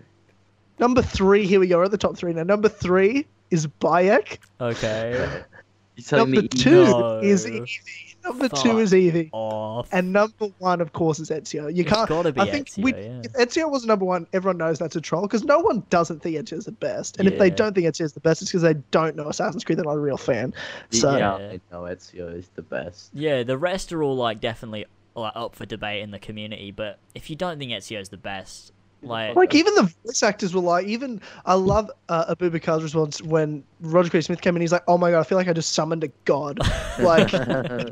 Number 0.78 1.02
three, 1.02 1.46
here 1.46 1.60
we 1.60 1.66
go. 1.68 1.76
We're 1.78 1.84
at 1.84 1.90
the 1.90 1.98
top 1.98 2.16
three 2.16 2.32
now. 2.32 2.42
Number 2.42 2.68
three 2.68 3.26
is 3.50 3.66
Bayek. 3.66 4.38
Okay. 4.60 5.42
You 5.94 6.02
telling 6.02 6.30
Number 6.30 6.40
me 6.42 6.48
two 6.48 6.84
No. 6.86 7.18
is 7.20 7.46
Evie. 7.46 8.11
Number 8.24 8.48
two 8.48 8.78
is 8.78 8.94
Evie. 8.94 9.30
Off. 9.32 9.88
And 9.92 10.12
number 10.12 10.46
one, 10.58 10.80
of 10.80 10.92
course, 10.92 11.18
is 11.18 11.30
Ezio. 11.30 11.74
You 11.74 11.84
can't. 11.84 12.08
gotta 12.08 12.32
be 12.32 12.40
I 12.40 12.50
think 12.50 12.68
Ezio, 12.68 12.82
we, 12.84 12.92
yeah. 12.92 13.22
if 13.24 13.32
Ezio 13.32 13.70
was 13.70 13.84
number 13.84 14.04
one, 14.04 14.26
everyone 14.32 14.58
knows 14.58 14.78
that's 14.78 14.96
a 14.96 15.00
troll 15.00 15.22
because 15.22 15.44
no 15.44 15.58
one 15.58 15.84
doesn't 15.90 16.20
think 16.20 16.36
Ezio 16.36 16.58
is 16.58 16.64
the 16.64 16.72
best. 16.72 17.18
And 17.18 17.28
if 17.28 17.38
they 17.38 17.50
don't 17.50 17.74
think 17.74 17.86
Ezio 17.86 18.02
is 18.02 18.12
the 18.12 18.20
best, 18.20 18.42
it's 18.42 18.50
because 18.50 18.62
they 18.62 18.74
don't 18.90 19.16
know 19.16 19.28
Assassin's 19.28 19.64
Creed. 19.64 19.78
They're 19.78 19.84
not 19.84 19.96
a 19.96 20.00
real 20.00 20.16
fan. 20.16 20.54
So 20.90 21.16
yeah, 21.16 21.38
Yeah. 21.38 21.48
I 21.52 21.60
know 21.70 21.82
Ezio 21.82 22.36
is 22.36 22.48
the 22.54 22.62
best. 22.62 23.10
Yeah, 23.12 23.42
the 23.42 23.58
rest 23.58 23.92
are 23.92 24.02
all 24.02 24.16
like 24.16 24.40
definitely 24.40 24.86
like 25.14 25.32
up 25.34 25.54
for 25.54 25.66
debate 25.66 26.02
in 26.02 26.10
the 26.10 26.18
community. 26.18 26.70
But 26.70 26.98
if 27.14 27.28
you 27.30 27.36
don't 27.36 27.58
think 27.58 27.72
Ezio's 27.72 28.08
the 28.08 28.16
best, 28.16 28.72
like, 29.02 29.34
Like 29.36 29.54
even 29.54 29.74
the 29.74 29.92
voice 30.04 30.22
actors 30.22 30.54
were 30.54 30.60
like, 30.62 30.86
even 30.86 31.20
I 31.44 31.54
love 31.54 31.90
uh, 32.08 32.34
Abubakar's 32.34 32.82
response 32.82 33.20
when 33.22 33.64
Roger 33.80 34.10
Craig 34.10 34.22
Smith 34.22 34.40
came 34.40 34.54
in. 34.56 34.60
He's 34.62 34.70
like, 34.72 34.84
"Oh 34.86 34.96
my 34.96 35.10
god, 35.10 35.20
I 35.20 35.24
feel 35.24 35.36
like 35.38 35.48
I 35.48 35.52
just 35.52 35.72
summoned 35.72 36.04
a 36.04 36.08
god." 36.24 36.58
Like 36.98 37.28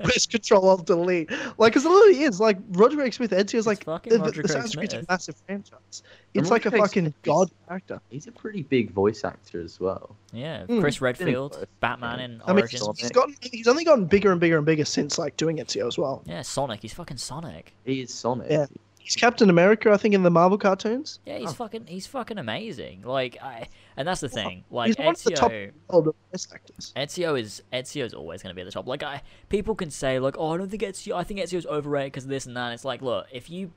press 0.05 0.27
Control 0.27 0.69
Alt 0.69 0.85
Delete. 0.87 1.31
Like, 1.57 1.73
because 1.73 1.87
it 1.87 1.89
literally 1.89 2.23
is 2.25 2.39
like 2.39 2.59
Roger 2.73 2.97
Craig 2.97 3.15
Smith. 3.15 3.31
Ezio's 3.31 3.67
like 3.67 3.83
the, 3.85 3.91
Roger 3.93 4.03
the 4.19 4.31
Craig 4.33 4.45
Assassin's 4.45 4.77
Creed's 4.77 4.93
a 4.95 5.05
massive 5.09 5.37
franchise. 5.47 6.03
It's 6.35 6.51
like 6.51 6.67
a 6.67 6.71
fucking 6.71 7.05
Smith 7.05 7.23
god 7.23 7.51
character. 7.67 8.01
He's 8.11 8.27
a 8.27 8.33
pretty 8.33 8.63
big 8.63 8.91
voice 8.93 9.25
actor 9.25 9.63
as 9.63 9.81
well. 9.81 10.15
yeah, 10.33 10.65
Hmm. 10.67 10.81
Chris 10.81 11.01
Redfield, 11.01 11.53
both. 11.53 11.67
Batman 11.81 12.21
in 12.21 12.43
I 12.45 12.53
mean, 12.53 12.61
Origins. 12.61 12.87
he's, 12.89 13.01
he's 13.01 13.11
gotten 13.11 13.35
he's 13.41 13.67
only 13.67 13.85
gotten 13.85 14.05
bigger 14.05 14.31
and 14.33 14.41
bigger 14.41 14.59
and 14.59 14.67
bigger 14.67 14.85
since 14.85 15.19
like 15.19 15.37
doing 15.39 15.57
Ezio 15.57 15.87
as 15.89 15.97
well. 15.97 16.23
yeah, 16.27 16.43
Sonic. 16.43 16.83
He's 16.83 16.93
fucking 16.93 17.17
Sonic. 17.17 17.75
He 17.87 18.03
is 18.03 18.13
Sonic. 18.13 18.51
Yeah. 18.51 18.67
He's 19.03 19.17
Captain 19.17 19.51
America, 19.51 19.91
I 19.91 19.97
think, 19.97 20.15
in 20.15 20.23
the 20.23 20.31
Marvel 20.31 20.59
cartoons. 20.59 21.19
Yeah, 21.27 21.39
he's 21.39 21.51
Oh. 21.51 21.55
fucking 21.55 21.87
he's 21.87 22.07
fucking 22.07 22.39
amazing. 22.39 23.03
Like 23.03 23.39
I, 23.43 23.69
and 23.97 24.07
that's 24.07 24.21
the 24.21 24.29
thing. 24.29 24.65
Like 24.71 24.89
he's 24.89 24.99
one 24.99 25.15
of 25.15 25.23
the 25.25 25.31
top 25.33 25.51
Ezio. 25.51 25.73
world 25.89 26.09
of 26.09 26.15
voice 26.31 26.49
actors. 26.55 26.93
Ezio 26.97 27.41
is 27.41 27.63
Ezio's 27.73 28.15
always 28.15 28.43
going 28.43 28.51
to 28.51 28.55
be 28.55 28.61
at 28.61 28.67
the 28.67 28.71
top. 28.73 28.87
Like 28.87 29.03
I, 29.03 29.23
people 29.49 29.75
can 29.75 29.91
say 29.91 30.19
like, 30.19 30.37
oh, 30.39 30.53
I 30.55 30.59
don't 30.59 30.69
think 30.71 30.83
Ezio. 30.83 31.15
I 31.17 31.25
think 31.25 31.41
Ezio's 31.41 31.67
overrated 31.67 32.13
because 32.13 32.25
of 32.25 32.31
this 32.31 32.47
and 32.47 32.57
that. 32.57 32.67
And 32.67 32.75
it's 32.75 32.85
like, 32.85 33.03
look, 33.03 33.27
if 33.33 33.49
you, 33.51 33.73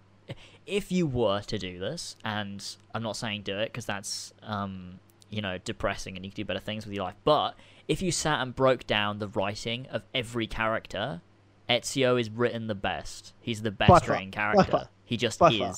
if 0.67 0.91
you 0.91 1.07
were 1.07 1.41
to 1.41 1.57
do 1.57 1.79
this, 1.79 2.15
and 2.25 2.63
I'm 2.93 3.01
not 3.01 3.15
saying 3.15 3.43
do 3.43 3.57
it 3.57 3.67
because 3.67 3.85
that's 3.85 4.33
um, 4.43 4.99
you 5.29 5.41
know, 5.41 5.57
depressing 5.63 6.15
and 6.15 6.23
you 6.25 6.31
can 6.31 6.35
do 6.35 6.45
better 6.45 6.59
things 6.59 6.85
with 6.85 6.93
your 6.93 7.05
life. 7.05 7.15
But 7.23 7.55
if 7.87 8.01
you 8.01 8.11
sat 8.11 8.41
and 8.41 8.53
broke 8.55 8.85
down 8.85 9.19
the 9.19 9.27
writing 9.29 9.87
of 9.87 10.03
every 10.13 10.47
character, 10.47 11.21
Ezio 11.69 12.19
is 12.19 12.29
written 12.29 12.67
the 12.67 12.75
best. 12.75 13.33
He's 13.41 13.61
the 13.61 13.71
best 13.71 13.87
far, 13.87 13.99
written 14.15 14.29
by 14.29 14.35
character. 14.35 14.71
far, 14.71 14.89
He 15.13 15.17
just 15.17 15.37
by 15.37 15.49
is. 15.51 15.59
far. 15.59 15.75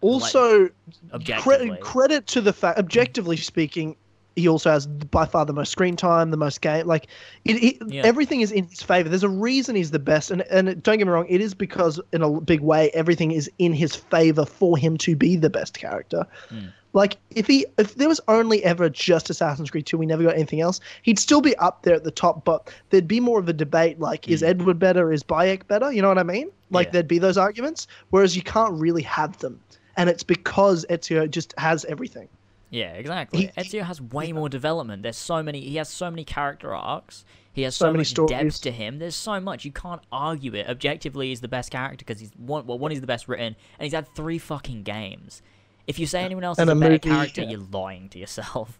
Also, 0.00 0.68
Objectively. 1.12 1.42
credit 1.68 1.80
credit 1.80 2.26
to 2.26 2.40
the 2.40 2.52
fact, 2.52 2.78
objectively 2.80 3.36
speaking, 3.36 3.94
he 4.34 4.48
also 4.48 4.68
has 4.72 4.88
by 4.88 5.24
far 5.24 5.46
the 5.46 5.52
most 5.52 5.70
screen 5.70 5.94
time, 5.94 6.32
the 6.32 6.36
most 6.36 6.60
game. 6.60 6.84
Like, 6.88 7.06
it, 7.44 7.62
it 7.62 7.76
Yeah. 7.86 8.02
everything 8.04 8.40
is 8.40 8.50
in 8.50 8.66
his 8.66 8.82
favor. 8.82 9.08
There's 9.08 9.22
a 9.22 9.28
reason 9.28 9.76
he's 9.76 9.92
the 9.92 10.00
best, 10.00 10.32
and 10.32 10.42
and 10.50 10.82
don't 10.82 10.98
get 10.98 11.06
me 11.06 11.12
wrong, 11.12 11.26
it 11.28 11.40
is 11.40 11.54
because 11.54 12.00
in 12.12 12.22
a 12.22 12.40
big 12.40 12.60
way 12.60 12.90
everything 12.92 13.30
is 13.30 13.48
in 13.60 13.72
his 13.72 13.94
favor 13.94 14.44
for 14.44 14.76
him 14.76 14.96
to 14.98 15.14
be 15.14 15.36
the 15.36 15.48
best 15.50 15.78
character. 15.78 16.26
Hmm. 16.48 16.66
Like 16.94 17.16
if 17.30 17.46
he 17.46 17.66
if 17.76 17.96
there 17.96 18.08
was 18.08 18.20
only 18.28 18.64
ever 18.64 18.88
just 18.88 19.28
Assassin's 19.28 19.70
Creed 19.70 19.84
2, 19.84 19.98
we 19.98 20.06
never 20.06 20.22
got 20.22 20.34
anything 20.36 20.60
else, 20.62 20.80
he'd 21.02 21.18
still 21.18 21.40
be 21.42 21.54
up 21.56 21.82
there 21.82 21.94
at 21.94 22.04
the 22.04 22.10
top, 22.10 22.44
but 22.44 22.72
there'd 22.90 23.06
be 23.08 23.20
more 23.20 23.38
of 23.38 23.48
a 23.48 23.52
debate 23.52 24.00
like 24.00 24.28
is 24.28 24.42
Edward 24.42 24.78
better, 24.78 25.12
is 25.12 25.22
Bayek 25.22 25.66
better? 25.66 25.92
You 25.92 26.00
know 26.02 26.08
what 26.08 26.18
I 26.18 26.22
mean? 26.22 26.50
Like 26.70 26.86
Hmm. 26.86 26.88
Yeah. 26.88 26.92
there'd 26.92 27.08
be 27.08 27.18
those 27.18 27.36
arguments, 27.36 27.86
whereas 28.10 28.34
you 28.36 28.42
can't 28.42 28.72
really 28.80 29.02
have 29.02 29.36
them. 29.38 29.60
And 29.96 30.08
it's 30.08 30.22
because 30.22 30.86
Ezio 30.88 31.30
just 31.30 31.52
has 31.58 31.84
everything. 31.84 32.28
Yeah, 32.70 32.92
exactly. 32.94 33.52
He- 33.54 33.62
Ezio 33.62 33.82
has 33.84 34.00
way 34.00 34.32
more 34.32 34.48
development. 34.48 35.02
There's 35.04 35.16
so 35.16 35.42
many. 35.42 35.60
He 35.60 35.76
has 35.76 35.88
so 35.88 36.10
many 36.10 36.24
character 36.24 36.74
arcs. 36.74 37.24
He 37.52 37.62
has 37.62 37.76
So 37.76 37.84
so, 37.84 37.90
many 37.92 37.98
much 38.00 38.08
stories. 38.08 38.30
depth 38.30 38.60
to 38.62 38.72
him. 38.72 38.98
There's 38.98 39.14
so 39.14 39.38
much 39.38 39.64
you 39.64 39.70
can't 39.70 40.00
argue 40.10 40.54
it. 40.54 40.66
Objectively, 40.68 41.28
he's 41.28 41.40
the 41.40 41.46
best 41.48 41.70
character 41.70 41.98
because 42.04 42.18
he's 42.20 42.32
one. 42.36 42.66
Well, 42.66 42.78
one 42.78 42.90
he's 42.90 43.00
the 43.00 43.06
best 43.06 43.28
written, 43.28 43.54
and 43.78 43.84
he's 43.84 43.92
had 43.92 44.08
three 44.16 44.38
fucking 44.38 44.82
games. 44.82 45.40
If 45.86 45.98
you 45.98 46.06
say 46.06 46.22
anyone 46.24 46.44
else 46.44 46.58
And 46.58 46.68
is 46.70 46.74
a 46.74 46.76
a 46.76 46.80
better 46.80 46.92
movie, 46.92 46.98
character, 47.10 47.42
yeah. 47.42 47.50
you're 47.50 47.66
lying 47.72 48.08
to 48.10 48.18
yourself. 48.18 48.78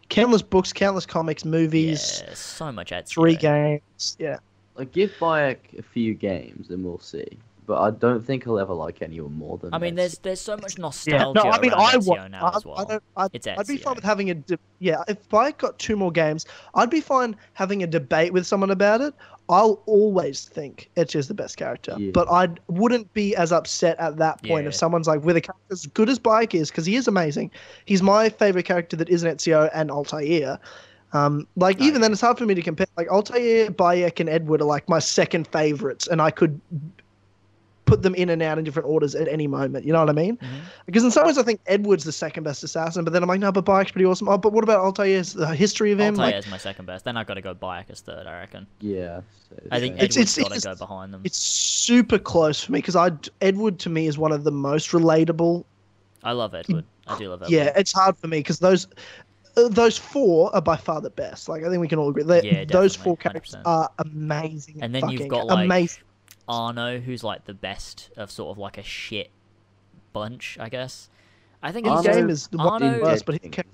Countless 0.09 0.41
books, 0.43 0.73
countless 0.73 1.05
comics, 1.05 1.45
movies, 1.45 2.23
Yeah, 2.27 2.33
so 2.35 2.73
much 2.73 2.93
Ezio. 2.93 3.09
three 3.09 3.37
games. 3.37 4.17
Yeah. 4.19 4.39
Like 4.75 4.93
give 4.93 5.11
Bayek 5.21 5.79
a 5.79 5.83
few 5.83 6.15
games 6.15 6.71
and 6.71 6.83
we'll 6.85 6.99
see. 6.99 7.27
But 7.69 7.83
I 7.83 7.91
don't 7.91 8.25
think 8.25 8.45
he'll 8.45 8.59
ever 8.59 8.73
like 8.73 9.03
anyone 9.03 9.35
more 9.35 9.59
than. 9.59 9.75
I 9.75 9.79
mean, 9.79 9.95
there's 9.95 10.17
there's 10.21 10.41
so 10.41 10.57
much 10.57 10.79
nostalgia. 10.79 11.27
Yeah, 11.27 11.33
no, 11.35 11.51
I 11.51 11.61
mean, 11.61 11.73
around 11.73 11.83
I 11.83 11.93
Ezio 11.99 12.07
want. 12.07 12.31
now 12.31 12.47
I, 12.47 12.57
as 12.57 12.65
well. 12.65 12.79
I 12.81 12.85
don't, 12.85 13.03
I'd, 13.19 13.31
It's 13.35 13.47
I'd 13.47 13.67
be 13.67 13.77
fine 13.77 13.95
with 13.95 14.05
having 14.05 14.31
a. 14.31 14.35
De- 14.35 14.59
yeah, 14.79 15.05
if 15.07 15.29
Bayek 15.29 15.59
got 15.59 15.79
two 15.79 15.95
more 15.95 16.11
games, 16.11 16.47
I'd 16.75 16.89
be 16.89 17.03
fine 17.03 17.37
having 17.53 17.83
a 17.83 17.87
debate 17.87 18.33
with 18.33 18.47
someone 18.47 18.71
about 18.71 19.03
it. 19.03 19.13
I'll 19.51 19.83
always 19.85 20.47
think 20.49 20.89
Ezio's 20.97 21.29
the 21.29 21.35
best 21.35 21.59
character, 21.59 21.95
Yeah. 21.99 22.11
but 22.13 22.27
I 22.31 22.49
wouldn't 22.69 23.13
be 23.13 23.37
as 23.37 23.53
upset 23.53 23.99
at 24.01 24.17
that 24.17 24.43
point 24.45 24.65
Yeah. 24.65 24.69
if 24.69 24.75
someone's 24.75 25.07
like, 25.07 25.23
with 25.23 25.37
a 25.37 25.41
character 25.43 25.63
as 25.71 25.85
good 25.87 26.09
as 26.09 26.19
Bayek 26.19 26.55
is, 26.55 26.71
because 26.71 26.87
he 26.87 26.97
is 26.97 27.07
amazing. 27.07 27.51
He's 27.85 28.03
my 28.03 28.31
favorite 28.31 28.65
character 28.65 28.97
that 28.97 29.11
isn't 29.11 29.29
Ezio 29.39 29.69
and 29.75 29.91
Altair. 29.91 30.59
Um, 31.13 31.47
like 31.57 31.81
even 31.81 32.01
then, 32.03 32.13
it's 32.13 32.21
hard 32.21 32.37
for 32.39 32.45
me 32.47 32.55
to 32.55 32.63
compare. 32.63 32.87
Like 32.99 33.09
Altair, 33.09 33.71
Bayek, 33.71 34.21
and 34.21 34.29
Edward 34.29 34.61
are 34.63 34.67
like 34.67 34.89
my 34.89 34.99
second 34.99 35.47
favorites, 35.47 36.07
and 36.07 36.21
I 36.21 36.31
could 36.31 36.61
put 37.89 38.03
them 38.03 38.15
in 38.15 38.29
and 38.31 38.43
out 38.43 38.59
in 38.59 38.65
different 38.65 38.89
orders 38.89 39.15
at 39.15 39.27
any 39.29 39.47
moment. 39.47 39.85
You 39.85 39.93
know 39.93 40.01
what 40.01 40.11
I 40.11 40.13
mean? 40.13 40.37
Mm-hmm. 40.37 40.57
Because 40.87 41.05
in 41.05 41.11
some 41.11 41.27
ways, 41.27 41.39
I 41.39 41.43
think 41.43 41.61
Edward's 41.67 42.05
the 42.05 42.13
second 42.13 42.45
best 42.45 42.63
assassin, 42.63 43.05
but 43.05 43.13
then 43.13 43.23
I'm 43.23 43.29
like, 43.29 43.41
no, 43.41 43.51
but 43.51 43.65
Bayek's 43.65 43.91
pretty 43.93 44.05
awesome. 44.05 44.29
Oh, 44.29 44.39
but 44.39 44.53
what 44.53 44.63
about 44.65 44.81
Altair's 44.81 45.33
the 45.33 45.55
history 45.55 45.91
of 45.93 45.99
him? 45.99 46.15
Altair 46.15 46.27
Like, 46.27 46.45
is 46.45 46.51
my 46.51 46.59
second 46.59 46.85
best. 46.87 47.05
Then 47.05 47.17
I've 47.17 47.27
got 47.27 47.35
to 47.35 47.41
go 47.43 47.55
Bayek 47.55 47.91
as 47.91 48.01
third. 48.01 48.27
I 48.27 48.39
reckon. 48.41 48.67
yeah. 48.81 49.21
so 49.49 49.57
I 49.71 49.81
think 49.81 49.97
yeah. 49.97 50.05
It's- 50.05 50.17
Edward's 50.17 50.19
it's- 50.19 50.39
got 50.39 50.49
to 50.51 50.57
it's- 50.59 50.79
go 50.79 50.87
behind 50.87 51.15
them. 51.15 51.23
it's 51.25 51.39
super 51.39 52.19
close 52.19 52.63
for 52.63 52.73
me 52.73 52.79
because 52.79 52.97
I 52.97 53.11
Edward 53.41 53.79
to 53.81 53.89
me 53.91 54.07
is 54.07 54.19
one 54.19 54.33
of 54.33 54.45
the 54.45 54.53
most 54.53 54.91
relatable. 54.91 55.65
I 56.23 56.33
love 56.33 56.55
Edward. 56.55 56.85
I 57.07 57.17
do 57.19 57.29
love 57.31 57.43
Edward. 57.43 57.53
Yeah, 57.55 57.73
it's 57.77 57.93
hard 57.93 58.17
for 58.19 58.29
me 58.29 58.39
because 58.41 58.59
those. 58.59 58.87
Uh, 59.57 59.67
those 59.69 59.99
four 59.99 60.55
are 60.55 60.61
by 60.61 60.77
far 60.77 61.01
the 61.01 61.11
best. 61.11 61.49
Like 61.49 61.65
I 61.65 61.69
think 61.69 61.81
we 61.81 61.89
can 61.89 61.99
all 61.99 62.11
agree. 62.11 62.23
That 62.23 62.45
Yeah, 62.45 62.65
those 62.65 62.95
four 62.95 63.17
characters 63.17 63.57
100%. 63.57 63.63
are 63.65 63.91
amazing. 63.99 64.79
And 64.83 64.95
then 64.95 65.09
you've 65.09 65.27
got, 65.27 65.47
like, 65.47 65.65
amazing. 65.65 66.03
Arno, 66.49 66.99
who's 67.01 67.23
like 67.23 67.45
the 67.45 67.55
best 67.55 68.11
of 68.17 68.31
sort 68.31 68.51
of 68.51 68.59
like 68.59 68.79
a 68.79 68.83
shit 68.83 69.31
bunch, 70.13 70.57
I 70.61 70.69
guess. 70.69 71.09
I 71.63 71.73
think 71.73 71.87
His 71.87 71.99
he's 71.99 72.07
Arno- 72.07 72.19
game 72.21 72.31
is 72.31 72.49
the 72.49 72.59
one 72.59 72.83
of 72.83 72.91
the 72.91 72.97
Arno- 72.99 73.03
worst, 73.05 73.27
but 73.27 73.41
he 73.43 73.49
can, 73.49 73.65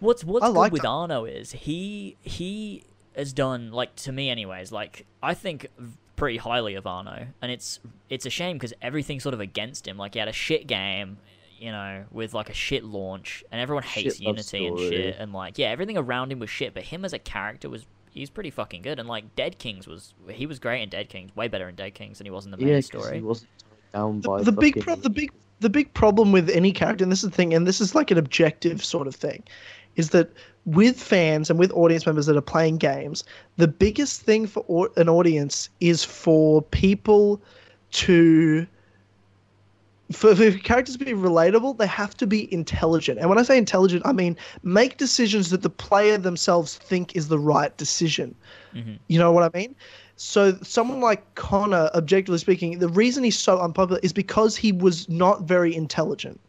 What's 0.00 0.24
what's 0.24 0.44
I 0.44 0.48
good 0.48 0.56
like 0.56 0.72
with 0.72 0.82
that. 0.82 0.88
Arno 0.88 1.24
is 1.24 1.52
he 1.52 2.16
he 2.22 2.84
has 3.16 3.32
done 3.32 3.72
like 3.72 3.94
to 3.96 4.12
me 4.12 4.30
anyways. 4.30 4.70
Like 4.72 5.06
I 5.22 5.34
think 5.34 5.68
pretty 6.16 6.36
highly 6.38 6.74
of 6.74 6.86
Arno, 6.86 7.26
and 7.42 7.50
it's 7.52 7.80
it's 8.08 8.24
a 8.26 8.30
shame 8.30 8.56
because 8.56 8.72
everything's 8.80 9.22
sort 9.22 9.34
of 9.34 9.40
against 9.40 9.86
him. 9.88 9.96
Like 9.96 10.14
he 10.14 10.18
had 10.20 10.28
a 10.28 10.32
shit 10.32 10.66
game, 10.66 11.18
you 11.58 11.72
know, 11.72 12.04
with 12.12 12.32
like 12.32 12.48
a 12.48 12.54
shit 12.54 12.84
launch, 12.84 13.42
and 13.50 13.60
everyone 13.60 13.82
hates 13.82 14.16
Shit 14.16 14.26
Unity 14.26 14.66
and 14.66 14.78
shit, 14.78 15.16
and 15.18 15.32
like 15.32 15.58
yeah, 15.58 15.68
everything 15.68 15.98
around 15.98 16.30
him 16.32 16.38
was 16.38 16.48
shit. 16.50 16.74
But 16.74 16.84
him 16.84 17.04
as 17.04 17.12
a 17.12 17.18
character 17.18 17.68
was 17.68 17.84
he's 18.18 18.30
pretty 18.30 18.50
fucking 18.50 18.82
good, 18.82 18.98
and 18.98 19.08
like 19.08 19.34
Dead 19.36 19.58
Kings 19.58 19.86
was 19.86 20.12
he 20.28 20.46
was 20.46 20.58
great 20.58 20.82
in 20.82 20.88
Dead 20.88 21.08
Kings, 21.08 21.34
way 21.36 21.48
better 21.48 21.68
in 21.68 21.74
Dead 21.74 21.94
Kings 21.94 22.18
than 22.18 22.26
he 22.26 22.30
was 22.30 22.44
in 22.44 22.50
the 22.50 22.56
main 22.56 22.68
yeah, 22.68 22.74
'cause 22.76 22.86
story. 22.86 23.16
he 23.16 23.22
wasn't 23.22 23.48
tied 23.92 23.98
down 23.98 24.20
by 24.20 24.38
the, 24.38 24.50
the 24.50 24.52
big 24.52 24.80
pro- 24.80 24.96
the 24.96 25.10
big 25.10 25.30
the 25.60 25.70
big 25.70 25.92
problem 25.94 26.30
with 26.32 26.48
any 26.50 26.72
character 26.72 27.02
and 27.02 27.10
this 27.10 27.24
is 27.24 27.30
the 27.30 27.34
thing 27.36 27.52
and 27.54 27.66
this 27.66 27.80
is 27.80 27.94
like 27.94 28.10
an 28.10 28.18
objective 28.18 28.84
sort 28.84 29.06
of 29.08 29.14
thing 29.14 29.42
is 29.96 30.10
that 30.10 30.30
with 30.66 31.00
fans 31.00 31.50
and 31.50 31.58
with 31.58 31.72
audience 31.72 32.06
members 32.06 32.26
that 32.26 32.36
are 32.36 32.40
playing 32.40 32.76
games 32.76 33.24
the 33.56 33.66
biggest 33.66 34.20
thing 34.22 34.46
for 34.46 34.64
au- 34.68 34.92
an 34.96 35.08
audience 35.08 35.68
is 35.80 36.04
for 36.04 36.62
people 36.62 37.40
to 37.90 38.66
for, 40.12 40.34
for 40.34 40.50
characters 40.52 40.96
to 40.96 41.04
be 41.04 41.12
relatable, 41.12 41.76
they 41.78 41.86
have 41.86 42.16
to 42.16 42.26
be 42.26 42.52
intelligent. 42.52 43.18
And 43.18 43.28
when 43.28 43.38
I 43.38 43.42
say 43.42 43.58
intelligent, 43.58 44.02
I 44.06 44.12
mean 44.12 44.36
make 44.62 44.96
decisions 44.96 45.50
that 45.50 45.62
the 45.62 45.70
player 45.70 46.16
themselves 46.16 46.76
think 46.76 47.14
is 47.14 47.28
the 47.28 47.38
right 47.38 47.76
decision. 47.76 48.34
Mhm. 48.74 48.98
You 49.08 49.18
know 49.18 49.32
what 49.32 49.42
I 49.44 49.58
mean? 49.58 49.74
So 50.16 50.58
someone 50.62 51.00
like 51.00 51.34
Connor, 51.34 51.90
objectively 51.94 52.38
speaking, 52.38 52.78
the 52.78 52.88
reason 52.88 53.22
he's 53.22 53.38
so 53.38 53.58
unpopular 53.60 54.00
is 54.02 54.12
because 54.12 54.56
he 54.56 54.72
was 54.72 55.08
not 55.08 55.42
very 55.42 55.74
intelligent. 55.74 56.40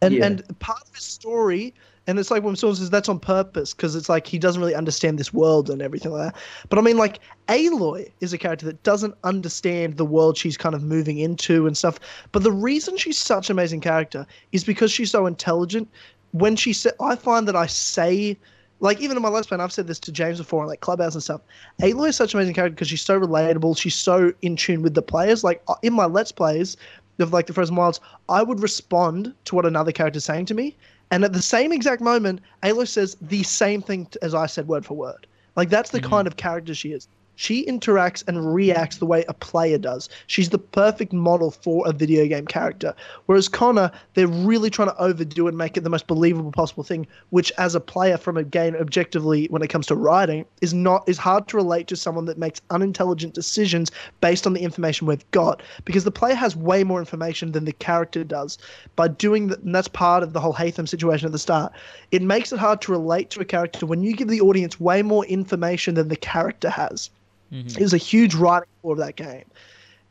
And 0.00 0.14
Yeah. 0.14 0.26
and 0.26 0.58
part 0.60 0.82
of 0.82 0.94
his 0.94 1.04
story 1.04 1.74
And 2.06 2.18
it's 2.18 2.30
like 2.30 2.42
when 2.42 2.54
someone 2.56 2.76
says 2.76 2.90
that's 2.90 3.08
on 3.08 3.18
purpose 3.18 3.72
because 3.72 3.96
it's 3.96 4.08
like 4.08 4.26
he 4.26 4.38
doesn't 4.38 4.60
really 4.60 4.74
understand 4.74 5.18
this 5.18 5.32
world 5.32 5.70
and 5.70 5.80
everything 5.80 6.12
like 6.12 6.32
that. 6.32 6.42
But 6.68 6.78
I 6.78 6.82
mean, 6.82 6.98
like 6.98 7.20
Aloy 7.48 8.12
is 8.20 8.32
a 8.32 8.38
character 8.38 8.66
that 8.66 8.82
doesn't 8.82 9.14
understand 9.24 9.96
the 9.96 10.04
world 10.04 10.36
she's 10.36 10.56
kind 10.56 10.74
of 10.74 10.82
moving 10.82 11.18
into 11.18 11.66
and 11.66 11.76
stuff. 11.76 11.98
But 12.32 12.42
the 12.42 12.52
reason 12.52 12.96
she's 12.96 13.18
such 13.18 13.48
an 13.48 13.54
amazing 13.54 13.80
character 13.80 14.26
is 14.52 14.64
because 14.64 14.92
she's 14.92 15.10
so 15.10 15.26
intelligent. 15.26 15.88
When 16.32 16.56
she 16.56 16.72
said, 16.72 16.92
I 17.00 17.16
find 17.16 17.48
that 17.48 17.56
I 17.56 17.66
say, 17.66 18.36
like 18.80 19.00
even 19.00 19.16
in 19.16 19.22
my 19.22 19.28
Let's 19.28 19.46
Play, 19.46 19.56
I've 19.58 19.72
said 19.72 19.86
this 19.86 20.00
to 20.00 20.12
James 20.12 20.38
before 20.38 20.62
on 20.62 20.68
like 20.68 20.80
Clubhouse 20.80 21.14
and 21.14 21.22
stuff. 21.22 21.40
Aloy 21.80 22.08
is 22.08 22.16
such 22.16 22.34
an 22.34 22.40
amazing 22.40 22.54
character 22.54 22.74
because 22.74 22.88
she's 22.88 23.02
so 23.02 23.18
relatable. 23.18 23.78
She's 23.78 23.94
so 23.94 24.32
in 24.42 24.56
tune 24.56 24.82
with 24.82 24.94
the 24.94 25.02
players. 25.02 25.42
Like 25.42 25.62
uh, 25.68 25.76
in 25.82 25.94
my 25.94 26.04
Let's 26.04 26.32
Plays 26.32 26.76
of 27.20 27.32
like 27.32 27.46
the 27.46 27.52
Frozen 27.54 27.76
Wilds, 27.76 28.00
I 28.28 28.42
would 28.42 28.60
respond 28.60 29.34
to 29.46 29.54
what 29.54 29.64
another 29.64 29.92
character's 29.92 30.24
saying 30.24 30.46
to 30.46 30.54
me, 30.54 30.76
and 31.14 31.22
at 31.22 31.32
the 31.32 31.40
same 31.40 31.70
exact 31.70 32.02
moment, 32.02 32.40
Aloy 32.64 32.88
says 32.88 33.16
the 33.20 33.44
same 33.44 33.80
thing 33.80 34.08
as 34.20 34.34
I 34.34 34.46
said 34.46 34.66
word 34.66 34.84
for 34.84 34.94
word. 34.94 35.28
Like 35.54 35.70
that's 35.70 35.90
the 35.90 36.00
mm. 36.00 36.10
kind 36.10 36.26
of 36.26 36.36
character 36.36 36.74
she 36.74 36.90
is. 36.90 37.06
She 37.36 37.66
interacts 37.66 38.22
and 38.28 38.54
reacts 38.54 38.98
the 38.98 39.06
way 39.06 39.24
a 39.28 39.34
player 39.34 39.76
does. 39.76 40.08
She's 40.28 40.50
the 40.50 40.58
perfect 40.58 41.12
model 41.12 41.50
for 41.50 41.86
a 41.86 41.92
video 41.92 42.26
game 42.26 42.46
character. 42.46 42.94
Whereas 43.26 43.48
Connor, 43.48 43.90
they're 44.14 44.28
really 44.28 44.70
trying 44.70 44.88
to 44.88 44.96
overdo 44.98 45.46
it 45.46 45.50
and 45.50 45.58
make 45.58 45.76
it 45.76 45.82
the 45.82 45.90
most 45.90 46.06
believable 46.06 46.52
possible 46.52 46.84
thing, 46.84 47.06
which 47.30 47.50
as 47.58 47.74
a 47.74 47.80
player 47.80 48.16
from 48.16 48.36
a 48.36 48.44
game 48.44 48.76
objectively 48.76 49.46
when 49.50 49.62
it 49.62 49.68
comes 49.68 49.86
to 49.88 49.96
writing 49.96 50.44
is 50.60 50.72
not 50.72 51.08
is 51.08 51.18
hard 51.18 51.48
to 51.48 51.56
relate 51.56 51.88
to 51.88 51.96
someone 51.96 52.24
that 52.26 52.38
makes 52.38 52.60
unintelligent 52.70 53.34
decisions 53.34 53.90
based 54.20 54.46
on 54.46 54.52
the 54.52 54.62
information 54.62 55.06
we've 55.06 55.30
got. 55.32 55.62
Because 55.84 56.04
the 56.04 56.10
player 56.10 56.34
has 56.34 56.54
way 56.54 56.84
more 56.84 57.00
information 57.00 57.52
than 57.52 57.64
the 57.64 57.72
character 57.72 58.22
does. 58.22 58.58
By 58.94 59.08
doing 59.08 59.48
that 59.48 59.60
and 59.62 59.74
that's 59.74 59.88
part 59.88 60.22
of 60.22 60.32
the 60.32 60.40
whole 60.40 60.54
Haytham 60.54 60.88
situation 60.88 61.26
at 61.26 61.32
the 61.32 61.38
start. 61.38 61.72
It 62.12 62.22
makes 62.22 62.52
it 62.52 62.58
hard 62.58 62.80
to 62.82 62.92
relate 62.92 63.30
to 63.30 63.40
a 63.40 63.44
character 63.44 63.86
when 63.86 64.02
you 64.02 64.14
give 64.14 64.28
the 64.28 64.40
audience 64.40 64.78
way 64.78 65.02
more 65.02 65.24
information 65.26 65.94
than 65.94 66.08
the 66.08 66.16
character 66.16 66.70
has. 66.70 67.10
It 67.50 67.80
was 67.80 67.92
a 67.94 67.98
huge 67.98 68.34
writing 68.34 68.68
core 68.82 68.92
of 68.92 68.98
that 68.98 69.16
game. 69.16 69.44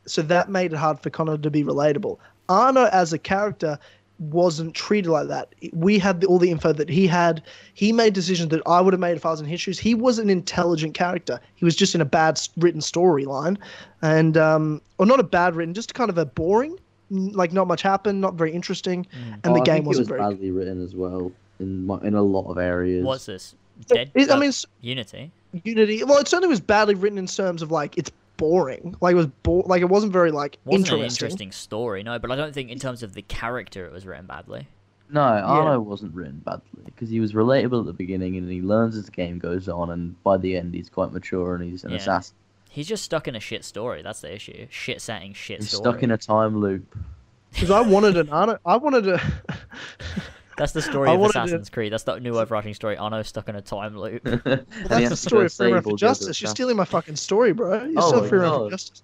So 0.06 0.22
that 0.22 0.48
made 0.50 0.72
it 0.72 0.76
hard 0.76 1.00
for 1.00 1.10
Connor 1.10 1.38
to 1.38 1.50
be 1.50 1.62
relatable. 1.64 2.18
Arno 2.48 2.84
as 2.92 3.12
a 3.12 3.18
character 3.18 3.78
wasn't 4.18 4.74
treated 4.74 5.10
like 5.10 5.28
that. 5.28 5.54
We 5.72 5.98
had 5.98 6.20
the, 6.20 6.26
all 6.28 6.38
the 6.38 6.50
info 6.50 6.72
that 6.72 6.88
he 6.88 7.06
had. 7.06 7.42
He 7.74 7.92
made 7.92 8.12
decisions 8.14 8.50
that 8.50 8.62
I 8.66 8.80
would 8.80 8.92
have 8.92 9.00
made 9.00 9.16
if 9.16 9.26
I 9.26 9.30
was 9.30 9.40
in 9.40 9.46
his 9.46 9.60
shoes. 9.60 9.78
He 9.78 9.94
was 9.94 10.18
an 10.18 10.30
intelligent 10.30 10.94
character. 10.94 11.40
He 11.56 11.64
was 11.64 11.74
just 11.74 11.94
in 11.94 12.00
a 12.00 12.04
bad 12.04 12.40
written 12.56 12.80
storyline, 12.80 13.56
and 14.02 14.36
um, 14.36 14.80
or 14.98 15.06
not 15.06 15.20
a 15.20 15.24
bad 15.24 15.56
written, 15.56 15.74
just 15.74 15.94
kind 15.94 16.10
of 16.10 16.18
a 16.18 16.24
boring. 16.26 16.78
Like 17.10 17.52
not 17.52 17.66
much 17.66 17.82
happened, 17.82 18.20
not 18.20 18.34
very 18.34 18.52
interesting, 18.52 19.06
and 19.12 19.40
Oh, 19.44 19.54
the 19.54 19.60
I 19.60 19.64
game 19.64 19.74
think 19.76 19.86
wasn't 19.88 20.08
it 20.08 20.12
was 20.12 20.18
very. 20.18 20.30
badly 20.34 20.50
written 20.52 20.82
as 20.82 20.94
well 20.94 21.32
in 21.60 21.86
mu- 21.86 21.98
in 21.98 22.14
a 22.14 22.22
lot 22.22 22.50
of 22.50 22.56
areas. 22.58 23.04
What's 23.04 23.26
this? 23.26 23.54
Dead. 23.86 24.10
It, 24.14 24.30
I 24.30 24.38
mean, 24.38 24.52
Unity. 24.80 25.30
Unity. 25.64 26.02
Well, 26.04 26.18
it 26.18 26.28
certainly 26.28 26.48
was 26.48 26.60
badly 26.60 26.94
written 26.94 27.18
in 27.18 27.26
terms 27.26 27.62
of 27.62 27.70
like 27.70 27.96
it's 27.98 28.10
boring. 28.36 28.96
Like 29.00 29.12
it 29.12 29.16
was 29.16 29.26
bo- 29.42 29.64
Like 29.66 29.82
it 29.82 29.88
wasn't 29.88 30.12
very 30.12 30.30
like 30.32 30.58
Wasn't 30.64 30.88
an 30.88 30.94
interesting. 30.98 31.06
interesting 31.26 31.52
story, 31.52 32.02
no. 32.02 32.18
But 32.18 32.30
I 32.32 32.36
don't 32.36 32.52
think 32.52 32.70
in 32.70 32.78
terms 32.78 33.02
of 33.02 33.14
the 33.14 33.22
character 33.22 33.86
it 33.86 33.92
was 33.92 34.04
written 34.06 34.26
badly. 34.26 34.66
No, 35.10 35.20
Arno 35.20 35.80
wasn't 35.80 36.14
written 36.14 36.40
badly 36.44 36.62
because 36.86 37.10
he 37.10 37.20
was 37.20 37.34
relatable 37.34 37.80
at 37.80 37.86
the 37.86 37.92
beginning 37.92 38.36
and 38.36 38.50
he 38.50 38.62
learns 38.62 38.96
as 38.96 39.04
the 39.04 39.10
game 39.12 39.38
goes 39.38 39.68
on, 39.68 39.90
and 39.90 40.20
by 40.24 40.36
the 40.38 40.56
end 40.56 40.74
he's 40.74 40.88
quite 40.88 41.12
mature 41.12 41.54
and 41.54 41.62
he's 41.70 41.84
an 41.84 41.90
Yeah. 41.90 41.98
assassin. 41.98 42.34
He's 42.70 42.88
just 42.88 43.04
stuck 43.04 43.28
in 43.28 43.36
a 43.36 43.40
shit 43.40 43.64
story. 43.64 44.02
That's 44.02 44.20
the 44.22 44.34
issue. 44.34 44.66
Shit 44.70 45.00
setting, 45.00 45.32
shit 45.34 45.60
He's 45.60 45.68
story. 45.70 45.82
stuck 45.92 46.02
in 46.02 46.10
a 46.10 46.18
time 46.18 46.58
loop. 46.58 46.96
Because 47.52 47.70
I 47.70 47.82
wanted 47.82 48.16
an 48.16 48.30
Arno. 48.30 48.58
I 48.66 48.76
wanted 48.78 49.06
a. 49.06 49.20
That's 50.56 50.72
the 50.72 50.82
story 50.82 51.08
I 51.10 51.14
of 51.14 51.20
wanted 51.20 51.32
to- 51.34 51.42
Assassin's 51.44 51.70
Creed. 51.70 51.92
That's 51.92 52.04
the 52.04 52.18
new 52.18 52.38
overarching 52.38 52.74
story. 52.74 52.96
Arno 52.96 53.22
stuck 53.22 53.48
in 53.48 53.56
a 53.56 53.62
time 53.62 53.96
loop. 53.96 54.24
And 54.26 54.42
he 54.44 54.84
That's 54.88 55.08
the 55.10 55.16
story 55.16 55.46
of 55.46 55.52
Freedom 55.52 55.76
save 55.78 55.82
for 55.82 55.88
all 55.90 55.96
the 55.96 55.98
Justice. 56.00 56.40
You're 56.40 56.50
stealing 56.50 56.76
my 56.76 56.84
fucking 56.84 57.16
story, 57.16 57.52
bro. 57.52 57.84
You're 57.84 58.00
Oh 58.00 58.08
still 58.08 58.22
my 58.22 58.28
Freedom 58.28 58.50
for 58.52 58.70
Justice. 58.70 59.02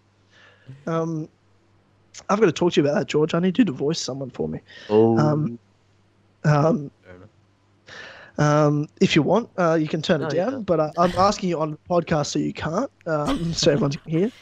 Um, 0.87 1.29
I've 2.29 2.39
got 2.39 2.47
to 2.47 2.53
talk 2.53 2.73
to 2.75 2.81
you 2.81 2.87
about 2.87 2.99
that, 2.99 3.07
George. 3.09 3.35
I 3.35 3.41
need 3.41 3.59
you 3.59 3.65
to 3.65 3.73
voice 3.73 3.99
someone 4.01 4.31
for 4.31 4.49
me. 4.49 4.61
Oh, 4.89 5.19
Um, 5.19 5.59
Um, 6.45 6.91
um, 8.39 8.89
if 9.01 9.15
you 9.17 9.23
want, 9.23 9.51
uh, 9.59 9.75
you 9.75 9.89
can 9.89 10.01
turn 10.01 10.21
No, 10.21 10.29
it 10.29 10.35
down. 10.35 10.63
But 10.63 10.81
uh, 10.81 10.91
I'm 10.97 11.13
asking 11.19 11.49
you 11.51 11.61
on 11.61 11.73
the 11.73 11.79
podcast, 11.89 12.27
so 12.27 12.39
you 12.39 12.53
can't. 12.53 12.91
Um, 13.07 13.53
so 13.53 13.73
everyone 13.73 13.93
can 13.93 14.11
hear. 14.11 14.33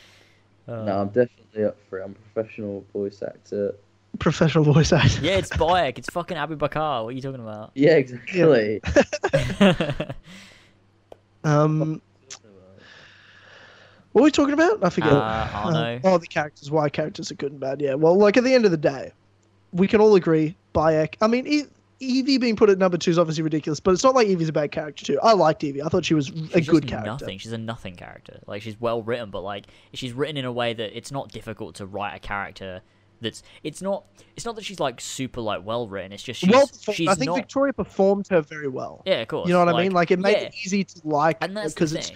Uh, 0.69 0.85
no, 0.85 1.01
I'm 1.01 1.09
definitely 1.09 1.65
up 1.65 1.77
for 1.89 1.99
it. 1.99 2.05
I'm 2.05 2.13
a 2.13 2.15
professional 2.33 2.85
voice 2.93 3.23
actor. 3.23 3.75
Professional 4.19 4.65
voice 4.65 4.93
actor. 4.93 5.21
yeah, 5.23 5.37
it's 5.37 5.51
Bayek. 5.51 5.99
It's 5.99 6.11
fucking 6.11 6.37
Abubakar. 6.37 7.05
What 7.05 7.09
are 7.11 7.13
you 7.13 7.23
talking 7.23 7.41
about? 7.41 7.71
Yeah, 7.75 7.97
exactly. 7.97 8.81
Um, 11.45 12.03
what 14.13 14.23
were 14.23 14.25
we 14.25 14.31
talking 14.31 14.55
about? 14.55 14.83
I 14.85 14.91
forget. 14.91 15.13
Uh, 15.13 15.49
Arno. 15.55 16.01
oh, 16.05 16.19
the 16.19 16.27
characters. 16.27 16.71
Why 16.71 16.89
characters 16.89 17.31
are 17.31 17.35
good 17.37 17.53
and 17.53 17.61
bad. 17.61 17.81
Yeah. 17.81 17.95
Well, 17.95 18.17
like 18.19 18.37
at 18.37 18.45
the 18.45 18.55
end 18.55 18.65
of 18.65 18.71
the 18.71 18.77
day, 18.77 19.13
we 19.73 19.87
can 19.87 20.01
all 20.01 20.15
agree 20.15 20.57
Bayek. 20.75 21.15
I 21.21 21.27
mean, 21.29 21.47
e- 21.47 21.67
Evie 22.01 22.39
being 22.39 22.57
put 22.57 22.71
at 22.71 22.79
number 22.79 22.97
two 22.97 23.11
is 23.11 23.19
obviously 23.19 23.43
ridiculous, 23.43 23.81
but 23.81 23.93
it's 23.93 24.05
not 24.05 24.15
like 24.15 24.29
Evie's 24.29 24.49
a 24.49 24.53
bad 24.53 24.73
character 24.73 25.05
too. 25.05 25.19
I 25.23 25.33
liked 25.33 25.63
Evie. 25.65 25.83
I 25.83 25.89
thought 25.89 26.05
she 26.05 26.15
was 26.15 26.29
a 26.55 26.61
good 26.61 26.87
character. 26.89 27.11
Nothing. 27.11 27.39
She's 27.39 27.53
a 27.53 27.59
nothing 27.59 27.95
character. 27.97 28.41
Like 28.47 28.63
she's 28.63 28.81
well 28.81 29.03
written, 29.03 29.31
but 29.31 29.43
like 29.43 29.67
she's 29.95 30.13
written 30.13 30.37
in 30.37 30.45
a 30.45 30.53
way 30.53 30.73
that 30.75 30.97
it's 30.97 31.13
not 31.13 31.31
difficult 31.31 31.77
to 31.77 31.87
write 31.87 32.15
a 32.17 32.21
character. 32.21 32.83
That's 33.21 33.43
it's 33.63 33.83
not. 33.83 34.05
It's 34.37 34.45
not 34.47 34.57
that 34.57 34.65
she's 34.65 34.81
like 34.81 35.01
super 35.01 35.41
like 35.41 35.65
well 35.65 35.89
written. 35.89 36.13
It's 36.13 36.23
just 36.23 36.41
she's 36.41 36.51
well, 36.51 36.71
she's 36.93 37.09
I 37.09 37.15
think 37.15 37.27
not. 37.27 37.37
Victoria 37.37 37.73
performed 37.73 38.29
her 38.29 38.41
very 38.41 38.69
well. 38.69 39.03
Yeah, 39.05 39.21
of 39.21 39.29
course. 39.29 39.49
You 39.49 39.55
know 39.55 39.65
what 39.65 39.75
I 39.75 39.83
mean? 39.83 39.93
Like 39.93 40.11
it 40.11 40.19
made 40.19 40.33
yeah. 40.33 40.45
it 40.45 40.55
easy 40.65 40.85
to 40.85 41.01
like 41.05 41.39
and 41.41 41.57
that's 41.57 41.75
the 41.75 41.75
because 41.75 41.93
it's. 41.93 42.13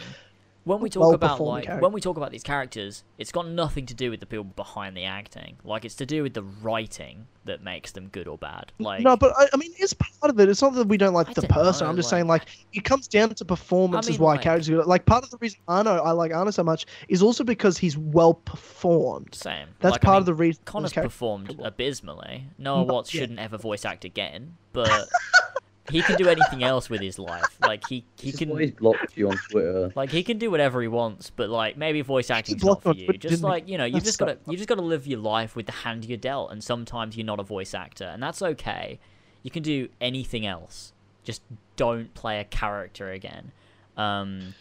When 0.64 0.78
we 0.80 0.90
talk 0.90 1.00
well 1.00 1.14
about 1.14 1.40
like 1.40 1.64
character. 1.64 1.82
when 1.82 1.92
we 1.92 2.00
talk 2.00 2.16
about 2.16 2.30
these 2.30 2.44
characters, 2.44 3.02
it's 3.18 3.32
got 3.32 3.48
nothing 3.48 3.84
to 3.86 3.94
do 3.94 4.10
with 4.10 4.20
the 4.20 4.26
people 4.26 4.44
behind 4.44 4.96
the 4.96 5.04
acting. 5.04 5.56
Like 5.64 5.84
it's 5.84 5.96
to 5.96 6.06
do 6.06 6.22
with 6.22 6.34
the 6.34 6.44
writing 6.44 7.26
that 7.46 7.64
makes 7.64 7.90
them 7.90 8.06
good 8.08 8.28
or 8.28 8.38
bad. 8.38 8.70
Like 8.78 9.02
no, 9.02 9.16
but 9.16 9.32
I, 9.36 9.48
I 9.52 9.56
mean, 9.56 9.72
it's 9.76 9.92
part 9.92 10.30
of 10.30 10.38
it. 10.38 10.48
It's 10.48 10.62
not 10.62 10.74
that 10.74 10.86
we 10.86 10.96
don't 10.96 11.14
like 11.14 11.28
I 11.30 11.32
the 11.32 11.40
don't 11.40 11.50
person. 11.50 11.84
know, 11.84 11.90
I'm 11.90 11.96
just 11.96 12.06
like- 12.06 12.18
saying, 12.18 12.28
like, 12.28 12.46
it 12.72 12.84
comes 12.84 13.08
down 13.08 13.34
to 13.34 13.44
performance 13.44 14.06
is 14.06 14.12
mean, 14.12 14.20
why 14.24 14.32
like- 14.34 14.42
characters 14.42 14.70
are 14.70 14.76
good. 14.76 14.86
Like, 14.86 15.04
part 15.04 15.24
of 15.24 15.30
the 15.30 15.38
reason 15.38 15.58
Arno, 15.66 15.96
I 16.00 16.12
like 16.12 16.32
Arno 16.32 16.52
so 16.52 16.62
much 16.62 16.86
is 17.08 17.22
also 17.24 17.42
because 17.42 17.76
he's 17.76 17.98
well 17.98 18.34
performed. 18.34 19.34
same. 19.34 19.66
That's 19.80 19.96
I 19.96 19.98
part 19.98 20.14
mean, 20.14 20.20
of 20.20 20.26
the 20.26 20.34
reason. 20.34 20.62
Connor's 20.64 20.92
performed 20.92 21.58
abysmally. 21.60 22.44
Noah 22.58 22.84
Watts 22.84 23.12
yeah. 23.12 23.22
shouldn't 23.22 23.40
ever 23.40 23.58
voice 23.58 23.84
act 23.84 24.04
again, 24.04 24.56
but 24.72 25.08
he 25.84 26.02
can 26.02 26.16
do 26.16 26.28
anything 26.28 26.62
else 26.62 26.88
with 26.90 27.00
his 27.02 27.18
life. 27.18 27.58
Like 27.60 27.84
he 27.84 28.06
he 28.16 28.30
This 28.30 28.38
can 28.38 28.48
why 28.48 28.62
he's 28.62 28.72
blocked 28.72 29.16
you 29.16 29.28
on 29.30 29.38
Twitter. 29.50 29.92
like 29.94 30.10
he 30.10 30.22
can 30.22 30.38
do 30.38 30.50
whatever 30.50 30.80
he 30.82 30.88
wants, 30.88 31.30
but 31.30 31.50
like 31.50 31.76
maybe 31.76 32.00
voice 32.02 32.30
acting's 32.30 32.64
not 32.64 32.82
blocked 32.82 32.82
for 32.82 32.92
you. 32.92 33.06
Twitter, 33.06 33.18
Just 33.18 33.42
like 33.42 33.68
you 33.68 33.78
know, 33.78 33.84
you 33.84 34.00
That's 34.00 34.04
just 34.04 34.18
gotta 34.18 34.38
you 34.46 34.56
just 34.56 34.68
gotta 34.68 34.82
live 34.82 35.06
your 35.06 35.20
life 35.20 35.56
with 35.56 35.66
the 35.66 35.72
hand 35.72 36.04
you're 36.04 36.16
dealt, 36.18 36.52
and 36.52 36.62
sometimes 36.62 37.16
you're 37.16 37.26
not 37.26 37.40
a 37.40 37.44
voice 37.44 37.74
actor, 37.74 38.04
and 38.04 38.22
that's 38.22 38.42
okay. 38.42 38.98
You 39.42 39.50
can 39.50 39.62
do 39.62 39.88
anything 40.00 40.46
else. 40.46 40.92
Just 41.24 41.42
don't 41.76 42.12
play 42.14 42.40
a 42.40 42.44
character 42.44 43.10
again. 43.10 43.52
Um, 43.96 44.54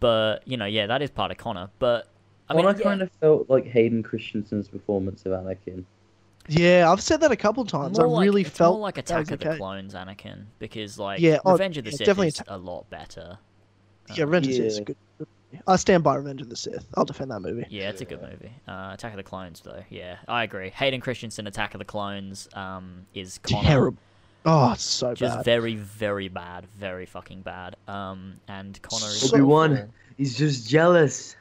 but 0.00 0.46
you 0.46 0.56
know, 0.56 0.66
yeah, 0.66 0.86
that 0.86 1.02
is 1.02 1.10
part 1.10 1.30
of 1.30 1.38
Connor. 1.38 1.70
But 1.78 2.08
I 2.48 2.54
mean, 2.54 2.66
Well, 2.66 2.74
I 2.74 2.78
yeah, 2.78 2.84
kind 2.84 3.02
of 3.02 3.10
felt 3.20 3.48
like 3.50 3.66
Hayden 3.66 4.02
Christensen's 4.02 4.68
performance 4.68 5.24
of 5.26 5.32
Anakin. 5.32 5.84
Yeah, 6.52 6.90
I've 6.90 7.00
said 7.00 7.20
that 7.20 7.30
a 7.30 7.36
couple 7.36 7.64
times. 7.64 7.98
I 7.98 8.02
more 8.02 8.16
like- 8.16 8.24
really 8.26 8.40
it's 8.42 8.50
felt 8.50 8.74
more 8.74 8.82
like 8.82 8.98
Attack 8.98 9.30
of 9.30 9.38
the 9.38 9.48
okay. 9.50 9.56
Clones, 9.58 9.94
Anakin, 9.94 10.44
because 10.58 10.98
like 10.98 11.20
Yeah, 11.20 11.38
oh, 11.44 11.52
Revenge 11.52 11.78
of 11.78 11.84
the 11.84 11.90
yeah, 11.90 11.96
Sith 11.96 12.06
definitely 12.06 12.28
is 12.28 12.34
Attack- 12.40 12.46
a 12.50 12.56
lot 12.58 12.90
better. 12.90 13.38
Yeah, 14.14 14.24
Revenge 14.24 14.46
of 14.48 14.52
the 14.52 14.56
Sith 14.56 14.66
is 14.66 14.80
good. 14.80 14.96
I 15.66 15.76
stand 15.76 16.02
by 16.04 16.14
Revenge 16.16 16.42
of 16.42 16.48
the 16.48 16.56
Sith. 16.56 16.86
I'll 16.96 17.04
defend 17.04 17.30
that 17.30 17.40
movie. 17.40 17.66
Yeah, 17.70 17.90
it's 17.90 18.00
a 18.00 18.04
good 18.04 18.20
movie. 18.22 18.52
Uh, 18.68 18.90
Attack 18.94 19.12
of 19.12 19.16
the 19.16 19.22
Clones, 19.22 19.60
though, 19.60 19.82
yeah, 19.90 20.16
I 20.28 20.44
agree. 20.44 20.70
Hayden 20.70 21.00
Christensen, 21.00 21.46
Attack 21.46 21.74
of 21.74 21.78
the 21.78 21.84
Clones, 21.84 22.48
um, 22.54 23.06
is 23.14 23.38
Connor. 23.42 23.68
Terrible. 23.68 23.98
Oh, 24.46 24.72
it's 24.72 24.82
so 24.82 25.12
Just 25.14 25.36
bad. 25.38 25.44
very, 25.44 25.76
very 25.76 26.28
bad, 26.28 26.66
very 26.78 27.04
fucking 27.04 27.42
bad. 27.42 27.76
Um, 27.88 28.36
and 28.48 28.80
Connor 28.82 29.06
is 29.06 29.28
So- 29.28 29.36
Obi-Wan. 29.36 29.72
awful. 29.74 29.88
He's 30.16 30.36
just 30.36 30.68
jealous. 30.68 31.36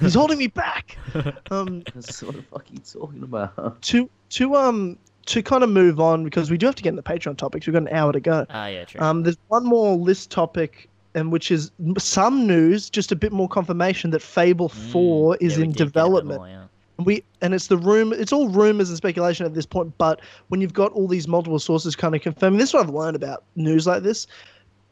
He's 0.00 0.14
holding 0.14 0.38
me 0.38 0.46
back. 0.48 0.96
Um, 1.50 1.82
That's 1.94 2.22
what 2.22 2.36
the 2.36 2.42
fuck 2.42 2.62
are 2.62 2.72
you 2.72 2.78
talking 2.78 3.22
about? 3.22 3.80
to 3.82 4.08
to 4.32 4.54
um 4.56 4.98
to 5.26 5.42
kind 5.42 5.62
of 5.62 5.70
move 5.70 6.00
on 6.00 6.24
because 6.24 6.50
we 6.50 6.58
do 6.58 6.66
have 6.66 6.74
to 6.74 6.82
get 6.82 6.88
in 6.90 6.96
the 6.96 7.02
Patreon 7.02 7.36
topics. 7.36 7.66
We've 7.66 7.74
got 7.74 7.82
an 7.82 7.88
hour 7.96 8.12
to 8.12 8.20
go. 8.20 8.44
Ah, 8.50 8.66
yeah, 8.66 8.84
true. 8.84 9.00
Um, 9.00 9.22
there's 9.22 9.38
one 9.48 9.64
more 9.64 9.94
list 9.96 10.30
topic, 10.32 10.88
and 11.14 11.30
which 11.30 11.50
is 11.52 11.70
some 11.98 12.46
news, 12.46 12.90
just 12.90 13.12
a 13.12 13.16
bit 13.16 13.30
more 13.32 13.48
confirmation 13.48 14.10
that 14.10 14.20
Fable 14.20 14.68
Mm, 14.68 14.90
Four 14.92 15.36
is 15.40 15.56
yeah, 15.58 15.64
in 15.64 15.70
did 15.70 15.76
get 15.76 15.82
a 15.82 15.86
bit 15.86 15.92
development. 15.92 16.40
more, 16.40 16.48
yeah. 16.48 16.64
And 16.98 17.06
we 17.06 17.22
and 17.40 17.54
it's 17.54 17.68
the 17.68 17.76
room. 17.78 18.12
It's 18.12 18.32
all 18.32 18.48
rumors 18.48 18.88
and 18.88 18.96
speculation 18.98 19.46
at 19.46 19.54
this 19.54 19.64
point. 19.66 19.96
But 19.96 20.20
when 20.48 20.60
you've 20.60 20.74
got 20.74 20.90
all 20.92 21.06
these 21.08 21.28
multiple 21.28 21.58
sources 21.60 21.94
kind 21.94 22.14
of 22.14 22.20
confirming, 22.20 22.58
this 22.58 22.70
is 22.70 22.74
what 22.74 22.82
I've 22.84 22.94
learned 22.94 23.16
about 23.16 23.44
news 23.54 23.86
like 23.86 24.02
this. 24.02 24.26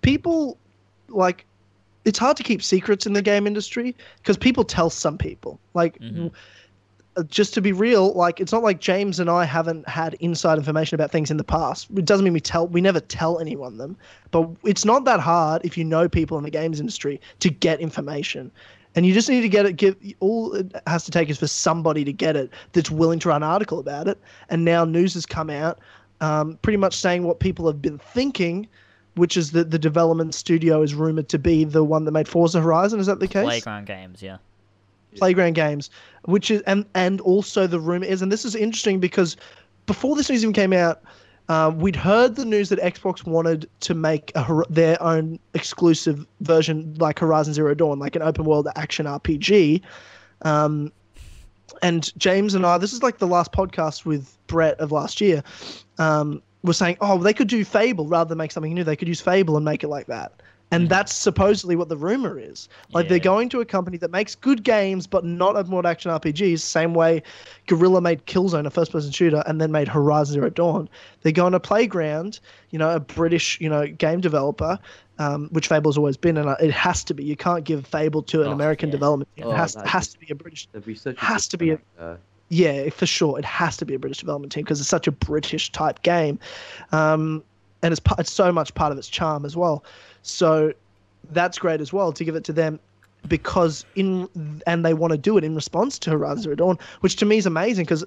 People 0.02 0.56
like 1.08 1.44
it's 2.04 2.18
hard 2.18 2.36
to 2.38 2.42
keep 2.42 2.62
secrets 2.62 3.04
in 3.04 3.12
the 3.12 3.20
game 3.22 3.46
industry 3.46 3.94
because 4.18 4.36
people 4.38 4.64
tell 4.64 4.88
some 4.90 5.18
people. 5.18 5.58
Like 5.74 5.98
Mhm. 5.98 6.30
Uh, 7.16 7.24
just 7.24 7.54
to 7.54 7.60
be 7.60 7.72
real, 7.72 8.12
like 8.12 8.38
it's 8.40 8.52
not 8.52 8.62
like 8.62 8.80
James 8.80 9.18
and 9.18 9.28
I 9.28 9.44
haven't 9.44 9.88
had 9.88 10.14
inside 10.20 10.58
information 10.58 10.94
about 10.94 11.10
things 11.10 11.30
in 11.30 11.38
the 11.38 11.44
past. 11.44 11.88
It 11.96 12.04
doesn't 12.04 12.24
mean 12.24 12.32
we 12.32 12.40
tell 12.40 12.68
we 12.68 12.80
never 12.80 13.00
tell 13.00 13.40
anyone 13.40 13.78
them, 13.78 13.96
but 14.30 14.48
it's 14.64 14.84
not 14.84 15.04
that 15.06 15.18
hard 15.18 15.62
if 15.64 15.76
you 15.76 15.84
know 15.84 16.08
people 16.08 16.38
in 16.38 16.44
the 16.44 16.50
games 16.50 16.78
industry 16.78 17.20
to 17.40 17.50
get 17.50 17.80
information. 17.80 18.52
And 18.94 19.06
you 19.06 19.14
just 19.14 19.28
need 19.28 19.40
to 19.40 19.48
get 19.48 19.66
it. 19.66 19.74
Give 19.74 19.96
all 20.20 20.52
it 20.54 20.72
has 20.86 21.04
to 21.04 21.10
take 21.10 21.28
is 21.30 21.38
for 21.38 21.46
somebody 21.46 22.04
to 22.04 22.12
get 22.12 22.36
it 22.36 22.50
that's 22.72 22.90
willing 22.90 23.18
to 23.20 23.28
write 23.28 23.36
an 23.36 23.42
article 23.42 23.80
about 23.80 24.06
it. 24.08 24.18
And 24.48 24.64
now 24.64 24.84
news 24.84 25.14
has 25.14 25.26
come 25.26 25.50
out, 25.50 25.78
um, 26.20 26.58
pretty 26.62 26.76
much 26.76 26.96
saying 26.96 27.24
what 27.24 27.40
people 27.40 27.66
have 27.66 27.82
been 27.82 27.98
thinking, 27.98 28.68
which 29.14 29.36
is 29.36 29.52
that 29.52 29.70
the 29.70 29.78
development 29.78 30.34
studio 30.34 30.82
is 30.82 30.94
rumored 30.94 31.28
to 31.30 31.38
be 31.38 31.64
the 31.64 31.82
one 31.82 32.04
that 32.04 32.12
made 32.12 32.28
Forza 32.28 32.60
Horizon. 32.60 33.00
Is 33.00 33.06
that 33.06 33.20
the 33.20 33.28
case? 33.28 33.44
Playground 33.44 33.86
games, 33.86 34.22
yeah. 34.22 34.38
Playground 35.16 35.54
games 35.54 35.90
which 36.24 36.50
is 36.50 36.62
and 36.62 36.84
and 36.94 37.20
also 37.22 37.66
the 37.66 37.80
rumor 37.80 38.04
is 38.04 38.22
and 38.22 38.30
this 38.30 38.44
is 38.44 38.54
interesting 38.54 39.00
because 39.00 39.36
before 39.86 40.14
this 40.16 40.30
news 40.30 40.42
even 40.42 40.52
came 40.52 40.72
out 40.72 41.02
uh, 41.48 41.72
we'd 41.74 41.96
heard 41.96 42.36
the 42.36 42.44
news 42.44 42.68
that 42.68 42.78
xbox 42.80 43.24
wanted 43.24 43.68
to 43.80 43.94
make 43.94 44.30
a, 44.36 44.62
their 44.68 45.00
own 45.02 45.38
exclusive 45.54 46.26
version 46.40 46.94
like 46.98 47.18
horizon 47.18 47.52
zero 47.52 47.74
dawn 47.74 47.98
like 47.98 48.14
an 48.14 48.22
open 48.22 48.44
world 48.44 48.68
action 48.76 49.06
rpg 49.06 49.80
um, 50.42 50.92
and 51.82 52.16
james 52.18 52.54
and 52.54 52.64
i 52.64 52.78
this 52.78 52.92
is 52.92 53.02
like 53.02 53.18
the 53.18 53.26
last 53.26 53.52
podcast 53.52 54.04
with 54.04 54.36
brett 54.46 54.78
of 54.78 54.92
last 54.92 55.20
year 55.20 55.42
um, 55.98 56.42
was 56.62 56.76
saying 56.76 56.96
oh 57.00 57.18
they 57.18 57.34
could 57.34 57.48
do 57.48 57.64
fable 57.64 58.06
rather 58.06 58.28
than 58.28 58.38
make 58.38 58.52
something 58.52 58.74
new 58.74 58.84
they 58.84 58.96
could 58.96 59.08
use 59.08 59.20
fable 59.20 59.56
and 59.56 59.64
make 59.64 59.82
it 59.82 59.88
like 59.88 60.06
that 60.06 60.40
and 60.72 60.88
that's 60.88 61.12
supposedly 61.14 61.74
what 61.76 61.88
the 61.88 61.96
rumor 61.96 62.38
is. 62.38 62.68
Like 62.92 63.08
they're 63.08 63.18
going 63.18 63.48
to 63.50 63.60
a 63.60 63.64
company 63.64 63.96
that 63.98 64.10
makes 64.10 64.34
good 64.34 64.62
games 64.62 65.06
but 65.06 65.24
not 65.24 65.56
open 65.56 65.72
world 65.72 65.86
action 65.86 66.10
RPGs, 66.10 66.60
same 66.60 66.94
way 66.94 67.22
Guerrilla 67.66 68.00
made 68.00 68.24
Killzone, 68.26 68.66
a 68.66 68.70
first 68.70 68.92
person 68.92 69.10
shooter, 69.10 69.42
and 69.46 69.60
then 69.60 69.72
made 69.72 69.88
Horizon 69.88 70.34
Zero 70.34 70.50
Dawn. 70.50 70.88
They're 71.22 71.32
going 71.32 71.52
to 71.52 71.60
Playground, 71.60 72.40
you 72.70 72.78
know, 72.78 72.90
a 72.94 73.00
British, 73.00 73.60
you 73.60 73.68
know, 73.68 73.86
game 73.86 74.20
developer, 74.20 74.78
um, 75.18 75.48
which 75.52 75.66
Fable's 75.68 75.98
always 75.98 76.16
been, 76.16 76.36
and 76.36 76.48
uh, 76.48 76.56
it 76.60 76.70
has 76.70 77.02
to 77.04 77.14
be. 77.14 77.24
You 77.24 77.36
can't 77.36 77.64
give 77.64 77.86
Fable 77.86 78.22
to 78.24 78.42
an 78.42 78.48
Oh, 78.48 78.52
American 78.52 78.88
yeah. 78.88 78.92
development 78.92 79.28
team. 79.36 79.46
Oh, 79.46 79.50
It 79.50 79.56
has, 79.56 79.74
has 79.74 79.84
just- 80.06 80.12
to 80.12 80.18
be 80.20 80.28
a 80.30 80.34
British 80.34 80.68
such 80.96 81.16
a 81.16 81.20
Has 81.20 81.46
to 81.48 81.58
be 81.58 81.70
a- 81.72 81.78
there. 81.98 82.18
yeah, 82.48 82.88
for 82.90 83.06
sure. 83.06 83.38
It 83.38 83.44
has 83.44 83.76
to 83.78 83.84
be 83.84 83.94
a 83.94 83.98
British 83.98 84.18
development 84.20 84.52
team 84.52 84.62
because 84.64 84.80
it's 84.80 84.88
such 84.88 85.06
a 85.06 85.12
British 85.12 85.70
type 85.72 86.02
game, 86.02 86.38
um, 86.92 87.42
and 87.82 87.92
it's 87.92 88.00
it's 88.18 88.32
so 88.32 88.50
much 88.52 88.74
part 88.74 88.92
of 88.92 88.98
its 88.98 89.08
charm 89.08 89.44
as 89.44 89.56
well. 89.56 89.84
So 90.22 90.72
that's 91.30 91.58
great 91.58 91.80
as 91.80 91.92
well 91.92 92.12
to 92.12 92.24
give 92.24 92.36
it 92.36 92.44
to 92.44 92.52
them 92.52 92.78
because 93.28 93.84
in 93.96 94.28
and 94.66 94.84
they 94.84 94.94
want 94.94 95.12
to 95.12 95.18
do 95.18 95.36
it 95.36 95.44
in 95.44 95.54
response 95.54 95.98
to 96.00 96.10
Horizon 96.10 96.42
Zero 96.42 96.56
Dawn, 96.56 96.78
which 97.00 97.16
to 97.16 97.26
me 97.26 97.36
is 97.36 97.46
amazing 97.46 97.84
because 97.84 98.04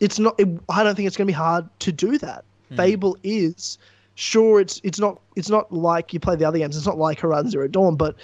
it's 0.00 0.18
not. 0.18 0.38
It, 0.38 0.48
I 0.68 0.84
don't 0.84 0.94
think 0.94 1.06
it's 1.06 1.16
going 1.16 1.26
to 1.26 1.32
be 1.32 1.34
hard 1.34 1.68
to 1.80 1.92
do 1.92 2.18
that. 2.18 2.44
Hmm. 2.68 2.76
Fable 2.76 3.16
is 3.22 3.78
sure 4.14 4.60
it's 4.60 4.80
it's 4.82 4.98
not 4.98 5.20
it's 5.36 5.50
not 5.50 5.72
like 5.72 6.12
you 6.12 6.20
play 6.20 6.36
the 6.36 6.44
other 6.44 6.58
games. 6.58 6.76
It's 6.76 6.86
not 6.86 6.98
like 6.98 7.20
Horizon 7.20 7.50
Zero 7.50 7.68
Dawn, 7.68 7.96
but 7.96 8.16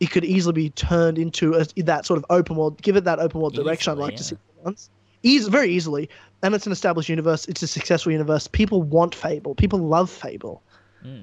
it 0.00 0.10
could 0.10 0.24
easily 0.24 0.52
be 0.52 0.70
turned 0.70 1.18
into 1.18 1.54
a, 1.54 1.64
that 1.82 2.04
sort 2.06 2.18
of 2.18 2.26
open 2.30 2.56
world. 2.56 2.80
Give 2.82 2.96
it 2.96 3.04
that 3.04 3.18
open 3.18 3.40
world 3.40 3.54
direction. 3.54 3.92
I'd 3.92 3.94
Easily, 3.94 4.04
like 4.04 4.16
to 4.16 4.24
see 4.24 4.36
once. 4.62 4.90
Easy, 5.22 5.50
very 5.50 5.70
easily, 5.70 6.08
and 6.42 6.54
it's 6.54 6.66
an 6.66 6.72
established 6.72 7.08
universe. 7.08 7.46
It's 7.46 7.62
a 7.62 7.66
successful 7.66 8.12
universe. 8.12 8.46
People 8.46 8.82
want 8.82 9.14
Fable. 9.14 9.54
People 9.54 9.78
love 9.80 10.10
Fable, 10.10 10.62
hmm. 11.02 11.22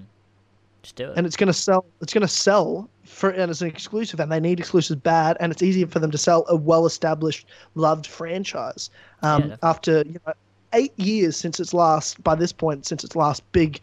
Just 0.84 0.96
do 0.96 1.10
it. 1.10 1.18
and 1.18 1.26
it's 1.26 1.36
going 1.36 1.48
to 1.48 1.54
sell. 1.54 1.86
It's 2.02 2.14
going 2.14 2.22
to 2.22 2.28
sell 2.28 2.90
for 3.06 3.30
and 3.30 3.50
it's 3.50 3.62
an 3.62 3.68
exclusive, 3.68 4.20
and 4.20 4.32
they 4.32 4.40
need 4.40 4.60
exclusives 4.60 5.00
bad, 5.00 5.38
and 5.40 5.52
it's 5.52 5.62
easier 5.62 5.88
for 5.88 6.00
them 6.00 6.12
to 6.12 6.18
sell 6.18 6.46
a 6.50 6.56
well-established, 6.56 7.48
loved 7.76 8.06
franchise. 8.06 8.90
Um, 9.22 9.42
definitely. 9.42 9.70
after 9.70 10.04
you 10.06 10.20
know, 10.28 10.34
eight 10.74 10.98
years 11.00 11.38
since 11.38 11.60
its 11.60 11.74
last, 11.74 12.22
by 12.24 12.36
this 12.36 12.52
point, 12.52 12.86
since 12.86 13.04
its 13.04 13.16
last 13.16 13.50
big 13.54 13.80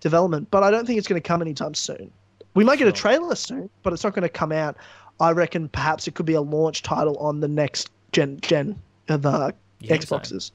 development, 0.00 0.48
but 0.50 0.62
I 0.62 0.70
don't 0.70 0.86
think 0.86 0.98
it's 0.98 1.08
going 1.08 1.20
to 1.20 1.26
come 1.26 1.42
anytime 1.42 1.74
soon. 1.74 2.10
We 2.54 2.62
might 2.62 2.78
get 2.78 2.86
a 2.86 2.92
trailer 2.92 3.34
soon, 3.34 3.68
but 3.82 3.92
it's 3.92 4.04
not 4.04 4.14
going 4.14 4.22
to 4.22 4.28
come 4.28 4.52
out. 4.52 4.76
I 5.20 5.32
reckon 5.32 5.68
perhaps 5.68 6.06
it 6.06 6.14
could 6.14 6.26
be 6.26 6.34
a 6.34 6.40
launch 6.40 6.82
title 6.82 7.16
on 7.18 7.40
the 7.40 7.48
next 7.48 7.90
gen 8.12 8.38
gen 8.42 8.80
of 9.08 9.26
uh, 9.26 9.50
You 9.80 9.88
think 9.88 10.02
so? 10.02 10.54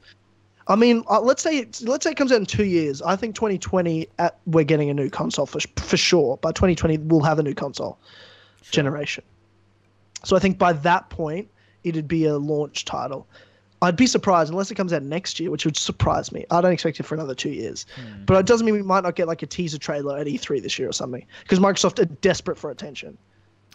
I 0.69 0.75
mean, 0.75 1.03
uh, 1.09 1.19
let's 1.19 1.41
say 1.41 1.57
it's, 1.57 1.81
let's 1.81 2.03
say 2.03 2.11
it 2.11 2.17
comes 2.17 2.31
out 2.31 2.37
in 2.37 2.45
two 2.45 2.65
years. 2.65 3.01
I 3.01 3.15
think 3.15 3.33
2020 3.33 4.07
at, 4.19 4.37
we're 4.45 4.63
getting 4.63 4.91
a 4.91 4.93
new 4.93 5.09
console 5.09 5.47
for 5.47 5.59
for 5.77 5.97
sure. 5.97 6.37
By 6.37 6.51
2020 6.51 6.99
we'll 6.99 7.21
have 7.21 7.39
a 7.39 7.43
new 7.43 7.55
console 7.55 7.97
generation. 8.69 9.23
So 10.23 10.35
I 10.35 10.39
think 10.39 10.59
by 10.59 10.73
that 10.73 11.09
point 11.09 11.49
it'd 11.83 12.07
be 12.07 12.25
a 12.25 12.37
launch 12.37 12.85
title. 12.85 13.27
I'd 13.81 13.95
be 13.95 14.05
surprised 14.07 14.51
unless 14.51 14.69
it 14.69 14.75
comes 14.75 14.93
out 14.93 15.03
next 15.03 15.39
year, 15.39 15.49
which 15.49 15.65
would 15.65 15.77
surprise 15.77 16.31
me. 16.31 16.45
I 16.51 16.61
don't 16.61 16.73
expect 16.73 16.99
it 16.99 17.03
for 17.03 17.15
another 17.15 17.33
two 17.33 17.49
years. 17.49 17.85
Hmm. 17.95 18.25
But 18.25 18.37
it 18.37 18.45
doesn't 18.45 18.65
mean 18.65 18.75
we 18.75 18.83
might 18.83 19.03
not 19.03 19.15
get 19.15 19.27
like 19.27 19.41
a 19.41 19.47
teaser 19.47 19.77
trailer 19.79 20.17
at 20.17 20.27
E3 20.27 20.61
this 20.61 20.77
year 20.77 20.89
or 20.89 20.93
something 20.93 21.25
because 21.43 21.59
Microsoft 21.59 21.99
are 21.99 22.05
desperate 22.05 22.57
for 22.57 22.69
attention. 22.69 23.17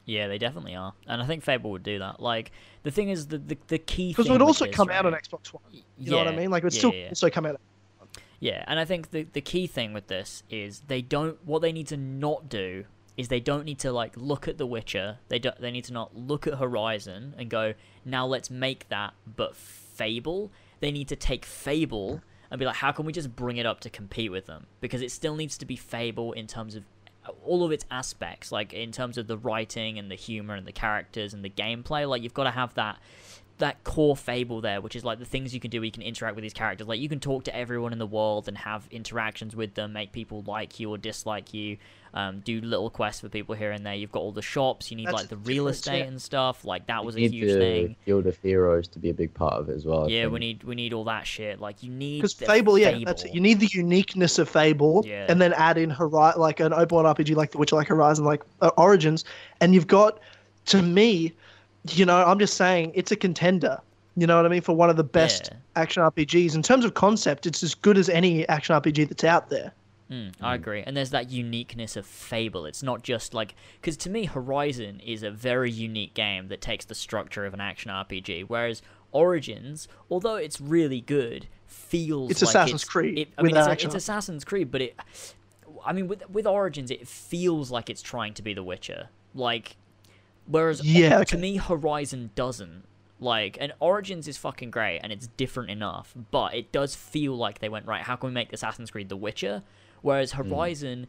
Yeah, 0.06 0.28
they 0.28 0.38
definitely 0.38 0.74
are, 0.74 0.92
and 1.06 1.22
I 1.22 1.26
think 1.26 1.42
Fable 1.42 1.70
would 1.70 1.82
do 1.82 1.98
that. 1.98 2.20
Like 2.20 2.52
the 2.82 2.90
thing 2.90 3.08
is, 3.08 3.28
the 3.28 3.38
the, 3.38 3.56
the 3.68 3.78
key 3.78 4.10
Because 4.10 4.28
it 4.28 4.32
would 4.32 4.42
also 4.42 4.66
come 4.66 4.90
out 4.90 5.06
on? 5.06 5.12
Xbox 5.12 5.48
One. 5.48 5.62
You 5.98 6.10
know 6.10 6.18
what 6.18 6.28
I 6.28 6.36
mean? 6.36 6.50
Like 6.50 6.62
it 6.62 6.66
would 6.66 6.74
yeah, 6.74 6.78
still 6.78 6.94
yeah. 6.94 7.08
also 7.08 7.30
come 7.30 7.46
out. 7.46 7.60
Yeah, 8.40 8.62
and 8.66 8.78
I 8.78 8.84
think 8.84 9.10
the 9.10 9.22
the 9.22 9.40
key 9.40 9.66
thing 9.66 9.92
with 9.92 10.08
this 10.08 10.42
is 10.50 10.82
they 10.88 11.00
don't 11.00 11.38
what 11.46 11.62
they 11.62 11.72
need 11.72 11.86
to 11.88 11.96
not 11.96 12.48
do 12.48 12.84
is 13.16 13.28
they 13.28 13.40
don't 13.40 13.64
need 13.64 13.78
to 13.78 13.92
like 13.92 14.12
look 14.16 14.48
at 14.48 14.58
The 14.58 14.66
Witcher. 14.66 15.18
They 15.28 15.38
don't 15.38 15.58
they 15.60 15.70
need 15.70 15.84
to 15.84 15.92
not 15.92 16.16
look 16.16 16.46
at 16.46 16.58
Horizon 16.58 17.34
and 17.38 17.48
go, 17.48 17.74
"Now 18.04 18.26
let's 18.26 18.50
make 18.50 18.88
that 18.88 19.14
but 19.36 19.56
Fable." 19.56 20.50
They 20.80 20.90
need 20.90 21.08
to 21.08 21.16
take 21.16 21.44
Fable 21.44 22.20
and 22.50 22.58
be 22.58 22.66
like, 22.66 22.76
"How 22.76 22.92
can 22.92 23.06
we 23.06 23.12
just 23.12 23.34
bring 23.34 23.56
it 23.56 23.66
up 23.66 23.80
to 23.80 23.90
compete 23.90 24.30
with 24.30 24.46
them?" 24.46 24.66
Because 24.80 25.00
it 25.00 25.10
still 25.10 25.36
needs 25.36 25.56
to 25.58 25.64
be 25.64 25.76
Fable 25.76 26.32
in 26.32 26.46
terms 26.46 26.74
of 26.74 26.84
all 27.44 27.64
of 27.64 27.72
its 27.72 27.84
aspects, 27.90 28.52
like 28.52 28.72
in 28.72 28.92
terms 28.92 29.18
of 29.18 29.26
the 29.26 29.38
writing 29.38 29.98
and 29.98 30.10
the 30.10 30.14
humor 30.14 30.54
and 30.54 30.66
the 30.66 30.72
characters 30.72 31.34
and 31.34 31.44
the 31.44 31.50
gameplay. 31.50 32.08
Like 32.08 32.22
you've 32.22 32.34
got 32.34 32.44
to 32.44 32.50
have 32.50 32.74
that 32.74 32.98
that 33.58 33.84
core 33.84 34.16
fable 34.16 34.60
there, 34.60 34.80
which 34.80 34.96
is 34.96 35.04
like 35.04 35.18
the 35.18 35.24
things 35.24 35.54
you 35.54 35.60
can 35.60 35.70
do. 35.70 35.78
where 35.78 35.84
You 35.84 35.92
can 35.92 36.02
interact 36.02 36.34
with 36.34 36.42
these 36.42 36.52
characters. 36.52 36.88
Like 36.88 37.00
you 37.00 37.08
can 37.08 37.20
talk 37.20 37.44
to 37.44 37.56
everyone 37.56 37.92
in 37.92 37.98
the 37.98 38.06
world 38.06 38.48
and 38.48 38.58
have 38.58 38.86
interactions 38.90 39.54
with 39.54 39.74
them, 39.74 39.92
make 39.92 40.12
people 40.12 40.42
like 40.46 40.80
you 40.80 40.90
or 40.90 40.98
dislike 40.98 41.54
you. 41.54 41.76
Um, 42.16 42.40
do 42.40 42.60
little 42.60 42.90
quests 42.90 43.22
for 43.22 43.28
people 43.28 43.56
here 43.56 43.72
and 43.72 43.84
there. 43.84 43.94
You've 43.94 44.12
got 44.12 44.20
all 44.20 44.30
the 44.30 44.40
shops. 44.40 44.88
You 44.88 44.96
need 44.96 45.08
That's 45.08 45.14
like 45.16 45.28
the 45.28 45.36
real 45.36 45.66
estate 45.66 45.98
yeah. 45.98 46.04
and 46.04 46.22
stuff. 46.22 46.64
Like 46.64 46.86
that 46.86 47.04
was 47.04 47.16
a 47.16 47.18
need 47.18 47.32
huge 47.32 47.52
the 47.52 47.58
thing. 47.58 47.96
Guild 48.06 48.26
of 48.28 48.38
Heroes 48.38 48.86
to 48.88 49.00
be 49.00 49.10
a 49.10 49.14
big 49.14 49.34
part 49.34 49.54
of 49.54 49.68
it 49.68 49.74
as 49.74 49.84
well. 49.84 50.04
I 50.04 50.08
Yeah, 50.08 50.26
we 50.28 50.38
need 50.38 50.62
we 50.62 50.76
need 50.76 50.92
all 50.92 51.02
that 51.04 51.26
shit. 51.26 51.60
Like 51.60 51.82
you 51.82 51.90
need 51.90 52.18
Because 52.18 52.34
Fable, 52.34 52.78
yeah, 52.78 52.92
Fable. 52.92 53.04
that's 53.06 53.24
it. 53.24 53.34
You 53.34 53.40
need 53.40 53.58
the 53.58 53.66
uniqueness 53.72 54.38
of 54.38 54.48
Fable, 54.48 55.02
Yeah. 55.04 55.26
and 55.28 55.42
then 55.42 55.52
add 55.54 55.76
in 55.76 55.90
Horizon, 55.90 56.40
like 56.40 56.60
an 56.60 56.72
open 56.72 56.94
world 56.94 57.16
RPG 57.16 57.34
like 57.34 57.50
The 57.50 57.58
Witcher, 57.58 57.74
like 57.74 57.88
Horizon, 57.88 58.24
like 58.24 58.42
uh, 58.60 58.70
Origins, 58.76 59.24
and 59.60 59.74
you've 59.74 59.88
got, 59.88 60.20
to 60.66 60.82
me, 60.82 61.32
you 61.90 62.04
know, 62.06 62.24
I'm 62.24 62.38
just 62.38 62.54
saying 62.56 62.92
it's 62.94 63.12
a 63.12 63.16
contender. 63.16 63.80
You 64.16 64.26
know 64.26 64.36
what 64.36 64.46
I 64.46 64.48
mean 64.48 64.62
for 64.62 64.74
one 64.74 64.90
of 64.90 64.96
the 64.96 65.04
best 65.04 65.50
Yeah. 65.50 65.58
action 65.82 66.02
RPGs 66.02 66.54
in 66.54 66.62
terms 66.62 66.84
of 66.84 66.94
concept. 66.94 67.46
It's 67.46 67.62
as 67.62 67.74
good 67.74 67.98
as 67.98 68.08
any 68.08 68.48
action 68.48 68.74
RPG 68.74 69.08
that's 69.08 69.24
out 69.24 69.50
there. 69.50 69.72
Mm, 70.10 70.32
I 70.40 70.54
agree. 70.54 70.82
And 70.86 70.96
there's 70.96 71.10
that 71.10 71.30
uniqueness 71.30 71.96
of 71.96 72.06
Fable. 72.06 72.66
It's 72.66 72.82
not 72.82 73.02
just 73.02 73.34
like 73.34 73.54
because 73.80 73.96
to 73.98 74.10
me, 74.10 74.26
Horizon 74.26 75.00
is 75.00 75.22
a 75.22 75.30
very 75.30 75.70
unique 75.70 76.14
game 76.14 76.48
that 76.48 76.60
takes 76.60 76.84
the 76.84 76.94
structure 76.94 77.44
of 77.46 77.54
an 77.54 77.60
action 77.60 77.90
RPG, 77.90 78.44
whereas 78.46 78.82
Origins, 79.12 79.88
although 80.10 80.36
it's 80.36 80.60
really 80.60 81.00
good, 81.00 81.46
feels 81.66 82.30
It's 82.30 82.42
like 82.42 82.50
Assassin's 82.50 82.82
it's, 82.82 82.90
Creed 82.90 83.18
It, 83.18 83.28
I 83.38 83.42
with 83.42 83.52
mean, 83.52 83.58
it's, 83.60 83.68
action 83.68 83.88
it's 83.88 83.94
Assassin's 83.96 84.44
Creed, 84.44 84.70
but 84.70 84.82
it. 84.82 84.96
I 85.84 85.92
mean, 85.92 86.06
with 86.06 86.28
with 86.30 86.46
Origins, 86.46 86.90
it 86.90 87.08
feels 87.08 87.70
like 87.70 87.88
it's 87.90 88.02
trying 88.02 88.34
to 88.34 88.42
be 88.42 88.54
The 88.54 88.62
Witcher. 88.62 89.08
Like, 89.34 89.76
whereas 90.46 90.84
Yeah, 90.84 91.16
to 91.16 91.22
okay. 91.22 91.36
me, 91.36 91.56
Horizon 91.56 92.30
doesn't. 92.34 92.84
Like, 93.20 93.56
and 93.60 93.72
Origins 93.80 94.28
is 94.28 94.36
fucking 94.36 94.70
great, 94.70 94.98
and 94.98 95.12
it's 95.12 95.28
different 95.28 95.70
enough, 95.70 96.14
but 96.30 96.54
it 96.54 96.72
does 96.72 96.94
feel 96.94 97.36
like 97.36 97.60
they 97.60 97.68
went 97.68 97.86
right. 97.86 98.02
How 98.02 98.16
can 98.16 98.28
we 98.28 98.34
make 98.34 98.52
Assassin's 98.52 98.90
Creed 98.90 99.08
The 99.08 99.16
Witcher? 99.16 99.62
Whereas 100.02 100.32
mm. 100.32 100.48
Horizon, 100.48 101.06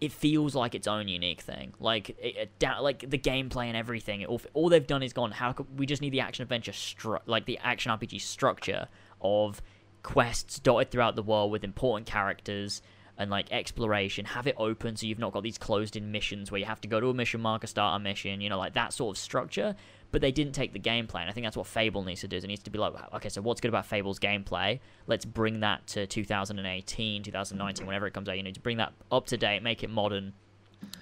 it 0.00 0.12
feels 0.12 0.54
like 0.54 0.74
its 0.74 0.86
own 0.86 1.08
unique 1.08 1.42
thing. 1.42 1.74
Like, 1.78 2.10
it, 2.10 2.50
it, 2.60 2.80
like 2.80 3.10
the 3.10 3.18
gameplay 3.18 3.66
and 3.66 3.76
everything. 3.76 4.22
It 4.22 4.28
all, 4.28 4.40
all 4.54 4.68
they've 4.68 4.86
done 4.86 5.02
is 5.02 5.12
gone. 5.12 5.32
How 5.32 5.52
could 5.52 5.78
we 5.78 5.86
just 5.86 6.00
need 6.00 6.12
the 6.12 6.20
action 6.20 6.42
adventure 6.44 6.72
stru- 6.72 7.20
like 7.26 7.44
the 7.44 7.58
action 7.58 7.92
RPG 7.92 8.20
structure 8.20 8.88
of 9.20 9.60
quests 10.02 10.58
dotted 10.58 10.90
throughout 10.90 11.16
the 11.16 11.22
world 11.22 11.50
with 11.50 11.62
important 11.64 12.06
characters 12.06 12.80
and 13.20 13.30
like 13.30 13.52
exploration 13.52 14.24
have 14.24 14.46
it 14.48 14.54
open 14.58 14.96
so 14.96 15.06
you've 15.06 15.18
not 15.18 15.32
got 15.32 15.42
these 15.44 15.58
closed 15.58 15.94
in 15.94 16.10
missions 16.10 16.50
where 16.50 16.58
you 16.58 16.64
have 16.64 16.80
to 16.80 16.88
go 16.88 16.98
to 16.98 17.08
a 17.08 17.14
mission 17.14 17.40
marker 17.40 17.66
start 17.68 18.00
a 18.00 18.02
mission 18.02 18.40
you 18.40 18.48
know 18.48 18.58
like 18.58 18.72
that 18.74 18.92
sort 18.92 19.16
of 19.16 19.20
structure. 19.20 19.76
But 20.12 20.22
they 20.22 20.32
didn't 20.32 20.54
take 20.54 20.72
the 20.72 20.80
gameplay 20.80 21.20
and 21.20 21.30
i 21.30 21.32
think 21.32 21.46
that's 21.46 21.56
what 21.56 21.68
fable 21.68 22.02
needs 22.02 22.22
to 22.22 22.28
do 22.28 22.36
is 22.36 22.42
it 22.42 22.48
needs 22.48 22.64
to 22.64 22.70
be 22.70 22.78
like 22.80 22.94
okay 23.14 23.28
so 23.28 23.40
what's 23.42 23.60
good 23.60 23.68
about 23.68 23.86
fable's 23.86 24.18
gameplay? 24.18 24.80
Let's 25.06 25.24
bring 25.24 25.60
that 25.60 25.86
to 25.88 26.06
2018 26.06 27.22
2019 27.22 27.86
whenever 27.86 28.06
it 28.08 28.14
comes 28.14 28.28
out. 28.28 28.36
You 28.36 28.42
need 28.42 28.54
to 28.54 28.60
bring 28.60 28.78
that 28.78 28.92
up 29.12 29.26
to 29.26 29.36
date 29.36 29.62
make 29.62 29.84
it 29.84 29.90
modern. 29.90 30.32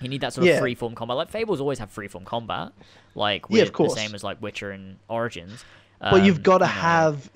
You 0.01 0.09
need 0.09 0.21
that 0.21 0.33
sort 0.35 0.47
of 0.49 0.55
Yeah. 0.55 0.61
freeform 0.61 0.95
combat. 0.97 1.17
Like 1.17 1.31
fables 1.31 1.61
always 1.61 1.79
have 1.79 1.91
freeform 1.95 2.25
combat 2.25 2.73
like 3.15 3.47
Yeah, 3.49 3.63
of 3.63 3.73
course. 3.73 3.95
the 3.95 4.01
same 4.01 4.15
as 4.15 4.23
like 4.23 4.43
witcher 4.43 4.73
and 4.73 4.99
origins. 5.09 5.65
But 6.01 6.25
you've 6.25 6.37
Um, 6.39 6.43
got 6.43 6.59
to 6.59 6.67
you 6.67 6.75
know, 6.75 6.81
have, 6.81 7.31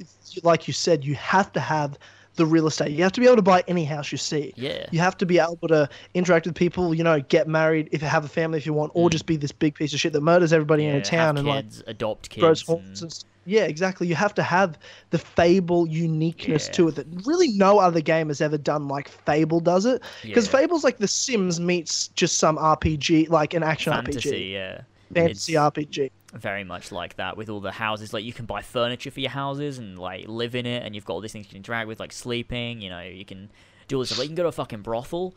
like 0.44 0.68
you 0.68 0.74
said, 0.74 1.04
you 1.04 1.14
have 1.14 1.52
to 1.54 1.60
have 1.60 1.98
the 2.36 2.46
real 2.46 2.66
estate. 2.66 2.90
You 2.92 3.02
have 3.02 3.12
to 3.12 3.20
be 3.20 3.26
able 3.26 3.36
to 3.36 3.42
buy 3.42 3.62
any 3.68 3.84
house 3.84 4.10
you 4.10 4.18
see. 4.18 4.52
Yeah. 4.56 4.86
You 4.90 5.00
have 5.00 5.16
to 5.18 5.26
be 5.26 5.38
able 5.38 5.68
to 5.68 5.88
interact 6.14 6.46
with 6.46 6.54
people. 6.54 6.94
You 6.94 7.04
know, 7.04 7.20
get 7.20 7.46
married 7.46 7.88
if 7.92 8.00
you 8.02 8.08
have 8.08 8.24
a 8.24 8.28
family 8.28 8.58
if 8.58 8.64
you 8.66 8.72
want, 8.72 8.92
or 8.94 9.10
just 9.10 9.26
be 9.26 9.36
this 9.36 9.52
big 9.52 9.74
piece 9.74 9.92
of 9.92 10.00
shit 10.00 10.12
that 10.14 10.20
murders 10.22 10.52
everybody 10.52 10.86
in 10.86 10.94
Mm. 10.96 10.98
a 10.98 11.02
town 11.02 11.36
and 11.38 11.46
like 11.46 11.66
adopt 11.86 12.30
kids. 12.30 12.68
and- 12.68 12.78
and 13.02 13.24
yeah, 13.44 13.64
exactly. 13.64 14.06
You 14.06 14.14
have 14.14 14.34
to 14.34 14.42
have 14.42 14.78
the 15.10 15.18
Fable 15.18 15.86
uniqueness 15.88 16.68
Yeah. 16.68 16.72
to 16.74 16.88
it 16.88 16.94
that 16.94 17.06
really 17.26 17.48
no 17.48 17.78
other 17.80 18.00
game 18.00 18.28
has 18.28 18.40
ever 18.40 18.56
done 18.56 18.88
like 18.88 19.08
Fable 19.08 19.60
does 19.60 19.84
it. 19.84 20.00
Because 20.22 20.46
Yeah. 20.46 20.52
Fable's 20.52 20.84
like 20.84 20.98
The 20.98 21.08
Sims 21.08 21.58
meets 21.60 22.08
just 22.08 22.38
some 22.38 22.56
RPG, 22.56 23.26
like 23.28 23.52
an 23.54 23.62
action 23.62 23.92
fantasy, 23.92 24.30
RPG, 24.30 24.52
yeah. 24.52 24.80
fantasy 25.12 25.52
It's 25.54 25.60
RPG. 25.60 26.10
Very 26.32 26.64
much 26.64 26.92
like 26.92 27.16
that 27.16 27.36
with 27.36 27.48
all 27.48 27.60
the 27.60 27.72
houses. 27.72 28.12
Like 28.12 28.24
you 28.24 28.32
can 28.32 28.46
buy 28.46 28.62
furniture 28.62 29.10
for 29.10 29.20
your 29.20 29.30
houses 29.30 29.78
and 29.78 29.98
like 29.98 30.26
live 30.28 30.54
in 30.54 30.66
it, 30.66 30.82
and 30.82 30.94
you've 30.94 31.04
got 31.04 31.14
all 31.14 31.20
these 31.20 31.32
things 31.32 31.46
you 31.46 31.50
can 31.50 31.58
interact 31.58 31.88
with, 31.88 32.00
like 32.00 32.12
sleeping. 32.12 32.80
You 32.80 32.90
know, 32.90 33.00
you 33.00 33.24
can 33.24 33.50
do 33.88 33.96
all 33.96 34.00
this 34.00 34.08
stuff. 34.10 34.18
Like 34.18 34.26
you 34.26 34.30
can 34.30 34.36
go 34.36 34.44
to 34.44 34.48
a 34.48 34.52
fucking 34.52 34.82
brothel. 34.82 35.34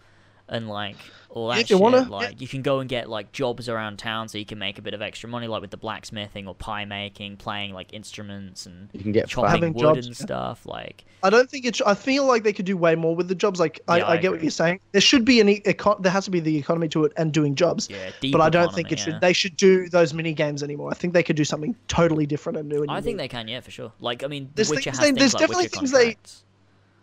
And 0.47 0.69
like 0.69 0.95
all 1.29 1.47
that 1.49 1.67
shit, 1.67 1.79
wanna, 1.79 2.03
yeah. 2.03 2.07
like 2.07 2.39
you 2.39 2.47
can 2.47 2.61
go 2.61 2.79
and 2.79 2.87
get 2.87 3.09
like 3.09 3.31
jobs 3.31 3.67
around 3.67 3.97
town, 3.97 4.29
so 4.29 4.37
you 4.37 4.45
can 4.45 4.59
make 4.59 4.77
a 4.77 4.81
bit 4.83 4.93
of 4.93 5.01
extra 5.01 5.27
money, 5.27 5.47
like 5.47 5.59
with 5.59 5.71
the 5.71 5.77
blacksmithing 5.77 6.47
or 6.47 6.53
pie 6.53 6.85
making, 6.85 7.37
playing 7.37 7.73
like 7.73 7.93
instruments 7.93 8.67
and 8.67 8.89
You 8.93 8.99
can 9.01 9.11
get 9.11 9.27
chopping 9.27 9.73
wood 9.73 9.81
jobs, 9.81 10.05
and 10.05 10.15
yeah. 10.19 10.23
stuff. 10.23 10.67
Like 10.67 11.03
I 11.23 11.31
don't 11.31 11.49
think 11.49 11.65
it. 11.65 11.77
Sh- 11.77 11.81
I 11.85 11.95
feel 11.95 12.25
like 12.27 12.43
they 12.43 12.53
could 12.53 12.65
do 12.67 12.77
way 12.77 12.93
more 12.93 13.15
with 13.15 13.27
the 13.27 13.33
jobs. 13.33 13.59
Like 13.59 13.79
I, 13.87 13.97
Yeah, 13.97 14.05
I, 14.05 14.11
I 14.13 14.17
get 14.17 14.31
what 14.31 14.41
you're 14.43 14.51
saying. 14.51 14.79
There 14.91 15.01
should 15.01 15.25
be 15.25 15.41
an 15.41 15.47
econ- 15.47 16.03
there 16.03 16.11
has 16.11 16.25
to 16.25 16.31
be 16.31 16.39
the 16.39 16.55
economy 16.55 16.89
to 16.89 17.05
it 17.05 17.13
and 17.17 17.33
doing 17.33 17.55
jobs. 17.55 17.89
yeah, 17.89 18.11
deep 18.21 18.31
but 18.31 18.41
I 18.41 18.49
don't 18.51 18.65
economy, 18.65 18.75
think 18.83 18.91
it 18.91 18.99
yeah. 18.99 19.05
should. 19.05 19.21
They 19.21 19.33
should 19.33 19.57
do 19.57 19.89
those 19.89 20.13
mini 20.13 20.33
games 20.33 20.61
anymore. 20.61 20.91
I 20.91 20.93
think 20.93 21.13
they 21.13 21.23
could 21.23 21.35
do 21.35 21.43
something 21.43 21.75
totally 21.87 22.27
different 22.27 22.59
and 22.59 22.69
new. 22.69 22.83
And 22.83 22.91
I 22.91 23.01
think 23.01 23.17
they 23.17 23.27
can, 23.27 23.47
yeah, 23.47 23.61
for 23.61 23.71
sure. 23.71 23.91
Like 23.99 24.23
I 24.23 24.27
mean, 24.27 24.51
There's 24.53 24.69
The 24.69 24.75
things 24.75 24.99
has 24.99 24.99
they- 24.99 25.11
there's 25.11 25.33
like 25.33 25.39
definitely 25.41 25.63
Witcher 25.65 25.77
things 25.79 25.91
they- 25.91 25.97
contracts. 26.13 26.43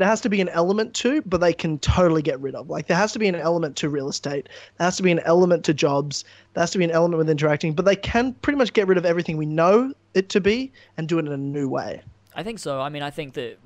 There 0.03 0.09
has 0.09 0.21
to 0.23 0.29
be 0.29 0.41
an 0.41 0.49
element 0.51 0.93
to, 0.95 1.23
but 1.23 1.41
they 1.41 1.53
can 1.53 1.79
totally 1.79 2.23
get 2.23 2.41
rid 2.41 2.55
of. 2.55 2.69
Like 2.69 2.89
there 2.89 2.97
has 2.97 3.13
to 3.13 3.19
be 3.19 3.29
an 3.29 3.35
element 3.37 3.77
to 3.77 3.89
real 3.89 4.09
estate. 4.09 4.49
There 4.79 4.85
has 4.85 4.97
to 4.97 5.03
be 5.03 5.13
an 5.13 5.21
element 5.21 5.65
to 5.67 5.75
jobs. 5.75 6.25
There 6.55 6.63
has 6.63 6.71
to 6.73 6.79
be 6.79 6.85
an 6.85 6.91
element 6.91 7.19
with 7.19 7.31
interacting. 7.31 7.73
But 7.73 7.85
they 7.85 7.97
can 7.97 8.35
pretty 8.35 8.59
much 8.59 8.73
get 8.73 8.89
rid 8.89 8.99
of 8.99 9.07
everything 9.07 9.37
we 9.37 9.47
know 9.47 9.95
it 10.15 10.29
to 10.31 10.41
be 10.41 10.73
and 10.97 11.09
do 11.09 11.19
it 11.19 11.27
in 11.27 11.33
a 11.33 11.37
new 11.37 11.69
way. 11.69 12.03
I 12.35 12.43
think 12.43 12.59
so. 12.59 12.81
I 12.81 12.89
mean, 12.89 13.03
I 13.03 13.11
think 13.11 13.35
that 13.35 13.59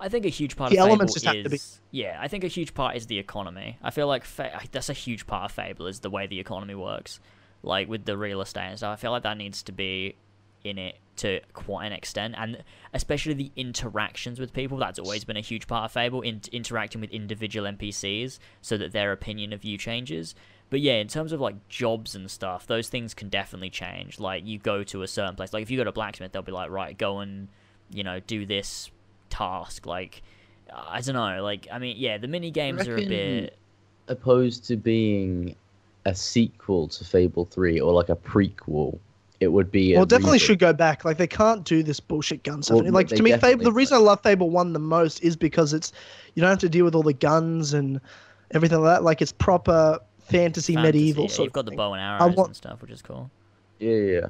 I 0.00 0.08
think 0.08 0.26
a 0.26 0.28
huge 0.28 0.56
part 0.56 0.70
The 0.70 0.78
of 0.78 0.88
elements 0.88 1.22
Fable 1.22 1.44
to 1.44 1.48
be- 1.50 1.58
yeah. 1.92 2.18
I 2.20 2.28
think 2.28 2.44
a 2.44 2.48
huge 2.48 2.74
part 2.74 2.96
is 2.96 3.06
the 3.06 3.18
economy. 3.18 3.78
I 3.82 3.90
feel 3.90 4.06
like 4.08 4.24
fa- 4.24 4.60
that's 4.72 4.90
a 4.90 4.94
huge 4.94 5.26
part 5.26 5.44
of 5.50 5.52
Fable 5.52 5.86
is 5.86 6.00
the 6.00 6.10
way 6.10 6.26
the 6.26 6.40
economy 6.40 6.74
works, 6.74 7.20
like 7.62 7.88
with 7.88 8.04
the 8.04 8.16
real 8.18 8.40
estate 8.40 8.68
and 8.68 8.78
stuff. 8.78 8.92
I 8.92 9.00
feel 9.00 9.12
like 9.12 9.22
that 9.22 9.36
needs 9.38 9.62
to 9.64 9.72
be 9.72 10.16
in 10.64 10.78
it 10.78 10.96
to 11.16 11.40
quite 11.52 11.86
an 11.86 11.92
extent, 11.92 12.34
and 12.36 12.62
especially 12.92 13.34
the 13.34 13.52
interactions 13.56 14.40
with 14.40 14.52
people. 14.52 14.78
That's 14.78 14.98
always 14.98 15.24
been 15.24 15.36
a 15.36 15.40
huge 15.40 15.66
part 15.66 15.84
of 15.84 15.92
Fable, 15.92 16.22
in- 16.22 16.40
interacting 16.52 17.00
with 17.00 17.10
individual 17.10 17.70
NPCs 17.70 18.38
so 18.60 18.76
that 18.76 18.92
their 18.92 19.12
opinion 19.12 19.52
of 19.52 19.64
you 19.64 19.78
changes. 19.78 20.34
But 20.70 20.80
yeah, 20.80 20.94
in 20.94 21.08
terms 21.08 21.32
of 21.32 21.40
like 21.40 21.68
jobs 21.68 22.14
and 22.14 22.30
stuff, 22.30 22.66
those 22.66 22.88
things 22.88 23.14
can 23.14 23.28
definitely 23.28 23.70
change. 23.70 24.18
Like 24.18 24.46
you 24.46 24.58
go 24.58 24.82
to 24.84 25.02
a 25.02 25.08
certain 25.08 25.36
place, 25.36 25.52
like 25.52 25.62
if 25.62 25.70
you 25.70 25.76
go 25.76 25.84
to 25.84 25.92
blacksmith, 25.92 26.32
they'll 26.32 26.42
be 26.42 26.52
like, 26.52 26.70
right, 26.70 26.96
go 26.96 27.20
and 27.20 27.48
you 27.90 28.02
know 28.02 28.20
do 28.20 28.46
this 28.46 28.90
task. 29.30 29.86
Like 29.86 30.22
I 30.72 31.00
don't 31.00 31.14
know, 31.14 31.42
like 31.42 31.68
I 31.70 31.78
mean, 31.78 31.96
yeah, 31.98 32.18
the 32.18 32.28
mini 32.28 32.50
games 32.50 32.88
are 32.88 32.96
a 32.96 33.06
bit. 33.06 33.56
opposed 34.08 34.64
to 34.66 34.76
being 34.76 35.54
a 36.04 36.14
sequel 36.14 36.88
to 36.88 37.04
Fable 37.04 37.44
3 37.46 37.80
or 37.80 37.92
like 37.92 38.08
a 38.08 38.16
prequel, 38.16 38.98
it 39.40 39.48
would 39.48 39.70
be. 39.70 39.94
a 39.94 39.98
Well, 39.98 40.06
definitely 40.06 40.38
reboot. 40.38 40.42
should 40.42 40.58
go 40.58 40.72
back. 40.72 41.04
Like 41.04 41.16
they 41.18 41.26
can't 41.26 41.64
do 41.64 41.82
this 41.82 42.00
bullshit 42.00 42.42
gun 42.44 42.62
stuff. 42.62 42.82
Well, 42.82 42.92
like 42.92 43.08
to 43.08 43.22
me, 43.22 43.36
Fable. 43.36 43.64
The 43.64 43.72
reason 43.72 43.96
I 43.96 44.00
love 44.00 44.22
Fable 44.22 44.50
One 44.50 44.72
the 44.72 44.78
most 44.78 45.22
is 45.22 45.36
because 45.36 45.72
it's 45.72 45.92
you 46.34 46.40
don't 46.40 46.50
have 46.50 46.58
to 46.60 46.68
deal 46.68 46.84
with 46.84 46.94
all 46.94 47.02
the 47.02 47.12
guns 47.12 47.74
and 47.74 48.00
everything 48.52 48.80
like 48.80 48.96
that. 48.96 49.02
Like 49.04 49.20
it's 49.22 49.32
proper 49.32 49.98
fantasy, 50.20 50.74
fantasy. 50.74 50.92
medieval 50.92 51.24
Yeah, 51.24 51.28
sort 51.30 51.38
you've 51.46 51.50
of 51.50 51.52
got 51.52 51.66
the 51.66 51.76
bow 51.76 51.92
and 51.94 52.00
arrows 52.02 52.36
want- 52.36 52.48
and 52.48 52.56
stuff, 52.56 52.80
which 52.82 52.90
is 52.90 53.02
cool. 53.02 53.30
Yeah, 53.80 53.90
yeah, 53.90 54.12
yeah, 54.12 54.26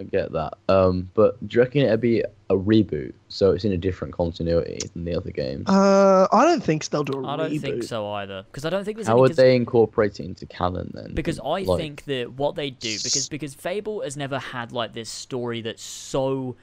I 0.00 0.04
get 0.04 0.30
that. 0.32 0.54
Um, 0.68 1.10
but 1.14 1.36
do 1.48 1.56
you 1.56 1.60
reckon 1.62 1.82
it'd 1.82 2.00
be 2.00 2.20
a 2.50 2.54
reboot, 2.56 3.14
so 3.28 3.50
it's 3.50 3.64
in 3.64 3.72
a 3.72 3.76
different 3.76 4.14
continuity 4.14 4.78
than 4.94 5.04
the 5.04 5.16
other 5.16 5.30
games? 5.32 5.68
Uh, 5.68 6.28
I 6.32 6.44
don't 6.44 6.62
think 6.62 6.88
they'll 6.88 7.02
do 7.04 7.18
a 7.18 7.26
I 7.26 7.30
reboot. 7.30 7.30
I 7.32 7.36
don't 7.48 7.58
think 7.58 7.82
so 7.82 8.08
either, 8.12 8.44
because 8.44 8.64
I 8.64 8.70
don't 8.70 8.84
think 8.84 8.96
there's 8.98 9.08
How 9.08 9.14
any 9.14 9.20
would 9.22 9.30
cons- 9.30 9.36
they 9.38 9.56
incorporate 9.56 10.20
it 10.20 10.24
into 10.26 10.46
canon 10.46 10.92
then? 10.94 11.14
because 11.14 11.40
I 11.40 11.62
Like, 11.62 11.78
think 11.80 12.04
that 12.04 12.32
what 12.34 12.54
they 12.54 12.70
do 12.70 12.96
because 13.02 13.28
because 13.28 13.54
Fable 13.54 14.02
has 14.02 14.16
never 14.16 14.38
had 14.38 14.70
like 14.72 14.92
this 14.92 15.10
story 15.10 15.62
that's 15.62 15.82
so 15.82 16.54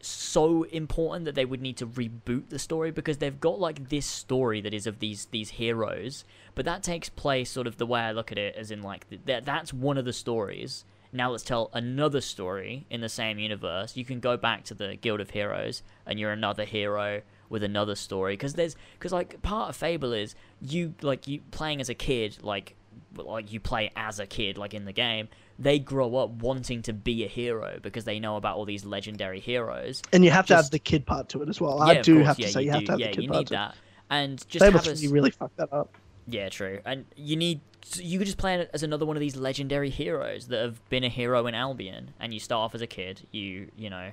so 0.00 0.64
important 0.64 1.24
that 1.24 1.34
they 1.34 1.46
would 1.46 1.62
need 1.62 1.78
to 1.78 1.86
reboot 1.86 2.50
the 2.50 2.58
story 2.58 2.90
because 2.90 3.16
they've 3.18 3.40
got 3.40 3.58
like 3.58 3.88
this 3.88 4.04
story 4.04 4.60
that 4.60 4.74
is 4.74 4.86
of 4.86 4.98
these 4.98 5.26
these 5.30 5.48
heroes 5.50 6.24
but 6.54 6.66
that 6.66 6.82
takes 6.82 7.08
place 7.08 7.50
sort 7.50 7.66
of 7.66 7.78
the 7.78 7.86
way 7.86 8.00
I 8.00 8.12
look 8.12 8.30
at 8.30 8.36
it 8.36 8.54
as 8.54 8.70
in 8.70 8.82
like 8.82 9.08
th- 9.08 9.22
that 9.24 9.46
that's 9.46 9.72
one 9.72 9.96
of 9.96 10.04
the 10.04 10.12
stories 10.12 10.84
now 11.14 11.30
let's 11.30 11.44
tell 11.44 11.70
another 11.72 12.20
story 12.20 12.86
in 12.90 13.00
the 13.00 13.08
same 13.08 13.38
universe 13.38 13.96
you 13.96 14.04
can 14.04 14.20
go 14.20 14.36
back 14.36 14.64
to 14.64 14.74
the 14.74 14.96
guild 14.96 15.20
of 15.20 15.30
heroes 15.30 15.82
and 16.06 16.18
you're 16.18 16.32
another 16.32 16.64
hero 16.64 17.22
with 17.48 17.62
another 17.62 17.94
story 17.94 18.34
because 18.34 18.54
there's 18.54 18.76
because 18.98 19.12
like 19.12 19.40
part 19.42 19.70
of 19.70 19.76
fable 19.76 20.12
is 20.12 20.34
you 20.60 20.94
like 21.02 21.28
you 21.28 21.40
playing 21.50 21.80
as 21.80 21.88
a 21.88 21.94
kid 21.94 22.36
like 22.42 22.74
like 23.16 23.52
you 23.52 23.60
play 23.60 23.90
as 23.96 24.18
a 24.18 24.26
kid 24.26 24.58
like 24.58 24.74
in 24.74 24.84
the 24.84 24.92
game 24.92 25.28
they 25.58 25.78
grow 25.78 26.16
up 26.16 26.30
wanting 26.30 26.82
to 26.82 26.92
be 26.92 27.24
a 27.24 27.28
hero 27.28 27.78
because 27.80 28.04
they 28.04 28.18
know 28.18 28.36
about 28.36 28.56
all 28.56 28.64
these 28.64 28.84
legendary 28.84 29.38
heroes 29.38 30.02
And 30.12 30.24
you 30.24 30.32
have 30.32 30.46
to 30.46 30.56
have 30.56 30.70
the 30.70 30.80
kid 30.80 31.06
part 31.06 31.28
to 31.28 31.42
it 31.42 31.48
as 31.48 31.60
well. 31.60 31.78
Yeah, 31.78 31.84
I 31.84 32.02
do 32.02 32.14
course, 32.16 32.26
have 32.26 32.36
to 32.36 32.42
yeah, 32.42 32.48
say 32.48 32.60
you, 32.62 32.66
you 32.66 32.72
have 32.72 32.80
do. 32.80 32.86
to 32.86 32.92
have 32.92 33.00
yeah, 33.00 33.06
the 33.06 33.12
kid 33.12 33.22
you 33.22 33.28
part 33.28 33.38
need 33.38 33.46
to 33.48 33.54
that 33.54 33.74
and 34.10 34.48
just 34.48 34.64
Fable 34.64 34.78
have 34.78 34.86
a 34.88 35.08
really 35.08 35.30
fucked 35.30 35.56
that 35.56 35.72
up. 35.72 35.94
Yeah, 36.28 36.48
true. 36.48 36.80
And 36.84 37.04
you 37.16 37.36
need 37.36 37.60
you 37.96 38.18
could 38.18 38.26
just 38.26 38.38
play 38.38 38.54
it 38.54 38.70
as 38.72 38.82
another 38.82 39.04
one 39.04 39.16
of 39.16 39.20
these 39.20 39.36
legendary 39.36 39.90
heroes 39.90 40.46
that 40.48 40.62
have 40.62 40.88
been 40.88 41.04
a 41.04 41.08
hero 41.08 41.46
in 41.46 41.54
Albion, 41.54 42.14
and 42.18 42.32
you 42.32 42.40
start 42.40 42.60
off 42.64 42.74
as 42.74 42.80
a 42.82 42.86
kid. 42.86 43.26
You 43.30 43.70
you 43.76 43.90
know, 43.90 44.10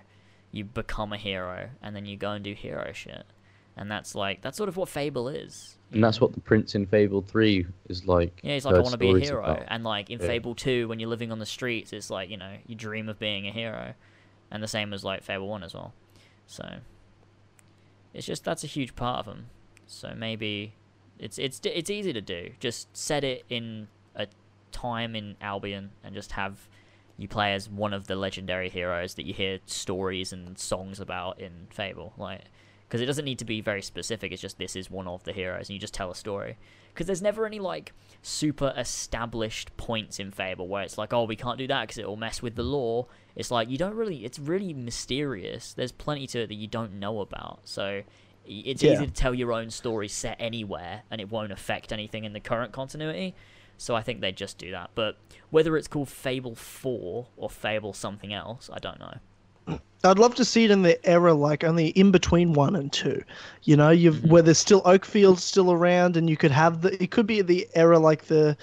you 0.51 0.65
become 0.65 1.13
a 1.13 1.17
hero, 1.17 1.69
and 1.81 1.95
then 1.95 2.05
you 2.05 2.17
go 2.17 2.31
and 2.31 2.43
do 2.43 2.53
hero 2.53 2.91
shit, 2.93 3.23
and 3.77 3.89
that's 3.89 4.13
like 4.15 4.41
that's 4.41 4.57
sort 4.57 4.67
of 4.69 4.75
what 4.77 4.89
Fable 4.89 5.29
is. 5.29 5.77
and 5.93 6.03
that's 6.03 6.19
what 6.21 6.33
the 6.33 6.39
prince 6.41 6.73
in 6.75 6.85
Fable 6.85 7.21
3 7.21 7.65
is 7.89 8.05
like. 8.07 8.39
Yeah, 8.43 8.53
he's 8.53 8.65
like, 8.65 8.75
I 8.75 8.79
want 8.79 8.91
to 8.91 8.97
be 8.97 9.11
a 9.11 9.19
hero, 9.19 9.43
about. 9.43 9.63
and 9.67 9.83
like 9.83 10.09
in 10.09 10.19
Yeah. 10.19 10.27
Fable 10.27 10.53
Two, 10.55 10.88
when 10.89 10.99
you're 10.99 11.09
living 11.09 11.31
on 11.31 11.39
the 11.39 11.45
streets, 11.45 11.93
it's 11.93 12.09
like 12.09 12.29
you 12.29 12.38
know 12.38 12.55
you 12.67 12.75
dream 12.75 13.07
of 13.09 13.19
being 13.19 13.47
a 13.47 13.51
hero, 13.51 13.93
and 14.51 14.61
the 14.61 14.67
same 14.67 14.91
as 14.93 15.03
like 15.05 15.23
Fable 15.23 15.47
One 15.47 15.63
as 15.63 15.73
well. 15.73 15.93
So 16.45 16.79
it's 18.13 18.25
just 18.27 18.43
that's 18.43 18.63
a 18.65 18.67
huge 18.67 18.95
part 18.97 19.19
of 19.19 19.25
them. 19.25 19.45
So 19.88 20.13
maybe 20.15 20.73
it's 21.22 21.38
it's 21.38 21.61
it's 21.64 21.89
easy 21.89 22.11
to 22.11 22.22
do. 22.22 22.49
Just 22.60 22.95
set 22.98 23.23
it 23.23 23.45
in 23.48 23.88
a 24.15 24.27
time 24.72 25.15
in 25.15 25.38
Albion 25.39 25.91
and 26.03 26.14
just 26.14 26.34
have 26.34 26.68
you 27.18 27.27
play 27.27 27.53
as 27.53 27.69
one 27.69 27.93
of 27.93 28.07
the 28.07 28.15
legendary 28.15 28.69
heroes 28.69 29.14
that 29.14 29.26
you 29.26 29.34
hear 29.34 29.60
stories 29.68 30.34
and 30.34 30.57
songs 30.57 30.99
about 30.99 31.39
in 31.39 31.68
Fable, 31.69 32.14
like 32.18 32.41
because 32.88 32.99
it 32.99 33.06
doesn't 33.06 33.23
need 33.23 33.39
to 33.39 33.45
be 33.45 33.61
very 33.61 33.81
specific. 33.81 34.31
It's 34.31 34.41
just 34.41 34.57
this 34.57 34.76
is 34.76 34.89
one 34.89 35.07
of 35.07 35.23
the 35.23 35.31
heroes, 35.31 35.69
and 35.69 35.76
you 35.76 35.80
just 35.80 35.93
tell 35.93 36.11
a 36.11 36.15
story. 36.15 36.57
Because 36.93 37.07
there's 37.07 37.22
never 37.22 37.45
any 37.45 37.60
like 37.60 37.93
super 38.22 38.73
established 38.76 39.77
points 39.77 40.19
in 40.19 40.31
Fable 40.31 40.68
where 40.68 40.84
it's 40.84 40.98
like, 40.98 41.14
oh, 41.14 41.23
we 41.23 41.38
can't 41.38 41.57
do 41.57 41.68
that 41.68 41.84
because 41.84 41.99
it 41.99 42.07
will 42.07 42.18
mess 42.18 42.41
with 42.41 42.56
the 42.56 42.64
lore. 42.64 43.07
It's 43.35 43.52
like 43.52 43.69
you 43.69 43.77
don't 43.77 43.95
really. 43.95 44.26
It's 44.26 44.39
really 44.39 44.73
mysterious. 44.73 45.73
There's 45.73 45.91
plenty 45.91 46.26
to 46.27 46.41
it 46.41 46.48
that 46.48 46.56
you 46.56 46.68
don't 46.68 46.93
know 46.93 47.22
about. 47.22 47.60
So 47.64 48.02
it's 48.45 48.84
Yeah. 48.84 48.93
easy 48.93 49.05
to 49.07 49.11
tell 49.13 49.34
your 49.34 49.53
own 49.53 49.69
story 49.69 50.07
set 50.07 50.38
anywhere, 50.39 51.03
and 51.11 51.22
it 51.22 51.30
won't 51.30 51.51
affect 51.51 51.91
anything 51.93 52.23
in 52.23 52.34
the 52.34 52.39
current 52.39 52.72
continuity. 52.72 53.35
So 53.77 53.95
I 53.95 54.01
think 54.01 54.22
they 54.22 54.31
just 54.31 54.57
do 54.57 54.69
that. 54.72 54.91
But 54.93 55.18
whether 55.49 55.76
it's 55.76 55.88
called 55.88 56.07
Fable 56.09 56.53
4 56.55 57.27
or 57.35 57.49
Fable 57.49 57.93
something 57.93 58.31
else, 58.34 58.69
I 58.72 58.77
don't 58.80 58.99
know. 58.99 59.80
I'd 60.03 60.19
love 60.19 60.35
to 60.35 60.45
see 60.45 60.65
it 60.65 60.72
in 60.72 60.81
the 60.84 61.03
era 61.07 61.34
like 61.34 61.63
only 61.63 61.88
in 61.89 62.11
between 62.11 62.53
one 62.53 62.76
and 62.76 62.91
two. 62.91 63.23
You 63.63 63.76
know, 63.77 63.89
you've 63.89 64.15
Mm-hmm. 64.18 64.30
where 64.30 64.41
there's 64.41 64.57
still 64.59 64.81
Oakfield 64.84 65.39
still 65.39 65.72
around, 65.72 66.15
and 66.18 66.30
you 66.30 66.38
could 66.38 66.51
have 66.51 66.81
the. 66.81 67.01
It 67.01 67.11
could 67.11 67.26
be 67.27 67.41
the 67.41 67.68
era 67.76 67.97
like 67.99 68.26
the, 68.26 68.55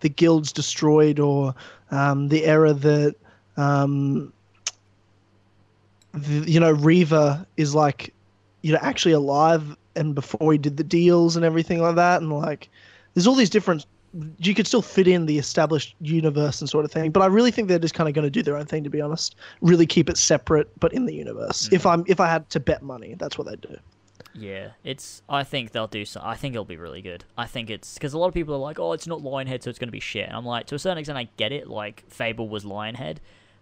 the 0.00 0.08
guilds 0.08 0.52
destroyed, 0.52 1.18
or 1.20 1.54
um, 1.90 2.28
the 2.28 2.44
era 2.46 2.72
that, 2.72 3.14
um, 3.58 4.32
the, 6.12 6.50
you 6.50 6.60
know, 6.60 6.72
Reaver 6.72 7.46
is 7.56 7.74
like, 7.74 8.12
you 8.62 8.72
know, 8.72 8.78
actually 8.82 9.12
alive, 9.12 9.76
and 9.94 10.14
before 10.14 10.52
he 10.52 10.58
did 10.58 10.76
the 10.76 10.84
deals 10.84 11.36
and 11.36 11.44
everything 11.44 11.80
like 11.80 11.96
that, 11.96 12.22
and 12.22 12.32
like, 12.32 12.68
there's 13.14 13.26
all 13.26 13.34
these 13.34 13.50
different. 13.50 13.86
You 14.38 14.54
could 14.54 14.66
still 14.66 14.82
fit 14.82 15.08
in 15.08 15.24
the 15.24 15.38
established 15.38 15.94
universe 16.00 16.60
and 16.60 16.68
sort 16.68 16.84
of 16.84 16.92
thing, 16.92 17.10
but 17.12 17.22
I 17.22 17.26
really 17.26 17.50
think 17.50 17.68
they're 17.68 17.78
just 17.78 17.94
kind 17.94 18.08
of 18.08 18.14
going 18.14 18.26
to 18.26 18.30
do 18.30 18.42
their 18.42 18.56
own 18.58 18.66
thing. 18.66 18.84
To 18.84 18.90
be 18.90 19.00
honest, 19.00 19.36
really 19.62 19.86
keep 19.86 20.10
it 20.10 20.16
separate, 20.18 20.68
but 20.80 20.92
in 20.92 21.06
the 21.06 21.14
universe. 21.14 21.68
Mm. 21.68 21.72
If 21.72 21.86
I'm 21.86 22.04
if 22.06 22.20
I 22.20 22.28
had 22.28 22.48
to 22.50 22.60
bet 22.60 22.82
money, 22.82 23.14
that's 23.18 23.38
what 23.38 23.46
they'd 23.46 23.60
do. 23.60 23.76
Yeah, 24.34 24.68
it's. 24.84 25.22
I 25.28 25.44
think 25.44 25.72
they'll 25.72 25.86
do 25.86 26.04
so. 26.04 26.20
I 26.22 26.36
think 26.36 26.54
it'll 26.54 26.64
be 26.64 26.76
really 26.76 27.02
good. 27.02 27.24
I 27.36 27.46
think 27.46 27.68
it's 27.70 27.94
because 27.94 28.12
a 28.14 28.18
lot 28.18 28.28
of 28.28 28.34
people 28.34 28.54
are 28.54 28.58
like, 28.58 28.78
"Oh, 28.78 28.92
it's 28.92 29.06
not 29.06 29.20
Lionhead, 29.20 29.62
so 29.62 29.70
it's 29.70 29.78
going 29.78 29.88
to 29.88 29.92
be 29.92 30.00
shit." 30.00 30.26
And 30.26 30.36
I'm 30.36 30.44
like, 30.46 30.66
to 30.66 30.74
a 30.74 30.78
certain 30.78 30.98
extent, 30.98 31.18
I 31.18 31.28
get 31.36 31.52
it. 31.52 31.68
Like 31.68 32.04
Fable 32.08 32.48
was 32.48 32.64
Lionhead, 32.64 33.16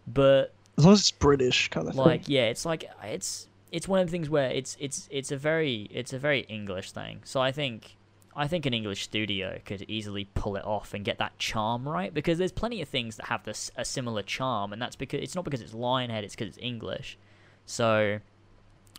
but 0.06 0.52
As 0.78 0.84
long 0.84 0.94
as 0.94 1.00
it's 1.00 1.10
British 1.12 1.68
kind 1.68 1.88
of 1.88 1.94
like 1.96 2.24
thing. 2.24 2.34
yeah 2.34 2.44
it's 2.46 2.64
like 2.64 2.84
it's 3.04 3.46
it's 3.70 3.86
one 3.88 4.00
of 4.00 4.06
the 4.06 4.10
things 4.10 4.28
where 4.28 4.50
it's 4.50 4.76
it's 4.80 5.08
it's 5.10 5.30
a 5.30 5.36
very 5.36 5.88
it's 5.92 6.12
a 6.12 6.18
very 6.18 6.40
english 6.42 6.92
thing. 6.92 7.20
So 7.24 7.40
i 7.40 7.52
think 7.52 7.96
i 8.36 8.46
think 8.46 8.64
an 8.66 8.72
english 8.74 9.02
studio 9.02 9.58
could 9.64 9.84
easily 9.88 10.28
pull 10.34 10.56
it 10.56 10.64
off 10.64 10.94
and 10.94 11.04
get 11.04 11.18
that 11.18 11.36
charm 11.38 11.88
right 11.88 12.14
because 12.14 12.38
there's 12.38 12.52
plenty 12.52 12.80
of 12.80 12.88
things 12.88 13.16
that 13.16 13.26
have 13.26 13.42
this 13.44 13.70
a 13.76 13.84
similar 13.84 14.22
charm 14.22 14.72
and 14.72 14.80
that's 14.80 14.96
because 14.96 15.20
it's 15.20 15.34
not 15.34 15.44
because 15.44 15.60
it's 15.60 15.72
lionhead 15.72 16.22
it's 16.22 16.34
because 16.34 16.48
it's 16.48 16.58
english. 16.62 17.18
So 17.66 18.18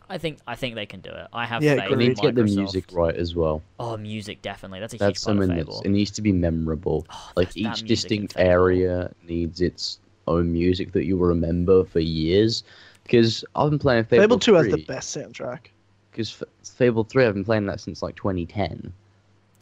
i 0.09 0.17
think 0.17 0.39
i 0.47 0.55
think 0.55 0.75
they 0.75 0.85
can 0.85 1.01
do 1.01 1.09
it. 1.09 1.27
I 1.31 1.45
have 1.45 1.63
Yeah, 1.63 1.75
faith 1.75 1.97
need 1.97 2.15
to 2.17 2.21
get 2.21 2.35
the 2.35 2.43
music 2.43 2.85
right 2.91 3.15
as 3.15 3.35
well. 3.35 3.61
oh 3.79 3.97
music 3.97 4.41
definitely. 4.41 4.79
That's 4.79 4.93
a 4.93 4.97
That's 4.97 5.23
huge 5.25 5.37
part 5.37 5.49
of 5.49 5.85
it 5.85 5.89
needs 5.89 6.11
to 6.11 6.21
be 6.21 6.31
memorable. 6.31 7.05
Oh, 7.09 7.31
like 7.35 7.55
each 7.55 7.83
distinct 7.83 8.33
area 8.37 9.11
needs 9.27 9.61
its 9.61 9.99
own 10.27 10.51
music 10.51 10.91
that 10.93 11.05
you 11.05 11.17
will 11.17 11.27
remember 11.27 11.83
for 11.83 11.99
years. 11.99 12.63
Because 13.03 13.43
I've 13.55 13.69
been 13.69 13.79
playing 13.79 14.05
Fable, 14.05 14.23
Fable 14.23 14.39
2 14.39 14.53
has 14.55 14.67
the 14.67 14.85
best 14.85 15.15
soundtrack. 15.15 15.67
Because 16.11 16.43
Fable 16.63 17.03
3, 17.03 17.25
I've 17.25 17.33
been 17.33 17.45
playing 17.45 17.65
that 17.67 17.79
since 17.79 18.01
like 18.01 18.15
2010. 18.15 18.93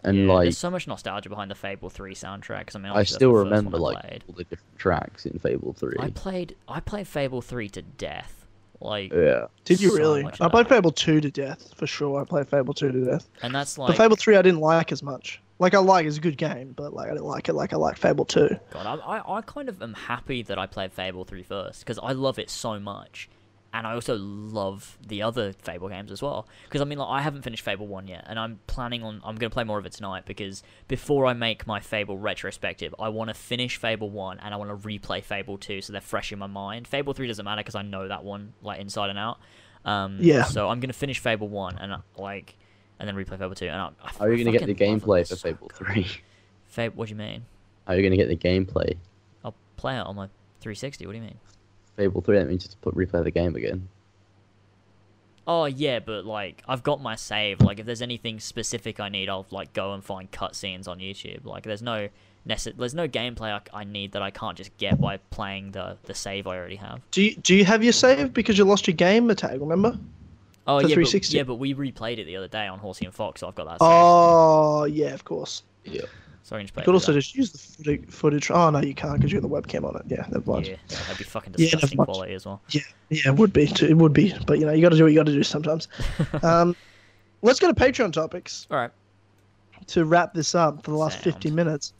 And 0.04 0.18
Yeah, 0.28 0.34
like, 0.34 0.46
there's 0.46 0.58
so 0.58 0.70
much 0.72 0.88
nostalgia 0.88 1.30
behind 1.30 1.52
the 1.52 1.56
Fable 1.56 1.90
3 1.90 2.14
soundtrack. 2.16 2.68
'cause 2.68 2.76
I 2.76 2.80
mean, 2.80 2.92
I 2.94 3.04
still 3.04 3.34
remember 3.34 3.78
I 3.78 3.80
like 3.80 4.00
played. 4.02 4.24
all 4.28 4.36
the 4.36 4.44
different 4.46 4.78
tracks 4.78 5.26
in 5.26 5.38
Fable 5.40 5.74
3. 5.74 5.96
I 6.00 6.10
played 6.10 6.56
I 6.68 6.80
played 6.80 7.08
Fable 7.08 7.42
3 7.42 7.70
to 7.70 7.82
death. 7.82 8.46
Like 8.82 9.12
yeah. 9.12 9.48
Did 9.66 9.82
you 9.82 9.90
so 9.90 9.98
really? 9.98 10.26
I 10.40 10.48
played. 10.48 10.70
Fable 10.70 10.92
2 10.92 11.20
to 11.20 11.30
death, 11.30 11.74
for 11.76 11.86
sure. 11.86 12.22
I 12.22 12.24
played 12.24 12.48
Fable 12.48 12.74
2 12.74 12.92
to 12.94 13.06
death. 13.06 13.28
and 13.42 13.54
that's 13.54 13.78
like 13.78 13.90
but 13.90 13.98
Fable 13.98 14.16
3 14.16 14.38
I 14.38 14.42
didn't 14.42 14.62
like 14.62 14.92
as 14.94 15.04
much. 15.04 15.42
Like, 15.60 15.74
I 15.74 15.80
like 15.80 16.06
it's 16.06 16.18
a 16.18 16.22
good 16.22 16.38
game, 16.38 16.72
but 16.74 16.94
like 16.94 17.12
I 17.12 17.14
don't 17.14 17.26
like 17.26 17.50
it 17.50 17.54
like 17.54 17.74
I 17.74 17.76
like 17.76 17.98
Fable 17.98 18.26
2. 18.26 18.50
God, 18.72 18.86
I, 18.86 19.18
I, 19.18 19.38
I 19.38 19.42
kind 19.42 19.68
of 19.68 19.82
am 19.82 19.94
happy 19.94 20.42
that 20.44 20.58
I 20.58 20.66
played 20.68 20.94
Fable 20.94 21.26
3 21.26 21.44
first 21.44 21.82
because 21.82 22.00
I 22.02 22.14
love 22.14 22.40
it 22.40 22.50
so 22.50 22.80
much, 22.80 23.30
and 23.74 23.86
I 23.86 23.94
also 23.94 24.16
love 24.18 24.98
the 25.06 25.22
other 25.22 25.52
Fable 25.52 25.90
games 25.90 26.12
as 26.14 26.22
well. 26.22 26.48
Because 26.64 26.80
I 26.80 26.86
mean, 26.86 26.98
like, 26.98 27.10
I 27.10 27.22
haven't 27.22 27.42
finished 27.42 27.64
Fable 27.66 27.88
1 27.88 28.08
yet, 28.08 28.24
and 28.28 28.40
I'm 28.40 28.60
planning 28.68 29.04
on 29.04 29.22
I'm 29.26 29.36
gonna 29.36 29.50
play 29.50 29.66
more 29.66 29.78
of 29.78 29.86
it 29.86 29.92
tonight 29.92 30.24
because 30.26 30.64
before 30.88 31.26
I 31.26 31.34
make 31.34 31.68
my 31.68 31.82
Fable 31.82 32.18
retrospective, 32.18 32.96
I 32.98 33.10
want 33.10 33.28
to 33.28 33.34
finish 33.34 33.76
Fable 33.76 34.10
1 34.10 34.40
and 34.40 34.54
I 34.54 34.58
want 34.58 34.70
to 34.72 34.88
replay 34.88 35.22
Fable 35.22 35.58
2 35.58 35.82
so 35.82 35.92
they're 35.92 36.00
fresh 36.02 36.32
in 36.32 36.40
my 36.40 36.48
mind. 36.48 36.88
Fable 36.88 37.14
3 37.14 37.28
doesn't 37.28 37.44
matter 37.44 37.60
because 37.60 37.76
I 37.76 37.82
know 37.82 38.08
that 38.08 38.24
one 38.24 38.54
like 38.62 38.80
inside 38.80 39.10
and 39.10 39.20
out. 39.20 39.40
Um, 39.84 40.20
Yeah. 40.22 40.44
So 40.44 40.70
I'm 40.70 40.80
gonna 40.80 40.94
finish 40.94 41.20
Fable 41.20 41.50
1 41.50 41.78
and 41.80 42.02
like, 42.18 42.56
and 43.00 43.08
then 43.08 43.16
replay 43.16 43.38
Fable 43.40 43.56
2. 43.56 43.66
And 43.66 43.76
I, 43.76 43.90
I 44.04 44.12
How 44.18 44.26
are 44.26 44.32
you 44.34 44.44
going 44.44 44.54
to 44.54 44.60
get 44.60 44.66
the 44.68 44.74
fucking 44.74 44.88
love 45.02 45.02
it. 45.02 45.06
gameplay 45.06 45.28
for 45.28 45.36
so 45.36 45.50
Fable 45.50 45.70
3? 45.74 46.08
Fable, 46.68 46.96
what 46.98 47.08
do 47.08 47.12
you 47.12 47.18
mean? 47.18 47.44
How 47.88 47.94
are 47.94 47.96
you 47.98 48.02
going 48.02 48.12
to 48.12 48.18
get 48.18 48.28
the 48.30 48.36
gameplay? 48.48 48.96
I'll 49.44 49.56
play 49.78 49.98
it 49.98 50.02
on 50.06 50.16
my 50.16 50.28
360. 50.62 51.06
What 51.06 51.14
do 51.14 51.18
you 51.18 51.24
mean? 51.24 51.38
Fable 51.96 52.22
3, 52.22 52.38
that 52.40 52.48
means 52.48 52.64
just 52.66 52.80
put 52.82 52.96
replay 52.96 53.24
the 53.24 53.32
game 53.32 53.56
again. 53.56 53.88
Oh 55.48 55.66
yeah, 55.66 55.98
but 56.00 56.26
like 56.26 56.62
I've 56.68 56.84
got 56.84 57.02
my 57.02 57.16
save. 57.16 57.60
Like 57.62 57.80
if 57.80 57.86
there's 57.88 58.04
anything 58.04 58.40
specific 58.40 59.00
I 59.00 59.10
need, 59.10 59.30
I'll 59.30 59.48
like 59.50 59.74
go 59.74 59.94
and 59.94 60.04
find 60.04 60.30
cutscenes 60.30 60.88
on 60.88 61.00
YouTube. 61.00 61.44
Like 61.44 61.64
there's 61.64 61.82
no 61.82 62.10
necess- 62.48 62.78
there's 62.78 62.94
no 62.94 63.08
gameplay 63.08 63.60
I, 63.74 63.80
I 63.80 63.84
need 63.84 64.12
that 64.12 64.22
I 64.22 64.30
can't 64.30 64.56
just 64.56 64.78
get 64.78 65.02
by 65.02 65.18
playing 65.32 65.72
the 65.72 65.98
the 66.04 66.14
save 66.14 66.46
I 66.46 66.56
already 66.56 66.76
have. 66.76 67.02
Do 67.10 67.24
you, 67.24 67.36
do 67.38 67.56
you 67.56 67.66
have 67.66 67.84
your 67.84 67.94
save? 67.94 68.32
Because 68.32 68.60
you 68.60 68.64
lost 68.64 68.86
your 68.86 68.94
game 68.96 69.28
tag, 69.34 69.60
remember? 69.60 69.98
Oh 70.70 70.80
For 70.82 70.88
yeah, 70.88 70.94
360. 70.94 71.34
But, 71.34 71.38
yeah, 71.38 71.44
but 71.44 71.56
we 71.56 71.74
replayed 71.74 72.20
it 72.20 72.26
the 72.26 72.36
other 72.36 72.48
day 72.48 72.68
on 72.68 72.78
Horsey 72.80 73.06
and 73.06 73.14
Fox, 73.14 73.42
so 73.42 73.48
I've 73.48 73.56
got 73.56 73.66
that. 73.66 73.80
Save. 73.80 73.90
Oh, 73.90 74.84
yeah, 74.86 75.14
of 75.14 75.26
course. 75.26 75.64
Yeah. 75.84 76.02
so 76.44 76.56
I 76.56 76.60
can 76.60 76.68
just 76.68 76.74
play 76.76 76.82
You 76.82 76.86
could 76.86 76.94
also 76.94 77.12
through 77.12 77.22
just 77.22 77.36
use 77.36 77.52
the 77.52 77.58
footage. 77.58 78.10
footage. 78.12 78.52
Oh, 78.52 78.70
no, 78.70 78.80
you 78.80 78.94
can't 78.94 79.16
because 79.18 79.32
you 79.32 79.42
got 79.42 79.50
the 79.50 79.56
webcam 79.62 79.84
on 79.88 79.96
it. 79.96 80.04
Yeah, 80.08 80.18
never 80.30 80.40
that. 80.42 80.48
mind. 80.48 80.68
Yeah, 80.68 80.76
yeah, 80.90 80.98
that'd 81.00 81.18
be 81.18 81.24
fucking 81.24 81.54
disgusting 81.54 81.98
mind. 81.98 82.08
quality 82.08 82.34
as 82.34 82.46
well. 82.46 82.62
Yeah, 82.70 82.82
yeah, 83.10 83.22
it 83.28 83.36
would 83.36 83.52
be. 83.52 83.64
It 83.64 83.98
would 83.98 84.14
be. 84.14 84.34
But, 84.46 84.60
you 84.60 84.66
know, 84.68 84.72
you 84.74 84.82
got 84.84 84.90
to 84.90 84.98
do 84.98 85.04
what 85.04 85.12
you 85.12 85.20
got 85.20 85.26
to 85.26 85.34
do 85.34 85.44
sometimes. 85.44 85.88
um, 86.44 86.76
let's 87.42 87.60
go 87.60 87.68
to 87.68 87.74
Patreon 87.74 88.14
topics 88.14 88.68
All 88.70 88.78
right. 88.78 88.92
to 89.88 90.06
wrap 90.06 90.34
this 90.36 90.54
up 90.54 90.84
for 90.84 90.92
the 90.92 90.98
last 90.98 91.16
Sound. 91.24 91.24
50 91.24 91.52
minutes. 91.52 91.94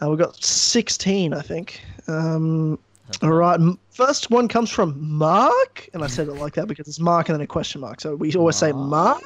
Uh, 0.00 0.10
we've 0.10 0.18
got 0.18 0.36
16, 0.36 1.32
I 1.32 1.40
think. 1.40 1.80
Um, 2.06 2.78
all 3.22 3.30
right. 3.32 3.60
First 3.90 4.30
one 4.30 4.48
comes 4.48 4.70
from 4.70 4.96
Mark. 5.00 5.88
And 5.94 6.02
I 6.02 6.06
said 6.06 6.28
it 6.28 6.34
like 6.34 6.54
that 6.54 6.66
because 6.66 6.88
it's 6.88 7.00
Mark 7.00 7.28
and 7.28 7.34
then 7.36 7.42
a 7.42 7.46
question 7.46 7.80
mark. 7.80 8.00
So 8.00 8.14
we 8.14 8.34
always 8.34 8.56
say 8.56 8.72
Mark. 8.72 9.22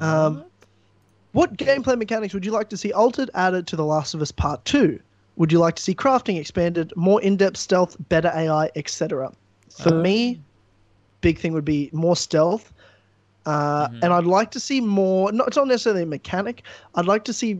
Um, 0.00 0.44
what 1.32 1.56
gameplay 1.56 1.96
mechanics 1.98 2.34
would 2.34 2.44
you 2.44 2.50
like 2.52 2.68
to 2.70 2.76
see 2.76 2.92
altered, 2.92 3.30
added 3.34 3.66
to 3.68 3.76
The 3.76 3.84
Last 3.84 4.14
of 4.14 4.22
Us 4.22 4.32
Part 4.32 4.64
2? 4.64 4.98
Would 5.36 5.52
you 5.52 5.58
like 5.58 5.76
to 5.76 5.82
see 5.82 5.94
crafting 5.94 6.38
expanded, 6.38 6.92
more 6.96 7.20
in 7.22 7.36
depth 7.36 7.56
stealth, 7.56 7.96
better 8.08 8.32
AI, 8.34 8.70
etc.? 8.76 9.32
For 9.70 9.94
me, 9.94 10.40
big 11.20 11.38
thing 11.38 11.52
would 11.52 11.64
be 11.64 11.88
more 11.92 12.16
stealth. 12.16 12.72
Uh, 13.46 13.88
Mhm. 13.88 13.98
And 14.02 14.12
I'd 14.12 14.24
like 14.24 14.50
to 14.52 14.60
see 14.60 14.80
more, 14.80 15.32
not, 15.32 15.48
it's 15.48 15.56
not 15.56 15.68
necessarily 15.68 16.02
a 16.02 16.06
mechanic, 16.06 16.62
I'd 16.94 17.06
like 17.06 17.24
to 17.24 17.32
see 17.32 17.58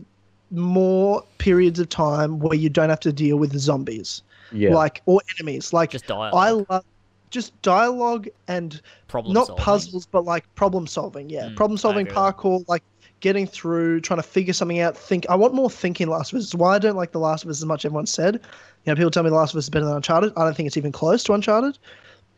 more 0.51 1.23
periods 1.37 1.79
of 1.79 1.89
time 1.89 2.39
where 2.39 2.55
you 2.55 2.69
don't 2.69 2.89
have 2.89 2.99
to 2.99 3.13
deal 3.13 3.37
with 3.37 3.57
zombies, 3.57 4.21
Yeah. 4.51 4.73
like, 4.73 5.01
or 5.05 5.21
enemies. 5.39 5.73
Like, 5.73 5.91
just 5.91 6.07
dialogue. 6.07 6.33
I 6.33 6.73
love 6.73 6.85
just 7.31 7.59
dialogue 7.61 8.27
and 8.47 8.81
problem 9.07 9.33
not 9.33 9.47
solving. 9.47 9.63
puzzles, 9.63 10.05
but 10.05 10.25
like 10.25 10.43
problem 10.55 10.85
solving. 10.85 11.29
Yeah, 11.29 11.47
Mm, 11.47 11.55
problem 11.55 11.77
solving, 11.77 12.05
parkour, 12.05 12.63
like 12.67 12.83
getting 13.21 13.47
through, 13.47 14.01
trying 14.01 14.19
to 14.19 14.23
figure 14.23 14.53
something 14.53 14.79
out. 14.81 14.97
Think. 14.97 15.25
I 15.29 15.35
want 15.35 15.53
more 15.53 15.69
thinking. 15.69 16.07
Last 16.07 16.33
of 16.33 16.39
Us. 16.39 16.45
It's 16.45 16.55
why 16.55 16.75
I 16.75 16.79
don't 16.79 16.97
like 16.97 17.13
the 17.13 17.19
Last 17.19 17.43
of 17.43 17.49
Us 17.49 17.59
as 17.59 17.65
much. 17.65 17.85
Everyone 17.85 18.05
said. 18.05 18.35
You 18.35 18.91
know, 18.91 18.95
people 18.95 19.11
tell 19.11 19.23
me 19.23 19.29
the 19.29 19.35
Last 19.35 19.53
of 19.53 19.57
Us 19.57 19.65
is 19.65 19.69
better 19.69 19.85
than 19.85 19.95
Uncharted. 19.95 20.33
I 20.35 20.43
don't 20.43 20.55
think 20.55 20.67
it's 20.67 20.77
even 20.77 20.91
close 20.91 21.23
to 21.23 21.33
Uncharted. 21.33 21.77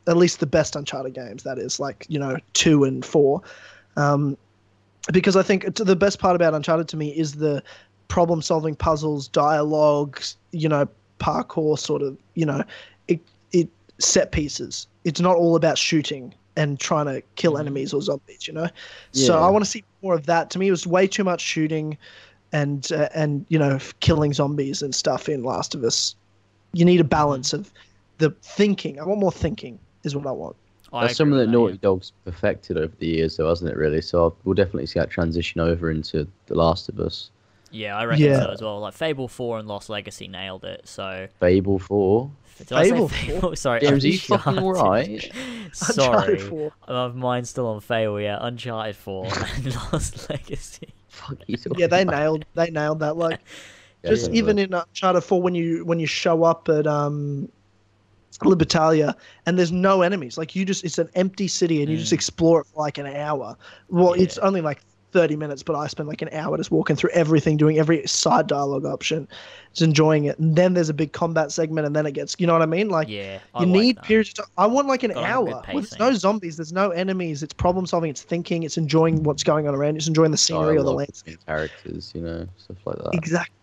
At 0.07 0.17
least 0.17 0.39
the 0.39 0.45
best 0.45 0.75
Uncharted 0.75 1.13
games. 1.13 1.43
That 1.43 1.57
is 1.57 1.79
like 1.79 2.05
you 2.07 2.19
know 2.19 2.37
two 2.53 2.83
and 2.83 3.03
four. 3.03 3.41
Um, 3.97 4.37
because 5.11 5.35
I 5.35 5.41
think 5.43 5.75
the 5.75 5.95
best 5.95 6.19
part 6.19 6.35
about 6.35 6.53
Uncharted 6.53 6.87
to 6.89 6.97
me 6.97 7.09
is 7.09 7.33
the 7.33 7.63
problem 8.09 8.41
solving 8.41 8.75
puzzles, 8.75 9.27
dialogues, 9.27 10.37
you 10.51 10.69
know, 10.69 10.87
parkour 11.23 11.79
sort 11.79 12.01
of, 12.01 12.17
you 12.33 12.45
know, 12.45 12.63
it 13.07 13.21
it 13.51 13.69
set 13.99 14.31
pieces. 14.31 14.87
It's 15.05 15.21
not 15.21 15.37
all 15.37 15.55
about 15.55 15.77
shooting 15.77 16.33
and 16.55 16.79
trying 16.79 17.05
to 17.05 17.21
kill 17.35 17.57
enemies 17.57 17.93
or 17.93 18.01
zombies, 18.01 18.47
you 18.47 18.53
know. 18.53 18.67
So 19.11 19.39
I 19.39 19.49
want 19.49 19.65
to 19.65 19.71
see 19.71 19.83
more 20.01 20.13
of 20.13 20.25
that. 20.27 20.49
To 20.51 20.59
me, 20.59 20.67
it 20.67 20.71
was 20.71 20.85
way 20.85 21.07
too 21.07 21.23
much 21.23 21.41
shooting, 21.41 21.97
and 22.51 22.91
uh, 22.91 23.09
and 23.15 23.45
you 23.49 23.57
know, 23.57 23.79
killing 24.01 24.33
zombies 24.33 24.81
and 24.81 24.93
stuff 24.93 25.29
in 25.29 25.43
Last 25.43 25.73
of 25.73 25.83
Us. 25.83 26.15
You 26.73 26.85
need 26.85 26.99
a 26.99 27.05
balance 27.05 27.53
of 27.53 27.71
the 28.17 28.31
thinking. 28.41 28.99
I 28.99 29.05
want 29.05 29.19
more 29.19 29.31
thinking. 29.31 29.79
Is 30.03 30.15
what 30.15 30.27
I 30.27 30.31
want. 30.31 30.57
I 30.91 31.07
That's 31.07 31.17
something 31.17 31.37
with 31.37 31.47
that 31.47 31.51
yeah. 31.51 31.57
Naughty 31.57 31.77
Dog's 31.77 32.11
perfected 32.25 32.77
over 32.77 32.93
the 32.99 33.07
years, 33.07 33.37
though, 33.37 33.47
hasn't 33.47 33.71
it? 33.71 33.77
Really. 33.77 34.01
So 34.01 34.35
we'll 34.43 34.53
definitely 34.53 34.85
see 34.85 34.99
that 34.99 35.09
transition 35.09 35.61
over 35.61 35.89
into 35.89 36.27
The 36.47 36.55
Last 36.55 36.89
of 36.89 36.99
Us. 36.99 37.31
Yeah, 37.73 37.97
I 37.97 38.05
reckon 38.05 38.23
Yeah. 38.25 38.39
so 38.43 38.49
as 38.51 38.61
well. 38.61 38.79
Like 38.79 38.93
Fable 38.93 39.27
Four 39.27 39.57
and 39.59 39.67
Lost 39.67 39.89
Legacy 39.89 40.27
nailed 40.27 40.63
it. 40.63 40.81
So 40.87 41.27
Fable 41.39 41.79
Four. 41.79 42.29
did 42.59 42.71
I 42.71 42.83
say 42.83 42.89
Fable 42.91 43.07
Fable? 43.09 43.55
Sorry, 43.55 43.79
James, 43.81 44.05
are 44.05 44.07
you 44.07 44.17
fucking 44.19 44.57
Uncharted. 44.57 44.81
alright? 44.81 45.31
Sorry, 45.73 46.33
Uncharted 46.37 46.41
4. 46.49 46.71
my 46.87 47.07
mind's 47.09 47.49
still 47.49 47.67
on 47.67 47.81
Fable. 47.81 48.21
Yeah, 48.21 48.37
Uncharted 48.41 48.95
Four 48.95 49.25
and 49.55 49.75
Lost 49.91 50.29
Legacy. 50.29 50.89
Fuck 51.09 51.37
you. 51.47 51.57
Yeah, 51.77 51.87
they 51.87 52.03
about? 52.03 52.15
nailed. 52.15 52.45
They 52.53 52.69
nailed 52.69 52.99
that. 52.99 53.17
Like 53.17 53.39
Yeah, 54.03 54.11
just 54.11 54.29
yeah, 54.31 54.37
even 54.37 54.55
but- 54.57 54.61
in 54.65 54.73
Uncharted 54.73 55.23
4 55.23 55.41
when 55.41 55.55
you 55.55 55.83
when 55.85 55.99
you 55.99 56.05
show 56.07 56.43
up 56.43 56.69
at 56.69 56.85
um 56.87 57.49
Libertalia 58.41 59.13
and 59.45 59.57
there's 59.57 59.71
no 59.71 60.01
enemies 60.01 60.37
like 60.37 60.53
you 60.55 60.65
just 60.65 60.83
it's 60.83 60.97
an 60.97 61.07
empty 61.15 61.47
city 61.47 61.81
and 61.81 61.89
you 61.89 61.97
just 61.97 62.09
Mm. 62.11 62.15
explore 62.15 62.61
it 62.61 62.67
for 62.67 62.81
like 62.81 62.97
an 62.97 63.05
hour 63.07 63.55
well 63.89 64.13
it's 64.13 64.37
only 64.39 64.59
like 64.59 64.81
30 65.13 65.35
minutes 65.37 65.63
but 65.63 65.75
I 65.75 65.87
spend 65.87 66.09
like 66.09 66.21
an 66.21 66.29
hour 66.33 66.57
just 66.57 66.71
walking 66.71 66.95
through 66.95 67.11
everything 67.11 67.55
doing 67.55 67.77
every 67.79 68.05
side 68.07 68.47
dialogue 68.47 68.83
option 68.85 69.27
just 69.71 69.81
enjoying 69.83 70.25
it 70.25 70.37
and 70.39 70.55
then 70.55 70.73
there's 70.73 70.89
a 70.89 70.93
big 70.93 71.13
combat 71.13 71.51
segment 71.51 71.87
and 71.87 71.95
then 71.95 72.05
it 72.05 72.11
gets 72.13 72.35
you 72.39 72.47
know 72.47 72.53
what 72.53 72.61
I 72.61 72.65
mean 72.65 72.89
like 72.89 73.07
Yeah, 73.07 73.39
you 73.59 73.65
like 73.65 73.67
need 73.67 73.95
that. 73.97 74.05
periods 74.05 74.29
of 74.31 74.35
time. 74.35 74.45
I 74.57 74.65
want 74.65 74.87
like 74.87 75.03
an 75.03 75.11
Gotta 75.11 75.25
have 75.25 75.45
good 75.45 75.53
hour. 75.53 75.63
Well, 75.67 75.81
there's 75.81 75.99
no 75.99 76.13
zombies. 76.13 76.57
There's 76.57 76.73
no 76.73 76.89
enemies. 76.89 77.43
It's 77.43 77.53
problem 77.53 77.85
solving. 77.85 78.09
It's 78.09 78.23
thinking. 78.23 78.63
It's 78.63 78.77
enjoying 78.77 79.23
what's 79.23 79.43
going 79.43 79.67
on 79.67 79.75
around. 79.75 79.95
It's 79.97 80.07
enjoying 80.07 80.31
the 80.31 80.37
scenery 80.37 80.77
or 80.77 80.83
the 80.83 80.91
landscape. 80.91 81.39
characters, 81.45 82.11
you 82.15 82.21
know, 82.21 82.47
stuff 82.57 82.77
like 82.85 82.97
that. 82.97 83.13
Exactly. 83.13 83.55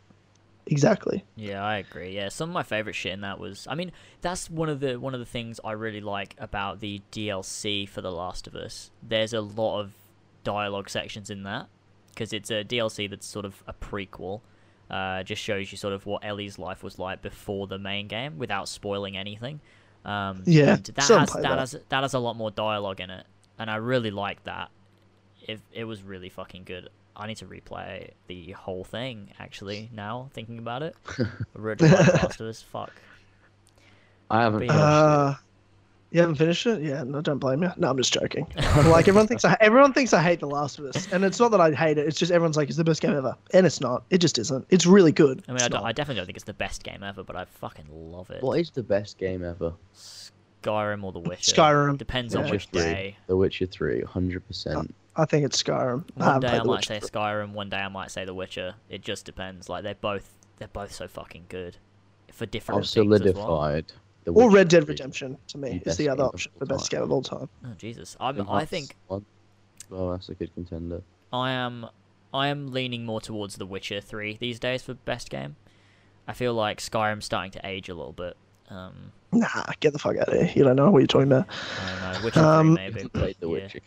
Exactly. 0.67 1.25
Yeah, 1.35 1.65
I 1.65 1.79
agree. 1.79 2.15
Yeah, 2.15 2.29
some 2.29 2.51
of 2.51 2.55
my 2.55 2.63
favorite 2.63 2.95
shit 2.95 3.13
in 3.13 3.23
that 3.23 3.41
was 3.41 3.67
I 3.69 3.75
mean, 3.75 3.91
that's 4.21 4.49
one 4.49 4.69
of 4.69 4.79
the 4.81 5.01
one 5.01 5.15
of 5.15 5.21
the 5.21 5.27
things 5.27 5.59
I 5.65 5.73
really 5.73 6.01
like 6.01 6.37
about 6.39 6.79
the 6.81 7.01
DLC 7.11 7.89
for 7.89 8.01
The 8.01 8.13
Last 8.13 8.47
of 8.47 8.55
Us. 8.55 8.91
There's 9.03 9.33
a 9.33 9.41
lot 9.41 9.81
of 9.81 9.93
dialogue 10.45 10.89
sections 10.89 11.31
in 11.31 11.43
that 11.45 11.69
because 12.11 12.33
it's 12.33 12.51
a 12.51 12.65
DLC 12.65 13.09
that's 13.09 13.27
sort 13.27 13.45
of 13.45 13.63
a 13.67 13.73
prequel. 13.73 14.41
Uh, 14.91 15.23
just 15.23 15.41
shows 15.41 15.71
you 15.71 15.79
sort 15.79 15.95
of 15.95 16.05
what 16.05 16.25
Ellie's 16.25 16.59
life 16.59 16.83
was 16.83 16.99
like 16.99 17.23
before 17.23 17.69
the 17.69 17.79
main 17.79 18.09
game 18.09 18.39
without 18.39 18.69
spoiling 18.69 19.17
anything. 19.17 19.61
Um, 20.05 20.43
Yeah, 20.47 20.75
and 20.75 20.85
that 20.85 21.05
has 21.05 21.33
that 21.33 21.43
that. 21.43 21.59
has 21.59 21.77
that 21.91 22.03
has 22.03 22.15
a 22.15 22.19
lot 22.19 22.37
more 22.37 22.51
dialogue 22.51 23.01
in 23.01 23.11
it, 23.11 23.25
and 23.59 23.71
I 23.71 23.77
really 23.77 24.11
like 24.11 24.43
that. 24.45 24.71
It 25.47 25.61
it 25.73 25.85
was 25.85 26.03
really 26.03 26.29
fucking 26.29 26.65
good. 26.65 26.89
I 27.17 27.27
need 27.27 27.37
to 27.37 27.47
replay 27.47 28.11
the 28.29 28.53
whole 28.53 28.83
thing 28.83 29.33
actually 29.39 29.91
now 29.93 30.31
thinking 30.33 30.59
about 30.59 30.83
it. 30.83 30.97
I 31.19 31.25
really 31.55 31.89
Last 31.89 32.41
of 32.41 32.47
Us. 32.49 32.63
Fuck. 32.63 32.93
I 34.31 34.43
haven't 34.43 34.67
But 34.67 34.77
Uh, 34.77 35.35
you 36.11 36.21
haven't 36.21 36.37
finished 36.37 36.67
it? 36.67 36.83
Yeah, 36.83 37.03
no, 37.05 37.21
don't 37.21 37.39
blame 37.39 37.63
you. 37.63 37.71
No, 37.77 37.91
I'm 37.91 37.97
just 37.97 38.13
joking. 38.13 38.47
like 38.57 39.07
everyone 39.09 39.27
thinks, 39.27 39.45
I, 39.45 39.57
everyone 39.61 39.93
thinks 39.93 40.13
I 40.13 40.23
hate 40.23 40.41
The 40.41 40.47
Last 40.47 40.79
of 40.79 40.87
Us, 40.87 41.11
and 41.13 41.25
it's 41.25 41.39
not 41.39 41.51
that 41.53 41.61
I 41.61 41.73
hate 41.73 41.99
it. 41.99 42.07
It's 42.07 42.19
just 42.19 42.33
everyone's 42.33 42.57
like, 42.57 42.69
it's 42.69 42.77
the 42.77 42.85
best 42.85 43.01
game 43.01 43.15
ever, 43.17 43.37
and 43.53 43.67
it's 43.67 43.81
not. 43.81 44.05
It 44.11 44.19
just 44.19 44.39
isn't. 44.39 44.67
It's 44.71 44.87
really 44.87 45.13
good. 45.13 45.43
I 45.49 45.53
mean, 45.53 45.63
I, 45.63 45.69
don't. 45.69 45.85
I 45.85 45.93
definitely 45.93 46.21
don't 46.21 46.27
think 46.27 46.37
it's 46.37 46.45
the 46.45 46.53
best 46.55 46.83
game 46.83 47.03
ever, 47.03 47.23
but 47.23 47.37
I 47.37 47.45
fucking 47.45 47.87
love 47.91 48.31
it. 48.31 48.39
it. 48.39 48.43
What 48.43 48.59
is 48.59 48.71
the 48.71 48.83
best 48.83 49.19
game 49.19 49.45
ever? 49.45 49.73
Skyrim 50.63 51.05
or 51.05 51.13
The 51.13 51.21
Witcher. 51.21 51.55
Skyrim. 51.55 51.99
Depends 51.99 52.35
Yeah. 52.35 52.41
on 52.43 52.51
which 52.51 52.67
3. 52.67 52.81
day. 52.83 53.17
The 53.27 53.37
Witcher 53.37 53.67
3, 53.67 54.03
100%. 54.03 54.93
I 55.17 55.25
think 55.25 55.45
it's 55.45 55.63
Skyrim. 55.63 56.05
One 56.15 56.27
haven't 56.27 56.41
day 56.51 56.59
I 56.59 56.63
might 56.63 56.85
say 56.85 57.01
Skyrim, 57.01 57.53
one 57.53 57.69
day 57.69 57.79
I 57.79 57.89
might 57.89 58.11
say 58.11 58.25
The 58.25 58.35
Witcher. 58.35 58.75
It 58.89 59.03
just 59.03 59.25
depends. 59.25 59.69
Like 59.69 59.83
they're 59.83 59.95
both 59.95 60.31
they're 60.59 60.69
both 60.69 60.93
so 60.93 61.09
fucking 61.09 61.47
good 61.49 61.77
for 62.33 62.47
different 62.47 62.81
reasons. 62.81 63.13
I've 63.13 63.21
things 63.23 63.31
as 63.31 63.35
well. 63.37 63.47
Solidified. 64.33 64.35
The 64.35 64.41
Or 64.41 64.47
Witcher 64.49 64.57
Red 64.57 64.69
Dead 64.69 64.89
Redemption 64.89 65.39
to 65.49 65.59
me 65.59 65.81
The 65.85 65.91
is 65.91 65.97
the 65.97 66.09
other 66.09 66.25
option, 66.25 66.53
all 66.55 66.67
the 66.67 66.67
best 66.75 66.91
game 66.91 67.03
of 67.03 67.11
all 67.13 67.23
time. 67.23 67.49
Oh 67.65 67.69
Jesus, 67.79 68.17
I'm, 68.21 68.37
Kingdom 68.37 68.55
I 68.55 68.65
think 68.65 68.97
1. 69.09 69.25
Well, 69.91 70.11
that's 70.13 70.29
a 70.29 70.35
good 70.35 70.53
contender. 70.55 71.03
I 71.33 71.51
am 71.53 71.87
I 72.33 72.49
am 72.49 72.73
leaning 72.73 73.05
more 73.05 73.21
towards 73.21 73.57
The 73.57 73.67
Witcher 73.67 74.01
three 74.01 74.37
these 74.41 74.59
days 74.61 74.83
for 74.83 74.95
best 74.95 75.31
game. 75.31 75.57
I 76.29 76.33
feel 76.33 76.55
like 76.55 76.79
Skyrim's 76.79 77.25
starting 77.25 77.51
to 77.53 77.61
age 77.67 77.89
a 77.89 77.95
little 77.95 78.13
bit. 78.13 78.37
Um, 78.69 79.13
Nah, 79.33 79.47
get 79.81 79.93
the 79.93 79.99
fuck 79.99 80.17
out 80.17 80.29
of 80.29 80.35
here. 80.35 80.53
You 80.55 80.65
don't 80.65 80.77
know 80.77 80.91
what 80.91 80.99
you're 81.01 81.07
talking 81.09 81.31
about. 81.33 81.47
I 81.83 81.91
don't 82.13 82.13
know. 82.21 82.25
Witcher 82.25 82.41
Um, 82.41 82.77
three 82.77 82.91
maybe. 82.91 83.09
Played 83.09 83.37
The 83.41 83.47
Yeah. 83.49 83.53
Witcher. 83.53 83.81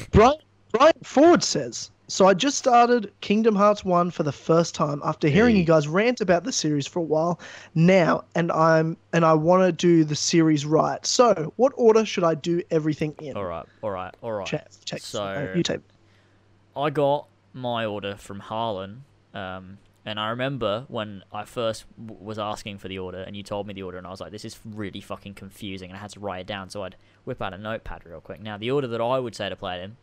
Brian, 0.12 0.36
Brian 0.72 0.92
Ford 1.02 1.42
says, 1.44 1.90
so 2.10 2.26
I 2.26 2.34
just 2.34 2.58
started 2.58 3.12
Kingdom 3.20 3.54
Hearts 3.54 3.84
1 3.84 4.10
for 4.10 4.24
the 4.24 4.32
first 4.32 4.74
time 4.74 5.00
after 5.04 5.28
hearing 5.28 5.54
Hey. 5.54 5.60
you 5.60 5.66
guys 5.66 5.86
rant 5.86 6.20
about 6.20 6.44
the 6.44 6.52
series 6.52 6.86
for 6.86 6.98
a 6.98 7.02
while 7.02 7.38
now 7.74 8.24
and 8.34 8.50
I'm 8.50 8.96
and 9.12 9.24
I 9.24 9.34
want 9.34 9.62
to 9.62 9.72
do 9.72 10.04
the 10.04 10.16
series 10.16 10.66
right. 10.66 11.04
So, 11.06 11.52
what 11.56 11.72
order 11.76 12.04
should 12.04 12.24
I 12.24 12.34
do 12.34 12.62
everything 12.70 13.14
in? 13.20 13.36
All 13.36 13.44
right, 13.44 13.66
all 13.82 13.90
right, 13.90 14.14
all 14.22 14.32
right. 14.32 14.46
Check, 14.46 14.68
check. 14.84 15.00
So 15.00 15.52
you 15.54 15.62
take 15.62 15.80
I 16.76 16.90
got 16.90 17.26
my 17.52 17.84
order 17.84 18.16
from 18.16 18.40
Harlan, 18.40 19.04
um, 19.34 19.78
and 20.04 20.18
I 20.18 20.30
remember 20.30 20.84
when 20.88 21.22
I 21.32 21.44
first 21.44 21.84
w- 22.04 22.24
was 22.24 22.38
asking 22.38 22.78
for 22.78 22.88
the 22.88 22.98
order, 22.98 23.18
and 23.18 23.36
you 23.36 23.42
told 23.42 23.66
me 23.66 23.74
the 23.74 23.82
order, 23.82 23.98
and 23.98 24.06
I 24.06 24.10
was 24.10 24.20
like, 24.20 24.30
"This 24.30 24.44
is 24.44 24.58
really 24.64 25.00
fucking 25.00 25.34
confusing," 25.34 25.90
and 25.90 25.96
I 25.96 26.00
had 26.00 26.10
to 26.10 26.20
write 26.20 26.40
it 26.40 26.46
down. 26.46 26.70
So 26.70 26.84
I'd 26.84 26.96
whip 27.24 27.42
out 27.42 27.52
a 27.52 27.58
notepad 27.58 28.04
real 28.04 28.20
quick. 28.20 28.40
Now, 28.40 28.56
the 28.56 28.70
order 28.70 28.86
that 28.86 29.00
I 29.00 29.18
would 29.18 29.34
say 29.34 29.48
to 29.48 29.56
play 29.56 29.80
it 29.80 29.84
in 29.84 29.96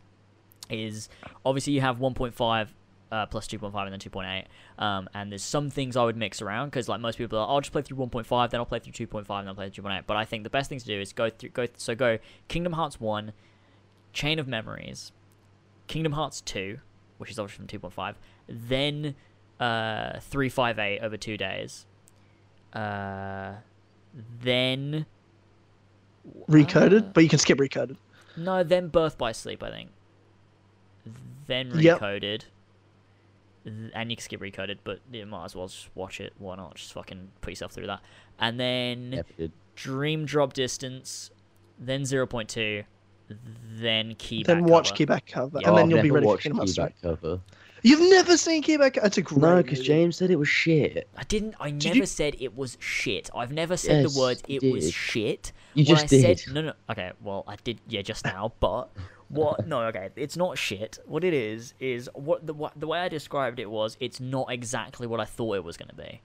is 0.70 1.10
obviously 1.46 1.74
you 1.74 1.82
have 1.82 2.00
1.5 2.00 2.68
uh, 3.12 3.26
plus 3.28 3.48
2.5 3.48 3.84
and 3.84 3.94
then 3.94 4.00
2.8. 4.00 4.46
Um, 4.84 5.10
and 5.14 5.32
there's 5.32 5.44
some 5.44 5.70
things 5.70 5.96
I 5.96 6.04
would 6.04 6.18
mix 6.18 6.42
around 6.42 6.70
because 6.70 6.90
like 6.90 7.00
most 7.00 7.18
people 7.18 7.40
are, 7.40 7.48
I'll 7.48 7.62
just 7.62 7.72
play 7.72 7.82
through 7.82 7.98
1.5, 7.98 8.50
then 8.50 8.60
I'll 8.60 8.66
play 8.66 8.80
through 8.80 8.94
2.5, 8.94 9.16
and 9.16 9.26
then 9.28 9.48
I'll 9.48 9.56
play 9.56 9.70
through 9.70 9.84
2.8. 9.84 10.04
But 10.06 10.18
I 10.18 10.26
think 10.26 10.44
the 10.44 10.50
best 10.50 10.70
thing 10.70 10.80
to 10.80 10.86
do 10.86 11.00
is 11.00 11.14
go 11.14 11.30
through 11.30 11.50
go 11.50 11.68
so 11.78 11.96
go 11.96 12.20
Kingdom 12.48 12.74
Hearts 12.74 13.00
1, 13.00 13.34
Chain 14.14 14.40
of 14.40 14.48
Memories, 14.48 15.12
Kingdom 15.88 16.14
Hearts 16.14 16.42
2, 16.42 16.80
which 17.18 17.32
is 17.32 17.40
obviously 17.40 17.68
from 17.68 17.92
2.5, 17.92 18.16
then 18.48 19.16
uh, 19.60 20.20
358 20.20 21.00
over 21.00 21.18
two 21.18 21.38
days, 21.38 21.86
uh, 22.74 23.54
then 24.42 25.06
recoded, 26.50 27.14
but 27.14 27.24
you 27.24 27.30
can 27.30 27.40
skip 27.40 27.58
recoded. 27.58 27.98
no, 28.36 28.64
then 28.64 28.90
Birth 28.90 29.18
by 29.18 29.32
Sleep, 29.32 29.64
I 29.64 29.72
think. 29.72 29.90
Then 31.48 31.72
recoded. 31.72 32.44
Th- 33.64 33.92
And 33.94 34.10
you 34.10 34.16
can 34.18 34.24
skip 34.24 34.40
recoded, 34.42 34.78
but 34.84 35.00
you 35.12 35.26
might 35.26 35.46
as 35.46 35.56
well 35.56 35.68
just 35.68 35.90
watch 35.96 36.20
it. 36.22 36.34
Why 36.38 36.56
not? 36.56 36.76
Just 36.76 36.94
fucking 36.94 37.30
put 37.42 37.52
yourself 37.52 37.72
through 37.74 37.88
that. 37.88 38.02
And 38.40 38.60
then 38.60 39.10
Never 39.12 39.28
did. 39.38 39.52
Dream 39.76 40.26
Drop 40.26 40.54
Distance, 40.54 41.32
then 41.80 42.02
0.2, 42.04 42.84
then 43.74 44.16
Key 44.16 44.44
then 44.44 44.64
watch 44.66 44.90
cover. 44.92 45.06
Keyback 45.20 45.26
cover, 45.28 45.60
Yeah. 45.62 45.68
and 45.68 45.74
Oh, 45.74 45.76
then 45.76 45.86
I've 45.86 45.90
you'll 45.92 46.02
be 46.02 46.08
never 46.08 46.14
ready 46.16 46.24
for 46.26 46.28
watched 46.30 46.44
Kingdom 46.44 46.58
Hearts 46.58 46.76
3. 46.76 46.84
Keyback 46.86 46.94
cover. 47.02 47.40
You've 47.84 48.10
never 48.10 48.38
seen 48.38 48.64
Keyback? 48.64 48.98
It's 49.04 49.18
a 49.18 49.22
great 49.22 49.42
No, 49.42 49.58
because. 49.62 49.82
James 49.82 50.16
said 50.18 50.32
it 50.32 50.36
was 50.38 50.48
shit. 50.50 51.08
I 51.16 51.24
didn't. 51.26 51.56
I 51.60 51.70
Did 51.70 51.84
never 51.86 51.98
you- 51.98 52.06
said 52.08 52.36
it 52.40 52.56
was 52.56 52.76
shit. 52.80 53.30
I've 53.36 53.52
never 53.52 53.78
said 53.78 54.02
Yes, 54.04 54.14
the 54.16 54.20
words 54.20 54.44
you 54.48 54.60
"it 54.64 54.72
was 54.72 54.92
shit." 54.92 55.52
You 55.76 55.84
What 55.86 56.00
just 56.02 56.14
I 56.14 56.22
said, 56.22 56.38
did. 56.38 56.54
no, 56.54 56.62
no. 56.62 56.74
Okay, 56.90 57.12
well, 57.22 57.44
I 57.48 57.56
did. 57.64 57.80
Yeah, 57.88 58.02
just 58.02 58.26
now. 58.26 58.52
But 58.60 58.90
what? 59.30 59.68
No, 59.68 59.82
okay. 59.84 60.10
It's 60.16 60.38
not 60.38 60.58
shit. 60.58 61.00
What 61.06 61.24
it 61.24 61.34
is 61.34 61.74
is 61.80 62.10
what 62.14 62.46
the 62.48 62.54
what, 62.54 62.80
the 62.80 62.88
way 62.88 63.00
I 63.00 63.10
described 63.10 63.60
it 63.60 63.70
was. 63.70 63.98
It's 64.00 64.20
not 64.20 64.52
exactly 64.52 65.08
what 65.08 65.20
I 65.20 65.26
thought 65.26 65.56
it 65.56 65.64
was 65.64 65.78
going 65.78 65.90
to 65.90 65.96
be. 65.96 66.22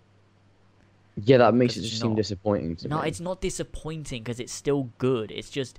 Yeah, 1.25 1.39
that 1.39 1.55
makes 1.55 1.77
it 1.77 1.83
just 1.83 2.01
seem 2.01 2.15
disappointing 2.15 2.77
to 2.77 2.89
No, 2.89 3.03
me. 3.03 3.09
it's 3.09 3.21
not 3.21 3.41
disappointing 3.41 4.23
because 4.23 4.41
it's 4.41 4.53
still 4.53 4.89
good. 4.97 5.31
It's 5.31 5.51
just, 5.51 5.79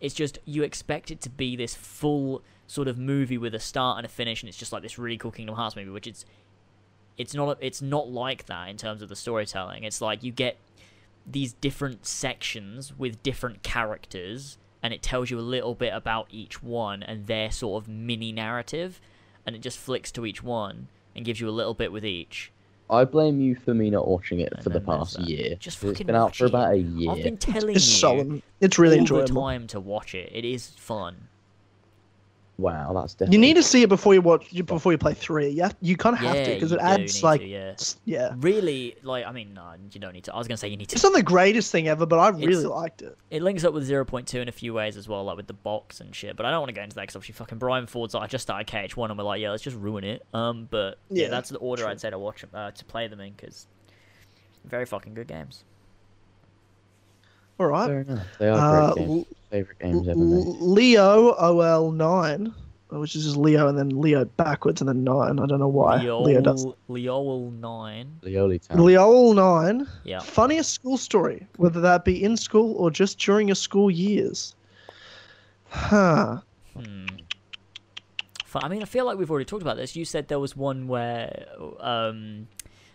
it's 0.00 0.14
just 0.14 0.38
you 0.46 0.62
expect 0.62 1.10
it 1.10 1.20
to 1.22 1.30
be 1.30 1.56
this 1.56 1.74
full 1.74 2.42
sort 2.66 2.88
of 2.88 2.96
movie 2.96 3.36
with 3.36 3.54
a 3.54 3.60
start 3.60 3.98
and 3.98 4.06
a 4.06 4.08
finish, 4.08 4.42
and 4.42 4.48
it's 4.48 4.56
just 4.56 4.72
like 4.72 4.82
this 4.82 4.98
really 4.98 5.18
cool 5.18 5.30
Kingdom 5.30 5.56
Hearts 5.56 5.76
movie, 5.76 5.90
which 5.90 6.06
it's, 6.06 6.24
it's 7.18 7.34
not. 7.34 7.58
It's 7.60 7.82
not 7.82 8.08
like 8.08 8.46
that 8.46 8.70
in 8.70 8.78
terms 8.78 9.02
of 9.02 9.10
the 9.10 9.16
storytelling. 9.16 9.84
It's 9.84 10.00
like 10.00 10.22
you 10.22 10.32
get 10.32 10.56
these 11.26 11.52
different 11.52 12.06
sections 12.06 12.96
with 12.96 13.22
different 13.22 13.62
characters, 13.62 14.56
and 14.82 14.92
it 14.92 15.02
tells 15.02 15.30
you 15.30 15.38
a 15.38 15.40
little 15.40 15.74
bit 15.74 15.92
about 15.94 16.26
each 16.30 16.62
one 16.62 17.02
and 17.02 17.26
their 17.26 17.50
sort 17.50 17.82
of 17.82 17.88
mini 17.88 18.32
narrative, 18.32 19.00
and 19.46 19.54
it 19.56 19.60
just 19.60 19.78
flicks 19.78 20.10
to 20.12 20.26
each 20.26 20.42
one 20.42 20.88
and 21.14 21.24
gives 21.24 21.40
you 21.40 21.48
a 21.48 21.50
little 21.52 21.74
bit 21.74 21.92
with 21.92 22.04
each. 22.04 22.50
I 22.90 23.04
blame 23.04 23.40
you 23.40 23.54
for 23.54 23.72
me 23.72 23.88
not 23.90 24.06
watching 24.06 24.40
it 24.40 24.52
And 24.52 24.62
for 24.62 24.70
the 24.70 24.80
past 24.80 25.16
that. 25.16 25.28
year. 25.28 25.54
Just 25.58 25.80
'cause 25.80 25.90
it's 25.90 25.98
fucking 25.98 26.06
been 26.08 26.16
out 26.16 26.36
for 26.36 26.44
it. 26.44 26.48
about 26.48 26.72
a 26.72 26.78
year. 26.78 27.10
I've 27.10 27.22
been 27.22 27.36
telling 27.38 27.74
It's 27.76 27.86
you 27.88 27.94
solemn. 27.94 28.42
It's 28.60 28.78
really 28.78 28.96
all 28.96 29.00
enjoyable. 29.00 29.28
the 29.28 29.40
time 29.40 29.66
to 29.68 29.80
watch 29.80 30.14
it. 30.14 30.30
It 30.34 30.44
is 30.44 30.68
fun. 30.76 31.28
Wow, 32.62 32.92
that's 32.92 33.14
definitely. 33.14 33.34
You 33.34 33.40
need 33.40 33.54
to 33.54 33.62
see 33.62 33.82
it 33.82 33.88
before 33.88 34.14
you 34.14 34.22
watch 34.22 34.54
before 34.66 34.92
you 34.92 34.98
play 34.98 35.14
three. 35.14 35.48
Yeah, 35.48 35.70
you 35.80 35.96
kind 35.96 36.14
of 36.14 36.20
have 36.20 36.36
Yeah, 36.36 36.44
to 36.44 36.54
because 36.54 36.70
it 36.70 36.78
adds 36.80 37.20
like 37.22 37.40
to, 37.40 37.46
yeah. 37.48 37.74
yeah. 38.04 38.34
Really, 38.38 38.94
like 39.02 39.26
I 39.26 39.32
mean, 39.32 39.52
no, 39.52 39.72
you 39.92 39.98
don't 40.00 40.12
need 40.12 40.22
to. 40.24 40.34
I 40.34 40.38
was 40.38 40.46
gonna 40.46 40.56
say 40.56 40.68
you 40.68 40.76
need 40.76 40.88
to. 40.90 40.94
It's 40.94 41.02
not 41.02 41.12
the 41.12 41.24
greatest 41.24 41.72
thing 41.72 41.88
ever, 41.88 42.06
but 42.06 42.20
I 42.20 42.28
really 42.28 42.52
It's- 42.52 42.64
liked 42.64 43.02
it. 43.02 43.18
It 43.30 43.42
links 43.42 43.64
up 43.64 43.74
with 43.74 43.88
0.2 43.88 44.40
in 44.40 44.48
a 44.48 44.52
few 44.52 44.72
ways 44.74 44.96
as 44.96 45.08
well, 45.08 45.24
like 45.24 45.36
with 45.36 45.48
the 45.48 45.54
box 45.54 46.00
and 46.00 46.14
shit. 46.14 46.36
But 46.36 46.46
I 46.46 46.50
don't 46.52 46.60
want 46.60 46.68
to 46.68 46.74
go 46.74 46.82
into 46.82 46.94
that 46.94 47.02
because 47.02 47.16
obviously 47.16 47.32
fucking 47.34 47.58
Brian 47.58 47.86
Ford's 47.88 48.14
like, 48.14 48.22
I 48.22 48.26
just 48.28 48.42
started 48.42 48.68
KH1 48.68 49.10
and 49.10 49.18
we're 49.18 49.24
like, 49.24 49.40
yeah, 49.40 49.50
let's 49.50 49.62
just 49.64 49.76
ruin 49.76 50.04
it. 50.04 50.24
Um, 50.32 50.68
but 50.70 50.98
yeah, 51.10 51.24
Yeah, 51.24 51.28
that's 51.30 51.48
the 51.48 51.58
order 51.58 51.82
true. 51.82 51.90
I'd 51.90 52.00
say 52.00 52.10
to 52.10 52.18
watch 52.18 52.44
'em- 52.44 52.50
uh, 52.54 52.70
to 52.70 52.84
play 52.84 53.08
them 53.08 53.18
in 53.20 53.32
because 53.32 53.66
very 54.64 54.86
fucking 54.86 55.14
good 55.14 55.26
games. 55.26 55.64
All 57.58 57.66
right. 57.66 57.86
Fair 57.88 58.00
enough. 58.02 58.26
They 58.38 58.48
are 58.48 58.56
Uh, 58.58 58.92
great 58.94 59.02
L- 59.08 59.14
games. 59.14 59.26
Favorite 59.50 59.78
games 59.80 60.08
ever 60.08 60.18
made. 60.18 60.46
Leo 60.60 61.34
OL9, 61.34 62.54
which 63.00 63.16
is 63.16 63.24
just 63.24 63.36
Leo 63.36 63.68
and 63.68 63.78
then 63.78 63.88
Leo 63.88 64.24
backwards 64.24 64.80
and 64.80 64.88
then 64.88 65.04
9. 65.04 65.38
I 65.38 65.46
don't 65.46 65.58
know 65.58 65.68
why. 65.68 66.02
Leo 66.02 66.40
does. 66.40 66.66
Leol 66.88 67.52
9. 67.52 68.20
Leoli 68.22 68.66
Town. 68.66 68.84
Leo 68.84 69.32
9. 69.32 69.86
Yeah. 70.04 70.20
Funniest 70.20 70.72
school 70.72 70.96
story, 70.96 71.46
whether 71.56 71.80
that 71.80 72.04
be 72.04 72.22
in 72.22 72.36
school 72.36 72.74
or 72.76 72.90
just 72.90 73.18
during 73.18 73.48
your 73.48 73.54
school 73.54 73.90
years. 73.90 74.54
Huh. 75.68 76.40
Hmm. 76.74 77.06
I 78.54 78.68
mean, 78.68 78.82
I 78.82 78.84
feel 78.84 79.06
like 79.06 79.16
we've 79.16 79.30
already 79.30 79.46
talked 79.46 79.62
about 79.62 79.78
this. 79.78 79.96
You 79.96 80.04
said 80.04 80.28
there 80.28 80.38
was 80.38 80.54
one 80.54 80.86
where, 80.86 81.46
um, 81.80 82.48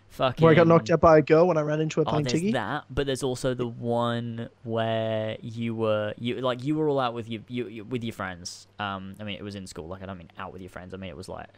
fucking. 0.09 0.43
Where 0.43 0.51
I 0.51 0.55
got 0.55 0.67
knocked 0.67 0.89
out 0.89 1.01
by 1.01 1.17
a 1.17 1.21
girl 1.21 1.47
when 1.47 1.57
I 1.57 1.61
ran 1.61 1.79
into 1.81 2.01
a 2.01 2.03
Oh, 2.07 2.21
there's 2.21 2.33
Tiggy. 2.33 2.51
that, 2.53 2.85
but 2.89 3.05
there's 3.05 3.23
also 3.23 3.53
the 3.53 3.67
one 3.67 4.49
where 4.63 5.37
you 5.41 5.75
were 5.75 6.13
you 6.17 6.41
like 6.41 6.63
you 6.63 6.75
were 6.75 6.89
all 6.89 6.99
out 6.99 7.13
with 7.13 7.29
your 7.29 7.41
you, 7.47 7.67
you 7.67 7.83
with 7.85 8.03
your 8.03 8.13
friends. 8.13 8.67
Um, 8.79 9.15
I 9.19 9.23
mean 9.23 9.37
it 9.37 9.43
was 9.43 9.55
in 9.55 9.67
school. 9.67 9.87
Like 9.87 10.03
I 10.03 10.05
don't 10.05 10.17
mean 10.17 10.31
out 10.37 10.53
with 10.53 10.61
your 10.61 10.69
friends. 10.69 10.93
I 10.93 10.97
mean 10.97 11.09
it 11.09 11.17
was 11.17 11.29
like 11.29 11.49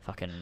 fucking 0.00 0.32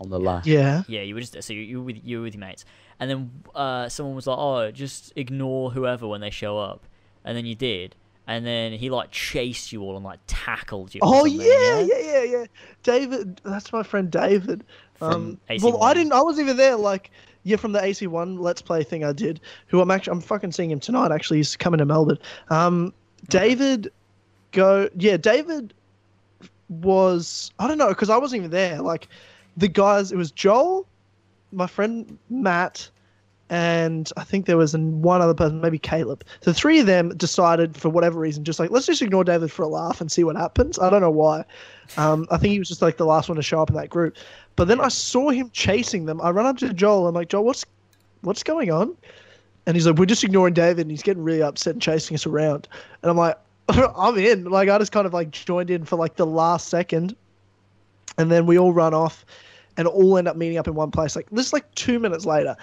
on 0.00 0.08
the 0.10 0.18
last. 0.18 0.46
Yeah. 0.46 0.82
yeah. 0.88 1.02
You 1.02 1.14
were 1.14 1.20
just 1.20 1.42
so 1.42 1.52
you, 1.52 1.60
you 1.60 1.78
were 1.78 1.84
with 1.84 2.00
you 2.04 2.18
were 2.18 2.24
with 2.24 2.34
your 2.34 2.40
mates, 2.40 2.64
and 2.98 3.10
then 3.10 3.30
uh 3.54 3.88
someone 3.88 4.14
was 4.14 4.26
like, 4.26 4.38
oh, 4.38 4.70
just 4.70 5.12
ignore 5.16 5.70
whoever 5.70 6.06
when 6.08 6.20
they 6.20 6.30
show 6.30 6.58
up, 6.58 6.86
and 7.24 7.36
then 7.36 7.46
you 7.46 7.54
did. 7.54 7.96
And 8.26 8.46
then 8.46 8.72
he 8.72 8.90
like 8.90 9.10
chased 9.10 9.72
you 9.72 9.82
all 9.82 9.96
and 9.96 10.04
like 10.04 10.20
tackled 10.26 10.94
you. 10.94 11.00
Oh 11.02 11.24
yeah, 11.24 11.80
yeah, 11.80 11.98
yeah, 11.98 12.22
yeah. 12.22 12.44
David, 12.82 13.40
that's 13.44 13.72
my 13.72 13.82
friend 13.82 14.10
David. 14.10 14.64
Um, 15.00 15.38
well, 15.60 15.82
I 15.82 15.94
didn't. 15.94 16.12
I 16.12 16.22
wasn't 16.22 16.46
even 16.46 16.56
there. 16.56 16.76
Like, 16.76 17.10
yeah, 17.42 17.56
from 17.56 17.72
the 17.72 17.82
AC 17.82 18.06
One 18.06 18.38
Let's 18.38 18.62
Play 18.62 18.84
thing 18.84 19.04
I 19.04 19.12
did. 19.12 19.40
Who 19.68 19.80
I'm 19.80 19.90
actually, 19.90 20.12
I'm 20.12 20.20
fucking 20.20 20.52
seeing 20.52 20.70
him 20.70 20.80
tonight. 20.80 21.10
Actually, 21.10 21.38
he's 21.38 21.56
coming 21.56 21.78
to 21.78 21.84
Melbourne. 21.84 22.18
Um, 22.50 22.92
David, 23.28 23.90
go. 24.52 24.88
Yeah, 24.96 25.16
David 25.16 25.72
was. 26.68 27.50
I 27.58 27.66
don't 27.66 27.78
know 27.78 27.88
because 27.88 28.10
I 28.10 28.18
wasn't 28.18 28.40
even 28.40 28.50
there. 28.50 28.80
Like, 28.80 29.08
the 29.56 29.68
guys. 29.68 30.12
It 30.12 30.16
was 30.16 30.30
Joel, 30.30 30.86
my 31.52 31.66
friend 31.66 32.18
Matt, 32.28 32.90
and 33.50 34.12
I 34.16 34.22
think 34.22 34.46
there 34.46 34.56
was 34.56 34.74
an, 34.74 35.02
one 35.02 35.20
other 35.20 35.34
person, 35.34 35.60
maybe 35.60 35.78
Caleb. 35.78 36.24
The 36.42 36.54
three 36.54 36.78
of 36.78 36.86
them 36.86 37.08
decided, 37.16 37.76
for 37.76 37.88
whatever 37.88 38.20
reason, 38.20 38.44
just 38.44 38.60
like 38.60 38.70
let's 38.70 38.86
just 38.86 39.02
ignore 39.02 39.24
David 39.24 39.50
for 39.50 39.64
a 39.64 39.68
laugh 39.68 40.00
and 40.00 40.10
see 40.10 40.22
what 40.22 40.36
happens. 40.36 40.78
I 40.78 40.88
don't 40.88 41.00
know 41.00 41.10
why. 41.10 41.44
Um, 41.96 42.28
I 42.30 42.38
think 42.38 42.52
he 42.52 42.60
was 42.60 42.68
just 42.68 42.80
like 42.80 42.96
the 42.96 43.04
last 43.04 43.28
one 43.28 43.34
to 43.34 43.42
show 43.42 43.60
up 43.60 43.68
in 43.68 43.76
that 43.76 43.90
group. 43.90 44.16
But 44.54 44.68
then 44.68 44.80
I 44.80 44.86
saw 44.86 45.30
him 45.30 45.50
chasing 45.52 46.06
them. 46.06 46.20
I 46.20 46.30
run 46.30 46.46
up 46.46 46.58
to 46.58 46.72
Joel. 46.72 47.08
I'm 47.08 47.14
like, 47.14 47.28
Joel, 47.28 47.44
what's 47.44 47.66
what's 48.20 48.44
going 48.44 48.70
on? 48.70 48.96
And 49.66 49.76
he's 49.76 49.86
like, 49.86 49.98
we're 49.98 50.06
just 50.06 50.22
ignoring 50.22 50.54
David, 50.54 50.82
and 50.82 50.90
he's 50.90 51.02
getting 51.02 51.24
really 51.24 51.42
upset 51.42 51.74
and 51.74 51.82
chasing 51.82 52.14
us 52.14 52.26
around. 52.26 52.68
And 53.02 53.10
I'm 53.10 53.16
like, 53.16 53.36
I'm 53.68 54.16
in. 54.16 54.44
Like 54.44 54.68
I 54.68 54.78
just 54.78 54.92
kind 54.92 55.06
of 55.06 55.12
like 55.12 55.32
joined 55.32 55.70
in 55.70 55.84
for 55.84 55.96
like 55.96 56.14
the 56.14 56.26
last 56.26 56.68
second, 56.68 57.16
and 58.16 58.30
then 58.30 58.46
we 58.46 58.60
all 58.60 58.72
run 58.72 58.94
off, 58.94 59.24
and 59.76 59.88
all 59.88 60.16
end 60.18 60.28
up 60.28 60.36
meeting 60.36 60.56
up 60.56 60.68
in 60.68 60.74
one 60.74 60.92
place. 60.92 61.16
Like 61.16 61.28
this 61.30 61.46
is 61.46 61.52
like 61.52 61.74
two 61.74 61.98
minutes 61.98 62.26
later, 62.26 62.56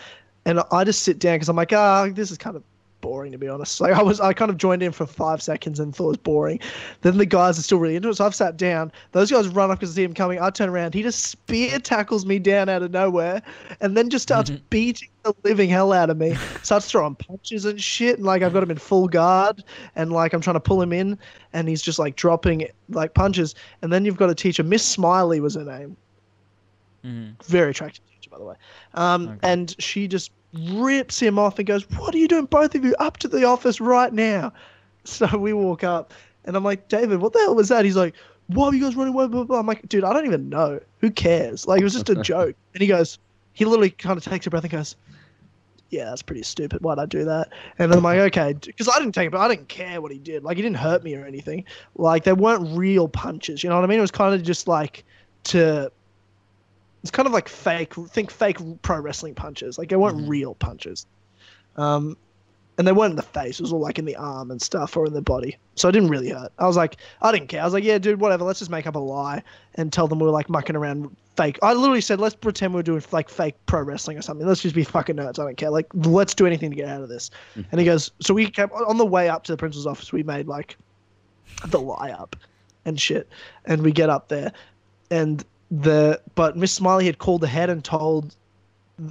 and 0.47 0.61
I 0.71 0.83
just 0.83 1.03
sit 1.03 1.19
down 1.19 1.35
because 1.35 1.49
I'm 1.49 1.55
like, 1.57 1.73
ah, 1.73 2.07
this 2.11 2.31
is 2.31 2.37
kind 2.37 2.55
of 2.55 2.63
boring 3.01 3.31
to 3.31 3.37
be 3.37 3.47
honest. 3.47 3.79
Like 3.79 3.93
I 3.93 4.01
was, 4.01 4.19
I 4.19 4.33
kind 4.33 4.49
of 4.49 4.57
joined 4.57 4.81
in 4.81 4.91
for 4.91 5.05
five 5.05 5.41
seconds 5.41 5.79
and 5.79 5.95
thought 5.95 6.05
it 6.05 6.07
was 6.07 6.17
boring. 6.17 6.59
Then 7.01 7.17
the 7.17 7.25
guys 7.27 7.59
are 7.59 7.61
still 7.61 7.77
really 7.77 7.95
into 7.95 8.09
it, 8.09 8.15
so 8.15 8.25
I've 8.25 8.33
sat 8.33 8.57
down. 8.57 8.91
Those 9.11 9.29
guys 9.29 9.47
run 9.49 9.69
up 9.69 9.79
because 9.79 9.93
they 9.93 10.01
see 10.01 10.05
him 10.05 10.13
coming. 10.13 10.41
I 10.41 10.49
turn 10.49 10.69
around. 10.69 10.93
He 10.95 11.03
just 11.03 11.23
spear 11.25 11.77
tackles 11.79 12.25
me 12.25 12.39
down 12.39 12.69
out 12.69 12.81
of 12.81 12.91
nowhere, 12.91 13.41
and 13.81 13.95
then 13.95 14.09
just 14.09 14.23
starts 14.23 14.49
beating 14.49 15.09
the 15.23 15.33
living 15.43 15.69
hell 15.69 15.93
out 15.93 16.09
of 16.09 16.17
me. 16.17 16.35
starts 16.63 16.89
throwing 16.89 17.15
punches 17.15 17.65
and 17.65 17.79
shit, 17.79 18.17
and 18.17 18.25
like 18.25 18.41
I've 18.41 18.53
got 18.53 18.63
him 18.63 18.71
in 18.71 18.77
full 18.77 19.07
guard, 19.07 19.63
and 19.95 20.11
like 20.11 20.33
I'm 20.33 20.41
trying 20.41 20.55
to 20.55 20.59
pull 20.61 20.81
him 20.81 20.91
in, 20.91 21.19
and 21.53 21.69
he's 21.69 21.81
just 21.83 21.99
like 21.99 22.15
dropping 22.15 22.67
like 22.89 23.13
punches. 23.13 23.53
And 23.81 23.93
then 23.93 24.05
you've 24.05 24.17
got 24.17 24.29
a 24.29 24.35
teacher, 24.35 24.63
Miss 24.63 24.83
Smiley 24.83 25.39
was 25.39 25.55
her 25.55 25.63
name 25.65 25.95
Mhm. 27.05 27.41
very 27.43 27.71
attractive 27.71 28.03
teacher, 28.09 28.29
by 28.29 28.37
the 28.39 28.43
way. 28.43 28.55
Um, 28.95 29.29
Okay. 29.29 29.39
And 29.43 29.75
she 29.77 30.07
just 30.07 30.31
rips 30.53 31.19
him 31.19 31.37
off 31.39 31.59
and 31.59 31.67
goes, 31.67 31.89
"What 31.91 32.13
are 32.15 32.17
you 32.17 32.27
doing, 32.27 32.45
both 32.45 32.75
of 32.75 32.83
you? 32.83 32.95
Up 32.99 33.17
to 33.17 33.27
the 33.27 33.45
office 33.45 33.79
right 33.81 34.13
now!" 34.13 34.53
So 35.03 35.37
we 35.37 35.53
walk 35.53 35.85
up, 35.85 36.13
and 36.43 36.57
I'm 36.57 36.65
like, 36.65 36.89
"David, 36.89 37.21
what 37.21 37.31
the 37.31 37.39
hell 37.39 37.55
was 37.55 37.69
that?" 37.69 37.85
He's 37.85 37.95
like, 37.95 38.13
"Why 38.47 38.67
are 38.67 38.73
you 38.73 38.81
guys 38.81 38.93
running 38.93 39.13
away?" 39.13 39.27
Blah, 39.27 39.37
blah, 39.37 39.43
blah. 39.45 39.59
I'm 39.59 39.65
like, 39.65 39.87
"Dude, 39.87 40.03
I 40.03 40.11
don't 40.11 40.25
even 40.25 40.49
know. 40.49 40.81
Who 40.99 41.11
cares? 41.11 41.65
Like, 41.65 41.79
it 41.79 41.85
was 41.85 41.93
just 41.93 42.09
a 42.09 42.15
joke." 42.23 42.57
And 42.73 42.81
he 42.81 42.87
goes, 42.87 43.17
he 43.57 43.65
literally 43.65 43.89
kind 43.89 44.15
of 44.17 44.23
takes 44.23 44.45
a 44.45 44.51
breath 44.51 44.63
and 44.63 44.71
goes. 44.71 44.95
Yeah, 45.89 46.05
that's 46.05 46.21
pretty 46.21 46.43
stupid. 46.43 46.83
Why'd 46.83 46.99
I 46.99 47.07
do 47.07 47.23
that? 47.25 47.51
And 47.79 47.91
I'm 47.91 48.03
like, 48.03 48.19
okay, 48.19 48.53
because 48.53 48.87
I 48.87 48.99
didn't 48.99 49.15
take 49.15 49.27
it, 49.27 49.31
but 49.31 49.39
I 49.39 49.47
didn't 49.47 49.67
care 49.67 49.99
what 49.99 50.11
he 50.11 50.19
did. 50.19 50.43
Like, 50.43 50.57
he 50.57 50.61
didn't 50.61 50.77
hurt 50.77 51.03
me 51.03 51.15
or 51.15 51.25
anything. 51.25 51.63
Like, 51.95 52.23
they 52.23 52.33
weren't 52.33 52.77
real 52.77 53.07
punches. 53.07 53.63
You 53.63 53.69
know 53.69 53.75
what 53.75 53.83
I 53.83 53.87
mean? 53.87 53.97
It 53.97 54.01
was 54.01 54.11
kind 54.11 54.35
of 54.35 54.43
just 54.43 54.67
like 54.67 55.05
to 55.45 55.91
it's 57.01 57.11
kind 57.11 57.27
of 57.27 57.33
like 57.33 57.49
fake 57.49 57.93
think 57.93 58.31
fake 58.31 58.57
pro 58.81 58.99
wrestling 58.99 59.35
punches. 59.35 59.77
Like 59.77 59.89
they 59.89 59.95
weren't 59.95 60.27
real 60.27 60.55
punches. 60.55 61.05
Um 61.75 62.17
and 62.77 62.87
they 62.87 62.91
weren't 62.91 63.11
in 63.11 63.15
the 63.15 63.23
face. 63.23 63.59
It 63.59 63.63
was 63.63 63.73
all 63.73 63.79
like 63.79 63.97
in 63.97 64.05
the 64.05 64.15
arm 64.15 64.51
and 64.51 64.61
stuff 64.61 64.95
or 64.95 65.07
in 65.07 65.13
the 65.13 65.21
body. 65.21 65.57
So 65.75 65.89
it 65.89 65.93
didn't 65.93 66.09
really 66.09 66.29
hurt. 66.29 66.51
I 66.59 66.67
was 66.67 66.77
like 66.77 66.97
i 67.21 67.31
didn't 67.31 67.47
care. 67.47 67.61
I 67.61 67.65
was 67.65 67.73
like 67.73 67.83
yeah 67.83 67.97
dude 67.97 68.19
whatever. 68.19 68.43
Let's 68.43 68.59
just 68.59 68.71
make 68.71 68.87
up 68.87 68.95
a 68.95 68.99
lie 68.99 69.43
and 69.75 69.91
tell 69.91 70.07
them 70.07 70.19
we 70.19 70.25
were 70.25 70.31
like 70.31 70.49
mucking 70.49 70.75
around 70.75 71.15
fake. 71.35 71.59
I 71.61 71.73
literally 71.73 72.01
said 72.01 72.19
let's 72.19 72.35
pretend 72.35 72.73
we 72.73 72.79
are 72.79 72.83
doing 72.83 73.03
like 73.11 73.29
fake 73.29 73.55
pro 73.65 73.81
wrestling 73.81 74.17
or 74.17 74.21
something. 74.21 74.45
Let's 74.45 74.61
just 74.61 74.75
be 74.75 74.83
fucking 74.83 75.15
nerds. 75.15 75.39
I 75.39 75.45
don't 75.45 75.57
care. 75.57 75.69
Like 75.69 75.87
let's 75.93 76.33
do 76.33 76.45
anything 76.45 76.69
to 76.69 76.75
get 76.75 76.87
out 76.87 77.01
of 77.01 77.09
this. 77.09 77.31
And 77.55 77.79
he 77.79 77.85
goes 77.85 78.11
so 78.19 78.33
we 78.33 78.49
kept 78.49 78.73
on 78.73 78.97
the 78.97 79.05
way 79.05 79.29
up 79.29 79.43
to 79.45 79.51
the 79.53 79.57
principal's 79.57 79.87
office 79.87 80.11
we 80.11 80.23
made 80.23 80.47
like 80.47 80.77
the 81.67 81.79
lie 81.79 82.11
up 82.11 82.35
and 82.85 82.99
shit. 82.99 83.27
And 83.65 83.81
we 83.81 83.91
get 83.91 84.09
up 84.09 84.27
there 84.27 84.51
and 85.09 85.43
the 85.71 86.21
but 86.35 86.55
Miss 86.57 86.71
Smiley 86.73 87.05
had 87.05 87.17
called 87.17 87.43
ahead 87.43 87.69
and 87.69 87.83
told 87.83 88.35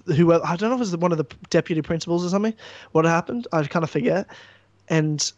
whoever 0.06 0.44
I 0.44 0.56
don't 0.56 0.70
know 0.70 0.74
if 0.76 0.80
it 0.80 0.92
was 0.92 0.96
one 0.96 1.12
of 1.12 1.18
the 1.18 1.26
deputy 1.50 1.82
principals 1.82 2.24
or 2.24 2.28
something 2.28 2.54
what 2.92 3.04
happened 3.04 3.46
I 3.52 3.62
kind 3.64 3.82
of 3.84 3.90
forget 3.90 4.26
and 4.88 5.30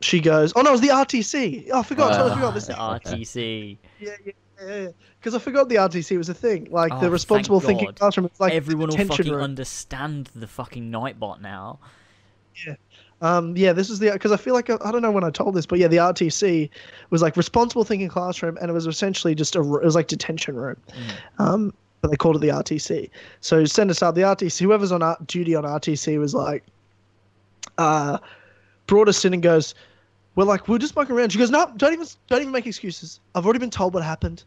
she 0.00 0.20
goes 0.20 0.52
oh 0.56 0.62
no 0.62 0.70
it 0.70 0.72
was 0.72 0.80
the 0.80 0.88
RTC 0.88 1.68
oh 1.72 1.80
I 1.80 1.82
forgot 1.82 2.12
Ah, 2.12 2.34
forgot 2.34 2.54
this 2.54 2.66
the 2.68 2.74
RTC. 2.74 3.76
yeah 4.00 4.12
yeah 4.24 4.32
yeah 4.66 4.88
because 5.20 5.34
I 5.34 5.38
forgot 5.38 5.68
the 5.68 5.74
RTC 5.74 6.16
was 6.16 6.28
a 6.28 6.34
thing 6.34 6.68
like 6.70 6.92
Oh, 6.92 7.00
the 7.00 7.10
responsible 7.10 7.60
thinking 7.60 7.86
God. 7.86 7.96
classroom 7.96 8.26
it's 8.26 8.40
like 8.40 8.52
Everyone 8.54 8.88
will 8.88 8.96
fucking 8.96 9.30
room. 9.32 9.42
understand 9.42 10.30
the 10.34 10.46
fucking 10.46 10.90
Nightbot 10.90 11.40
now. 11.42 11.78
Um, 13.22 13.56
yeah, 13.56 13.72
this 13.72 13.88
is 13.88 13.98
the 13.98 14.10
because 14.10 14.32
I 14.32 14.36
feel 14.36 14.52
like 14.54 14.68
I, 14.68 14.76
I 14.84 14.92
don't 14.92 15.00
know 15.00 15.10
when 15.10 15.24
I 15.24 15.30
told 15.30 15.54
this, 15.54 15.64
but 15.64 15.78
yeah, 15.78 15.88
the 15.88 15.96
RTC 15.96 16.68
was 17.10 17.22
like 17.22 17.36
responsible 17.36 17.84
thinking 17.84 18.08
classroom, 18.08 18.58
and 18.60 18.70
it 18.70 18.74
was 18.74 18.86
essentially 18.86 19.34
just 19.34 19.56
a 19.56 19.60
it 19.60 19.84
was 19.84 19.94
like 19.94 20.08
detention 20.08 20.54
room, 20.56 20.76
um, 21.38 21.72
but 22.02 22.10
they 22.10 22.16
called 22.16 22.36
it 22.36 22.40
the 22.40 22.48
RTC. 22.48 23.08
So 23.40 23.64
send 23.64 23.90
us 23.90 24.02
out 24.02 24.14
the 24.14 24.20
RTC. 24.20 24.60
Whoever's 24.60 24.92
on 24.92 25.02
art, 25.02 25.26
duty 25.26 25.54
on 25.54 25.64
RTC 25.64 26.18
was 26.18 26.34
like, 26.34 26.62
uh, 27.78 28.18
brought 28.86 29.08
us 29.08 29.24
in 29.24 29.32
and 29.32 29.42
goes, 29.42 29.74
we're 30.34 30.44
like 30.44 30.68
we're 30.68 30.78
just 30.78 30.94
mucking 30.94 31.16
around. 31.16 31.32
She 31.32 31.38
goes, 31.38 31.50
no, 31.50 31.72
don't 31.76 31.94
even 31.94 32.06
don't 32.28 32.42
even 32.42 32.52
make 32.52 32.66
excuses. 32.66 33.20
I've 33.34 33.46
already 33.46 33.60
been 33.60 33.70
told 33.70 33.94
what 33.94 34.02
happened. 34.02 34.44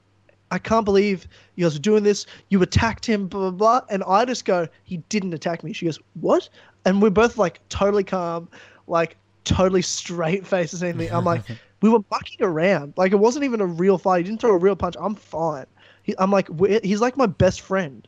I 0.51 0.57
can't 0.57 0.85
believe 0.85 1.27
you 1.55 1.65
guys 1.65 1.75
are 1.75 1.79
doing 1.79 2.03
this. 2.03 2.25
You 2.49 2.61
attacked 2.61 3.05
him, 3.05 3.27
blah, 3.27 3.51
blah, 3.51 3.51
blah. 3.51 3.81
And 3.89 4.03
I 4.03 4.25
just 4.25 4.45
go, 4.45 4.67
he 4.83 4.97
didn't 5.09 5.33
attack 5.33 5.63
me. 5.63 5.73
She 5.73 5.85
goes, 5.85 5.99
what? 6.19 6.49
And 6.85 7.01
we're 7.01 7.09
both 7.09 7.37
like 7.37 7.59
totally 7.69 8.03
calm, 8.03 8.49
like 8.87 9.17
totally 9.43 9.81
straight 9.81 10.45
faces 10.45 10.81
and 10.81 10.93
anything. 10.93 11.15
I'm 11.15 11.25
like, 11.25 11.43
we 11.81 11.89
were 11.89 12.03
mucking 12.11 12.45
around. 12.45 12.93
Like 12.97 13.11
it 13.11 13.17
wasn't 13.17 13.45
even 13.45 13.61
a 13.61 13.65
real 13.65 13.97
fight. 13.97 14.19
He 14.19 14.23
didn't 14.23 14.41
throw 14.41 14.51
a 14.51 14.57
real 14.57 14.75
punch. 14.75 14.95
I'm 14.99 15.15
fine. 15.15 15.65
He, 16.03 16.15
I'm 16.17 16.31
like, 16.31 16.47
he's 16.83 17.01
like 17.01 17.17
my 17.17 17.25
best 17.25 17.61
friend. 17.61 18.07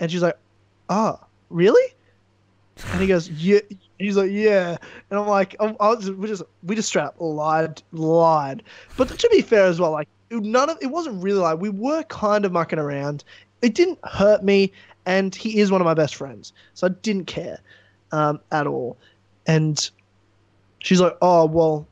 And 0.00 0.10
she's 0.10 0.22
like, 0.22 0.38
ah, 0.88 1.24
really? 1.50 1.94
And 2.92 3.00
he 3.00 3.08
goes, 3.08 3.28
yeah. 3.30 3.60
He's 3.98 4.16
like, 4.16 4.30
yeah. 4.30 4.76
And 5.10 5.18
I'm 5.18 5.26
like, 5.26 5.56
I, 5.58 5.74
I 5.80 5.88
was, 5.88 6.10
we 6.10 6.28
just, 6.28 6.42
we 6.62 6.76
just 6.76 6.88
straight 6.88 7.04
up 7.04 7.16
lied, 7.18 7.82
lied. 7.92 8.62
But 8.96 9.08
to 9.18 9.28
be 9.30 9.42
fair 9.42 9.64
as 9.64 9.80
well, 9.80 9.90
like 9.90 10.08
none 10.30 10.70
of 10.70 10.78
it 10.80 10.86
wasn't 10.86 11.22
really 11.22 11.40
like 11.40 11.60
we 11.60 11.70
were 11.70 12.02
kind 12.04 12.44
of 12.44 12.52
mucking 12.52 12.78
around. 12.78 13.24
It 13.62 13.74
didn't 13.74 13.98
hurt 14.04 14.44
me, 14.44 14.72
and 15.06 15.34
he 15.34 15.58
is 15.58 15.72
one 15.72 15.80
of 15.80 15.84
my 15.84 15.94
best 15.94 16.14
friends, 16.14 16.52
so 16.74 16.86
I 16.86 16.90
didn't 16.90 17.24
care 17.24 17.58
um, 18.12 18.40
at 18.52 18.66
all. 18.66 18.96
And 19.46 19.90
she's 20.80 21.00
like, 21.00 21.16
oh 21.22 21.46
well, 21.46 21.86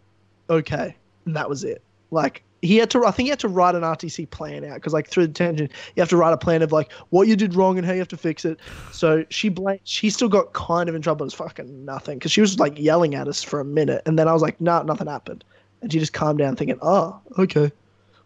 okay, 0.50 0.96
and 1.24 1.36
that 1.36 1.48
was 1.48 1.64
it. 1.64 1.82
Like 2.10 2.42
he 2.62 2.76
had 2.76 2.90
to, 2.90 3.04
I 3.04 3.10
think 3.10 3.26
he 3.26 3.30
had 3.30 3.38
to 3.40 3.48
write 3.48 3.74
an 3.74 3.82
RTC 3.82 4.30
plan 4.30 4.64
out 4.64 4.74
because 4.74 4.92
like 4.92 5.08
through 5.08 5.28
detention, 5.28 5.68
you 5.94 6.00
have 6.00 6.08
to 6.10 6.16
write 6.16 6.32
a 6.32 6.38
plan 6.38 6.62
of 6.62 6.72
like 6.72 6.92
what 7.10 7.28
you 7.28 7.36
did 7.36 7.54
wrong 7.54 7.78
and 7.78 7.86
how 7.86 7.92
you 7.92 7.98
have 7.98 8.08
to 8.08 8.16
fix 8.16 8.44
it. 8.44 8.58
So 8.92 9.24
she 9.30 9.48
blamed. 9.48 9.80
She 9.84 10.10
still 10.10 10.28
got 10.28 10.52
kind 10.52 10.88
of 10.88 10.94
in 10.94 11.02
trouble. 11.02 11.24
It 11.24 11.26
was 11.26 11.34
fucking 11.34 11.84
nothing 11.84 12.18
because 12.18 12.32
she 12.32 12.40
was 12.40 12.58
like 12.58 12.78
yelling 12.78 13.14
at 13.14 13.28
us 13.28 13.42
for 13.42 13.60
a 13.60 13.64
minute, 13.64 14.02
and 14.06 14.18
then 14.18 14.28
I 14.28 14.32
was 14.32 14.42
like, 14.42 14.60
nah, 14.60 14.82
nothing 14.82 15.06
happened. 15.06 15.44
And 15.82 15.92
she 15.92 15.98
just 15.98 16.12
calmed 16.12 16.38
down, 16.38 16.56
thinking, 16.56 16.78
oh, 16.82 17.20
okay. 17.38 17.70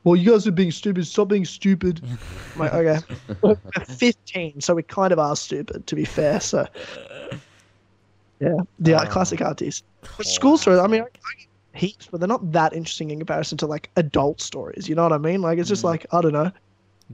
Well, 0.04 0.16
you 0.16 0.30
guys 0.30 0.46
are 0.46 0.52
being 0.52 0.70
stupid. 0.70 1.06
Stop 1.06 1.28
being 1.28 1.44
stupid. 1.44 2.00
I'm 2.54 2.58
like, 2.58 2.72
okay. 2.72 2.98
We're 3.42 3.56
15, 3.84 4.60
so 4.60 4.74
we 4.74 4.82
kind 4.82 5.12
of 5.12 5.18
are 5.18 5.36
stupid, 5.36 5.86
to 5.88 5.94
be 5.94 6.06
fair. 6.06 6.40
So, 6.40 6.66
yeah, 8.40 8.54
the 8.78 8.94
Oh. 9.00 9.06
classic 9.06 9.40
artists. 9.40 9.82
But 10.16 10.26
school 10.26 10.56
stories, 10.58 10.80
I 10.80 10.86
mean, 10.86 11.02
I, 11.02 11.04
I, 11.04 11.78
heaps, 11.78 12.08
but 12.10 12.20
they're 12.20 12.28
not 12.28 12.50
that 12.52 12.72
interesting 12.72 13.10
in 13.10 13.18
comparison 13.18 13.56
to 13.58 13.66
like 13.66 13.90
adult 13.96 14.40
stories. 14.40 14.88
You 14.88 14.94
know 14.94 15.02
what 15.04 15.12
I 15.12 15.18
mean? 15.18 15.40
Like, 15.42 15.58
it's 15.58 15.68
just 15.68 15.82
Mm. 15.82 15.86
like, 15.92 16.06
I 16.12 16.20
don't 16.20 16.32
know, 16.32 16.50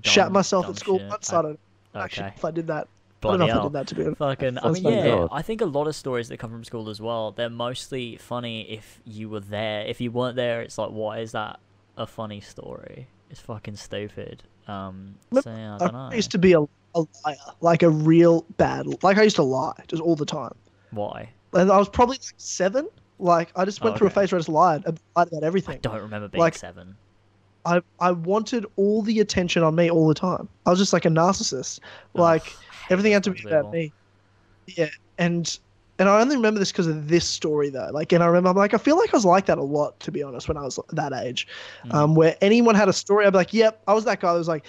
shat 0.03 0.33
myself 0.33 0.69
at 0.69 0.77
school 0.77 0.99
shit. 0.99 1.09
once. 1.09 1.33
I- 1.33 1.39
I, 1.39 1.43
don't 1.43 1.59
actually 1.95 2.23
okay. 2.25 2.31
know 2.31 2.35
if 2.37 2.45
I 2.45 2.51
did 2.51 2.67
that. 2.69 2.89
I 3.23 3.29
don't 3.29 3.39
Bloody 3.39 3.39
know 3.53 3.57
if 3.57 3.61
I 3.61 3.63
did 3.65 3.73
that 3.73 3.87
to 3.89 3.95
be 3.95 4.03
honest. 4.05 4.19
Fucking, 4.19 4.59
I 4.63 4.71
mean, 4.71 4.85
yeah, 4.85 5.07
God. 5.09 5.29
I 5.33 5.43
think 5.43 5.61
a 5.63 5.67
lot 5.67 5.89
of 5.89 5.97
stories 5.97 6.29
that 6.29 6.37
come 6.37 6.51
from 6.51 6.63
school 6.65 6.89
as 6.91 7.01
well, 7.01 7.33
they're 7.33 7.51
mostly 7.51 8.17
funny 8.19 8.71
if 8.71 9.01
you 9.05 9.29
were 9.29 9.41
there. 9.41 9.81
If 9.87 10.01
you 10.01 10.11
weren't 10.13 10.37
there, 10.37 10.61
it's 10.63 10.79
like, 10.79 10.91
why 10.91 11.19
is 11.21 11.33
that 11.33 11.59
a 11.97 12.07
funny 12.07 12.41
story? 12.41 13.09
It's 13.31 13.41
fucking 13.41 13.77
stupid. 13.77 14.43
Um, 14.69 15.15
Look, 15.31 15.45
so 15.45 15.51
yeah, 15.51 15.73
I 15.73 15.75
I 15.77 15.79
don't 15.79 15.93
know. 15.93 16.13
used 16.13 16.31
to 16.33 16.39
be 16.39 16.53
a, 16.53 16.61
a 16.61 17.07
liar, 17.25 17.37
like 17.63 17.83
a 17.83 17.91
real 17.91 18.45
bad, 18.59 19.03
like 19.03 19.17
I 19.19 19.23
used 19.23 19.37
to 19.37 19.43
lie 19.43 19.83
just 19.89 20.03
all 20.03 20.15
the 20.15 20.27
time. 20.27 20.55
Why? 20.91 21.29
And 21.53 21.71
I 21.71 21.79
was 21.79 21.89
probably 21.89 22.15
like 22.15 22.35
seven. 22.37 22.89
Like 23.19 23.51
I 23.57 23.65
just 23.65 23.83
went 23.83 23.95
Oh, 23.95 23.99
through 23.99 24.09
a 24.09 24.11
phase 24.11 24.31
where 24.33 24.39
I 24.39 24.41
just 24.41 24.49
lied, 24.49 24.85
I 24.87 24.91
lied 25.19 25.29
about 25.29 25.43
I 25.43 25.47
everything. 25.47 25.79
don't 25.81 26.01
remember 26.01 26.29
being 26.29 26.41
Like- 26.41 26.55
seven. 26.55 26.97
I 27.65 27.81
I 27.99 28.13
wanted 28.13 28.65
all 28.77 29.03
the 29.03 29.19
attention 29.21 29.63
on 29.65 29.75
me 29.75 29.91
all 29.91 30.07
the 30.07 30.15
time. 30.15 30.49
I 30.67 30.71
was 30.71 30.79
just 30.79 30.93
like 30.93 31.05
a 31.05 31.09
narcissist. 31.09 31.81
Like 32.15 32.55
everything 32.91 33.13
had 33.13 33.25
to 33.25 33.31
be 33.33 33.43
about 33.49 33.73
me. 33.73 33.93
Yeah, 34.67 34.89
and 35.19 35.59
and 35.99 36.09
I 36.09 36.21
only 36.21 36.37
remember 36.37 36.61
this 36.61 36.71
because 36.71 36.87
of 36.87 37.09
this 37.09 37.25
story 37.27 37.71
though. 37.71 37.89
Like, 37.93 38.13
and 38.13 38.23
I 38.23 38.27
remember 38.27 38.51
I'm 38.51 38.57
like 38.57 38.75
I 38.75 38.79
feel 38.79 38.97
like 38.99 39.13
I 39.13 39.17
was 39.17 39.25
like 39.25 39.47
that 39.47 39.59
a 39.59 39.63
lot 39.63 39.99
to 40.01 40.13
be 40.13 40.23
honest 40.23 40.47
when 40.47 40.57
I 40.57 40.63
was 40.63 40.79
that 40.93 41.13
age, 41.13 41.49
Mm. 41.87 41.95
um, 41.95 42.15
where 42.15 42.37
anyone 42.41 42.75
had 42.77 42.89
a 42.89 42.93
story, 42.93 43.27
I'd 43.27 43.31
be 43.31 43.39
like, 43.39 43.53
yep, 43.55 43.81
I 43.89 43.95
was 43.95 44.05
that 44.05 44.21
guy. 44.21 44.33
that 44.33 44.39
was 44.39 44.47
like, 44.49 44.65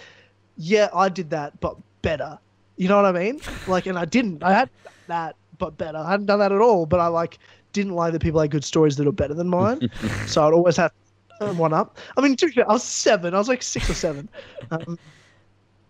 yeah, 0.57 0.87
I 0.93 1.09
did 1.09 1.29
that, 1.31 1.59
but 1.59 1.75
better. 2.01 2.39
You 2.77 2.87
know 2.87 2.95
what 2.95 3.05
I 3.05 3.11
mean? 3.11 3.41
Like, 3.67 3.85
and 3.87 3.97
I 3.99 4.05
didn't. 4.05 4.41
I 4.43 4.53
had 4.53 4.69
that, 5.07 5.35
but 5.57 5.77
better. 5.77 5.97
I 5.97 6.11
hadn't 6.11 6.27
done 6.27 6.39
that 6.39 6.51
at 6.51 6.61
all, 6.61 6.85
but 6.85 6.99
I 6.99 7.07
like 7.07 7.39
didn't 7.73 7.93
like 7.93 8.13
that 8.13 8.21
people 8.21 8.39
had 8.39 8.51
good 8.51 8.63
stories 8.63 8.95
that 8.97 9.07
are 9.07 9.11
better 9.11 9.33
than 9.33 9.49
mine. 9.49 9.89
so 10.27 10.47
I'd 10.47 10.53
always 10.53 10.77
have 10.77 10.91
one 11.39 11.73
up. 11.73 11.97
I 12.15 12.21
mean, 12.21 12.35
to 12.37 12.47
be 12.47 12.51
fair, 12.53 12.69
I 12.69 12.73
was 12.73 12.83
seven. 12.83 13.33
I 13.33 13.37
was 13.37 13.47
like 13.47 13.61
six 13.61 13.89
or 13.89 13.93
seven. 13.93 14.29
Um, 14.71 14.97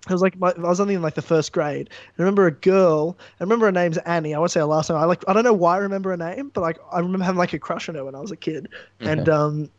I 0.09 0.13
was 0.13 0.21
like, 0.21 0.37
my, 0.37 0.51
I 0.51 0.61
was 0.61 0.79
only 0.79 0.93
in 0.93 1.01
like 1.01 1.15
the 1.15 1.21
first 1.21 1.51
grade. 1.51 1.89
I 1.91 2.21
remember 2.21 2.47
a 2.47 2.51
girl. 2.51 3.17
I 3.39 3.43
remember 3.43 3.65
her 3.65 3.71
name's 3.71 3.97
Annie. 3.99 4.33
I 4.33 4.39
won't 4.39 4.51
say 4.51 4.59
her 4.59 4.65
last 4.65 4.89
name. 4.89 4.97
I 4.97 5.05
like, 5.05 5.23
I 5.27 5.33
don't 5.33 5.43
know 5.43 5.53
why 5.53 5.75
I 5.75 5.79
remember 5.79 6.11
her 6.11 6.17
name, 6.17 6.49
but 6.53 6.61
like, 6.61 6.77
I 6.91 6.99
remember 6.99 7.25
having 7.25 7.39
like 7.39 7.53
a 7.53 7.59
crush 7.59 7.89
on 7.89 7.95
her 7.95 8.05
when 8.05 8.15
I 8.15 8.19
was 8.19 8.31
a 8.31 8.37
kid, 8.37 8.69
and 9.01 9.27
um, 9.27 9.69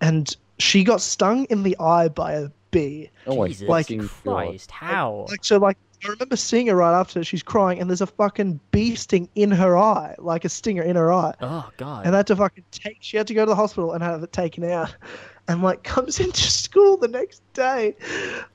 and 0.00 0.34
she 0.58 0.84
got 0.84 1.00
stung 1.00 1.44
in 1.46 1.62
the 1.64 1.76
eye 1.78 2.08
by 2.08 2.32
a 2.32 2.48
bee. 2.70 3.10
Oh 3.26 3.36
my 3.36 3.48
Jesus 3.48 3.68
like- 3.68 3.86
fucking 3.86 4.08
Christ, 4.08 4.70
how? 4.70 5.26
Like 5.28 5.44
so, 5.44 5.58
like 5.58 5.76
I 6.04 6.08
remember 6.08 6.36
seeing 6.36 6.66
her 6.66 6.76
right 6.76 6.98
after 6.98 7.22
she's 7.22 7.42
crying, 7.42 7.80
and 7.80 7.88
there's 7.88 8.00
a 8.00 8.06
fucking 8.06 8.58
bee 8.72 8.94
sting 8.96 9.28
in 9.34 9.50
her 9.50 9.76
eye, 9.76 10.14
like 10.18 10.44
a 10.44 10.48
stinger 10.48 10.82
in 10.82 10.96
her 10.96 11.12
eye. 11.12 11.34
Oh 11.40 11.70
god. 11.76 12.06
and 12.06 12.14
I 12.14 12.18
had 12.18 12.26
to 12.28 12.36
fucking 12.36 12.64
take. 12.72 12.98
She 13.00 13.16
had 13.16 13.26
to 13.28 13.34
go 13.34 13.44
to 13.44 13.50
the 13.50 13.56
hospital 13.56 13.92
and 13.92 14.02
have 14.02 14.22
it 14.22 14.32
taken 14.32 14.64
out, 14.64 14.94
and 15.48 15.62
like 15.62 15.84
comes 15.84 16.18
into 16.26 16.42
school 16.42 16.96
the 16.96 17.08
next 17.08 17.42
day, 17.52 17.94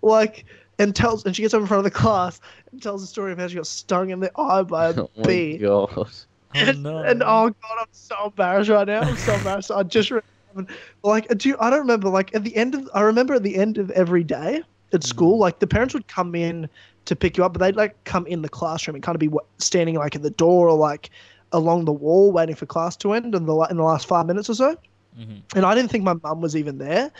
like 0.01 0.45
and 0.79 0.95
tells 0.95 1.25
and 1.25 1.35
she 1.35 1.41
gets 1.41 1.53
up 1.53 1.61
in 1.61 1.67
front 1.67 1.79
of 1.79 1.91
the 1.91 1.97
class 1.97 2.39
and 2.71 2.81
tells 2.81 3.01
the 3.01 3.07
story 3.07 3.31
of 3.31 3.39
how 3.39 3.47
she 3.47 3.55
got 3.55 3.67
stung 3.67 4.09
in 4.09 4.19
the 4.19 4.31
eye 4.39 4.61
by 4.63 4.89
a 4.89 4.93
Oh 5.01 5.09
my 5.17 5.23
bee. 5.23 5.57
god. 5.57 5.89
oh 5.95 6.07
and, 6.53 6.83
no. 6.83 6.97
and 6.99 7.23
oh 7.23 7.49
god, 7.49 7.77
I'm 7.79 7.87
so 7.91 8.25
embarrassed 8.25 8.69
right 8.69 8.87
now. 8.87 9.01
I'm 9.01 9.17
so 9.17 9.33
embarrassed. 9.33 9.71
I 9.71 9.83
just 9.83 10.11
remember, 10.11 10.73
like, 11.03 11.27
do 11.37 11.49
you, 11.49 11.57
I 11.59 11.69
don't 11.69 11.79
remember 11.79 12.09
like 12.09 12.35
at 12.35 12.43
the 12.43 12.55
end 12.55 12.75
of 12.75 12.89
I 12.93 13.01
remember 13.01 13.35
at 13.35 13.43
the 13.43 13.55
end 13.55 13.77
of 13.77 13.89
every 13.91 14.23
day 14.23 14.63
at 14.93 15.03
school, 15.03 15.35
hmm. 15.35 15.41
like 15.41 15.59
the 15.59 15.67
parents 15.67 15.93
would 15.93 16.07
come 16.07 16.35
in 16.35 16.69
to 17.07 17.15
pick 17.15 17.37
you 17.37 17.43
up, 17.43 17.53
but 17.53 17.59
they'd 17.59 17.75
like 17.75 18.01
come 18.03 18.25
in 18.27 18.41
the 18.41 18.49
classroom 18.49 18.95
and 18.95 19.03
kind 19.03 19.15
of 19.15 19.19
be 19.19 19.29
standing 19.57 19.95
like 19.95 20.15
at 20.15 20.21
the 20.21 20.29
door 20.29 20.69
or 20.69 20.77
like 20.77 21.09
along 21.51 21.85
the 21.85 21.93
wall 21.93 22.31
waiting 22.31 22.55
for 22.55 22.65
class 22.65 22.95
to 22.97 23.13
end 23.13 23.33
in 23.33 23.45
the 23.45 23.55
in 23.69 23.77
the 23.77 23.83
last 23.83 24.07
five 24.07 24.25
minutes 24.25 24.49
or 24.49 24.55
so. 24.55 24.77
Mhm. 25.19 25.41
And 25.55 25.65
I 25.65 25.73
didn't 25.73 25.89
think 25.89 26.03
my 26.03 26.13
mum 26.13 26.41
was 26.41 26.55
even 26.55 26.77
there. 26.77 27.11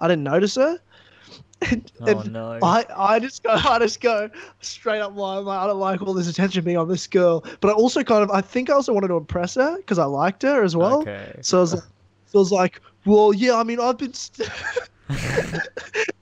I 0.00 0.08
didn't 0.08 0.24
notice 0.24 0.56
her. 0.56 0.78
And, 1.70 1.90
Oh 2.02 2.06
and 2.06 2.32
no. 2.32 2.58
I, 2.62 2.84
I 2.94 3.18
just 3.20 3.42
go 3.42 3.50
I 3.50 3.78
just 3.78 4.00
go 4.00 4.28
straight 4.60 5.00
up 5.00 5.16
line 5.16 5.44
like 5.46 5.58
I 5.58 5.66
don't 5.66 5.78
like 5.78 6.02
all 6.02 6.12
this 6.12 6.28
attention 6.28 6.62
being 6.64 6.76
on 6.76 6.88
this 6.88 7.06
girl. 7.06 7.42
But 7.60 7.70
I 7.70 7.72
also 7.72 8.02
kind 8.02 8.22
of 8.22 8.30
I 8.30 8.42
think 8.42 8.68
I 8.68 8.74
also 8.74 8.92
wanted 8.92 9.08
to 9.08 9.16
impress 9.16 9.54
her 9.54 9.76
because 9.78 9.98
I 9.98 10.04
liked 10.04 10.42
her 10.42 10.62
as 10.62 10.76
well. 10.76 11.00
Okay. 11.02 11.32
So 11.40 11.58
I 11.58 11.60
was 11.62 11.74
like, 11.74 11.82
so 12.26 12.38
I 12.38 12.40
was 12.40 12.52
like, 12.52 12.80
well, 13.06 13.32
yeah, 13.32 13.54
I 13.54 13.62
mean, 13.62 13.80
I've 13.80 13.96
been. 13.96 14.12
St- 14.12 14.48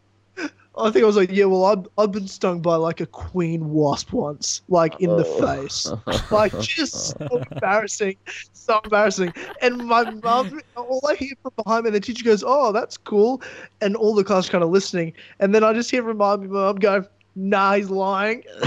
I 0.77 0.91
think 0.91 1.03
I 1.03 1.07
was 1.07 1.17
like, 1.17 1.31
yeah, 1.31 1.45
well, 1.45 1.67
I've, 1.67 1.87
I've 1.99 2.13
been 2.13 2.27
stung 2.27 2.63
by 2.63 2.77
like 2.77 3.01
a 3.01 3.07
queen 3.07 3.69
wasp 3.69 4.13
once, 4.13 4.63
like 4.69 4.97
in 4.97 5.17
the 5.17 5.25
Oh. 5.25 5.25
face. 5.25 5.95
Like, 6.31 6.57
just 6.59 7.09
so 7.09 7.43
embarrassing, 7.63 8.17
so 8.53 8.81
embarrassing. 8.85 9.35
And 9.61 9.87
my 9.87 10.05
mum, 10.05 10.59
all 10.77 11.01
I 11.07 11.15
hear 11.17 11.33
from 11.43 11.53
behind 11.63 11.85
me, 11.85 11.91
the 11.91 12.01
teacher 12.01 12.25
goes, 12.25 12.43
oh, 12.47 12.73
that's 12.73 12.97
cool. 12.97 13.43
And 13.83 13.97
all 13.97 14.15
the 14.15 14.25
class 14.25 14.49
kind 14.49 14.65
of 14.65 14.71
listening. 14.71 15.13
And 15.41 15.55
then 15.55 15.63
I 15.63 15.75
just 15.75 15.91
hear 15.91 16.03
from 16.03 16.17
my 16.17 16.37
mum 16.37 16.77
go, 16.77 17.05
nah, 17.35 17.75
he's 17.75 17.91
lying. 17.91 18.43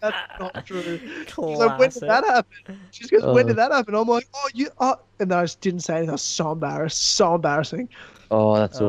that's 0.00 0.16
not 0.40 0.66
true. 0.66 1.00
She's 1.26 1.36
like, 1.58 1.78
when 1.78 1.90
did 1.90 2.02
that 2.02 2.24
happen? 2.24 2.80
She 2.90 3.08
goes, 3.08 3.24
when 3.24 3.46
did 3.46 3.52
Oh. 3.58 3.68
that 3.68 3.72
happen? 3.72 3.94
I'm 3.94 4.08
like, 4.08 4.26
oh, 4.34 4.48
you 4.54 4.68
are. 4.78 4.98
And 5.20 5.30
then 5.30 5.38
I 5.38 5.42
just 5.44 5.60
didn't 5.60 5.80
say 5.80 5.94
anything. 5.94 6.10
I 6.10 6.12
was 6.12 6.22
so 6.22 6.52
embarrassed. 6.52 7.02
So 7.16 7.34
embarrassing. 7.34 7.88
Oh, 8.30 8.54
that's 8.56 8.76
awful. 8.76 8.86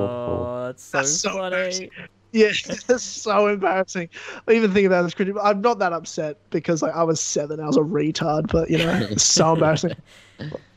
oh, 0.47 0.65
that's 0.67 0.83
so 0.83 0.97
That's 0.97 1.11
so 1.11 1.29
funny. 1.29 1.45
embarrassing. 1.45 1.89
Yeah, 2.31 2.47
it's 2.65 3.03
so 3.03 3.47
embarrassing. 3.47 4.09
I 4.47 4.51
even 4.53 4.73
think 4.73 4.87
about 4.87 5.03
this 5.03 5.13
critic. 5.13 5.35
I'm 5.41 5.61
not 5.61 5.79
that 5.79 5.93
upset 5.93 6.37
because 6.49 6.81
like 6.81 6.93
I 6.93 7.03
was 7.03 7.21
seven. 7.21 7.59
I 7.59 7.67
was 7.67 7.77
a 7.77 7.81
retard, 7.81 8.51
but 8.51 8.69
you 8.69 8.77
know, 8.79 9.07
it's 9.09 9.23
so 9.23 9.53
embarrassing. 9.53 9.93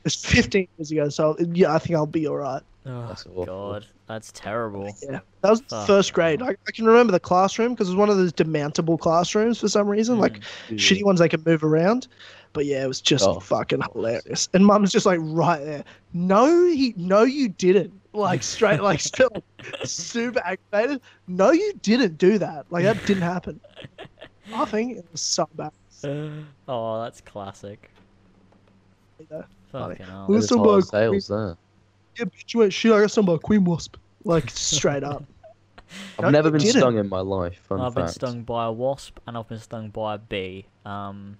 It's 0.04 0.24
15 0.24 0.68
years 0.78 0.90
ago, 0.92 1.08
so 1.10 1.36
yeah, 1.52 1.74
I 1.74 1.78
think 1.80 1.96
I'll 1.96 2.06
be 2.06 2.26
all 2.28 2.36
right. 2.36 2.62
Oh 2.90 3.06
That's 3.08 3.26
awful. 3.26 3.44
god, 3.44 3.86
that's 4.06 4.32
terrible. 4.32 4.96
Yeah, 5.02 5.20
that 5.42 5.50
was 5.50 5.60
Fuck. 5.68 5.86
first 5.86 6.12
grade. 6.14 6.40
I, 6.40 6.56
I 6.66 6.70
can 6.72 6.86
remember 6.86 7.12
the 7.12 7.20
classroom 7.20 7.74
because 7.74 7.88
it 7.88 7.92
was 7.92 7.96
one 7.96 8.08
of 8.08 8.16
those 8.16 8.32
demountable 8.32 8.98
classrooms 8.98 9.60
for 9.60 9.68
some 9.68 9.86
reason, 9.88 10.16
mm. 10.16 10.20
like 10.20 10.40
shitty 10.70 11.04
ones 11.04 11.20
they 11.20 11.28
could 11.28 11.44
move 11.44 11.62
around. 11.62 12.08
But 12.54 12.64
yeah, 12.64 12.82
it 12.82 12.88
was 12.88 13.02
just 13.02 13.24
Oh. 13.26 13.40
fucking 13.40 13.82
hilarious. 13.92 14.48
And 14.54 14.64
mum's 14.64 14.90
just 14.90 15.04
like 15.04 15.18
right 15.22 15.62
there. 15.62 15.84
No, 16.14 16.66
he, 16.66 16.94
no, 16.96 17.22
you 17.24 17.50
didn't. 17.50 17.92
Like 18.14 18.42
straight, 18.42 18.80
like 18.82 19.00
still 19.00 19.30
super 19.84 20.40
aggravated. 20.44 21.02
No, 21.26 21.50
you 21.50 21.74
didn't 21.82 22.16
do 22.16 22.38
that. 22.38 22.64
Like 22.70 22.84
that 22.84 23.04
didn't 23.04 23.22
happen. 23.22 23.60
I 24.54 24.64
think 24.64 24.96
it 24.96 25.06
was 25.12 25.20
so 25.20 25.46
bad. 25.54 25.72
oh, 26.66 27.02
that's 27.02 27.20
classic. 27.20 27.90
Yeah, 29.30 29.42
Fucking 29.72 30.06
hell. 30.06 30.24
Who's 30.26 30.34
There's 30.44 30.48
some 30.48 30.60
a 30.60 30.62
lot 30.62 30.78
of 30.78 30.84
sales 30.84 31.28
there. 31.28 31.56
Yeah, 32.18 32.24
bitch, 32.24 32.54
you 32.54 32.62
ain't 32.62 32.72
shit. 32.72 32.92
I 32.92 33.00
got 33.00 33.10
some 33.10 33.26
by 33.26 33.34
a 33.34 33.38
queen 33.38 33.64
wasp. 33.64 33.96
Like 34.24 34.50
straight 34.54 35.04
up. 35.04 35.24
I've 36.18 36.24
No, 36.24 36.30
never 36.30 36.48
you 36.48 36.52
been 36.52 36.60
didn't. 36.62 36.80
stung 36.80 36.98
in 36.98 37.08
my 37.08 37.20
life. 37.20 37.60
Fun 37.68 37.80
I've 37.80 37.94
fact. 37.94 38.06
been 38.06 38.08
stung 38.08 38.42
by 38.42 38.66
a 38.66 38.72
wasp 38.72 39.18
and 39.26 39.36
I've 39.38 39.48
been 39.48 39.58
stung 39.58 39.88
by 39.90 40.14
a 40.16 40.18
bee. 40.18 40.66
Um, 40.84 41.38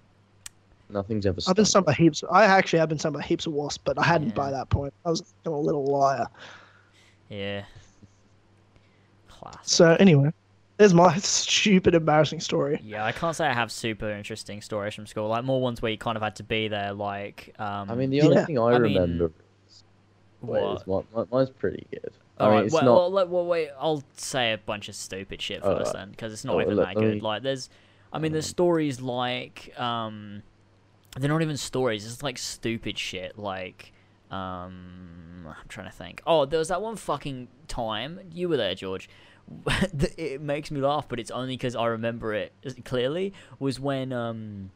Nothing's 0.89 1.25
ever 1.27 1.39
stung. 1.39 1.51
I've 1.51 1.55
been 1.55 1.65
stung 1.65 1.83
by 1.83 1.93
heaps. 1.93 2.23
I 2.31 2.45
actually 2.45 2.79
have 2.79 2.89
been 2.89 2.97
stung 2.97 3.13
by 3.13 3.21
heaps 3.21 3.45
of 3.45 3.53
wasps, 3.53 3.81
but 3.83 3.99
I 3.99 4.03
hadn't 4.03 4.33
by 4.33 4.49
that 4.51 4.69
point. 4.69 4.93
I 5.05 5.09
was 5.11 5.21
a 5.45 5.49
little 5.49 5.85
liar. 5.85 6.25
yeah. 7.29 7.63
Classic. 9.27 9.59
So 9.63 9.95
anyway, 9.99 10.31
there's 10.77 10.93
my 10.93 11.15
stupid, 11.19 11.93
embarrassing 11.93 12.39
story. 12.39 12.79
Yeah, 12.83 13.05
I 13.05 13.11
can't 13.11 13.35
say 13.35 13.45
I 13.47 13.53
have 13.53 13.71
super 13.71 14.09
interesting 14.09 14.61
stories 14.61 14.93
from 14.95 15.05
school. 15.07 15.27
Like 15.27 15.43
more 15.43 15.61
ones 15.61 15.81
where 15.81 15.91
you 15.91 15.97
kind 15.97 16.17
of 16.17 16.23
had 16.23 16.35
to 16.37 16.43
be 16.43 16.67
there. 16.69 16.93
Like, 16.93 17.53
um, 17.59 17.91
I 17.91 17.95
mean, 17.95 18.09
the 18.09 18.21
only 18.21 18.35
Yeah. 18.37 18.45
thing 18.45 18.57
I, 18.59 18.63
I 18.71 18.79
mean, 18.79 18.93
remember 18.99 19.31
what? 20.41 20.87
mine, 20.87 21.03
mine- 21.13 21.27
mine's 21.31 21.49
pretty 21.49 21.85
good. 21.91 22.11
All 22.39 22.47
mean, 22.49 22.55
right, 22.57 22.65
it's 22.65 22.73
well, 22.73 22.83
not. 22.85 23.11
well, 23.11 23.27
well, 23.27 23.45
wait. 23.45 23.69
I'll 23.79 24.03
say 24.15 24.53
a 24.53 24.57
bunch 24.57 24.87
of 24.89 24.95
stupid 24.95 25.41
shit 25.41 25.61
first 25.61 25.87
right. 25.87 25.93
then, 25.93 26.11
because 26.11 26.31
it's 26.31 26.45
not 26.45 26.55
Oh, 26.55 26.61
even 26.61 26.77
let- 26.77 26.87
that 26.87 26.95
good. 26.95 27.15
me- 27.15 27.19
Like, 27.21 27.43
there's, 27.43 27.69
I 28.13 28.19
mean, 28.19 28.31
there's 28.31 28.45
stories 28.47 29.01
like, 29.01 29.77
um, 29.79 30.43
they're 31.17 31.29
not 31.29 31.41
even 31.41 31.57
stories. 31.57 32.05
It's 32.05 32.23
like 32.23 32.37
stupid 32.37 32.97
shit. 32.97 33.37
Like, 33.37 33.91
um, 34.31 35.45
I'm 35.47 35.67
trying 35.67 35.87
to 35.87 35.95
think. 35.95 36.21
Oh, 36.25 36.45
there 36.45 36.59
was 36.59 36.67
that 36.69 36.81
one 36.81 36.95
fucking 36.95 37.47
time 37.67 38.19
you 38.31 38.47
were 38.47 38.57
there, 38.57 38.75
George. 38.75 39.09
it 40.17 40.39
makes 40.41 40.69
me 40.69 40.79
laugh, 40.79 41.07
but 41.09 41.19
it's 41.19 41.31
only 41.31 41.53
because 41.57 41.75
I 41.75 41.87
remember 41.87 42.33
it 42.35 42.53
clearly. 42.85 43.33
Was 43.57 43.79
when 43.79 44.13
um, 44.13 44.69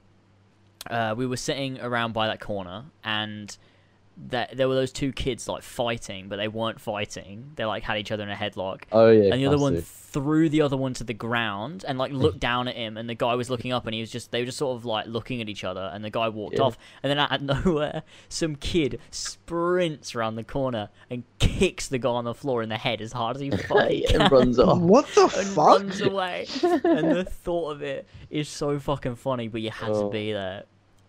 uh, 0.90 1.14
we 1.16 1.28
were 1.28 1.38
sitting 1.38 1.80
around 1.80 2.14
by 2.14 2.28
that 2.28 2.40
corner 2.40 2.86
and 3.04 3.56
that 4.30 4.56
there 4.56 4.68
were 4.68 4.76
those 4.76 4.92
two 4.92 5.12
kids 5.12 5.48
like 5.48 5.64
fighting, 5.64 6.28
but 6.30 6.38
they 6.38 6.48
weren't 6.48 6.80
fighting. 6.80 7.52
They 7.56 7.66
like 7.66 7.84
had 7.84 7.98
each 7.98 8.12
other 8.12 8.24
in 8.24 8.30
a 8.30 8.36
headlock. 8.36 8.84
oh 8.92 9.10
yeah. 9.10 9.32
and 9.34 9.42
the 9.42 9.48
other 9.48 9.58
one 9.58 9.74
classic. 9.74 9.88
threw 9.90 10.50
the 10.50 10.62
other 10.62 10.78
one 10.78 10.94
to 10.96 11.04
the 11.04 11.14
ground 11.16 11.84
and 11.88 11.98
like 11.98 12.12
looked 12.12 12.40
down 12.52 12.68
at 12.68 12.76
him 12.76 12.96
and 12.98 13.10
the 13.10 13.16
guy 13.16 13.34
was 13.36 13.50
looking 13.50 13.72
up 13.74 13.86
and 13.88 13.96
he 13.96 14.00
was 14.02 14.12
just 14.12 14.30
they 14.32 14.40
were 14.42 14.46
just 14.46 14.60
sort 14.60 14.76
of 14.78 14.86
like 14.86 15.08
looking 15.08 15.42
at 15.42 15.50
each 15.50 15.64
other 15.64 15.90
and 15.94 16.06
the 16.06 16.12
guy 16.12 16.30
walked 16.30 16.56
Yeah. 16.58 16.62
off 16.66 16.78
and 17.02 17.10
then 17.10 17.18
out 17.18 17.32
of 17.32 17.42
nowhere 17.66 18.04
some 18.30 18.56
kid 18.56 19.00
sprints 19.12 20.16
around 20.16 20.36
the 20.36 20.44
corner 20.44 20.90
and 21.10 21.24
kicks 21.40 21.88
the 21.88 21.98
guy 21.98 22.10
on 22.10 22.24
the 22.26 22.34
floor 22.36 22.62
in 22.62 22.70
the 22.70 22.78
head 22.78 23.02
as 23.02 23.12
hard 23.14 23.36
as 23.38 23.42
he 23.42 23.50
fucking 23.68 24.02
Yeah, 24.04 24.12
can 24.12 24.22
and 24.22 24.32
runs 24.32 24.60
off. 24.60 24.78
What 24.80 25.08
the 25.16 25.24
and 25.24 25.48
fuck? 25.48 25.58
runs 25.68 26.02
away. 26.02 26.46
and 26.62 27.12
the 27.12 27.26
thought 27.26 27.72
of 27.72 27.82
it 27.82 28.08
is 28.30 28.48
so 28.48 28.80
fucking 28.80 29.16
funny, 29.16 29.48
but 29.48 29.62
you 29.62 29.72
had 29.72 29.88
to 29.88 29.94
Oh. 29.94 30.10
be 30.10 30.32
there. 30.34 30.64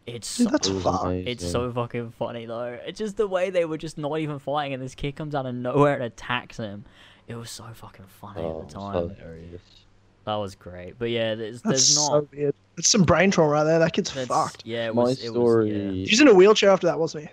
It's 0.06 0.36
Dude, 0.36 0.46
so, 0.46 0.50
that's 0.50 0.68
It 0.68 0.74
was 0.74 1.24
it's 1.26 1.50
so 1.50 1.72
fucking 1.72 2.10
funny 2.18 2.44
though. 2.46 2.78
It's 2.86 2.98
just 2.98 3.16
the 3.16 3.26
way 3.26 3.50
they 3.50 3.64
were 3.64 3.78
just 3.78 3.96
not 3.96 4.18
even 4.18 4.38
fighting, 4.38 4.74
and 4.74 4.82
this 4.82 4.94
kid 4.94 5.16
comes 5.16 5.34
out 5.34 5.46
of 5.46 5.54
nowhere 5.54 5.94
and 5.94 6.04
attacks 6.04 6.58
him. 6.58 6.84
It 7.26 7.36
was 7.36 7.50
so 7.50 7.64
fucking 7.72 8.04
funny 8.20 8.42
Oh, 8.42 8.60
at 8.62 8.68
the 8.68 8.74
time. 8.74 8.92
hilarious. 9.16 9.62
That 10.26 10.34
was 10.36 10.54
great. 10.54 10.98
But 10.98 11.08
yeah, 11.10 11.34
there's 11.34 11.62
That's 11.62 11.94
there's 11.94 11.96
not. 11.96 12.06
so 12.06 12.28
weird. 12.32 12.54
It's 12.76 12.88
some 12.88 13.02
brain 13.04 13.30
trauma 13.30 13.50
right 13.52 13.64
there. 13.64 13.78
That 13.78 13.92
kid's 13.94 14.10
that's- 14.12 14.28
fucked. 14.28 14.62
Yeah, 14.66 14.88
it 14.88 14.94
My 14.94 15.04
was. 15.04 15.22
It 15.24 15.28
story. 15.30 15.72
was, 15.72 15.96
yeah. 15.96 16.04
He's 16.06 16.20
in 16.20 16.28
a 16.28 16.34
wheelchair 16.34 16.70
after 16.70 16.86
that, 16.86 16.98
wasn't 16.98 17.24
he? 17.24 17.30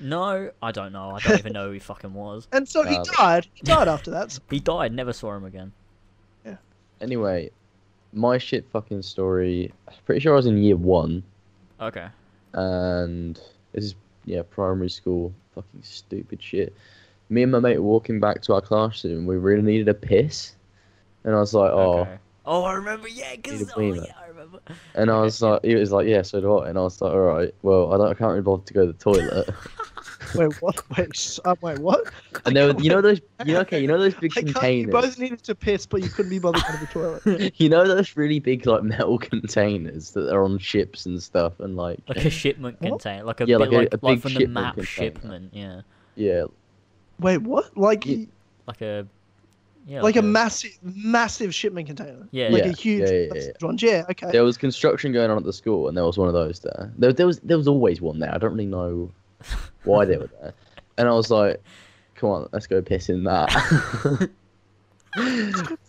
No, 0.00 0.50
I 0.62 0.70
don't 0.72 0.92
know. 0.92 1.10
I 1.10 1.20
don't 1.20 1.38
even 1.38 1.52
know 1.52 1.66
who 1.66 1.72
he 1.72 1.78
fucking 1.80 2.14
was. 2.14 2.46
And 2.52 2.68
so 2.68 2.84
he 2.84 2.96
Uh, 2.96 3.04
died. 3.16 3.46
He 3.54 3.62
died 3.62 3.86
after 3.88 4.10
that. 4.12 4.32
So- 4.32 4.42
He 4.50 4.58
died. 4.60 4.92
Never 4.92 5.12
saw 5.12 5.34
him 5.36 5.44
again. 5.44 5.72
Yeah. 6.44 6.56
Anyway, 7.00 7.50
my 8.12 8.38
shit 8.38 8.64
fucking 8.72 9.02
story. 9.02 9.72
Pretty 10.06 10.20
sure 10.20 10.32
I 10.32 10.36
was 10.36 10.46
in 10.46 10.58
year 10.62 10.76
one, 10.76 11.22
Okay. 11.80 12.06
and 12.54 13.40
this 13.72 13.84
is 13.84 13.94
yeah 14.24 14.42
primary 14.42 14.90
school. 14.90 15.32
Fucking 15.54 15.82
stupid 15.82 16.42
shit. 16.42 16.74
Me 17.30 17.42
and 17.42 17.52
my 17.52 17.58
mate 17.58 17.78
were 17.78 17.84
walking 17.84 18.20
back 18.20 18.42
to 18.42 18.54
our 18.54 18.60
classroom. 18.60 19.26
We 19.26 19.36
really 19.36 19.62
needed 19.62 19.88
a 19.88 19.94
piss, 19.94 20.54
and 21.24 21.34
I 21.34 21.40
was 21.40 21.54
like, 21.54 21.70
oh. 21.72 22.00
Okay. 22.00 22.18
Oh, 22.50 22.64
I 22.64 22.72
remember. 22.72 23.08
Yeah, 23.08 23.36
cause 23.36 23.60
a 23.60 23.74
oh, 23.76 23.92
yeah, 23.92 24.12
I 24.18 24.28
remember. 24.28 24.60
And 24.94 25.10
I 25.10 25.20
was 25.20 25.42
like, 25.42 25.62
he 25.62 25.74
was 25.74 25.92
like, 25.92 26.06
yeah, 26.06 26.22
so 26.22 26.40
do 26.40 26.56
I. 26.58 26.70
And 26.70 26.78
I 26.78 26.80
was 26.80 26.98
like, 27.02 27.12
all 27.12 27.20
right, 27.20 27.54
well, 27.60 27.92
I 27.92 27.98
don't, 27.98 28.08
I 28.08 28.14
can't 28.14 28.30
really 28.30 28.40
bother 28.40 28.64
to 28.64 28.72
go 28.72 28.86
to 28.86 28.92
the 28.92 28.98
toilet. 28.98 29.50
wait, 30.34 30.48
what? 30.60 30.76
Wait, 30.98 31.08
s- 31.14 31.40
uh, 31.44 31.54
wait, 31.60 31.78
what? 31.78 32.00
and 32.46 32.56
there, 32.56 32.72
were, 32.72 32.80
you 32.80 32.90
know 32.90 33.00
those, 33.02 33.20
you 33.44 33.54
know, 33.54 33.60
okay, 33.60 33.80
you 33.80 33.86
know 33.88 33.98
those 33.98 34.14
big 34.14 34.34
I 34.36 34.42
can't, 34.42 34.54
you 34.54 34.54
containers. 34.54 34.92
both 34.92 35.18
needed 35.18 35.42
to 35.44 35.54
piss, 35.54 35.86
but 35.86 36.02
you 36.02 36.10
couldn't 36.10 36.30
be 36.30 36.38
bothered 36.38 36.64
going 36.64 36.78
to 36.78 36.86
the 36.86 36.86
toilet. 36.86 37.52
you 37.58 37.68
know 37.68 37.86
those 37.86 38.16
really 38.16 38.38
big 38.40 38.66
like 38.66 38.82
metal 38.82 39.18
containers 39.18 40.12
that 40.12 40.32
are 40.32 40.42
on 40.44 40.58
ships 40.58 41.06
and 41.06 41.22
stuff, 41.22 41.60
and 41.60 41.76
like, 41.76 41.98
Like 42.08 42.24
a 42.24 42.30
shipment 42.42 42.80
What? 42.80 43.02
container, 43.02 43.24
like 43.24 43.40
a 43.40 43.46
Yeah, 43.46 43.56
bit 43.56 43.70
like 43.70 43.72
a- 43.72 43.74
like, 43.76 43.94
a 43.94 43.98
like 44.02 44.14
big 44.16 44.20
from 44.20 44.34
the 44.34 44.46
map 44.46 44.74
container. 44.74 44.86
shipment, 45.10 45.54
yeah, 45.54 45.80
yeah, 46.16 46.44
Wait, 47.20 47.38
what? 47.38 47.76
Like, 47.76 48.06
Yeah. 48.06 48.26
like 48.66 48.80
a 48.80 49.06
yeah, 49.86 50.02
like 50.02 50.16
a 50.16 50.22
massive, 50.22 50.70
massive 50.82 51.54
shipment 51.54 51.86
container. 51.86 52.28
Yeah. 52.30 52.50
like 52.50 52.64
Yeah, 52.64 52.70
a 52.70 52.74
huge 52.74 53.00
yeah, 53.00 53.10
yeah, 53.10 53.20
yeah. 53.20 53.34
massive 53.34 53.54
one. 53.60 53.76
Yeah, 53.80 54.04
okay. 54.10 54.30
there 54.32 54.44
was 54.44 54.58
construction 54.58 55.12
going 55.12 55.30
on 55.30 55.38
at 55.38 55.44
the 55.44 55.52
school, 55.52 55.88
and 55.88 55.96
there 55.96 56.04
was 56.04 56.18
one 56.18 56.28
of 56.28 56.34
those 56.34 56.60
there. 56.60 56.92
There, 56.98 57.12
there 57.12 57.26
was, 57.26 57.40
there 57.40 57.56
was 57.56 57.68
always 57.68 58.00
one 58.00 58.18
there. 58.18 58.34
I 58.34 58.38
don't 58.38 58.52
really 58.52 58.66
know 58.66 59.12
why 59.84 60.04
they 60.04 60.16
were 60.16 60.30
there. 60.40 60.54
And 60.96 61.08
I 61.08 61.12
was 61.12 61.30
like, 61.30 61.62
come 62.14 62.30
on, 62.30 62.48
let's 62.52 62.66
go 62.66 62.82
piss 62.82 63.08
in 63.08 63.24
that. 63.24 64.30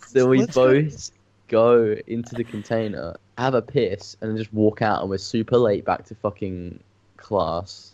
So 0.09 0.27
we 0.27 0.39
Let's 0.39 0.55
both 0.55 1.11
go 1.49 1.95
into 2.07 2.33
the 2.33 2.43
container, 2.43 3.15
have 3.37 3.53
a 3.53 3.61
piss, 3.61 4.17
and 4.21 4.31
then 4.31 4.37
just 4.37 4.51
walk 4.51 4.81
out, 4.81 5.01
and 5.01 5.09
we're 5.09 5.19
super 5.19 5.57
late 5.57 5.85
back 5.85 6.05
to 6.05 6.15
fucking 6.15 6.79
class. 7.17 7.91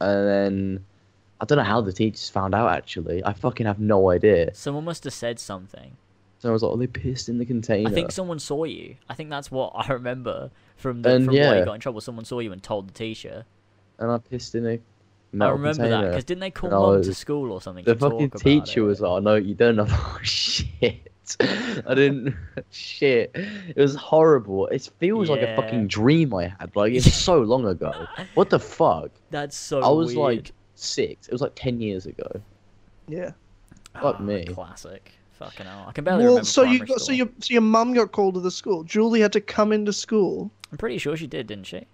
And 0.00 0.28
then 0.28 0.84
I 1.40 1.46
don't 1.46 1.58
know 1.58 1.64
how 1.64 1.80
the 1.80 1.92
teachers 1.92 2.28
found 2.28 2.54
out. 2.54 2.70
Actually, 2.70 3.24
I 3.24 3.32
fucking 3.32 3.66
have 3.66 3.80
no 3.80 4.10
idea. 4.10 4.54
Someone 4.54 4.84
must 4.84 5.02
have 5.02 5.14
said 5.14 5.40
something. 5.40 5.96
So 6.38 6.50
I 6.50 6.52
was 6.52 6.62
like, 6.62 6.70
"Oh, 6.70 6.76
they 6.76 6.86
pissed 6.86 7.28
in 7.28 7.38
the 7.38 7.46
container." 7.46 7.88
I 7.88 7.92
think 7.92 8.12
someone 8.12 8.38
saw 8.38 8.64
you. 8.64 8.96
I 9.08 9.14
think 9.14 9.30
that's 9.30 9.50
what 9.50 9.72
I 9.74 9.92
remember 9.92 10.50
from 10.76 11.02
the 11.02 11.14
And 11.14 11.24
from 11.24 11.34
why 11.34 11.40
yeah. 11.40 11.58
you 11.58 11.64
got 11.64 11.74
in 11.74 11.80
trouble. 11.80 12.00
Someone 12.00 12.24
saw 12.24 12.38
you 12.38 12.52
and 12.52 12.62
told 12.62 12.88
the 12.88 12.92
teacher. 12.92 13.46
And 13.98 14.10
I 14.10 14.18
pissed 14.18 14.54
in 14.54 14.66
a 14.66 14.72
I 14.72 14.80
metal 15.32 15.54
remember 15.54 15.88
that 15.88 16.08
because 16.08 16.24
didn't 16.24 16.40
they 16.40 16.50
call 16.50 16.70
mom 16.70 16.82
I 16.84 16.92
mum 16.94 17.02
to 17.02 17.14
school 17.14 17.52
or 17.52 17.60
something? 17.60 17.84
the 17.84 17.94
to 17.94 18.00
fucking 18.00 18.30
talk 18.30 18.40
about 18.40 18.44
teacher 18.44 18.80
it? 18.80 18.84
was 18.84 19.00
like, 19.00 19.10
"Oh 19.10 19.18
no, 19.18 19.34
you 19.36 19.54
don't 19.54 19.76
know." 19.76 19.86
Oh 19.90 20.18
shit! 20.22 21.10
I 21.40 21.94
didn't. 21.94 22.34
shit! 22.70 23.32
It 23.34 23.76
was 23.76 23.94
horrible. 23.96 24.68
It 24.68 24.88
feels 24.98 25.28
like 25.28 25.42
a 25.42 25.56
fucking 25.56 25.88
dream 25.88 26.32
I 26.34 26.48
had. 26.58 26.74
Like 26.76 26.92
it's 26.94 27.12
so 27.12 27.38
long 27.42 27.66
ago. 27.66 28.06
What 28.34 28.48
the 28.50 28.58
fuck? 28.60 29.10
That's 29.30 29.56
so. 29.56 29.80
I 29.82 29.88
was 29.88 30.14
weird. 30.14 30.18
like 30.18 30.52
six. 30.76 31.26
It 31.28 31.32
was 31.32 31.40
like 31.42 31.52
ten 31.56 31.80
years 31.80 32.06
ago. 32.06 32.28
Yeah. 33.08 33.32
fuck 34.00 34.16
Ah, 34.18 34.22
me. 34.22 34.44
Classic. 34.46 35.12
Fucking 35.32 35.66
hell. 35.66 35.84
I 35.88 35.92
can 35.92 36.04
barely 36.04 36.22
Well, 36.24 36.34
remember. 36.34 36.46
so 36.46 36.62
you 36.62 36.78
got 36.86 37.00
so 37.00 37.12
your 37.12 37.28
so 37.40 37.52
your 37.52 37.60
mum 37.62 37.92
got 37.92 38.12
called 38.12 38.34
to 38.34 38.40
the 38.40 38.50
school. 38.50 38.84
Julie 38.84 39.20
had 39.20 39.32
to 39.34 39.40
come 39.40 39.72
into 39.72 39.92
school. 39.92 40.50
I'm 40.72 40.78
pretty 40.78 40.96
sure 40.98 41.16
she 41.16 41.26
did, 41.26 41.46
didn't 41.48 41.66
she? 41.66 41.86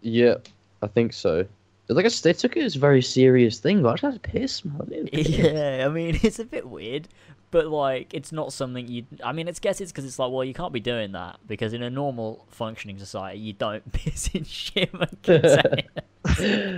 Yeah, 0.00 0.36
I 0.84 0.88
think 0.88 1.12
so. 1.12 1.46
Like 1.88 2.04
I 2.04 2.08
said, 2.08 2.34
they 2.34 2.38
took 2.38 2.56
it 2.56 2.62
as 2.62 2.76
a 2.76 2.78
very 2.78 3.02
serious 3.02 3.58
thing, 3.58 3.82
but 3.82 3.90
I 3.90 3.92
just 3.92 4.02
had 4.02 4.22
to 4.22 4.30
piss, 4.30 4.64
man. 4.64 5.08
I. 5.12 5.18
Yeah, 5.18 5.86
I 5.86 5.88
mean 5.88 6.18
it's 6.22 6.38
a 6.38 6.44
bit 6.44 6.68
weird, 6.68 7.08
but 7.50 7.66
like 7.66 8.14
it's 8.14 8.32
not 8.32 8.52
something 8.52 8.88
you. 8.88 9.04
I 9.22 9.32
mean, 9.32 9.48
it's 9.48 9.58
guess 9.58 9.80
it's 9.80 9.92
because 9.92 10.04
it's 10.04 10.18
like, 10.18 10.30
well, 10.30 10.44
you 10.44 10.54
can't 10.54 10.72
be 10.72 10.80
doing 10.80 11.12
that 11.12 11.40
because 11.46 11.72
in 11.72 11.82
a 11.82 11.90
normal 11.90 12.46
functioning 12.50 12.98
society, 12.98 13.38
you 13.38 13.52
don't 13.52 13.92
piss 13.92 14.28
in 14.28 14.44
shit. 14.44 14.90
I, 15.26 15.84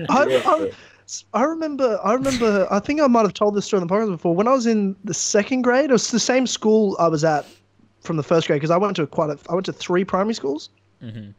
I, 0.09 0.71
I 1.35 1.43
remember, 1.45 2.01
I 2.03 2.15
remember, 2.15 2.67
I 2.71 2.81
think 2.81 3.01
I 3.01 3.07
might 3.07 3.23
have 3.23 3.35
told 3.35 3.55
this 3.55 3.65
story 3.65 3.81
on 3.81 3.87
the 3.87 3.95
podcast 3.95 4.11
before. 4.11 4.35
When 4.35 4.49
I 4.49 4.53
was 4.53 4.67
in 4.67 4.97
the 5.05 5.15
second 5.15 5.63
grade, 5.63 5.91
it 5.91 5.93
was 5.93 6.11
the 6.11 6.19
same 6.19 6.47
school 6.47 6.97
I 6.99 7.07
was 7.07 7.23
at 7.23 7.47
from 8.01 8.17
the 8.17 8.25
first 8.25 8.47
grade 8.47 8.61
because 8.61 8.71
I 8.71 8.77
went 8.77 8.97
to 8.97 9.07
quite 9.07 9.31
a, 9.31 9.39
I 9.49 9.55
went 9.55 9.67
to 9.67 9.73
three 9.73 10.05
primary 10.05 10.35
schools. 10.35 10.71
Hmm 11.01 11.31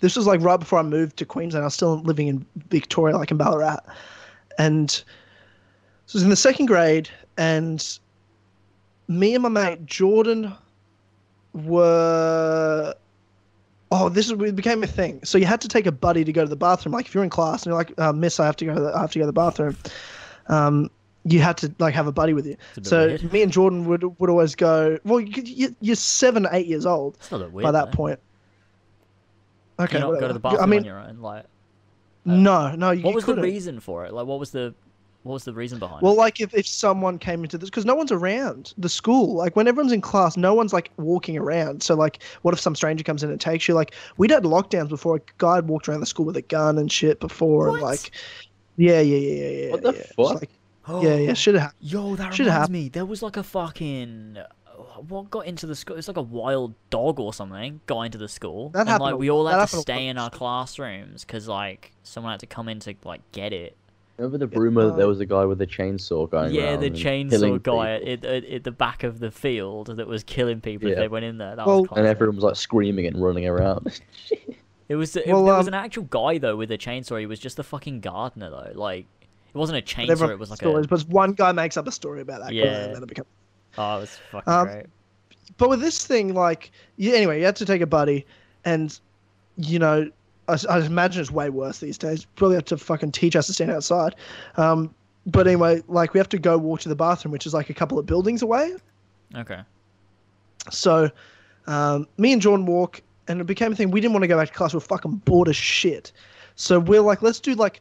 This 0.00 0.16
was 0.16 0.26
like 0.26 0.40
right 0.40 0.58
before 0.58 0.78
I 0.78 0.82
moved 0.82 1.16
to 1.18 1.24
Queensland. 1.24 1.62
I 1.64 1.66
was 1.66 1.74
still 1.74 2.00
living 2.02 2.28
in 2.28 2.46
Victoria, 2.68 3.16
like 3.16 3.30
in 3.30 3.36
Ballarat, 3.36 3.80
and 4.58 4.90
so 4.90 5.04
I 6.14 6.18
was 6.18 6.22
in 6.22 6.30
the 6.30 6.36
second 6.36 6.66
grade, 6.66 7.08
and 7.36 7.98
me 9.08 9.34
and 9.34 9.42
my 9.42 9.48
mate 9.48 9.86
Jordan 9.86 10.52
were. 11.54 12.94
Oh, 13.92 14.08
this 14.08 14.26
is 14.26 14.32
it 14.32 14.56
became 14.56 14.82
a 14.82 14.86
thing. 14.86 15.20
So 15.24 15.38
you 15.38 15.46
had 15.46 15.60
to 15.60 15.68
take 15.68 15.86
a 15.86 15.92
buddy 15.92 16.24
to 16.24 16.32
go 16.32 16.42
to 16.42 16.48
the 16.48 16.56
bathroom. 16.56 16.92
Like 16.92 17.06
if 17.06 17.14
you're 17.14 17.22
in 17.22 17.30
class 17.30 17.62
and 17.62 17.70
you're 17.70 17.76
like, 17.78 17.92
uh, 17.98 18.12
"Miss, 18.12 18.40
I 18.40 18.46
have 18.46 18.56
to 18.56 18.64
go. 18.64 18.74
To 18.74 18.80
the, 18.80 18.92
I 18.96 19.00
have 19.00 19.12
to 19.12 19.18
go 19.18 19.22
to 19.22 19.26
the 19.26 19.32
bathroom." 19.32 19.76
Um, 20.48 20.90
you 21.24 21.40
had 21.40 21.56
to 21.58 21.72
like 21.78 21.94
have 21.94 22.06
a 22.06 22.12
buddy 22.12 22.32
with 22.32 22.46
you. 22.46 22.56
It's 22.76 22.78
a 22.78 22.80
bit 22.80 22.86
So 22.88 23.06
weird. 23.06 23.32
me 23.32 23.42
and 23.42 23.52
Jordan 23.52 23.84
would 23.86 24.18
would 24.20 24.28
always 24.30 24.54
go. 24.56 24.98
Well, 25.04 25.20
you, 25.20 25.74
you're 25.80 25.96
seven, 25.96 26.46
eight 26.50 26.66
years 26.66 26.84
old 26.84 27.14
It's 27.20 27.30
not 27.30 27.38
that 27.38 27.52
weird. 27.52 27.62
by 27.64 27.70
that 27.72 27.92
point. 27.92 28.18
Can 29.78 29.84
Okay, 29.84 29.98
you 29.98 30.12
not 30.12 30.20
go 30.20 30.28
to 30.28 30.32
the 30.34 30.40
bathroom 30.40 30.62
I 30.62 30.66
mean, 30.66 30.78
on 30.80 30.84
your 30.84 30.98
own? 31.00 31.20
Like, 31.20 31.44
uh, 31.44 31.46
no, 32.24 32.74
no. 32.74 32.90
You 32.92 33.04
what 33.04 33.14
was 33.14 33.24
couldn't. 33.24 33.42
the 33.42 33.48
reason 33.48 33.78
for 33.80 34.04
it? 34.06 34.12
Like, 34.12 34.26
what 34.26 34.38
was 34.38 34.50
the 34.50 34.74
what 35.22 35.32
was 35.34 35.44
the 35.44 35.52
reason 35.52 35.78
behind 35.80 36.02
Well, 36.02 36.12
it? 36.12 36.18
like 36.18 36.40
if, 36.40 36.54
if 36.54 36.66
someone 36.68 37.18
came 37.18 37.42
into 37.42 37.58
this, 37.58 37.68
because 37.68 37.84
no 37.84 37.96
one's 37.96 38.12
around 38.12 38.72
the 38.78 38.88
school. 38.88 39.34
Like 39.34 39.56
when 39.56 39.66
everyone's 39.66 39.92
in 39.92 40.00
class, 40.00 40.36
no 40.36 40.54
one's 40.54 40.72
like 40.72 40.90
walking 40.98 41.36
around. 41.36 41.82
So 41.82 41.94
like, 41.96 42.22
what 42.42 42.54
if 42.54 42.60
some 42.60 42.76
stranger 42.76 43.02
comes 43.02 43.24
in 43.24 43.30
and 43.30 43.40
takes 43.40 43.66
you? 43.66 43.74
Like 43.74 43.94
we'd 44.18 44.30
had 44.30 44.44
lockdowns 44.44 44.88
before. 44.88 45.16
A 45.16 45.20
guy 45.38 45.56
had 45.56 45.68
walked 45.68 45.88
around 45.88 46.00
the 46.00 46.06
school 46.06 46.26
with 46.26 46.36
a 46.36 46.42
gun 46.42 46.78
and 46.78 46.90
shit 46.92 47.18
before. 47.18 47.68
And 47.70 47.80
like, 47.82 48.12
yeah, 48.76 49.00
yeah, 49.00 49.16
yeah, 49.16 49.42
yeah, 49.44 49.48
yeah. 49.66 49.70
What 49.72 49.82
the 49.82 49.92
yeah. 49.94 50.02
Fuck? 50.16 50.40
Like, 50.40 50.50
yeah, 51.02 51.16
yeah, 51.16 51.34
should 51.34 51.54
have. 51.56 51.74
Yo, 51.80 52.14
that 52.14 52.32
Should've 52.32 52.46
reminds 52.46 52.52
happened. 52.52 52.72
me. 52.72 52.88
There 52.88 53.04
was 53.04 53.20
like 53.22 53.36
a 53.36 53.42
fucking 53.42 54.38
what 55.08 55.30
got 55.30 55.46
into 55.46 55.66
the 55.66 55.74
school? 55.74 55.96
It's 55.96 56.08
like 56.08 56.16
a 56.16 56.22
wild 56.22 56.74
dog 56.90 57.18
or 57.20 57.32
something 57.34 57.80
got 57.86 58.02
into 58.02 58.18
the 58.18 58.28
school, 58.28 58.70
That 58.70 58.80
and 58.80 58.88
happened 58.88 59.04
like 59.12 59.18
we 59.18 59.30
all 59.30 59.46
had 59.46 59.66
to 59.68 59.76
stay 59.76 60.06
in 60.08 60.18
our 60.18 60.30
classrooms 60.30 61.24
because 61.24 61.48
like 61.48 61.92
someone 62.02 62.32
had 62.32 62.40
to 62.40 62.46
come 62.46 62.68
in 62.68 62.80
to 62.80 62.94
like 63.04 63.20
get 63.32 63.52
it. 63.52 63.76
Remember 64.18 64.38
the 64.38 64.46
rumor 64.46 64.86
that 64.86 64.96
there 64.96 65.06
was 65.06 65.20
a 65.20 65.26
guy 65.26 65.44
with 65.44 65.60
a 65.60 65.66
chainsaw 65.66 66.30
going 66.30 66.54
yeah, 66.54 66.70
around 66.70 66.80
the 66.80 66.90
chainsaw 66.90 67.62
guy 67.62 67.96
at, 67.96 68.24
at, 68.24 68.44
at 68.46 68.64
the 68.64 68.70
back 68.70 69.02
of 69.02 69.18
the 69.18 69.30
field 69.30 69.88
that 69.96 70.06
was 70.06 70.24
killing 70.24 70.62
people 70.62 70.88
if 70.90 70.96
they 70.96 71.08
went 71.08 71.26
in 71.26 71.36
there. 71.36 71.54
That 71.54 71.66
Well- 71.66 71.82
was 71.82 71.88
and 71.96 72.06
everyone 72.06 72.36
was 72.36 72.44
like 72.44 72.56
screaming 72.56 73.06
and 73.06 73.22
running 73.22 73.46
around. 73.46 74.00
It 74.88 74.94
was 74.94 75.16
it, 75.16 75.26
Well, 75.26 75.44
there 75.44 75.56
was 75.56 75.66
um, 75.66 75.74
an 75.74 75.80
actual 75.80 76.04
guy 76.04 76.38
though 76.38 76.54
with 76.56 76.70
a 76.70 76.78
chainsaw. 76.78 77.18
He 77.18 77.26
was 77.26 77.40
just 77.40 77.58
a 77.58 77.64
fucking 77.64 78.00
gardener 78.02 78.50
though. 78.50 78.70
Like 78.74 79.06
it 79.20 79.58
wasn't 79.58 79.78
a 79.78 79.82
chainsaw. 79.82 80.30
It 80.30 80.38
was 80.38 80.48
like 80.50 80.60
stories, 80.60 80.84
a 80.86 80.88
but 80.88 81.08
one 81.08 81.32
guy 81.32 81.50
makes 81.50 81.76
up 81.76 81.88
a 81.88 81.92
story 81.92 82.20
about 82.20 82.42
that. 82.42 82.50
guy, 82.50 82.54
Yeah. 82.56 82.84
and 82.84 82.94
then 82.94 83.02
it 83.02 83.08
become- 83.08 83.26
oh, 83.78 83.96
it 83.98 84.00
was 84.00 84.18
fucking 84.30 84.52
Um, 84.52 84.66
great. 84.66 84.86
but 85.58 85.68
with 85.68 85.80
this 85.80 86.06
thing, 86.06 86.34
like, 86.34 86.70
yeah. 86.96 87.14
Anyway, 87.14 87.38
you 87.38 87.44
had 87.44 87.56
to 87.56 87.66
take 87.66 87.80
a 87.80 87.86
buddy, 87.86 88.26
and 88.64 88.98
you 89.56 89.78
know, 89.78 90.10
I, 90.48 90.58
I 90.68 90.78
imagine 90.80 91.20
it's 91.22 91.30
way 91.30 91.48
worse 91.50 91.78
these 91.78 91.98
days. 91.98 92.26
Probably 92.36 92.56
have 92.56 92.64
to 92.66 92.76
fucking 92.76 93.12
teach 93.12 93.36
us 93.36 93.46
to 93.46 93.52
stand 93.52 93.70
outside. 93.70 94.14
Um, 94.56 94.94
but 95.26 95.46
anyway, 95.46 95.82
like, 95.88 96.14
we 96.14 96.18
have 96.18 96.28
to 96.28 96.38
go 96.38 96.56
walk 96.58 96.80
to 96.80 96.88
the 96.88 96.94
bathroom, 96.96 97.32
which 97.32 97.46
is 97.46 97.54
like 97.54 97.70
a 97.70 97.74
couple 97.74 97.98
of 97.98 98.06
buildings 98.06 98.42
away. 98.42 98.74
Okay. 99.34 99.60
So, 100.70 101.10
um, 101.66 102.06
me 102.18 102.32
and 102.32 102.40
Jordan 102.42 102.66
walk, 102.66 103.02
and 103.28 103.40
it 103.40 103.44
became 103.44 103.72
a 103.72 103.76
thing. 103.76 103.90
We 103.90 104.00
didn't 104.00 104.12
want 104.12 104.22
to 104.22 104.28
go 104.28 104.36
back 104.36 104.48
to 104.48 104.54
class. 104.54 104.72
We 104.72 104.78
are 104.78 104.80
fucking 104.80 105.16
bored 105.24 105.48
as 105.48 105.56
shit. 105.56 106.12
So 106.54 106.78
we're 106.78 107.00
like, 107.00 107.22
let's 107.22 107.40
do 107.40 107.54
like, 107.54 107.80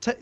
ta 0.00 0.12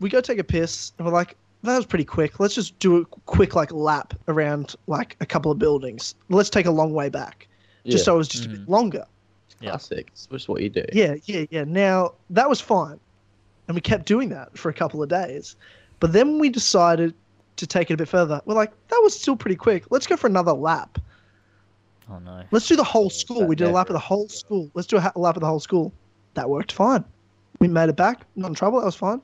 we 0.00 0.08
go 0.08 0.20
take 0.20 0.38
a 0.38 0.44
piss, 0.44 0.92
and 0.98 1.06
we're 1.06 1.12
like, 1.12 1.36
that 1.62 1.76
was 1.76 1.86
pretty 1.86 2.04
quick. 2.04 2.40
Let's 2.40 2.54
just 2.54 2.78
do 2.78 2.98
a 2.98 3.04
quick 3.04 3.54
like 3.54 3.72
lap 3.72 4.14
around 4.28 4.76
like 4.86 5.16
a 5.20 5.26
couple 5.26 5.50
of 5.50 5.58
buildings. 5.58 6.14
Let's 6.28 6.50
take 6.50 6.66
a 6.66 6.70
long 6.70 6.92
way 6.92 7.08
back, 7.08 7.48
just 7.84 7.98
Yeah. 7.98 8.04
so 8.04 8.14
it 8.14 8.18
was 8.18 8.28
just 8.28 8.46
a 8.46 8.48
bit 8.48 8.66
mm. 8.66 8.68
longer. 8.68 9.04
Yeah. 9.60 9.70
Classic. 9.70 10.08
It's 10.12 10.26
just 10.26 10.48
what 10.48 10.62
you 10.62 10.70
do. 10.70 10.84
Yeah, 10.92 11.16
yeah, 11.24 11.44
yeah. 11.50 11.64
Now 11.64 12.14
that 12.30 12.48
was 12.48 12.60
fine, 12.60 12.98
and 13.68 13.74
we 13.74 13.80
kept 13.80 14.06
doing 14.06 14.30
that 14.30 14.56
for 14.56 14.70
a 14.70 14.74
couple 14.74 15.02
of 15.02 15.08
days. 15.08 15.56
But 16.00 16.14
then 16.14 16.38
we 16.38 16.48
decided 16.48 17.14
to 17.56 17.66
take 17.66 17.90
it 17.90 17.94
a 17.94 17.96
bit 17.98 18.08
further. 18.08 18.40
We're 18.46 18.54
like, 18.54 18.72
that 18.88 19.00
was 19.02 19.18
still 19.18 19.36
pretty 19.36 19.56
quick. 19.56 19.84
Let's 19.90 20.06
go 20.06 20.16
for 20.16 20.26
another 20.26 20.52
lap. 20.52 20.98
Oh 22.10 22.18
no. 22.18 22.42
Let's 22.50 22.66
do 22.66 22.74
the 22.74 22.84
whole 22.84 23.10
school. 23.10 23.46
We 23.46 23.54
did 23.54 23.68
a 23.68 23.70
lap 23.70 23.88
of 23.88 23.92
the 23.92 23.98
whole 23.98 24.28
school. 24.28 24.70
Let's 24.74 24.88
do 24.88 24.96
a 24.96 25.12
lap 25.14 25.36
of 25.36 25.40
the 25.40 25.46
whole 25.46 25.60
school. 25.60 25.92
That 26.34 26.48
worked 26.48 26.72
fine. 26.72 27.04
We 27.60 27.68
made 27.68 27.90
it 27.90 27.96
back. 27.96 28.26
Not 28.34 28.48
in 28.48 28.54
trouble. 28.54 28.80
That 28.80 28.86
was 28.86 28.96
fine. 28.96 29.20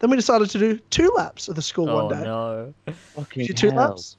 Then 0.00 0.10
we 0.10 0.16
decided 0.16 0.48
to 0.50 0.58
do 0.58 0.78
two 0.90 1.12
laps 1.16 1.48
of 1.48 1.56
the 1.56 1.62
school 1.62 1.88
Oh 1.90 2.06
one 2.06 2.16
day. 2.18 2.24
no. 2.24 2.72
Fucking 3.14 3.46
did 3.46 3.56
two 3.56 3.70
hell. 3.70 3.90
laps. 3.90 4.16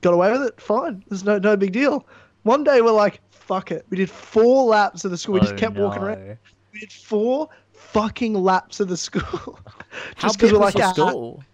Got 0.00 0.14
away 0.14 0.32
with 0.32 0.42
it. 0.42 0.60
Fine. 0.60 1.04
There's 1.08 1.24
no 1.24 1.38
no 1.38 1.56
big 1.56 1.72
deal. 1.72 2.06
One 2.44 2.64
day 2.64 2.80
we're 2.80 2.90
like, 2.92 3.20
fuck 3.30 3.70
it. 3.70 3.84
We 3.90 3.96
did 3.98 4.10
four 4.10 4.64
laps 4.64 5.04
of 5.04 5.10
the 5.10 5.18
school. 5.18 5.34
We 5.34 5.40
just 5.40 5.54
Oh, 5.54 5.58
kept 5.58 5.76
walking 5.76 6.02
around. 6.02 6.38
We 6.72 6.80
did 6.80 6.92
four 6.92 7.48
fucking 7.72 8.34
laps 8.34 8.80
of 8.80 8.88
the 8.88 8.96
school. 8.96 9.58
Just 10.18 10.38
because 10.38 10.52
we're 10.52 10.58
like, 10.58 10.74
your 10.74 10.86
ah, 10.86 10.92
school? 10.92 11.44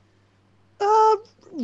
uh, 0.81 1.17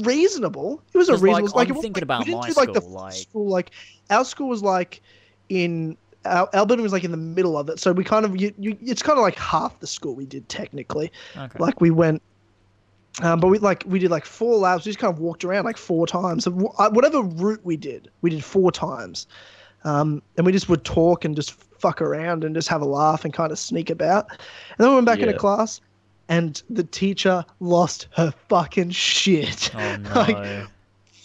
reasonable. 0.02 0.82
It 0.92 0.98
was 0.98 1.08
a 1.08 1.16
reasonable. 1.16 1.52
Like, 1.54 1.68
I'm 1.68 1.76
it 1.76 1.76
wasn't 1.76 1.82
thinking 1.82 2.00
like, 2.00 2.02
about 2.02 2.18
we 2.20 2.24
didn't 2.26 2.40
my 2.40 2.48
do 2.48 2.54
like 2.54 2.72
the 2.72 2.80
school, 2.80 2.90
full 2.90 3.00
like- 3.02 3.12
school. 3.14 3.48
Like 3.48 3.70
our 4.10 4.24
school 4.24 4.48
was 4.48 4.62
like 4.62 5.00
in 5.48 5.96
our, 6.24 6.48
our 6.54 6.66
was 6.66 6.92
like 6.92 7.04
in 7.04 7.10
the 7.10 7.16
middle 7.16 7.56
of 7.56 7.68
it, 7.68 7.78
so 7.78 7.92
we 7.92 8.04
kind 8.04 8.24
of 8.24 8.40
you, 8.40 8.52
you 8.58 8.76
it's 8.80 9.02
kind 9.02 9.18
of 9.18 9.22
like 9.22 9.38
half 9.38 9.78
the 9.80 9.86
school 9.86 10.14
we 10.14 10.26
did 10.26 10.48
technically. 10.48 11.12
Okay. 11.36 11.58
Like 11.58 11.80
we 11.80 11.90
went. 11.90 12.22
Um, 13.22 13.38
but 13.38 13.46
we 13.46 13.58
like 13.58 13.84
we 13.86 14.00
did 14.00 14.10
like 14.10 14.24
four 14.24 14.56
laps. 14.56 14.84
We 14.84 14.90
just 14.90 14.98
kind 14.98 15.12
of 15.12 15.20
walked 15.20 15.44
around 15.44 15.64
like 15.64 15.76
four 15.76 16.06
times. 16.06 16.44
So 16.44 16.50
wh- 16.50 16.80
uh, 16.80 16.90
whatever 16.90 17.22
route 17.22 17.60
we 17.62 17.76
did, 17.76 18.10
we 18.22 18.30
did 18.30 18.42
four 18.42 18.72
times, 18.72 19.28
um, 19.84 20.20
and 20.36 20.44
we 20.44 20.50
just 20.50 20.68
would 20.68 20.84
talk 20.84 21.24
and 21.24 21.36
just 21.36 21.52
fuck 21.52 22.02
around 22.02 22.42
and 22.42 22.54
just 22.54 22.68
have 22.68 22.82
a 22.82 22.86
laugh 22.86 23.24
and 23.24 23.32
kind 23.32 23.52
of 23.52 23.58
sneak 23.58 23.90
about. 23.90 24.30
And 24.30 24.38
then 24.78 24.88
we 24.88 24.94
went 24.96 25.06
back 25.06 25.20
into 25.20 25.34
class, 25.34 25.80
and 26.28 26.60
the 26.70 26.82
teacher 26.82 27.44
lost 27.60 28.08
her 28.16 28.32
fucking 28.48 28.90
shit. 28.90 29.70
Oh 29.74 29.96
no. 30.00 30.10
like, 30.14 30.68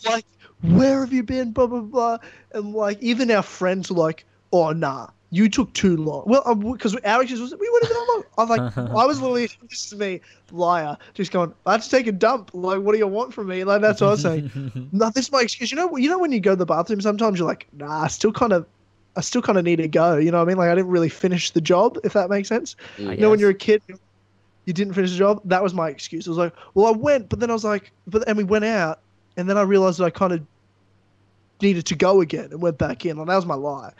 like, 0.08 0.26
where 0.62 1.00
have 1.00 1.12
you 1.12 1.24
been? 1.24 1.52
Blah 1.52 1.68
blah 1.68 1.82
blah. 1.82 2.18
And 2.52 2.74
like, 2.74 3.02
even 3.02 3.32
our 3.32 3.42
friends 3.42 3.90
were 3.90 3.98
like, 3.98 4.26
"Oh 4.52 4.72
nah, 4.72 5.08
you 5.32 5.50
took 5.50 5.74
too 5.74 5.98
long." 5.98 6.24
Well, 6.26 6.44
uh, 6.46 6.54
because 6.54 6.96
our 6.98 7.22
excuse 7.22 7.42
was 7.42 7.54
we 7.60 7.70
would 7.70 7.84
have 7.84 7.90
been 7.90 7.98
that 7.98 8.08
long. 8.08 8.24
I 8.38 8.44
was 8.44 8.50
like, 8.50 8.78
I 8.96 9.06
was 9.06 9.22
literally 9.22 9.50
this 9.70 9.86
is 9.92 10.00
me, 10.00 10.22
liar, 10.52 10.98
just 11.14 11.32
going. 11.32 11.54
I 11.66 11.74
had 11.74 11.82
to 11.82 11.90
take 11.90 12.08
a 12.08 12.12
dump. 12.12 12.52
Like, 12.54 12.82
what 12.82 12.94
do 12.94 12.98
you 12.98 13.08
want 13.08 13.34
from 13.34 13.48
me? 13.48 13.64
Like 13.64 13.82
that's 13.82 14.02
what 14.02 14.08
I 14.08 14.12
was 14.12 14.22
saying. 14.22 14.90
no, 14.92 15.10
this 15.10 15.26
is 15.26 15.32
my 15.32 15.42
excuse. 15.42 15.72
You 15.72 15.78
know, 15.78 15.96
you 15.98 16.10
know 16.10 16.20
when 16.20 16.32
you 16.32 16.40
go 16.40 16.52
to 16.52 16.56
the 16.56 16.66
bathroom, 16.66 17.02
sometimes 17.02 17.40
you're 17.40 17.48
like, 17.48 17.68
nah, 17.74 18.04
I 18.04 18.08
still 18.08 18.32
kind 18.32 18.54
of. 18.54 18.66
I 19.16 19.22
still 19.22 19.42
kind 19.42 19.58
of 19.58 19.66
need 19.66 19.78
to 19.78 19.88
go. 19.88 20.18
You 20.18 20.32
know 20.32 20.38
what 20.38 20.44
I 20.44 20.48
mean? 20.48 20.58
Like 20.58 20.70
I 20.70 20.76
didn't 20.76 20.92
really 20.92 21.10
finish 21.10 21.52
the 21.52 21.60
job, 21.60 21.98
if 22.04 22.14
that 22.14 22.30
makes 22.30 22.48
sense. 22.48 22.76
Yeah. 22.98 23.12
You 23.12 23.18
know, 23.18 23.30
when 23.32 23.40
you're 23.40 23.50
a 23.50 23.56
kid, 23.56 23.82
you 24.66 24.74
didn't 24.74 24.94
finish 24.94 25.12
the 25.12 25.18
job. 25.18 25.42
That 25.46 25.64
was 25.64 25.74
my 25.74 25.90
excuse. 25.90 26.28
I 26.28 26.30
was 26.30 26.38
like, 26.38 26.54
well, 26.76 26.86
I 26.86 26.92
went, 26.92 27.28
but 27.28 27.40
then 27.40 27.50
I 27.50 27.54
was 27.54 27.66
like, 27.66 27.92
but 28.06 28.26
and 28.28 28.38
we 28.38 28.44
went 28.44 28.66
out, 28.66 29.00
and 29.36 29.50
then 29.50 29.58
I 29.58 29.64
realized 29.64 30.00
that 30.00 30.06
I 30.06 30.10
kind 30.12 30.32
of 30.32 30.42
needed 31.62 31.86
to 31.88 31.96
go 31.96 32.22
again 32.22 32.50
and 32.52 32.62
went 32.62 32.78
back 32.78 33.06
in. 33.06 33.18
Like 33.18 33.28
that 33.28 33.36
was 33.36 33.46
my 33.46 33.56
lie. 33.56 33.92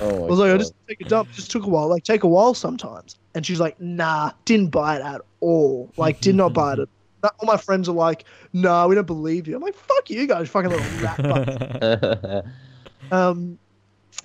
Oh 0.00 0.20
my 0.20 0.24
I 0.24 0.28
was 0.28 0.38
like, 0.38 0.50
I 0.52 0.56
just 0.56 0.74
take 0.86 1.00
a 1.00 1.04
dump. 1.04 1.28
It 1.30 1.34
just 1.34 1.50
took 1.50 1.64
a 1.64 1.68
while. 1.68 1.88
Like 1.88 2.04
take 2.04 2.22
a 2.22 2.28
while 2.28 2.54
sometimes. 2.54 3.16
And 3.34 3.44
she's 3.44 3.60
like, 3.60 3.80
Nah, 3.80 4.32
didn't 4.44 4.68
buy 4.68 4.96
it 4.96 5.02
at 5.02 5.20
all. 5.40 5.90
Like 5.96 6.20
did 6.20 6.34
not 6.34 6.52
buy 6.52 6.74
it. 6.74 6.88
All 7.22 7.46
my 7.46 7.56
friends 7.56 7.88
are 7.88 7.94
like, 7.94 8.24
Nah, 8.52 8.86
we 8.86 8.94
don't 8.94 9.06
believe 9.06 9.48
you. 9.48 9.56
I'm 9.56 9.62
like, 9.62 9.74
Fuck 9.74 10.10
you 10.10 10.26
guys, 10.26 10.48
fucking 10.48 10.70
little 10.70 11.02
rat. 11.02 11.16
fucks." 11.18 12.50
Um, 13.10 13.58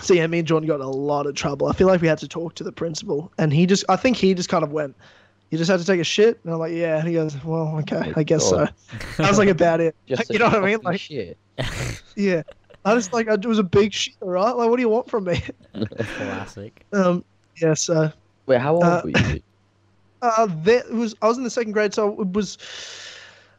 so 0.02 0.14
yeah, 0.14 0.28
me 0.28 0.40
and 0.40 0.48
Jordan 0.48 0.68
got 0.68 0.76
in 0.76 0.82
a 0.82 0.90
lot 0.90 1.26
of 1.26 1.36
trouble. 1.36 1.68
I 1.68 1.74
feel 1.74 1.88
like 1.88 2.02
we 2.02 2.08
had 2.08 2.18
to 2.20 2.28
talk 2.28 2.56
to 2.56 2.64
the 2.64 2.72
principal, 2.72 3.32
and 3.38 3.54
he 3.54 3.66
just, 3.66 3.86
I 3.90 3.96
think 3.96 4.18
he 4.18 4.34
just 4.34 4.50
kind 4.50 4.64
of 4.64 4.72
went, 4.72 4.96
"You 5.52 5.58
just 5.58 5.70
had 5.70 5.80
to 5.80 5.86
take 5.86 6.02
a 6.02 6.04
shit," 6.04 6.40
and 6.44 6.52
I'm 6.52 6.60
like, 6.60 6.74
"Yeah." 6.74 6.98
And 6.98 7.08
he 7.08 7.14
goes, 7.14 7.42
"Well, 7.44 7.78
okay, 7.80 8.12
I 8.16 8.24
guess 8.24 8.44
so." 8.44 8.66
God. 8.66 8.74
That 9.18 9.30
was 9.30 9.38
like 9.38 9.50
about 9.50 9.80
it. 9.82 9.96
Just 10.08 10.30
you 10.30 10.40
know 10.40 10.46
what 10.50 10.56
I 10.56 10.66
mean? 10.66 10.80
Like, 10.84 11.00
shit. 11.00 11.38
yeah. 12.16 12.42
I 12.86 12.96
just 12.96 13.14
like, 13.14 13.28
it 13.28 13.46
was 13.46 13.60
a 13.60 13.64
big 13.64 13.94
shit, 13.94 14.16
right? 14.22 14.52
Like, 14.52 14.70
what 14.70 14.76
do 14.76 14.82
you 14.82 14.90
want 14.90 15.10
from 15.10 15.24
me? 15.26 15.42
Classic. 16.18 16.86
Um, 16.92 17.24
yeah. 17.62 17.74
So, 17.76 18.12
Wait, 18.46 18.60
how 18.60 18.76
old 18.76 18.84
Uh, 18.84 19.02
were 19.04 19.10
you? 19.12 19.42
uh, 20.22 20.48
that 20.64 20.92
was 20.92 21.16
I 21.22 21.28
was 21.28 21.38
in 21.38 21.44
the 21.44 21.50
second 21.50 21.72
grade, 21.72 21.94
so 21.94 22.20
it 22.22 22.34
was, 22.34 22.58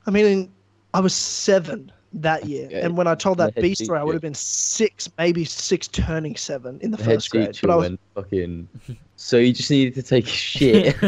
I 0.06 0.10
mean, 0.10 0.52
I 0.92 1.00
was 1.00 1.14
seven 1.14 1.90
that 2.12 2.44
year, 2.44 2.66
Okay. 2.66 2.80
and 2.82 2.96
when 2.96 3.06
I 3.08 3.14
told 3.16 3.38
that 3.38 3.54
The 3.54 3.60
head 3.60 3.62
B 3.62 3.74
story, 3.74 3.98
I 3.98 4.04
would 4.04 4.14
have 4.14 4.22
been 4.22 4.34
six, 4.34 5.10
maybe 5.18 5.44
six, 5.44 5.88
turning 5.88 6.36
seven 6.36 6.78
in 6.80 6.90
the 6.92 6.96
The 6.96 7.04
first 7.04 7.30
grade. 7.30 7.58
But 7.60 7.70
I 7.70 7.76
was 7.76 7.90
fucking. 8.14 8.68
So 9.16 9.38
you 9.38 9.52
just 9.52 9.70
needed 9.70 9.94
to 9.94 10.02
take 10.02 10.26
a 10.26 10.28
shit. 10.28 10.96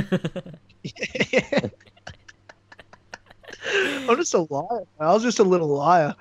I'm 4.08 4.16
just 4.16 4.34
a 4.34 4.46
liar. 4.50 4.82
I 5.00 5.12
was 5.12 5.22
just 5.22 5.38
a 5.38 5.44
little 5.44 5.68
liar. 5.68 6.14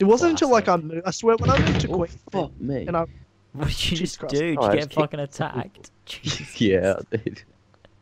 It 0.00 0.04
wasn't 0.04 0.30
until 0.30 0.50
like 0.50 0.68
I 0.68 0.76
moved. 0.76 1.02
I 1.06 1.10
swear 1.10 1.36
when 1.36 1.50
I 1.50 1.58
moved 1.58 1.80
to 1.82 1.88
oh, 1.92 2.06
fuck 2.30 2.60
me. 2.60 2.86
and 2.86 2.96
I 2.96 3.06
What 3.52 3.68
did 3.68 3.90
you 3.90 3.96
Jesus 3.96 3.98
just 3.98 4.18
Christ. 4.18 4.34
do? 4.34 4.56
Did 4.56 4.58
Oh, 4.58 4.72
you 4.72 4.80
get 4.80 4.92
fucking 4.92 5.20
attacked? 5.20 5.90
Jesus. 6.06 6.60
yeah, 6.60 6.96
I 7.12 7.16
did. 7.16 7.42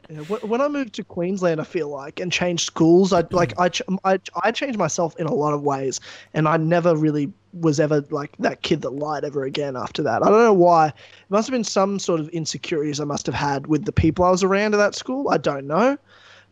yeah, 0.08 0.20
when, 0.20 0.40
when 0.40 0.60
I 0.62 0.68
moved 0.68 0.94
to 0.94 1.04
Queensland, 1.04 1.60
I 1.60 1.64
feel 1.64 1.88
like 1.88 2.20
and 2.20 2.32
changed 2.32 2.64
schools. 2.64 3.12
I 3.12 3.22
mm. 3.22 3.32
like 3.32 3.58
I, 3.58 3.68
ch- 3.68 3.82
I 4.04 4.18
I 4.42 4.50
changed 4.50 4.78
myself 4.78 5.14
in 5.18 5.26
a 5.26 5.34
lot 5.34 5.52
of 5.52 5.62
ways, 5.62 6.00
and 6.32 6.48
I 6.48 6.56
never 6.56 6.96
really 6.96 7.30
was 7.60 7.78
ever 7.78 8.02
like 8.10 8.34
that 8.38 8.62
kid 8.62 8.80
that 8.80 8.90
lied 8.94 9.24
ever 9.24 9.44
again 9.44 9.76
after 9.76 10.02
that. 10.02 10.22
I 10.22 10.30
don't 10.30 10.42
know 10.42 10.52
why. 10.54 10.88
It 10.88 10.94
must 11.28 11.46
have 11.48 11.52
been 11.52 11.64
some 11.64 11.98
sort 11.98 12.18
of 12.20 12.30
insecurities 12.30 12.98
I 12.98 13.04
must 13.04 13.26
have 13.26 13.34
had 13.34 13.66
with 13.66 13.84
the 13.84 13.92
people 13.92 14.24
I 14.24 14.30
was 14.30 14.42
around 14.42 14.72
at 14.72 14.78
that 14.78 14.94
school. 14.94 15.28
I 15.28 15.36
don't 15.36 15.66
know, 15.66 15.98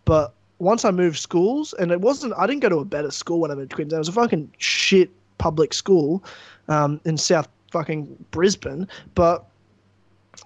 but 0.04 0.34
once 0.58 0.84
I 0.84 0.90
moved 0.90 1.18
schools, 1.18 1.72
and 1.78 1.90
it 1.90 2.02
wasn't. 2.02 2.34
I 2.36 2.46
didn't 2.46 2.60
go 2.60 2.68
to 2.68 2.78
a 2.80 2.84
better 2.84 3.10
school 3.10 3.40
when 3.40 3.50
I 3.50 3.54
moved 3.54 3.70
to 3.70 3.76
Queensland. 3.76 3.96
It 3.96 4.00
was 4.00 4.08
a 4.08 4.12
fucking 4.12 4.52
shit 4.58 5.10
public 5.40 5.72
school 5.74 6.22
um, 6.68 7.00
in 7.04 7.16
South 7.16 7.48
fucking 7.72 8.24
Brisbane, 8.30 8.86
but 9.14 9.46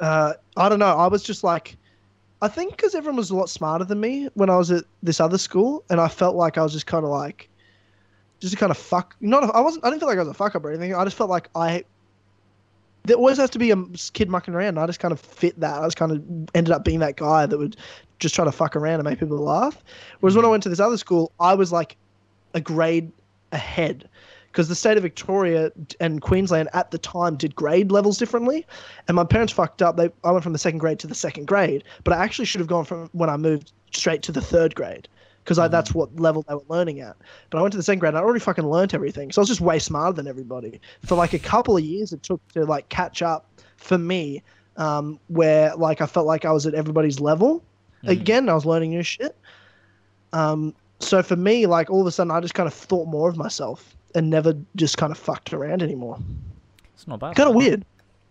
uh, 0.00 0.34
I 0.56 0.68
don't 0.68 0.78
know. 0.78 0.96
I 0.96 1.08
was 1.08 1.22
just 1.22 1.44
like, 1.44 1.76
I 2.40 2.48
think 2.48 2.76
because 2.76 2.94
everyone 2.94 3.16
was 3.16 3.30
a 3.30 3.36
lot 3.36 3.50
smarter 3.50 3.84
than 3.84 4.00
me 4.00 4.28
when 4.34 4.48
I 4.50 4.56
was 4.56 4.70
at 4.70 4.84
this 5.02 5.20
other 5.20 5.38
school, 5.38 5.84
and 5.90 6.00
I 6.00 6.08
felt 6.08 6.36
like 6.36 6.56
I 6.56 6.62
was 6.62 6.72
just 6.72 6.86
kind 6.86 7.04
of 7.04 7.10
like, 7.10 7.48
just 8.40 8.54
a 8.54 8.56
kind 8.56 8.70
of 8.70 8.78
fuck. 8.78 9.16
Not, 9.20 9.54
I 9.54 9.60
wasn't. 9.60 9.84
I 9.84 9.90
didn't 9.90 10.00
feel 10.00 10.08
like 10.08 10.18
I 10.18 10.22
was 10.22 10.28
a 10.28 10.34
fuck 10.34 10.54
up 10.54 10.64
or 10.64 10.70
anything. 10.70 10.94
I 10.94 11.04
just 11.04 11.16
felt 11.16 11.30
like 11.30 11.48
I. 11.54 11.84
There 13.06 13.16
always 13.16 13.36
has 13.36 13.50
to 13.50 13.58
be 13.58 13.70
a 13.70 13.76
kid 14.14 14.30
mucking 14.30 14.54
around. 14.54 14.68
And 14.68 14.80
I 14.80 14.86
just 14.86 14.98
kind 14.98 15.12
of 15.12 15.20
fit 15.20 15.60
that. 15.60 15.82
I 15.82 15.84
just 15.84 15.98
kind 15.98 16.10
of 16.10 16.22
ended 16.54 16.72
up 16.72 16.84
being 16.84 17.00
that 17.00 17.16
guy 17.16 17.44
that 17.44 17.58
would 17.58 17.76
just 18.18 18.34
try 18.34 18.46
to 18.46 18.52
fuck 18.52 18.76
around 18.76 18.94
and 18.94 19.04
make 19.04 19.20
people 19.20 19.36
laugh. 19.36 19.84
Whereas 20.20 20.34
when 20.36 20.44
I 20.44 20.48
went 20.48 20.62
to 20.62 20.70
this 20.70 20.80
other 20.80 20.96
school, 20.96 21.30
I 21.38 21.54
was 21.54 21.70
like 21.70 21.98
a 22.54 22.62
grade 22.62 23.12
ahead 23.52 24.08
because 24.54 24.68
the 24.68 24.74
state 24.76 24.96
of 24.96 25.02
Victoria 25.02 25.72
and 25.98 26.22
Queensland 26.22 26.68
at 26.74 26.92
the 26.92 26.98
time 26.98 27.34
did 27.34 27.56
grade 27.56 27.90
levels 27.90 28.18
differently, 28.18 28.64
and 29.08 29.16
my 29.16 29.24
parents 29.24 29.52
fucked 29.52 29.82
up. 29.82 29.96
They 29.96 30.10
I 30.22 30.30
went 30.30 30.44
from 30.44 30.52
the 30.52 30.60
second 30.60 30.78
grade 30.78 31.00
to 31.00 31.08
the 31.08 31.14
second 31.14 31.48
grade, 31.48 31.82
but 32.04 32.14
I 32.14 32.22
actually 32.22 32.44
should 32.44 32.60
have 32.60 32.68
gone 32.68 32.84
from 32.84 33.10
when 33.12 33.28
I 33.28 33.36
moved 33.36 33.72
straight 33.92 34.22
to 34.22 34.32
the 34.32 34.40
third 34.40 34.76
grade 34.76 35.08
because 35.42 35.56
that's 35.56 35.92
what 35.92 36.14
level 36.20 36.44
they 36.48 36.54
were 36.54 36.62
learning 36.68 37.00
at. 37.00 37.16
But 37.50 37.58
I 37.58 37.62
went 37.62 37.72
to 37.72 37.78
the 37.78 37.82
second 37.82 37.98
grade 37.98 38.10
and 38.10 38.18
I 38.18 38.20
already 38.20 38.38
fucking 38.38 38.64
learnt 38.64 38.94
everything, 38.94 39.32
so 39.32 39.40
I 39.40 39.42
was 39.42 39.48
just 39.48 39.60
way 39.60 39.80
smarter 39.80 40.12
than 40.12 40.28
everybody. 40.28 40.80
For 41.04 41.16
like 41.16 41.32
a 41.32 41.40
couple 41.40 41.76
of 41.76 41.82
years, 41.82 42.12
it 42.12 42.22
took 42.22 42.40
to 42.52 42.64
like 42.64 42.88
catch 42.90 43.22
up 43.22 43.50
for 43.76 43.98
me, 43.98 44.40
um, 44.76 45.18
where 45.26 45.74
like 45.74 46.00
I 46.00 46.06
felt 46.06 46.28
like 46.28 46.44
I 46.44 46.52
was 46.52 46.64
at 46.64 46.74
everybody's 46.74 47.18
level. 47.18 47.64
Again, 48.06 48.48
I 48.48 48.54
was 48.54 48.66
learning 48.66 48.90
new 48.90 49.02
shit. 49.02 49.34
Um, 50.32 50.74
so 51.00 51.22
for 51.22 51.36
me, 51.36 51.66
like 51.66 51.90
all 51.90 52.02
of 52.02 52.06
a 52.06 52.12
sudden, 52.12 52.30
I 52.30 52.38
just 52.40 52.54
kind 52.54 52.68
of 52.68 52.74
thought 52.74 53.08
more 53.08 53.28
of 53.28 53.36
myself 53.36 53.96
and 54.14 54.30
never 54.30 54.54
just 54.76 54.96
kind 54.98 55.10
of 55.12 55.18
fucked 55.18 55.52
around 55.52 55.82
anymore. 55.82 56.18
It's 56.94 57.06
not 57.08 57.20
bad. 57.20 57.34
Kind 57.36 57.48
of 57.48 57.54
weird. 57.56 57.84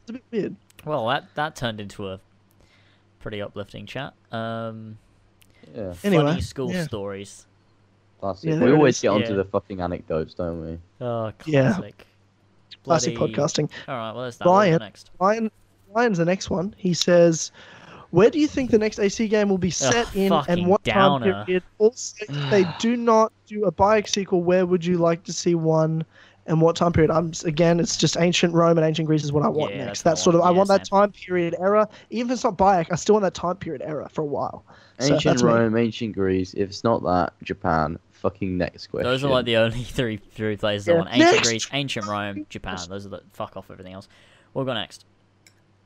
It's 0.03 0.09
a 0.09 0.13
bit 0.13 0.23
weird. 0.31 0.55
Well, 0.85 1.07
that 1.07 1.25
that 1.35 1.55
turned 1.55 1.79
into 1.79 2.09
a 2.09 2.19
pretty 3.19 3.41
uplifting 3.41 3.85
chat. 3.85 4.13
Um, 4.31 4.97
Yeah, 5.75 5.93
Anyway, 6.03 6.23
funny 6.25 6.41
school 6.41 6.71
yeah. 6.71 6.83
stories. 6.83 7.45
classic. 8.19 8.49
Yeah, 8.51 8.59
we 8.63 8.71
always 8.73 8.95
is. 8.97 9.01
get 9.01 9.07
onto 9.09 9.29
Yeah. 9.31 9.35
the 9.37 9.45
fucking 9.45 9.79
anecdotes, 9.81 10.33
don't 10.33 10.61
we? 10.65 10.79
Oh, 11.01 11.31
Yeah. 11.45 11.73
classic. 11.73 12.07
Classic 12.83 13.15
podcasting. 13.15 13.69
All 13.87 13.95
right, 13.95 14.11
well, 14.13 14.23
let's 14.23 14.35
start 14.37 14.47
Ryan. 14.49 14.79
next. 14.79 15.11
Ryan, 15.19 15.51
Ryan's 15.95 16.17
the 16.17 16.25
next 16.25 16.49
one. 16.49 16.75
He 16.77 16.93
says, 16.93 17.51
"Where 18.13 18.29
do 18.29 18.39
you 18.39 18.47
think 18.47 18.69
the 18.69 18.77
next 18.77 18.99
AC 18.99 19.27
game 19.27 19.49
will 19.49 19.57
be 19.57 19.71
set 19.71 20.15
in, 20.15 20.31
and 20.47 20.67
what 20.67 20.83
downer. 20.83 21.31
time 21.31 21.45
period? 21.45 21.63
Also, 21.79 22.13
if 22.29 22.49
they 22.51 22.63
do 22.79 22.95
not 22.95 23.33
do 23.47 23.65
a 23.65 23.71
Bayek 23.71 24.07
sequel. 24.07 24.43
Where 24.43 24.67
would 24.67 24.85
you 24.85 24.99
like 24.99 25.23
to 25.23 25.33
see 25.33 25.55
one, 25.55 26.05
and 26.45 26.61
what 26.61 26.75
time 26.75 26.93
period? 26.93 27.09
I'm 27.09 27.31
again, 27.43 27.79
it's 27.79 27.97
just 27.97 28.15
ancient 28.19 28.53
Rome 28.53 28.77
and 28.77 28.85
ancient 28.85 29.07
Greece 29.07 29.23
is 29.23 29.31
what 29.31 29.43
I 29.43 29.47
want 29.47 29.71
Yeah, 29.71 29.85
next. 29.85 30.03
that's 30.03 30.21
That's 30.21 30.23
sort 30.23 30.35
of 30.35 30.41
I 30.41 30.51
want. 30.51 30.57
want 30.57 30.69
Yeah, 30.69 30.77
that 30.77 30.89
time 30.89 31.11
period 31.11 31.55
era. 31.59 31.89
Even 32.11 32.29
if 32.29 32.35
it's 32.35 32.43
not 32.43 32.55
Bayek, 32.55 32.91
I 32.91 32.95
still 32.95 33.13
want 33.15 33.23
that 33.23 33.33
time 33.33 33.55
period 33.55 33.81
era 33.83 34.07
for 34.09 34.21
a 34.21 34.25
while. 34.25 34.63
So 34.99 35.15
Ancient 35.15 35.41
me. 35.41 35.49
Rome, 35.49 35.75
ancient 35.75 36.13
Greece. 36.13 36.53
If 36.53 36.69
it's 36.69 36.83
not 36.83 37.01
that, 37.01 37.33
Japan. 37.41 37.97
Fucking 38.11 38.57
next 38.57 38.87
question. 38.87 39.09
Those 39.09 39.23
are 39.23 39.29
like 39.29 39.45
the 39.45 39.57
only 39.57 39.83
three 39.83 40.17
three 40.17 40.55
places 40.55 40.87
I 40.87 40.93
want: 40.93 41.09
ancient 41.11 41.31
Next. 41.31 41.47
Greece, 41.47 41.67
ancient 41.73 42.05
Rome, 42.05 42.45
Japan. 42.47 42.77
Those 42.89 43.07
are 43.07 43.09
the 43.09 43.21
fuck 43.33 43.57
off 43.57 43.71
everything 43.71 43.93
else. 43.93 44.07
We'll 44.53 44.65
go 44.65 44.73
next. 44.73 45.05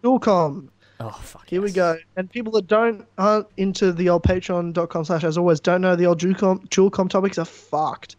Dualcom. 0.03 0.67
Oh 1.00 1.11
fuck. 1.11 1.48
Here 1.48 1.61
we 1.61 1.72
go. 1.72 1.98
And 2.16 2.30
people 2.30 2.51
that 2.53 2.67
don't 2.67 3.06
aren't 3.17 3.48
into 3.58 3.92
the 3.92 4.09
old 4.09 4.24
patreon.com 4.24 5.06
slash 5.06 5.24
as 5.24 5.38
always 5.38 5.59
don't 5.59 5.82
know 5.82 5.95
the 5.95 6.06
old 6.06 6.19
Dualcom, 6.19 6.67
Dualcom 6.69 7.09
topics 7.09 7.38
are 7.38 7.45
fucked. 7.45 8.16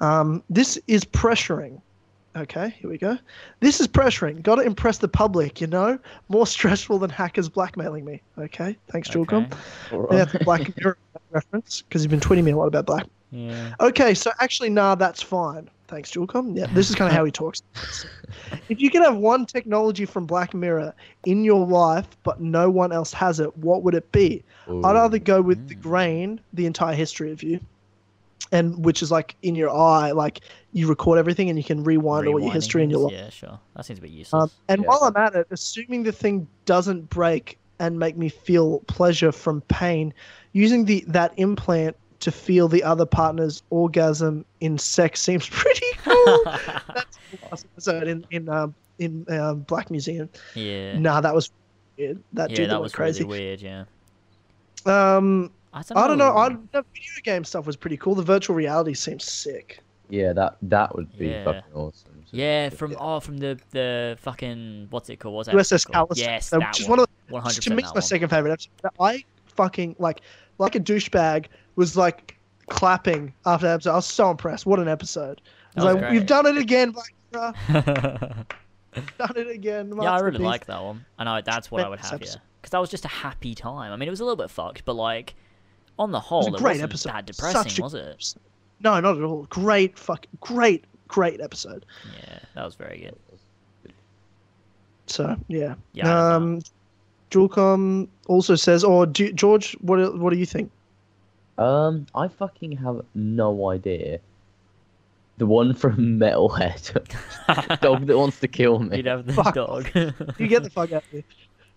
Um, 0.00 0.42
this 0.48 0.78
is 0.86 1.04
pressuring. 1.04 1.80
Okay, 2.36 2.74
here 2.80 2.90
we 2.90 2.98
go. 2.98 3.16
This 3.60 3.80
is 3.80 3.86
pressuring. 3.86 4.42
Got 4.42 4.56
to 4.56 4.62
impress 4.62 4.98
the 4.98 5.06
public, 5.06 5.60
you 5.60 5.68
know? 5.68 5.98
More 6.28 6.48
stressful 6.48 6.98
than 6.98 7.08
hackers 7.08 7.48
blackmailing 7.48 8.04
me. 8.04 8.20
Okay, 8.36 8.76
thanks, 8.90 9.08
Dualcom. 9.08 9.46
Okay. 9.46 9.56
Alright. 9.92 10.12
Yeah, 10.12 10.24
that's 10.24 10.34
a 10.34 10.44
Black 10.44 10.76
Mirror 10.76 10.98
reference 11.30 11.82
because 11.82 12.02
you've 12.02 12.10
been 12.10 12.20
tweeting 12.20 12.42
me 12.42 12.50
a 12.50 12.56
lot 12.56 12.66
about 12.66 12.86
Black. 12.86 13.06
Yeah. 13.30 13.74
Okay, 13.80 14.14
so 14.14 14.32
actually, 14.40 14.70
nah, 14.70 14.96
that's 14.96 15.22
fine. 15.22 15.70
Thanks, 15.94 16.10
Julecom. 16.10 16.56
Yeah, 16.56 16.66
this 16.72 16.90
is 16.90 16.96
kind 16.96 17.08
of 17.08 17.14
how 17.16 17.24
he 17.24 17.30
talks. 17.30 17.62
if 18.68 18.80
you 18.80 18.90
could 18.90 19.02
have 19.02 19.16
one 19.16 19.46
technology 19.46 20.04
from 20.04 20.26
Black 20.26 20.52
Mirror 20.52 20.92
in 21.24 21.44
your 21.44 21.64
life, 21.64 22.08
but 22.24 22.40
no 22.40 22.68
one 22.68 22.90
else 22.90 23.12
has 23.12 23.38
it, 23.38 23.56
what 23.58 23.84
would 23.84 23.94
it 23.94 24.10
be? 24.10 24.42
I'd 24.68 24.96
either 24.96 25.20
go 25.20 25.40
with 25.40 25.68
the 25.68 25.76
grain, 25.76 26.40
the 26.52 26.66
entire 26.66 26.96
history 26.96 27.30
of 27.30 27.44
you, 27.44 27.60
and 28.50 28.84
which 28.84 29.02
is 29.02 29.12
like 29.12 29.36
in 29.42 29.54
your 29.54 29.70
eye, 29.70 30.10
like 30.10 30.40
you 30.72 30.88
record 30.88 31.16
everything 31.16 31.48
and 31.48 31.56
you 31.56 31.64
can 31.64 31.84
rewind 31.84 32.26
all 32.26 32.40
your 32.40 32.50
Rewinding 32.50 32.52
history 32.54 32.82
in 32.82 32.90
your 32.90 32.98
life. 32.98 33.12
Yeah, 33.12 33.30
sure. 33.30 33.60
That 33.76 33.86
seems 33.86 34.00
a 34.00 34.02
bit 34.02 34.10
useless. 34.10 34.42
Um, 34.42 34.50
and 34.68 34.82
Yeah. 34.82 34.88
while 34.88 35.04
I'm 35.04 35.16
at 35.16 35.36
it, 35.36 35.46
assuming 35.52 36.02
the 36.02 36.10
thing 36.10 36.48
doesn't 36.64 37.08
break 37.08 37.56
and 37.78 38.00
make 38.00 38.16
me 38.16 38.28
feel 38.28 38.80
pleasure 38.88 39.30
from 39.30 39.60
pain, 39.68 40.12
using 40.54 40.86
the 40.86 41.04
that 41.06 41.34
implant 41.36 41.96
to 42.24 42.32
feel 42.32 42.68
the 42.68 42.82
other 42.82 43.04
partner's 43.04 43.62
orgasm 43.68 44.46
in 44.60 44.78
sex 44.78 45.20
seems 45.20 45.46
pretty 45.50 45.80
cool. 45.80 45.83
That's 46.94 47.18
the 47.30 47.38
last 47.50 47.66
episode 47.72 48.08
in 48.08 48.26
in 48.30 48.48
um, 48.48 48.74
in 48.98 49.26
um, 49.30 49.60
Black 49.60 49.90
Museum. 49.90 50.28
yeah. 50.54 50.98
Nah, 50.98 51.20
that 51.20 51.34
was 51.34 51.50
weird. 51.98 52.22
That 52.32 52.50
yeah, 52.50 52.56
dude 52.56 52.70
that 52.70 52.80
was 52.80 52.92
crazy. 52.92 53.24
really 53.24 53.38
weird. 53.40 53.60
Yeah. 53.62 53.84
Um, 54.86 55.50
I 55.72 55.82
don't, 55.82 55.98
I 55.98 56.06
don't 56.08 56.18
know. 56.18 56.36
I, 56.36 56.48
the 56.50 56.84
video 56.92 57.12
game 57.22 57.44
stuff 57.44 57.66
was 57.66 57.76
pretty 57.76 57.96
cool. 57.96 58.14
The 58.14 58.22
virtual 58.22 58.54
reality 58.54 58.94
seems 58.94 59.24
sick. 59.24 59.80
Yeah, 60.10 60.32
that 60.34 60.56
that 60.62 60.94
would 60.94 61.16
be 61.18 61.28
Yeah. 61.28 61.44
fucking 61.44 61.62
awesome. 61.74 62.10
So- 62.26 62.36
Yeah, 62.36 62.68
from 62.68 62.94
oh, 63.00 63.20
from 63.20 63.38
the 63.38 63.58
the 63.70 64.16
fucking 64.20 64.88
what's 64.90 65.08
it 65.08 65.16
called? 65.16 65.34
What's 65.34 65.48
that 65.48 65.56
USS 65.56 65.90
called? 65.90 66.10
Callister. 66.10 66.18
Yes, 66.18 66.50
that 66.50 66.58
which 66.60 66.80
is 66.80 66.88
one. 66.88 66.98
one 66.98 67.04
of 67.04 67.08
One 67.30 67.40
the, 67.40 67.44
hundred 67.48 67.62
to 67.62 67.70
me, 67.70 67.76
percent. 67.82 67.94
my 67.96 68.00
second 68.00 68.28
favorite 68.28 68.52
episode. 68.52 68.70
I 69.00 69.24
fucking 69.46 69.96
like 69.98 70.20
like 70.58 70.74
a 70.74 70.80
douchebag 70.80 71.46
was 71.76 71.96
like 71.96 72.36
clapping 72.68 73.32
after 73.46 73.66
that 73.66 73.74
episode. 73.74 73.92
I 73.92 73.96
was 73.96 74.06
so 74.06 74.30
impressed. 74.30 74.66
What 74.66 74.78
an 74.78 74.88
episode! 74.88 75.40
I 75.76 75.80
was 75.80 75.84
That 75.84 75.84
was 75.84 75.94
like, 75.94 76.02
great. 76.02 76.14
"You've 76.14 76.26
done 76.26 76.46
it 76.46 76.56
again, 76.56 76.90
Black 76.92 77.14
Mirror. 77.68 78.44
Done 79.18 79.36
it 79.36 79.48
again." 79.48 79.92
yeah, 80.00 80.12
I 80.12 80.20
really 80.20 80.38
like 80.38 80.66
that 80.66 80.82
one. 80.82 81.04
I 81.18 81.24
know 81.24 81.40
that's 81.44 81.70
what 81.70 81.82
I 81.84 81.88
would 81.88 82.00
have. 82.00 82.10
Yeah, 82.12 82.16
episode. 82.16 82.40
because 82.60 82.70
that 82.70 82.78
was 82.80 82.90
just 82.90 83.04
a 83.04 83.08
happy 83.08 83.54
time. 83.54 83.92
I 83.92 83.96
mean, 83.96 84.06
it 84.08 84.10
was 84.10 84.20
a 84.20 84.24
little 84.24 84.36
bit 84.36 84.50
fucked, 84.50 84.84
but 84.84 84.94
like 84.94 85.34
on 85.98 86.12
the 86.12 86.20
whole, 86.20 86.40
It 86.40 86.44
whole, 86.44 86.52
was 86.52 86.60
it, 86.60 86.62
a 86.62 86.64
great 86.64 86.70
wasn't 86.74 86.90
episode. 86.90 87.08
that 87.10 87.34
Such 87.34 87.36
depressing, 87.76 87.82
a- 87.82 87.84
was 87.84 87.94
it? 87.94 88.34
No, 88.80 89.00
not 89.00 89.16
at 89.16 89.22
all. 89.22 89.46
Great, 89.50 89.98
fucking 89.98 90.30
great, 90.40 90.84
great 91.08 91.40
episode. 91.40 91.86
Yeah, 92.22 92.38
that 92.54 92.64
was 92.64 92.74
very 92.74 92.98
good. 93.00 93.92
So 95.06 95.36
yeah. 95.48 95.74
Yeah, 95.92 96.08
I 96.14 96.34
um, 96.34 96.60
Julcom 97.30 98.08
also 98.28 98.54
says, 98.54 98.84
or 98.84 99.06
do, 99.06 99.32
George, 99.32 99.74
what 99.80 100.16
what 100.18 100.32
do 100.32 100.38
you 100.38 100.46
think? 100.46 100.70
Um, 101.58 102.06
I 102.14 102.28
fucking 102.28 102.72
have 102.78 103.02
no 103.14 103.70
idea. 103.70 104.18
The 105.38 105.46
one 105.46 105.74
from 105.74 105.96
Metalhead, 106.20 107.80
dog 107.80 108.06
that 108.06 108.16
wants 108.16 108.38
to 108.40 108.48
kill 108.48 108.78
me. 108.78 108.98
You'd 108.98 109.06
have 109.06 109.26
the 109.26 109.32
Fuck 109.32 109.54
dog. 109.54 109.88
You 110.38 110.46
get 110.46 110.62
the 110.62 110.70
fuck 110.70 110.92
out 110.92 111.02
of 111.02 111.10
here. 111.10 111.24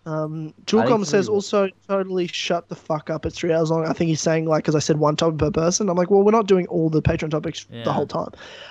Um, 0.06 0.54
I 0.58 0.62
Julcom 0.62 1.06
says 1.06 1.28
also 1.28 1.70
totally 1.86 2.28
shut 2.28 2.70
the 2.70 2.76
fuck 2.76 3.10
up. 3.10 3.26
It's 3.26 3.38
three 3.38 3.52
hours 3.52 3.70
long. 3.72 3.86
I 3.86 3.92
think 3.92 4.08
he's 4.08 4.22
saying 4.22 4.46
like 4.46 4.64
because 4.64 4.76
I 4.76 4.80
said 4.80 5.00
one 5.00 5.18
topic 5.18 5.40
per 5.40 5.52
person. 5.52 5.90
I'm 5.90 5.98
like, 5.98 6.10
well, 6.10 6.24
we're 6.24 6.32
not 6.32 6.48
doing 6.48 6.66
all 6.68 6.90
the 6.90 7.02
Patreon 7.02 7.30
topics 7.32 7.66
Yeah. 7.70 7.84
the 7.84 7.92
whole 7.92 8.08
time. 8.08 8.30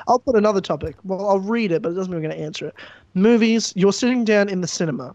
I'll 0.08 0.18
put 0.18 0.34
another 0.34 0.62
topic. 0.62 0.96
Well, 1.04 1.28
I'll 1.28 1.40
read 1.40 1.72
it, 1.72 1.82
but 1.82 1.90
it 1.92 1.94
doesn't 1.94 2.10
mean 2.10 2.22
we're 2.22 2.28
going 2.28 2.38
to 2.38 2.42
answer 2.44 2.68
it. 2.68 2.74
Movies. 3.12 3.74
You're 3.76 3.92
sitting 3.92 4.24
down 4.24 4.48
in 4.48 4.62
the 4.62 4.66
cinema. 4.66 5.14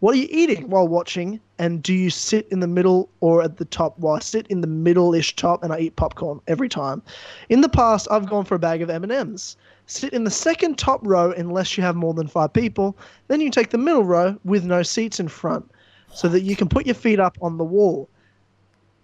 What 0.00 0.14
are 0.14 0.18
you 0.18 0.28
eating 0.30 0.70
while 0.70 0.88
watching? 0.88 1.40
And 1.58 1.82
do 1.82 1.92
you 1.92 2.08
sit 2.08 2.48
in 2.50 2.60
the 2.60 2.66
middle 2.66 3.10
or 3.20 3.42
at 3.42 3.58
the 3.58 3.66
top? 3.66 3.98
Well, 3.98 4.14
I 4.14 4.20
sit 4.20 4.46
in 4.46 4.62
the 4.62 4.66
middle-ish 4.66 5.36
top, 5.36 5.62
and 5.62 5.74
I 5.74 5.78
eat 5.78 5.96
popcorn 5.96 6.40
every 6.46 6.70
time. 6.70 7.02
In 7.50 7.60
the 7.60 7.68
past, 7.68 8.08
I've 8.10 8.28
gone 8.28 8.46
for 8.46 8.54
a 8.54 8.58
bag 8.58 8.80
of 8.80 8.88
M&Ms. 8.88 9.56
Sit 9.86 10.14
in 10.14 10.24
the 10.24 10.30
second 10.30 10.78
top 10.78 11.00
row 11.02 11.32
unless 11.32 11.76
you 11.76 11.82
have 11.82 11.96
more 11.96 12.14
than 12.14 12.28
five 12.28 12.52
people. 12.54 12.96
Then 13.28 13.42
you 13.42 13.50
take 13.50 13.70
the 13.70 13.78
middle 13.78 14.04
row 14.04 14.38
with 14.42 14.64
no 14.64 14.82
seats 14.82 15.20
in 15.20 15.28
front, 15.28 15.70
so 16.14 16.28
that 16.28 16.44
you 16.44 16.56
can 16.56 16.68
put 16.68 16.86
your 16.86 16.94
feet 16.94 17.20
up 17.20 17.36
on 17.42 17.58
the 17.58 17.64
wall. 17.64 18.08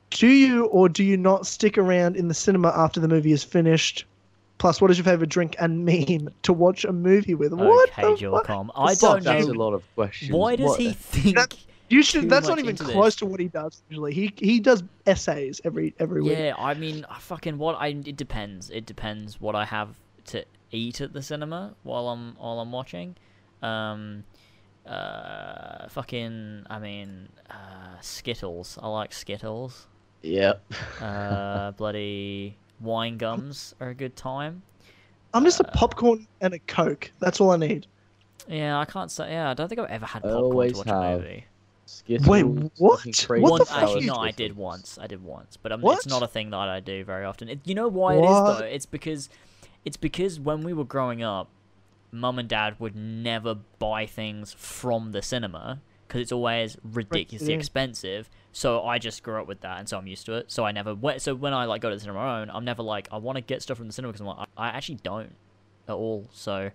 Do 0.09 0.29
you 0.29 0.65
or 0.67 0.89
do 0.89 1.05
you 1.05 1.19
not 1.19 1.47
stick 1.47 1.77
around 1.77 2.17
in 2.17 2.29
the 2.29 2.35
cinema 2.35 2.73
after 2.75 3.01
the 3.01 3.09
movie 3.09 3.33
is 3.33 3.45
finished? 3.45 4.07
Plus, 4.59 4.81
what 4.81 4.91
is 4.91 4.97
your 4.99 5.05
favorite 5.05 5.29
drink 5.29 5.55
and 5.59 5.85
meme 5.85 6.31
to 6.43 6.53
watch 6.53 6.85
a 6.85 6.93
movie 6.93 7.35
with? 7.35 7.53
what 7.53 7.91
okay, 7.91 8.03
the 8.15 8.31
fuck? 8.31 8.49
I 8.75 8.95
don't 8.95 9.23
That's 9.23 9.47
a 9.47 9.53
lot 9.53 9.75
of 9.75 9.83
questions. 9.95 10.33
Why 10.33 10.57
does 10.57 10.67
What 10.71 10.81
he 10.81 10.89
the- 10.89 10.95
think? 10.95 11.37
That- 11.37 11.55
You 11.89 11.99
too 11.99 12.03
should. 12.03 12.31
That's 12.31 12.49
not 12.49 12.59
even 12.59 12.77
close 12.77 13.05
this. 13.13 13.17
to 13.17 13.27
what 13.27 13.39
he 13.39 13.47
does 13.49 13.83
usually. 13.89 14.13
He 14.13 14.33
he 14.37 14.59
does 14.59 14.83
essays 15.07 15.61
every 15.65 15.95
every 16.01 16.21
week. 16.23 16.37
Yeah, 16.37 16.55
I 16.59 16.75
mean, 16.75 17.07
I 17.09 17.19
fucking 17.21 17.59
what 17.59 17.77
I 17.79 17.89
it 17.89 18.17
depends. 18.17 18.71
It 18.71 18.87
depends 18.87 19.41
what 19.41 19.55
I 19.55 19.65
have 19.67 19.91
to 20.27 20.45
eat 20.73 21.01
at 21.01 21.13
the 21.13 21.23
cinema 21.23 21.75
while 21.85 22.09
I'm 22.09 22.35
while 22.41 22.59
I'm 22.59 22.73
watching. 22.73 23.15
Um, 23.63 24.25
uh, 24.85 25.89
fucking, 25.89 26.65
I 26.71 26.79
mean, 26.79 27.29
uh, 27.51 28.01
Skittles. 28.01 28.79
I 28.83 28.89
like 28.89 29.13
Skittles. 29.13 29.87
Yep. 30.23 30.63
Uh, 31.01 31.71
bloody 31.79 32.57
wine 32.81 33.19
gums 33.19 33.75
are 33.81 33.89
a 33.91 33.95
good 33.95 34.17
time. 34.17 34.63
I'm 35.35 35.45
just 35.45 35.61
Uh, 35.61 35.65
a 35.69 35.73
popcorn 35.73 36.27
and 36.41 36.55
a 36.55 36.59
coke. 36.61 37.11
That's 37.19 37.41
all 37.41 37.51
I 37.51 37.57
need. 37.57 37.87
Yeah, 38.49 38.79
I 38.79 38.85
can't 38.85 39.11
say. 39.11 39.31
Yeah, 39.33 39.51
I 39.51 39.55
don't 39.55 39.69
think 39.69 39.81
I've 39.81 39.91
ever 39.91 40.07
had 40.07 40.21
I 40.25 40.29
popcorn 40.29 40.45
always 40.45 40.73
to 40.73 40.79
watch 40.79 40.87
have. 40.89 41.03
a 41.03 41.17
movie. 41.19 41.45
Skittles, 41.89 42.27
Wait, 42.29 42.43
fucking 42.43 42.71
what? 42.79 43.01
crazy 43.03 43.43
What 43.43 43.49
the 43.49 43.51
Once, 43.51 43.69
fuck 43.71 43.79
actually, 43.83 44.07
no, 44.07 44.17
I 44.17 44.31
did 44.33 44.57
once. 44.57 44.99
I 45.01 45.07
did 45.07 45.23
once, 45.23 45.57
but 45.57 45.71
um, 45.73 45.81
What? 45.83 45.99
it's 45.99 46.07
not 46.07 46.23
a 46.23 46.27
thing 46.27 46.51
that 46.51 46.57
I 46.69 46.81
do 46.81 47.05
very 47.05 47.25
often. 47.25 47.49
It, 47.49 47.61
you 47.65 47.75
know 47.77 47.87
why 47.87 48.15
it 48.15 48.25
is 48.25 48.31
What? 48.31 48.59
though? 48.59 48.65
It's 48.65 48.87
because, 48.87 49.29
it's 49.85 49.97
because 49.97 50.41
when 50.41 50.63
we 50.63 50.73
were 50.73 50.85
growing 50.85 51.23
up, 51.23 51.49
mum 52.11 52.39
and 52.41 52.49
dad 52.49 52.75
would 52.81 52.97
never 52.97 53.55
buy 53.79 54.05
things 54.07 54.53
from 54.53 55.13
the 55.13 55.23
cinema 55.23 55.81
because 56.07 56.21
it's 56.23 56.33
always 56.33 56.77
ridiculously 56.83 57.53
yeah. 57.53 57.59
expensive. 57.59 58.29
So 58.53 58.85
I 58.85 58.99
just 58.99 59.23
grew 59.23 59.41
up 59.41 59.47
with 59.47 59.61
that, 59.61 59.79
and 59.79 59.89
so 59.89 59.99
I'm 59.99 60.07
used 60.07 60.25
to 60.27 60.35
it. 60.35 60.51
So 60.51 60.65
I 60.65 60.73
never 60.73 60.95
went. 60.95 61.21
So 61.23 61.35
when 61.35 61.53
I 61.53 61.65
like 61.67 61.83
go 61.83 61.91
to 61.91 61.97
the 61.97 62.01
cinema 62.01 62.19
on 62.21 62.27
my 62.27 62.41
own, 62.43 62.51
I'm 62.57 62.65
never 62.65 62.83
like 62.83 63.09
I 63.13 63.19
want 63.19 63.37
to 63.37 63.43
get 63.43 63.63
stuff 63.63 63.77
from 63.79 63.87
the 63.87 63.93
cinema 63.93 64.13
because 64.13 64.23
I'm 64.23 64.27
like 64.29 64.49
I, 64.57 64.69
actually 64.69 64.99
don't 65.03 65.35
at 65.89 65.95
all. 65.95 66.29
So 66.33 66.55
I'm 66.55 66.73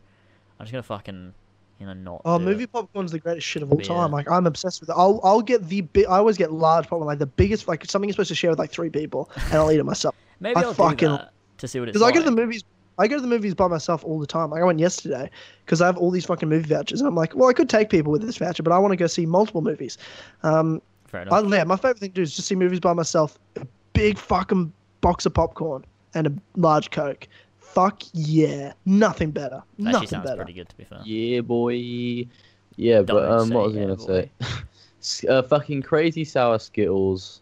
just 0.60 0.72
gonna 0.72 0.84
fucking 0.84 1.34
you 1.80 1.85
know 1.88 1.93
not. 1.93 2.22
Oh, 2.26 2.38
movie 2.38 2.66
It. 2.66 2.72
popcorn's 2.72 3.11
the 3.11 3.19
greatest 3.19 3.48
shit 3.48 3.64
of 3.64 3.72
all 3.72 3.77
But 3.77 3.85
time. 3.85 4.11
Like 4.11 4.30
I'm 4.30 4.45
obsessed 4.45 4.82
with 4.82 4.90
it. 4.90 4.95
I'll 4.95 5.19
I'll 5.24 5.42
get 5.42 5.68
the 5.68 5.82
big. 5.82 6.06
I 6.06 6.18
always 6.18 6.38
get 6.38 6.51
large 6.51 6.88
popcorn, 6.88 7.08
like 7.08 7.19
the 7.19 7.26
biggest, 7.26 7.68
like 7.68 7.84
something 7.85 8.08
you're 8.08 8.14
supposed 8.14 8.30
to 8.30 8.35
share 8.35 8.51
with 8.51 8.60
like 8.60 8.72
three 8.72 8.90
people, 8.90 9.32
and 9.35 9.56
I'll 9.56 9.72
eat 9.72 9.80
it 9.80 9.84
myself. 9.85 10.16
Maybe 10.40 10.58
I 10.58 10.61
I'll 10.61 10.74
fucking- 10.74 10.98
do 10.98 11.18
that 11.18 11.34
to 11.58 11.68
see 11.68 11.80
what 11.80 11.90
it's 11.90 11.93
Because 11.93 12.03
like. 12.03 12.14
I 12.16 12.18
go 12.19 12.24
to 12.26 12.30
the 12.30 12.35
movies. 12.35 12.64
I 12.98 13.08
go 13.08 13.16
to 13.16 13.22
the 13.22 13.28
movies 13.28 13.56
by 13.56 13.68
myself 13.68 14.03
all 14.03 14.20
the 14.20 14.28
time. 14.28 14.52
Like 14.52 14.61
I 14.61 14.66
went 14.66 14.80
yesterday 14.80 15.30
because 15.66 15.82
I 15.82 15.86
have 15.86 15.98
all 15.98 16.11
these 16.11 16.26
fucking 16.26 16.50
movie 16.50 16.68
vouchers, 16.68 17.02
and 17.02 17.08
I'm 17.08 17.16
like, 17.16 17.36
well, 17.36 17.50
I 17.50 17.53
could 17.53 17.70
take 17.70 17.90
people 17.90 18.11
with 18.11 18.22
this 18.22 18.38
voucher, 18.38 18.64
but 18.64 18.72
I 18.74 18.78
want 18.80 18.92
to 18.92 18.95
go 18.98 19.08
see 19.08 19.26
multiple 19.26 19.61
movies. 19.61 19.98
Um, 20.44 20.82
Fair 21.08 21.24
enough. 21.24 21.45
I, 21.45 21.48
yeah, 21.58 21.64
my 21.64 21.76
favorite 21.76 22.00
thing 22.00 22.10
to 22.11 22.16
do 22.16 22.22
is 22.22 22.36
just 22.36 22.48
see 22.48 22.56
movies 22.56 22.80
by 22.80 22.94
myself. 22.94 23.38
A 23.58 23.66
big 23.94 24.18
fucking 24.18 24.72
box 25.02 25.26
of 25.26 25.34
popcorn 25.34 25.84
and 26.14 26.28
a 26.28 26.34
large 26.56 26.92
coke. 26.92 27.28
Fuck 27.58 28.03
yeah, 28.14 28.74
nothing 28.86 29.32
better. 29.32 29.64
Actually 29.74 29.92
nothing 29.92 30.08
sounds 30.10 30.26
better. 30.26 30.38
pretty 30.38 30.53
good 30.53 30.70
to 30.70 30.78
be 30.78 30.84
fair. 30.84 31.00
Yeah, 31.06 31.42
boy. 31.42 32.28
Yeah, 32.76 33.02
but 33.02 33.08
Don't 33.08 33.40
um, 33.42 33.50
what 33.50 33.66
was 33.66 33.74
say 33.74 33.80
I 33.80 33.84
gonna 33.84 33.95
boy. 33.95 34.30
say? 34.42 34.48
Uh, 35.28 35.42
fucking 35.42 35.82
crazy 35.82 36.24
sour 36.24 36.60
Skittles, 36.60 37.42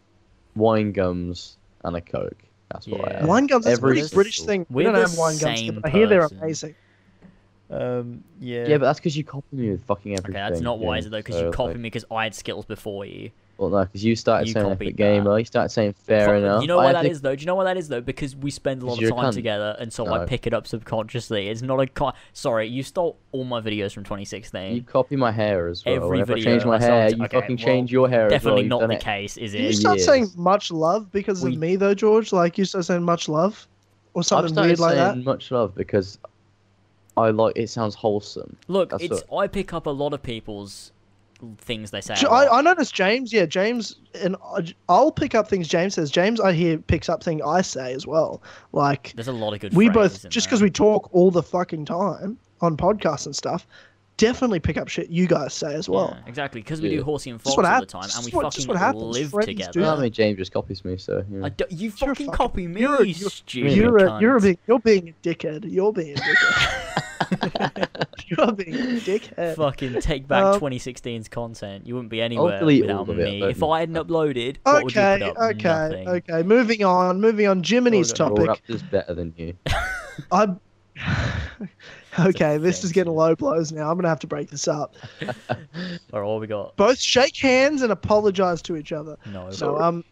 wine 0.56 0.92
gums, 0.92 1.58
and 1.84 1.94
a 1.94 2.00
Coke. 2.00 2.42
That's 2.70 2.86
what 2.86 3.08
I 3.08 3.18
Yeah. 3.18 3.24
Wine 3.26 3.46
gums 3.46 3.66
is 3.66 3.78
a 3.78 3.80
pretty 3.80 4.02
British 4.14 4.36
single- 4.38 4.52
thing. 4.52 4.66
We 4.70 4.84
We're 4.84 4.92
don't 4.92 5.00
have 5.00 5.18
wine 5.18 5.38
gums, 5.38 5.60
here, 5.60 5.72
but 5.72 5.86
I 5.86 5.90
hear 5.90 6.06
they're 6.06 6.20
person. 6.22 6.38
amazing. 6.38 6.74
Um, 7.70 8.24
yeah. 8.40 8.66
Yeah, 8.66 8.78
but 8.78 8.86
that's 8.86 8.98
because 8.98 9.16
you 9.16 9.24
copy 9.24 9.46
me 9.52 9.70
with 9.70 9.84
fucking 9.84 10.12
everything. 10.12 10.40
okay, 10.40 10.48
that's 10.50 10.60
not 10.60 10.78
wiser 10.80 11.08
though, 11.08 11.18
because 11.18 11.36
so, 11.36 11.46
you 11.46 11.50
copied 11.52 11.72
like- 11.72 11.76
me 11.78 11.82
because 11.84 12.04
I 12.10 12.24
had 12.24 12.34
Skittles 12.34 12.64
before 12.64 13.04
you. 13.04 13.30
Well, 13.60 13.68
no, 13.68 13.84
because 13.84 14.02
you 14.02 14.16
started 14.16 14.46
You 14.48 14.54
saying 14.54 14.66
copied 14.70 14.86
Epic 14.86 14.96
Gamer, 14.96 15.38
you 15.38 15.44
started 15.44 15.68
saying 15.68 15.92
fair 15.92 16.24
Fuck, 16.28 16.36
enough. 16.36 16.62
You 16.62 16.68
know 16.68 16.78
I 16.78 16.84
why 16.86 16.92
that 16.94 17.02
to- 17.02 17.10
is 17.10 17.20
though? 17.20 17.36
Do 17.36 17.40
you 17.42 17.46
know 17.46 17.56
why 17.56 17.64
that 17.64 17.76
is 17.76 17.88
though? 17.88 18.00
Because 18.00 18.34
we 18.34 18.50
spend 18.50 18.82
a 18.82 18.86
lot 18.86 18.94
of 19.02 19.06
time 19.10 19.18
cunt. 19.18 19.34
together, 19.34 19.76
and 19.78 19.92
so 19.92 20.06
I 20.10 20.24
pick 20.24 20.46
it 20.46 20.54
up 20.54 20.66
subconsciously. 20.66 21.48
It's 21.48 21.60
not 21.60 21.78
a 21.78 21.86
con- 21.86 22.14
sorry. 22.32 22.68
You 22.68 22.82
stole 22.82 23.18
all 23.32 23.44
my 23.44 23.60
videos 23.60 23.92
from 23.92 24.04
2016. 24.04 24.76
You 24.76 24.82
copy 24.82 25.14
my 25.14 25.30
hair 25.30 25.68
as 25.68 25.84
well. 25.84 25.94
Every 25.96 26.08
Whenever 26.08 26.34
video 26.36 26.50
I 26.50 26.54
change 26.54 26.64
my 26.64 26.76
I 26.76 26.80
hair, 26.80 27.10
to- 27.10 27.16
you 27.18 27.24
okay, 27.24 27.40
fucking 27.40 27.56
well, 27.56 27.66
change 27.66 27.92
your 27.92 28.08
hair 28.08 28.30
Definitely 28.30 28.64
as 28.64 28.70
well. 28.70 28.80
not 28.80 28.88
the 28.88 28.94
it. 28.94 29.00
case, 29.02 29.36
is 29.36 29.52
it? 29.52 29.60
you 29.60 29.68
it? 29.68 29.74
start 29.76 29.98
years. 29.98 30.06
saying 30.06 30.28
much 30.36 30.70
love 30.72 31.12
because 31.12 31.42
We- 31.44 31.52
of 31.52 31.58
me 31.58 31.76
though, 31.76 31.92
George? 31.92 32.32
Like 32.32 32.56
you 32.56 32.64
started 32.64 32.84
saying 32.84 33.02
much 33.02 33.28
love, 33.28 33.68
or 34.14 34.20
I've 34.20 34.26
something 34.26 34.54
started 34.54 34.68
weird 34.70 34.78
like 34.78 34.94
saying 34.96 35.18
that. 35.18 35.24
much 35.24 35.50
love 35.50 35.74
because 35.74 36.18
I 37.18 37.28
like 37.28 37.58
it 37.58 37.68
sounds 37.68 37.94
wholesome. 37.94 38.56
Look, 38.68 38.88
That's 38.90 39.04
it's 39.04 39.22
I 39.30 39.46
pick 39.48 39.74
up 39.74 39.84
a 39.84 39.90
lot 39.90 40.14
of 40.14 40.22
people's 40.22 40.92
things 41.58 41.90
they 41.90 42.00
say. 42.00 42.14
a 42.14 42.16
J- 42.16 42.26
lot. 42.26 42.48
I, 42.48 42.58
I 42.58 42.60
noticed 42.62 42.94
James. 42.94 43.32
Yeah, 43.32 43.46
James, 43.46 43.96
and 44.14 44.36
I'll 44.88 45.12
pick 45.12 45.34
up 45.34 45.48
things 45.48 45.68
James 45.68 45.94
says. 45.94 46.10
James, 46.10 46.40
I 46.40 46.52
hear 46.52 46.78
picks 46.78 47.08
up 47.08 47.22
things 47.22 47.42
I 47.44 47.62
say 47.62 47.92
as 47.92 48.06
well. 48.06 48.42
Like 48.72 49.12
There's 49.16 49.28
a 49.28 49.32
lot 49.32 49.54
of 49.54 49.60
good. 49.60 49.74
we 49.74 49.88
both, 49.88 50.28
just 50.28 50.46
because 50.46 50.62
we 50.62 50.70
talk 50.70 51.08
all 51.12 51.30
the 51.30 51.42
fucking 51.42 51.84
time 51.84 52.38
on 52.60 52.76
podcasts 52.76 53.26
and 53.26 53.34
stuff, 53.34 53.66
definitely 54.20 54.60
pick 54.60 54.76
up 54.76 54.88
shit 54.88 55.10
you 55.10 55.26
guys 55.26 55.52
say 55.54 55.74
as 55.74 55.88
well. 55.88 56.16
Yeah, 56.16 56.28
exactly, 56.28 56.60
because 56.60 56.80
we 56.80 56.90
do 56.90 56.96
Yeah. 56.96 57.02
horsey 57.02 57.30
and 57.30 57.40
Just 57.40 57.56
fox 57.56 57.56
what 57.56 57.66
all 57.66 57.80
the 57.80 57.86
time, 57.86 58.02
and 58.04 58.12
Just 58.12 58.26
we 58.26 58.30
what- 58.36 58.44
just 58.52 58.56
fucking 58.58 58.68
what 58.68 58.78
happens. 58.78 59.02
live 59.02 59.30
Friends 59.30 59.46
do 59.46 59.52
together. 59.54 59.84
I 59.86 60.00
mean, 60.02 60.12
James 60.12 60.38
just 60.38 60.52
copies 60.52 60.84
me, 60.84 60.96
so 60.98 61.24
you. 61.30 61.44
I 61.44 61.48
don't- 61.48 61.72
you 61.72 61.90
fucking 61.90 62.14
fucking- 62.14 62.30
copy 62.32 62.66
me, 62.68 62.82
you're 62.82 62.96
a- 63.02 63.06
you 63.06 63.14
you're- 63.14 63.30
stupid 63.30 63.72
You're 63.72 63.96
a, 63.98 64.02
cunt. 64.10 64.20
you're 64.20 64.36
a 64.36 64.40
big, 64.40 64.58
you're 64.68 64.78
being 64.78 65.08
a 65.08 65.26
dickhead. 65.26 65.64
You're 65.70 65.92
being 65.92 66.16
a 66.16 66.20
dickhead. 66.20 67.06
you're 68.26 68.52
being 68.52 68.74
a 68.74 69.00
dickhead. 69.00 69.56
fucking 69.56 70.00
take 70.00 70.26
back 70.28 70.44
Um, 70.44 70.60
2016's 70.60 71.28
content. 71.28 71.86
You 71.86 71.94
wouldn't 71.94 72.10
be 72.10 72.20
anywhere 72.20 72.64
without 72.64 72.90
all 72.96 73.02
of 73.10 73.18
it, 73.18 73.22
me. 73.24 73.42
If? 73.44 73.62
I 73.62 73.80
hadn't 73.80 73.94
uploaded, 74.06 74.56
what 74.64 74.84
would 74.84 74.94
you 74.94 75.00
Okay, 75.00 75.18
put 75.28 75.36
up? 75.36 75.50
okay, 75.56 75.62
Nothing. 76.04 76.08
okay. 76.08 76.42
Moving 76.42 76.84
on, 76.84 77.20
moving 77.20 77.46
on. 77.46 77.62
Jiminy's 77.62 78.16
Hold 78.18 78.38
on. 78.40 78.46
topic. 78.46 78.62
Raptor's 78.66 78.82
better 78.82 79.14
than 79.14 79.32
you. 79.36 79.54
I. 80.32 80.48
okay, 82.18 82.56
this 82.58 82.82
is 82.84 82.92
getting 82.92 83.12
low 83.14 83.36
blows 83.36 83.72
now. 83.72 83.90
I'm 83.90 83.96
gonna 83.96 84.08
have 84.08 84.20
to 84.20 84.26
break 84.26 84.50
this 84.50 84.66
up. 84.66 84.96
Or 86.12 86.22
all 86.24 86.40
we 86.40 86.46
got? 86.46 86.76
Both 86.76 86.98
shake 86.98 87.36
hands 87.36 87.82
and 87.82 87.92
apologize 87.92 88.62
to 88.62 88.76
each 88.76 88.92
other. 88.92 89.16
No. 89.26 89.50
So, 89.50 89.80
um, 89.80 90.04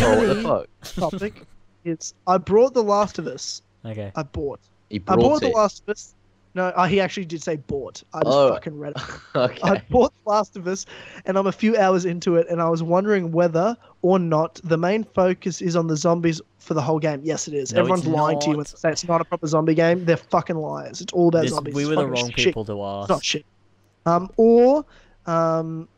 Oh, 0.00 0.34
what 0.42 0.68
fuck? 0.82 1.10
topic 1.10 1.46
is 1.84 2.14
I 2.26 2.38
brought 2.38 2.74
The 2.74 2.82
Last 2.82 3.18
of 3.18 3.26
Us. 3.26 3.62
Okay. 3.84 4.10
I 4.16 4.22
bought. 4.24 4.60
He 4.90 5.02
I 5.08 5.16
bought 5.16 5.40
The. 5.40 5.50
Last 5.50 5.82
of 5.82 5.90
Us. 5.90 6.14
No, 6.56 6.68
uh, 6.68 6.86
he 6.86 7.00
actually 7.02 7.26
did 7.26 7.42
say 7.42 7.56
bought. 7.56 8.02
I 8.14 8.22
just 8.22 8.34
Oh. 8.34 8.48
fucking 8.54 8.78
read 8.78 8.94
it. 8.96 9.02
okay. 9.36 9.60
I 9.62 9.82
bought 9.90 10.12
The 10.24 10.30
Last 10.30 10.56
of 10.56 10.66
Us, 10.66 10.86
and 11.26 11.36
I'm 11.36 11.46
a 11.46 11.52
few 11.52 11.76
hours 11.76 12.06
into 12.06 12.36
it, 12.36 12.46
and 12.48 12.62
I 12.62 12.68
was 12.70 12.82
wondering 12.82 13.30
whether 13.30 13.76
or 14.00 14.18
not 14.18 14.58
the 14.64 14.78
main 14.78 15.04
focus 15.04 15.60
is 15.60 15.76
on 15.76 15.86
the 15.86 15.98
zombies 15.98 16.40
for 16.58 16.72
the 16.72 16.80
whole 16.80 16.98
game. 16.98 17.20
Yes, 17.22 17.46
it 17.46 17.52
is. 17.52 17.74
No, 17.74 17.80
Everyone's 17.80 18.06
lying 18.06 18.40
to 18.40 18.46
you 18.50 18.56
when 18.56 18.64
they 18.64 18.70
say 18.74 18.90
it's 18.90 19.06
not 19.06 19.20
a 19.20 19.24
proper 19.24 19.46
zombie 19.46 19.74
game. 19.74 20.06
They're 20.06 20.16
fucking 20.16 20.56
liars. 20.56 21.02
It's 21.02 21.12
all 21.12 21.28
about 21.28 21.42
This- 21.42 21.52
zombies. 21.52 21.74
we 21.74 21.84
were 21.86 21.94
the 21.96 22.06
wrong 22.08 22.30
shit. 22.30 22.36
people 22.46 22.64
to 22.64 22.72
It's 23.02 23.08
not 23.10 23.22
shit. 23.22 23.44
Um, 24.06 24.30
or 24.38 24.86
um, 25.26 25.88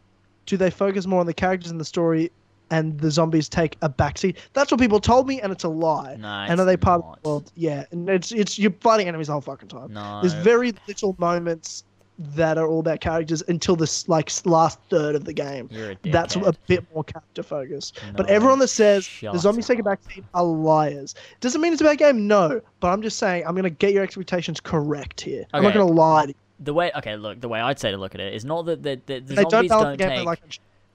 do 0.46 0.56
they 0.56 0.70
focus 0.70 1.06
more 1.06 1.20
on 1.20 1.26
the 1.26 1.34
characters 1.34 1.70
and 1.70 1.80
the 1.80 1.84
story 1.84 2.32
and 2.70 2.98
the 2.98 3.10
zombies 3.10 3.48
take 3.48 3.76
a 3.82 3.88
backseat? 3.88 4.36
That's 4.52 4.70
what 4.70 4.80
people 4.80 5.00
told 5.00 5.26
me, 5.26 5.40
and 5.40 5.52
it's 5.52 5.64
a 5.64 5.68
lie. 5.68 6.16
No, 6.16 6.28
and 6.28 6.60
are 6.60 6.64
they 6.64 6.76
part 6.76 7.04
not. 7.04 7.16
of 7.16 7.22
the 7.22 7.28
world? 7.28 7.52
Yeah, 7.54 7.84
and 7.90 8.08
it's 8.08 8.32
it's 8.32 8.58
you're 8.58 8.74
fighting 8.80 9.08
enemies 9.08 9.26
the 9.28 9.32
whole 9.32 9.40
fucking 9.40 9.68
time. 9.68 9.92
No. 9.92 10.20
There's 10.20 10.34
very 10.34 10.72
little 10.86 11.14
moments 11.18 11.84
that 12.18 12.58
are 12.58 12.66
all 12.66 12.80
about 12.80 13.00
characters 13.00 13.42
until 13.46 13.76
this 13.76 14.08
like 14.08 14.30
last 14.44 14.78
third 14.90 15.14
of 15.14 15.24
the 15.24 15.32
game. 15.32 15.68
You're 15.70 15.92
a 15.92 15.96
That's 16.04 16.34
a 16.36 16.52
bit 16.66 16.84
more 16.92 17.04
character 17.04 17.42
focused. 17.42 18.00
but 18.16 18.28
everyone 18.28 18.58
that 18.58 18.68
says 18.68 19.08
the 19.20 19.38
zombies 19.38 19.66
take 19.66 19.78
a 19.78 19.82
backseat 19.82 20.24
are 20.34 20.44
liars. 20.44 21.14
Doesn't 21.40 21.60
mean 21.60 21.72
it's 21.72 21.80
a 21.80 21.84
bad 21.84 21.98
game, 21.98 22.26
no. 22.26 22.60
But 22.80 22.88
I'm 22.88 23.02
just 23.02 23.18
saying 23.18 23.44
I'm 23.46 23.54
gonna 23.54 23.70
get 23.70 23.92
your 23.92 24.02
expectations 24.02 24.60
correct 24.60 25.20
here. 25.20 25.46
I'm 25.52 25.62
not 25.62 25.72
gonna 25.74 25.86
lie 25.86 26.22
to 26.26 26.28
you. 26.28 26.34
The 26.60 26.74
way, 26.74 26.90
okay, 26.96 27.14
look, 27.14 27.40
the 27.40 27.48
way 27.48 27.60
I'd 27.60 27.78
say 27.78 27.92
to 27.92 27.96
look 27.96 28.16
at 28.16 28.20
it 28.20 28.34
is 28.34 28.44
not 28.44 28.66
that 28.66 28.82
the, 28.82 29.00
the, 29.06 29.20
the 29.20 29.34
They 29.34 29.44
don't 29.44 29.50
zombies 29.50 29.70
don't, 29.70 29.98
take 29.98 30.24
like 30.24 30.40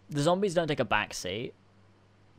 the 0.10 0.22
zombies 0.22 0.53
don't 0.53 0.68
take 0.68 0.82
a 0.82 0.85
backseat 0.85 1.53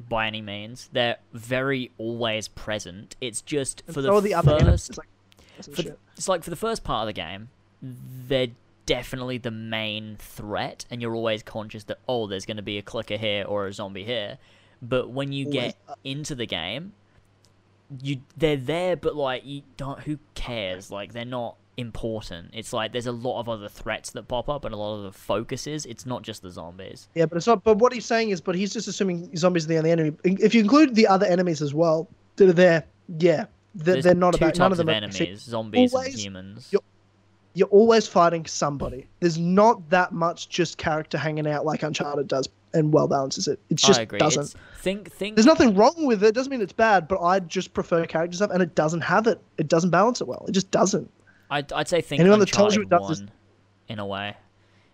by 0.08 0.26
any 0.26 0.42
means. 0.42 0.90
They're 0.92 1.16
very 1.32 1.90
always 1.98 2.48
present. 2.48 3.16
It's 3.20 3.42
just 3.42 3.82
for 3.90 4.02
the 4.02 4.20
the 4.20 4.34
other 4.34 4.58
first 4.60 4.90
It's 4.90 4.98
like, 4.98 5.08
for, 5.86 5.97
it's 6.16 6.28
like 6.28 6.44
for 6.44 6.50
the 6.50 6.56
first 6.56 6.84
part 6.84 7.02
of 7.02 7.06
the 7.06 7.12
game, 7.12 7.48
they're 7.82 8.48
definitely 8.86 9.39
the 9.39 9.50
main 9.50 10.16
threat, 10.16 10.84
and 10.90 11.00
you're 11.00 11.14
always 11.14 11.42
conscious 11.42 11.84
that 11.84 11.98
oh, 12.08 12.26
there's 12.26 12.47
going 12.47 12.56
to 12.56 12.62
be 12.62 12.78
a 12.78 12.82
clicker 12.82 13.16
here 13.16 13.44
or 13.44 13.66
a 13.66 13.73
zombie 13.73 14.05
here. 14.05 14.39
But 14.82 15.10
when 15.10 15.32
you 15.32 15.47
Always, 15.47 15.60
get 15.60 15.76
uh, 15.89 15.94
into 16.05 16.34
the 16.34 16.47
game, 16.47 16.92
you 18.02 18.20
they're 18.36 18.56
there, 18.56 18.97
but 18.97 19.16
like 19.16 19.44
you 19.44 19.62
don't. 19.76 20.00
Who 20.00 20.18
cares? 20.34 20.90
Like 20.90 21.12
they're 21.12 21.24
not 21.24 21.56
important. 21.76 22.50
It's 22.52 22.72
like 22.72 22.92
there's 22.92 23.06
a 23.06 23.12
lot 23.12 23.40
of 23.40 23.48
other 23.48 23.68
threats 23.68 24.10
that 24.12 24.28
pop 24.28 24.48
up, 24.48 24.64
and 24.64 24.74
a 24.74 24.76
lot 24.76 24.96
of 24.98 25.02
the 25.04 25.12
focus 25.12 25.66
is. 25.66 25.86
It's 25.86 26.06
not 26.06 26.22
just 26.22 26.42
the 26.42 26.50
zombies. 26.50 27.08
Yeah, 27.14 27.26
but 27.26 27.36
it's 27.36 27.46
not. 27.46 27.64
But 27.64 27.78
what 27.78 27.92
he's 27.92 28.06
saying 28.06 28.30
is, 28.30 28.40
but 28.40 28.54
he's 28.54 28.72
just 28.72 28.88
assuming 28.88 29.34
zombies 29.36 29.64
are 29.64 29.68
the 29.68 29.78
only 29.78 29.90
enemy. 29.90 30.12
If 30.24 30.54
you 30.54 30.60
include 30.62 30.94
the 30.94 31.06
other 31.06 31.26
enemies 31.26 31.62
as 31.62 31.74
well 31.74 32.08
that 32.36 32.48
are 32.48 32.52
there, 32.52 32.84
yeah, 33.18 33.46
they're, 33.74 34.02
they're 34.02 34.14
not 34.14 34.34
about 34.36 34.56
none 34.58 34.72
of 34.72 34.78
them. 34.78 34.88
of 34.88 34.94
enemies: 34.94 35.20
actually- 35.20 35.34
zombies 35.36 35.92
and 35.94 36.14
humans. 36.14 36.68
you're- 36.70 36.84
You're 37.56 37.68
always 37.68 38.08
fighting 38.08 38.46
somebody. 38.46 39.06
There's 39.20 39.38
not 39.38 39.88
that 39.90 40.12
much 40.12 40.48
just 40.48 40.76
character 40.76 41.16
hanging 41.16 41.46
out 41.46 41.64
like 41.64 41.82
Uncharted 41.84 42.26
does 42.26 42.48
and 42.72 42.92
well 42.92 43.06
balances 43.06 43.46
it. 43.46 43.60
It 43.70 43.76
just 43.76 44.00
I 44.00 44.02
agree. 44.02 44.18
doesn't. 44.18 44.42
It's, 44.42 44.54
think 44.78 45.12
think 45.12 45.36
There's 45.36 45.46
nothing 45.46 45.76
wrong 45.76 45.94
with 46.06 46.24
it. 46.24 46.28
it. 46.30 46.34
Doesn't 46.34 46.50
mean 46.50 46.60
it's 46.60 46.72
bad, 46.72 47.06
but 47.06 47.22
I 47.22 47.38
just 47.38 47.72
prefer 47.72 48.04
character 48.06 48.36
stuff, 48.36 48.50
and 48.50 48.60
it 48.60 48.74
doesn't 48.74 49.02
have 49.02 49.28
it. 49.28 49.40
It 49.58 49.68
doesn't 49.68 49.90
balance 49.90 50.20
it 50.20 50.26
well. 50.26 50.44
It 50.48 50.52
just 50.52 50.72
doesn't. 50.72 51.08
I'd, 51.55 51.73
I'd 51.73 51.89
say 51.89 52.00
think 52.00 52.20
Anyone 52.20 52.41
that 52.41 52.49
tells 52.50 52.74
you 52.74 52.83
Uncharted 52.83 53.05
it 53.05 53.08
does 53.08 53.20
is- 53.20 53.28
in 53.89 53.99
a 53.99 54.07
way. 54.07 54.36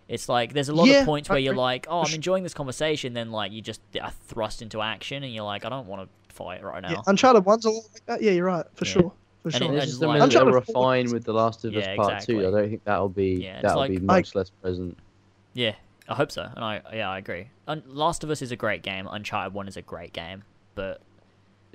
It's 0.07 0.27
like 0.27 0.51
there's 0.53 0.67
a 0.69 0.73
lot 0.75 0.87
Yeah, 0.87 0.99
of 1.01 1.05
points 1.05 1.29
I 1.29 1.33
where 1.33 1.39
you're 1.39 1.55
like, 1.55 1.87
oh, 1.89 2.01
I'm 2.01 2.13
enjoying 2.13 2.43
this 2.43 2.53
conversation, 2.53 3.13
then 3.13 3.31
like 3.31 3.51
you 3.53 3.61
just 3.61 3.79
are 4.01 4.11
thrust 4.27 4.61
into 4.61 4.81
action, 4.81 5.23
and 5.23 5.33
you're 5.33 5.45
like, 5.45 5.63
I 5.63 5.69
don't 5.69 5.87
want 5.87 6.09
to 6.29 6.35
fight 6.35 6.61
right 6.63 6.81
now. 6.81 6.89
Yeah, 6.91 7.01
Uncharted 7.07 7.45
one's 7.45 7.63
a 7.65 7.69
lot 7.69 7.83
like 7.93 8.05
that. 8.07 8.21
Yeah, 8.21 8.31
you're 8.31 8.45
right 8.45 8.65
for 8.75 8.83
Yeah. 8.85 8.91
sure. 8.91 9.11
For 9.43 9.47
And 9.47 9.55
it- 9.55 9.57
sure. 9.59 9.67
and 9.69 9.75
It's 9.77 9.83
it's 9.85 9.91
just 9.93 10.03
a 10.03 10.07
like- 10.07 10.19
minute 10.19 10.33
they'll 10.33 10.51
refine 10.51 11.11
with 11.11 11.23
The 11.23 11.33
Last 11.33 11.63
of 11.65 11.73
Us 11.75 11.85
Yeah, 11.85 11.95
Part 11.95 12.23
Two. 12.23 12.39
I 12.39 12.51
don't 12.51 12.69
think 12.69 12.83
that'll 12.83 13.07
be 13.09 13.41
Yeah, 13.43 13.61
that'll 13.61 13.77
like- 13.77 13.91
be 13.91 13.97
I- 13.97 14.01
much 14.01 14.35
less 14.35 14.49
present. 14.61 14.97
Yeah, 15.53 15.75
I 16.09 16.15
hope 16.15 16.31
so. 16.31 16.43
And 16.55 16.63
I 16.63 16.81
yeah, 16.93 17.09
I 17.09 17.17
agree. 17.17 17.47
Un- 17.67 17.83
Last 17.87 18.23
of 18.25 18.29
Us 18.29 18.41
is 18.41 18.51
a 18.51 18.55
great 18.57 18.83
game. 18.83 19.07
Uncharted 19.09 19.53
One 19.53 19.67
is 19.69 19.77
a 19.77 19.81
great 19.81 20.11
game, 20.13 20.43
but 20.75 21.01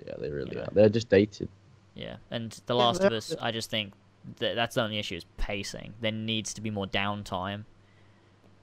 Yeah, 0.06 0.12
they 0.18 0.30
really 0.30 0.56
Yeah. 0.56 0.64
are. 0.64 0.68
They're 0.74 0.88
just 0.90 1.08
dated. 1.08 1.48
yeah, 1.94 2.16
and 2.30 2.52
The 2.66 2.74
Yeah, 2.74 2.82
Last 2.84 3.02
of 3.02 3.12
Us, 3.14 3.34
I 3.40 3.50
just 3.50 3.70
think 3.70 3.94
that 4.38 4.54
that's 4.54 4.74
the 4.74 4.82
only 4.82 4.98
issue 4.98 5.16
is 5.16 5.24
pacing. 5.36 5.94
There 6.00 6.12
needs 6.12 6.52
to 6.54 6.60
be 6.60 6.70
more 6.70 6.86
downtime 6.86 7.64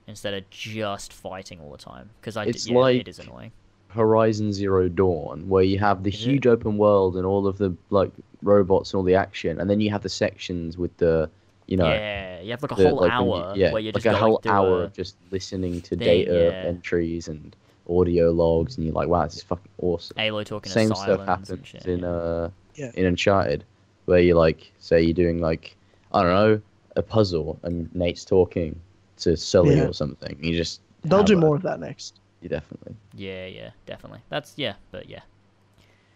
instead 0.08 0.34
of 0.34 0.50
just 0.50 1.14
fighting 1.14 1.60
all 1.62 1.72
the 1.72 1.78
time. 1.78 2.10
Because 2.20 2.36
I 2.38 2.46
d- 2.46 2.50
It's 2.52 2.68
yeah, 2.68 2.78
like- 2.78 3.02
it 3.02 3.08
is 3.08 3.20
annoying. 3.20 3.52
Horizon 3.90 4.52
Zero 4.52 4.90
Dawn, 4.90 5.48
where 5.48 5.64
you 5.64 5.78
have 5.78 6.02
the 6.02 6.10
Is 6.10 6.16
it? 6.16 6.32
huge 6.32 6.48
open 6.48 6.78
world 6.80 7.16
and 7.16 7.26
all 7.28 7.46
of 7.46 7.60
the 7.60 7.76
like 7.92 8.12
robots 8.42 8.92
and 8.92 8.98
all 8.98 9.04
the 9.04 9.14
action, 9.16 9.60
and 9.60 9.70
then 9.70 9.80
you 9.80 9.92
have 9.92 10.02
the 10.02 10.10
sections 10.10 10.80
with 10.80 10.96
the, 10.98 11.30
you 11.68 11.78
know, 11.78 11.86
yeah, 11.88 12.42
you 12.42 12.50
have 12.50 12.64
like 12.64 12.72
a 12.72 12.76
the, 12.76 12.90
whole 12.90 13.02
like, 13.02 13.12
when 13.20 13.28
you- 13.28 13.34
hour 13.36 13.54
yeah, 13.56 13.72
where 13.72 13.82
you're 13.82 13.94
like 13.94 14.02
just 14.04 14.16
a 14.16 14.20
whole 14.20 14.40
through 14.40 14.52
hour 14.52 14.82
a- 14.82 14.86
of 14.86 14.94
just 14.94 15.16
listening 15.30 15.80
to 15.82 15.90
thing, 15.96 16.00
data 16.00 16.50
yeah. 16.52 16.68
entries 16.70 17.28
and 17.28 17.56
audio 17.88 18.32
logs, 18.32 18.78
and 18.78 18.86
you're 18.88 18.96
like, 18.96 19.08
wow, 19.08 19.26
this 19.26 19.36
is 19.38 19.44
fucking 19.44 19.72
awesome. 19.78 20.18
Aloy 20.18 20.44
talking 20.44 20.72
Same 20.72 20.90
to 20.90 20.96
stuff 20.96 21.06
silence 21.26 21.50
and 21.52 21.60
happens 21.60 21.68
shit. 21.68 21.86
in 21.86 22.00
yeah. 22.00 22.08
uh 22.08 22.50
Yeah. 22.76 22.92
in 22.96 23.06
Uncharted, 23.06 23.64
where 24.06 24.20
you 24.20 24.36
like 24.36 24.72
say 24.80 25.02
you're 25.02 25.14
doing 25.14 25.40
like 25.40 25.76
I 26.14 26.22
don't 26.24 26.32
know 26.34 26.62
a 26.96 27.02
puzzle 27.02 27.60
and 27.64 27.94
Nate's 27.96 28.24
talking 28.26 28.80
to 29.18 29.36
Sully 29.38 29.78
Yeah. 29.78 29.88
or 29.88 29.94
something. 29.94 30.38
You 30.42 30.56
just 30.56 30.82
They'll 31.04 31.20
have 31.20 31.26
do 31.28 31.38
a- 31.38 31.42
more 31.42 31.56
of 31.56 31.62
that 31.64 31.80
next. 31.80 32.20
You 32.42 32.50
definitely. 32.50 32.96
Yeah, 33.16 33.46
yeah, 33.48 33.70
definitely. 33.86 34.20
That's 34.30 34.54
yeah, 34.58 34.74
but 34.92 35.10
yeah. 35.10 35.22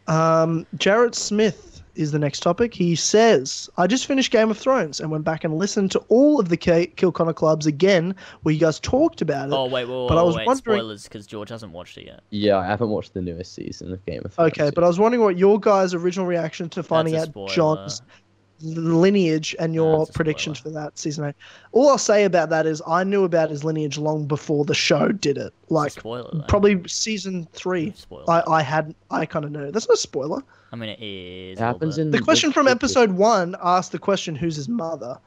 Um, 0.08 0.66
Jarrett 0.77 1.16
Smith 1.16 1.82
is 1.95 2.11
the 2.11 2.19
next 2.19 2.42
topic. 2.42 2.74
He 2.76 2.95
says, 2.95 3.69
I 3.77 3.88
just 3.88 4.06
finished 4.06 4.32
Game 4.32 4.52
of 4.52 4.58
Thrones 4.58 5.00
and 5.00 5.10
went 5.10 5.24
back 5.24 5.44
and 5.44 5.58
listened 5.58 5.90
to 5.92 6.00
all 6.10 6.40
of 6.40 6.50
the 6.50 6.58
K- 6.58 6.88
Kill 6.95 7.11
Connor 7.11 7.34
clubs 7.34 7.66
again, 7.66 8.16
where 8.44 8.53
you 8.53 8.60
guys 8.60 8.80
talked 8.80 9.22
about 9.22 9.50
it. 9.50 9.53
Oh 9.53 9.66
wait, 9.66 9.86
wait, 9.86 10.02
wait, 10.02 10.08
but 10.08 10.18
I 10.18 10.22
was 10.22 10.36
wait. 10.36 10.45
wondering- 10.45 10.77
spoilers 10.80 11.03
because 11.06 11.26
George 11.26 11.50
hasn't 11.50 11.72
watched 11.74 11.98
it 11.98 12.06
yet. 12.06 12.22
Yeah, 12.30 12.58
I 12.58 12.66
haven't 12.66 12.90
watched 12.90 13.14
the 13.16 13.22
newest 13.22 13.53
season 13.53 13.92
of 13.92 14.06
Game 14.06 14.22
of 14.24 14.34
Thrones. 14.34 14.52
okay, 14.53 14.69
but 14.76 14.84
I 14.84 14.88
was 14.88 15.00
wondering 15.00 15.24
what 15.24 15.38
your 15.38 15.60
guys' 15.60 15.94
original 15.95 16.27
reaction 16.27 16.69
to 16.69 16.84
finding 16.84 17.16
out 17.16 17.27
spoiler. 17.30 17.50
Jon's 17.50 18.02
lineage 18.61 19.56
and 19.60 19.74
your 19.74 20.00
That's 20.00 20.11
predictions 20.11 20.60
for 20.60 20.69
that 20.69 20.98
season 20.98 21.26
eight. 21.26 21.36
All 21.72 21.90
I'll 21.90 21.98
say 21.98 22.24
about 22.24 22.50
that 22.50 22.66
is 22.66 22.82
I 22.88 23.03
knew 23.03 23.24
about 23.24 23.50
his 23.50 23.64
lineage 23.64 23.98
long 23.98 24.26
before 24.26 24.66
the 24.66 24.74
show 24.74 25.11
did 25.11 25.38
it. 25.38 25.53
Like 25.69 25.92
spoiler. 25.92 26.44
Probably 26.48 26.82
season 26.88 27.48
three. 27.53 27.94
Spoiler. 27.95 28.26
I, 28.30 28.44
I 28.48 28.61
had 28.61 28.95
I 29.11 29.26
kind 29.26 29.45
of 29.45 29.52
knew. 29.52 29.72
That's 29.72 29.88
not 29.88 29.95
a 29.95 30.02
spoiler. 30.02 30.42
I 30.72 30.76
mean, 30.76 30.90
it 30.90 31.00
is. 31.02 31.60
it 31.60 31.61
happens 31.61 31.98
in 31.98 32.11
The 32.11 32.19
question 32.19 32.52
from 32.52 32.68
episode 32.68 33.11
one 33.11 33.56
asked 33.61 33.92
the 33.92 34.00
question, 34.00 34.36
"Who's 34.36 34.56
his 34.56 34.68
mother?" 34.68 35.18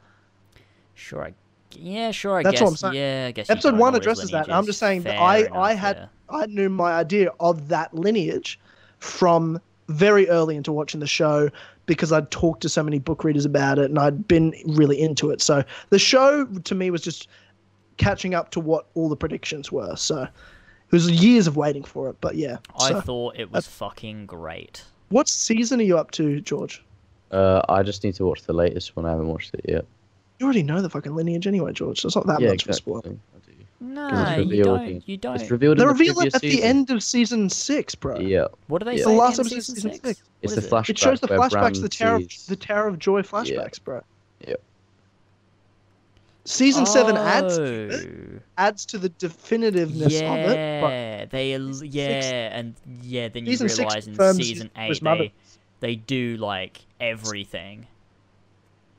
Sure, 0.93 1.23
I. 1.23 1.33
Yeah, 1.73 2.11
sure. 2.11 2.37
I 2.37 2.43
That's 2.43 2.55
guess. 2.55 2.61
what 2.61 2.69
I'm 2.69 2.75
saying. 2.75 2.93
Yeah, 2.95 3.25
I 3.29 3.31
guess. 3.31 3.49
Episode 3.49 3.69
one 3.71 3.79
know 3.79 3.83
what 3.83 3.93
his 3.93 4.01
addresses 4.01 4.31
that. 4.31 4.51
I'm 4.51 4.65
just 4.65 4.77
saying 4.77 5.03
that 5.03 5.17
I 5.17 5.39
enough, 5.39 5.55
I 5.55 5.73
had 5.73 5.97
yeah. 5.97 6.07
I 6.29 6.45
knew 6.47 6.69
my 6.69 6.91
idea 6.91 7.31
of 7.39 7.69
that 7.69 7.93
lineage 7.93 8.59
from 8.99 9.59
very 9.87 10.29
early 10.29 10.55
into 10.55 10.71
watching 10.71 10.99
the 10.99 11.07
show 11.07 11.49
because 11.85 12.11
I'd 12.11 12.31
talked 12.31 12.61
to 12.61 12.69
so 12.69 12.83
many 12.83 12.99
book 12.99 13.23
readers 13.23 13.45
about 13.45 13.79
it 13.79 13.89
and 13.89 13.99
I'd 13.99 14.27
been 14.27 14.53
really 14.65 15.01
into 15.01 15.31
it. 15.31 15.41
So 15.41 15.63
the 15.89 15.99
show 15.99 16.45
to 16.45 16.75
me 16.75 16.91
was 16.91 17.01
just 17.01 17.27
catching 17.97 18.33
up 18.33 18.51
to 18.51 18.59
what 18.59 18.87
all 18.93 19.09
the 19.09 19.15
predictions 19.15 19.71
were. 19.71 19.95
So 19.95 20.23
it 20.23 20.29
was 20.91 21.09
years 21.09 21.47
of 21.47 21.57
waiting 21.57 21.83
for 21.83 22.09
it. 22.09 22.17
But 22.21 22.35
yeah. 22.35 22.57
I 22.79 22.89
so, 22.89 23.01
thought 23.01 23.35
it 23.37 23.51
was 23.51 23.67
fucking 23.67 24.25
great. 24.25 24.83
what 25.09 25.27
season 25.27 25.79
are 25.79 25.83
you 25.83 25.97
up 25.97 26.11
to, 26.11 26.41
George? 26.41 26.83
Uh, 27.31 27.61
I 27.69 27.83
just 27.83 28.03
need 28.03 28.15
to 28.15 28.25
watch 28.25 28.43
the 28.43 28.53
latest 28.53 28.95
one. 28.95 29.05
I 29.05 29.11
haven't 29.11 29.27
watched 29.27 29.53
it 29.53 29.65
yet. 29.67 29.85
You 30.39 30.45
already 30.45 30.63
know 30.63 30.81
the 30.81 30.89
fucking 30.89 31.15
lineage 31.15 31.47
anyway, 31.47 31.71
George. 31.71 32.01
So 32.01 32.07
it's 32.07 32.15
not 32.15 32.27
that 32.27 32.41
yeah, 32.41 32.49
much 32.49 32.63
of 32.63 32.69
a 32.69 32.73
spoiler. 32.73 33.15
I 33.81 33.85
do. 33.85 33.93
Nah, 33.93 34.35
you 34.37 34.63
don't. 34.63 35.09
You 35.09 35.17
don't. 35.17 35.41
It's 35.41 35.49
revealed 35.49 35.77
They 35.77 35.81
in 35.81 35.87
the 35.87 35.93
reveal 35.93 36.11
it 36.11 36.15
previous 36.15 36.35
at 36.35 36.41
the 36.41 36.63
end 36.63 36.91
of 36.91 37.01
season 37.03 37.49
six, 37.49 37.95
bro. 37.95 38.19
Yeah, 38.19 38.47
What 38.67 38.79
do 38.79 38.85
they 38.85 38.97
Yeah. 38.97 39.05
say? 39.05 39.11
The 39.11 39.17
last 39.17 39.39
in 39.39 39.41
episode 39.41 39.57
of 39.57 39.63
season 39.63 39.75
season 39.75 39.91
six? 39.93 40.03
six. 40.03 40.23
it's 40.41 40.55
the 40.55 40.61
it? 40.61 40.69
flashback. 40.69 40.89
It 40.89 40.97
shows 40.99 41.19
the 41.19 41.27
flashbacks, 41.27 41.51
Bran 41.51 41.73
the 41.73 41.89
Tower, 41.89 42.15
of, 42.17 42.45
the 42.47 42.55
Tower 42.55 42.87
of 42.87 42.99
Joy 42.99 43.21
flashbacks, 43.23 43.83
bro. 43.83 44.03
Yep. 44.47 44.61
Season 46.45 46.85
seven 46.85 47.17
adds 47.17 47.57
to 47.57 47.63
oh. 47.63 47.95
it, 47.95 48.09
Oh. 48.35 48.39
adds 48.57 48.85
to 48.87 48.97
the 48.97 49.09
definitiveness 49.09 50.21
yeah, 50.21 50.33
of 50.33 50.51
it. 50.51 50.81
But 50.81 51.31
they 51.31 51.53
al- 51.55 51.83
yeah, 51.83 52.57
and 52.57 52.75
yeah, 53.01 53.29
then 53.29 53.45
you 53.45 53.57
realize 53.57 54.07
in 54.07 54.15
season 54.33 54.69
eight 54.75 55.01
they 55.01 55.33
they 55.79 55.95
do 55.95 56.37
like 56.37 56.81
everything 56.99 57.87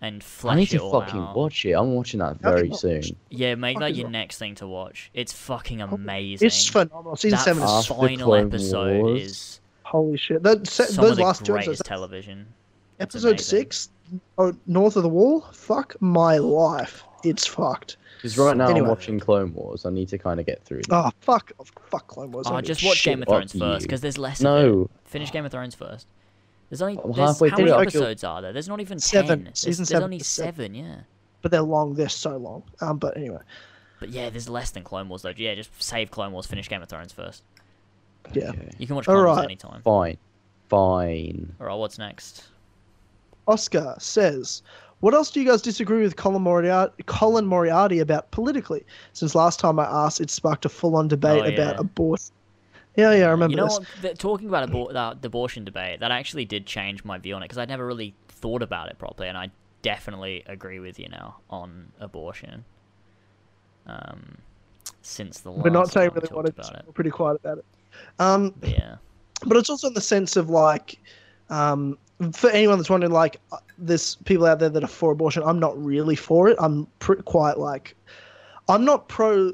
and 0.03 0.23
flesh 0.23 0.53
I 0.53 0.57
need 0.59 0.75
it 0.75 0.79
to 0.79 0.83
all 0.83 1.01
fucking 1.01 1.21
out. 1.21 1.35
watch 1.37 1.65
it. 1.65 1.73
I'm 1.73 1.95
watching 1.95 2.21
that 2.21 2.39
very 2.41 2.69
can 2.69 2.77
soon. 2.77 3.03
Yeah, 3.31 3.55
make 3.55 3.79
that 3.79 3.95
your 3.95 4.05
wrong? 4.05 4.13
next 4.13 4.37
thing 4.39 4.55
to 4.57 4.67
watch. 4.67 5.11
It's 5.15 5.33
fucking 5.33 5.81
amazing. 5.81 6.45
it's 6.47 6.67
phenomenal. 6.67 7.17
Season 7.17 7.37
that 7.39 7.45
seven 7.45 7.63
is 7.63 7.87
final 7.87 8.27
Clone 8.27 8.47
episode 8.49 9.03
Wars. 9.03 9.23
is 9.23 9.61
holy 9.85 10.19
shit. 10.19 10.43
That, 10.43 10.67
se- 10.67 10.85
some 10.87 11.03
those 11.05 11.13
of 11.13 11.17
the 11.19 11.23
last 11.25 11.45
two 11.47 11.53
greatest 11.53 11.69
episodes. 11.69 11.89
television. 11.89 12.47
Episode 13.01 13.41
six, 13.41 13.89
oh, 14.39 14.53
North 14.67 14.97
of 14.97 15.03
the 15.03 15.09
Wall. 15.09 15.41
Fuck 15.53 15.97
my 16.01 16.37
life. 16.37 17.03
It's 17.25 17.47
fucked. 17.47 17.97
Because 18.17 18.39
right 18.39 18.57
now 18.57 18.67
Anyway. 18.69 18.81
I'm 18.85 18.89
watching 18.89 19.19
Clone 19.19 19.53
Wars. 19.55 19.85
I 19.85 19.91
need 19.91 20.09
to 20.11 20.19
kind 20.19 20.39
of 20.39 20.47
get 20.47 20.63
through. 20.65 20.83
them. 20.83 20.93
Oh 20.99 21.03
ah, 21.07 21.11
fuck, 21.21 21.51
oh, 21.59 21.65
fuck 21.91 22.07
Clone 22.07 22.31
Wars. 22.31 22.47
I 22.47 22.51
Oh, 22.51 22.53
don't 22.55 22.67
just 22.67 22.85
watch. 22.85 23.03
Game 23.05 23.23
of 23.23 23.29
Thrones 23.29 23.53
first 23.53 23.83
because 23.85 24.01
there's 24.01 24.19
less. 24.19 24.41
Of 24.41 24.47
it. 24.47 24.49
no, 24.49 24.91
Finish 25.05 25.33
Game 25.33 25.45
of 25.45 25.51
Thrones 25.51 25.75
first. 25.75 26.07
There's 26.73 26.81
only 26.81 26.99
I'm 27.05 27.13
there's, 27.13 27.19
halfway 27.33 27.51
how 27.51 27.57
through 27.57 27.67
many 27.67 27.77
it. 27.77 27.81
episodes 27.83 28.25
are 28.25 28.41
there? 28.41 28.55
There's 28.55 28.67
not 28.67 28.81
even 28.81 28.99
Seven. 28.99 29.29
ten. 29.29 29.45
There's, 29.45 29.59
Season 29.59 29.83
there's 29.83 29.89
seven 29.91 30.05
only 30.05 30.19
seven. 30.21 30.55
seven. 30.55 30.75
Yeah. 30.75 30.95
But 31.43 31.51
they're 31.51 31.61
long. 31.61 31.93
They're 31.93 32.09
so 32.09 32.39
long. 32.39 32.63
Um, 32.81 32.97
but 32.97 33.15
anyway, 33.15 33.41
But 34.01 34.09
yeah, 34.09 34.31
there's 34.31 34.49
less 34.49 34.71
than 34.71 34.83
Clone 34.83 35.11
Wars 35.11 35.21
though. 35.21 35.35
Yeah, 35.37 35.55
just 35.55 35.71
save 35.83 36.11
Clone 36.11 36.33
Wars, 36.33 36.47
finish 36.47 36.71
Game 36.71 36.81
of 36.81 36.89
Thrones 36.89 37.13
first. 37.13 37.43
yeah. 38.33 38.49
Okay. 38.49 38.71
You 38.79 38.87
can 38.87 38.97
watch 38.97 39.05
Clone 39.05 39.19
Wars 39.19 39.29
Alright. 39.29 39.45
anytime. 39.45 39.83
fine, 39.83 40.17
fine. 40.71 41.55
Alright, 41.61 41.79
what's 41.79 41.99
next? 41.99 42.45
Oscar 43.47 43.95
says, 43.99 44.63
"What 45.01 45.13
else 45.15 45.31
do 45.31 45.41
you 45.43 45.47
guys 45.47 45.61
disagree 45.61 46.01
with 46.03 46.17
Colin 46.17 46.41
Moriarty, 46.43 47.03
Colin 47.05 47.45
Moriarty 47.45 47.99
about 47.99 48.31
politically? 48.31 48.85
Since 49.13 49.35
last 49.35 49.61
time 49.61 49.79
I 49.79 49.85
asked, 49.85 50.21
it 50.23 50.31
sparked 50.31 50.65
a 50.65 50.69
full-on 50.71 51.09
debate 51.09 51.43
Oh, 51.45 51.53
about 51.53 51.79
abortion." 51.79 52.33
Yeah, 52.97 53.15
yeah, 53.15 53.27
I 53.27 53.31
remember 53.31 53.53
You 53.53 53.57
know 53.57 53.67
what? 54.03 54.19
Talking 54.19 54.49
about 54.49 54.69
abor- 54.69 54.93
the 55.21 55.27
abortion 55.27 55.65
debate, 55.65 56.01
that 56.01 56.11
actually 56.11 56.45
did 56.45 56.67
change 56.67 57.05
my 57.05 57.17
view 57.19 57.35
on 57.35 57.43
it 57.43 57.47
because 57.47 57.59
I'd 57.59 57.69
never 57.69 57.87
really 57.87 58.15
thought 58.29 58.63
about 58.63 58.89
it 58.91 58.99
properly, 58.99 59.29
and 59.29 59.39
I 59.39 59.51
definitely 59.81 60.43
agree 60.47 60.79
with 60.79 60.99
you 60.99 61.09
now 61.09 61.37
on 61.51 61.93
abortion. 62.01 62.65
um, 63.87 64.37
since 65.01 65.41
the 65.41 65.51
last 65.51 65.65
We're 65.65 65.71
not 65.71 65.91
saying 65.91 66.11
really 66.15 66.29
what 66.31 66.49
about 66.49 66.75
it. 66.77 66.83
We're 66.87 66.93
pretty 66.93 67.11
quiet 67.11 67.41
about 67.43 67.59
it. 67.59 67.65
Um, 68.21 68.55
Yeah. 68.63 68.97
but 69.45 69.57
it's 69.57 69.69
also 69.69 69.89
in 69.89 69.95
the 69.95 70.01
sense 70.01 70.37
of 70.37 70.49
like 70.51 70.99
um, 71.51 71.99
for 72.33 72.49
anyone 72.51 72.79
that's 72.79 72.89
wondering 72.89 73.11
like 73.13 73.39
uh, 73.51 73.57
there's 73.79 74.15
people 74.25 74.47
out 74.47 74.61
there 74.61 74.69
that 74.69 74.85
are 74.85 74.87
for 74.87 75.11
abortion 75.11 75.43
i'm 75.45 75.59
not 75.59 75.77
really 75.85 76.15
for 76.15 76.49
it 76.49 76.57
i'm 76.61 76.87
pr- 77.01 77.15
quite 77.15 77.59
like 77.59 77.97
i'm 78.69 78.85
not 78.85 79.09
pro 79.09 79.53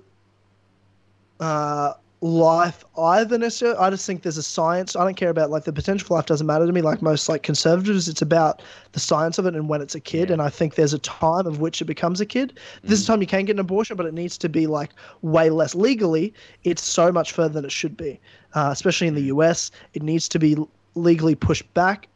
uh, 1.41 1.95
life 2.21 2.85
either 2.99 3.39
necessarily 3.39 3.79
i 3.79 3.89
just 3.89 4.05
think 4.05 4.23
there's 4.23 4.37
a 4.37 4.43
science 4.43 4.97
i 4.97 5.05
don't 5.05 5.15
care 5.17 5.31
about 5.31 5.51
like 5.51 5.63
the 5.63 5.73
potential 5.73 6.05
for 6.09 6.15
life 6.15 6.27
doesn't 6.27 6.49
matter 6.49 6.67
to 6.67 6.73
me 6.73 6.83
like 6.83 7.01
most 7.01 7.29
like 7.29 7.45
conservatives 7.45 8.09
it's 8.09 8.21
about 8.21 8.61
the 8.91 8.99
science 8.99 9.39
of 9.39 9.47
it 9.47 9.55
and 9.55 9.69
when 9.69 9.81
it's 9.81 9.95
a 9.95 10.01
kid 10.01 10.29
Yeah. 10.29 10.33
and 10.33 10.43
i 10.43 10.49
think 10.49 10.75
there's 10.75 10.93
a 10.93 10.99
time 10.99 11.47
of 11.47 11.61
which 11.61 11.81
it 11.81 11.85
becomes 11.85 12.21
a 12.21 12.27
kid. 12.27 12.59
This 12.83 12.99
is 12.99 13.07
time 13.07 13.21
you 13.21 13.27
can 13.29 13.45
get 13.45 13.55
an 13.55 13.61
abortion 13.61 13.97
but 13.97 14.05
it 14.05 14.15
needs 14.15 14.37
to 14.39 14.49
be 14.49 14.67
like 14.67 14.91
way 15.23 15.49
less. 15.51 15.77
Legally 15.77 16.35
it's 16.65 16.83
so 16.83 17.13
much 17.13 17.31
further 17.33 17.55
than 17.55 17.65
it 17.65 17.73
should 17.73 17.97
be 17.97 18.19
uh, 18.55 18.71
especially 18.73 19.07
in 19.07 19.15
the 19.15 19.23
us 19.27 19.71
it 19.95 20.03
needs 20.03 20.29
to 20.31 20.39
be 20.41 20.57
legally 20.97 21.37
pushed 21.37 21.73
back. 21.75 22.09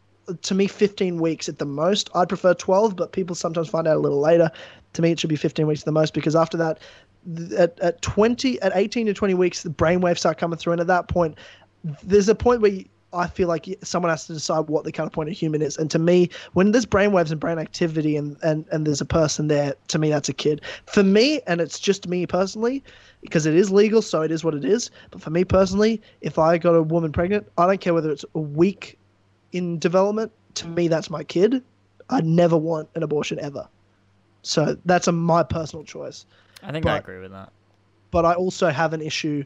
To 0.42 0.54
me 0.54 0.66
15 0.68 1.20
weeks 1.20 1.48
at 1.48 1.58
the 1.58 1.64
most. 1.64 2.08
I'd 2.14 2.28
prefer 2.28 2.54
12 2.54 2.96
but 2.96 3.12
people 3.12 3.34
sometimes 3.34 3.68
find 3.68 3.86
out 3.88 3.96
a 3.96 4.00
little 4.00 4.20
later. 4.20 4.50
To 4.94 5.02
me 5.02 5.10
it 5.10 5.18
should 5.18 5.30
be 5.30 5.36
15 5.36 5.66
weeks 5.66 5.82
at 5.82 5.84
the 5.84 5.92
most 5.92 6.14
because 6.14 6.36
after 6.36 6.56
that 6.58 6.78
th- 6.78 6.86
at, 7.56 7.78
at 7.80 8.02
20 8.02 8.60
at 8.62 8.72
18 8.74 9.06
to 9.06 9.14
20 9.14 9.34
weeks 9.34 9.62
the 9.62 9.70
brainwaves 9.70 10.18
start 10.18 10.38
coming 10.38 10.58
through 10.58 10.72
and 10.72 10.80
at 10.80 10.86
that 10.86 11.08
point 11.08 11.38
there's 12.02 12.28
a 12.28 12.34
point 12.34 12.60
where 12.60 12.70
you, 12.70 12.84
I 13.14 13.26
feel 13.26 13.48
like 13.48 13.66
someone 13.82 14.10
has 14.10 14.26
to 14.26 14.32
decide 14.32 14.68
what 14.68 14.84
the 14.84 14.92
kind 14.92 15.06
of 15.06 15.12
point 15.12 15.28
a 15.28 15.32
human 15.32 15.60
is. 15.60 15.76
And 15.76 15.90
to 15.90 15.98
me, 15.98 16.30
when 16.54 16.72
there's 16.72 16.86
brainwaves 16.86 17.30
and 17.30 17.38
brain 17.38 17.58
activity 17.58 18.16
and, 18.16 18.36
and, 18.42 18.64
and 18.72 18.86
there's 18.86 19.00
a 19.02 19.06
person 19.06 19.48
there, 19.48 19.74
to 19.88 19.98
me, 19.98 20.08
that's 20.08 20.28
a 20.28 20.32
kid. 20.32 20.62
For 20.86 21.02
me, 21.02 21.40
and 21.46 21.60
it's 21.60 21.78
just 21.78 22.08
me 22.08 22.26
personally, 22.26 22.82
because 23.20 23.44
it 23.44 23.54
is 23.54 23.70
legal, 23.70 24.00
so 24.00 24.22
it 24.22 24.30
is 24.30 24.44
what 24.44 24.54
it 24.54 24.64
is. 24.64 24.90
But 25.10 25.20
for 25.20 25.30
me 25.30 25.44
personally, 25.44 26.00
if 26.22 26.38
I 26.38 26.56
got 26.56 26.74
a 26.74 26.82
woman 26.82 27.12
pregnant, 27.12 27.46
I 27.58 27.66
don't 27.66 27.80
care 27.80 27.92
whether 27.92 28.10
it's 28.10 28.24
a 28.34 28.40
week 28.40 28.98
in 29.52 29.78
development. 29.78 30.32
To 30.54 30.68
me, 30.68 30.88
that's 30.88 31.10
my 31.10 31.22
kid. 31.22 31.62
I 32.08 32.20
never 32.22 32.56
want 32.56 32.88
an 32.94 33.02
abortion 33.02 33.38
ever. 33.40 33.68
So 34.42 34.76
that's 34.86 35.06
a, 35.06 35.12
my 35.12 35.42
personal 35.42 35.84
choice. 35.84 36.24
I 36.62 36.72
think 36.72 36.86
I 36.86 36.98
agree 36.98 37.18
with 37.20 37.32
that. 37.32 37.52
But 38.10 38.24
I 38.24 38.34
also 38.34 38.68
have 38.68 38.92
an 38.92 39.00
issue 39.00 39.44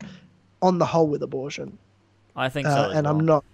on 0.63 0.79
the 0.79 0.87
whole 0.87 1.09
with 1.09 1.23
abortion. 1.23 1.79
I 2.35 2.49
think 2.49 2.67
so. 2.67 2.73
Uh, 2.73 2.89
as 2.91 2.97
and 2.97 3.07
I'm 3.07 3.21
not. 3.21 3.45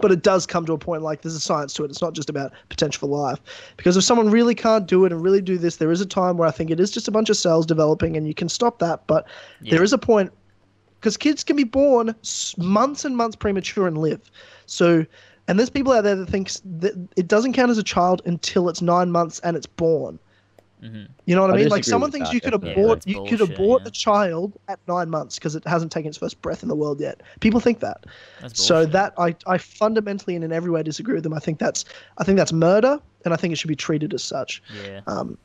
But 0.00 0.12
it 0.12 0.22
does 0.22 0.46
come 0.46 0.66
to 0.66 0.72
a 0.74 0.78
point 0.78 1.02
like 1.02 1.22
there's 1.22 1.34
a 1.34 1.40
science 1.40 1.72
to 1.74 1.84
it. 1.84 1.90
It's 1.90 2.02
not 2.02 2.12
just 2.12 2.30
about 2.30 2.52
potential 2.68 3.00
for 3.00 3.06
life. 3.06 3.40
Because 3.76 3.96
if 3.96 4.04
someone 4.04 4.30
really 4.30 4.54
can't 4.54 4.86
do 4.86 5.04
it 5.04 5.10
and 5.10 5.20
really 5.20 5.40
do 5.40 5.58
this, 5.58 5.76
there 5.76 5.90
is 5.90 6.00
a 6.00 6.06
time 6.06 6.36
where 6.36 6.46
I 6.46 6.52
think 6.52 6.70
it 6.70 6.78
is 6.78 6.90
just 6.90 7.08
a 7.08 7.10
bunch 7.10 7.28
of 7.28 7.36
cells 7.36 7.66
developing 7.66 8.16
and 8.16 8.26
you 8.28 8.34
can 8.34 8.48
stop 8.48 8.78
that. 8.78 9.06
But 9.08 9.26
Yeah. 9.62 9.72
there 9.72 9.82
is 9.82 9.92
a 9.92 9.98
point 9.98 10.30
because 11.00 11.16
kids 11.16 11.42
can 11.42 11.56
be 11.56 11.64
born 11.64 12.14
months 12.58 13.04
and 13.04 13.16
months 13.16 13.34
premature 13.34 13.88
and 13.88 13.98
live. 13.98 14.30
So, 14.66 15.04
and 15.48 15.58
there's 15.58 15.70
people 15.70 15.92
out 15.92 16.04
there 16.04 16.14
that 16.14 16.28
thinks 16.28 16.60
that 16.64 16.92
it 17.16 17.26
doesn't 17.26 17.54
count 17.54 17.70
as 17.70 17.78
a 17.78 17.82
child 17.82 18.22
until 18.26 18.68
it's 18.68 18.82
nine 18.82 19.10
months 19.10 19.40
and 19.40 19.56
it's 19.56 19.66
born. 19.66 20.20
Mhm. 20.82 21.08
You 21.26 21.34
know 21.34 21.42
what 21.42 21.50
I, 21.50 21.54
I 21.54 21.56
mean? 21.58 21.68
Like 21.68 21.84
someone 21.84 22.10
thinks 22.10 22.28
that, 22.28 22.34
you 22.34 22.40
could 22.40 22.52
definitely. 22.52 22.82
abort, 22.82 23.00
that's 23.00 23.06
you 23.06 23.24
could 23.24 23.38
bullshit, 23.38 23.58
abort 23.58 23.82
yeah. 23.82 23.88
a 23.88 23.90
child 23.90 24.58
at 24.68 24.78
nine 24.88 25.10
months 25.10 25.38
because 25.38 25.54
it 25.54 25.66
hasn't 25.66 25.92
taken 25.92 26.08
its 26.08 26.18
first 26.18 26.40
breath 26.40 26.62
in 26.62 26.68
the 26.68 26.74
world 26.74 27.00
yet. 27.00 27.22
People 27.40 27.60
think 27.60 27.80
that. 27.80 28.06
So 28.52 28.86
that 28.86 29.12
I, 29.18 29.36
I 29.46 29.58
fundamentally 29.58 30.34
and 30.34 30.44
in 30.44 30.52
every 30.52 30.70
way 30.70 30.82
disagree 30.82 31.14
with 31.14 31.24
them. 31.24 31.34
I 31.34 31.38
think 31.38 31.58
that's 31.58 31.84
I 32.18 32.24
think 32.24 32.38
that's 32.38 32.52
murder, 32.52 32.98
and 33.24 33.34
I 33.34 33.36
think 33.36 33.52
it 33.52 33.56
should 33.56 33.68
be 33.68 33.76
treated 33.76 34.14
as 34.14 34.22
such. 34.22 34.62
Yeah. 34.84 35.00
Um, 35.06 35.36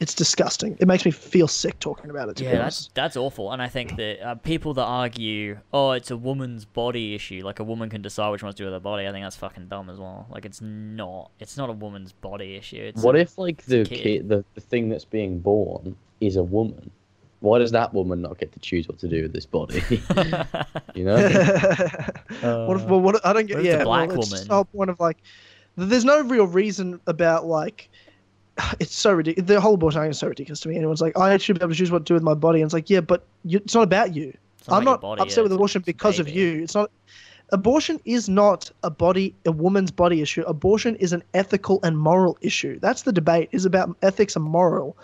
it's 0.00 0.14
disgusting. 0.14 0.76
It 0.80 0.86
makes 0.86 1.04
me 1.04 1.10
feel 1.10 1.48
sick 1.48 1.78
talking 1.78 2.10
about 2.10 2.28
it. 2.28 2.36
To 2.36 2.44
Yeah, 2.44 2.52
be 2.52 2.56
that's 2.58 2.90
that's 2.94 3.16
awful, 3.16 3.52
and 3.52 3.62
I 3.62 3.68
think 3.68 3.96
that 3.96 4.20
uh, 4.26 4.34
people 4.36 4.74
that 4.74 4.84
argue, 4.84 5.58
oh, 5.72 5.92
it's 5.92 6.10
a 6.10 6.16
woman's 6.16 6.64
body 6.64 7.14
issue, 7.14 7.42
like 7.44 7.60
a 7.60 7.64
woman 7.64 7.88
can 7.90 8.02
decide 8.02 8.30
which 8.30 8.42
ones 8.42 8.54
to 8.56 8.62
do 8.62 8.64
with 8.66 8.74
her 8.74 8.80
body, 8.80 9.06
I 9.06 9.12
think 9.12 9.24
that's 9.24 9.36
fucking 9.36 9.68
dumb 9.68 9.88
as 9.90 9.98
well. 9.98 10.26
Like 10.30 10.44
it's 10.44 10.60
not, 10.60 11.30
it's 11.40 11.56
not 11.56 11.70
a 11.70 11.72
woman's 11.72 12.12
body 12.12 12.56
issue. 12.56 12.76
It's 12.82 13.02
What 13.02 13.16
a- 13.16 13.20
if 13.20 13.38
like 13.38 13.64
the 13.64 13.84
kid. 13.84 13.98
kid, 14.02 14.28
the, 14.28 14.44
the 14.54 14.60
thing 14.60 14.88
that's 14.88 15.04
being 15.04 15.38
born 15.38 15.96
is 16.20 16.36
a 16.36 16.42
woman? 16.42 16.90
Why 17.40 17.58
does 17.58 17.70
that 17.72 17.92
woman 17.92 18.22
not 18.22 18.38
get 18.38 18.50
to 18.52 18.58
choose 18.60 18.88
what 18.88 18.98
to 19.00 19.08
do 19.08 19.22
with 19.22 19.32
this 19.32 19.44
body? 19.46 19.82
you 20.94 21.04
know? 21.04 21.16
what 22.40 22.76
if, 22.78 22.84
well, 22.86 23.00
what 23.00 23.24
I 23.26 23.32
don't 23.32 23.46
get. 23.46 23.56
what 23.56 23.64
if 23.66 23.66
it's 23.66 23.74
a 23.74 23.78
Yeah, 23.78 23.84
black 23.84 24.08
well, 24.08 24.18
it's 24.18 24.30
just 24.30 24.42
woman? 24.44 24.48
the 24.48 24.54
whole 24.54 24.64
point 24.64 24.90
of 24.90 25.00
like, 25.00 25.18
there's 25.76 26.04
no 26.04 26.22
real 26.22 26.46
reason 26.46 27.00
about 27.06 27.46
like. 27.46 27.90
It's 28.80 28.94
so 28.94 29.12
ridiculous. 29.12 29.48
The 29.48 29.60
whole 29.60 29.74
abortion 29.74 30.02
thing 30.02 30.10
is 30.10 30.18
so 30.18 30.28
ridiculous 30.28 30.60
to 30.60 30.68
me. 30.68 30.76
Anyone's 30.76 31.00
like, 31.00 31.18
I 31.18 31.36
should 31.36 31.58
be 31.58 31.62
able 31.62 31.72
to 31.72 31.78
choose 31.78 31.90
what 31.90 32.00
to 32.00 32.04
do 32.04 32.14
with 32.14 32.22
my 32.22 32.34
body, 32.34 32.60
and 32.60 32.66
it's 32.66 32.74
like, 32.74 32.90
yeah, 32.90 33.00
but 33.00 33.24
you, 33.44 33.58
it's 33.58 33.74
not 33.74 33.82
about 33.82 34.14
you. 34.14 34.36
Not 34.68 34.78
I'm 34.78 34.84
not 34.84 35.00
body, 35.00 35.22
upset 35.22 35.38
yeah, 35.38 35.42
with 35.44 35.52
abortion 35.52 35.82
because 35.86 36.18
of 36.18 36.28
you. 36.28 36.62
It's 36.62 36.74
not. 36.74 36.90
Abortion 37.52 38.00
is 38.04 38.28
not 38.28 38.72
a 38.82 38.90
body, 38.90 39.32
a 39.44 39.52
woman's 39.52 39.92
body 39.92 40.20
issue. 40.20 40.42
Abortion 40.48 40.96
is 40.96 41.12
an 41.12 41.22
ethical 41.32 41.78
and 41.84 41.96
moral 41.96 42.36
issue. 42.40 42.80
That's 42.80 43.02
the 43.02 43.12
debate. 43.12 43.48
Is 43.52 43.64
about 43.64 43.96
ethics 44.02 44.34
and 44.34 44.44
moral, 44.44 44.96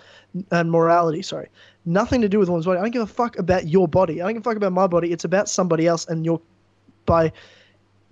and 0.50 0.70
morality. 0.70 1.22
Sorry, 1.22 1.48
nothing 1.84 2.20
to 2.20 2.28
do 2.28 2.40
with 2.40 2.48
woman's 2.48 2.66
body. 2.66 2.78
I 2.78 2.82
don't 2.82 2.90
give 2.90 3.02
a 3.02 3.06
fuck 3.06 3.38
about 3.38 3.68
your 3.68 3.86
body. 3.86 4.20
I 4.20 4.24
don't 4.24 4.34
give 4.34 4.42
a 4.42 4.44
fuck 4.44 4.56
about 4.56 4.72
my 4.72 4.88
body. 4.88 5.12
It's 5.12 5.24
about 5.24 5.48
somebody 5.48 5.86
else, 5.86 6.06
and 6.08 6.24
you're 6.24 6.40
by 7.06 7.32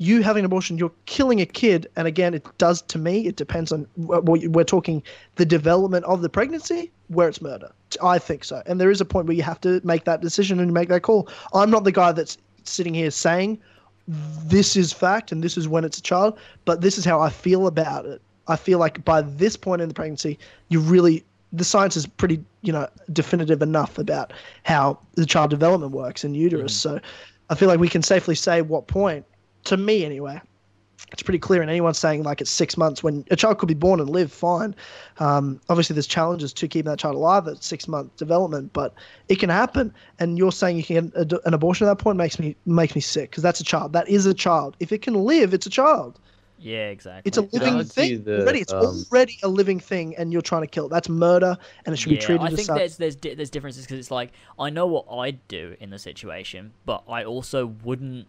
you 0.00 0.22
having 0.22 0.40
an 0.40 0.46
abortion, 0.46 0.78
you're 0.78 0.92
killing 1.04 1.42
a 1.42 1.46
kid. 1.46 1.86
And 1.94 2.08
again, 2.08 2.32
it 2.32 2.46
does 2.56 2.80
to 2.82 2.98
me. 2.98 3.26
It 3.26 3.36
depends 3.36 3.70
on 3.70 3.86
what 3.96 4.24
we're 4.24 4.64
talking 4.64 5.02
the 5.36 5.44
development 5.44 6.06
of 6.06 6.22
the 6.22 6.28
pregnancy, 6.30 6.90
where 7.08 7.28
it's 7.28 7.42
murder. 7.42 7.70
I 8.02 8.18
think 8.18 8.44
so. 8.44 8.62
And 8.64 8.80
there 8.80 8.90
is 8.90 9.02
a 9.02 9.04
point 9.04 9.26
where 9.26 9.36
you 9.36 9.42
have 9.42 9.60
to 9.60 9.78
make 9.84 10.04
that 10.04 10.22
decision 10.22 10.58
and 10.58 10.72
make 10.72 10.88
that 10.88 11.02
call. 11.02 11.28
I'm 11.52 11.70
not 11.70 11.84
the 11.84 11.92
guy 11.92 12.12
that's 12.12 12.38
sitting 12.64 12.94
here 12.94 13.10
saying 13.10 13.60
this 14.08 14.74
is 14.74 14.90
fact 14.90 15.32
and 15.32 15.44
this 15.44 15.58
is 15.58 15.68
when 15.68 15.84
it's 15.84 15.98
a 15.98 16.02
child, 16.02 16.38
but 16.64 16.80
this 16.80 16.96
is 16.96 17.04
how 17.04 17.20
I 17.20 17.28
feel 17.28 17.66
about 17.66 18.06
it. 18.06 18.22
I 18.48 18.56
feel 18.56 18.78
like 18.78 19.04
by 19.04 19.20
this 19.20 19.54
point 19.54 19.82
in 19.82 19.88
the 19.88 19.94
pregnancy, 19.94 20.38
you 20.70 20.80
really 20.80 21.24
the 21.52 21.64
science 21.64 21.96
is 21.96 22.06
pretty, 22.06 22.42
you 22.62 22.72
know, 22.72 22.88
definitive 23.12 23.60
enough 23.60 23.98
about 23.98 24.32
how 24.64 24.98
the 25.16 25.26
child 25.26 25.50
development 25.50 25.92
works 25.92 26.24
in 26.24 26.32
uterus. 26.32 26.72
Mm. 26.72 26.80
So 26.80 27.00
I 27.50 27.54
feel 27.54 27.68
like 27.68 27.80
we 27.80 27.88
can 27.88 28.02
safely 28.02 28.36
say 28.36 28.62
what 28.62 28.86
point, 28.86 29.26
to 29.64 29.76
me 29.76 30.04
anyway, 30.04 30.40
it's 31.12 31.22
pretty 31.22 31.38
clear. 31.38 31.60
And 31.60 31.70
anyone 31.70 31.94
saying 31.94 32.22
like 32.22 32.40
it's 32.40 32.50
six 32.50 32.76
months 32.76 33.02
when 33.02 33.24
a 33.30 33.36
child 33.36 33.58
could 33.58 33.68
be 33.68 33.74
born 33.74 34.00
and 34.00 34.08
live 34.08 34.32
fine. 34.32 34.74
Um, 35.18 35.60
obviously, 35.68 35.94
there's 35.94 36.06
challenges 36.06 36.52
to 36.54 36.68
keeping 36.68 36.90
that 36.90 36.98
child 36.98 37.14
alive 37.16 37.48
at 37.48 37.62
six 37.62 37.88
month 37.88 38.16
development, 38.16 38.72
but 38.72 38.94
it 39.28 39.38
can 39.38 39.50
happen. 39.50 39.92
And 40.18 40.38
you're 40.38 40.52
saying 40.52 40.76
you 40.76 40.84
can 40.84 41.08
get 41.08 41.32
an 41.44 41.54
abortion 41.54 41.86
at 41.86 41.90
that 41.90 42.02
point 42.02 42.16
makes 42.16 42.38
me 42.38 42.56
makes 42.66 42.94
me 42.94 43.00
sick 43.00 43.30
because 43.30 43.42
that's 43.42 43.60
a 43.60 43.64
child. 43.64 43.92
That 43.92 44.08
is 44.08 44.26
a 44.26 44.34
child. 44.34 44.76
If 44.80 44.92
it 44.92 45.02
can 45.02 45.14
live, 45.14 45.54
it's 45.54 45.66
a 45.66 45.70
child. 45.70 46.18
Yeah, 46.62 46.90
exactly. 46.90 47.22
It's 47.26 47.38
a 47.38 47.42
Could 47.42 47.62
I 47.62 47.64
living 47.64 47.74
argue 47.74 47.88
thing 47.88 48.24
that, 48.24 48.42
already. 48.42 48.60
It's 48.60 48.72
um, 48.72 49.04
already 49.10 49.38
a 49.42 49.48
living 49.48 49.80
thing, 49.80 50.14
and 50.16 50.30
you're 50.30 50.42
trying 50.42 50.60
to 50.60 50.66
kill 50.66 50.86
it. 50.86 50.90
That's 50.90 51.08
murder, 51.08 51.56
and 51.86 51.94
it 51.94 51.96
should 51.96 52.10
be 52.10 52.16
yeah, 52.16 52.20
treated 52.20 52.46
I 52.46 52.50
think 52.50 52.66
such. 52.66 52.76
there's 52.76 52.96
there's 52.98 53.16
di- 53.16 53.34
there's 53.34 53.48
differences 53.48 53.86
because 53.86 53.98
it's 53.98 54.10
like 54.10 54.32
I 54.58 54.68
know 54.68 54.86
what 54.86 55.06
I'd 55.10 55.46
do 55.48 55.74
in 55.80 55.88
the 55.88 55.98
situation, 55.98 56.74
but 56.84 57.02
I 57.08 57.24
also 57.24 57.66
wouldn't 57.66 58.28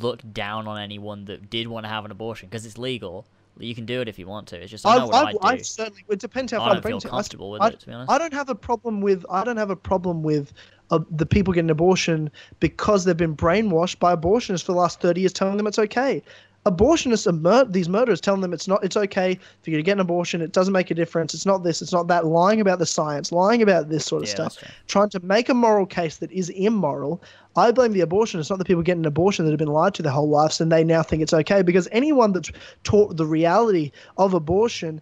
look 0.00 0.20
down 0.32 0.66
on 0.66 0.78
anyone 0.78 1.24
that 1.26 1.50
did 1.50 1.66
want 1.68 1.84
to 1.84 1.88
have 1.88 2.04
an 2.04 2.10
abortion 2.10 2.48
because 2.48 2.66
it's 2.66 2.78
legal. 2.78 3.26
You 3.58 3.74
can 3.74 3.84
do 3.84 4.00
it 4.00 4.08
if 4.08 4.18
you 4.18 4.26
want 4.26 4.48
to. 4.48 4.60
It's 4.60 4.70
just 4.70 4.86
I 4.86 4.96
know 4.96 5.10
I, 5.10 5.24
I, 5.24 5.32
do. 5.32 5.38
I 5.42 5.56
certainly. 5.58 6.04
It 6.08 6.18
depends 6.18 6.52
how 6.52 6.58
I 6.58 6.60
far 6.60 6.68
don't 6.68 6.76
feel 6.76 6.82
pregnancy. 6.82 7.08
I- 7.08 7.10
comfortable 7.10 7.50
with 7.50 7.62
it, 7.62 7.80
to 7.80 7.86
be 7.86 7.92
honest. 7.92 8.10
I 8.10 8.18
don't 8.18 8.32
have 8.32 8.48
a 8.48 8.54
problem 8.54 9.00
with. 9.00 9.24
I 9.28 9.44
don't 9.44 9.58
have 9.58 9.70
a 9.70 9.76
problem 9.76 10.22
with 10.22 10.52
uh, 10.90 11.00
the 11.10 11.26
people 11.26 11.52
getting 11.52 11.70
abortion 11.70 12.30
because 12.60 13.04
they've 13.04 13.16
been 13.16 13.36
brainwashed 13.36 13.98
by 13.98 14.14
abortionists 14.16 14.64
for 14.64 14.72
the 14.72 14.78
last 14.78 15.00
thirty 15.00 15.20
years, 15.20 15.32
telling 15.32 15.56
them 15.56 15.66
it's 15.66 15.78
okay. 15.78 16.22
Abortionists 16.66 17.26
are 17.26 17.32
mur- 17.32 17.64
these 17.64 17.88
murderers 17.88 18.20
telling 18.20 18.42
them 18.42 18.52
it's 18.52 18.68
not. 18.68 18.84
It's 18.84 18.96
okay 18.96 19.38
for 19.62 19.70
you 19.70 19.78
to 19.78 19.82
get 19.82 19.92
an 19.92 20.00
abortion. 20.00 20.42
It 20.42 20.52
doesn't 20.52 20.72
make 20.72 20.90
a 20.90 20.94
difference. 20.94 21.32
It's 21.32 21.46
not 21.46 21.62
this. 21.62 21.80
It's 21.80 21.92
not 21.92 22.06
that. 22.08 22.26
Lying 22.26 22.60
about 22.60 22.78
the 22.78 22.86
science. 22.86 23.32
Lying 23.32 23.62
about 23.62 23.88
this 23.88 24.04
sort 24.04 24.22
of 24.22 24.28
Yeah, 24.28 24.34
stuff. 24.34 24.58
Trying 24.86 25.08
to 25.10 25.20
make 25.20 25.48
a 25.48 25.54
moral 25.54 25.86
case 25.86 26.18
that 26.18 26.30
is 26.30 26.50
immoral. 26.50 27.22
I 27.56 27.72
blame 27.72 27.92
the 27.92 28.00
abortionists, 28.00 28.50
not 28.50 28.58
the 28.58 28.64
people 28.66 28.82
getting 28.82 29.02
an 29.02 29.06
abortion 29.06 29.44
that 29.46 29.52
have 29.52 29.58
been 29.58 29.68
lied 29.68 29.94
to 29.94 30.02
their 30.02 30.12
whole 30.12 30.28
lives, 30.28 30.60
and 30.60 30.70
they 30.70 30.84
now 30.84 31.02
think 31.02 31.22
it's 31.22 31.32
okay. 31.32 31.62
Because 31.62 31.88
anyone 31.92 32.32
that's 32.32 32.52
taught 32.84 33.16
the 33.16 33.26
reality 33.26 33.90
of 34.18 34.34
abortion 34.34 35.00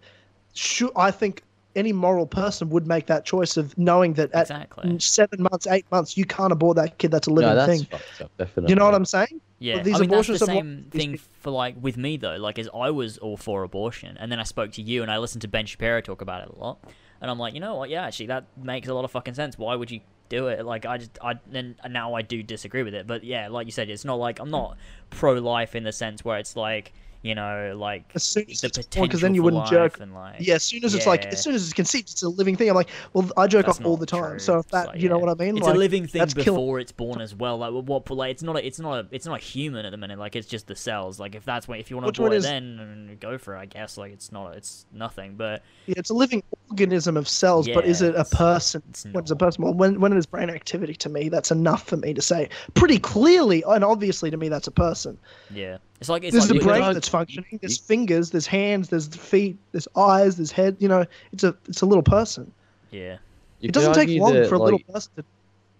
should 0.54 0.92
I 0.96 1.10
think 1.10 1.42
any 1.78 1.92
moral 1.92 2.26
person 2.26 2.68
would 2.70 2.86
make 2.86 3.06
that 3.06 3.24
choice 3.24 3.56
of 3.56 3.76
knowing 3.78 4.14
that 4.14 4.32
at 4.32 4.42
Exactly. 4.42 4.98
seven 4.98 5.42
months, 5.42 5.66
eight 5.66 5.86
months, 5.90 6.16
you 6.16 6.24
can't 6.24 6.52
abort 6.52 6.76
that 6.76 6.98
kid. 6.98 7.10
That's 7.10 7.26
a 7.28 7.30
living 7.30 7.50
no, 7.50 7.54
that's 7.56 7.78
thing. 7.78 7.86
fucked 7.90 8.20
up. 8.22 8.30
Definitely. 8.36 8.70
You 8.70 8.76
know 8.76 8.84
what 8.84 8.94
I'm 8.94 9.04
saying? 9.04 9.40
Yeah, 9.60 9.82
these 9.82 9.96
I 9.96 10.00
mean 10.00 10.10
that's 10.10 10.28
abortions 10.28 10.40
the 10.40 10.44
are 10.46 10.54
more- 10.54 10.62
same 10.62 10.86
thing 10.90 11.18
for 11.40 11.50
like 11.50 11.76
with 11.80 11.96
me 11.96 12.16
though. 12.16 12.36
Like, 12.36 12.58
as 12.58 12.68
I 12.74 12.90
was 12.90 13.18
all 13.18 13.36
for 13.36 13.62
abortion, 13.62 14.16
and 14.20 14.30
then 14.30 14.38
I 14.38 14.44
spoke 14.44 14.72
to 14.72 14.82
you, 14.82 15.02
and 15.02 15.10
I 15.10 15.18
listened 15.18 15.42
to 15.42 15.48
Ben 15.48 15.66
Shapiro 15.66 16.00
talk 16.00 16.20
about 16.20 16.42
it 16.42 16.54
a 16.54 16.58
lot, 16.58 16.78
and 17.20 17.30
I'm 17.30 17.38
like, 17.38 17.54
you 17.54 17.60
know 17.60 17.74
what? 17.76 17.88
Yeah, 17.90 18.04
actually, 18.04 18.26
that 18.26 18.44
makes 18.62 18.88
a 18.88 18.94
lot 18.94 19.04
of 19.04 19.10
fucking 19.10 19.34
sense. 19.34 19.56
Why 19.58 19.74
would 19.74 19.90
you 19.90 20.00
do 20.28 20.46
it? 20.48 20.64
Like, 20.64 20.86
I 20.86 20.98
just, 20.98 21.18
I 21.22 21.34
then 21.50 21.74
now 21.88 22.14
I 22.14 22.22
do 22.22 22.42
disagree 22.42 22.82
with 22.82 22.94
it, 22.94 23.06
but 23.06 23.24
yeah, 23.24 23.48
like 23.48 23.66
you 23.66 23.72
said, 23.72 23.88
it's 23.90 24.04
not 24.04 24.16
like 24.20 24.38
I'm 24.40 24.50
not 24.50 24.76
pro-life 25.10 25.74
in 25.74 25.82
the 25.84 25.92
sense 25.92 26.24
where 26.24 26.38
it's 26.38 26.54
like 26.54 26.92
you 27.22 27.34
know, 27.34 27.74
like 27.76 28.04
As 28.14 28.22
soon 28.22 28.44
as 28.48 28.60
the 28.60 28.68
it's 28.68 28.78
born, 28.78 28.84
potential 28.84 29.08
'cause 29.10 29.20
then 29.20 29.34
you 29.34 29.42
wouldn't 29.42 29.62
life 29.62 29.70
jerk- 29.70 30.00
And 30.00 30.14
like, 30.14 30.36
Yeah, 30.38 30.54
as 30.54 30.62
soon 30.62 30.84
as 30.84 30.94
it's 30.94 31.06
like, 31.06 31.26
as 31.26 31.42
soon 31.42 31.54
as 31.54 31.64
it's 31.64 31.72
conceived, 31.72 32.10
it's 32.10 32.22
a 32.22 32.28
living 32.28 32.54
thing. 32.56 32.68
I'm 32.68 32.76
like, 32.76 32.90
well, 33.12 33.28
I 33.36 33.46
jerk 33.48 33.66
That's 33.66 33.80
off 33.80 33.84
all 33.86 33.96
the 33.96 34.06
time. 34.06 34.30
true. 34.30 34.38
So 34.38 34.58
if 34.60 34.68
that, 34.68 34.88
like, 34.88 35.00
you 35.02 35.08
know 35.08 35.16
yeah. 35.18 35.24
what 35.26 35.40
I 35.40 35.44
mean? 35.44 35.56
It's 35.56 35.66
like, 35.66 35.74
a 35.74 35.78
living 35.78 36.06
thing 36.06 36.20
that's 36.20 36.32
before 36.34 36.54
killing- 36.54 36.80
it's 36.82 36.92
born 36.92 37.20
as 37.20 37.34
well. 37.34 37.58
Like 37.58 37.72
what? 37.72 38.08
Like 38.10 38.30
it's 38.30 38.42
not. 38.42 38.56
A, 38.56 38.64
it's 38.66 38.78
not. 38.78 39.04
A, 39.04 39.08
it's 39.10 39.26
not 39.26 39.40
a 39.40 39.42
human 39.42 39.84
at 39.84 39.90
the 39.90 39.96
minute. 39.96 40.18
Like 40.18 40.36
it's 40.36 40.46
just 40.46 40.66
the 40.68 40.76
cells. 40.76 41.18
Like 41.18 41.34
if 41.34 41.44
that's 41.44 41.66
what 41.66 41.80
if 41.80 41.90
you 41.90 41.96
want 41.96 42.14
to 42.14 42.22
one 42.22 42.28
abort 42.28 42.34
it, 42.34 42.38
is- 42.38 42.44
then 42.44 43.16
go 43.20 43.36
for 43.36 43.56
it. 43.56 43.58
I 43.60 43.66
guess. 43.66 43.98
Like 43.98 44.12
it's 44.12 44.30
not. 44.32 44.54
It's 44.56 44.86
nothing. 44.92 45.34
But 45.36 45.62
Yeah, 45.86 45.94
it's 45.98 46.10
a 46.10 46.14
living 46.14 46.42
organism 46.70 47.16
of 47.16 47.28
cells, 47.28 47.66
but 47.68 47.84
is 47.84 48.00
it 48.02 48.14
a 48.14 48.24
person? 48.24 48.82
it's 48.90 49.04
When 49.06 49.16
it's 49.22 49.30
a 49.32 49.36
person, 49.36 49.64
well, 49.64 49.74
when 49.74 49.98
when 50.00 50.12
it 50.12 50.18
is 50.18 50.26
brain 50.26 50.50
activity 50.50 50.94
to 50.94 51.08
me, 51.08 51.28
that's 51.28 51.50
enough 51.50 51.82
for 51.88 51.96
me 51.96 52.14
to 52.14 52.22
say 52.22 52.48
pretty 52.74 52.98
clearly 52.98 53.64
and 53.66 53.82
obviously 53.84 54.30
to 54.30 54.36
me 54.36 54.48
that's 54.48 54.66
a 54.68 54.70
person. 54.70 55.18
yeah, 55.52 55.78
it's 56.00 56.08
like 56.08 56.22
it's 56.24 56.32
There's 56.32 56.50
like 56.50 56.60
the 56.60 56.66
we- 56.66 56.72
brain 56.72 56.94
that's 56.94 57.08
functioning. 57.08 57.58
There's 57.60 57.78
fingers, 57.78 58.30
there's 58.30 58.46
hands, 58.46 58.88
there's 58.88 59.08
feet, 59.08 59.56
there's 59.72 59.88
eyes, 59.96 60.36
there's 60.36 60.52
head. 60.52 60.76
You 60.78 60.88
know, 60.88 61.04
it's 61.32 61.44
a 61.44 61.56
it's 61.68 61.82
a 61.82 61.86
little 61.86 62.02
person. 62.02 62.50
Yeah. 62.90 63.18
You 63.60 63.68
it 63.68 63.72
doesn't 63.72 63.94
take 63.94 64.08
long 64.20 64.34
that, 64.34 64.48
for 64.48 64.54
a 64.54 64.58
like, 64.58 64.72
little 64.72 64.92
person 64.92 65.12
to 65.16 65.24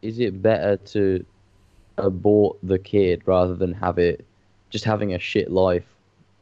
Is 0.03 0.19
it 0.19 0.43
better 0.43 0.77
to 0.77 1.25
abort 1.97 2.57
the 2.63 2.79
kid 2.79 3.23
rather 3.27 3.55
than 3.55 3.73
have 3.75 3.99
it 3.99 4.25
just 4.71 4.85
having 4.85 5.15
a 5.15 5.19
shit 5.19 5.51
life 5.51 5.87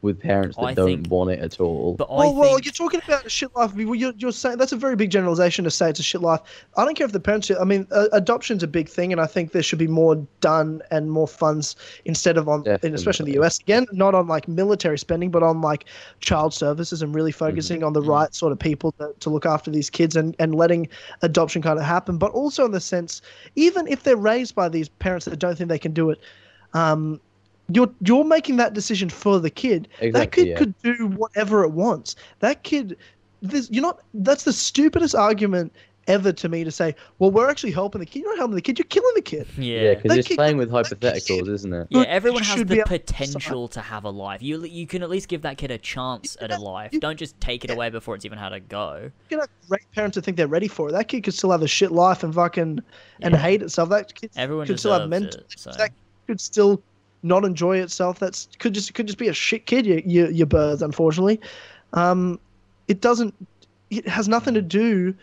with 0.06 0.18
parents 0.18 0.56
that 0.56 0.62
I 0.62 0.74
don't 0.74 0.86
think- 0.86 1.10
want 1.10 1.30
it 1.30 1.40
at 1.40 1.60
all? 1.60 1.94
But 1.94 2.04
I 2.10 2.16
well, 2.16 2.34
well, 2.34 2.58
you're 2.58 2.72
talking 2.72 3.00
about 3.04 3.26
a 3.26 3.28
shit 3.28 3.54
life. 3.54 3.74
Well, 3.74 3.94
You're, 3.94 4.14
you're 4.16 4.32
saying 4.32 4.56
that's 4.56 4.72
a 4.72 4.76
very 4.76 4.96
big 4.96 5.10
generalization 5.10 5.64
to 5.64 5.70
say 5.70 5.90
it's 5.90 6.00
a 6.00 6.02
shit 6.02 6.22
life. 6.22 6.40
I 6.76 6.84
don't 6.84 6.94
care 6.94 7.04
if 7.04 7.12
the 7.12 7.20
parents. 7.20 7.50
I 7.50 7.64
mean, 7.64 7.86
uh, 7.90 8.06
adoption's 8.12 8.62
a 8.62 8.66
big 8.66 8.88
thing, 8.88 9.12
and 9.12 9.20
I 9.20 9.26
think 9.26 9.52
there 9.52 9.62
should 9.62 9.78
be 9.78 9.86
more 9.86 10.16
done 10.40 10.80
and 10.90 11.10
more 11.10 11.28
funds 11.28 11.76
instead 12.06 12.38
of 12.38 12.48
on, 12.48 12.66
and 12.66 12.94
especially 12.94 13.30
in 13.30 13.38
the 13.38 13.44
US 13.44 13.58
again, 13.60 13.86
not 13.92 14.14
on 14.14 14.26
like 14.26 14.48
military 14.48 14.98
spending, 14.98 15.30
but 15.30 15.42
on 15.42 15.60
like 15.60 15.84
child 16.20 16.54
services 16.54 17.02
and 17.02 17.14
really 17.14 17.32
focusing 17.32 17.82
on 17.82 17.92
the 17.92 18.02
right 18.02 18.34
sort 18.34 18.52
of 18.52 18.58
people 18.58 18.92
to, 18.92 19.12
to 19.20 19.28
look 19.28 19.44
after 19.44 19.70
these 19.70 19.90
kids 19.90 20.16
and 20.16 20.34
and 20.38 20.54
letting 20.54 20.88
adoption 21.22 21.60
kind 21.60 21.78
of 21.78 21.84
happen. 21.84 22.16
But 22.16 22.32
also 22.32 22.64
in 22.64 22.70
the 22.70 22.80
sense, 22.80 23.20
even 23.56 23.86
if 23.88 24.04
they're 24.04 24.16
raised 24.16 24.54
by 24.54 24.68
these 24.68 24.88
parents 24.88 25.26
that 25.26 25.38
don't 25.38 25.56
think 25.56 25.68
they 25.68 25.78
can 25.78 25.92
do 25.92 26.10
it. 26.10 26.20
Um, 26.74 27.20
you're 27.72 27.90
you're 28.00 28.24
making 28.24 28.56
that 28.56 28.74
decision 28.74 29.08
for 29.08 29.38
the 29.40 29.50
kid. 29.50 29.88
that 30.12 30.32
kid 30.32 30.48
yeah. 30.48 30.56
could 30.56 30.74
do 30.82 31.08
whatever 31.16 31.64
it 31.64 31.70
wants. 31.70 32.16
That 32.40 32.62
kid, 32.62 32.96
this 33.42 33.70
you're 33.70 33.82
not. 33.82 34.00
That's 34.14 34.44
the 34.44 34.52
stupidest 34.52 35.14
argument 35.14 35.72
ever 36.06 36.32
to 36.32 36.48
me 36.48 36.62
to 36.62 36.70
say. 36.70 36.94
Well, 37.18 37.32
we're 37.32 37.50
actually 37.50 37.72
helping 37.72 37.98
the 37.98 38.06
kid. 38.06 38.20
You're 38.20 38.30
not 38.30 38.38
helping 38.38 38.54
the 38.54 38.62
kid. 38.62 38.78
You're 38.78 38.86
killing 38.86 39.10
the 39.16 39.22
kid. 39.22 39.46
yeah. 39.58 39.80
yeah, 39.80 39.94
because 39.94 40.10
That 40.10 40.18
it's 40.18 40.28
kid- 40.28 40.36
playing 40.36 40.56
with 40.56 40.70
that 40.70 40.88
kid- 40.88 41.00
hypotheticals, 41.00 41.48
isn't 41.48 41.72
it? 41.72 41.88
Yeah, 41.90 42.02
everyone 42.02 42.44
has 42.44 42.64
the 42.64 42.84
potential 42.86 43.66
to 43.68 43.80
have 43.80 44.04
a 44.04 44.10
life. 44.10 44.40
You 44.42 44.64
you 44.64 44.86
can 44.86 45.02
at 45.02 45.10
least 45.10 45.26
give 45.28 45.42
that 45.42 45.58
kid 45.58 45.72
a 45.72 45.78
chance 45.78 46.36
at 46.40 46.52
a 46.52 46.58
life. 46.58 46.92
you- 46.92 47.00
Don't 47.00 47.18
just 47.18 47.38
take 47.40 47.64
it 47.64 47.70
away 47.70 47.90
before 47.90 48.14
it's 48.14 48.24
even 48.24 48.38
had 48.38 48.52
a 48.52 48.60
go. 48.60 49.10
You 49.30 49.38
know, 49.38 49.46
great 49.68 49.90
parents 49.92 50.14
to 50.14 50.22
think 50.22 50.36
they're 50.36 50.46
ready 50.46 50.68
for 50.68 50.88
it. 50.88 50.92
That 50.92 51.08
kid 51.08 51.24
could 51.24 51.34
still 51.34 51.50
have 51.50 51.62
a 51.62 51.68
shit 51.68 51.90
life 51.90 52.22
and 52.22 52.32
fucking 52.32 52.80
and 53.22 53.34
hate 53.34 53.62
itself. 53.62 53.88
That 53.88 54.14
kid 54.14 54.30
Everyone 54.36 54.66
could 54.68 54.78
still 54.78 54.92
have 54.98 55.08
mental. 55.08 55.40
it, 55.40 55.54
so. 55.56 55.72
That 55.72 55.90
could 56.28 56.40
still 56.40 56.80
not 57.22 57.44
enjoy 57.44 57.78
itself. 57.78 58.18
That's 58.18 58.48
could 58.58 58.74
just 58.74 58.94
could 58.94 59.06
just 59.06 59.18
be 59.18 59.28
a 59.28 59.32
shit 59.32 59.66
kid. 59.66 59.86
You 59.86 60.02
you, 60.04 60.28
you 60.28 60.46
birds, 60.46 60.82
unfortunately. 60.82 61.40
Um, 61.92 62.38
it 62.88 63.00
doesn't. 63.00 63.34
It 63.90 64.06
has 64.08 64.28
nothing 64.28 64.54
to 64.54 64.62
do. 64.62 65.14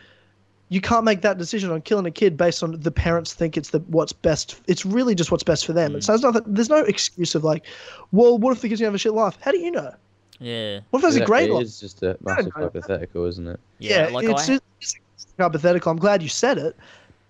You 0.70 0.82
can't 0.82 1.06
make 1.06 1.22
that 1.22 1.38
decision 1.38 1.70
on 1.72 1.82
killing 1.82 2.06
a 2.06 2.12
kid 2.12 2.36
based 2.36 2.64
on 2.64 2.80
the 2.80 2.92
parents 2.92 3.34
think 3.34 3.58
it's 3.58 3.70
the 3.70 3.80
what's 3.80 4.14
best. 4.14 4.60
It's 4.68 4.86
really 4.86 5.14
just 5.14 5.32
what's 5.32 5.44
best 5.44 5.66
for 5.66 5.74
them. 5.74 5.94
Mm. 5.94 5.98
It 5.98 6.04
sounds 6.04 6.22
nothing. 6.24 6.44
There's 6.48 6.70
no 6.70 6.80
excuse 6.80 7.36
of 7.36 7.44
like, 7.44 7.66
well, 8.12 8.38
what 8.38 8.56
if 8.56 8.62
the 8.62 8.70
kid's 8.70 8.82
gonna 8.82 8.88
have 8.88 8.96
a 8.96 8.98
shit 8.98 9.14
life? 9.14 9.38
How 9.42 9.52
do 9.52 9.60
you 9.60 9.72
know? 9.72 9.94
Yeah. 10.40 10.80
What 10.90 11.00
if 11.00 11.04
there's 11.04 11.16
a 11.16 11.26
great 11.26 11.50
It 11.50 11.54
life? 11.54 11.64
is 11.64 11.80
just 11.80 12.02
a 12.04 12.18
massive 12.22 12.52
hypothetical, 12.54 13.26
isn't 13.26 13.48
it? 13.48 13.60
Yeah, 13.80 14.10
like 14.12 14.26
it's, 14.28 14.50
I, 14.50 14.60
it's 14.82 14.98
hypothetical. 15.40 15.92
I'm 15.92 15.98
glad 15.98 16.24
you 16.24 16.30
said 16.30 16.58
it, 16.58 16.76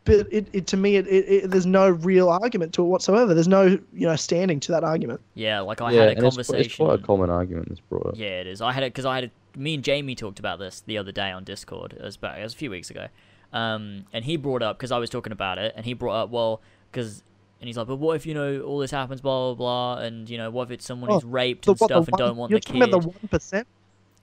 but 0.06 0.28
it, 0.32 0.48
it 0.54 0.68
to 0.68 0.78
me, 0.78 0.96
it, 0.98 1.08
it, 1.08 1.26
it 1.30 1.52
there's 1.52 1.66
no 1.66 1.90
real 1.90 2.30
argument 2.30 2.74
to 2.74 2.82
it 2.84 2.88
whatsoever. 2.88 3.34
There's 3.34 3.48
no 3.48 3.64
you 3.66 4.08
know 4.08 4.16
standing 4.16 4.60
to 4.62 4.72
that 4.74 4.84
argument. 4.84 5.22
yeah, 5.34 5.60
like 5.62 5.82
I 5.82 5.92
yeah, 5.92 6.00
had 6.02 6.10
a 6.10 6.12
and 6.12 6.26
it's, 6.26 6.36
conversation. 6.36 6.66
it's 6.66 6.76
quite 6.76 7.00
a 7.00 7.02
common 7.04 7.30
argument 7.30 7.70
that's 7.70 7.80
brought 7.82 8.06
up. 8.08 8.14
Yeah, 8.18 8.42
it 8.42 8.48
is. 8.48 8.62
I 8.62 8.72
had 8.74 8.84
it 8.84 8.94
because 8.94 9.06
I 9.06 9.16
had 9.16 9.24
a, 9.26 9.60
me 9.60 9.76
and 9.76 9.84
Jamie 9.84 10.16
talked 10.16 10.40
about 10.40 10.60
this 10.60 10.82
the 10.86 10.98
other 10.98 11.12
day 11.12 11.32
on 11.32 11.44
Discord. 11.44 11.94
It 11.94 12.02
was 12.04 12.16
about 12.16 12.40
it 12.40 12.44
was 12.44 12.54
a 12.54 12.58
few 12.58 12.70
weeks 12.72 12.90
ago, 12.90 13.08
um, 13.54 14.06
and 14.14 14.26
he 14.26 14.36
brought 14.38 14.62
up 14.62 14.78
because 14.78 14.92
I 14.92 14.98
was 14.98 15.10
talking 15.10 15.32
about 15.34 15.58
it, 15.58 15.74
and 15.76 15.86
he 15.86 15.94
brought 15.94 16.24
up 16.24 16.30
well 16.30 16.62
because. 16.92 17.24
And 17.62 17.68
he's 17.70 17.78
like, 17.78 17.88
but 17.88 17.96
what 17.96 18.18
if 18.18 18.26
you 18.26 18.34
know 18.34 18.60
all 18.64 18.80
this 18.80 18.92
happens, 18.92 19.22
blah 19.22 19.54
blah 19.54 19.96
blah, 19.96 20.04
and 20.06 20.30
you 20.30 20.38
know 20.38 20.52
what 20.52 20.64
if 20.64 20.72
it's 20.72 20.86
someone 20.86 21.10
Oh, 21.10 21.14
who's 21.14 21.24
raped 21.24 21.66
and 21.66 21.80
what, 21.80 21.88
the 21.94 21.96
stuff 21.96 22.10
and 22.10 22.18
don't 22.18 22.36
want 22.36 22.50
you're 22.50 22.60
the 22.60 22.60
talking 22.60 22.82
kid? 22.82 22.90
about 22.90 23.02
the 23.04 23.08
one 23.08 23.28
percent. 23.30 23.66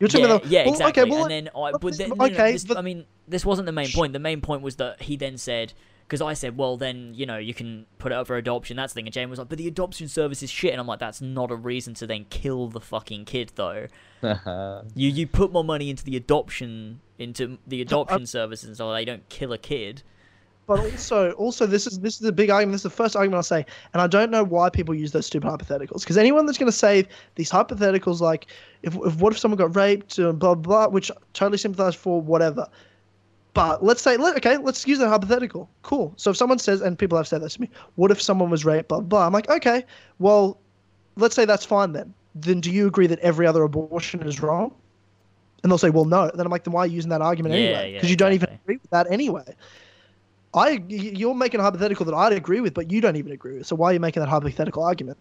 You're 0.01 0.09
talking 0.09 0.20
yeah, 0.23 0.31
about 0.31 0.43
the, 0.43 0.49
yeah, 0.49 0.65
well, 0.65 0.73
exactly. 0.73 1.03
Okay, 1.03 1.11
well, 1.11 1.23
and 1.25 1.31
then, 1.31 1.49
I, 1.55 1.73
but 1.73 1.81
but 1.83 1.89
this- 1.89 1.99
then, 1.99 2.09
no, 2.09 2.15
no, 2.15 2.25
okay, 2.25 2.53
this, 2.53 2.65
but- 2.65 2.79
I 2.79 2.83
mean, 2.83 3.05
this 3.29 3.45
wasn't 3.45 3.67
the 3.67 3.73
main 3.73 3.93
point. 3.93 4.15
The 4.15 4.19
main 4.19 4.41
point 4.41 4.62
was 4.62 4.77
that 4.77 5.03
he 5.03 5.17
then 5.17 5.37
said, 5.37 5.75
because 6.11 6.23
I 6.23 6.33
said, 6.33 6.57
well, 6.57 6.77
then 6.77 7.12
you 7.15 7.25
know 7.27 7.37
you 7.37 7.55
can 7.55 7.87
put 7.99 8.11
it 8.11 8.17
up 8.17 8.27
for 8.27 8.37
adoption. 8.37 8.77
That's 8.77 8.93
the 8.93 8.99
thing. 8.99 9.07
And 9.07 9.15
Jamie 9.15 9.31
was 9.31 9.39
like, 9.39 9.49
but 9.49 9.59
the 9.59 9.69
adoption 9.69 10.09
service 10.09 10.43
is 10.43 10.51
shit. 10.51 10.73
And 10.73 10.81
I'm 10.81 10.87
like, 10.87 10.99
that's 10.99 11.20
not 11.20 11.53
a 11.53 11.55
reason 11.55 11.95
to 11.95 12.07
then 12.07 12.25
kill 12.31 12.67
the 12.67 12.81
fucking 12.81 13.27
kid, 13.27 13.53
though. 13.55 13.87
You 14.95 15.09
you 15.09 15.27
put 15.27 15.53
more 15.53 15.65
money 15.65 15.89
into 15.89 16.05
the 16.05 16.17
adoption 16.17 17.01
into 17.19 17.59
the 17.67 17.81
adoption 17.81 18.27
services 18.27 18.79
so 18.79 18.93
they 18.93 19.05
don't 19.05 19.29
kill 19.29 19.53
a 19.53 19.59
kid. 19.59 20.03
But 20.70 20.78
also 20.78 21.32
also 21.32 21.66
this 21.66 21.84
is 21.89 21.99
this 21.99 22.15
is 22.15 22.20
the 22.20 22.31
big 22.31 22.49
argument. 22.49 22.74
This 22.74 22.82
is 22.82 22.84
the 22.84 22.90
first 22.90 23.16
argument 23.16 23.39
I'll 23.39 23.42
say, 23.42 23.66
and 23.92 24.00
I 24.00 24.07
don't 24.07 24.31
know 24.31 24.44
why 24.44 24.70
people 24.70 24.94
use 24.94 25.10
those 25.10 25.26
stupid 25.26 25.50
hypotheticals. 25.50 26.02
Because 26.02 26.16
anyone 26.16 26.47
that's 26.47 26.58
going 26.58 26.70
to 26.70 26.78
say 26.86 27.08
these 27.34 27.50
hypotheticals, 27.50 28.20
like 28.20 28.47
if, 28.82 28.94
if 28.94 29.20
what 29.20 29.32
if 29.32 29.39
someone 29.40 29.58
got 29.58 29.74
raped, 29.74 30.16
uh, 30.20 30.31
blah 30.31 30.55
blah, 30.55 30.86
blah 30.86 30.89
which 30.89 31.10
I 31.10 31.15
totally 31.32 31.58
sympathize 31.58 31.97
for, 31.97 32.23
whatever. 32.23 32.68
But 33.52 33.82
let's 33.82 34.00
say, 34.00 34.16
let, 34.16 34.36
okay, 34.36 34.58
let's 34.58 34.86
use 34.86 35.00
that 35.00 35.08
hypothetical. 35.08 35.68
Cool. 35.82 36.15
So 36.16 36.31
if 36.31 36.36
someone 36.36 36.60
says, 36.60 36.81
and 36.82 36.97
people 36.97 37.18
have 37.18 37.26
said 37.26 37.42
this 37.42 37.55
to 37.55 37.62
me, 37.62 37.70
what 37.97 38.12
if 38.12 38.23
someone 38.23 38.49
was 38.49 38.65
raped, 38.65 38.90
blah, 38.90 39.00
blah, 39.00 39.26
I'm 39.26 39.32
like, 39.32 39.50
okay, 39.50 39.84
well, 40.20 40.60
let's 41.16 41.34
say 41.34 41.47
that's 41.47 41.65
fine 41.65 41.90
then. 41.90 42.15
Then 42.36 42.60
do 42.60 42.70
you 42.70 42.86
agree 42.86 43.08
that 43.08 43.18
every 43.18 43.49
other 43.49 43.65
abortion 43.65 44.23
is 44.23 44.40
wrong? 44.40 44.73
And 45.65 45.73
they'll 45.73 45.78
say, 45.78 45.90
well, 45.90 46.05
no. 46.05 46.31
Then 46.32 46.47
I'm 46.47 46.52
like, 46.52 46.62
then 46.62 46.73
why 46.73 46.82
are 46.82 46.86
you 46.86 46.94
using 46.94 47.10
that 47.10 47.23
argument 47.23 47.57
Yeah, 47.57 47.60
anyway? 47.60 47.90
yeah, 47.90 47.99
Because 47.99 48.10
you 48.10 48.16
don't 48.16 48.34
even 48.34 48.50
agree 48.50 48.76
with 48.76 48.90
that 48.92 49.10
anyway. 49.10 49.57
I, 50.53 50.83
you're 50.89 51.35
making 51.35 51.61
a 51.61 51.62
hypothetical 51.62 52.05
that 52.07 52.15
I'd 52.15 52.33
agree 52.33 52.61
with, 52.61 52.75
but 52.75 52.91
you 52.91 53.01
don't 53.01 53.17
even 53.17 53.33
agree 53.33 53.59
with. 53.59 53.67
So 53.67 53.77
why 53.77 53.91
are 53.91 53.93
you 53.93 54.01
making 54.01 54.20
that 54.20 54.29
hypothetical 54.29 54.83
argument? 54.83 55.19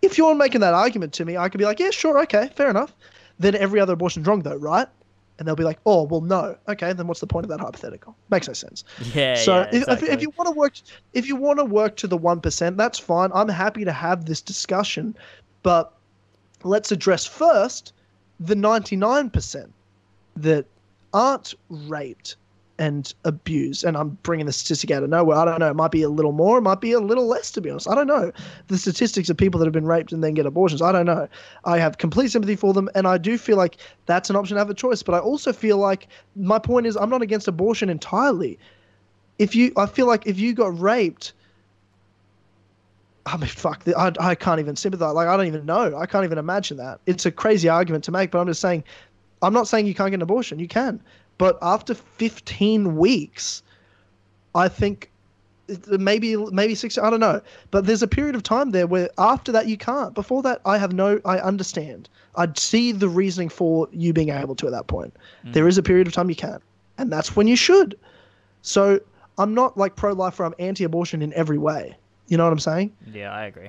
If 0.00 0.16
you're 0.16 0.34
making 0.34 0.60
that 0.62 0.74
argument 0.74 1.12
to 1.14 1.24
me, 1.24 1.36
I 1.36 1.48
could 1.48 1.58
be 1.58 1.64
like, 1.64 1.80
yeah, 1.80 1.90
sure, 1.90 2.18
okay, 2.22 2.50
fair 2.54 2.70
enough. 2.70 2.94
Then 3.38 3.54
every 3.54 3.80
other 3.80 3.92
abortion's 3.92 4.26
wrong, 4.26 4.40
though, 4.40 4.56
right? 4.56 4.88
And 5.38 5.46
they'll 5.46 5.56
be 5.56 5.64
like, 5.64 5.80
oh, 5.84 6.04
well, 6.04 6.20
no. 6.20 6.56
Okay, 6.68 6.92
then 6.92 7.06
what's 7.06 7.20
the 7.20 7.26
point 7.26 7.44
of 7.44 7.50
that 7.50 7.60
hypothetical? 7.60 8.16
Makes 8.30 8.48
no 8.48 8.54
sense. 8.54 8.84
Yeah. 9.14 9.34
so 9.34 9.58
yeah, 9.58 9.68
if, 9.72 9.88
if, 9.88 10.02
if 10.02 10.22
you 10.22 10.32
want 10.38 10.48
to 10.48 10.52
work, 10.58 10.74
if 11.12 11.26
you 11.26 11.36
want 11.36 11.58
to 11.58 11.64
work 11.64 11.96
to 11.96 12.06
the 12.06 12.16
one 12.16 12.40
percent, 12.40 12.76
that's 12.76 12.98
fine. 12.98 13.30
I'm 13.34 13.48
happy 13.48 13.84
to 13.84 13.92
have 13.92 14.26
this 14.26 14.40
discussion, 14.40 15.16
but 15.62 15.92
let's 16.62 16.92
address 16.92 17.26
first 17.26 17.92
the 18.38 18.54
ninety 18.54 18.96
nine 18.96 19.28
percent 19.28 19.72
that 20.36 20.66
aren't 21.12 21.54
raped 21.68 22.36
and 22.78 23.14
abuse. 23.24 23.84
And 23.84 23.96
I'm 23.96 24.10
bringing 24.22 24.46
the 24.46 24.52
statistic 24.52 24.90
out 24.90 25.02
of 25.02 25.10
nowhere. 25.10 25.36
I 25.36 25.44
don't 25.44 25.60
know. 25.60 25.70
It 25.70 25.76
might 25.76 25.90
be 25.90 26.02
a 26.02 26.08
little 26.08 26.32
more. 26.32 26.58
It 26.58 26.62
might 26.62 26.80
be 26.80 26.92
a 26.92 27.00
little 27.00 27.26
less. 27.26 27.50
To 27.52 27.60
be 27.60 27.70
honest, 27.70 27.88
I 27.88 27.94
don't 27.94 28.06
know. 28.06 28.32
The 28.68 28.78
statistics 28.78 29.28
of 29.28 29.36
people 29.36 29.58
that 29.60 29.66
have 29.66 29.72
been 29.72 29.86
raped 29.86 30.12
and 30.12 30.24
then 30.24 30.34
get 30.34 30.46
abortions. 30.46 30.82
I 30.82 30.92
don't 30.92 31.06
know. 31.06 31.28
I 31.64 31.78
have 31.78 31.98
complete 31.98 32.30
sympathy 32.32 32.56
for 32.56 32.72
them, 32.72 32.88
and 32.94 33.06
I 33.06 33.18
do 33.18 33.38
feel 33.38 33.56
like 33.56 33.76
that's 34.06 34.30
an 34.30 34.36
option 34.36 34.56
to 34.56 34.60
have 34.60 34.70
a 34.70 34.74
choice. 34.74 35.02
But 35.02 35.14
I 35.14 35.18
also 35.18 35.52
feel 35.52 35.78
like 35.78 36.08
my 36.36 36.58
point 36.58 36.86
is 36.86 36.96
I'm 36.96 37.10
not 37.10 37.22
against 37.22 37.46
abortion 37.48 37.88
entirely. 37.88 38.58
If 39.38 39.54
you, 39.54 39.72
I 39.76 39.86
feel 39.86 40.06
like 40.06 40.26
if 40.26 40.38
you 40.38 40.52
got 40.54 40.78
raped. 40.78 41.32
I 43.26 43.38
mean, 43.38 43.48
fuck. 43.48 43.82
I, 43.96 44.12
I 44.20 44.34
can't 44.34 44.60
even 44.60 44.76
sympathize. 44.76 45.14
Like, 45.14 45.28
I 45.28 45.36
don't 45.36 45.46
even 45.46 45.64
know. 45.64 45.96
I 45.96 46.04
can't 46.04 46.24
even 46.24 46.36
imagine 46.36 46.76
that. 46.76 47.00
It's 47.06 47.24
a 47.24 47.32
crazy 47.32 47.70
argument 47.70 48.04
to 48.04 48.12
make, 48.12 48.30
but 48.30 48.38
I'm 48.38 48.46
just 48.46 48.60
saying, 48.60 48.84
I'm 49.40 49.54
not 49.54 49.66
saying 49.66 49.86
you 49.86 49.94
can't 49.94 50.10
get 50.10 50.16
an 50.16 50.22
abortion. 50.22 50.58
You 50.58 50.68
can. 50.68 51.00
But 51.38 51.58
after 51.62 51.94
15 51.94 52.96
weeks, 52.96 53.62
I 54.54 54.68
think 54.68 55.10
maybe 55.88 56.36
maybe 56.36 56.74
six. 56.74 56.98
I 56.98 57.10
don't 57.10 57.20
know. 57.20 57.40
But 57.70 57.86
there's 57.86 58.02
a 58.02 58.08
period 58.08 58.34
of 58.34 58.42
time 58.42 58.70
there 58.70 58.86
where 58.86 59.08
after 59.18 59.50
that 59.52 59.66
you 59.66 59.76
can't. 59.76 60.14
Before 60.14 60.42
that, 60.42 60.60
I 60.64 60.78
have 60.78 60.92
no. 60.92 61.20
I 61.24 61.38
understand. 61.38 62.08
I'd 62.36 62.58
see 62.58 62.92
the 62.92 63.08
reasoning 63.08 63.48
for 63.48 63.88
you 63.92 64.12
being 64.12 64.30
able 64.30 64.54
to 64.56 64.66
at 64.66 64.72
that 64.72 64.86
point. 64.86 65.14
Mm. 65.44 65.52
There 65.52 65.68
is 65.68 65.78
a 65.78 65.82
period 65.82 66.06
of 66.06 66.12
time 66.12 66.28
you 66.28 66.36
can't, 66.36 66.62
and 66.98 67.10
that's 67.10 67.34
when 67.36 67.46
you 67.46 67.56
should. 67.56 67.98
So 68.62 69.00
I'm 69.38 69.54
not 69.54 69.76
like 69.76 69.96
pro-life 69.96 70.38
or 70.40 70.44
I'm 70.44 70.54
anti-abortion 70.58 71.22
in 71.22 71.32
every 71.34 71.58
way. 71.58 71.96
You 72.28 72.36
know 72.36 72.44
what 72.44 72.52
I'm 72.52 72.58
saying? 72.60 72.92
yeah, 73.12 73.32
I 73.32 73.44
agree. 73.44 73.68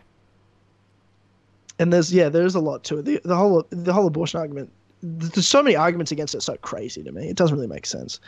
and 1.80 1.92
there's 1.92 2.14
yeah 2.14 2.30
there's 2.30 2.56
a 2.56 2.60
lot 2.60 2.84
to 2.86 3.00
it 3.00 3.06
the, 3.06 3.20
the 3.26 3.36
whole 3.36 3.66
the 3.70 3.92
whole 3.92 4.08
abortion 4.08 4.40
argument 4.40 4.72
there's 5.04 5.48
so 5.48 5.62
many 5.62 5.76
arguments 5.76 6.12
against 6.12 6.34
it 6.34 6.38
it's 6.38 6.46
so 6.46 6.58
crazy 6.58 7.04
to 7.04 7.12
me 7.12 7.28
it 7.30 7.36
doesn't 7.36 7.56
really 7.56 7.68
make 7.68 7.86
sense 7.86 8.20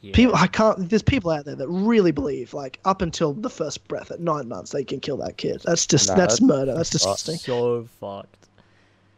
Yeah. 0.00 0.12
people 0.14 0.34
i 0.36 0.46
can't 0.46 0.88
there's 0.88 1.02
people 1.02 1.30
out 1.30 1.44
there 1.44 1.56
that 1.56 1.68
really 1.68 2.12
believe 2.12 2.54
like 2.54 2.78
up 2.84 3.02
until 3.02 3.32
the 3.34 3.50
first 3.50 3.86
breath 3.88 4.10
at 4.10 4.20
nine 4.20 4.48
months 4.48 4.70
they 4.72 4.84
can 4.84 5.00
kill 5.00 5.16
that 5.18 5.36
kid 5.36 5.60
that's 5.64 5.86
just 5.86 6.08
Nah, 6.08 6.14
that's 6.16 6.40
that's- 6.40 6.40
murder 6.40 6.74
that's 6.74 6.90
that's 6.90 7.04
disgusting 7.04 7.36
so 7.36 7.84
fucked. 8.00 8.36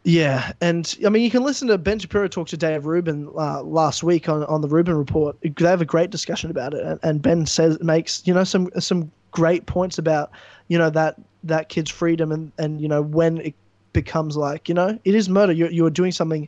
Yeah, 0.07 0.51
and 0.61 0.95
I 1.03 1.09
mean, 1.09 1.23
you 1.23 1.31
can 1.31 1.41
listen 1.41 1.67
to 1.69 1.79
Ben 1.79 1.97
Shapiro 1.97 2.27
talk 2.27 2.47
to 2.49 2.57
Dave 2.57 2.85
Rubin 2.85 3.27
uh, 3.35 3.63
last 3.63 4.03
week 4.03 4.29
on, 4.29 4.43
on 4.43 4.61
the 4.61 4.67
Rubin 4.67 4.95
Report. 4.95 5.35
They 5.41 5.51
have 5.65 5.81
a 5.81 5.85
great 5.85 6.11
discussion 6.11 6.51
about 6.51 6.75
it, 6.75 6.85
and, 6.85 6.99
and 7.01 7.23
Ben 7.23 7.47
says 7.47 7.81
makes 7.81 8.21
you 8.23 8.31
know 8.31 8.43
some 8.43 8.69
some 8.79 9.11
great 9.31 9.65
points 9.65 9.97
about 9.97 10.29
you 10.67 10.77
know 10.77 10.91
that 10.91 11.15
that 11.43 11.69
kid's 11.69 11.89
freedom 11.89 12.31
and 12.31 12.51
and 12.59 12.79
you 12.79 12.87
know 12.87 13.01
when 13.01 13.39
it 13.39 13.55
becomes 13.95 14.37
like 14.37 14.69
you 14.69 14.75
know 14.75 14.99
it 15.03 15.15
is 15.15 15.27
murder. 15.27 15.53
You're 15.53 15.71
you're 15.71 15.89
doing 15.89 16.11
something 16.11 16.47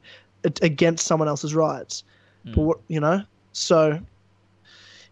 against 0.61 1.07
someone 1.07 1.27
else's 1.27 1.55
rights, 1.55 2.03
but 2.45 2.61
what 2.61 2.77
you 2.87 2.99
know 2.99 3.23
so 3.53 3.99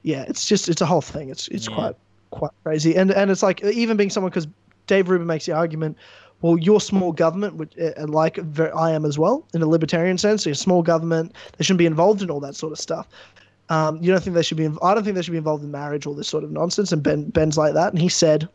yeah, 0.03 0.23
it's 0.27 0.45
just 0.45 0.69
it's 0.69 0.81
a 0.81 0.85
whole 0.85 1.01
thing. 1.01 1.29
It's 1.29 1.47
it's 1.47 1.67
Yeah. 1.67 1.75
quite 1.75 1.95
quite 2.29 2.51
crazy, 2.63 2.95
and 2.95 3.11
and 3.11 3.31
it's 3.31 3.41
like 3.41 3.63
even 3.63 3.97
being 3.97 4.11
someone 4.11 4.29
because 4.29 4.47
Dave 4.87 5.09
Rubin 5.09 5.25
makes 5.27 5.45
the 5.47 5.53
argument. 5.53 5.97
Well, 6.41 6.59
you're 6.59 6.81
small 6.81 7.11
government, 7.11 7.55
which, 7.55 7.73
uh, 7.79 8.05
like 8.07 8.37
I 8.75 8.91
am 8.91 9.03
as 9.05 9.17
well, 9.17 9.47
in 9.55 9.63
a 9.63 9.67
libertarian 9.67 10.17
sense. 10.17 10.43
So 10.43 10.49
you're 10.49 10.55
small 10.55 10.83
government. 10.83 11.33
They 11.57 11.63
shouldn't 11.63 11.79
be 11.79 11.87
involved 11.87 12.21
in 12.21 12.29
all 12.29 12.41
that 12.41 12.55
sort 12.55 12.71
of 12.71 12.77
stuff. 12.77 13.07
Um, 13.69 13.97
you 14.03 14.11
don't 14.11 14.21
think 14.21 14.35
they 14.35 14.43
should 14.43 14.57
be? 14.57 14.69
I 14.83 14.93
don't 14.93 15.03
think 15.03 15.15
they 15.15 15.23
should 15.23 15.31
be 15.31 15.37
involved 15.39 15.63
in 15.63 15.71
marriage, 15.71 16.05
all 16.05 16.13
this 16.13 16.27
sort 16.27 16.43
of 16.43 16.51
nonsense. 16.51 16.91
And 16.91 17.01
Ben 17.01 17.29
Ben's 17.29 17.57
like 17.57 17.73
that, 17.73 17.93
and 17.93 17.99
he 18.01 18.09
said, 18.09 18.47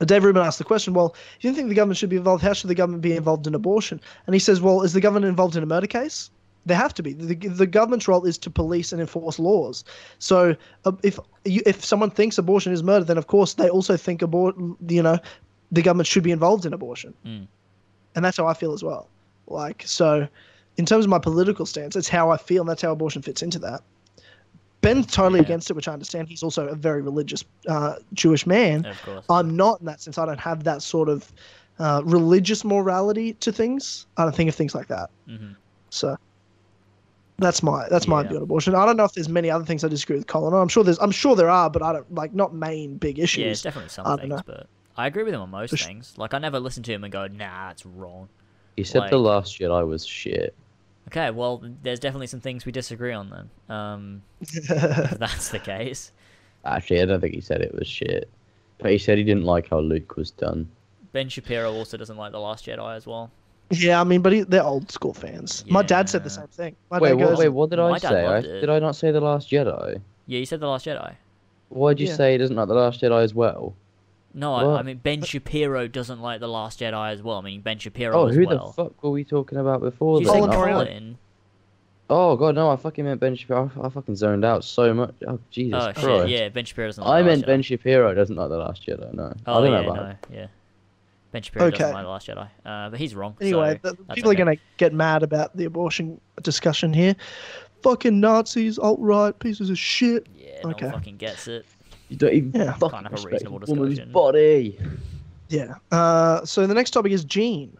Dave 0.00 0.24
Rubin 0.24 0.42
asked 0.42 0.58
the 0.58 0.64
question, 0.64 0.94
well, 0.94 1.14
you 1.40 1.48
don't 1.50 1.56
think 1.56 1.68
the 1.68 1.74
government 1.74 1.98
should 1.98 2.10
be 2.10 2.16
involved? 2.16 2.42
How 2.42 2.52
should 2.52 2.68
the 2.68 2.74
government 2.74 3.02
be 3.02 3.14
involved 3.14 3.46
in 3.46 3.54
abortion? 3.54 4.00
And 4.26 4.34
he 4.34 4.40
says, 4.40 4.60
well, 4.60 4.82
is 4.82 4.92
the 4.92 5.00
government 5.00 5.26
involved 5.26 5.56
in 5.56 5.62
a 5.62 5.66
murder 5.66 5.86
case? 5.86 6.30
They 6.64 6.74
have 6.74 6.94
to 6.94 7.02
be. 7.02 7.12
The, 7.12 7.34
the 7.34 7.66
government's 7.66 8.06
role 8.06 8.24
is 8.24 8.38
to 8.38 8.50
police 8.50 8.92
and 8.92 9.00
enforce 9.00 9.38
laws. 9.38 9.84
So 10.18 10.54
uh, 10.84 10.92
if 11.02 11.18
you, 11.44 11.60
if 11.66 11.84
someone 11.84 12.10
thinks 12.10 12.38
abortion 12.38 12.72
is 12.72 12.82
murder, 12.82 13.04
then 13.04 13.18
of 13.18 13.26
course 13.26 13.54
they 13.54 13.68
also 13.68 13.96
think 13.96 14.22
abort. 14.22 14.54
You 14.86 15.02
know, 15.02 15.18
the 15.72 15.82
government 15.82 16.06
should 16.06 16.22
be 16.22 16.30
involved 16.30 16.64
in 16.64 16.72
abortion, 16.72 17.14
Mm. 17.26 17.46
and 18.14 18.24
that's 18.24 18.36
how 18.36 18.46
I 18.46 18.54
feel 18.54 18.72
as 18.72 18.84
well. 18.84 19.08
Like 19.48 19.82
so, 19.84 20.28
in 20.76 20.86
terms 20.86 21.04
of 21.04 21.10
my 21.10 21.18
political 21.18 21.66
stance, 21.66 21.96
it's 21.96 22.08
how 22.08 22.30
I 22.30 22.36
feel, 22.36 22.62
and 22.62 22.70
that's 22.70 22.82
how 22.82 22.92
abortion 22.92 23.22
fits 23.22 23.42
into 23.42 23.58
that. 23.60 23.82
Ben's 24.82 25.06
totally 25.06 25.38
Yeah. 25.40 25.46
against 25.46 25.70
it, 25.70 25.74
which 25.74 25.88
I 25.88 25.92
understand. 25.94 26.28
He's 26.28 26.42
also 26.42 26.66
a 26.68 26.74
very 26.74 27.00
religious 27.02 27.44
uh, 27.68 27.94
Jewish 28.12 28.46
man. 28.46 28.84
Of 28.84 29.00
course. 29.02 29.24
I'm 29.30 29.56
not 29.56 29.80
in 29.80 29.86
that 29.86 30.00
sense. 30.02 30.18
I 30.18 30.26
don't 30.26 30.40
have 30.40 30.64
that 30.64 30.82
sort 30.82 31.08
of 31.08 31.32
uh, 31.78 32.02
religious 32.04 32.64
morality 32.64 33.32
to 33.34 33.50
things. 33.50 34.06
I 34.18 34.24
don't 34.24 34.34
think 34.34 34.48
of 34.48 34.54
things 34.54 34.74
like 34.74 34.88
that. 34.88 35.08
Mhm. 35.28 35.56
So 35.90 36.16
that's 37.38 37.62
my 37.62 37.88
that's 37.88 38.06
my 38.06 38.22
Yeah. 38.22 38.28
view 38.28 38.36
on 38.38 38.42
abortion. 38.42 38.74
I 38.74 38.84
don't 38.86 38.96
know 38.96 39.04
if 39.04 39.12
there's 39.14 39.28
many 39.28 39.50
other 39.50 39.64
things 39.64 39.82
I 39.84 39.88
disagree 39.88 40.16
with 40.16 40.26
Colin. 40.26 40.52
I'm 40.54 40.68
sure 40.68 40.84
there's 40.84 40.98
I'm 40.98 41.10
sure 41.10 41.34
there 41.34 41.50
are, 41.50 41.70
but 41.70 41.82
I 41.82 41.92
don't 41.92 42.14
like 42.14 42.34
not 42.34 42.54
main 42.54 42.98
big 42.98 43.18
issues. 43.18 43.44
Yeah, 43.44 43.50
it's 43.50 43.62
definitely 43.62 43.88
some 43.88 44.06
I 44.06 44.16
things, 44.16 44.28
know. 44.28 44.40
but 44.46 44.66
I 44.96 45.06
agree 45.06 45.22
with 45.22 45.32
him 45.34 45.40
on 45.40 45.50
most 45.50 45.70
For 45.70 45.76
sh- 45.76 45.86
things. 45.86 46.14
Like 46.18 46.34
I 46.34 46.38
never 46.38 46.60
listen 46.60 46.82
to 46.84 46.92
him 46.92 47.04
and 47.04 47.12
go, 47.12 47.26
"Nah, 47.26 47.70
it's 47.70 47.86
wrong." 47.86 48.28
He 48.76 48.84
said 48.84 49.10
the 49.10 49.16
Like- 49.18 49.44
Last 49.44 49.58
Jedi 49.58 49.86
was 49.86 50.04
shit. 50.06 50.54
Okay, 51.08 51.30
well, 51.30 51.62
there's 51.82 51.98
definitely 52.00 52.28
some 52.28 52.40
things 52.40 52.64
we 52.64 52.72
disagree 52.72 53.12
on 53.12 53.30
then. 53.30 53.50
Um, 53.76 54.22
if 54.40 54.68
that's 55.18 55.48
the 55.50 55.58
case. 55.58 56.12
Actually, 56.64 57.02
I 57.02 57.06
don't 57.06 57.20
think 57.20 57.34
he 57.34 57.40
said 57.40 57.60
it 57.60 57.74
was 57.74 57.88
shit. 57.88 58.28
But 58.78 58.92
he 58.92 58.98
said 58.98 59.18
he 59.18 59.24
didn't 59.24 59.44
like 59.44 59.68
how 59.70 59.80
Luke 59.80 60.16
was 60.16 60.30
done. 60.30 60.68
Ben 61.12 61.28
Shapiro 61.28 61.72
also 61.72 61.96
doesn't 61.96 62.16
like 62.16 62.32
the 62.32 62.40
Last 62.40 62.66
Jedi 62.66 62.96
as 62.96 63.06
well. 63.06 63.30
yeah, 63.70 64.00
I 64.00 64.04
mean, 64.04 64.22
but 64.22 64.32
he, 64.32 64.40
they're 64.42 64.62
old 64.62 64.90
school 64.90 65.12
fans. 65.14 65.64
My 65.68 65.82
dad 65.82 66.08
said 66.08 66.24
the 66.24 66.30
same 66.30 66.46
thing. 66.48 66.76
My 66.90 66.98
wait, 66.98 67.10
dad 67.10 67.14
what, 67.16 67.28
goes, 67.30 67.38
wait, 67.38 67.48
what 67.48 67.70
did 67.70 67.78
I 67.78 67.98
say? 67.98 68.26
I, 68.26 68.40
did 68.40 68.70
I 68.70 68.78
not 68.78 68.96
say 68.96 69.10
the 69.10 69.20
Last 69.20 69.50
Jedi? 69.50 70.00
Yeah, 70.26 70.38
you 70.38 70.46
said 70.46 70.60
the 70.60 70.68
Last 70.68 70.86
Jedi. 70.86 71.14
Why'd 71.68 72.00
you 72.00 72.06
Yeah. 72.06 72.14
say 72.14 72.32
he 72.32 72.38
doesn't 72.38 72.56
like 72.56 72.68
the 72.68 72.74
Last 72.74 73.00
Jedi 73.00 73.22
as 73.22 73.34
well? 73.34 73.74
No, 74.34 74.54
I, 74.54 74.78
I 74.78 74.82
mean 74.82 74.98
Ben 74.98 75.22
Shapiro 75.22 75.88
doesn't 75.88 76.20
like 76.20 76.40
the 76.40 76.48
Last 76.48 76.80
Jedi 76.80 77.12
as 77.12 77.22
well. 77.22 77.38
I 77.38 77.40
mean 77.42 77.60
Ben 77.60 77.78
Shapiro 77.78 78.14
Oh, 78.16 78.26
as 78.28 78.34
who 78.36 78.46
well. 78.46 78.68
the 78.68 78.72
fuck 78.84 79.02
were 79.02 79.10
we 79.10 79.24
talking 79.24 79.58
about 79.58 79.80
before? 79.80 80.20
You 80.20 80.26
then? 80.26 80.42
said 80.42 80.50
Colin 80.52 80.72
Colin. 80.72 81.18
Oh 82.10 82.36
god, 82.36 82.54
no! 82.54 82.70
I 82.70 82.76
fucking 82.76 83.04
meant 83.04 83.20
Ben 83.20 83.34
Shapiro. 83.36 83.70
I, 83.80 83.86
I 83.86 83.88
fucking 83.88 84.16
zoned 84.16 84.44
out 84.44 84.64
so 84.64 84.92
much. 84.92 85.14
Oh 85.26 85.38
Jesus 85.50 85.82
Oh 85.82 85.92
Christ! 85.92 86.00
shit, 86.00 86.28
yeah, 86.28 86.48
Ben 86.48 86.64
Shapiro 86.64 86.88
doesn't 86.88 87.04
like 87.04 87.10
I 87.12 87.22
the 87.22 87.26
meant 87.26 87.40
Last 87.40 87.46
Ben 87.46 87.60
Jedi. 87.60 87.64
Shapiro 87.64 88.14
doesn't 88.14 88.36
like 88.36 88.48
the 88.48 88.56
Last 88.58 88.86
Jedi. 88.86 89.14
No, 89.14 89.34
Oh 89.46 89.54
I 89.58 89.60
don't 89.60 89.72
yeah, 89.72 89.80
know 89.80 89.90
about 89.90 89.96
no, 90.04 90.10
it. 90.10 90.16
yeah. 90.32 90.46
Ben 91.30 91.40
Shapiro 91.42 91.66
Okay. 91.66 91.78
doesn't 91.78 91.94
like 91.94 92.04
the 92.04 92.10
Last 92.10 92.26
Jedi. 92.28 92.48
Uh, 92.66 92.90
but 92.90 92.98
he's 93.00 93.14
wrong. 93.14 93.34
Anyway, 93.40 93.80
so 93.82 93.90
the, 93.92 93.96
that's 94.04 94.14
people 94.16 94.30
okay. 94.30 94.40
are 94.42 94.44
going 94.44 94.56
to 94.56 94.62
get 94.76 94.92
mad 94.92 95.22
about 95.22 95.56
the 95.56 95.64
abortion 95.64 96.20
discussion 96.42 96.92
here. 96.92 97.16
Fucking 97.82 98.20
Nazis, 98.20 98.78
alt 98.78 99.00
right, 99.00 99.36
pieces 99.38 99.70
of 99.70 99.78
shit. 99.78 100.26
Yeah, 100.36 100.60
no 100.64 100.70
Okay. 100.70 100.86
one 100.86 100.94
fucking 100.96 101.16
gets 101.16 101.48
it. 101.48 101.64
You 102.12 102.18
don't 102.18 102.32
even 102.34 102.52
Yeah. 102.54 102.72
fucking 102.74 102.90
Can't 102.90 103.02
have 103.04 103.12
a 103.12 103.14
respect 103.16 103.32
reasonable 103.32 103.62
a 103.66 103.70
woman's 103.70 103.88
discussion. 103.90 104.12
body. 104.12 104.78
Yeah. 105.48 105.74
Uh, 105.90 106.44
so 106.44 106.66
the 106.66 106.74
next 106.74 106.90
topic 106.90 107.10
is 107.12 107.24
Gene, 107.24 107.74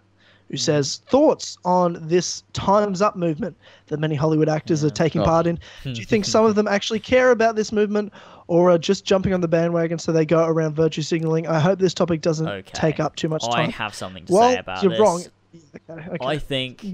who 0.50 0.56
says 0.56 1.02
thoughts 1.08 1.58
on 1.64 1.98
this 2.00 2.42
Times 2.54 3.02
Up 3.02 3.14
movement 3.16 3.56
that 3.88 4.00
many 4.00 4.14
Hollywood 4.14 4.48
actors 4.48 4.82
are 4.84 4.90
taking 4.90 5.20
Oh. 5.20 5.24
part 5.24 5.46
in. 5.46 5.58
Do 5.84 5.90
you 5.92 6.04
think 6.04 6.24
some 6.24 6.44
of 6.46 6.54
them 6.54 6.66
actually 6.66 7.00
care 7.00 7.30
about 7.30 7.56
this 7.56 7.72
movement, 7.72 8.12
or 8.48 8.70
are 8.70 8.78
just 8.78 9.04
jumping 9.04 9.34
on 9.34 9.40
the 9.42 9.48
bandwagon 9.48 9.98
so 9.98 10.12
they 10.12 10.24
go 10.26 10.44
around 10.46 10.74
virtue 10.74 11.02
signaling? 11.02 11.46
I 11.46 11.60
hope 11.60 11.78
this 11.78 11.94
topic 11.94 12.22
doesn't 12.22 12.48
Okay. 12.48 12.70
take 12.72 13.00
up 13.00 13.16
too 13.16 13.28
much 13.28 13.44
time. 13.44 13.68
I 13.68 13.70
have 13.70 13.94
something 13.94 14.24
to 14.26 14.32
well, 14.32 14.52
say 14.52 14.58
about 14.58 14.82
you're 14.82 14.92
this. 14.92 15.00
wrong. 15.00 15.24
Okay, 15.90 16.08
okay. 16.08 16.26
I 16.26 16.38
think, 16.38 16.86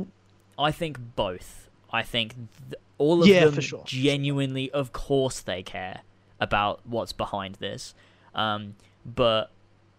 I 0.59 0.73
think 0.73 0.99
both. 1.15 1.69
I 1.93 2.03
think 2.03 2.35
th- 2.69 2.81
all 2.99 3.23
of 3.23 3.29
Yeah, 3.29 3.45
them 3.45 3.55
for 3.55 3.63
sure. 3.63 3.83
genuinely, 3.87 4.71
of 4.73 4.93
course, 4.93 5.41
they 5.41 5.63
care 5.63 6.01
about 6.41 6.81
what's 6.85 7.13
behind 7.13 7.57
this. 7.57 7.95
Um, 8.35 8.75
but 9.05 9.51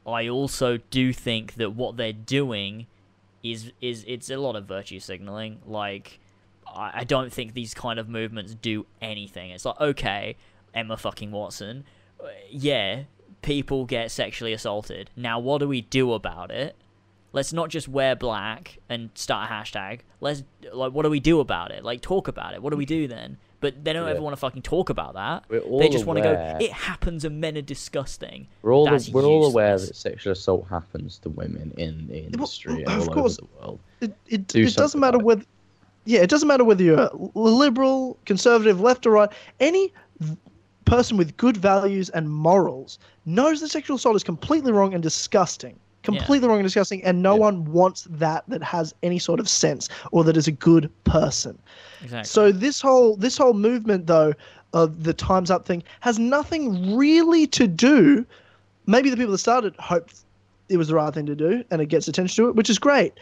I 0.05 0.27
also 0.27 0.77
do 0.89 1.13
think 1.13 1.55
that 1.55 1.71
what 1.71 1.97
they're 1.97 2.13
doing 2.13 2.87
is 3.43 3.71
is 3.81 4.03
it's 4.07 4.29
a 4.29 4.37
lot 4.37 4.55
of 4.55 4.65
virtue 4.65 4.99
signaling. 4.99 5.59
Like, 5.65 6.19
I, 6.67 6.91
I 6.95 7.03
don't 7.03 7.31
think 7.31 7.53
these 7.53 7.73
kind 7.73 7.99
of 7.99 8.09
movements 8.09 8.55
do 8.55 8.85
anything. 9.01 9.51
It's 9.51 9.65
like 9.65 9.79
okay, 9.79 10.35
Emma 10.73 10.97
fucking 10.97 11.31
Watson, 11.31 11.85
uh, 12.21 12.27
yeah, 12.49 13.03
people 13.41 13.85
get 13.85 14.11
sexually 14.11 14.53
assaulted. 14.53 15.09
Now, 15.15 15.39
what 15.39 15.59
do 15.59 15.67
we 15.67 15.81
do 15.81 16.13
about 16.13 16.51
it? 16.51 16.75
Let's 17.31 17.53
not 17.53 17.69
just 17.69 17.87
wear 17.87 18.15
black 18.15 18.79
and 18.89 19.11
start 19.13 19.49
a 19.49 19.53
hashtag. 19.53 19.99
Let's 20.19 20.43
like, 20.73 20.93
what 20.93 21.03
do 21.03 21.09
we 21.09 21.19
do 21.19 21.39
about 21.39 21.71
it? 21.71 21.83
Like, 21.83 22.01
talk 22.01 22.27
about 22.27 22.53
it. 22.53 22.61
What 22.61 22.71
do 22.71 22.77
we 22.77 22.85
do 22.85 23.07
then? 23.07 23.37
But 23.61 23.83
they 23.83 23.91
don't 23.93 24.05
Yeah. 24.05 24.11
ever 24.11 24.21
want 24.21 24.33
to 24.33 24.37
fucking 24.37 24.61
talk 24.61 24.89
about 24.89 25.15
that. 25.15 25.43
We're 25.49 25.59
all 25.59 25.79
they 25.79 25.89
just 25.89 26.05
want 26.05 26.17
to 26.17 26.23
go. 26.23 26.57
It 26.61 26.71
happens, 26.71 27.25
and 27.25 27.41
men 27.41 27.57
are 27.57 27.61
disgusting. 27.61 28.47
We're 28.61 28.73
all 28.73 28.85
That's 28.85 29.09
we're 29.09 29.25
all 29.25 29.45
aware 29.45 29.77
that 29.77 29.95
sexual 29.95 30.31
assault 30.33 30.67
happens 30.69 31.17
to 31.19 31.29
women 31.29 31.73
in 31.77 32.07
the 32.07 32.23
industry 32.25 32.83
of 32.85 32.91
and 32.93 33.01
all 33.09 33.13
course. 33.13 33.39
over 33.39 33.47
the 33.51 33.59
world. 33.61 33.79
it, 34.01 34.13
it, 34.27 34.47
do 34.47 34.61
it 34.63 34.75
doesn't 34.75 34.99
matter 34.99 35.17
about 35.17 35.25
whether 35.25 35.43
yeah 36.05 36.21
it 36.21 36.29
doesn't 36.29 36.47
matter 36.47 36.63
whether 36.63 36.81
you're 36.83 36.99
a 36.99 37.11
liberal 37.35 38.17
conservative 38.25 38.79
left 38.79 39.05
or 39.05 39.11
right 39.11 39.29
any 39.59 39.91
person 40.85 41.17
with 41.17 41.35
good 41.35 41.57
values 41.57 42.09
and 42.11 42.29
morals 42.31 42.97
knows 43.25 43.59
that 43.59 43.67
sexual 43.67 43.97
assault 43.97 44.15
is 44.15 44.23
completely 44.23 44.71
wrong 44.71 44.93
and 44.93 45.03
disgusting 45.03 45.77
completely 46.03 46.47
wrong 46.47 46.59
and 46.59 46.65
disgusting 46.65 47.03
and 47.03 47.21
no 47.21 47.33
Yeah. 47.35 47.41
one 47.41 47.65
wants 47.65 48.07
that 48.09 48.43
that 48.47 48.63
has 48.63 48.93
any 49.03 49.19
sort 49.19 49.39
of 49.39 49.49
sense 49.49 49.89
or 50.11 50.23
that 50.23 50.37
is 50.37 50.47
a 50.47 50.51
good 50.51 50.89
person. 51.03 51.57
Exactly. 52.01 52.27
so 52.27 52.51
this 52.51 52.79
whole 52.81 53.15
this 53.17 53.37
whole 53.37 53.53
movement 53.53 54.07
though 54.07 54.33
of 54.73 55.03
the 55.03 55.13
times 55.13 55.51
up 55.51 55.65
thing 55.65 55.83
has 55.99 56.17
nothing 56.17 56.95
really 56.95 57.45
to 57.47 57.67
do 57.67 58.25
maybe 58.85 59.09
the 59.09 59.17
people 59.17 59.31
that 59.31 59.39
started 59.39 59.75
hoped 59.79 60.15
it 60.69 60.77
was 60.77 60.87
the 60.87 60.95
right 60.95 61.13
thing 61.13 61.25
to 61.25 61.35
do 61.35 61.63
and 61.71 61.81
it 61.81 61.87
gets 61.87 62.07
attention 62.07 62.35
to 62.45 62.49
it 62.49 62.55
which 62.55 62.69
is 62.69 62.79
great 62.79 63.13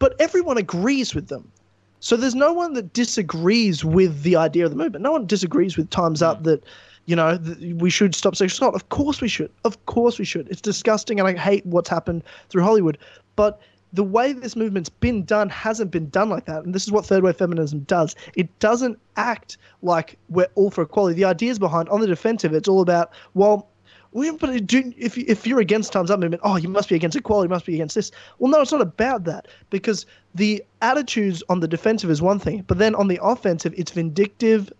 but 0.00 0.16
everyone 0.18 0.56
agrees 0.56 1.14
with 1.14 1.28
them. 1.28 1.52
So 2.00 2.16
there's 2.16 2.34
no 2.34 2.54
one 2.54 2.72
that 2.72 2.94
disagrees 2.94 3.84
with 3.84 4.22
the 4.22 4.34
idea 4.34 4.64
of 4.64 4.70
the 4.70 4.76
movement. 4.76 5.02
No 5.02 5.12
one 5.12 5.26
disagrees 5.26 5.76
with 5.76 5.90
times 5.90 6.22
up 6.22 6.42
that 6.44 6.64
you 7.10 7.16
know 7.16 7.36
th- 7.36 7.74
we 7.76 7.90
should 7.90 8.14
stop 8.14 8.36
sexual 8.36 8.68
assault 8.68 8.74
of 8.74 8.88
course 8.88 9.20
we 9.20 9.28
should 9.28 9.50
of 9.64 9.84
course 9.86 10.18
we 10.18 10.24
should 10.24 10.48
it's 10.48 10.60
disgusting 10.60 11.18
and 11.18 11.28
i 11.28 11.34
hate 11.36 11.64
what's 11.66 11.88
happened 11.88 12.22
through 12.48 12.62
hollywood 12.62 12.96
but 13.36 13.60
the 13.92 14.04
way 14.04 14.32
this 14.32 14.54
movement's 14.54 14.88
been 14.88 15.24
done 15.24 15.48
hasn't 15.48 15.90
been 15.90 16.08
done 16.10 16.28
like 16.28 16.44
that. 16.46 16.64
And 16.64 16.74
this 16.74 16.84
is 16.84 16.92
what 16.92 17.04
third 17.04 17.22
wave 17.24 17.36
feminism 17.36 17.80
does. 17.80 18.14
It 18.36 18.56
doesn't 18.60 18.98
act 19.16 19.58
like 19.82 20.16
we're 20.28 20.48
all 20.54 20.70
for 20.70 20.82
equality. 20.82 21.16
The 21.16 21.24
ideas 21.24 21.58
behind, 21.58 21.88
on 21.88 22.00
the 22.00 22.06
defensive, 22.06 22.52
it's 22.52 22.68
all 22.68 22.82
about, 22.82 23.10
well, 23.34 23.68
we, 24.12 24.30
but 24.32 24.50
if, 24.72 25.16
if 25.18 25.46
you're 25.46 25.60
against 25.60 25.92
Times 25.92 26.10
Up 26.10 26.18
movement, 26.18 26.42
oh, 26.44 26.56
you 26.56 26.68
must 26.68 26.88
be 26.88 26.96
against 26.96 27.16
equality, 27.16 27.46
you 27.46 27.50
must 27.50 27.66
be 27.66 27.74
against 27.74 27.94
this. 27.94 28.10
Well, 28.38 28.50
no, 28.50 28.60
it's 28.60 28.72
not 28.72 28.80
about 28.80 29.24
that 29.24 29.46
because 29.70 30.04
the 30.34 30.64
attitudes 30.82 31.42
on 31.48 31.60
the 31.60 31.68
defensive 31.68 32.10
is 32.10 32.20
one 32.20 32.40
thing, 32.40 32.64
but 32.66 32.78
then 32.78 32.94
on 32.96 33.06
the 33.06 33.20
offensive, 33.22 33.72
it's 33.76 33.92
vindictive, 33.92 34.72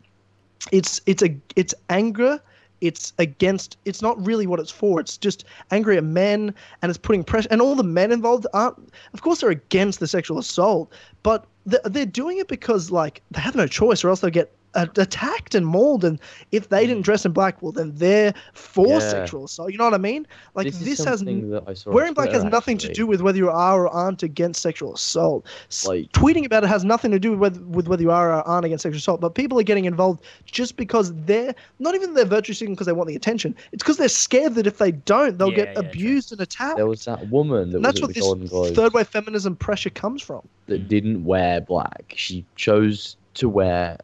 it's 0.72 1.00
it's 1.06 1.22
a 1.22 1.36
it's 1.56 1.74
anger. 1.88 2.40
It's 2.80 3.12
against 3.18 3.76
it's 3.84 4.00
not 4.00 4.24
really 4.24 4.46
what 4.46 4.58
it's 4.58 4.70
for. 4.70 5.00
It's 5.00 5.18
just 5.18 5.44
angry 5.70 5.98
at 5.98 6.04
men 6.04 6.54
and 6.80 6.88
it's 6.90 6.98
putting 6.98 7.24
pressure 7.24 7.48
and 7.50 7.60
all 7.60 7.74
the 7.74 7.82
men 7.82 8.10
involved 8.10 8.46
aren't 8.54 8.76
of 9.12 9.20
course 9.22 9.40
they're 9.40 9.50
against 9.50 10.00
the 10.00 10.06
sexual 10.06 10.38
assault 10.38 10.90
but 11.22 11.46
they're, 11.66 12.06
doing 12.06 12.38
it 12.38 12.48
because 12.48 12.90
like 12.90 13.20
they 13.30 13.40
have 13.40 13.54
no 13.54 13.66
choice 13.66 14.02
or 14.02 14.08
else 14.08 14.20
they'll 14.20 14.30
get 14.30 14.50
attacked 14.74 15.54
and 15.54 15.66
mauled, 15.66 16.04
and 16.04 16.20
if 16.52 16.68
they 16.68 16.86
didn't 16.86 16.98
hmm. 16.98 17.02
dress 17.02 17.24
in 17.24 17.32
black, 17.32 17.62
well, 17.62 17.72
then 17.72 17.92
they're 17.94 18.34
for 18.52 18.86
Yeah. 18.86 18.98
sexual 18.98 19.44
assault. 19.44 19.72
You 19.72 19.78
know 19.78 19.84
what 19.84 19.94
I 19.94 19.98
mean? 19.98 20.26
Like 20.54 20.66
this, 20.66 20.78
this, 20.78 21.04
has 21.04 21.18
something 21.20 21.50
that 21.50 21.64
I 21.66 21.74
saw 21.74 21.90
wearing 21.90 22.14
black 22.14 22.30
has 22.30 22.44
nothing 22.44 22.78
to 22.78 22.92
do 22.92 23.06
with 23.06 23.20
whether 23.20 23.38
you 23.38 23.50
are 23.50 23.82
or 23.82 23.88
aren't 23.88 24.22
against 24.22 24.62
sexual 24.62 24.94
assault. 24.94 25.46
Like- 25.84 26.12
tweeting 26.12 26.44
about 26.46 26.64
it 26.64 26.68
has 26.68 26.84
nothing 26.84 27.10
to 27.10 27.18
do 27.18 27.32
with 27.32 27.40
whether, 27.40 27.60
with 27.64 27.88
whether 27.88 28.02
you 28.02 28.10
are 28.10 28.32
or 28.32 28.46
aren't 28.46 28.64
against 28.64 28.82
sexual 28.82 28.98
assault. 28.98 29.20
But 29.20 29.34
people 29.34 29.58
are 29.58 29.64
getting 29.64 29.84
involved 29.84 30.22
just 30.44 30.76
because 30.76 31.12
they're 31.24 31.54
not 31.78 31.94
even 31.94 32.14
they're 32.14 32.24
virtue 32.24 32.52
signaling 32.52 32.74
because 32.74 32.86
they 32.86 32.92
want 32.92 33.08
the 33.08 33.16
attention. 33.16 33.54
It's 33.72 33.82
because 33.82 33.96
they're 33.96 34.08
scared 34.08 34.54
that 34.54 34.66
if 34.66 34.78
they 34.78 34.92
don't, 34.92 35.38
they'll 35.38 35.50
Yeah, 35.50 35.56
get 35.56 35.74
yeah, 35.74 35.80
abused 35.80 36.32
and 36.32 36.40
attacked. 36.40 36.76
There 36.76 36.86
was 36.86 37.04
that 37.04 37.28
woman 37.28 37.70
that 37.70 37.76
and 37.76 37.84
that's 37.84 38.00
was 38.00 38.16
what 38.16 38.40
this 38.40 38.76
third 38.76 38.92
wave 38.92 39.08
feminism 39.08 39.56
pressure 39.56 39.90
comes 39.90 40.22
from. 40.22 40.46
that 40.66 40.88
didn't 40.88 41.24
wear 41.24 41.60
black. 41.60 42.14
She 42.16 42.44
chose 42.56 43.16
to 43.34 43.48
wear 43.48 43.98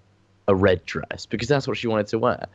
a 0.48 0.54
red 0.54 0.84
dress 0.86 1.26
because 1.26 1.48
that's 1.48 1.66
what 1.68 1.76
she 1.76 1.86
wanted 1.88 2.06
to 2.08 2.18
wear, 2.18 2.46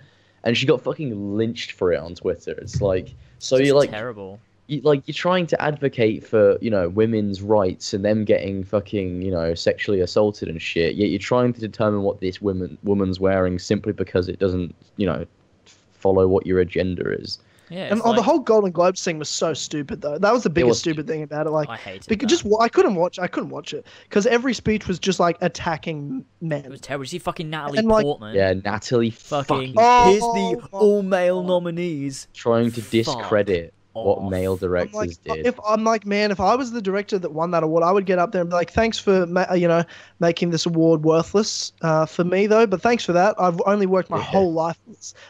and 0.44 0.58
she 0.58 0.66
got 0.66 0.82
fucking 0.82 1.38
lynched 1.38 1.74
for 1.74 1.92
it 1.94 1.98
on 2.00 2.16
Twitter. 2.16 2.52
It's 2.54 2.82
like 2.82 3.14
so 3.40 3.58
It's 3.58 3.68
you're 3.68 3.76
like 3.76 3.92
terrible. 3.92 4.40
you, 4.68 4.82
like 4.82 5.08
you're 5.08 5.14
trying 5.14 5.48
to 5.48 5.62
advocate 5.62 6.26
for 6.26 6.58
you 6.62 6.70
know 6.70 6.90
women's 6.90 7.42
rights 7.42 7.94
and 7.94 8.04
them 8.06 8.24
getting 8.26 8.64
fucking 8.64 9.22
you 9.22 9.32
know 9.32 9.54
sexually 9.54 10.00
assaulted 10.00 10.48
and 10.50 10.62
shit. 10.62 10.96
Yet 10.96 11.10
you're 11.10 11.20
trying 11.20 11.54
to 11.54 11.60
determine 11.60 12.04
what 12.04 12.22
this 12.22 12.42
woman 12.42 12.78
woman's 12.84 13.20
wearing 13.20 13.60
simply 13.60 13.94
because 13.94 14.30
it 14.30 14.40
doesn't 14.40 14.74
you 14.98 15.06
know 15.06 15.26
follow 15.66 16.28
what 16.28 16.46
your 16.48 16.60
agenda 16.60 17.12
is. 17.12 17.40
Yeah, 17.72 17.86
and 17.86 17.98
it's 18.00 18.02
oh, 18.06 18.14
the 18.14 18.22
whole 18.22 18.40
Golden 18.40 18.72
Globes 18.72 19.04
thing 19.04 19.18
was 19.18 19.30
so 19.30 19.54
stupid 19.54 20.02
though. 20.02 20.18
That 20.18 20.34
was 20.34 20.44
the 20.44 20.50
biggest 20.50 20.68
was 20.68 20.80
stupid 20.80 21.08
thing 21.08 21.24
about 21.24 21.48
it. 21.48 21.52
Like 21.52 21.70
I 21.70 21.78
hated 21.78 22.08
because 22.08 22.30
that. 22.30 22.44
just 22.44 22.46
I 22.60 22.68
couldn't 22.68 22.96
watch 22.96 23.18
I 23.18 23.28
couldn't 23.28 23.50
watch 23.50 23.74
it 23.74 23.86
because 24.04 24.28
every 24.28 24.54
speech 24.54 24.88
was 24.88 25.00
just 25.00 25.20
like 25.20 25.38
attacking 25.42 26.26
men. 26.42 26.66
It 26.66 26.72
was 26.72 26.82
terrible. 26.82 27.06
You 27.06 27.10
see 27.10 27.20
fucking 27.20 27.50
Natalie 27.50 27.80
And, 27.80 27.88
like- 27.88 28.04
Portman. 28.04 28.36
Yeah, 28.36 28.54
Natalie 28.54 29.10
Fucking, 29.10 29.74
fucking, 29.74 29.74
Oh, 29.78 30.10
here's 30.10 30.22
the 30.62 30.68
all 30.78 31.02
male 31.02 31.44
nominees. 31.44 32.28
trying 32.34 32.72
to 32.72 32.82
Fuck 32.82 32.92
discredit 32.92 33.74
what 33.94 34.30
male 34.30 34.54
I'm 34.54 34.60
directors 34.60 34.94
like, 34.94 35.10
uh, 35.30 35.36
did. 35.36 35.48
if 35.48 35.60
I'm 35.68 35.84
like, 35.84 36.06
man, 36.06 36.32
if 36.32 36.40
I 36.40 36.56
was 36.56 36.72
the 36.72 36.82
director 36.82 37.20
that 37.20 37.32
won 37.34 37.52
that 37.52 37.64
award, 37.64 37.84
I 37.84 37.92
would 37.92 38.06
get 38.06 38.20
up 38.20 38.32
there 38.32 38.42
and 38.42 38.50
be 38.50 38.56
like, 38.56 38.72
thanks 38.72 38.98
for, 38.98 39.26
ma- 39.28 39.54
you 39.54 39.68
know, 39.68 39.84
making 40.20 40.52
this 40.52 40.66
award 40.66 41.04
worthless 41.04 41.74
uh, 41.82 42.06
for 42.06 42.24
me 42.24 42.48
though. 42.48 42.66
But 42.66 42.82
thanks 42.82 43.04
for 43.04 43.12
that. 43.14 43.36
I've 43.40 43.62
only 43.66 43.86
worked 43.86 44.10
my 44.10 44.18
Yeah. 44.18 44.24
whole 44.24 44.54
life. 44.54 44.78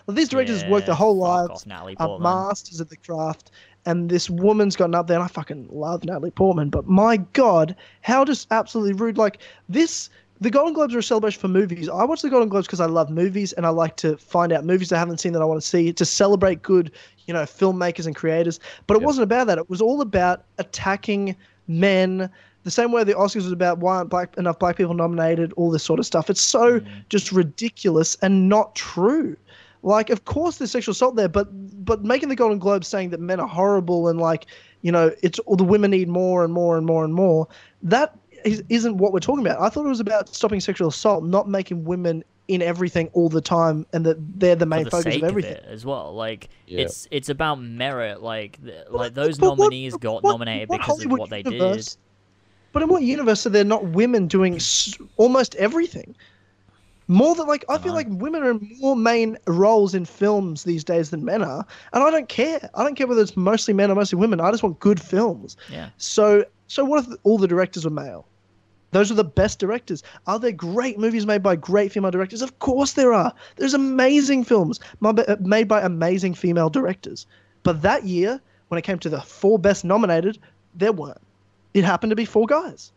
Well, 0.05 0.15
these 0.15 0.29
directors 0.29 0.61
have 0.61 0.69
worked 0.71 0.85
their 0.85 0.95
whole 0.95 1.17
lives, 1.17 1.49
off, 1.49 1.65
Natalie 1.65 1.95
are 1.99 2.19
masters 2.19 2.79
of 2.79 2.89
the 2.89 2.97
craft, 2.97 3.51
and 3.85 4.09
this 4.09 4.29
woman's 4.29 4.75
gotten 4.75 4.93
up 4.93 5.07
there, 5.07 5.17
and 5.17 5.23
I 5.23 5.27
fucking 5.27 5.67
love 5.71 6.03
Natalie 6.05 6.31
Portman. 6.31 6.69
But 6.69 6.87
my 6.87 7.17
God, 7.33 7.75
how 8.01 8.23
just 8.25 8.47
absolutely 8.51 8.93
rude! 8.93 9.17
Like 9.17 9.39
this. 9.69 10.09
The 10.41 10.49
Golden 10.49 10.73
Globes 10.73 10.95
are 10.95 10.99
a 10.99 11.03
celebration 11.03 11.39
for 11.39 11.47
movies. 11.47 11.87
I 11.87 12.03
watch 12.03 12.23
the 12.23 12.29
Golden 12.29 12.49
Globes 12.49 12.65
because 12.65 12.79
I 12.79 12.87
love 12.87 13.11
movies 13.11 13.53
and 13.53 13.63
I 13.63 13.69
like 13.69 13.95
to 13.97 14.17
find 14.17 14.51
out 14.51 14.65
movies 14.65 14.91
I 14.91 14.97
haven't 14.97 15.19
seen 15.19 15.33
that 15.33 15.41
I 15.41 15.45
want 15.45 15.61
to 15.61 15.67
see 15.67 15.93
to 15.93 16.03
celebrate 16.03 16.63
good, 16.63 16.91
you 17.27 17.33
know, 17.33 17.43
filmmakers 17.43 18.07
and 18.07 18.15
creators. 18.15 18.59
But 18.87 18.97
it 18.97 19.01
Yeah. 19.01 19.05
wasn't 19.05 19.23
about 19.25 19.45
that. 19.47 19.59
It 19.59 19.69
was 19.69 19.81
all 19.81 20.01
about 20.01 20.43
attacking 20.57 21.35
men. 21.67 22.27
The 22.63 22.71
same 22.71 22.91
way 22.91 23.03
the 23.03 23.13
Oscars 23.13 23.43
was 23.43 23.51
about 23.51 23.77
why 23.77 23.97
aren't 23.97 24.09
black 24.09 24.35
enough 24.35 24.57
black 24.57 24.77
people 24.77 24.95
nominated, 24.95 25.53
all 25.57 25.69
this 25.69 25.83
sort 25.83 25.99
of 25.99 26.07
stuff. 26.07 26.27
It's 26.27 26.41
so 26.41 26.79
mm-hmm. 26.79 26.89
just 27.07 27.31
ridiculous 27.31 28.17
and 28.23 28.49
not 28.49 28.73
true. 28.73 29.37
Like, 29.83 30.09
of 30.09 30.25
course, 30.25 30.57
there's 30.57 30.71
sexual 30.71 30.93
assault 30.93 31.17
there, 31.17 31.29
but 31.29 31.49
but 31.85 32.03
making 32.03 32.29
the 32.29 32.35
Golden 32.35 32.57
Globes 32.57 32.87
saying 32.87 33.11
that 33.11 33.19
men 33.19 33.39
are 33.39 33.47
horrible 33.47 34.07
and 34.07 34.19
like, 34.19 34.47
you 34.81 34.91
know, 34.91 35.11
it's 35.21 35.37
all 35.39 35.55
the 35.55 35.63
women 35.63 35.91
need 35.91 36.07
more 36.07 36.43
and 36.43 36.51
more 36.51 36.77
and 36.77 36.85
more 36.85 37.03
and 37.03 37.13
more. 37.13 37.47
That 37.83 38.15
isn't 38.45 38.97
what 38.97 39.13
we're 39.13 39.19
talking 39.19 39.45
about. 39.45 39.59
I 39.61 39.69
thought 39.69 39.85
it 39.85 39.89
was 39.89 39.99
about 39.99 40.33
stopping 40.33 40.59
sexual 40.59 40.87
assault, 40.89 41.23
not 41.23 41.47
making 41.49 41.83
women 41.85 42.23
in 42.47 42.61
everything 42.61 43.09
all 43.13 43.29
the 43.29 43.39
time, 43.41 43.85
and 43.93 44.05
that 44.05 44.17
they're 44.39 44.55
the 44.55 44.65
main 44.65 44.83
the 44.83 44.91
focus 44.91 45.15
of 45.15 45.23
everything. 45.23 45.53
it 45.53 45.65
as 45.67 45.85
well. 45.85 46.13
Like 46.13 46.49
Yeah. 46.67 46.81
it's 46.81 47.07
it's 47.11 47.29
about 47.29 47.55
merit. 47.61 48.21
Like 48.21 48.61
th- 48.63 48.85
But- 48.91 48.93
like 48.93 49.13
those 49.13 49.37
but 49.37 49.51
what- 49.51 49.59
nominees 49.59 49.95
got 49.97 50.23
what- 50.23 50.31
nominated 50.31 50.67
what 50.69 50.81
because 50.81 50.97
of 50.97 51.03
Hollywood 51.03 51.19
what 51.19 51.29
they 51.29 51.43
universe- 51.43 51.95
did. 51.95 51.97
But 52.73 52.83
in 52.83 52.89
what 52.89 53.03
universe 53.03 53.45
are 53.45 53.49
there 53.49 53.63
not 53.65 53.85
women 53.87 54.27
doing 54.27 54.55
s- 54.55 54.97
almost 55.17 55.55
everything? 55.55 56.15
More 57.07 57.35
than 57.35 57.47
like 57.47 57.65
I 57.67 57.73
feel 57.73 57.93
Dunno. 57.93 57.95
like 57.95 58.07
uh-huh. 58.07 58.15
women 58.17 58.43
are 58.43 58.51
in 58.51 58.69
more 58.79 58.95
main 58.95 59.37
roles 59.45 59.93
in 59.93 60.05
films 60.05 60.63
these 60.63 60.83
days 60.83 61.09
than 61.09 61.25
men 61.25 61.41
are, 61.43 61.65
and 61.93 62.03
I 62.03 62.09
don't 62.09 62.29
care. 62.29 62.69
I 62.73 62.83
don't 62.83 62.95
care 62.95 63.07
whether 63.07 63.21
it's 63.21 63.35
mostly 63.35 63.73
men 63.73 63.91
or 63.91 63.95
mostly 63.95 64.17
women. 64.17 64.39
I 64.39 64.49
just 64.51 64.63
want 64.63 64.79
good 64.79 64.99
films. 65.01 65.57
Yeah. 65.69 65.89
So 65.97 66.45
so 66.67 66.85
what 66.85 67.05
if 67.05 67.13
all 67.23 67.37
the 67.37 67.47
directors 67.49 67.83
were 67.83 67.91
male? 67.91 68.25
Those 68.91 69.11
are 69.11 69.15
the 69.15 69.23
best 69.23 69.59
directors. 69.59 70.03
Are 70.27 70.39
there 70.39 70.51
great 70.51 70.99
movies 70.99 71.25
made 71.25 71.41
by 71.41 71.55
great 71.55 71.91
female 71.91 72.11
directors? 72.11 72.41
Of 72.41 72.59
course 72.59 72.93
there 72.93 73.13
are. 73.13 73.33
There's 73.55 73.73
amazing 73.73 74.43
films 74.43 74.79
made 75.39 75.67
by 75.67 75.81
amazing 75.81 76.33
female 76.33 76.69
directors. 76.69 77.25
But 77.63 77.81
that 77.81 78.05
year, 78.05 78.41
when 78.67 78.77
it 78.77 78.83
came 78.83 78.99
to 78.99 79.09
the 79.09 79.21
four 79.21 79.57
best 79.59 79.85
nominated, 79.85 80.37
there 80.75 80.91
weren't. 80.91 81.21
It 81.73 81.83
happened 81.83 82.09
to 82.11 82.15
be 82.15 82.25
four 82.25 82.47
guys. 82.47 82.91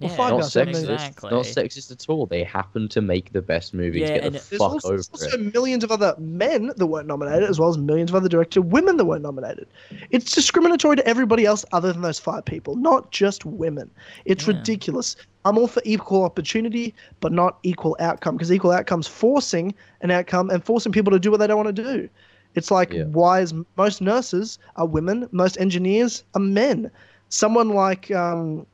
Or 0.00 0.08
Yeah, 0.08 0.16
five 0.16 0.30
not 0.30 0.40
guys. 0.42 0.52
Sexist. 0.54 0.82
Exactly. 0.92 1.30
Not 1.30 1.44
sexist 1.44 1.90
at 1.90 2.08
all. 2.08 2.26
They 2.26 2.44
happen 2.44 2.88
to 2.90 3.00
make 3.00 3.32
the 3.32 3.42
best 3.42 3.74
movies. 3.74 4.02
Yeah, 4.02 4.14
Get 4.14 4.24
the 4.24 4.30
There's 4.30 4.46
fuck 4.48 4.60
also, 4.72 4.88
over 4.88 4.96
there's 4.96 5.08
also 5.10 5.38
it. 5.38 5.52
millions 5.52 5.82
of 5.82 5.90
other 5.90 6.14
men 6.18 6.70
that 6.76 6.86
weren't 6.86 7.08
nominated, 7.08 7.48
as 7.50 7.58
well 7.58 7.68
as 7.68 7.78
millions 7.78 8.10
of 8.10 8.14
other 8.14 8.28
director 8.28 8.62
women 8.62 8.96
that 8.98 9.06
weren't 9.06 9.22
nominated. 9.22 9.66
It's 10.10 10.32
discriminatory 10.32 10.96
to 10.96 11.06
everybody 11.06 11.46
else 11.46 11.64
other 11.72 11.92
than 11.92 12.02
those 12.02 12.20
five 12.20 12.44
people, 12.44 12.76
not 12.76 13.10
just 13.10 13.44
women. 13.44 13.90
It's 14.24 14.46
Yeah. 14.46 14.54
ridiculous. 14.56 15.16
I'm 15.44 15.58
all 15.58 15.66
for 15.66 15.82
equal 15.84 16.22
opportunity, 16.22 16.94
but 17.20 17.32
not 17.32 17.58
equal 17.64 17.96
outcome, 17.98 18.36
because 18.36 18.52
equal 18.52 18.70
outcome's 18.70 19.08
forcing 19.08 19.74
an 20.02 20.12
outcome 20.12 20.50
and 20.50 20.62
forcing 20.64 20.92
people 20.92 21.10
to 21.12 21.18
do 21.18 21.30
what 21.32 21.38
they 21.40 21.46
don't 21.48 21.56
want 21.64 21.74
to 21.74 21.82
do. 21.82 22.08
It's 22.54 22.70
like 22.70 22.92
Yeah. 22.92 23.04
why 23.04 23.40
is 23.40 23.52
most 23.76 24.00
nurses 24.00 24.58
are 24.76 24.86
women, 24.86 25.28
most 25.32 25.58
engineers 25.58 26.22
are 26.34 26.40
men. 26.40 26.90
Someone 27.30 27.70
like 27.70 28.10
um, 28.12 28.64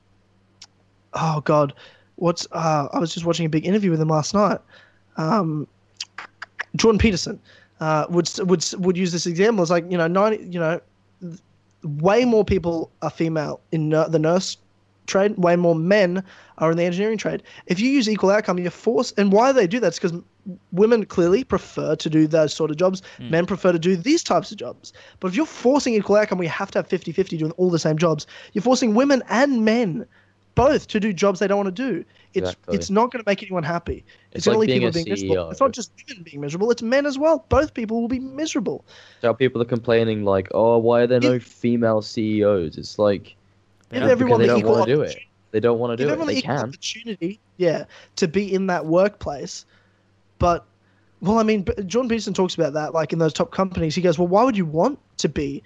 oh 1.14 1.40
god, 1.44 1.72
what's 2.16 2.46
uh, 2.52 2.88
I 2.92 2.98
was 2.98 3.12
just 3.12 3.26
watching 3.26 3.46
a 3.46 3.48
big 3.48 3.66
interview 3.66 3.90
with 3.90 4.00
him 4.00 4.08
last 4.08 4.34
night. 4.34 4.58
Um, 5.16 5.66
Jordan 6.76 6.98
Peterson 6.98 7.40
uh, 7.80 8.06
would 8.08 8.30
would 8.40 8.64
would 8.78 8.96
use 8.96 9.12
this 9.12 9.26
example. 9.26 9.62
It's 9.62 9.70
like 9.70 9.90
you 9.90 9.98
know 9.98 10.06
ninety 10.06 10.44
you 10.44 10.58
know 10.58 10.80
way 11.82 12.24
more 12.24 12.44
people 12.44 12.90
are 13.02 13.10
female 13.10 13.60
in 13.72 13.88
nur- 13.88 14.08
the 14.08 14.18
nurse 14.18 14.56
trade. 15.06 15.36
Way 15.36 15.56
more 15.56 15.74
men 15.74 16.24
are 16.58 16.70
in 16.70 16.76
the 16.76 16.84
engineering 16.84 17.18
trade. 17.18 17.42
If 17.66 17.78
you 17.80 17.90
use 17.90 18.08
equal 18.08 18.30
outcome, 18.30 18.58
you're 18.58 18.70
forced. 18.70 19.18
And 19.18 19.32
why 19.32 19.52
they 19.52 19.66
do 19.66 19.80
that 19.80 19.92
is 19.92 19.98
because 19.98 20.18
women 20.72 21.04
clearly 21.04 21.44
prefer 21.44 21.96
to 21.96 22.10
do 22.10 22.26
those 22.26 22.54
sort 22.54 22.70
of 22.70 22.76
jobs. 22.76 23.02
Men 23.30 23.46
prefer 23.46 23.72
to 23.72 23.78
do 23.78 23.96
these 23.96 24.22
types 24.22 24.50
of 24.50 24.58
jobs. 24.58 24.92
But 25.20 25.28
if 25.28 25.36
you're 25.36 25.46
forcing 25.46 25.94
equal 25.94 26.16
outcome, 26.16 26.38
we 26.38 26.46
have 26.46 26.70
to 26.72 26.78
have 26.78 26.88
50-50 26.88 27.38
doing 27.38 27.52
all 27.52 27.70
the 27.70 27.78
same 27.78 27.98
jobs. 27.98 28.26
You're 28.52 28.62
forcing 28.62 28.94
women 28.94 29.22
and 29.28 29.64
men 29.64 30.06
both 30.55 30.86
to 30.89 31.00
do 31.00 31.12
jobs 31.12 31.41
they 31.41 31.47
don't 31.47 31.65
want 31.65 31.74
to 31.74 31.92
do. 31.92 32.05
It's 32.33 32.50
Exactly. 32.50 32.76
it's 32.76 32.91
not 32.91 33.12
going 33.12 33.23
to 33.23 33.28
make 33.28 33.42
anyone 33.42 33.62
happy. 33.62 34.05
It's, 34.33 34.39
It's 34.39 34.47
going 34.47 34.55
to 34.57 34.60
leave 34.60 34.81
people 34.81 34.92
being 34.92 35.08
miserable. 35.08 35.50
It's 35.50 35.60
not 35.60 35.73
just 35.73 35.92
women 36.08 36.23
being 36.23 36.41
miserable; 36.41 36.70
it's 36.70 36.83
men 36.83 37.07
as 37.07 37.18
well. 37.18 37.44
Both 37.49 37.74
people 37.74 38.00
will 38.00 38.08
be 38.08 38.20
miserable. 38.20 38.84
So 39.20 39.34
people 39.34 39.62
are 39.62 39.66
complaining 39.66 40.24
like, 40.24 40.49
oh, 40.52 40.78
why 40.78 41.02
are 41.02 41.07
there 41.07 41.20
no 41.20 41.39
female 41.39 42.02
CEOs? 42.02 42.78
It's 42.78 42.99
like 42.99 43.36
If 43.91 44.02
everyone 44.02 44.41
they 44.41 44.47
don't 44.47 44.65
want 44.65 44.86
to 44.86 44.94
do 44.94 45.02
it. 45.02 45.16
They 45.55 45.60
don't 45.60 45.78
want 45.78 45.97
to 45.97 46.05
do 46.05 46.12
it. 46.12 46.26
They 46.26 46.41
can. 46.41 46.58
opportunity, 46.58 47.39
yeah, 47.58 47.84
to 48.16 48.26
be 48.26 48.52
in 48.52 48.66
that 48.66 48.86
workplace. 48.86 49.65
But, 50.41 50.65
well, 51.20 51.39
I 51.39 51.44
mean, 51.44 51.65
John 51.86 52.08
Peterson 52.08 52.34
talks 52.34 52.57
about 52.57 52.73
that, 52.73 52.92
like 52.92 53.12
in 53.12 53.20
those 53.20 53.33
top 53.33 53.52
companies. 53.52 53.94
He 53.94 54.02
goes, 54.02 54.18
well, 54.18 54.26
why 54.26 54.42
would 54.42 54.57
you 54.57 54.66
want 54.66 54.99
to 55.18 55.28
be 55.28 55.62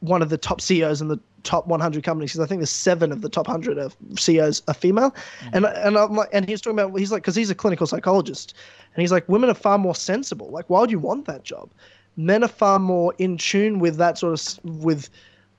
one 0.00 0.22
of 0.22 0.28
the 0.28 0.38
top 0.38 0.60
CEOs 0.60 1.00
in 1.00 1.08
the 1.08 1.18
top 1.42 1.66
100 1.66 2.04
companies? 2.04 2.32
Because 2.32 2.44
I 2.44 2.48
think 2.48 2.60
there's 2.60 2.70
seven 2.70 3.12
of 3.12 3.22
the 3.22 3.28
top 3.28 3.48
100 3.48 3.78
of 3.78 3.96
CEOs 4.18 4.62
are 4.68 4.74
female. 4.74 5.10
Mm. 5.10 5.50
And 5.52 5.66
and 5.66 5.98
I'm 5.98 6.14
like, 6.14 6.28
and 6.32 6.48
he's 6.48 6.60
talking 6.60 6.78
about, 6.78 6.98
he's 6.98 7.12
like, 7.12 7.22
because 7.22 7.36
he's 7.36 7.50
a 7.50 7.54
clinical 7.54 7.86
psychologist, 7.86 8.54
and 8.94 9.00
he's 9.00 9.12
like, 9.12 9.28
women 9.28 9.50
are 9.50 9.54
far 9.54 9.78
more 9.78 9.94
sensible. 9.94 10.48
Like, 10.50 10.68
why 10.68 10.80
would 10.80 10.90
you 10.90 10.98
want 10.98 11.26
that 11.26 11.42
job? 11.44 11.70
Men 12.16 12.42
are 12.44 12.48
far 12.48 12.78
more 12.78 13.14
in 13.18 13.36
tune 13.36 13.78
with 13.78 13.96
that 13.96 14.18
sort 14.18 14.32
of 14.32 14.64
with 14.64 15.10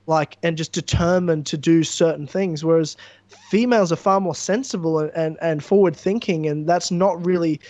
like 0.08 0.38
and 0.42 0.56
just 0.56 0.72
determined 0.72 1.46
to 1.46 1.56
do 1.56 1.84
certain 1.84 2.26
things 2.26 2.64
whereas 2.64 2.96
females 3.50 3.92
are 3.92 3.96
far 3.96 4.20
more 4.20 4.34
sensible 4.34 4.98
and, 4.98 5.12
and, 5.14 5.36
and 5.42 5.62
forward 5.62 5.94
thinking 5.94 6.46
and 6.46 6.66
that's 6.66 6.90
not 6.90 7.24
really 7.24 7.60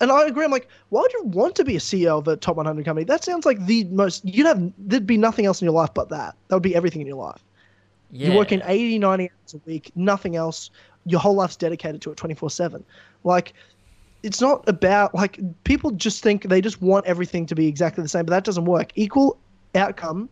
and 0.00 0.10
I 0.10 0.26
agree. 0.26 0.44
I'm 0.44 0.50
like, 0.50 0.68
why 0.88 1.02
would 1.02 1.12
you 1.12 1.24
want 1.24 1.54
to 1.56 1.64
be 1.64 1.76
a 1.76 1.80
CEO 1.80 2.18
of 2.18 2.28
a 2.28 2.36
top 2.36 2.56
100 2.56 2.84
company? 2.84 3.04
That 3.04 3.22
sounds 3.24 3.44
like 3.44 3.64
the 3.66 3.84
most. 3.84 4.24
You'd 4.24 4.46
have 4.46 4.72
there'd 4.78 5.06
be 5.06 5.18
nothing 5.18 5.46
else 5.46 5.60
in 5.60 5.66
your 5.66 5.74
life 5.74 5.90
but 5.94 6.08
that. 6.08 6.34
That 6.48 6.56
would 6.56 6.62
be 6.62 6.74
everything 6.74 7.00
in 7.00 7.06
your 7.06 7.16
life. 7.16 7.44
Yeah. 8.10 8.28
You're 8.28 8.36
working 8.36 8.62
80, 8.64 8.98
90 8.98 9.24
hours 9.24 9.54
a 9.54 9.60
week, 9.66 9.92
nothing 9.94 10.36
else. 10.36 10.70
Your 11.06 11.20
whole 11.20 11.34
life's 11.34 11.56
dedicated 11.56 12.02
to 12.02 12.10
it 12.10 12.16
24 12.16 12.50
7. 12.50 12.84
Like, 13.24 13.52
it's 14.22 14.40
not 14.40 14.68
about, 14.68 15.14
like, 15.14 15.38
people 15.64 15.92
just 15.92 16.22
think 16.22 16.44
they 16.44 16.60
just 16.60 16.82
want 16.82 17.06
everything 17.06 17.46
to 17.46 17.54
be 17.54 17.66
exactly 17.66 18.02
the 18.02 18.08
same, 18.08 18.26
but 18.26 18.32
that 18.32 18.44
doesn't 18.44 18.64
work. 18.64 18.90
Equal 18.94 19.38
outcome 19.74 20.28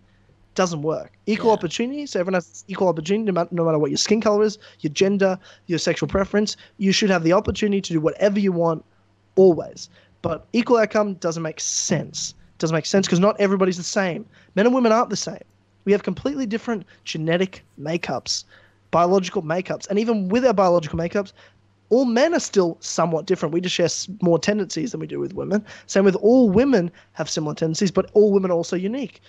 doesn't 0.55 0.83
work. 0.83 1.13
Equal 1.27 1.51
Yeah. 1.51 1.55
opportunity, 1.55 2.05
so 2.05 2.21
everyone 2.21 2.35
has 2.35 2.65
equal 2.69 2.89
opportunity 2.89 3.25
no 3.25 3.33
matter, 3.33 3.49
no 3.53 3.65
matter 3.65 3.79
what 3.79 3.91
your 3.91 3.97
skin 3.97 4.21
color 4.21 4.43
is, 4.45 4.59
your 4.81 4.93
gender, 4.93 5.39
your 5.67 5.79
sexual 5.79 6.09
preference. 6.09 6.57
You 6.79 6.91
should 6.93 7.11
have 7.11 7.23
the 7.23 7.33
opportunity 7.33 7.81
to 7.81 7.93
do 7.95 8.01
whatever 8.01 8.41
you 8.41 8.53
want 8.53 8.85
always. 9.39 9.89
But 10.20 10.47
equal 10.52 10.78
outcome 10.78 11.15
doesn't 11.15 11.42
make 11.42 11.60
sense. 11.60 12.34
Doesn't 12.58 12.75
make 12.75 12.86
sense 12.86 13.07
because 13.07 13.20
not 13.20 13.41
everybody's 13.41 13.76
the 13.76 13.83
same. 13.83 14.26
Men 14.55 14.67
and 14.67 14.75
women 14.75 14.92
aren't 14.92 15.10
the 15.10 15.17
same. 15.17 15.42
We 15.84 15.92
have 15.92 16.02
completely 16.02 16.44
different 16.44 16.84
genetic 17.05 17.65
makeups, 17.81 18.44
biological 18.91 19.42
makeups, 19.42 19.89
and 19.89 19.99
even 19.99 20.28
with 20.28 20.44
our 20.44 20.52
biological 20.52 20.99
makeups, 20.99 21.33
all 21.91 22.05
men 22.05 22.34
are 22.34 22.41
still 22.41 22.76
somewhat 22.81 23.26
different. 23.26 23.55
We 23.55 23.60
just 23.62 23.75
share 23.75 23.89
more 24.20 24.39
tendencies 24.39 24.91
than 24.92 25.00
we 25.00 25.07
do 25.07 25.20
with 25.20 25.33
women. 25.33 25.65
Same 25.86 26.05
with 26.05 26.17
all 26.17 26.50
women 26.50 26.91
have 27.12 27.31
similar 27.31 27.55
tendencies, 27.55 27.91
but 27.91 28.10
all 28.12 28.33
women 28.33 28.50
are 28.50 28.55
also 28.55 28.76
unique. 28.76 29.23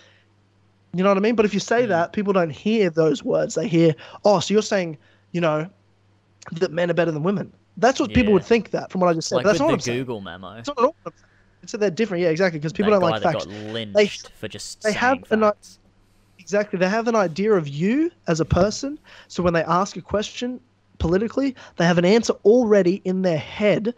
You 0.94 1.04
know 1.04 1.10
what 1.10 1.18
I 1.18 1.22
mean? 1.22 1.36
But 1.36 1.46
if 1.46 1.54
you 1.54 1.60
say 1.60 1.84
mm. 1.84 1.90
that, 1.90 2.14
people 2.14 2.34
don't 2.34 2.50
hear 2.50 2.90
those 2.90 3.24
words. 3.24 3.56
They 3.56 3.68
hear, 3.68 3.96
oh, 4.26 4.40
so 4.40 4.54
you're 4.54 4.64
saying, 4.64 4.98
you 5.32 5.40
know, 5.40 5.70
that 6.54 6.72
men 6.72 6.90
are 6.90 6.96
better 6.96 7.12
than 7.12 7.24
women. 7.24 7.54
That's 7.80 8.00
what 8.00 8.14
people 8.14 8.34
would 8.34 8.46
think 8.46 8.72
that 8.72 8.92
from 8.92 9.02
what 9.02 9.10
I 9.10 9.14
just 9.14 9.30
said. 9.30 9.38
like 9.38 9.46
that's 9.46 9.56
with 9.56 9.62
not 9.62 9.66
what 9.68 9.74
I'm 9.74 9.80
saying. 9.80 10.00
Google 10.00 10.22
memo. 10.22 10.58
It's 10.58 10.68
not 10.68 10.78
at 10.78 10.86
all 10.86 10.96
what 11.04 11.14
I'm. 11.14 11.30
It's 11.62 11.74
that 11.74 11.80
they're 11.80 11.92
different. 11.92 12.24
Yeah, 12.24 12.30
exactly. 12.30 12.60
Because 12.60 12.74
people 12.74 12.92
that 12.92 13.00
don't 13.00 13.10
like 13.10 13.22
facts. 13.22 13.46
got 13.46 13.54
lynched 13.54 14.32
for 14.36 14.48
just 14.48 14.82
they 14.82 14.92
saying 14.92 15.00
have 15.00 15.32
an 15.32 15.44
i- 15.44 15.52
Exactly. 16.40 16.80
They 16.80 16.90
have 16.90 17.08
an 17.08 17.16
idea 17.16 17.54
of 17.54 17.68
you 17.68 18.12
as 18.28 18.40
a 18.40 18.46
person. 18.46 18.98
So 19.28 19.44
when 19.44 19.54
they 19.54 19.64
ask 19.64 19.98
a 19.98 20.02
question 20.02 20.60
politically, 20.98 21.56
they 21.76 21.86
have 21.86 21.98
an 21.98 22.06
answer 22.06 22.34
already 22.46 23.02
in 23.06 23.22
their 23.22 23.38
head. 23.38 23.94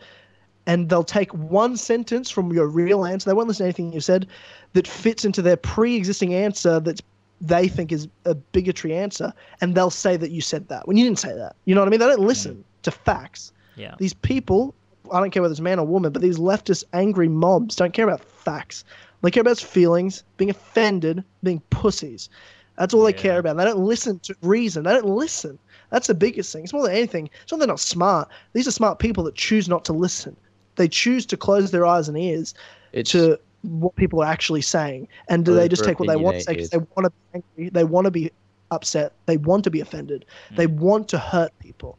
And 0.68 0.90
they'll 0.90 1.04
take 1.04 1.34
one 1.34 1.78
sentence 1.78 2.30
from 2.30 2.52
your 2.52 2.68
real 2.68 3.06
answer. 3.06 3.30
They 3.30 3.34
won't 3.34 3.48
listen 3.48 3.64
to 3.64 3.68
anything 3.68 3.94
you 3.94 4.00
said 4.00 4.28
that 4.74 4.88
fits 4.88 5.24
into 5.24 5.42
their 5.42 5.58
pre 5.58 5.96
existing 5.96 6.34
answer 6.34 6.80
that's 6.80 7.02
they 7.40 7.68
think 7.68 7.92
is 7.92 8.08
a 8.26 8.36
bigotry 8.36 8.96
answer. 8.96 9.34
And 9.62 9.74
they'll 9.74 9.90
say 9.90 10.18
that 10.18 10.32
you 10.32 10.42
said 10.42 10.68
that 10.68 10.88
when 10.88 10.98
you 10.98 11.06
didn't 11.06 11.20
say 11.20 11.34
that. 11.34 11.56
You 11.66 11.74
know 11.74 11.82
what 11.82 11.88
I 11.88 11.92
mean? 11.92 12.00
They 12.00 12.08
don't 12.08 12.20
listen 12.20 12.56
mm. 12.56 12.84
to 12.84 12.92
facts. 12.92 13.54
Yeah. 13.76 13.96
These 13.98 14.14
people, 14.14 14.76
I 15.12 15.20
don't 15.20 15.32
care 15.32 15.42
whether 15.42 15.52
it's 15.52 15.62
man 15.62 15.80
or 15.80 15.86
woman, 15.86 16.12
but 16.12 16.22
these 16.22 16.38
leftist 16.38 16.84
angry 16.94 17.28
mobs 17.28 17.76
don't 17.76 17.94
care 17.94 18.08
about 18.08 18.22
facts. 18.24 18.84
They 19.22 19.32
care 19.32 19.42
about 19.42 19.60
feelings, 19.60 20.24
being 20.38 20.50
offended, 20.50 21.24
being 21.44 21.62
pussies. 21.70 22.30
That's 22.78 22.94
all 22.94 23.04
they 23.04 23.14
care 23.14 23.38
about. 23.38 23.58
They 23.58 23.66
don't 23.66 23.86
listen 23.86 24.20
to 24.20 24.36
reason. 24.42 24.84
They 24.84 24.94
don't 24.94 25.06
listen. 25.06 25.60
That's 25.92 26.08
the 26.08 26.16
biggest 26.16 26.52
thing. 26.52 26.64
It's 26.64 26.74
more 26.74 26.84
than 26.84 26.96
anything. 26.96 27.30
It's 27.44 27.52
not 27.52 27.60
they're 27.60 27.68
not 27.68 27.80
smart. 27.80 28.30
These 28.54 28.68
are 28.68 28.72
smart 28.72 28.98
people 28.98 29.24
that 29.26 29.36
choose 29.36 29.70
not 29.70 29.86
to 29.86 29.94
listen. 29.94 30.36
They 30.78 30.88
choose 30.88 31.26
to 31.28 31.38
close 31.38 31.70
their 31.72 31.86
eyes 31.86 32.08
and 32.08 32.18
ears 32.18 32.56
It's 32.94 33.12
to 33.12 33.40
what 33.62 33.96
people 33.96 34.24
are 34.24 34.28
actually 34.28 34.62
saying, 34.62 35.08
and 35.30 35.46
do 35.46 35.54
they 35.54 35.68
just 35.68 35.84
take 35.84 36.00
what 36.00 36.08
they 36.08 36.16
want 36.16 36.38
to 36.38 36.44
say 36.44 36.54
because 36.54 36.70
they 36.72 36.80
want 36.80 37.06
to 37.06 37.10
be 37.12 37.44
angry, 37.58 37.70
they 37.70 37.84
want 37.84 38.06
to 38.06 38.12
be 38.12 38.32
upset, 38.72 39.14
they 39.28 39.38
want 39.38 39.64
to 39.64 39.70
be 39.70 39.82
offended, 39.82 40.26
they 40.56 40.66
want 40.66 41.08
to 41.10 41.20
hurt 41.20 41.52
people, 41.60 41.98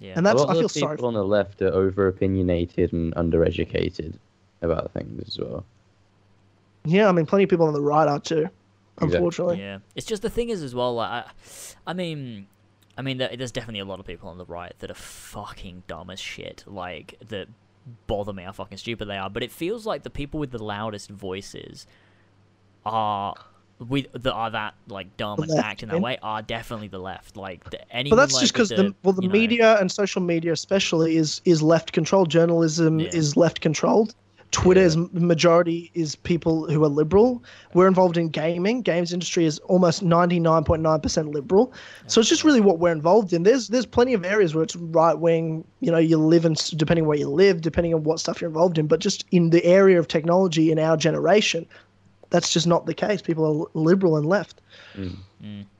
Yeah. 0.00 0.14
and 0.16 0.26
that's 0.26 0.40
a 0.40 0.44
lot 0.44 0.48
I 0.48 0.52
of 0.52 0.58
feel 0.58 0.68
the 0.68 0.74
people 0.74 0.88
sorry. 0.88 1.08
On 1.08 1.14
the 1.14 1.24
left 1.24 1.62
are 1.62 1.72
over 1.72 2.08
opinionated 2.08 2.92
and 2.92 3.14
undereducated 3.14 4.14
about 4.60 4.90
things 4.92 5.22
as 5.26 5.38
well. 5.38 5.64
Yeah, 6.84 7.08
I 7.08 7.12
mean, 7.12 7.26
plenty 7.26 7.44
of 7.44 7.50
people 7.50 7.66
on 7.66 7.72
the 7.72 7.80
right 7.80 8.06
are 8.06 8.18
too, 8.20 8.48
Exactly. 8.96 9.16
unfortunately. 9.16 9.58
Yeah, 9.60 9.78
it's 9.94 10.06
just 10.06 10.22
the 10.22 10.28
thing 10.30 10.50
is 10.50 10.62
as 10.62 10.74
well. 10.74 10.94
Like, 10.96 11.10
I, 11.10 11.24
I 11.86 11.92
mean, 11.94 12.46
I 12.98 13.02
mean, 13.02 13.18
there's 13.18 13.52
definitely 13.52 13.80
a 13.80 13.84
lot 13.84 14.00
of 14.00 14.06
people 14.06 14.28
on 14.28 14.36
the 14.38 14.44
right 14.44 14.72
that 14.80 14.90
are 14.90 14.94
fucking 14.94 15.84
dumb 15.86 16.10
as 16.10 16.20
shit. 16.20 16.64
Like 16.66 17.14
that 17.28 17.48
bother 18.06 18.32
me 18.32 18.42
how 18.42 18.52
fucking 18.52 18.78
stupid 18.78 19.06
they 19.06 19.16
are. 19.16 19.30
But 19.30 19.42
it 19.42 19.50
feels 19.50 19.86
like 19.86 20.02
the 20.02 20.10
people 20.10 20.38
with 20.40 20.50
the 20.50 20.62
loudest 20.62 21.10
voices 21.10 21.86
are. 22.84 23.34
We 23.88 24.06
that 24.12 24.32
are 24.32 24.50
that 24.50 24.74
like 24.88 25.16
dumb 25.16 25.40
and 25.40 25.50
left, 25.50 25.66
act 25.66 25.82
in 25.82 25.88
that 25.88 25.96
yeah. 25.96 26.02
way 26.02 26.18
are 26.22 26.42
definitely 26.42 26.88
the 26.88 26.98
left. 26.98 27.36
Like 27.36 27.68
the, 27.70 27.78
But 28.10 28.16
that's 28.16 28.34
like, 28.34 28.40
just 28.42 28.52
because 28.52 28.68
the, 28.70 28.94
well, 29.02 29.12
the 29.12 29.22
you 29.22 29.28
know- 29.28 29.32
media 29.32 29.76
and 29.80 29.90
social 29.90 30.22
media, 30.22 30.52
especially, 30.52 31.16
is 31.16 31.40
is 31.44 31.62
left 31.62 31.92
controlled. 31.92 32.30
Journalism 32.30 33.00
Yeah. 33.00 33.10
is 33.12 33.36
left 33.36 33.60
controlled. 33.60 34.14
Twitter 34.50 34.82
is 34.82 34.96
majority 34.96 35.90
is 35.94 36.14
people 36.14 36.70
who 36.70 36.84
are 36.84 36.88
liberal. 36.88 37.42
We're 37.72 37.88
involved 37.88 38.16
in 38.16 38.28
gaming. 38.28 38.82
Games 38.82 39.12
industry 39.12 39.46
is 39.46 39.58
almost 39.60 40.00
ninety 40.00 40.38
nine 40.38 40.62
point 40.62 40.80
nine 40.80 41.00
percent 41.00 41.30
liberal. 41.30 41.72
So 42.06 42.20
it's 42.20 42.30
just 42.30 42.44
really 42.44 42.60
what 42.60 42.78
we're 42.78 42.92
involved 42.92 43.32
in. 43.32 43.42
There's 43.42 43.66
there's 43.66 43.84
plenty 43.84 44.14
of 44.14 44.24
areas 44.24 44.54
where 44.54 44.62
it's 44.62 44.76
right 44.76 45.18
wing. 45.18 45.64
You 45.80 45.90
know, 45.90 45.98
you 45.98 46.18
live 46.18 46.44
in 46.44 46.54
depending 46.76 47.04
where 47.04 47.18
you 47.18 47.28
live, 47.28 47.62
depending 47.62 47.94
on 47.94 48.04
what 48.04 48.20
stuff 48.20 48.40
you're 48.40 48.46
involved 48.48 48.78
in. 48.78 48.86
But 48.86 49.00
just 49.00 49.24
in 49.32 49.50
the 49.50 49.64
area 49.64 49.98
of 49.98 50.06
technology 50.06 50.70
in 50.70 50.78
our 50.78 50.96
generation, 50.96 51.66
that's 52.34 52.52
just 52.52 52.66
not 52.66 52.84
the 52.84 52.94
case. 52.94 53.22
People 53.22 53.44
are 53.46 53.80
liberal 53.80 54.16
and 54.16 54.26
left. 54.26 54.60
Mm. 54.96 55.16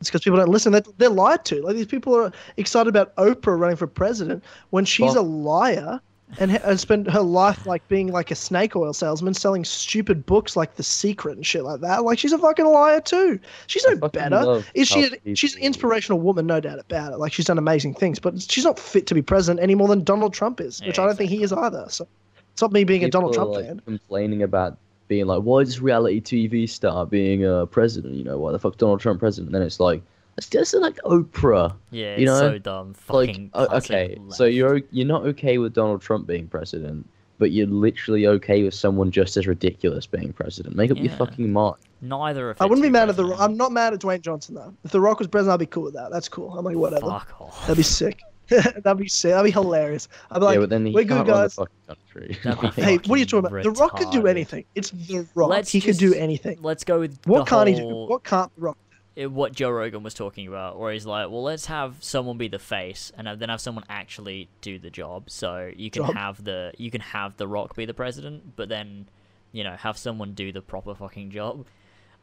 It's 0.00 0.08
because 0.08 0.20
people 0.20 0.38
don't 0.38 0.50
listen. 0.50 0.70
They're, 0.70 0.82
they're 0.98 1.08
lied 1.08 1.44
to. 1.46 1.60
Like 1.62 1.74
these 1.74 1.86
people 1.86 2.14
are 2.14 2.30
excited 2.56 2.88
about 2.88 3.12
Oprah 3.16 3.58
running 3.58 3.76
for 3.76 3.88
president 3.88 4.44
when 4.70 4.84
she's 4.84 5.14
Well- 5.14 5.24
a 5.24 5.26
liar 5.26 6.00
and 6.38 6.52
ha- 6.52 6.60
and 6.62 6.78
spent 6.78 7.10
her 7.10 7.22
life 7.22 7.66
like 7.66 7.86
being 7.88 8.12
like 8.12 8.30
a 8.30 8.36
snake 8.36 8.76
oil 8.76 8.92
salesman, 8.92 9.34
selling 9.34 9.64
stupid 9.64 10.24
books 10.26 10.54
like 10.54 10.76
The 10.76 10.84
Secret 10.84 11.36
and 11.36 11.44
shit 11.44 11.64
like 11.64 11.80
that. 11.80 12.04
Like 12.04 12.20
she's 12.20 12.32
a 12.32 12.38
fucking 12.38 12.66
liar 12.66 13.00
too. 13.00 13.40
She's 13.66 13.84
no 13.86 13.96
better. 14.08 14.62
Is 14.74 14.86
she? 14.86 15.10
A, 15.26 15.34
she's 15.34 15.56
an 15.56 15.62
inspirational 15.62 16.20
woman, 16.20 16.46
no 16.46 16.60
doubt 16.60 16.78
about 16.78 17.12
it. 17.12 17.16
Like 17.18 17.32
she's 17.32 17.46
done 17.46 17.58
amazing 17.58 17.94
things, 17.94 18.20
but 18.20 18.40
she's 18.40 18.64
not 18.64 18.78
fit 18.78 19.08
to 19.08 19.14
be 19.14 19.22
president 19.22 19.60
any 19.60 19.74
more 19.74 19.88
than 19.88 20.04
Donald 20.04 20.34
Trump 20.34 20.60
is, 20.60 20.80
which 20.86 21.00
I 21.00 21.04
don't 21.06 21.16
think 21.16 21.30
he 21.30 21.42
is 21.42 21.52
either. 21.52 21.86
So 21.88 22.06
it's 22.52 22.62
not 22.62 22.70
me 22.70 22.84
being 22.84 23.02
a 23.02 23.10
Donald 23.10 23.34
Trump 23.34 23.50
are, 23.50 23.54
like, 23.54 23.66
fan. 23.66 23.80
complaining 23.84 24.42
about 24.44 24.78
being 25.08 25.26
like, 25.26 25.42
why 25.42 25.64
does 25.64 25.80
reality 25.80 26.20
TV 26.20 26.68
star 26.68 27.06
being 27.06 27.44
a 27.44 27.66
president? 27.66 28.14
You 28.14 28.24
know, 28.24 28.38
why 28.38 28.52
the 28.52 28.58
fuck 28.58 28.76
Donald 28.76 29.00
Trump 29.00 29.20
president? 29.20 29.48
And 29.48 29.54
then 29.54 29.62
it's 29.66 29.80
like, 29.80 30.02
it's 30.36 30.48
just 30.48 30.74
like 30.74 30.96
Oprah. 31.04 31.74
Yeah, 31.90 32.16
you 32.16 32.22
it's 32.22 32.24
know, 32.26 32.38
so 32.40 32.58
dumb. 32.58 32.94
Fucking 32.94 33.50
o- 33.54 33.66
classic 33.66 33.90
okay, 33.92 34.18
so 34.30 34.44
you're 34.44 34.80
you're 34.90 35.06
not 35.06 35.22
okay 35.26 35.58
with 35.58 35.74
Donald 35.74 36.02
Trump 36.02 36.26
being 36.26 36.48
president, 36.48 37.08
but 37.38 37.52
you're 37.52 37.68
literally 37.68 38.26
okay 38.26 38.64
with 38.64 38.74
someone 38.74 39.10
just 39.12 39.36
as 39.36 39.46
ridiculous 39.46 40.06
being 40.06 40.32
president. 40.32 40.74
Make 40.74 40.90
up 40.90 40.98
your 40.98 41.12
fucking 41.12 41.52
mind. 41.52 41.76
neither. 42.00 42.50
Are 42.50 42.56
I 42.58 42.64
wouldn't 42.64 42.82
be 42.82 42.90
mad 42.90 43.08
at 43.08 43.16
the. 43.16 43.22
president. 43.22 43.40
I'm 43.48 43.56
not 43.56 43.70
mad 43.70 43.92
at 43.92 44.00
Dwayne 44.00 44.22
Johnson 44.22 44.56
though. 44.56 44.74
If 44.84 44.90
The 44.90 45.00
Rock 45.00 45.20
was 45.20 45.28
president, 45.28 45.54
I'd 45.54 45.60
be 45.60 45.66
cool 45.66 45.84
with 45.84 45.94
that. 45.94 46.10
That's 46.10 46.28
cool. 46.28 46.58
I'm 46.58 46.64
like 46.64 46.76
whatever. 46.76 47.06
Fuck 47.06 47.40
off. 47.40 47.60
That'd 47.62 47.76
be 47.76 47.82
sick. 47.84 48.20
That'd 48.82 48.98
be 48.98 49.08
sick. 49.08 49.30
That'd 49.32 49.44
be 49.46 49.50
hilarious. 49.50 50.08
I'd 50.30 50.38
be 50.38 50.44
like, 50.44 50.54
yeah, 50.54 50.60
but 50.60 50.70
then 50.70 50.86
he 50.86 50.92
we're 50.92 51.04
good 51.04 51.26
guys. 51.26 51.54
country. 51.56 52.38
That'd 52.42 52.60
be 52.60 52.64
Like, 52.66 52.74
Hey, 52.74 52.96
what 52.98 53.10
are 53.10 53.16
you 53.18 53.24
talking 53.26 53.50
fucking 53.50 53.58
about? 53.60 53.74
The 53.76 53.80
Rock 53.80 53.96
could 53.96 54.10
do 54.10 54.26
anything. 54.26 54.64
It's 54.74 54.90
The 54.90 55.26
Rock. 55.34 55.50
Let's 55.50 55.70
he 55.72 55.80
could 55.80 55.96
do 55.98 56.14
anything. 56.14 56.58
Let's 56.62 56.84
go 56.84 57.00
with 57.00 57.18
What 57.26 57.44
the 57.46 57.50
can't 57.50 57.68
he 57.68 57.74
do? 57.76 57.86
What 57.86 58.24
can't 58.24 58.54
The 58.56 58.62
Rock? 58.62 58.78
it- 59.16 59.30
what 59.30 59.52
Joe 59.52 59.70
Rogan 59.70 60.02
was 60.02 60.12
talking 60.12 60.48
about, 60.48 60.76
where 60.78 60.92
he's 60.92 61.06
like, 61.06 61.30
well, 61.30 61.42
let's 61.44 61.66
have 61.66 61.94
someone 62.00 62.36
be 62.36 62.48
the 62.48 62.58
face, 62.58 63.12
and 63.16 63.28
then 63.40 63.48
have 63.48 63.60
someone 63.60 63.84
actually 63.88 64.48
do 64.60 64.78
the 64.78 64.90
job. 64.90 65.30
So 65.30 65.70
you 65.76 65.88
can 65.90 66.04
Job. 66.06 66.14
have 66.16 66.42
the 66.42 66.72
you 66.78 66.90
can 66.90 67.00
have 67.00 67.36
the 67.36 67.46
Rock 67.46 67.76
be 67.76 67.86
the 67.86 67.94
president, 67.94 68.56
but 68.56 68.68
then 68.68 69.06
you 69.52 69.62
know 69.62 69.76
have 69.76 69.96
someone 69.96 70.32
do 70.34 70.50
the 70.50 70.60
proper 70.60 70.94
fucking 70.96 71.30
job. 71.30 71.64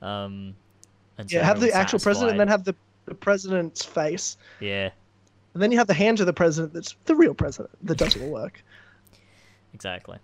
Um, 0.02 0.56
and 1.18 1.30
so 1.32 1.38
Yeah, 1.38 1.44
have 1.46 1.60
the 1.62 1.68
everyone's 1.68 1.76
actual 1.82 2.00
president, 2.00 2.32
and 2.32 2.40
then 2.42 2.48
have 2.50 2.64
the, 2.66 2.76
the 3.06 3.16
president's 3.16 3.86
face, 3.86 4.36
yeah, 4.60 4.90
and 5.54 5.62
then 5.62 5.72
you 5.72 5.78
have 5.78 5.88
the 5.88 5.94
hands 5.94 6.20
of 6.20 6.26
the 6.28 6.34
president. 6.34 6.74
That's 6.74 6.96
the 7.06 7.16
real 7.16 7.34
president 7.34 7.72
that 7.86 7.98
does 7.98 8.16
all 8.18 8.24
the 8.26 8.30
work. 8.32 8.64
exactly. 9.74 10.18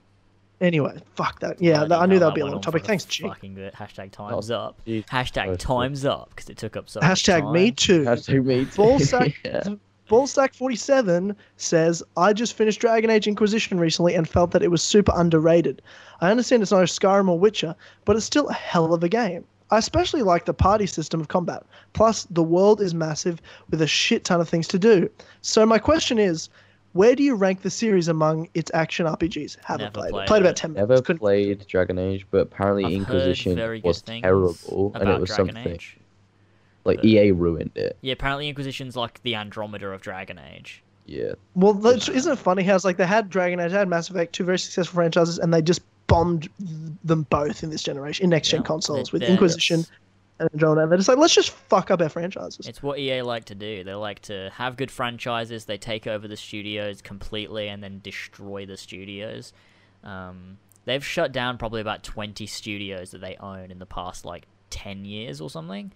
Anyway, 0.59 0.99
fuck 1.15 1.39
that. 1.41 1.61
Yeah, 1.61 1.85
Bloody 1.85 1.93
I 1.93 2.05
knew 2.07 2.13
hell, 2.15 2.19
that'd 2.21 2.33
be 2.35 2.41
a 2.41 2.45
long 2.47 2.61
topic. 2.61 2.83
Thanks, 2.83 3.05
G. 3.05 3.21
Fucking 3.23 3.53
bit. 3.53 3.75
Hashtag 3.75 4.09
times 4.11 4.49
up. 4.49 4.81
Jesus 4.85 5.07
Hashtag 5.07 5.45
Christ. 5.45 5.59
times 5.61 6.03
up 6.05 6.29
because 6.31 6.49
it 6.49 6.57
took 6.57 6.75
up 6.75 6.89
so 6.89 6.99
much 6.99 7.09
Hashtag 7.23 7.51
me 7.51 7.71
too. 7.71 8.01
Hashtag 8.03 8.43
me 8.43 8.65
too. 8.65 8.71
Ballsack, 8.81 9.35
Yeah. 9.45 9.75
Ballsack47 10.09 11.35
says, 11.57 12.01
I 12.15 12.33
just 12.33 12.53
finished 12.55 12.79
Dragon 12.79 13.09
Age 13.09 13.27
Inquisition 13.27 13.79
recently 13.79 14.15
and 14.15 14.27
felt 14.27 14.51
that 14.51 14.63
it 14.63 14.71
was 14.71 14.81
super 14.81 15.11
underrated. 15.15 15.81
I 16.21 16.31
understand 16.31 16.63
it's 16.63 16.71
not 16.71 16.81
a 16.81 16.85
Skyrim 16.85 17.29
or 17.29 17.37
Witcher, 17.37 17.75
but 18.05 18.15
it's 18.15 18.25
still 18.25 18.47
a 18.47 18.53
hell 18.53 18.93
of 18.93 19.03
a 19.03 19.09
game. 19.09 19.45
I 19.69 19.77
especially 19.77 20.21
like 20.21 20.45
the 20.45 20.53
party 20.53 20.85
system 20.85 21.19
of 21.19 21.27
combat. 21.27 21.63
Plus, 21.93 22.23
the 22.29 22.43
world 22.43 22.79
is 22.81 22.93
massive 22.93 23.41
with 23.69 23.81
a 23.81 23.87
shit 23.87 24.23
ton 24.23 24.39
of 24.39 24.47
things 24.47 24.67
to 24.69 24.79
do. 24.79 25.09
So, 25.41 25.65
my 25.65 25.77
question 25.77 26.19
is, 26.19 26.49
where 26.93 27.15
do 27.15 27.21
you 27.23 27.35
rank 27.35 27.61
the 27.61 27.69
series 27.69 28.07
among 28.07 28.47
its 28.53 28.71
action 28.73 29.05
RPGs? 29.05 29.57
Haven't 29.63 29.83
Never 29.85 29.93
played, 29.93 30.11
played 30.11 30.23
it. 30.23 30.27
Played 30.27 30.41
about 30.41 30.55
10 30.55 30.73
minutes. 30.73 30.89
Never 30.89 31.01
Couldn't- 31.01 31.19
played 31.19 31.67
Dragon 31.67 31.99
Age, 31.99 32.25
but 32.31 32.37
apparently 32.41 32.85
I've 32.85 32.93
Inquisition 32.93 33.81
was 33.83 34.01
terrible, 34.01 34.91
and 34.95 35.09
it 35.09 35.19
was 35.19 35.29
Dragon 35.29 35.55
something 35.55 35.73
Age. 35.73 35.97
like 36.85 36.97
but- 36.97 37.05
EA 37.05 37.31
ruined 37.31 37.71
it. 37.75 37.97
Yeah, 38.01 38.13
apparently 38.13 38.47
Inquisition's 38.47 38.95
like 38.95 39.21
the 39.23 39.35
Andromeda 39.35 39.89
of 39.89 40.01
Dragon 40.01 40.39
Age. 40.39 40.81
Yeah, 41.05 41.33
Well, 41.55 41.73
that's- 41.73 42.09
isn't 42.09 42.33
it 42.33 42.37
funny 42.39 42.63
how 42.63 42.75
it's 42.75 42.83
like 42.85 42.97
they 42.97 43.05
had 43.05 43.29
Dragon 43.29 43.59
Age, 43.59 43.71
they 43.71 43.77
had 43.77 43.87
Mass 43.89 44.09
Effect, 44.09 44.33
two 44.33 44.43
very 44.43 44.57
successful 44.59 44.95
franchises, 44.95 45.37
and 45.39 45.53
they 45.53 45.61
just 45.61 45.81
bombed 46.07 46.49
them 47.03 47.23
both 47.29 47.63
in 47.63 47.69
this 47.69 47.83
generation, 47.83 48.23
in 48.25 48.29
next 48.29 48.49
gen 48.49 48.61
Yeah, 48.61 48.65
consoles, 48.65 49.09
they- 49.09 49.13
with 49.13 49.21
they're- 49.21 49.31
Inquisition 49.31 49.85
and 50.39 50.49
Andromeda. 50.53 50.81
And 50.83 50.91
they're 50.91 50.97
just 50.97 51.09
like, 51.09 51.17
let's 51.17 51.33
just 51.35 51.49
fuck 51.51 51.91
up 51.91 52.01
our 52.01 52.09
franchises. 52.09 52.67
It's 52.67 52.81
what 52.81 52.99
EA 52.99 53.21
like 53.23 53.45
to 53.45 53.55
do. 53.55 53.83
They 53.83 53.93
like 53.93 54.21
to 54.23 54.49
have 54.53 54.77
good 54.77 54.91
franchises. 54.91 55.65
They 55.65 55.77
take 55.77 56.07
over 56.07 56.27
the 56.27 56.37
studios 56.37 57.01
completely 57.01 57.67
and 57.67 57.83
then 57.83 57.99
destroy 58.03 58.65
the 58.65 58.77
studios. 58.77 59.51
Um, 60.03 60.57
they've 60.85 61.03
shut 61.05 61.31
down 61.31 61.57
probably 61.57 61.81
about 61.81 62.03
twenty 62.03 62.45
studios 62.47 63.11
that 63.11 63.19
they 63.21 63.35
own 63.37 63.71
in 63.71 63.79
the 63.79 63.85
past 63.85 64.25
like 64.25 64.45
ten 64.69 65.05
years 65.05 65.41
or 65.41 65.49
something. 65.49 65.91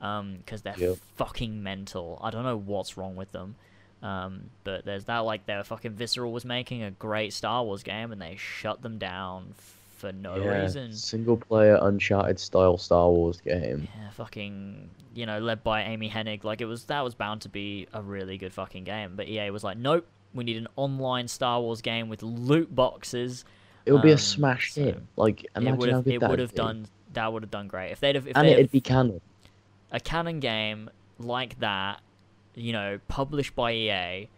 Because 0.00 0.62
they're 0.62 0.74
Yep. 0.76 0.98
fucking 1.14 1.62
mental. 1.62 2.18
I 2.20 2.30
don't 2.30 2.42
know 2.42 2.56
what's 2.56 2.96
wrong 2.96 3.14
with 3.14 3.30
them. 3.30 3.54
Um, 4.02 4.50
but 4.64 4.84
there's 4.84 5.04
that 5.04 5.18
like 5.18 5.46
their 5.46 5.62
fucking 5.62 5.92
Visceral 5.92 6.32
was 6.32 6.44
making 6.44 6.82
a 6.82 6.90
great 6.90 7.32
Star 7.32 7.64
Wars 7.64 7.82
game 7.82 8.10
and 8.12 8.20
they 8.20 8.36
shut 8.36 8.82
them 8.82 8.98
down 8.98 9.54
for 9.96 10.10
no 10.12 10.36
yeah, 10.36 10.62
reason. 10.62 10.92
single 10.92 11.36
player 11.36 11.78
Uncharted 11.80 12.38
style 12.40 12.76
Star 12.78 13.08
Wars 13.08 13.40
game. 13.40 13.88
Yeah, 13.96 14.10
fucking, 14.10 14.90
you 15.14 15.26
know, 15.26 15.38
led 15.38 15.62
by 15.62 15.82
Amy 15.84 16.10
Hennig. 16.10 16.42
Like 16.44 16.60
it 16.60 16.64
was 16.66 16.84
that 16.86 17.02
was 17.02 17.14
bound 17.14 17.42
to 17.42 17.48
be 17.48 17.86
a 17.92 18.02
really 18.02 18.38
good 18.38 18.52
fucking 18.52 18.84
game. 18.84 19.14
But 19.16 19.28
EA 19.28 19.50
was 19.50 19.62
like, 19.62 19.76
nope, 19.78 20.06
we 20.34 20.42
need 20.44 20.56
an 20.56 20.68
online 20.76 21.28
Star 21.28 21.60
Wars 21.60 21.80
game 21.82 22.08
with 22.08 22.22
loot 22.22 22.74
boxes. 22.74 23.44
It 23.86 23.92
would 23.92 24.02
be 24.02 24.10
Um, 24.10 24.14
a 24.14 24.18
smash 24.18 24.72
so 24.72 24.82
hit. 24.82 25.02
Like 25.16 25.46
imagine 25.54 25.74
it 25.74 25.76
would 25.78 25.88
have 25.90 26.04
good 26.04 26.14
it 26.14 26.20
that 26.20 26.30
would 26.30 26.38
have 26.40 26.54
done 26.54 26.86
that 27.12 27.32
would 27.32 27.42
have 27.42 27.50
done 27.50 27.68
great 27.68 27.92
if 27.92 28.00
they'd 28.00 28.14
have 28.16 28.26
if 28.26 28.36
and 28.36 28.48
it'd 28.48 28.70
be 28.72 28.80
canon. 28.80 29.20
a 29.92 30.00
canon 30.00 30.40
game 30.40 30.90
like 31.18 31.58
that, 31.60 32.00
you 32.54 32.72
know, 32.72 32.98
published 33.08 33.54
by 33.54 33.72
EA, 33.72 34.28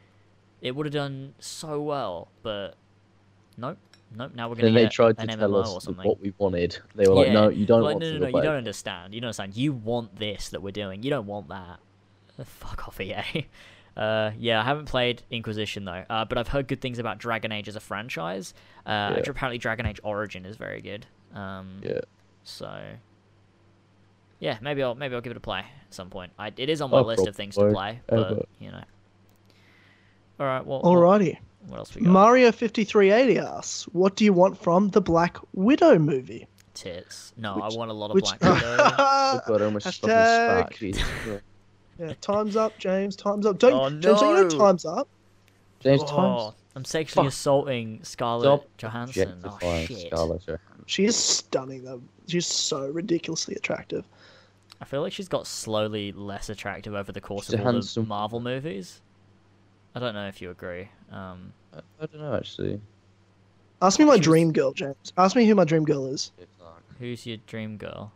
it 0.61 0.75
would 0.75 0.87
have 0.87 0.93
done 0.93 1.35
so 1.39 1.81
well. 1.81 2.29
But 2.43 2.75
nope, 3.57 3.79
nope. 4.17 4.33
Now 4.35 4.49
we're 4.49 4.57
gonna 4.57 4.69
Then 4.69 4.75
they 4.75 4.89
tried 4.89 5.17
to 5.19 5.23
an 5.23 5.29
tell 5.39 5.51
MMO 5.51 5.77
us 5.77 5.87
what 5.89 6.21
we 6.21 6.33
wanted. 6.39 6.79
They 6.95 7.07
were 7.07 7.15
like, 7.15 7.33
"No, 7.33 7.49
you 7.49 7.67
don't 7.67 7.83
like, 7.83 7.95
want 7.95 8.05
no, 8.05 8.13
no, 8.13 8.19
no, 8.19 8.27
you 8.39 8.43
don't 8.43 8.57
understand. 8.57 9.15
You 9.15 9.21
don't 9.21 9.29
understand. 9.29 9.57
You 9.57 9.73
want 9.73 10.17
this 10.17 10.49
that 10.51 10.63
we're 10.63 10.71
doing. 10.73 11.03
You 11.03 11.11
don't 11.11 11.27
want 11.27 11.49
that. 11.49 11.79
Fuck 12.45 12.89
off, 12.89 13.01
EA. 13.01 13.47
Uh, 13.97 14.33
yeah, 14.41 14.61
I 14.61 14.65
haven't 14.65 14.87
played 14.87 15.23
Inquisition 15.31 15.85
though, 15.85 16.05
uh, 16.11 16.25
but 16.25 16.37
I've 16.37 16.49
heard 16.49 16.67
good 16.67 16.81
things 16.81 16.99
about 16.99 17.19
Dragon 17.19 17.53
Age 17.53 17.69
as 17.69 17.77
a 17.77 17.81
franchise. 17.81 18.53
Uh, 18.85 19.15
Yeah. 19.17 19.31
Apparently, 19.31 19.57
Dragon 19.59 19.87
Age 19.87 20.01
Origin 20.03 20.45
is 20.45 20.57
very 20.57 20.81
good. 20.81 21.07
Um, 21.33 21.81
Yeah. 21.81 22.01
So, 22.43 22.83
yeah, 24.45 24.59
maybe 24.61 24.83
I'll 24.83 24.95
maybe 24.95 25.15
I'll 25.15 25.21
give 25.23 25.31
it 25.31 25.37
a 25.37 25.41
play 25.41 25.61
at 25.61 25.95
some 25.95 26.11
point. 26.11 26.31
I, 26.39 26.53
it 26.57 26.69
is 26.69 26.83
on 26.83 26.91
my 26.91 26.99
I'll 26.99 27.05
list 27.05 27.27
of 27.27 27.35
things 27.35 27.55
to 27.55 27.63
probably 27.63 27.75
play, 27.75 28.01
but 28.07 28.47
you 28.61 28.71
know. 28.71 28.85
All 30.39 30.47
right. 30.47 30.65
Well. 30.65 30.83
what- 30.83 30.91
Alrighty. 31.21 31.39
What 31.67 31.79
else 31.79 31.95
we 31.95 32.03
got? 32.03 32.11
Mario 32.11 32.53
fifty 32.53 32.85
three 32.85 33.11
eighty 33.11 33.39
asks, 33.39 33.85
"What 33.95 34.17
do 34.17 34.25
you 34.27 34.35
want 34.35 34.59
from 34.59 34.91
the 34.91 35.01
Black 35.01 35.39
Widow 35.55 35.99
movie?" 35.99 36.47
Tits. 36.75 37.33
No, 37.39 37.55
Which- 37.55 37.65
I 37.65 37.79
want 37.79 37.91
a 37.91 37.95
lot 37.95 38.11
of 38.11 38.17
Which, 38.17 38.25
Black 38.39 38.41
Widow. 38.43 38.77
Oh 38.99 39.41
god, 39.47 39.63
I 39.63 39.65
almost 39.65 39.87
fucking 39.87 40.11
Hashtag- 40.11 40.95
spat. 40.97 41.43
Yeah, 41.99 42.13
times 42.21 42.57
up, 42.57 42.77
James. 42.79 43.17
Times 43.17 43.47
up. 43.47 43.59
Don't, 43.59 43.73
Oh, 43.73 43.89
James, 43.89 44.05
don't 44.05 44.37
you 44.37 44.43
know 44.45 44.59
times 44.59 44.85
up? 44.85 45.09
James 45.81 46.03
oh, 46.05 46.07
Times. 46.07 46.57
I'm 46.77 46.85
sexually 46.85 47.27
Fuck. 47.27 47.33
assaulting 47.33 48.01
Scarlett 48.03 48.45
Stop 48.47 48.69
Johansson. 48.79 49.41
Oh 49.45 49.59
shit. 49.87 50.09
Scarlett 50.09 50.43
Johansson. 50.45 50.59
She 50.87 51.05
is 51.05 51.17
stunning 51.17 51.85
though. 51.85 52.03
She's 52.27 52.47
so 52.47 52.89
ridiculously 52.89 53.55
attractive. 53.55 54.05
I 54.85 54.87
feel 54.87 55.01
like 55.01 55.15
she's 55.15 55.29
got 55.29 55.47
slowly 55.47 56.13
less 56.13 56.51
attractive 56.51 56.93
over 56.93 57.11
the 57.11 57.21
course 57.23 57.47
She's 57.47 57.55
of 57.55 57.61
all 57.61 57.67
the 57.95 58.03
Marvel 58.03 58.39
movies. 58.39 59.01
I 59.95 59.99
don't 59.99 60.13
know 60.13 60.29
if 60.29 60.43
you 60.43 60.51
agree. 60.51 60.91
Um, 61.11 61.55
I, 61.73 61.79
I 62.03 62.07
don't 62.07 62.19
know 62.21 62.35
actually. 62.35 62.79
Ask 63.81 63.99
me 63.99 64.05
my 64.05 64.17
She 64.17 64.21
dream 64.21 64.53
girl, 64.53 64.75
James. 64.75 65.15
Ask 65.17 65.37
me 65.37 65.47
who 65.47 65.55
my 65.55 65.65
dream 65.65 65.87
girl 65.87 66.07
is. 66.09 66.33
who's 66.99 67.25
your 67.27 67.39
dream 67.47 67.79
girl? 67.79 68.13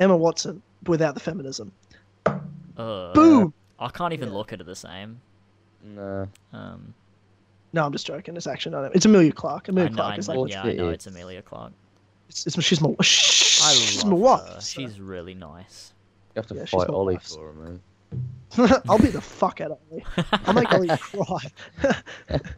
Emma 0.00 0.16
Watson, 0.16 0.60
without 0.88 1.14
the 1.14 1.20
feminism. 1.20 1.70
Uh, 2.26 3.12
Boom. 3.12 3.54
I 3.78 3.88
can't 3.88 4.12
even 4.12 4.30
Yeah. 4.30 4.34
look 4.34 4.52
at 4.52 4.58
her 4.58 4.64
the 4.64 4.74
same. 4.74 5.20
Nah. 5.84 6.26
Um, 6.52 6.94
No, 7.72 7.86
I'm 7.86 7.92
just 7.92 8.08
joking. 8.08 8.36
It's 8.36 8.48
actually 8.48 8.72
not. 8.72 8.92
It's 8.96 9.04
Emilia 9.06 9.30
Clarke. 9.30 9.66
I 9.68 9.70
Emilia 9.70 9.90
know, 9.90 9.96
Clarke 9.96 10.18
is 10.18 10.28
like. 10.28 10.50
yeah, 10.50 10.62
I 10.62 10.64
know 10.64 10.70
It's- 10.88 10.94
it's 10.94 11.06
Emilia 11.06 11.42
Clarke. 11.42 11.72
It's, 12.28 12.44
it's, 12.46 12.60
she's 12.64 12.80
my. 12.80 12.88
I 12.98 13.02
She's 13.04 14.02
love 14.02 14.12
my 14.12 14.18
wife. 14.18 14.48
her. 14.54 14.60
She's 14.60 14.98
really 14.98 15.34
nice. 15.34 15.91
You 16.34 16.40
have 16.40 16.46
to 16.48 16.54
Yeah, 16.54 16.64
fight 16.66 16.88
Ollie 16.88 17.14
wife. 17.14 17.22
for 17.28 17.46
her, 17.46 17.52
man. 17.52 17.80
I'll 18.88 18.98
beat 18.98 19.12
the 19.12 19.20
fuck 19.20 19.60
out 19.60 19.70
of 19.72 19.78
Ollie. 19.90 20.04
I'll 20.46 20.54
make 20.54 20.72
Ollie 20.72 20.88
cry. 20.88 21.38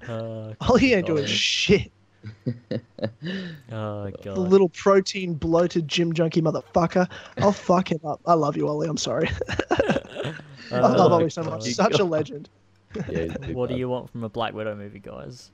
Uh, 0.09 0.55
Ollie 0.69 0.93
ain't 0.95 1.07
doing 1.07 1.27
shit. 1.27 1.91
oh 3.71 4.11
God. 4.11 4.23
The 4.23 4.35
little 4.41 4.69
protein 4.71 5.35
bloated 5.35 5.87
gym 5.89 6.13
junkie 6.13 6.43
motherfucker. 6.43 7.09
I'll 7.39 7.53
fuck 7.53 7.91
him 7.93 8.01
up. 8.05 8.21
I 8.27 8.35
love 8.35 8.57
you, 8.57 8.69
Ollie. 8.69 8.89
I'm 8.89 8.97
sorry. 8.97 9.29
I 9.71 10.79
love 10.81 11.11
Oh, 11.11 11.15
Ollie 11.15 11.31
so 11.31 11.43
much. 11.43 11.63
Such 11.65 11.99
a 11.99 12.05
legend. 12.05 12.49
Yeah, 13.09 13.25
he's 13.25 13.35
a 13.35 13.39
big 13.39 13.57
What 13.57 13.69
do 13.71 13.77
you 13.77 13.89
want 13.89 14.11
from 14.11 14.25
a 14.25 14.29
Black 14.29 14.55
Widow 14.55 14.75
movie, 14.77 15.01
guys? 15.01 15.51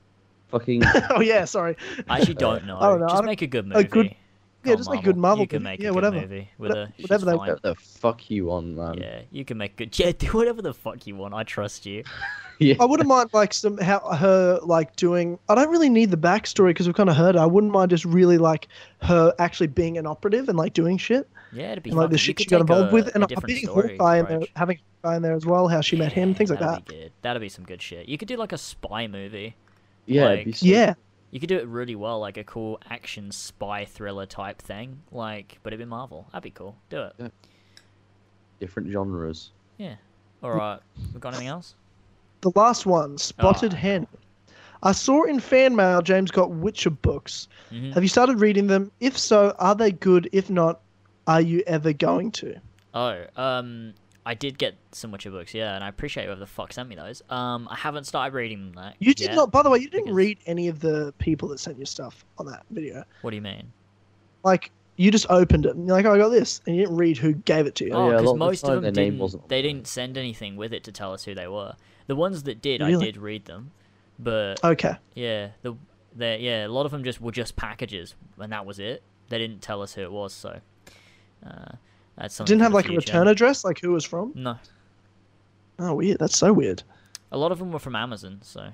Fucking 0.49 0.83
oh 1.11 1.21
yeah, 1.21 1.45
sorry. 1.45 1.75
I 2.09 2.17
actually 2.19 2.33
don't 2.35 2.65
know. 2.65 2.77
I 2.77 2.89
don't 2.89 2.99
know, 2.99 3.05
I 3.05 3.09
Just 3.09 3.21
don't- 3.21 3.25
make 3.25 3.41
a 3.41 3.47
good 3.47 3.65
a 3.65 3.67
movie. 3.67 3.83
good- 3.87 4.15
yeah, 4.63 4.75
just 4.75 4.89
on, 4.89 4.95
make 4.95 5.03
a 5.03 5.05
good 5.05 5.17
Marvel 5.17 5.43
You 5.43 5.47
can 5.47 5.63
movie. 5.63 5.71
make 5.73 5.79
Yeah, 5.81 5.87
a 5.87 5.91
good 5.91 5.95
whatever. 5.95 6.21
movie 6.21 6.49
with 6.57 6.71
Whate- 6.71 6.77
a 6.77 6.93
she's 6.97 7.03
whatever 7.09 7.25
they- 7.25 7.37
fine. 7.37 7.47
what 7.49 7.61
the 7.61 7.75
fuck 7.75 8.29
you 8.29 8.45
want, 8.45 8.67
man? 8.75 8.97
Yeah, 8.97 9.21
you 9.31 9.45
can 9.45 9.57
make 9.57 9.75
good. 9.75 9.97
Yeah, 9.99 10.11
do 10.11 10.27
whatever 10.27 10.61
the 10.61 10.73
fuck 10.73 11.05
you 11.07 11.15
want. 11.15 11.33
I 11.33 11.43
trust 11.43 11.85
you. 11.85 12.03
Yeah. 12.59 12.75
I 12.79 12.85
wouldn't 12.85 13.09
mind 13.09 13.31
like 13.33 13.55
some 13.55 13.75
how 13.79 14.01
her 14.13 14.59
like 14.61 14.95
doing. 14.95 15.39
I 15.49 15.55
don't 15.55 15.71
really 15.71 15.89
need 15.89 16.11
the 16.11 16.17
backstory 16.17 16.67
because 16.67 16.85
we've 16.85 16.95
kind 16.95 17.09
of 17.09 17.15
heard. 17.15 17.33
It. 17.35 17.39
I 17.39 17.45
wouldn't 17.47 17.73
mind 17.73 17.89
just 17.89 18.05
really 18.05 18.37
like 18.37 18.67
her 19.01 19.33
actually 19.39 19.65
being 19.65 19.97
an 19.97 20.05
operative 20.05 20.47
and 20.47 20.55
like 20.55 20.73
doing 20.73 20.99
shit 20.99 21.27
Yeah, 21.51 21.71
it'd 21.71 21.81
be 21.83 21.89
and 21.89 21.97
like 21.97 22.03
fun. 22.05 22.11
the 22.11 22.17
shit 22.19 22.39
she 22.39 22.45
got 22.45 22.61
involved 22.61 22.91
a- 22.91 22.93
with, 22.93 23.15
and 23.15 23.23
I'm 23.23 23.27
different 23.29 23.47
being 23.47 23.65
story 23.65 23.97
Hawkeye 23.97 24.19
in 24.19 24.25
there, 24.27 24.41
having 24.55 24.77
Hawkeye 25.03 25.15
in 25.15 25.21
there 25.23 25.33
as 25.33 25.43
well. 25.43 25.69
How 25.69 25.81
she 25.81 25.95
met 25.95 26.11
him, 26.13 26.35
things 26.35 26.51
like 26.51 26.59
that'd 26.59 26.85
that. 26.85 26.87
Be 26.87 26.95
good. 26.97 27.11
That'd 27.23 27.41
be 27.41 27.49
some 27.49 27.65
good 27.65 27.81
shit. 27.81 28.07
You 28.07 28.19
could 28.19 28.27
do 28.27 28.37
like 28.37 28.51
a 28.51 28.59
spy 28.59 29.07
movie. 29.07 29.55
Yeah, 30.05 30.25
it'd 30.25 30.37
like- 30.37 30.45
be 30.45 30.51
so- 30.51 30.65
Yeah, 30.67 30.93
You 31.31 31.39
could 31.39 31.49
do 31.49 31.57
it 31.57 31.65
really 31.67 31.95
well, 31.95 32.19
like 32.19 32.37
a 32.37 32.43
cool 32.43 32.79
action 32.89 33.31
spy 33.31 33.85
thriller 33.85 34.25
type 34.25 34.61
thing. 34.61 35.01
Like, 35.11 35.59
but 35.63 35.71
it'd 35.73 35.83
be 35.85 35.89
Marvel. 35.89 36.27
That'd 36.31 36.43
be 36.43 36.51
cool. 36.51 36.75
Do 36.89 37.03
it. 37.19 37.31
different 38.59 38.91
genres. 38.91 39.49
Yeah. 39.77 39.95
All 40.43 40.51
right. 40.51 40.79
We 41.13 41.19
got 41.19 41.29
anything 41.29 41.47
else? 41.47 41.73
the 42.41 42.51
last 42.55 42.85
one, 42.87 43.17
Spotted 43.19 43.73
Ah. 43.73 43.77
Hen. 43.77 44.07
I 44.83 44.91
saw 44.93 45.23
in 45.25 45.39
fan 45.39 45.75
mail 45.75 46.01
James 46.01 46.31
got 46.31 46.49
Witcher 46.49 46.89
books. 46.89 47.47
Mhm. 47.71 47.93
Have 47.93 48.01
you 48.03 48.09
started 48.09 48.39
reading 48.39 48.65
them? 48.67 48.91
If 48.99 49.15
so, 49.17 49.55
are 49.59 49.75
they 49.75 49.91
good? 49.91 50.27
If 50.31 50.49
not, 50.49 50.79
are 51.27 51.41
you 51.41 51.61
ever 51.67 51.93
going 51.93 52.31
to? 52.33 52.59
Oh, 52.95 53.23
um, 53.37 53.93
I 54.25 54.35
did 54.35 54.57
get 54.59 54.75
some 54.91 55.11
Witcher 55.11 55.31
books, 55.31 55.53
yeah, 55.53 55.73
and 55.75 55.83
I 55.83 55.87
appreciate 55.87 56.25
whoever 56.25 56.39
the 56.39 56.45
fuck 56.47 56.71
sent 56.73 56.87
me 56.87 56.95
those. 56.95 57.23
Um, 57.29 57.67
I 57.71 57.75
haven't 57.75 58.03
started 58.05 58.35
reading 58.35 58.59
them 58.59 58.73
though. 58.73 58.91
You 58.99 59.13
did 59.15 59.29
yet. 59.29 59.35
not. 59.35 59.51
By 59.51 59.63
the 59.63 59.69
way, 59.69 59.79
you 59.79 59.89
didn't 59.89 60.05
because- 60.05 60.15
read 60.15 60.37
any 60.45 60.67
of 60.67 60.79
the 60.79 61.13
people 61.17 61.47
that 61.49 61.59
sent 61.59 61.79
you 61.79 61.85
stuff 61.85 62.23
on 62.37 62.45
that 62.45 62.63
video. 62.69 63.03
What 63.21 63.31
do 63.31 63.35
you 63.35 63.41
mean? 63.41 63.71
Like 64.43 64.71
you 64.97 65.09
just 65.09 65.25
opened 65.29 65.65
it 65.65 65.75
and 65.75 65.87
you're 65.87 65.95
like, 65.95 66.05
oh, 66.05 66.13
I 66.13 66.17
got 66.19 66.29
this, 66.29 66.61
and 66.67 66.75
you 66.75 66.83
didn't 66.83 66.97
read 66.97 67.17
who 67.17 67.33
gave 67.33 67.65
it 67.65 67.73
to 67.75 67.85
you. 67.85 67.91
Oh, 67.93 68.09
yeah, 68.09 68.15
a 68.15 68.17
because 68.17 68.25
lot 68.25 68.31
of 68.33 68.39
the 68.39 68.45
most 68.45 68.63
of 68.63 68.69
time 68.69 68.81
them 68.83 68.93
name 68.93 69.05
didn't. 69.05 69.19
wasn't 69.19 69.49
They 69.49 69.61
didn't 69.63 69.87
send 69.87 70.17
anything 70.17 70.55
with 70.55 70.73
it 70.73 70.83
to 70.83 70.91
tell 70.91 71.13
us 71.13 71.23
who 71.23 71.33
they 71.33 71.47
were. 71.47 71.73
The 72.07 72.15
ones 72.15 72.43
that 72.43 72.61
did, 72.61 72.81
Really? 72.81 72.95
I 72.95 72.99
did 73.05 73.17
read 73.17 73.45
them, 73.45 73.71
but 74.19 74.63
Okay. 74.63 74.95
yeah, 75.15 75.49
the, 75.63 75.75
the 76.15 76.37
yeah, 76.39 76.67
a 76.67 76.67
lot 76.67 76.85
of 76.85 76.91
them 76.91 77.03
just 77.03 77.19
were 77.21 77.31
just 77.31 77.55
packages, 77.55 78.13
and 78.37 78.51
that 78.51 78.65
was 78.67 78.77
it. 78.77 79.01
They 79.29 79.39
didn't 79.39 79.61
tell 79.61 79.81
us 79.81 79.93
who 79.95 80.01
it 80.01 80.11
was, 80.11 80.33
so 80.33 80.59
uh, 81.45 81.71
that's 82.17 82.35
something. 82.35 82.51
Didn't 82.53 82.63
have 82.63 82.73
like 82.73 82.89
a 82.89 82.93
return 82.95 83.27
address, 83.27 83.63
like 83.63 83.79
who 83.79 83.91
it 83.91 83.93
was 83.93 84.05
from. 84.05 84.31
No, 84.35 84.57
Oh, 85.79 85.95
weird. 85.95 86.19
That's 86.19 86.37
so 86.37 86.53
weird. 86.53 86.83
a 87.31 87.37
lot 87.37 87.51
of 87.51 87.59
them 87.59 87.71
were 87.71 87.79
from 87.79 87.95
Amazon, 87.95 88.39
so 88.43 88.71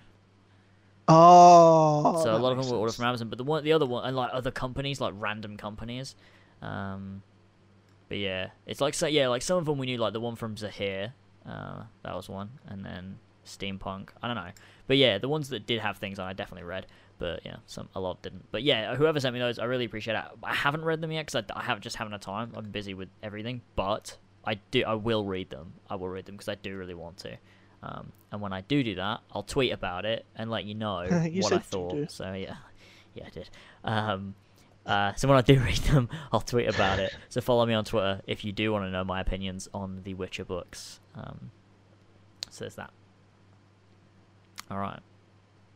Oh. 1.07 2.21
so 2.23 2.35
a 2.35 2.37
lot 2.37 2.51
of 2.51 2.57
them 2.57 2.69
were 2.69 2.77
ordered 2.77 2.93
from 2.95 3.05
Amazon. 3.05 3.29
But 3.29 3.37
the 3.37 3.43
one, 3.43 3.63
the 3.63 3.71
other 3.73 3.85
one, 3.85 4.05
and 4.05 4.15
like 4.15 4.29
other 4.33 4.51
companies, 4.51 4.99
like 4.99 5.13
random 5.15 5.55
companies. 5.57 6.15
Um, 6.61 7.21
but 8.09 8.17
yeah, 8.17 8.49
it's 8.65 8.81
like 8.81 8.93
so 8.93 9.07
yeah, 9.07 9.27
like 9.27 9.41
some 9.41 9.57
of 9.57 9.65
them 9.65 9.77
we 9.77 9.85
knew, 9.85 9.97
like 9.97 10.13
the 10.13 10.19
one 10.19 10.35
from 10.35 10.57
Zahir, 10.57 11.13
uh, 11.47 11.83
that 12.03 12.15
was 12.15 12.27
one, 12.27 12.49
and 12.67 12.83
then 12.85 13.19
Steampunk. 13.45 14.09
I 14.21 14.27
don't 14.27 14.35
know, 14.35 14.51
but 14.87 14.97
yeah, 14.97 15.17
the 15.17 15.29
ones 15.29 15.49
that 15.49 15.65
did 15.65 15.79
have 15.79 15.97
things 15.97 16.19
on, 16.19 16.27
I 16.27 16.33
definitely 16.33 16.67
read. 16.67 16.87
But 17.19 17.41
yeah, 17.45 17.57
some 17.65 17.89
a 17.95 17.99
lot 17.99 18.21
didn't. 18.21 18.45
But 18.51 18.63
yeah, 18.63 18.95
whoever 18.95 19.19
sent 19.19 19.33
me 19.33 19.39
those, 19.39 19.59
I 19.59 19.65
really 19.65 19.85
appreciate 19.85 20.15
it. 20.15 20.23
I 20.43 20.53
haven't 20.53 20.85
read 20.85 21.01
them 21.01 21.11
yet 21.11 21.25
because 21.25 21.43
I, 21.49 21.59
I 21.59 21.63
haven't 21.63 21.81
just 21.81 21.95
haven't 21.95 22.11
had 22.11 22.21
time. 22.21 22.51
I'm 22.55 22.69
busy 22.69 22.93
with 22.93 23.09
everything, 23.23 23.61
but 23.75 24.17
I 24.45 24.59
do. 24.71 24.83
I 24.85 24.93
will 24.93 25.25
read 25.25 25.49
them. 25.49 25.73
I 25.89 25.95
will 25.95 26.09
read 26.09 26.25
them 26.25 26.35
because 26.35 26.49
I 26.49 26.55
do 26.55 26.77
really 26.77 26.93
want 26.93 27.17
to. 27.19 27.37
Um, 27.83 28.11
and 28.31 28.41
when 28.41 28.53
I 28.53 28.61
do 28.61 28.83
do 28.83 28.95
that, 28.95 29.21
I'll 29.31 29.43
tweet 29.43 29.71
about 29.71 30.05
it 30.05 30.25
and 30.35 30.49
let 30.49 30.65
you 30.65 30.75
know 30.75 31.01
You 31.31 31.41
what 31.41 31.53
I 31.53 31.59
thought. 31.59 32.11
So 32.11 32.33
yeah, 32.33 32.55
yeah, 33.13 33.23
I 33.25 33.29
did. 33.29 33.49
Um, 33.83 34.35
uh, 34.85 35.13
so 35.15 35.27
when 35.27 35.37
I 35.37 35.41
do 35.41 35.59
read 35.59 35.77
them, 35.77 36.09
I'll 36.31 36.41
tweet 36.41 36.67
about 36.67 36.99
it. 36.99 37.13
So 37.29 37.41
follow 37.41 37.65
me 37.65 37.73
on 37.73 37.83
Twitter 37.85 38.21
if 38.25 38.45
you 38.45 38.51
do 38.51 38.71
want 38.71 38.85
to 38.85 38.91
know 38.91 39.03
my 39.03 39.19
opinions 39.19 39.67
on 39.73 40.01
the 40.03 40.13
Witcher 40.13 40.45
books. 40.45 40.99
Um, 41.15 41.51
so 42.49 42.63
there's 42.63 42.75
that. 42.75 42.91
All 44.71 44.77
right, 44.77 44.99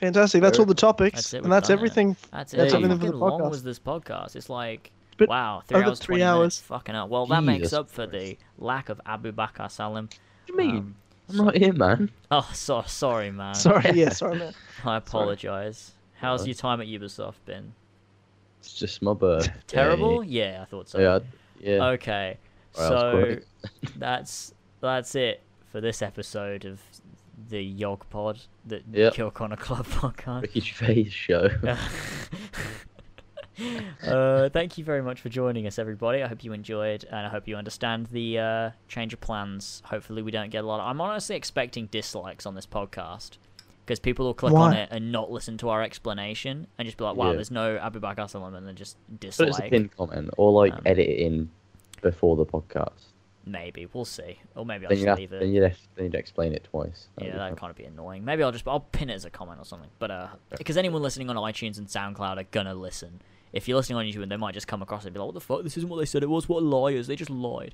Fantastic. 0.02 0.42
That's 0.42 0.60
all 0.60 0.66
the 0.66 0.74
topics, 0.74 1.16
That's 1.16 1.34
it, 1.36 1.44
and 1.44 1.52
that's 1.52 1.70
done 1.70 1.78
it. 1.78 1.80
everything. 1.80 2.18
that's 2.32 2.54
it. 2.54 2.58
That's 2.58 2.74
How 2.74 2.80
everything 2.80 2.98
for 3.00 3.06
the 3.06 3.12
fucking 3.14 3.20
long 3.20 3.40
podcast. 3.42 3.50
was 3.52 3.64
this 3.64 3.80
podcast? 3.80 4.36
It's 4.36 4.50
like 4.50 4.92
But 5.18 5.30
wow, 5.30 5.62
three 5.68 5.78
over 5.80 5.90
hours, 5.90 6.00
three 6.00 6.16
20 6.18 6.24
hours. 6.24 6.38
minutes. 6.40 6.62
Fucking 6.62 6.96
hell. 6.96 7.08
Well, 7.08 7.26
that 7.28 7.44
makes 7.44 7.72
up 7.72 7.90
for 7.90 8.06
the 8.08 8.38
lack 8.58 8.90
of 8.90 9.00
Abubakar 9.06 9.70
Salim. 9.72 10.06
What 10.06 10.48
do 10.48 10.54
you 10.54 10.58
mean? 10.58 10.78
Um, 10.78 10.96
I'm 11.30 11.42
right 11.46 11.56
here, 11.58 11.72
man. 11.74 12.10
oh, 12.32 12.50
so 12.54 12.82
sorry, 12.88 13.32
man. 13.32 13.54
Sorry. 13.56 13.92
Yeah. 13.94 14.10
Sorry, 14.10 14.40
man. 14.40 14.54
I 14.84 14.98
apologize. 14.98 15.92
How's 16.16 16.46
your 16.46 16.56
time 16.56 16.82
at 16.82 16.88
Ubisoft 16.88 17.36
been? 17.46 17.74
It's 18.60 18.74
just 18.74 19.02
my 19.02 19.14
birthday. 19.14 19.54
Terrible? 19.68 20.24
Yeah, 20.24 20.60
I 20.62 20.66
thought 20.66 20.90
so. 20.90 21.00
Yeah, 21.00 21.20
yeah. 21.60 21.86
Okay. 21.90 22.38
Alright, 22.78 23.44
So 23.44 23.72
that's 23.98 24.54
that's 24.82 25.14
it 25.16 25.42
for 25.72 25.80
this 25.82 26.02
episode 26.02 26.66
of 26.66 26.82
the 27.50 27.62
Yog 27.62 28.06
Pod, 28.10 28.40
the 28.66 28.82
Yep. 28.92 29.14
Kill 29.14 29.32
Connor 29.32 29.58
Club 29.58 29.86
podcast. 29.88 30.42
Ricky 30.44 30.60
Gervais 30.62 31.10
show. 31.10 31.50
uh, 34.08 34.50
thank 34.50 34.78
you 34.78 34.84
very 34.84 35.02
much 35.02 35.22
for 35.22 35.30
joining 35.30 35.68
us, 35.68 35.78
everybody. 35.78 36.24
I 36.24 36.28
hope 36.28 36.44
you 36.44 36.54
enjoyed, 36.54 37.04
and 37.06 37.26
I 37.26 37.30
hope 37.30 37.48
you 37.48 37.56
understand 37.56 38.08
the 38.08 38.40
uh, 38.40 38.70
change 38.88 39.14
of 39.14 39.22
plans. 39.22 39.82
Hopefully, 39.86 40.22
we 40.22 40.32
don't 40.32 40.50
get 40.50 40.64
a 40.64 40.68
lot. 40.68 40.80
Of... 40.80 40.88
I'm 40.88 41.02
honestly 41.02 41.36
expecting 41.36 41.88
dislikes 41.88 42.46
on 42.46 42.56
this 42.56 42.66
podcast 42.66 43.38
because 43.86 44.00
people 44.00 44.26
will 44.26 44.34
click 44.34 44.54
on 44.54 44.74
it 44.74 44.90
and 44.92 45.12
not 45.12 45.32
listen 45.32 45.58
to 45.58 45.70
our 45.70 45.82
explanation 45.82 46.68
and 46.78 46.86
just 46.86 46.98
be 46.98 47.04
like, 47.04 47.16
"Wow, 47.16 47.28
Yeah. 47.30 47.34
there's 47.34 47.52
no 47.52 47.78
Abubakar 47.78 48.30
Salim," 48.30 48.56
and 48.56 48.66
then 48.68 48.76
just 48.76 48.98
Put 49.20 49.24
it 49.26 49.28
as 49.28 49.40
a 49.40 49.46
dislike. 49.46 49.70
pinned 49.72 49.96
comment 49.96 50.30
or 50.38 50.52
like 50.52 50.74
Um, 50.74 50.82
edit 50.86 51.08
it 51.10 51.20
in 51.20 51.50
before 52.02 52.36
the 52.36 52.46
podcast. 52.46 53.11
Maybe 53.46 53.88
we'll 53.92 54.06
see, 54.06 54.40
or 54.56 54.66
maybe 54.66 54.86
I'll 54.86 54.90
Then 54.90 54.98
just 55.00 55.08
have 55.08 55.18
leave 55.18 55.34
it. 55.34 55.40
then 55.40 55.52
you 55.52 55.64
have 55.64 55.78
then 55.96 56.06
you'd 56.06 56.16
explain 56.16 56.54
it 56.54 56.68
twice. 56.70 57.08
That'd 57.16 57.34
Yeah, 57.34 57.40
that'd 57.40 57.58
kind 57.58 57.72
of 57.72 57.76
be 57.76 57.86
annoying. 57.86 58.24
Maybe 58.24 58.44
I'll 58.44 58.52
just 58.52 58.68
I'll 58.68 58.82
pin 58.82 59.10
it 59.10 59.14
as 59.16 59.26
a 59.26 59.30
comment 59.32 59.60
or 59.60 59.66
something. 59.66 59.90
But 59.98 60.12
uh, 60.12 60.28
because 60.58 60.78
anyone 60.78 61.02
listening 61.02 61.30
on 61.30 61.36
iTunes 61.38 61.78
and 61.80 61.88
SoundCloud 61.88 62.38
are 62.38 62.44
gonna 62.52 62.76
listen. 62.76 63.22
If 63.52 63.68
you're 63.68 63.78
listening 63.78 63.98
on 63.98 64.06
YouTube, 64.06 64.30
they 64.30 64.38
might 64.38 64.54
just 64.54 64.68
come 64.68 64.82
across 64.82 65.04
it 65.04 65.08
and 65.08 65.14
be 65.16 65.20
like, 65.20 65.26
"What 65.26 65.34
the 65.34 65.42
fuck? 65.42 65.64
This 65.64 65.76
isn't 65.78 65.90
what 65.90 65.98
they 65.98 66.06
said 66.06 66.22
it 66.24 66.30
was. 66.30 66.48
What 66.48 66.62
liars! 66.64 67.08
They 67.08 67.16
just 67.16 67.32
lied." 67.32 67.74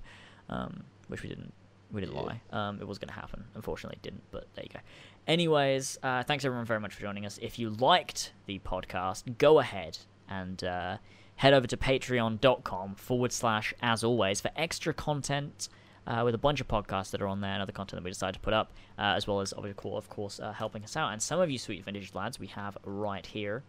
Um, 0.50 0.84
which 1.10 1.22
we 1.22 1.30
didn't. 1.30 1.52
We 1.92 2.02
didn't 2.02 2.16
lie. 2.16 2.42
Um, 2.52 2.80
it 2.82 2.88
was 2.88 2.98
gonna 2.98 3.12
happen. 3.14 3.44
Unfortunately, 3.54 3.98
it 4.02 4.04
didn't. 4.04 4.24
But 4.32 4.48
there 4.56 4.64
you 4.64 4.70
go. 4.74 4.80
Anyways, 5.28 6.00
uh, 6.04 6.24
thanks 6.24 6.46
everyone 6.46 6.66
very 6.66 6.80
much 6.80 6.94
for 6.94 7.02
joining 7.02 7.26
us. 7.26 7.38
If 7.42 7.60
you 7.60 7.70
liked 7.70 8.32
the 8.46 8.60
podcast, 8.60 9.38
go 9.38 9.60
ahead 9.60 9.98
and 10.30 10.64
uh, 10.64 10.98
head 11.38 11.54
over 11.54 11.68
to 11.68 11.78
patreon.com 11.78 12.96
forward 12.96 13.32
slash 13.32 13.74
as 13.82 14.04
always 14.04 14.42
for 14.42 14.52
extra 14.56 14.94
content 14.94 15.70
uh, 16.08 16.22
with 16.24 16.34
a 16.34 16.38
bunch 16.38 16.62
of 16.62 16.68
podcasts 16.68 17.12
that 17.12 17.22
are 17.22 17.28
on 17.28 17.42
there 17.42 17.52
and 17.52 17.62
other 17.62 17.72
content 17.72 18.02
that 18.02 18.04
we 18.04 18.12
decided 18.12 18.34
to 18.34 18.40
put 18.40 18.54
up, 18.54 18.72
uh, 18.98 19.14
as 19.16 19.28
well 19.28 19.42
as, 19.42 19.52
of 19.52 19.76
course, 19.76 19.98
of 19.98 20.10
course 20.10 20.40
uh, 20.40 20.52
helping 20.54 20.84
us 20.84 20.96
out. 20.96 21.12
And 21.12 21.22
some 21.22 21.40
of 21.40 21.52
you 21.52 21.58
sweet 21.58 21.84
vintage 21.84 22.16
lads 22.16 22.40
we 22.40 22.48
have 22.48 22.78
right 22.86 23.26
here. 23.26 23.64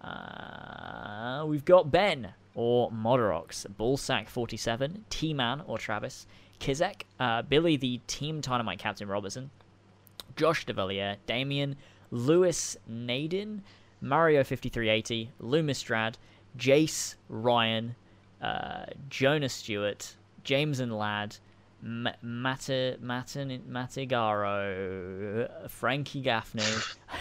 Uh, 0.00 1.44
we've 1.46 1.64
got 1.64 1.90
Ben 1.90 2.34
or 2.54 2.90
Modorox, 2.90 3.66
Ballsack47, 3.78 5.00
T-Man 5.08 5.62
or 5.66 5.78
Travis, 5.78 6.26
Kizek, 6.60 7.02
uh, 7.18 7.42
Billy 7.42 7.76
the 7.76 8.00
Team 8.06 8.40
Dynamite 8.40 8.78
Captain 8.78 9.08
Robertson, 9.08 9.50
Josh 10.36 10.66
DeValier, 10.66 11.16
Damien, 11.26 11.76
Lewis 12.10 12.76
Naden, 12.86 13.62
Mario5380, 14.02 15.28
Lumistrad, 15.40 16.14
Jace 16.58 17.14
Ryan, 17.28 17.94
uh, 18.42 18.86
Jonah 19.08 19.48
Stewart, 19.48 20.14
James 20.44 20.80
and 20.80 20.96
Lad, 20.96 21.36
M- 21.82 22.08
Mata, 22.22 22.96
Matin, 23.00 23.62
Matigaro, 23.68 25.48
Frankie 25.68 26.20
Gaffney, 26.20 26.62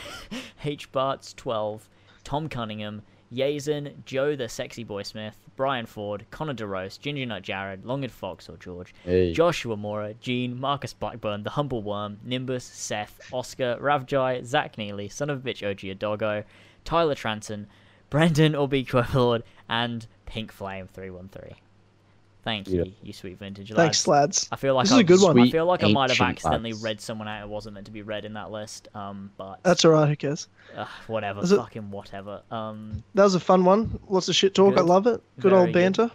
H. 0.63 0.91
Barts 0.91 1.33
12, 1.33 1.89
Tom 2.23 2.47
Cunningham, 2.49 3.01
Yazen, 3.33 3.93
Joe 4.05 4.35
the 4.35 4.47
Sexy 4.47 4.83
Boy 4.83 5.03
Smith, 5.03 5.35
Brian 5.55 5.85
Ford, 5.85 6.25
Connor 6.31 6.53
DeRose, 6.53 6.99
Ginger 6.99 7.25
Nut 7.25 7.41
Jared, 7.41 7.85
Longed 7.85 8.11
Fox 8.11 8.47
or 8.49 8.57
George, 8.57 8.93
Hey. 9.03 9.33
Joshua 9.33 9.75
Mora, 9.75 10.13
Gene, 10.15 10.59
Marcus 10.59 10.93
Blackburn, 10.93 11.43
The 11.43 11.49
Humble 11.51 11.81
Worm, 11.81 12.19
Nimbus, 12.23 12.63
Seth, 12.63 13.19
Oscar, 13.31 13.77
Ravjai, 13.81 14.43
Zach 14.45 14.77
Neely, 14.77 15.09
Son 15.09 15.29
of 15.29 15.45
a 15.45 15.49
Bitch 15.49 15.67
OG 15.67 15.97
Doggo, 15.99 16.43
Tyler 16.85 17.15
Transon, 17.15 17.65
Brendan 18.13 18.53
or 18.53 18.67
B 18.67 18.87
Lord, 19.15 19.43
and 19.67 20.05
Pink 20.27 20.51
Flame 20.51 20.87
313. 20.87 21.55
Thank 22.43 22.67
you, 22.67 22.73
Beautiful. 22.83 22.93
you 23.01 23.13
sweet 23.13 23.39
vintage 23.39 23.71
lads. 23.71 23.77
Thanks, 23.77 24.07
lads. 24.07 24.49
I 24.51 24.55
feel 24.57 24.75
like 24.75 24.83
This 24.83 24.91
is 24.91 24.97
I, 24.97 25.01
a 25.01 25.03
good 25.03 25.21
one. 25.21 25.39
I 25.39 25.49
feel 25.49 25.65
like 25.65 25.83
I 25.83 25.91
might 25.91 26.11
have 26.11 26.21
accidentally 26.21 26.73
lads. 26.73 26.83
read 26.83 27.01
someone 27.01 27.27
out 27.27 27.41
who 27.41 27.47
wasn't 27.47 27.73
meant 27.73 27.87
to 27.87 27.91
be 27.91 28.01
read 28.03 28.23
in 28.25 28.33
that 28.33 28.51
list. 28.51 28.87
Um, 28.93 29.31
but 29.37 29.63
That's 29.63 29.83
alright. 29.83 30.09
Who 30.09 30.15
cares? 30.15 30.47
uh, 30.75 30.85
whatever, 31.07 31.39
Was 31.39 31.51
it- 31.53 31.57
fucking 31.57 31.89
whatever. 31.89 32.43
Um, 32.51 33.03
That 33.15 33.23
was 33.23 33.33
a 33.33 33.39
fun 33.39 33.65
one. 33.65 33.97
Lots 34.07 34.29
of 34.29 34.35
shit 34.35 34.53
talk. 34.53 34.77
I 34.77 34.81
love 34.81 35.07
it. 35.07 35.23
Good 35.39 35.49
Very 35.51 35.61
old 35.63 35.73
banter. 35.73 36.11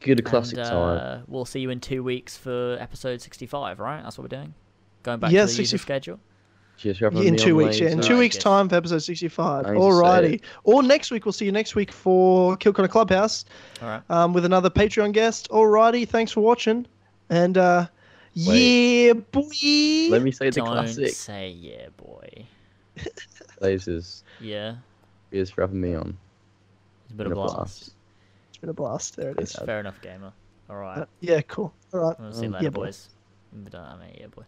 Good 0.00 0.24
classic 0.24 0.56
and, 0.58 0.68
time. 0.68 0.98
uh, 0.98 1.18
we'll 1.28 1.44
see 1.44 1.60
you 1.60 1.68
in 1.70 1.80
two 1.80 2.02
weeks 2.02 2.34
for 2.36 2.78
episode 2.80 3.20
65, 3.20 3.78
right? 3.78 4.02
That's 4.02 4.16
what 4.16 4.22
we're 4.30 4.36
doing. 4.38 4.54
Going 5.02 5.18
back 5.20 5.32
Yeah, 5.32 5.40
to 5.42 5.46
the 5.46 5.52
usual 5.52 5.64
60 5.78 5.78
schedule. 5.78 6.20
Cheers 6.82 6.98
for 6.98 7.04
having 7.06 7.22
in 7.24 7.34
me 7.34 7.38
two 7.38 7.60
on, 7.60 7.66
weeks, 7.66 7.78
yeah. 7.78 7.88
In 7.90 7.96
lads. 7.98 8.06
two 8.08 8.14
Right, 8.14 8.18
weeks' 8.20 8.34
yes. 8.36 8.42
time 8.42 8.68
for 8.68 8.74
episode 8.74 8.98
65. 8.98 9.66
I 9.66 9.70
need 9.72 9.78
Alrighty. 9.78 10.40
Or 10.64 10.82
next 10.82 11.10
week, 11.12 11.24
we'll 11.24 11.32
see 11.32 11.44
you 11.44 11.52
next 11.52 11.74
week 11.76 11.92
for 11.92 12.56
Kill 12.56 12.72
Connor 12.72 12.88
Clubhouse 12.88 13.44
All 13.80 13.88
right. 13.88 14.02
um, 14.10 14.32
with 14.32 14.44
another 14.44 14.68
Patreon 14.68 15.12
guest. 15.12 15.48
Alrighty. 15.50 16.08
Thanks 16.08 16.32
for 16.32 16.40
watching. 16.40 16.86
And 17.30 17.56
uh, 17.56 17.86
yeah, 18.34 19.12
boy. 19.12 19.42
Let 20.10 20.22
me 20.22 20.32
say 20.32 20.46
the 20.46 20.56
Don't 20.56 20.66
classic. 20.66 21.10
say 21.10 21.50
yeah, 21.50 21.88
boy. 21.96 22.46
Lasers. 23.60 24.22
Yeah, 24.40 24.74
Cheers 25.30 25.50
for 25.50 25.60
having 25.62 25.80
me 25.80 25.94
on. 25.94 26.18
it's 27.04 27.12
a 27.12 27.16
bit 27.16 27.24
Been 27.24 27.32
a 27.32 27.34
blast. 27.36 27.54
blast. 27.56 27.90
It's 28.50 28.58
been 28.58 28.70
a 28.70 28.74
blast. 28.74 29.16
There 29.16 29.30
it 29.30 29.40
is. 29.40 29.52
Fair 29.52 29.80
enough, 29.80 30.00
gamer. 30.02 30.32
All 30.68 30.76
right. 30.76 30.98
Uh, 30.98 31.06
yeah, 31.20 31.40
cool. 31.42 31.72
All 31.94 32.00
right. 32.00 32.18
We'll 32.20 32.32
see 32.32 32.40
you 32.42 32.46
Um, 32.46 32.52
later, 32.54 32.64
yeah, 32.64 32.70
boy. 32.70 32.84
boys. 32.86 33.08
But, 33.52 33.74
uh, 33.74 33.78
I 33.82 33.96
mean, 34.04 34.16
yeah, 34.18 34.26
boy. 34.26 34.42